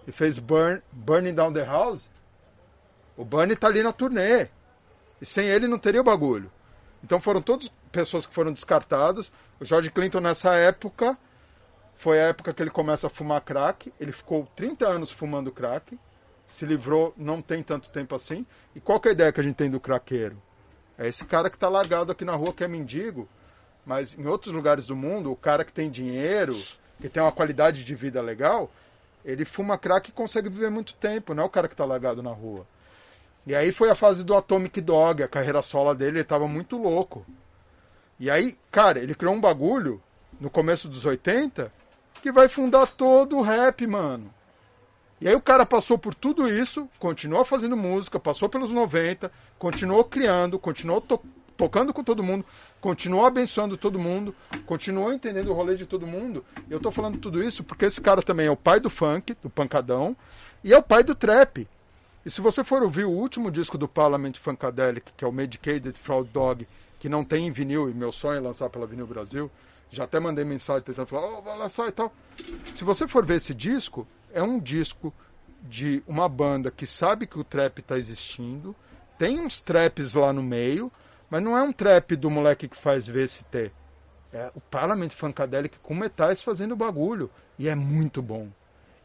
E 0.07 0.13
fez 0.13 0.39
Burn, 0.39 0.83
Burning 0.93 1.35
Down 1.35 1.53
the 1.53 1.65
House. 1.65 2.11
O 3.17 3.25
Bernie 3.25 3.57
tá 3.57 3.69
ali 3.69 3.83
na 3.83 3.93
turnê. 3.93 4.49
E 5.21 5.27
sem 5.27 5.47
ele 5.47 5.69
não 5.69 5.79
teria 5.79 6.01
o 6.01 6.05
bagulho. 6.05 6.51
Então 7.03 7.21
foram 7.21 7.41
todas 7.41 7.71
pessoas 7.93 8.27
que 8.27 8.35
foram 8.35 8.53
descartadas. 8.53 9.33
O 9.61 9.65
George 9.65 9.91
Clinton 9.91 10.21
nessa 10.21 10.55
época 10.55 11.17
foi 11.97 12.21
a 12.21 12.29
época 12.29 12.53
que 12.53 12.63
ele 12.63 12.71
começa 12.71 13.07
a 13.07 13.11
fumar 13.11 13.41
crack. 13.41 13.93
Ele 13.99 14.13
ficou 14.13 14.47
30 14.57 14.87
anos 14.87 15.11
fumando 15.11 15.53
crack. 15.53 15.99
Se 16.47 16.65
livrou 16.65 17.13
não 17.17 17.43
tem 17.43 17.63
tanto 17.63 17.91
tempo 17.91 18.15
assim. 18.15 18.47
E 18.75 18.81
qual 18.81 19.01
é 19.05 19.09
a 19.09 19.13
ideia 19.13 19.33
que 19.33 19.41
a 19.41 19.45
gente 19.45 19.57
tem 19.57 19.71
do 19.71 19.81
craqueiro? 19.81 20.41
É 20.99 21.07
esse 21.07 21.25
cara 21.25 21.51
que 21.51 21.57
está 21.57 21.69
largado 21.69 22.13
aqui 22.13 22.25
na 22.25 22.35
rua 22.35 22.53
que 22.53 22.65
é 22.65 22.69
mendigo. 22.69 23.29
Mas 23.85 24.19
em 24.19 24.27
outros 24.27 24.53
lugares 24.53 24.87
do 24.87 24.97
mundo, 24.97 25.31
o 25.31 25.37
cara 25.37 25.65
que 25.65 25.73
tem 25.73 25.91
dinheiro, 25.91 26.57
que 27.01 27.09
tem 27.09 27.23
uma 27.23 27.31
qualidade 27.31 27.85
de 27.85 27.95
vida 27.95 28.21
legal, 28.21 28.71
ele 29.25 29.45
fuma 29.45 29.79
crack 29.79 30.09
e 30.09 30.13
consegue 30.13 30.49
viver 30.49 30.71
muito 30.71 30.95
tempo, 30.95 31.35
não 31.35 31.45
é 31.45 31.47
o 31.47 31.51
cara 31.51 31.69
que 31.69 31.75
está 31.75 31.85
largado 31.85 32.23
na 32.23 32.33
rua. 32.33 32.67
E 33.47 33.55
aí 33.55 33.71
foi 33.71 33.89
a 33.89 33.95
fase 33.95 34.25
do 34.25 34.35
Atomic 34.35 34.81
Dog, 34.81 35.23
a 35.23 35.29
carreira 35.29 35.63
sola 35.63 35.95
dele, 35.95 36.17
ele 36.17 36.21
estava 36.23 36.49
muito 36.49 36.77
louco. 36.77 37.25
E 38.19 38.29
aí, 38.29 38.59
cara, 38.73 38.99
ele 38.99 39.15
criou 39.15 39.35
um 39.35 39.41
bagulho 39.41 40.03
no 40.41 40.51
começo 40.51 40.89
dos 40.89 41.05
80 41.05 41.73
que 42.23 42.33
vai 42.33 42.49
fundar 42.49 42.89
todo 42.89 43.37
o 43.37 43.43
rap, 43.43 43.87
mano. 43.87 44.35
E 45.21 45.27
aí 45.27 45.35
o 45.35 45.41
cara 45.41 45.65
passou 45.65 45.97
por 45.97 46.15
tudo 46.15 46.49
isso, 46.49 46.89
continuou 46.99 47.45
fazendo 47.45 47.77
música, 47.77 48.21
passou 48.21 48.49
pelos 48.49 48.71
90, 48.71 49.33
continuou 49.59 50.05
criando, 50.05 50.59
continuou 50.59 51.01
to 51.01 51.21
tocando 51.57 51.91
com 51.91 52.05
todo 52.05 52.23
mundo, 52.23 52.45
continuou 52.83 53.25
abençoando 53.25 53.79
todo 53.79 53.99
mundo, 53.99 54.35
continuou 54.67 55.11
entendendo 55.15 55.49
o 55.49 55.55
rolê 55.55 55.75
de 55.75 55.87
todo 55.87 56.07
mundo. 56.07 56.45
Eu 56.69 56.79
tô 56.79 56.91
falando 56.91 57.19
tudo 57.19 57.43
isso 57.43 57.65
porque 57.65 57.87
esse 57.87 57.99
cara 57.99 58.21
também 58.21 58.47
é 58.47 58.51
o 58.51 58.57
pai 58.57 58.79
do 58.79 58.91
funk, 58.91 59.35
do 59.43 59.49
pancadão, 59.49 60.15
e 60.63 60.75
é 60.75 60.77
o 60.77 60.83
pai 60.83 61.03
do 61.03 61.15
trap. 61.15 61.67
E 62.27 62.31
se 62.31 62.43
você 62.43 62.63
for 62.63 62.83
ouvir 62.83 63.07
o 63.07 63.11
último 63.11 63.51
disco 63.51 63.79
do 63.79 63.89
Parliament 63.89 64.35
Funkadelic, 64.35 65.13
que 65.17 65.25
é 65.25 65.29
o 65.29 65.33
Medicated 65.33 65.99
Fraud 66.01 66.29
Dog, 66.31 66.69
que 66.99 67.09
não 67.09 67.25
tem 67.25 67.47
em 67.47 67.53
vinil, 67.53 67.89
e 67.89 67.95
meu 67.95 68.13
sonho 68.13 68.39
é 68.39 68.41
lançar 68.41 68.69
pela 68.69 68.87
Vinil 68.87 69.07
Brasil, 69.07 69.51
já 69.91 70.05
até 70.05 70.19
mandei 70.19 70.45
mensagem 70.45 70.83
tentando 70.83 71.07
falar, 71.07 71.39
oh, 71.39 71.57
lançar 71.57 71.89
e 71.89 71.93
tal. 71.93 72.13
Se 72.75 72.85
você 72.85 73.07
for 73.07 73.25
ver 73.25 73.37
esse 73.37 73.55
disco, 73.55 74.07
é 74.37 74.43
um 74.43 74.61
disco 74.61 75.13
de 75.63 76.03
uma 76.07 76.29
banda 76.29 76.71
que 76.71 76.87
sabe 76.87 77.27
que 77.27 77.39
o 77.39 77.45
trap 77.45 77.79
está 77.79 77.97
existindo, 77.97 78.77
tem 79.19 79.41
uns 79.41 79.63
traps 79.63 80.13
lá 80.13 80.31
no 80.31 80.43
meio, 80.43 80.93
mas 81.31 81.43
não 81.43 81.57
é 81.57 81.63
um 81.63 81.73
trap 81.73 82.15
do 82.15 82.31
moleque 82.31 82.69
que 82.69 82.77
faz 82.77 83.09
VST. 83.09 83.73
É 84.33 84.51
o 84.55 84.61
Parliament 84.61 85.09
Funkadelic 85.09 85.79
com 85.79 85.95
metais 85.95 86.43
fazendo 86.43 86.77
bagulho. 86.77 87.31
E 87.59 87.67
é 87.67 87.75
muito 87.75 88.21
bom. 88.21 88.49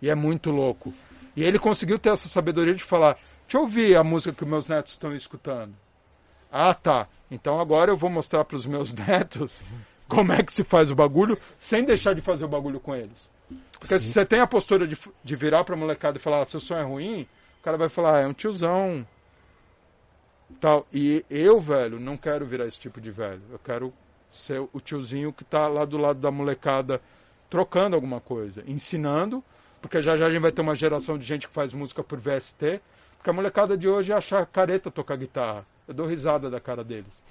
E 0.02 0.10
é 0.10 0.16
muito 0.16 0.52
louco. 0.52 0.94
E 1.34 1.44
ele 1.44 1.58
conseguiu 1.58 1.98
ter 1.98 2.10
essa 2.10 2.28
sabedoria 2.28 2.76
de 2.76 2.84
falar: 2.84 3.18
Deixa 3.44 3.58
eu 3.58 3.62
ouvir 3.62 3.96
a 3.96 4.04
música 4.04 4.36
que 4.36 4.44
meus 4.44 4.68
netos 4.68 4.92
estão 4.92 5.16
escutando. 5.16 5.74
Ah, 6.52 6.74
tá. 6.74 7.08
Então 7.30 7.58
agora 7.58 7.90
eu 7.90 7.98
vou 7.98 8.10
mostrar 8.10 8.44
para 8.44 8.58
os 8.58 8.66
meus 8.66 8.92
netos 8.94 9.64
como 10.10 10.34
é 10.34 10.44
que 10.44 10.54
se 10.54 10.66
faz 10.66 10.92
o 10.92 10.96
bagulho 10.96 11.38
sem 11.58 11.86
deixar 11.86 12.14
de 12.14 12.22
fazer 12.22 12.44
o 12.44 12.50
bagulho 12.50 12.82
com 12.82 12.94
eles. 12.94 13.30
Porque 13.80 13.98
Sim. 13.98 14.06
se 14.06 14.14
você 14.14 14.26
tem 14.26 14.40
a 14.40 14.48
postura 14.48 14.88
de, 14.88 14.98
de 15.24 15.36
virar 15.36 15.64
pra 15.64 15.76
molecada 15.76 16.18
e 16.18 16.22
falar, 16.22 16.46
seu 16.46 16.60
sonho 16.60 16.82
é 16.82 16.84
ruim, 16.84 17.28
o 17.60 17.64
cara 17.64 17.78
vai 17.78 17.90
falar, 17.90 18.18
ah, 18.18 18.22
é 18.22 18.28
um 18.28 18.34
tiozão. 18.34 19.06
Tal. 20.60 20.86
E 20.92 21.26
eu, 21.30 21.60
velho, 21.60 22.00
não 22.00 22.18
quero 22.18 22.46
virar 22.46 22.66
esse 22.66 22.80
tipo 22.80 23.00
de 23.00 23.12
velho. 23.12 23.42
Eu 23.52 23.60
quero 23.60 23.94
ser 24.30 24.60
o 24.60 24.80
tiozinho 24.80 25.34
que 25.34 25.44
tá 25.44 25.68
lá 25.68 25.86
do 25.86 25.98
lado 25.98 26.20
da 26.20 26.32
molecada 26.32 27.02
trocando 27.50 27.96
alguma 27.96 28.22
coisa, 28.22 28.64
ensinando, 28.66 29.44
porque 29.82 30.02
já 30.02 30.16
já 30.16 30.28
a 30.28 30.32
gente 30.32 30.42
vai 30.42 30.52
ter 30.52 30.62
uma 30.62 30.76
geração 30.76 31.18
de 31.18 31.26
gente 31.26 31.48
que 31.48 31.54
faz 31.54 31.74
música 31.74 32.02
por 32.02 32.18
VST, 32.18 32.82
porque 33.18 33.30
a 33.30 33.34
molecada 33.34 33.78
de 33.78 33.90
hoje 33.90 34.14
acha 34.14 34.46
careta 34.46 34.90
tocar 34.90 35.18
guitarra. 35.18 35.66
Eu 35.88 35.94
dou 35.94 36.08
risada 36.08 36.50
da 36.50 36.60
cara 36.60 36.84
deles. 36.84 37.22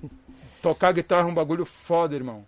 tocar 0.62 0.92
guitarra 0.92 1.28
é 1.28 1.30
um 1.30 1.34
bagulho 1.34 1.66
foda, 1.66 2.14
irmão. 2.14 2.46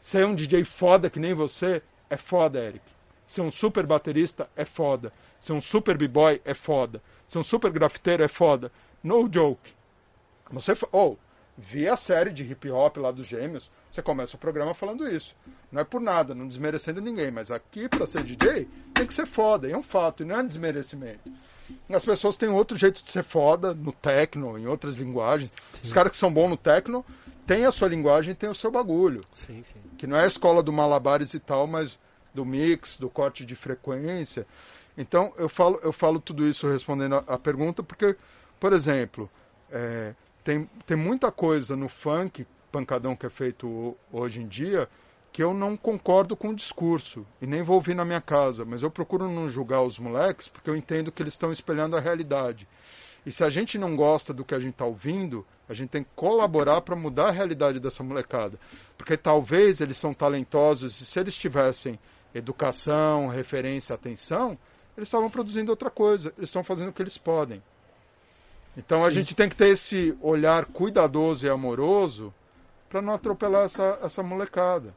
Ser 0.00 0.24
um 0.26 0.34
DJ 0.34 0.64
foda 0.64 1.10
que 1.10 1.20
nem 1.20 1.34
você 1.34 1.82
é 2.14 2.16
foda, 2.16 2.60
Eric. 2.60 2.84
Ser 3.26 3.40
um 3.40 3.50
super 3.50 3.84
baterista 3.86 4.48
é 4.56 4.64
foda. 4.64 5.12
Ser 5.40 5.52
um 5.52 5.60
super 5.60 5.98
b-boy 5.98 6.40
é 6.44 6.54
foda. 6.54 7.02
Ser 7.26 7.38
um 7.38 7.44
super 7.44 7.72
grafiteiro 7.72 8.22
é 8.22 8.28
foda. 8.28 8.70
No 9.02 9.28
joke. 9.32 9.72
Você, 10.52 10.72
oh, 10.92 11.16
vi 11.56 11.88
a 11.88 11.96
série 11.96 12.30
de 12.30 12.42
hip 12.42 12.70
hop 12.70 12.96
lá 12.96 13.10
dos 13.10 13.26
Gêmeos. 13.26 13.70
Você 13.90 14.02
começa 14.02 14.36
o 14.36 14.38
programa 14.38 14.74
falando 14.74 15.08
isso. 15.08 15.34
Não 15.70 15.80
é 15.80 15.84
por 15.84 16.00
nada, 16.00 16.34
não 16.34 16.48
desmerecendo 16.48 17.00
ninguém, 17.00 17.30
mas 17.30 17.50
aqui 17.50 17.88
para 17.88 18.06
ser 18.06 18.24
DJ 18.24 18.68
tem 18.92 19.06
que 19.06 19.14
ser 19.14 19.26
foda, 19.26 19.68
e 19.68 19.72
é 19.72 19.76
um 19.76 19.82
fato, 19.82 20.22
e 20.22 20.26
não 20.26 20.40
é 20.40 20.42
desmerecimento. 20.42 21.30
As 21.88 22.04
pessoas 22.04 22.36
têm 22.36 22.48
outro 22.48 22.76
jeito 22.76 23.02
de 23.02 23.10
ser 23.10 23.24
foda 23.24 23.72
no 23.72 23.92
techno, 23.92 24.58
em 24.58 24.66
outras 24.66 24.96
linguagens. 24.96 25.50
Sim. 25.70 25.80
Os 25.84 25.92
caras 25.92 26.12
que 26.12 26.18
são 26.18 26.32
bons 26.32 26.50
no 26.50 26.56
techno 26.56 27.04
têm 27.46 27.64
a 27.64 27.70
sua 27.70 27.88
linguagem, 27.88 28.34
têm 28.34 28.50
o 28.50 28.54
seu 28.54 28.70
bagulho. 28.70 29.22
Sim, 29.32 29.62
sim. 29.62 29.80
Que 29.96 30.06
não 30.06 30.16
é 30.16 30.24
a 30.24 30.26
escola 30.26 30.62
do 30.62 30.72
malabares 30.72 31.32
e 31.34 31.40
tal, 31.40 31.66
mas 31.66 31.98
do 32.34 32.44
mix, 32.44 32.98
do 32.98 33.08
corte 33.08 33.46
de 33.46 33.54
frequência. 33.54 34.46
Então 34.96 35.32
eu 35.36 35.48
falo, 35.48 35.78
eu 35.82 35.92
falo 35.92 36.20
tudo 36.20 36.46
isso 36.46 36.68
respondendo 36.68 37.16
a, 37.16 37.34
a 37.34 37.38
pergunta 37.38 37.82
porque, 37.82 38.16
por 38.60 38.72
exemplo, 38.72 39.30
é, 39.70 40.14
tem, 40.44 40.68
tem 40.86 40.96
muita 40.96 41.32
coisa 41.32 41.74
no 41.74 41.88
funk 41.88 42.46
pancadão 42.70 43.16
que 43.16 43.24
é 43.24 43.30
feito 43.30 43.96
hoje 44.12 44.42
em 44.42 44.46
dia 44.46 44.88
que 45.32 45.42
eu 45.42 45.52
não 45.52 45.76
concordo 45.76 46.36
com 46.36 46.50
o 46.50 46.54
discurso 46.54 47.26
e 47.42 47.46
nem 47.46 47.62
vou 47.62 47.74
ouvir 47.76 47.94
na 47.94 48.04
minha 48.04 48.20
casa, 48.20 48.64
mas 48.64 48.82
eu 48.82 48.90
procuro 48.90 49.28
não 49.28 49.48
julgar 49.48 49.82
os 49.82 49.98
moleques 49.98 50.46
porque 50.46 50.70
eu 50.70 50.76
entendo 50.76 51.10
que 51.10 51.20
eles 51.20 51.34
estão 51.34 51.50
espelhando 51.50 51.96
a 51.96 52.00
realidade. 52.00 52.68
E 53.26 53.32
se 53.32 53.42
a 53.42 53.48
gente 53.48 53.78
não 53.78 53.96
gosta 53.96 54.34
do 54.34 54.44
que 54.44 54.54
a 54.54 54.60
gente 54.60 54.74
está 54.74 54.84
ouvindo, 54.84 55.44
a 55.68 55.72
gente 55.72 55.88
tem 55.88 56.04
que 56.04 56.10
colaborar 56.14 56.82
para 56.82 56.94
mudar 56.94 57.28
a 57.28 57.32
realidade 57.32 57.80
dessa 57.80 58.02
molecada. 58.04 58.60
Porque 58.98 59.16
talvez 59.16 59.80
eles 59.80 59.96
são 59.96 60.12
talentosos 60.12 61.00
e 61.00 61.06
se 61.06 61.18
eles 61.18 61.34
tivessem 61.34 61.98
educação, 62.34 63.28
referência, 63.28 63.94
atenção, 63.94 64.58
eles 64.96 65.08
estavam 65.08 65.30
produzindo 65.30 65.70
outra 65.70 65.90
coisa. 65.90 66.34
Eles 66.36 66.50
estão 66.50 66.62
fazendo 66.62 66.90
o 66.90 66.92
que 66.92 67.02
eles 67.02 67.16
podem. 67.16 67.62
Então 68.76 69.00
Sim. 69.00 69.06
a 69.06 69.10
gente 69.10 69.34
tem 69.34 69.48
que 69.48 69.56
ter 69.56 69.68
esse 69.68 70.16
olhar 70.20 70.66
cuidadoso 70.66 71.46
e 71.46 71.50
amoroso 71.50 72.32
para 72.88 73.00
não 73.02 73.14
atropelar 73.14 73.64
essa, 73.64 73.98
essa 74.02 74.22
molecada 74.22 74.94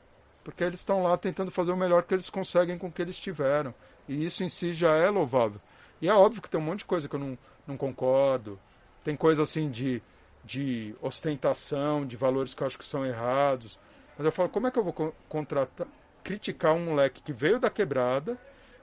porque 0.47 0.63
eles 0.63 0.79
estão 0.79 1.03
lá 1.03 1.17
tentando 1.17 1.51
fazer 1.51 1.73
o 1.73 1.75
melhor 1.75 2.03
que 2.03 2.13
eles 2.13 2.29
conseguem 2.29 2.77
com 2.77 2.87
o 2.87 2.91
que 2.91 3.01
eles 3.01 3.17
tiveram. 3.17 3.73
E 4.07 4.23
isso 4.23 4.45
em 4.45 4.47
si 4.47 4.71
já 4.71 4.95
é 4.95 5.09
louvável. 5.09 5.59
E 6.01 6.07
é 6.07 6.13
óbvio 6.13 6.41
que 6.41 6.49
tem 6.49 6.57
um 6.57 6.63
monte 6.63 6.79
de 6.79 6.85
coisa 6.85 7.09
que 7.09 7.13
eu 7.13 7.19
não, 7.19 7.37
não 7.67 7.75
concordo. 7.75 8.57
Tem 9.03 9.13
coisa 9.13 9.43
assim 9.43 9.69
de, 9.69 10.01
de 10.45 10.95
ostentação, 11.01 12.05
de 12.05 12.15
valores 12.15 12.53
que 12.53 12.63
eu 12.63 12.67
acho 12.67 12.77
que 12.77 12.85
são 12.85 13.05
errados. 13.05 13.77
Mas 14.17 14.25
eu 14.25 14.31
falo, 14.31 14.47
como 14.47 14.67
é 14.67 14.71
que 14.71 14.79
eu 14.79 14.85
vou 14.85 15.13
contratar, 15.27 15.85
criticar 16.23 16.73
um 16.73 16.85
moleque 16.85 17.21
que 17.21 17.33
veio 17.33 17.59
da 17.59 17.69
quebrada, 17.69 18.37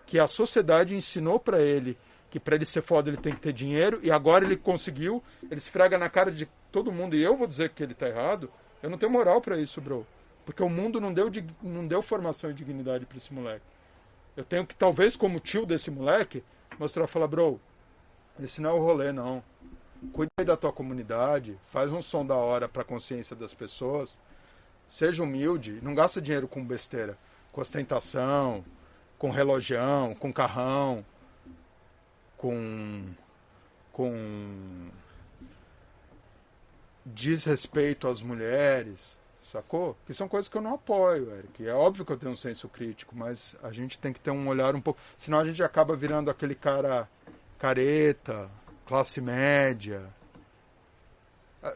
que 0.05 0.19
a 0.19 0.27
sociedade 0.27 0.95
ensinou 0.95 1.41
para 1.41 1.63
ele 1.63 1.97
que 2.35 2.41
para 2.41 2.57
ele 2.57 2.67
ser 2.67 2.83
foda 2.83 3.09
ele 3.09 3.17
tem 3.17 3.33
que 3.33 3.41
ter 3.41 3.53
dinheiro, 3.53 4.01
e 4.03 4.11
agora 4.11 4.45
ele 4.45 4.57
conseguiu, 4.57 5.23
ele 5.45 5.59
esfrega 5.59 5.97
na 5.97 6.11
cara 6.11 6.33
de 6.33 6.49
todo 6.73 6.91
mundo, 6.91 7.15
e 7.15 7.23
eu 7.23 7.37
vou 7.37 7.47
dizer 7.47 7.71
que 7.71 7.81
ele 7.81 7.95
tá 7.95 8.09
errado, 8.09 8.51
eu 8.83 8.91
não 8.91 8.99
tenho 8.99 9.13
moral 9.13 9.41
para 9.41 9.57
isso, 9.57 9.81
bro. 9.81 10.05
Porque 10.45 10.61
o 10.61 10.69
mundo 10.69 11.01
não 11.01 11.15
deu, 11.15 11.31
não 11.63 11.87
deu 11.87 12.03
formação 12.03 12.51
e 12.51 12.53
dignidade 12.53 13.07
para 13.07 13.19
esse 13.19 13.33
moleque. 13.33 13.65
Eu 14.37 14.45
tenho 14.45 14.67
que, 14.67 14.75
talvez, 14.75 15.15
como 15.15 15.39
tio 15.39 15.65
desse 15.65 15.93
moleque, 15.93 16.43
mostrar, 16.77 17.07
falar, 17.07 17.29
bro, 17.29 17.61
esse 18.41 18.61
não 18.61 18.71
é 18.71 18.73
o 18.73 18.83
rolê, 18.83 19.13
não. 19.13 19.41
Cuida 20.13 20.33
aí 20.37 20.45
da 20.45 20.57
tua 20.57 20.73
comunidade, 20.73 21.57
faz 21.69 21.93
um 21.93 22.03
som 22.03 22.27
da 22.27 22.35
hora 22.35 22.69
para 22.69 22.83
a 22.83 22.85
consciência 22.85 23.37
das 23.37 23.55
pessoas. 23.55 24.19
Seja 24.89 25.23
humilde, 25.23 25.79
não 25.81 25.95
gasta 25.95 26.21
dinheiro 26.21 26.49
com 26.49 26.65
besteira, 26.65 27.17
com 27.53 27.61
ostentação, 27.61 28.65
com 29.21 29.31
relojão, 29.31 30.17
com 30.17 30.33
carrão, 30.33 31.05
com 32.45 33.15
com 33.91 34.91
desrespeito 37.07 38.07
às 38.07 38.21
mulheres 38.21 39.19
sacou? 39.45 39.97
Que 40.05 40.13
são 40.13 40.29
coisas 40.29 40.49
que 40.49 40.59
eu 40.59 40.61
não 40.61 40.75
apoio, 40.75 41.35
Eric. 41.37 41.67
É 41.67 41.73
óbvio 41.73 42.05
que 42.05 42.13
eu 42.13 42.19
tenho 42.19 42.33
um 42.33 42.37
senso 42.37 42.69
crítico, 42.69 43.17
mas 43.17 43.57
a 43.63 43.73
gente 43.73 43.99
tem 43.99 44.13
que 44.13 44.21
ter 44.21 44.31
um 44.31 44.47
olhar 44.47 44.75
um 44.75 44.81
pouco. 44.81 45.01
Senão 45.17 45.39
a 45.39 45.47
gente 45.47 45.63
acaba 45.63 45.97
virando 45.97 46.31
aquele 46.31 46.55
cara 46.55 47.09
careta, 47.59 48.51
classe 48.85 49.23
média. 49.23 50.07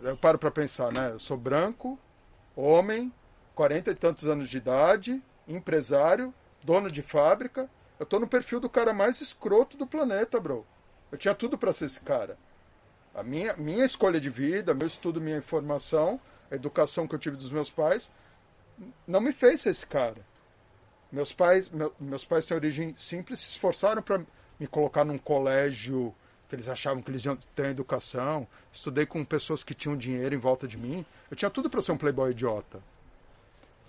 Eu 0.02 0.18
paro 0.18 0.38
para 0.38 0.50
pensar, 0.50 0.92
né? 0.92 1.12
Eu 1.12 1.18
sou 1.18 1.38
branco, 1.38 1.98
homem, 2.54 3.10
quarenta 3.54 3.90
e 3.90 3.94
tantos 3.94 4.26
anos 4.26 4.50
de 4.50 4.58
idade, 4.58 5.22
empresário, 5.46 6.34
dono 6.62 6.90
de 6.90 7.00
fábrica. 7.00 7.70
Eu 7.98 8.06
tô 8.06 8.18
no 8.18 8.28
perfil 8.28 8.60
do 8.60 8.68
cara 8.68 8.92
mais 8.92 9.20
escroto 9.20 9.76
do 9.76 9.86
planeta, 9.86 10.38
bro. 10.38 10.66
Eu 11.10 11.18
tinha 11.18 11.34
tudo 11.34 11.58
para 11.58 11.72
ser 11.72 11.86
esse 11.86 12.00
cara. 12.00 12.38
A 13.14 13.22
minha, 13.22 13.56
minha 13.56 13.84
escolha 13.84 14.20
de 14.20 14.30
vida, 14.30 14.74
meu 14.74 14.86
estudo, 14.86 15.20
minha 15.20 15.38
informação 15.38 16.20
a 16.50 16.54
educação 16.54 17.06
que 17.06 17.14
eu 17.14 17.18
tive 17.18 17.36
dos 17.36 17.50
meus 17.50 17.70
pais, 17.70 18.10
não 19.06 19.20
me 19.20 19.32
fez 19.32 19.62
ser 19.62 19.70
esse 19.70 19.86
cara. 19.86 20.24
Meus 21.10 21.32
pais, 21.32 21.68
meu, 21.70 21.92
meus 21.98 22.24
pais 22.24 22.46
têm 22.46 22.56
origem 22.56 22.94
simples, 22.96 23.40
se 23.40 23.50
esforçaram 23.50 24.02
para 24.02 24.22
me 24.58 24.66
colocar 24.66 25.04
num 25.04 25.18
colégio 25.18 26.14
que 26.48 26.54
eles 26.54 26.68
achavam 26.68 27.02
que 27.02 27.10
eles 27.10 27.24
iam 27.24 27.36
ter 27.54 27.66
educação. 27.66 28.46
Estudei 28.72 29.04
com 29.04 29.24
pessoas 29.24 29.62
que 29.62 29.74
tinham 29.74 29.96
dinheiro 29.96 30.34
em 30.34 30.38
volta 30.38 30.66
de 30.66 30.78
mim. 30.78 31.04
Eu 31.30 31.36
tinha 31.36 31.50
tudo 31.50 31.68
para 31.68 31.82
ser 31.82 31.92
um 31.92 31.98
playboy 31.98 32.30
idiota. 32.30 32.80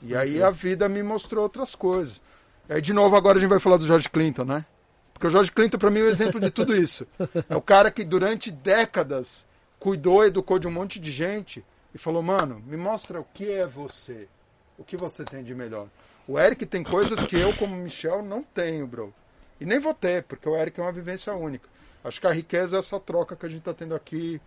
E 0.02 0.16
aí 0.16 0.42
a 0.42 0.50
vida 0.50 0.88
me 0.90 1.02
mostrou 1.02 1.44
outras 1.44 1.76
coisas. 1.76 2.22
Aí, 2.70 2.82
de 2.82 2.94
novo, 2.94 3.16
agora 3.16 3.40
a 3.40 3.42
gente 3.42 3.50
vai 3.50 3.60
falar 3.60 3.78
do 3.78 3.88
George 3.88 4.08
Clinton, 4.08 4.44
né? 4.44 4.64
Porque 5.12 5.26
o 5.26 5.32
George 5.32 5.52
Clinton, 5.52 5.80
para 5.80 5.90
mim, 5.90 6.02
é 6.02 6.04
o 6.04 6.10
exemplo 6.10 6.40
de 6.40 6.52
tudo 6.52 6.78
isso. 6.78 7.08
É 7.50 7.56
o 7.56 7.62
cara 7.62 7.90
que, 7.90 8.04
durante 8.06 8.52
décadas, 8.52 9.44
cuidou, 9.80 10.24
educou 10.24 10.60
de 10.60 10.68
um 10.68 10.72
monte 10.72 11.00
de 11.00 11.12
gente 11.12 11.66
e 11.94 11.98
falou: 11.98 12.22
Mano, 12.22 12.62
me 12.68 12.78
mostra 12.78 13.20
o 13.20 13.26
que 13.34 13.52
é 13.52 13.66
você. 13.66 14.28
O 14.78 14.84
que 14.84 14.96
você 14.96 15.26
tem 15.26 15.44
de 15.44 15.56
melhor. 15.56 15.88
O 16.28 16.40
Eric 16.40 16.64
tem 16.68 16.84
coisas 16.84 17.20
que 17.26 17.36
eu, 17.36 17.54
como 17.56 17.76
Michel, 17.76 18.22
não 18.22 18.44
tenho, 18.44 18.86
bro. 18.86 19.12
E 19.60 19.66
nem 19.66 19.80
vou 19.80 19.94
ter, 19.96 20.24
porque 20.24 20.48
o 20.48 20.56
Eric 20.56 20.80
é 20.80 20.84
uma 20.84 20.92
vivência 20.92 21.34
única. 21.34 21.68
Acho 22.04 22.22
que 22.22 22.28
a 22.28 22.32
riqueza 22.32 22.76
é 22.76 22.80
essa 22.80 23.00
troca 23.00 23.36
que 23.36 23.46
a 23.46 23.50
gente 23.50 23.60
está 23.60 23.74
tendo 23.74 23.96
aqui. 23.96 24.40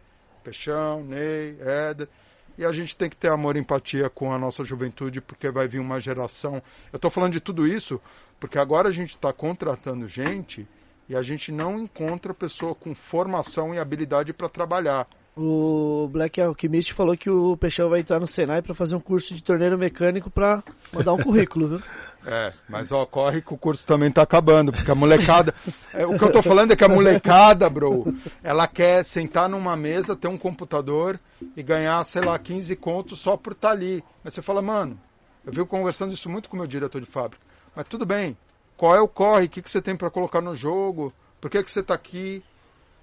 Peixão, 0.45 1.03
Ney, 1.03 1.57
Éder. 1.61 2.09
E 2.59 2.65
a 2.65 2.73
gente 2.73 2.97
tem 2.97 3.09
que 3.09 3.17
ter 3.17 3.31
amor 3.31 3.57
e 3.57 3.61
empatia 3.61 4.11
com 4.11 4.33
a 4.33 4.39
nossa 4.39 4.65
juventude, 4.65 5.21
porque 5.21 5.51
vai 5.51 5.67
vir 5.67 5.81
uma 5.81 6.01
geração. 6.01 6.63
Eu 6.93 6.97
estou 6.97 7.11
falando 7.11 7.33
de 7.33 7.41
tudo 7.41 7.67
isso 7.67 8.01
porque 8.43 8.59
agora 8.59 8.89
a 8.89 8.93
gente 8.93 9.11
está 9.11 9.33
contratando 9.33 10.09
gente 10.09 10.67
e 11.09 11.15
a 11.15 11.23
gente 11.23 11.53
não 11.53 11.79
encontra 11.79 12.35
pessoa 12.35 12.75
com 12.75 12.93
formação 12.93 13.73
e 13.73 13.79
habilidade 13.79 14.33
para 14.33 14.49
trabalhar. 14.49 15.07
O 15.37 16.09
Black 16.11 16.41
Alchemist 16.41 16.93
falou 16.93 17.17
que 17.17 17.31
o 17.31 17.57
Peixão 17.57 17.89
vai 17.89 18.01
entrar 18.01 18.19
no 18.19 18.27
Senai 18.27 18.61
para 18.61 18.75
fazer 18.75 18.97
um 18.97 19.01
curso 19.01 19.33
de 19.33 19.45
torneiro 19.45 19.79
mecânico 19.79 20.29
para 20.29 20.61
mandar 20.93 21.13
um 21.13 21.23
currículo, 21.23 21.69
viu? 21.69 21.83
É, 22.25 22.53
mas 22.69 22.93
ó, 22.93 23.05
corre 23.05 23.43
que 23.43 23.53
o 23.53 23.59
curso 23.59 23.87
também 23.87 24.11
tá 24.11 24.23
acabando, 24.23 24.73
porque 24.73 24.91
a 24.91 24.95
molecada. 24.95 25.53
é, 25.93 26.07
o 26.07 26.17
que 26.17 26.25
eu 26.25 26.33
tô 26.33 26.43
falando 26.43 26.73
é 26.73 26.77
que 26.77 26.85
a 26.85 26.89
molecada, 26.89 27.69
bro, 27.69 28.15
ela 28.43 28.69
quer 28.69 29.05
sentar 29.05 29.49
numa 29.49 29.77
mesa, 29.77 30.15
ter 30.15 30.29
um 30.29 30.39
computador 30.39 31.19
e 31.57 31.63
ganhar, 31.63 32.05
sei 32.05 32.23
lá, 32.23 32.39
15 32.39 32.77
contos 32.77 33.19
só 33.19 33.37
por 33.37 33.53
estar 33.53 33.69
tá 33.69 33.75
ali. 33.75 34.05
Mas 34.23 34.35
você 34.35 34.43
fala, 34.43 34.63
mano, 34.63 34.99
eu 35.45 35.53
vivo 35.53 35.67
conversando 35.67 36.15
isso 36.15 36.31
muito 36.31 36.49
com 36.49 36.57
o 36.57 36.59
meu 36.61 36.69
diretor 36.69 37.01
de 37.01 37.07
fábrica. 37.07 37.45
Mas 37.75 37.87
tudo 37.87 38.07
bem, 38.07 38.37
qual 38.77 38.95
é 38.95 39.01
o 39.01 39.09
corre? 39.09 39.47
O 39.47 39.49
que, 39.49 39.63
que 39.63 39.71
você 39.71 39.83
tem 39.83 39.97
para 39.97 40.11
colocar 40.11 40.41
no 40.41 40.55
jogo? 40.55 41.13
Por 41.41 41.51
que, 41.51 41.63
que 41.63 41.71
você 41.71 41.81
está 41.81 41.95
aqui? 41.95 42.43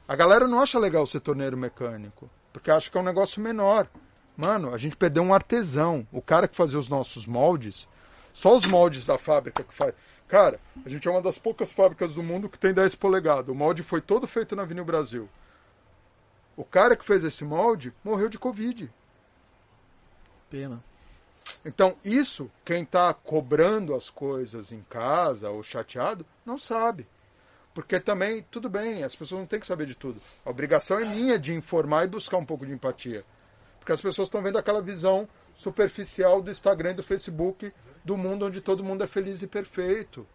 A 0.07 0.15
galera 0.15 0.47
não 0.47 0.61
acha 0.61 0.79
legal 0.79 1.05
ser 1.05 1.19
torneiro 1.19 1.57
mecânico, 1.57 2.29
porque 2.53 2.71
acha 2.71 2.89
que 2.89 2.97
é 2.97 3.01
um 3.01 3.03
negócio 3.03 3.41
menor. 3.41 3.87
Mano, 4.37 4.73
a 4.73 4.77
gente 4.77 4.95
perdeu 4.95 5.21
um 5.21 5.33
artesão. 5.33 6.07
O 6.11 6.21
cara 6.21 6.47
que 6.47 6.55
fazia 6.55 6.79
os 6.79 6.87
nossos 6.87 7.25
moldes, 7.25 7.87
só 8.33 8.55
os 8.55 8.65
moldes 8.65 9.05
da 9.05 9.17
fábrica 9.17 9.63
que 9.63 9.73
faz. 9.73 9.93
Cara, 10.27 10.59
a 10.85 10.89
gente 10.89 11.07
é 11.07 11.11
uma 11.11 11.21
das 11.21 11.37
poucas 11.37 11.71
fábricas 11.71 12.13
do 12.13 12.21
mundo 12.21 12.49
que 12.49 12.59
tem 12.59 12.73
10 12.73 12.95
polegadas. 12.95 13.49
O 13.49 13.55
molde 13.55 13.81
foi 13.81 13.99
todo 13.99 14.27
feito 14.27 14.55
na 14.55 14.61
Avenida 14.61 14.85
Brasil. 14.85 15.27
O 16.55 16.63
cara 16.63 16.95
que 16.95 17.05
fez 17.05 17.23
esse 17.23 17.43
molde 17.43 17.93
morreu 18.03 18.29
de 18.29 18.37
Covid. 18.37 18.91
Pena. 20.49 20.83
Então, 21.65 21.95
isso, 22.03 22.49
quem 22.63 22.83
está 22.83 23.13
cobrando 23.13 23.95
as 23.95 24.09
coisas 24.09 24.71
em 24.71 24.81
casa 24.83 25.49
ou 25.49 25.63
chateado, 25.63 26.25
não 26.45 26.57
sabe. 26.57 27.07
Porque 27.73 27.99
também, 27.99 28.45
tudo 28.51 28.69
bem, 28.69 29.03
as 29.03 29.15
pessoas 29.15 29.39
não 29.39 29.47
têm 29.47 29.59
que 29.59 29.67
saber 29.67 29.85
de 29.85 29.95
tudo. 29.95 30.19
A 30.45 30.49
obrigação 30.49 30.99
é 30.99 31.05
minha 31.05 31.39
de 31.39 31.53
informar 31.53 32.05
e 32.05 32.09
buscar 32.09 32.37
um 32.37 32.45
pouco 32.45 32.65
de 32.65 32.71
empatia. 32.71 33.23
Porque 33.89 33.93
as 33.95 34.01
pessoas 34.01 34.27
estão 34.27 34.39
vendo 34.43 34.59
aquela 34.59 34.83
visão 34.83 35.27
superficial 35.55 36.43
do 36.43 36.51
Instagram 36.51 36.91
e 36.91 36.93
do 36.93 37.01
Facebook 37.01 37.73
do 38.05 38.15
mundo 38.15 38.45
onde 38.45 38.61
todo 38.61 38.83
mundo 38.83 39.03
é 39.03 39.07
feliz 39.07 39.41
e 39.41 39.47
perfeito. 39.47 40.27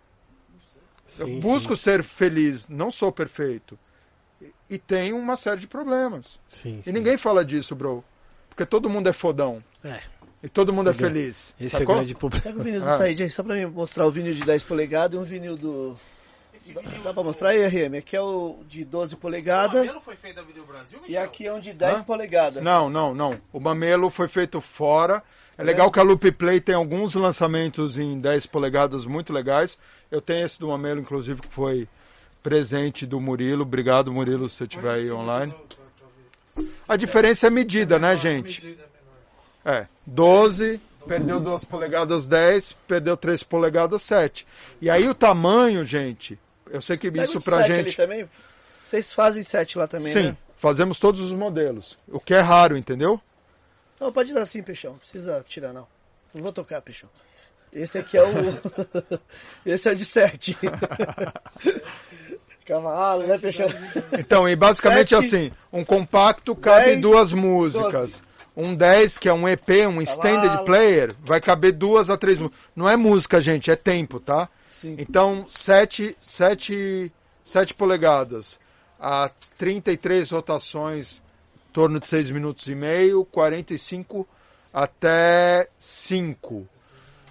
Sim, 1.07 1.37
Eu 1.37 1.41
busco 1.41 1.77
ser 1.77 2.03
feliz, 2.03 2.69
não 2.69 2.91
sou 2.91 3.13
perfeito. 3.13 3.79
E, 4.43 4.53
e 4.71 4.77
tenho 4.77 5.17
uma 5.17 5.37
série 5.37 5.61
de 5.61 5.69
problemas. 5.69 6.41
Sim, 6.49 6.81
E 6.81 6.83
sim. 6.83 6.93
ninguém 6.93 7.17
fala 7.17 7.45
disso, 7.45 7.77
bro. 7.77 8.03
Porque 8.49 8.67
todo 8.67 8.91
mundo 8.91 9.09
é 9.09 9.13
fodão. 9.13 9.63
É, 9.85 10.01
E 10.43 10.49
todo 10.49 10.73
mundo 10.73 10.89
é 10.89 10.91
Esse 10.93 11.05
é- 11.05 11.07
feliz. 11.07 11.55
esse 11.61 11.75
é 11.77 11.79
o 11.79 11.81
sacou? 11.81 11.95
grande 11.95 12.15
problema. 12.17 12.43
Pega 12.43 12.59
o 12.59 12.63
vinil 12.65 12.81
do 12.81 12.89
Ah. 12.89 12.99
Taíde 12.99 13.23
aí, 13.23 13.31
só 13.31 13.45
pra 13.45 13.55
mim 13.55 13.67
mostrar 13.67 14.05
o 14.05 14.11
vinil 14.11 14.33
de 14.35 14.45
10 14.45 14.65
polegadas 14.65 15.17
e 15.17 15.21
um 15.23 15.25
vinil 15.25 15.57
do. 15.57 15.97
Dá, 16.73 16.81
dá 17.03 17.15
pra 17.15 17.23
mostrar 17.23 17.51
aí, 17.51 17.67
RM? 17.67 17.99
Aqui 17.99 18.17
é 18.17 18.21
o 18.21 18.59
de 18.67 18.85
12 18.85 19.15
O 19.15 19.19
polegadas 19.19 19.75
Mamelo 19.87 20.01
foi 20.01 20.17
feito 20.17 20.37
da 20.37 20.43
Video 20.43 20.65
Brasil, 20.65 20.99
e 21.01 21.03
Michel? 21.09 21.23
aqui 21.25 21.47
é 21.47 21.53
um 21.53 21.61
de 21.61 21.73
10 21.73 22.01
Hã? 22.01 22.05
polegadas. 22.05 22.63
Não, 22.63 22.89
não, 22.89 23.15
não. 23.15 23.41
O 23.53 23.61
Mamelo 23.61 24.09
foi 24.11 24.29
feito 24.29 24.61
fora. 24.61 25.23
É 25.57 25.63
legal 25.63 25.91
que 25.91 26.01
a 26.01 26.03
Loop 26.03 26.33
Play 26.33 26.61
tem 26.61 26.75
alguns 26.75 27.15
lançamentos 27.15 27.97
em 27.99 28.19
10 28.21 28.47
polegadas 28.47 29.05
muito 29.05 29.33
legais. 29.33 29.79
Eu 30.11 30.21
tenho 30.21 30.45
esse 30.45 30.59
do 30.59 30.69
Mamelo, 30.69 31.01
inclusive, 31.01 31.41
que 31.41 31.49
foi 31.49 31.89
presente 32.43 33.07
do 33.07 33.21
Murilo. 33.21 33.63
Obrigado, 33.63 34.13
Murilo, 34.13 34.49
se 34.49 34.57
você 34.57 34.65
estiver 34.65 34.95
aí 34.95 35.11
online. 35.13 35.55
A 36.89 36.97
diferença 36.97 37.47
é 37.47 37.51
medida, 37.51 37.99
né, 37.99 38.17
gente? 38.17 38.79
É, 39.65 39.87
12, 40.07 40.81
perdeu 41.07 41.41
2 41.41 41.65
polegadas 41.65 42.27
10, 42.27 42.73
perdeu 42.87 43.17
3 43.17 43.43
polegadas 43.43 44.03
7. 44.03 44.47
E 44.81 44.91
aí 44.91 45.09
o 45.09 45.15
tamanho, 45.15 45.85
gente, 45.85 46.39
eu 46.71 46.83
sei 46.83 46.97
que 46.97 47.11
Pega 47.11 47.25
isso 47.25 47.41
pra 47.41 47.59
7 47.59 47.73
ali 47.73 47.85
gente... 47.85 47.97
também. 47.97 48.29
Vocês 48.81 49.13
fazem 49.13 49.43
7 49.43 49.79
lá 49.79 49.89
também, 49.89 50.13
Sim, 50.13 50.23
né? 50.29 50.37
fazemos 50.59 50.99
todos 50.99 51.21
os 51.21 51.33
modelos. 51.33 51.99
O 52.09 52.21
que 52.21 52.35
é 52.35 52.41
raro, 52.41 52.77
entendeu? 52.77 53.21
Não, 54.01 54.13
pode 54.13 54.33
dar 54.33 54.43
assim, 54.43 54.63
Peixão. 54.63 54.93
Não 54.93 54.99
precisa 54.99 55.45
tirar, 55.49 55.73
não. 55.73 55.87
Não 56.35 56.43
vou 56.43 56.53
tocar, 56.53 56.81
Peixão. 56.83 57.09
Esse 57.73 57.99
aqui 57.99 58.17
é 58.17 58.23
o. 58.23 58.33
Esse 59.67 59.89
é 59.89 59.93
o 59.93 59.97
de 59.97 60.05
7. 60.05 60.57
Cavalo, 62.65 63.27
né, 63.27 63.39
Peixão? 63.39 63.67
Então, 64.19 64.49
e 64.49 64.57
basicamente 64.57 65.11
Sete, 65.11 65.27
assim, 65.27 65.53
um 65.73 65.85
compacto 65.85 66.57
cabe 66.57 66.85
dez, 66.87 67.01
duas 67.01 67.33
músicas. 67.33 67.93
doze. 67.93 68.23
Um 68.57 68.75
10, 68.75 69.19
que 69.19 69.29
é 69.29 69.35
um 69.35 69.49
EP, 69.49 69.69
um 69.89 70.01
extended 70.01 70.49
Cavalo. 70.49 70.65
player, 70.65 71.13
vai 71.21 71.41
caber 71.41 71.73
duas 71.73 72.09
a 72.09 72.17
três 72.17 72.39
músicas. 72.39 72.61
Não 72.75 72.89
é 72.89 72.97
música, 72.97 73.41
gente, 73.41 73.71
é 73.71 73.77
tempo, 73.77 74.21
tá? 74.21 74.49
Sim. 74.85 74.97
Então, 74.99 75.47
7, 75.49 76.15
7, 76.21 77.11
7 77.43 77.73
polegadas 77.73 78.61
a 79.01 79.31
33 79.57 80.31
rotações, 80.31 81.23
em 81.71 81.73
torno 81.73 81.99
de 81.99 82.07
6 82.07 82.31
minutos 82.31 82.67
e 82.69 82.75
meio, 82.75 83.25
45 83.25 84.29
até 84.71 85.71
5. 85.79 86.69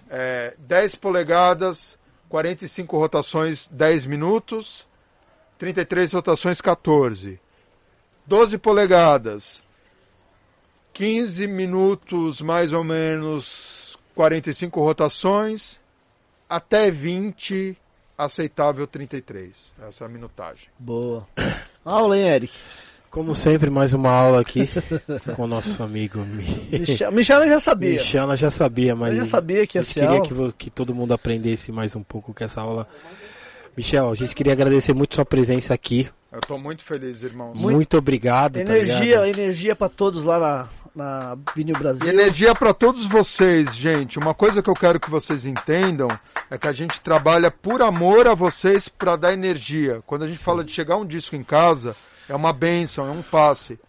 É, 0.10 0.56
10 0.58 0.96
polegadas, 0.96 1.96
45 2.28 2.98
rotações, 2.98 3.68
10 3.68 4.08
minutos, 4.08 4.88
33 5.60 6.12
rotações, 6.12 6.60
14. 6.60 7.40
12 8.26 8.58
polegadas, 8.58 9.64
15 10.92 11.46
minutos 11.46 12.42
mais 12.42 12.74
ou 12.74 12.84
menos, 12.84 13.96
45 14.16 14.82
rotações, 14.82 15.83
até 16.56 16.92
20, 16.92 17.76
aceitável 18.18 18.86
33. 18.86 19.74
Essa 19.88 20.04
é 20.04 20.08
a 20.08 20.10
minutagem. 20.10 20.68
Boa. 20.78 21.28
Aula, 21.84 22.18
hein, 22.18 22.28
Eric? 22.28 22.54
Como 23.10 23.36
sempre, 23.36 23.70
mais 23.70 23.94
uma 23.94 24.10
aula 24.12 24.42
aqui 24.42 24.68
com 25.36 25.44
o 25.44 25.48
nosso 25.48 25.84
amigo 25.84 26.20
Mi- 26.20 26.80
Michel, 26.80 27.12
Michel 27.12 27.42
eu 27.44 27.50
já 27.50 27.60
sabia. 27.60 27.92
Michel. 27.92 28.36
Já 28.36 28.50
sabia, 28.50 28.96
mas 28.96 29.12
Eu 29.14 29.20
já 29.20 29.26
sabia 29.26 29.68
que 29.68 29.78
a 29.78 29.82
ia 29.82 29.84
gente 29.84 29.94
ser 29.94 30.00
queria 30.02 30.20
aula. 30.20 30.52
que, 30.52 30.66
que 30.66 30.70
todo 30.72 30.96
mundo 30.96 31.14
aprendesse 31.14 31.72
mais 31.72 31.96
um 31.96 32.02
pouco 32.04 32.34
com 32.34 32.44
essa 32.44 32.62
aula. 32.62 32.88
Michel, 33.78 34.10
a 34.12 34.16
gente 34.16 34.34
queria 34.36 34.54
agradecer 34.54 34.94
muito 34.94 35.14
sua 35.16 35.26
presença 35.26 35.74
aqui. 35.74 36.10
Eu 36.32 36.40
estou 36.40 36.58
muito 36.58 36.84
feliz, 36.84 37.22
irmãos. 37.22 37.60
Muito, 37.60 37.98
obrigado. 37.98 38.54
tá 38.54 38.62
Energia, 38.62 39.22
ligado? 39.22 39.26
energia 39.40 39.76
pra 39.76 39.90
todos 39.90 40.24
lá 40.24 40.40
na, 40.40 40.70
na 40.96 41.38
Vinil 41.56 41.76
Brasil. 41.78 42.08
Energia 42.08 42.54
para 42.54 42.74
todos 42.74 43.06
vocês, 43.06 43.76
gente. 43.76 44.20
Uma 44.20 44.34
coisa 44.34 44.62
que 44.62 44.70
eu 44.70 44.74
quero 44.74 45.00
que 45.00 45.10
vocês 45.10 45.46
entendam 45.46 46.08
é 46.50 46.58
que 46.58 46.68
a 46.68 46.74
gente 46.74 47.02
trabalha 47.02 47.50
por 47.50 47.82
amor 47.82 48.28
a 48.28 48.36
vocês 48.36 48.88
para 48.88 49.16
dar 49.16 49.34
energia. 49.34 50.04
Quando 50.06 50.24
a 50.24 50.28
gente 50.28 50.40
fala 50.40 50.64
de 50.64 50.72
chegar 50.72 50.98
um 50.98 51.06
disco 51.06 51.36
em 51.36 51.44
casa, 51.44 51.96
é 52.30 52.36
uma 52.36 52.54
benção, 52.54 53.08
é 53.08 53.12
um 53.12 53.24
passe. 53.24 53.80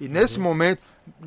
E 0.00 0.08
nesse 0.08 0.38
momento, 0.38 0.82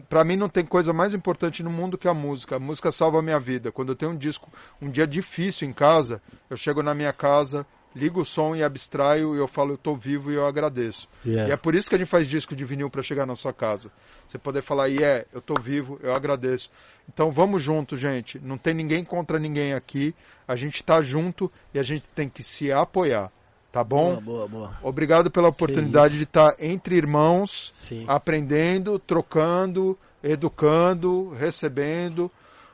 para 0.10 0.24
mim 0.24 0.36
não 0.36 0.50
tem 0.50 0.66
coisa 0.66 0.94
mais 0.94 1.14
importante 1.14 1.64
no 1.64 1.70
mundo 1.70 1.98
que 1.98 2.08
a 2.08 2.14
música. 2.14 2.56
A 2.56 2.60
música 2.60 2.92
salva 2.92 3.20
a 3.20 3.22
minha 3.22 3.40
vida. 3.40 3.72
Quando 3.72 3.90
eu 3.90 3.96
tenho 3.96 4.12
um 4.12 4.18
disco, 4.18 4.50
um 4.82 4.90
dia 4.90 5.08
difícil 5.08 5.68
em 5.68 5.74
casa, 5.74 6.22
eu 6.50 6.58
chego 6.58 6.82
na 6.82 6.94
minha 6.94 7.14
casa, 7.14 7.66
ligo 7.98 8.22
o 8.22 8.26
som 8.26 8.56
e 8.56 8.64
abstraio 8.64 9.36
e 9.36 9.40
eu 9.40 9.48
falo 9.48 9.74
eu 9.74 9.78
tô 9.78 9.96
vivo 9.96 10.32
e 10.32 10.36
eu 10.36 10.46
agradeço. 10.46 11.08
Yeah. 11.26 11.50
E 11.50 11.52
é 11.52 11.58
por 11.58 11.74
isso 11.74 11.90
que 11.90 11.96
a 11.96 11.98
gente 11.98 12.10
faz 12.10 12.28
disco 12.28 12.56
de 12.56 12.64
vinil 12.64 12.90
para 12.90 13.02
chegar 13.02 13.26
na 13.26 13.36
sua 13.36 13.52
casa. 13.52 13.92
Você 14.28 14.38
poder 14.38 14.62
falar, 14.62 14.90
e 14.90 15.04
é, 15.04 15.26
eu 15.34 15.42
tô 15.42 15.56
vivo, 15.60 16.00
eu 16.04 16.14
agradeço. 16.14 16.70
Então 17.12 17.32
vamos 17.32 17.64
junto, 17.64 17.98
gente. 17.98 18.40
Não 18.40 18.58
tem 18.58 18.74
ninguém 18.74 19.04
contra 19.04 19.40
ninguém 19.40 19.74
aqui. 19.74 20.14
A 20.48 20.56
gente 20.56 20.84
tá 20.84 21.02
junto 21.02 21.52
e 21.74 21.80
a 21.80 21.84
gente 21.84 22.06
tem 22.16 22.30
que 22.30 22.44
se 22.44 22.72
apoiar. 22.72 23.32
Tá 23.72 23.84
bom? 23.84 24.14
Boa, 24.16 24.22
boa, 24.22 24.48
boa. 24.48 24.78
Obrigado 24.82 25.30
pela 25.30 25.50
oportunidade 25.50 26.18
de 26.18 26.24
estar 26.24 26.56
entre 26.60 26.96
irmãos, 26.96 27.70
Sim. 27.74 28.06
aprendendo, 28.08 28.98
trocando, 28.98 29.98
educando, 30.24 31.30
recebendo. 31.32 32.32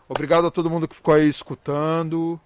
Obrigado 0.08 0.48
a 0.48 0.52
todo 0.52 0.70
mundo 0.70 0.88
que 0.88 0.96
ficou 0.96 1.14
aí 1.14 1.28
escutando. 1.28 2.40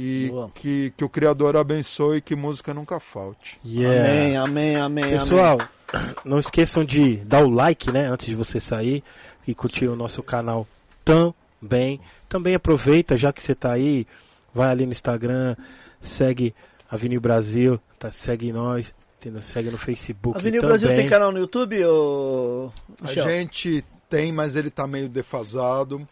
E 0.00 0.28
Boa. 0.28 0.48
que, 0.54 0.92
que 0.96 1.04
o 1.04 1.08
Criador 1.08 1.56
abençoe 1.56 2.18
e 2.18 2.20
que 2.20 2.36
música 2.36 2.72
nunca 2.72 3.00
falte. 3.00 3.58
Yeah. 3.66 4.08
Amém, 4.08 4.36
amém, 4.36 4.76
amém. 4.76 5.10
Pessoal, 5.10 5.58
não 6.24 6.38
esqueçam 6.38 6.84
de 6.84 7.16
dar 7.16 7.44
o 7.44 7.50
like, 7.50 7.90
né, 7.90 8.06
antes 8.06 8.26
de 8.26 8.36
você 8.36 8.60
sair 8.60 9.02
e 9.44 9.52
curtir 9.56 9.88
o 9.88 9.96
nosso 9.96 10.22
canal 10.22 10.68
também. 11.04 12.00
Também 12.28 12.54
aproveita, 12.54 13.16
já 13.16 13.32
que 13.32 13.42
você 13.42 13.52
está 13.52 13.72
aí, 13.72 14.06
vai 14.54 14.70
ali 14.70 14.86
no 14.86 14.92
Instagram, 14.92 15.56
segue 16.00 16.54
a 16.88 16.96
Vinil 16.96 17.20
Brasil, 17.20 17.80
tá, 17.98 18.08
segue 18.12 18.52
nós, 18.52 18.94
entendeu? 19.18 19.42
segue 19.42 19.68
no 19.68 19.78
Facebook 19.78 20.38
A 20.38 20.40
Vinil 20.40 20.60
também. 20.60 20.78
Brasil 20.78 20.94
tem 20.94 21.08
canal 21.08 21.32
no 21.32 21.40
YouTube, 21.40 21.84
ô... 21.84 22.70
Michel? 23.02 23.26
A 23.26 23.30
gente 23.32 23.84
tem, 24.08 24.30
mas 24.30 24.54
ele 24.54 24.68
está 24.68 24.86
meio 24.86 25.08
defasado. 25.08 26.06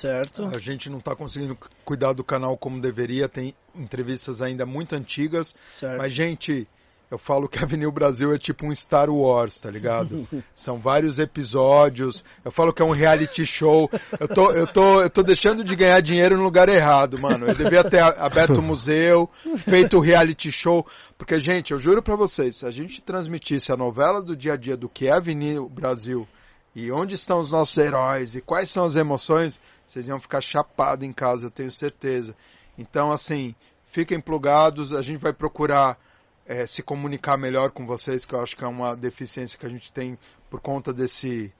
Certo. 0.00 0.48
A 0.54 0.60
gente 0.60 0.88
não 0.88 0.98
está 0.98 1.16
conseguindo 1.16 1.58
cuidar 1.84 2.12
do 2.12 2.22
canal 2.22 2.56
como 2.56 2.80
deveria. 2.80 3.28
Tem 3.28 3.52
entrevistas 3.74 4.40
ainda 4.40 4.64
muito 4.64 4.94
antigas. 4.94 5.56
Certo. 5.72 5.98
Mas, 5.98 6.12
gente, 6.12 6.68
eu 7.10 7.18
falo 7.18 7.48
que 7.48 7.58
a 7.58 7.62
Avenida 7.62 7.90
Brasil 7.90 8.32
é 8.32 8.38
tipo 8.38 8.64
um 8.64 8.72
Star 8.72 9.10
Wars, 9.10 9.58
tá 9.58 9.68
ligado? 9.68 10.28
São 10.54 10.78
vários 10.78 11.18
episódios. 11.18 12.24
Eu 12.44 12.52
falo 12.52 12.72
que 12.72 12.80
é 12.80 12.84
um 12.84 12.92
reality 12.92 13.44
show. 13.44 13.90
Eu 14.20 14.28
tô, 14.28 14.52
eu 14.52 14.68
tô, 14.68 15.02
eu 15.02 15.10
tô 15.10 15.24
deixando 15.24 15.64
de 15.64 15.74
ganhar 15.74 16.00
dinheiro 16.00 16.36
no 16.36 16.44
lugar 16.44 16.68
errado, 16.68 17.18
mano. 17.18 17.46
Eu 17.46 17.54
devia 17.56 17.82
ter 17.82 17.98
aberto 18.00 18.58
o 18.58 18.62
museu, 18.62 19.28
feito 19.56 19.96
o 19.96 20.00
reality 20.00 20.52
show. 20.52 20.86
Porque, 21.16 21.40
gente, 21.40 21.72
eu 21.72 21.78
juro 21.80 22.00
pra 22.00 22.14
vocês, 22.14 22.58
se 22.58 22.66
a 22.66 22.70
gente 22.70 23.02
transmitisse 23.02 23.72
a 23.72 23.76
novela 23.76 24.22
do 24.22 24.36
dia 24.36 24.52
a 24.52 24.56
dia 24.56 24.76
do 24.76 24.88
que 24.88 25.08
é 25.08 25.10
Avenida 25.10 25.60
Brasil 25.68 26.28
e 26.74 26.90
onde 26.92 27.14
estão 27.14 27.40
os 27.40 27.50
nossos 27.50 27.76
heróis 27.76 28.34
e 28.34 28.40
quais 28.40 28.70
são 28.70 28.84
as 28.84 28.94
emoções, 28.94 29.60
vocês 29.86 30.06
iam 30.06 30.20
ficar 30.20 30.40
chapados 30.40 31.06
em 31.06 31.12
casa, 31.12 31.46
eu 31.46 31.50
tenho 31.50 31.70
certeza. 31.70 32.36
Então, 32.76 33.10
assim, 33.10 33.54
fiquem 33.90 34.20
plugados, 34.20 34.92
a 34.92 35.02
gente 35.02 35.20
vai 35.20 35.32
procurar 35.32 35.98
eh, 36.46 36.66
se 36.66 36.82
comunicar 36.82 37.36
melhor 37.36 37.70
com 37.70 37.86
vocês, 37.86 38.24
que 38.24 38.34
eu 38.34 38.40
acho 38.40 38.56
que 38.56 38.64
é 38.64 38.68
uma 38.68 38.94
deficiência 38.94 39.58
que 39.58 39.66
a 39.66 39.70
gente 39.70 39.92
tem 39.92 40.18
por 40.48 40.60
conta 40.60 40.92
desse 40.92 41.52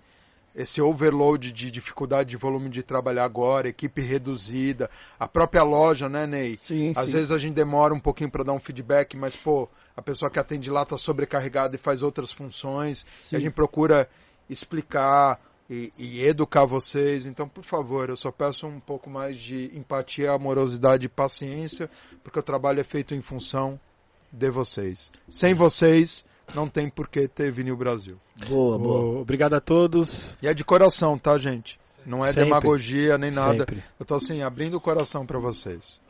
esse 0.54 0.82
overload 0.82 1.52
de 1.52 1.70
dificuldade 1.70 2.30
de 2.30 2.36
volume 2.36 2.68
de 2.68 2.82
trabalhar 2.82 3.24
agora, 3.24 3.68
equipe 3.68 4.00
reduzida, 4.00 4.90
a 5.18 5.28
própria 5.28 5.62
loja, 5.62 6.08
né, 6.08 6.26
Ney? 6.26 6.56
Sim, 6.60 6.92
Às 6.96 7.06
sim. 7.06 7.12
vezes 7.12 7.30
a 7.30 7.38
gente 7.38 7.54
demora 7.54 7.94
um 7.94 8.00
pouquinho 8.00 8.28
para 8.28 8.42
dar 8.42 8.52
um 8.52 8.58
feedback, 8.58 9.16
mas 9.16 9.36
pô, 9.36 9.68
a 9.96 10.02
pessoa 10.02 10.28
que 10.28 10.38
atende 10.38 10.68
lá 10.68 10.82
está 10.82 10.98
sobrecarregada 10.98 11.76
e 11.76 11.78
faz 11.78 12.02
outras 12.02 12.32
funções. 12.32 13.06
E 13.32 13.36
a 13.36 13.38
gente 13.38 13.52
procura 13.52 14.08
explicar 14.48 15.40
e, 15.68 15.92
e 15.98 16.22
educar 16.24 16.64
vocês. 16.64 17.26
Então, 17.26 17.48
por 17.48 17.64
favor, 17.64 18.08
eu 18.08 18.16
só 18.16 18.30
peço 18.30 18.66
um 18.66 18.80
pouco 18.80 19.08
mais 19.10 19.36
de 19.38 19.70
empatia, 19.76 20.32
amorosidade 20.32 21.06
e 21.06 21.08
paciência, 21.08 21.90
porque 22.22 22.38
o 22.38 22.42
trabalho 22.42 22.80
é 22.80 22.84
feito 22.84 23.14
em 23.14 23.20
função 23.20 23.78
de 24.32 24.50
vocês. 24.50 25.10
Sem 25.28 25.54
vocês, 25.54 26.24
não 26.54 26.68
tem 26.68 26.88
por 26.88 27.08
que 27.08 27.26
ter 27.28 27.50
Vinil 27.52 27.76
Brasil. 27.76 28.16
Boa, 28.48 28.78
boa. 28.78 29.20
Obrigado 29.20 29.54
a 29.54 29.60
todos. 29.60 30.36
E 30.42 30.48
é 30.48 30.54
de 30.54 30.64
coração, 30.64 31.18
tá, 31.18 31.36
gente? 31.38 31.78
Não 32.06 32.24
é 32.24 32.28
Sempre. 32.28 32.44
demagogia 32.44 33.18
nem 33.18 33.30
nada. 33.30 33.58
Sempre. 33.60 33.82
Eu 34.00 34.06
tô 34.06 34.14
assim, 34.14 34.40
abrindo 34.42 34.74
o 34.76 34.80
coração 34.80 35.26
para 35.26 35.38
vocês. 35.38 36.00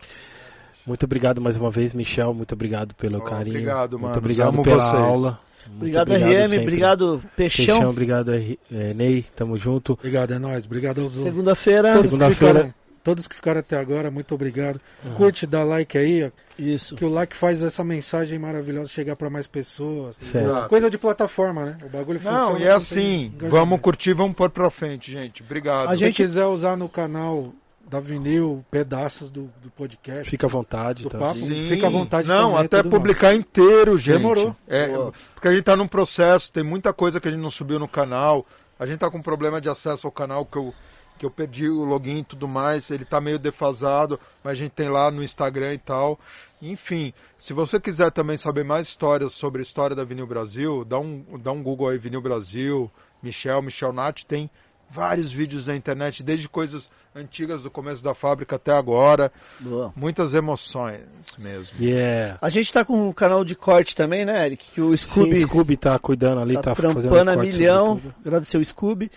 Muito 0.86 1.04
obrigado 1.04 1.40
mais 1.40 1.56
uma 1.56 1.70
vez, 1.70 1.92
Michel. 1.92 2.32
Muito 2.32 2.52
obrigado 2.54 2.94
pelo 2.94 3.18
Oh, 3.18 3.22
carinho. 3.22 3.56
obrigado, 3.56 3.92
Muito 3.98 4.02
mano. 4.04 4.18
obrigado 4.18 4.48
Amo 4.54 4.62
pela 4.62 4.84
vocês. 4.84 5.02
aula. 5.02 5.40
Muito 5.66 5.98
Obrigado, 5.98 6.12
RM. 6.12 6.48
sempre. 6.48 6.58
Obrigado, 6.60 7.22
Peixão. 7.36 7.66
Peixão. 7.76 7.90
Obrigado, 7.90 8.32
R- 8.32 8.58
eh, 8.72 8.94
Ney. 8.94 9.24
Tamo 9.36 9.56
junto. 9.58 9.92
Obrigado, 9.94 10.32
é 10.34 10.38
nóis. 10.38 10.64
Obrigado 10.64 10.98
aos 11.00 11.06
outros. 11.08 11.24
Segunda-feira. 11.24 11.92
Todos 11.92 12.02
que, 12.02 12.08
Segunda-feira. 12.10 12.54
ficaram, 12.54 12.74
todos 13.04 13.26
que 13.28 13.34
ficaram 13.36 13.60
até 13.60 13.76
agora, 13.78 14.10
muito 14.10 14.34
obrigado. 14.34 14.80
Curte, 15.16 15.46
dá 15.46 15.62
like 15.64 15.96
aí, 15.96 16.24
ó, 16.24 16.30
Isso. 16.58 16.94
que 16.96 17.04
o 17.04 17.08
like 17.08 17.34
faz 17.36 17.62
essa 17.62 17.82
mensagem 17.84 18.38
maravilhosa 18.38 18.88
chegar 18.90 19.16
para 19.16 19.28
mais 19.30 19.46
pessoas. 19.46 20.16
Certo. 20.20 20.68
Coisa 20.68 20.90
de 20.90 20.98
plataforma, 20.98 21.64
né? 21.64 21.78
O 21.84 21.88
bagulho 21.88 22.18
funciona. 22.20 22.50
Não, 22.50 22.58
e 22.58 22.64
é 22.64 22.70
assim, 22.72 23.32
vamos 23.38 23.80
curtir, 23.80 24.12
vamos 24.14 24.36
pôr 24.36 24.50
pra 24.50 24.70
frente, 24.70 25.10
gente. 25.12 25.42
Obrigado. 25.42 25.88
A 25.88 25.92
Se 25.92 25.98
gente- 25.98 26.16
quiser 26.16 26.46
usar 26.46 26.76
no 26.76 26.88
canal 26.88 27.52
da 27.88 28.00
Vinil 28.00 28.64
pedaços 28.70 29.30
do, 29.30 29.50
do 29.62 29.70
podcast, 29.70 30.30
Fica 30.30 30.46
à 30.46 30.50
vontade. 30.50 31.02
do 31.02 31.08
tá? 31.08 31.18
papo, 31.18 31.40
Sim. 31.40 31.68
fica 31.68 31.86
à 31.86 31.90
vontade 31.90 32.28
Não, 32.28 32.50
também, 32.50 32.64
até 32.66 32.82
publicar 32.82 33.34
inteiro, 33.34 33.96
gente. 33.98 34.18
Demorou. 34.18 34.54
É, 34.66 34.88
Boa. 34.88 35.12
porque 35.34 35.48
a 35.48 35.52
gente 35.52 35.62
tá 35.64 35.74
num 35.74 35.88
processo, 35.88 36.52
tem 36.52 36.62
muita 36.62 36.92
coisa 36.92 37.20
que 37.20 37.28
a 37.28 37.30
gente 37.30 37.40
não 37.40 37.50
subiu 37.50 37.78
no 37.78 37.88
canal. 37.88 38.46
A 38.78 38.86
gente 38.86 38.98
tá 38.98 39.10
com 39.10 39.20
problema 39.22 39.60
de 39.60 39.68
acesso 39.68 40.06
ao 40.06 40.12
canal 40.12 40.44
que 40.44 40.56
eu, 40.56 40.72
que 41.18 41.26
eu 41.26 41.30
perdi 41.30 41.68
o 41.68 41.84
login 41.84 42.18
e 42.18 42.24
tudo 42.24 42.46
mais. 42.46 42.90
Ele 42.90 43.04
tá 43.04 43.20
meio 43.20 43.38
defasado, 43.38 44.20
mas 44.44 44.52
a 44.52 44.56
gente 44.56 44.72
tem 44.72 44.88
lá 44.88 45.10
no 45.10 45.22
Instagram 45.22 45.74
e 45.74 45.78
tal. 45.78 46.18
Enfim, 46.60 47.12
se 47.38 47.52
você 47.52 47.80
quiser 47.80 48.12
também 48.12 48.36
saber 48.36 48.64
mais 48.64 48.88
histórias 48.88 49.32
sobre 49.32 49.60
a 49.60 49.62
história 49.62 49.96
da 49.96 50.04
Vinil 50.04 50.26
Brasil, 50.26 50.84
dá 50.84 50.98
um, 50.98 51.24
dá 51.38 51.52
um 51.52 51.62
Google 51.62 51.88
aí, 51.88 51.98
Vinil 51.98 52.20
Brasil, 52.20 52.90
Michel, 53.22 53.62
Michel 53.62 53.92
Nath, 53.92 54.24
tem 54.26 54.50
vários 54.90 55.30
vídeos 55.32 55.66
na 55.66 55.76
internet, 55.76 56.22
desde 56.22 56.48
coisas 56.48 56.90
antigas 57.14 57.62
do 57.62 57.70
começo 57.70 58.02
da 58.02 58.14
fábrica 58.14 58.56
até 58.56 58.72
agora. 58.72 59.30
Boa. 59.60 59.92
Muitas 59.96 60.34
emoções 60.34 61.00
mesmo. 61.38 61.74
Yeah. 61.80 62.38
A 62.40 62.48
gente 62.48 62.72
tá 62.72 62.84
com 62.84 63.08
um 63.08 63.12
canal 63.12 63.44
de 63.44 63.54
corte 63.54 63.94
também, 63.94 64.24
né, 64.24 64.46
Eric? 64.46 64.70
Que 64.72 64.80
o 64.80 64.96
Scooby 64.96 65.36
Sim, 65.36 65.46
Scooby 65.46 65.76
tá 65.76 65.98
cuidando 65.98 66.40
ali, 66.40 66.54
tá, 66.54 66.62
tá, 66.62 66.74
fazendo 66.74 67.00
trampando 67.00 67.30
a 67.32 67.36
milhão. 67.36 68.00
Agradecer 68.24 68.56
o 68.58 68.64
Scooby. 68.64 69.10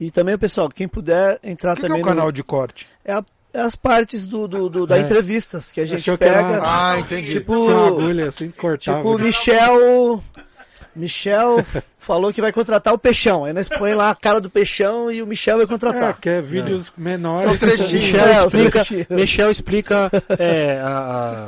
E 0.00 0.10
também, 0.10 0.38
pessoal, 0.38 0.68
quem 0.68 0.86
puder 0.86 1.38
entrar 1.42 1.72
O 1.72 1.74
que, 1.74 1.80
que 1.80 1.86
é 1.86 1.88
também 1.88 2.02
o 2.02 2.06
canal 2.06 2.26
no... 2.26 2.32
de 2.32 2.42
corte? 2.44 2.86
É, 3.04 3.12
a- 3.12 3.24
é 3.52 3.60
as 3.60 3.74
partes 3.74 4.24
do, 4.26 4.46
do, 4.46 4.68
do- 4.68 4.86
da 4.86 4.98
É. 4.98 5.00
entrevistas 5.00 5.72
que 5.72 5.80
a 5.80 5.86
gente 5.86 5.98
Achou 6.00 6.16
que 6.16 6.24
era- 6.24 6.42
pega. 6.44 6.62
Ah, 6.64 6.98
entendi. 7.00 7.30
Tipo, 7.30 7.64
Tinha 7.64 7.76
uma 7.76 7.86
agulha 7.88 8.26
assim, 8.28 8.50
cortava. 8.50 8.98
tipo 8.98 9.16
o 9.16 9.18
Michel... 9.18 10.22
Michel 10.94 11.64
falou 11.98 12.32
que 12.32 12.40
vai 12.40 12.52
contratar 12.52 12.92
o 12.94 12.98
Peixão. 12.98 13.44
Aí 13.44 13.52
nós 13.52 13.68
põe 13.68 13.94
lá 13.94 14.10
a 14.10 14.14
cara 14.14 14.40
do 14.40 14.48
Peixão 14.50 15.10
e 15.10 15.22
o 15.22 15.26
Michel 15.26 15.56
vai 15.56 15.64
É, 15.64 15.68
contratar. 15.68 16.18
que 16.20 16.28
é 16.28 16.40
vídeos 16.40 16.92
menores. 16.96 17.60
São 17.60 17.68
Michel 17.68 18.26
é, 18.26 18.44
os 18.46 18.54
explica. 18.54 19.14
Michel 19.14 19.50
explica 19.50 20.10
é, 20.38 20.80
a- 20.80 20.88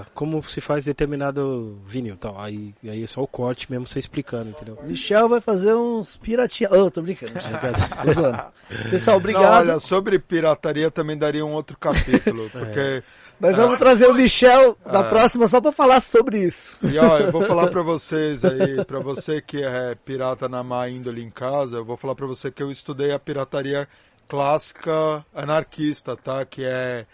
a- 0.02 0.04
como 0.14 0.42
se 0.42 0.60
faz 0.60 0.84
determinado 0.84 1.78
vinil. 1.86 2.14
Então, 2.14 2.38
aí, 2.40 2.74
aí 2.84 3.02
é 3.02 3.06
só 3.06 3.22
o 3.22 3.26
corte 3.26 3.70
mesmo 3.70 3.86
você 3.86 3.98
explicando, 3.98 4.50
entendeu? 4.50 4.78
Michel 4.84 5.28
vai 5.28 5.40
fazer 5.40 5.74
uns 5.74 6.16
piratinha. 6.16 6.68
Oh, 6.72 6.90
tô 6.90 7.02
brincando. 7.02 7.32
Tô 8.04 8.12
zoando. 8.12 8.44
Pessoal, 8.90 9.14
Não, 9.16 9.20
obrigado. 9.20 9.68
olha, 9.68 9.80
sobre 9.80 10.18
pirataria 10.18 10.90
também 10.90 11.16
daria 11.18 11.44
um 11.44 11.52
outro 11.52 11.76
capítulo, 11.78 12.48
porque 12.52 13.02
Nós 13.40 13.56
vamos 13.56 13.78
trazer 13.78 14.06
o 14.06 14.14
Michel 14.14 14.76
da 14.84 15.00
Ah. 15.00 15.04
próxima 15.04 15.48
só 15.48 15.60
pra 15.62 15.72
falar 15.72 16.00
sobre 16.00 16.38
isso. 16.44 16.76
e 16.86 16.98
ó, 16.98 17.18
eu 17.18 17.30
vou 17.32 17.46
falar 17.46 17.68
pra 17.72 17.82
vocês 17.82 18.44
aí, 18.44 18.84
pra 18.84 19.00
você 19.00 19.40
que 19.40 19.62
é 19.62 19.94
pirata 19.94 20.46
na 20.48 20.62
má 20.62 20.88
índole 20.88 21.22
em 21.22 21.30
casa, 21.30 21.76
eu 21.78 21.84
vou 21.84 21.96
falar 21.96 22.14
pra 22.14 22.26
você 22.26 22.50
que 22.50 22.62
eu 22.62 22.70
estudei 22.70 23.12
a 23.12 23.18
pirataria 23.18 23.88
clássica 24.28 25.24
anarquista, 25.34 26.14
tá? 26.16 26.44
Que 26.44 26.64
é, 26.64 27.06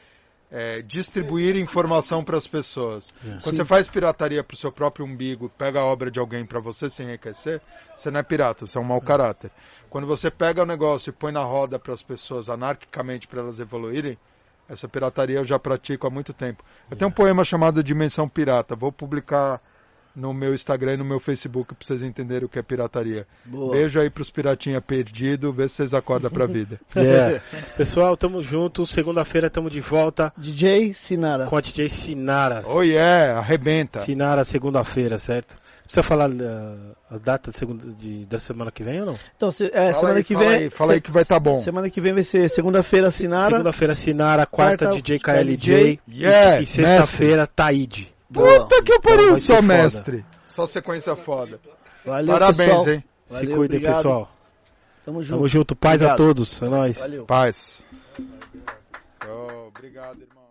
é 0.50 0.82
distribuir 0.82 1.56
informação 1.56 2.24
para 2.24 2.36
as 2.36 2.46
pessoas. 2.46 3.12
Quando 3.42 3.56
você 3.56 3.64
faz 3.64 3.86
pirataria 3.86 4.42
pro 4.42 4.56
seu 4.56 4.72
próprio 4.72 5.06
umbigo, 5.06 5.48
pega 5.56 5.78
a 5.80 5.84
obra 5.84 6.10
de 6.10 6.18
alguém 6.18 6.44
pra 6.44 6.58
você 6.60 6.90
sem 6.90 7.06
enriquecer, 7.06 7.62
você 7.96 8.10
não 8.10 8.18
é 8.18 8.22
pirata, 8.24 8.66
você 8.66 8.76
é 8.76 8.80
um 8.80 8.84
mau 8.84 9.00
caráter. 9.00 9.50
Quando 9.88 10.06
você 10.08 10.28
pega 10.28 10.62
o 10.62 10.66
negócio 10.66 11.10
e 11.10 11.12
põe 11.12 11.30
na 11.32 11.44
roda 11.44 11.78
para 11.78 11.94
as 11.94 12.02
pessoas 12.02 12.48
anarquicamente 12.48 13.28
para 13.28 13.40
elas 13.42 13.60
evoluírem, 13.60 14.18
essa 14.68 14.88
pirataria 14.88 15.38
eu 15.38 15.44
já 15.44 15.58
pratico 15.58 16.06
há 16.06 16.10
muito 16.10 16.32
tempo. 16.32 16.64
Eu 16.90 16.96
tenho 16.96 17.08
um 17.08 17.12
poema 17.12 17.44
chamado 17.44 17.82
Dimensão 17.82 18.28
Pirata. 18.28 18.74
Vou 18.74 18.90
publicar 18.90 19.60
no 20.14 20.32
meu 20.32 20.54
Instagram 20.54 20.94
e 20.94 20.96
no 20.96 21.04
meu 21.04 21.20
Facebook 21.20 21.74
para 21.74 21.86
vocês 21.86 22.02
entenderem 22.02 22.46
o 22.46 22.48
que 22.48 22.58
é 22.58 22.62
pirataria. 22.62 23.26
Boa. 23.44 23.72
Beijo 23.72 24.00
aí 24.00 24.08
pros 24.08 24.30
piratinha 24.30 24.80
perdidos, 24.80 25.54
vê 25.54 25.68
se 25.68 25.76
vocês 25.76 25.92
acordam 25.94 26.30
pra 26.30 26.46
vida. 26.46 26.80
Yeah. 26.96 27.40
Pessoal, 27.76 28.16
tamo 28.16 28.42
junto. 28.42 28.86
Segunda-feira 28.86 29.50
tamo 29.50 29.68
de 29.68 29.80
volta 29.80 30.32
DJ 30.36 30.94
Sinara. 30.94 31.44
com 31.44 31.56
a 31.56 31.60
DJ 31.60 31.90
Sinara. 31.90 32.62
Oh 32.64 32.82
yeah, 32.82 33.38
arrebenta. 33.38 33.98
Sinara, 34.00 34.42
segunda-feira, 34.44 35.18
certo? 35.18 35.56
Precisa 35.86 36.02
falar 36.02 36.28
uh, 36.30 36.96
as 37.10 37.20
datas 37.20 37.54
de 37.54 37.58
segunda, 37.60 37.86
de, 37.94 38.26
da 38.26 38.38
semana 38.38 38.70
que 38.70 38.82
vem 38.82 39.00
ou 39.00 39.06
não? 39.06 39.18
Então, 39.36 39.50
se- 39.50 39.66
é, 39.72 39.92
Fala 39.92 39.94
semana 39.94 40.18
aí, 40.18 40.24
que 40.24 40.34
fala 40.34 40.46
vem. 40.46 40.56
aí, 40.58 40.70
fala 40.70 40.92
aí 40.94 41.00
que 41.00 41.10
vai 41.10 41.24
tá 41.24 41.38
bom. 41.40 41.60
Semana 41.62 41.88
que 41.88 42.00
vem 42.00 42.12
vai 42.12 42.22
ser 42.22 42.48
segunda-feira 42.50 43.10
Sinara. 43.10 43.50
Segunda-feira, 43.52 43.94
Sinara. 43.94 44.46
Quarta, 44.46 44.86
Quarta, 44.86 45.00
DJ 45.00 45.18
KLJ. 45.18 46.00
Yeah, 46.08 46.60
e 46.60 46.64
e 46.64 46.66
sexta-feira, 46.66 47.46
Taíde. 47.46 48.12
Puta 48.32 48.82
que 48.82 48.92
Então 48.94 49.00
pariu, 49.00 49.40
sou 49.40 49.56
foda. 49.56 49.68
mestre. 49.68 50.24
Só 50.48 50.66
sequência 50.66 51.14
foda. 51.16 51.60
Valeu, 52.04 52.32
Parabéns, 52.34 52.68
pessoal. 52.68 52.88
hein? 52.88 53.04
Se 53.26 53.34
Valeu, 53.34 53.56
cuidem, 53.56 53.76
obrigado. 53.78 53.96
pessoal. 53.96 54.32
Tamo 55.04 55.22
junto. 55.22 55.36
Tamo 55.36 55.48
junto. 55.48 55.76
Paz 55.76 56.02
a 56.02 56.06
Obrigado. 56.06 56.16
todos. 56.16 56.62
É 56.62 56.68
nóis. 56.68 56.98
Valeu. 56.98 57.24
Paz. 57.26 57.84
Oh, 59.28 59.68
obrigado, 59.68 60.20
irmãos. 60.20 60.45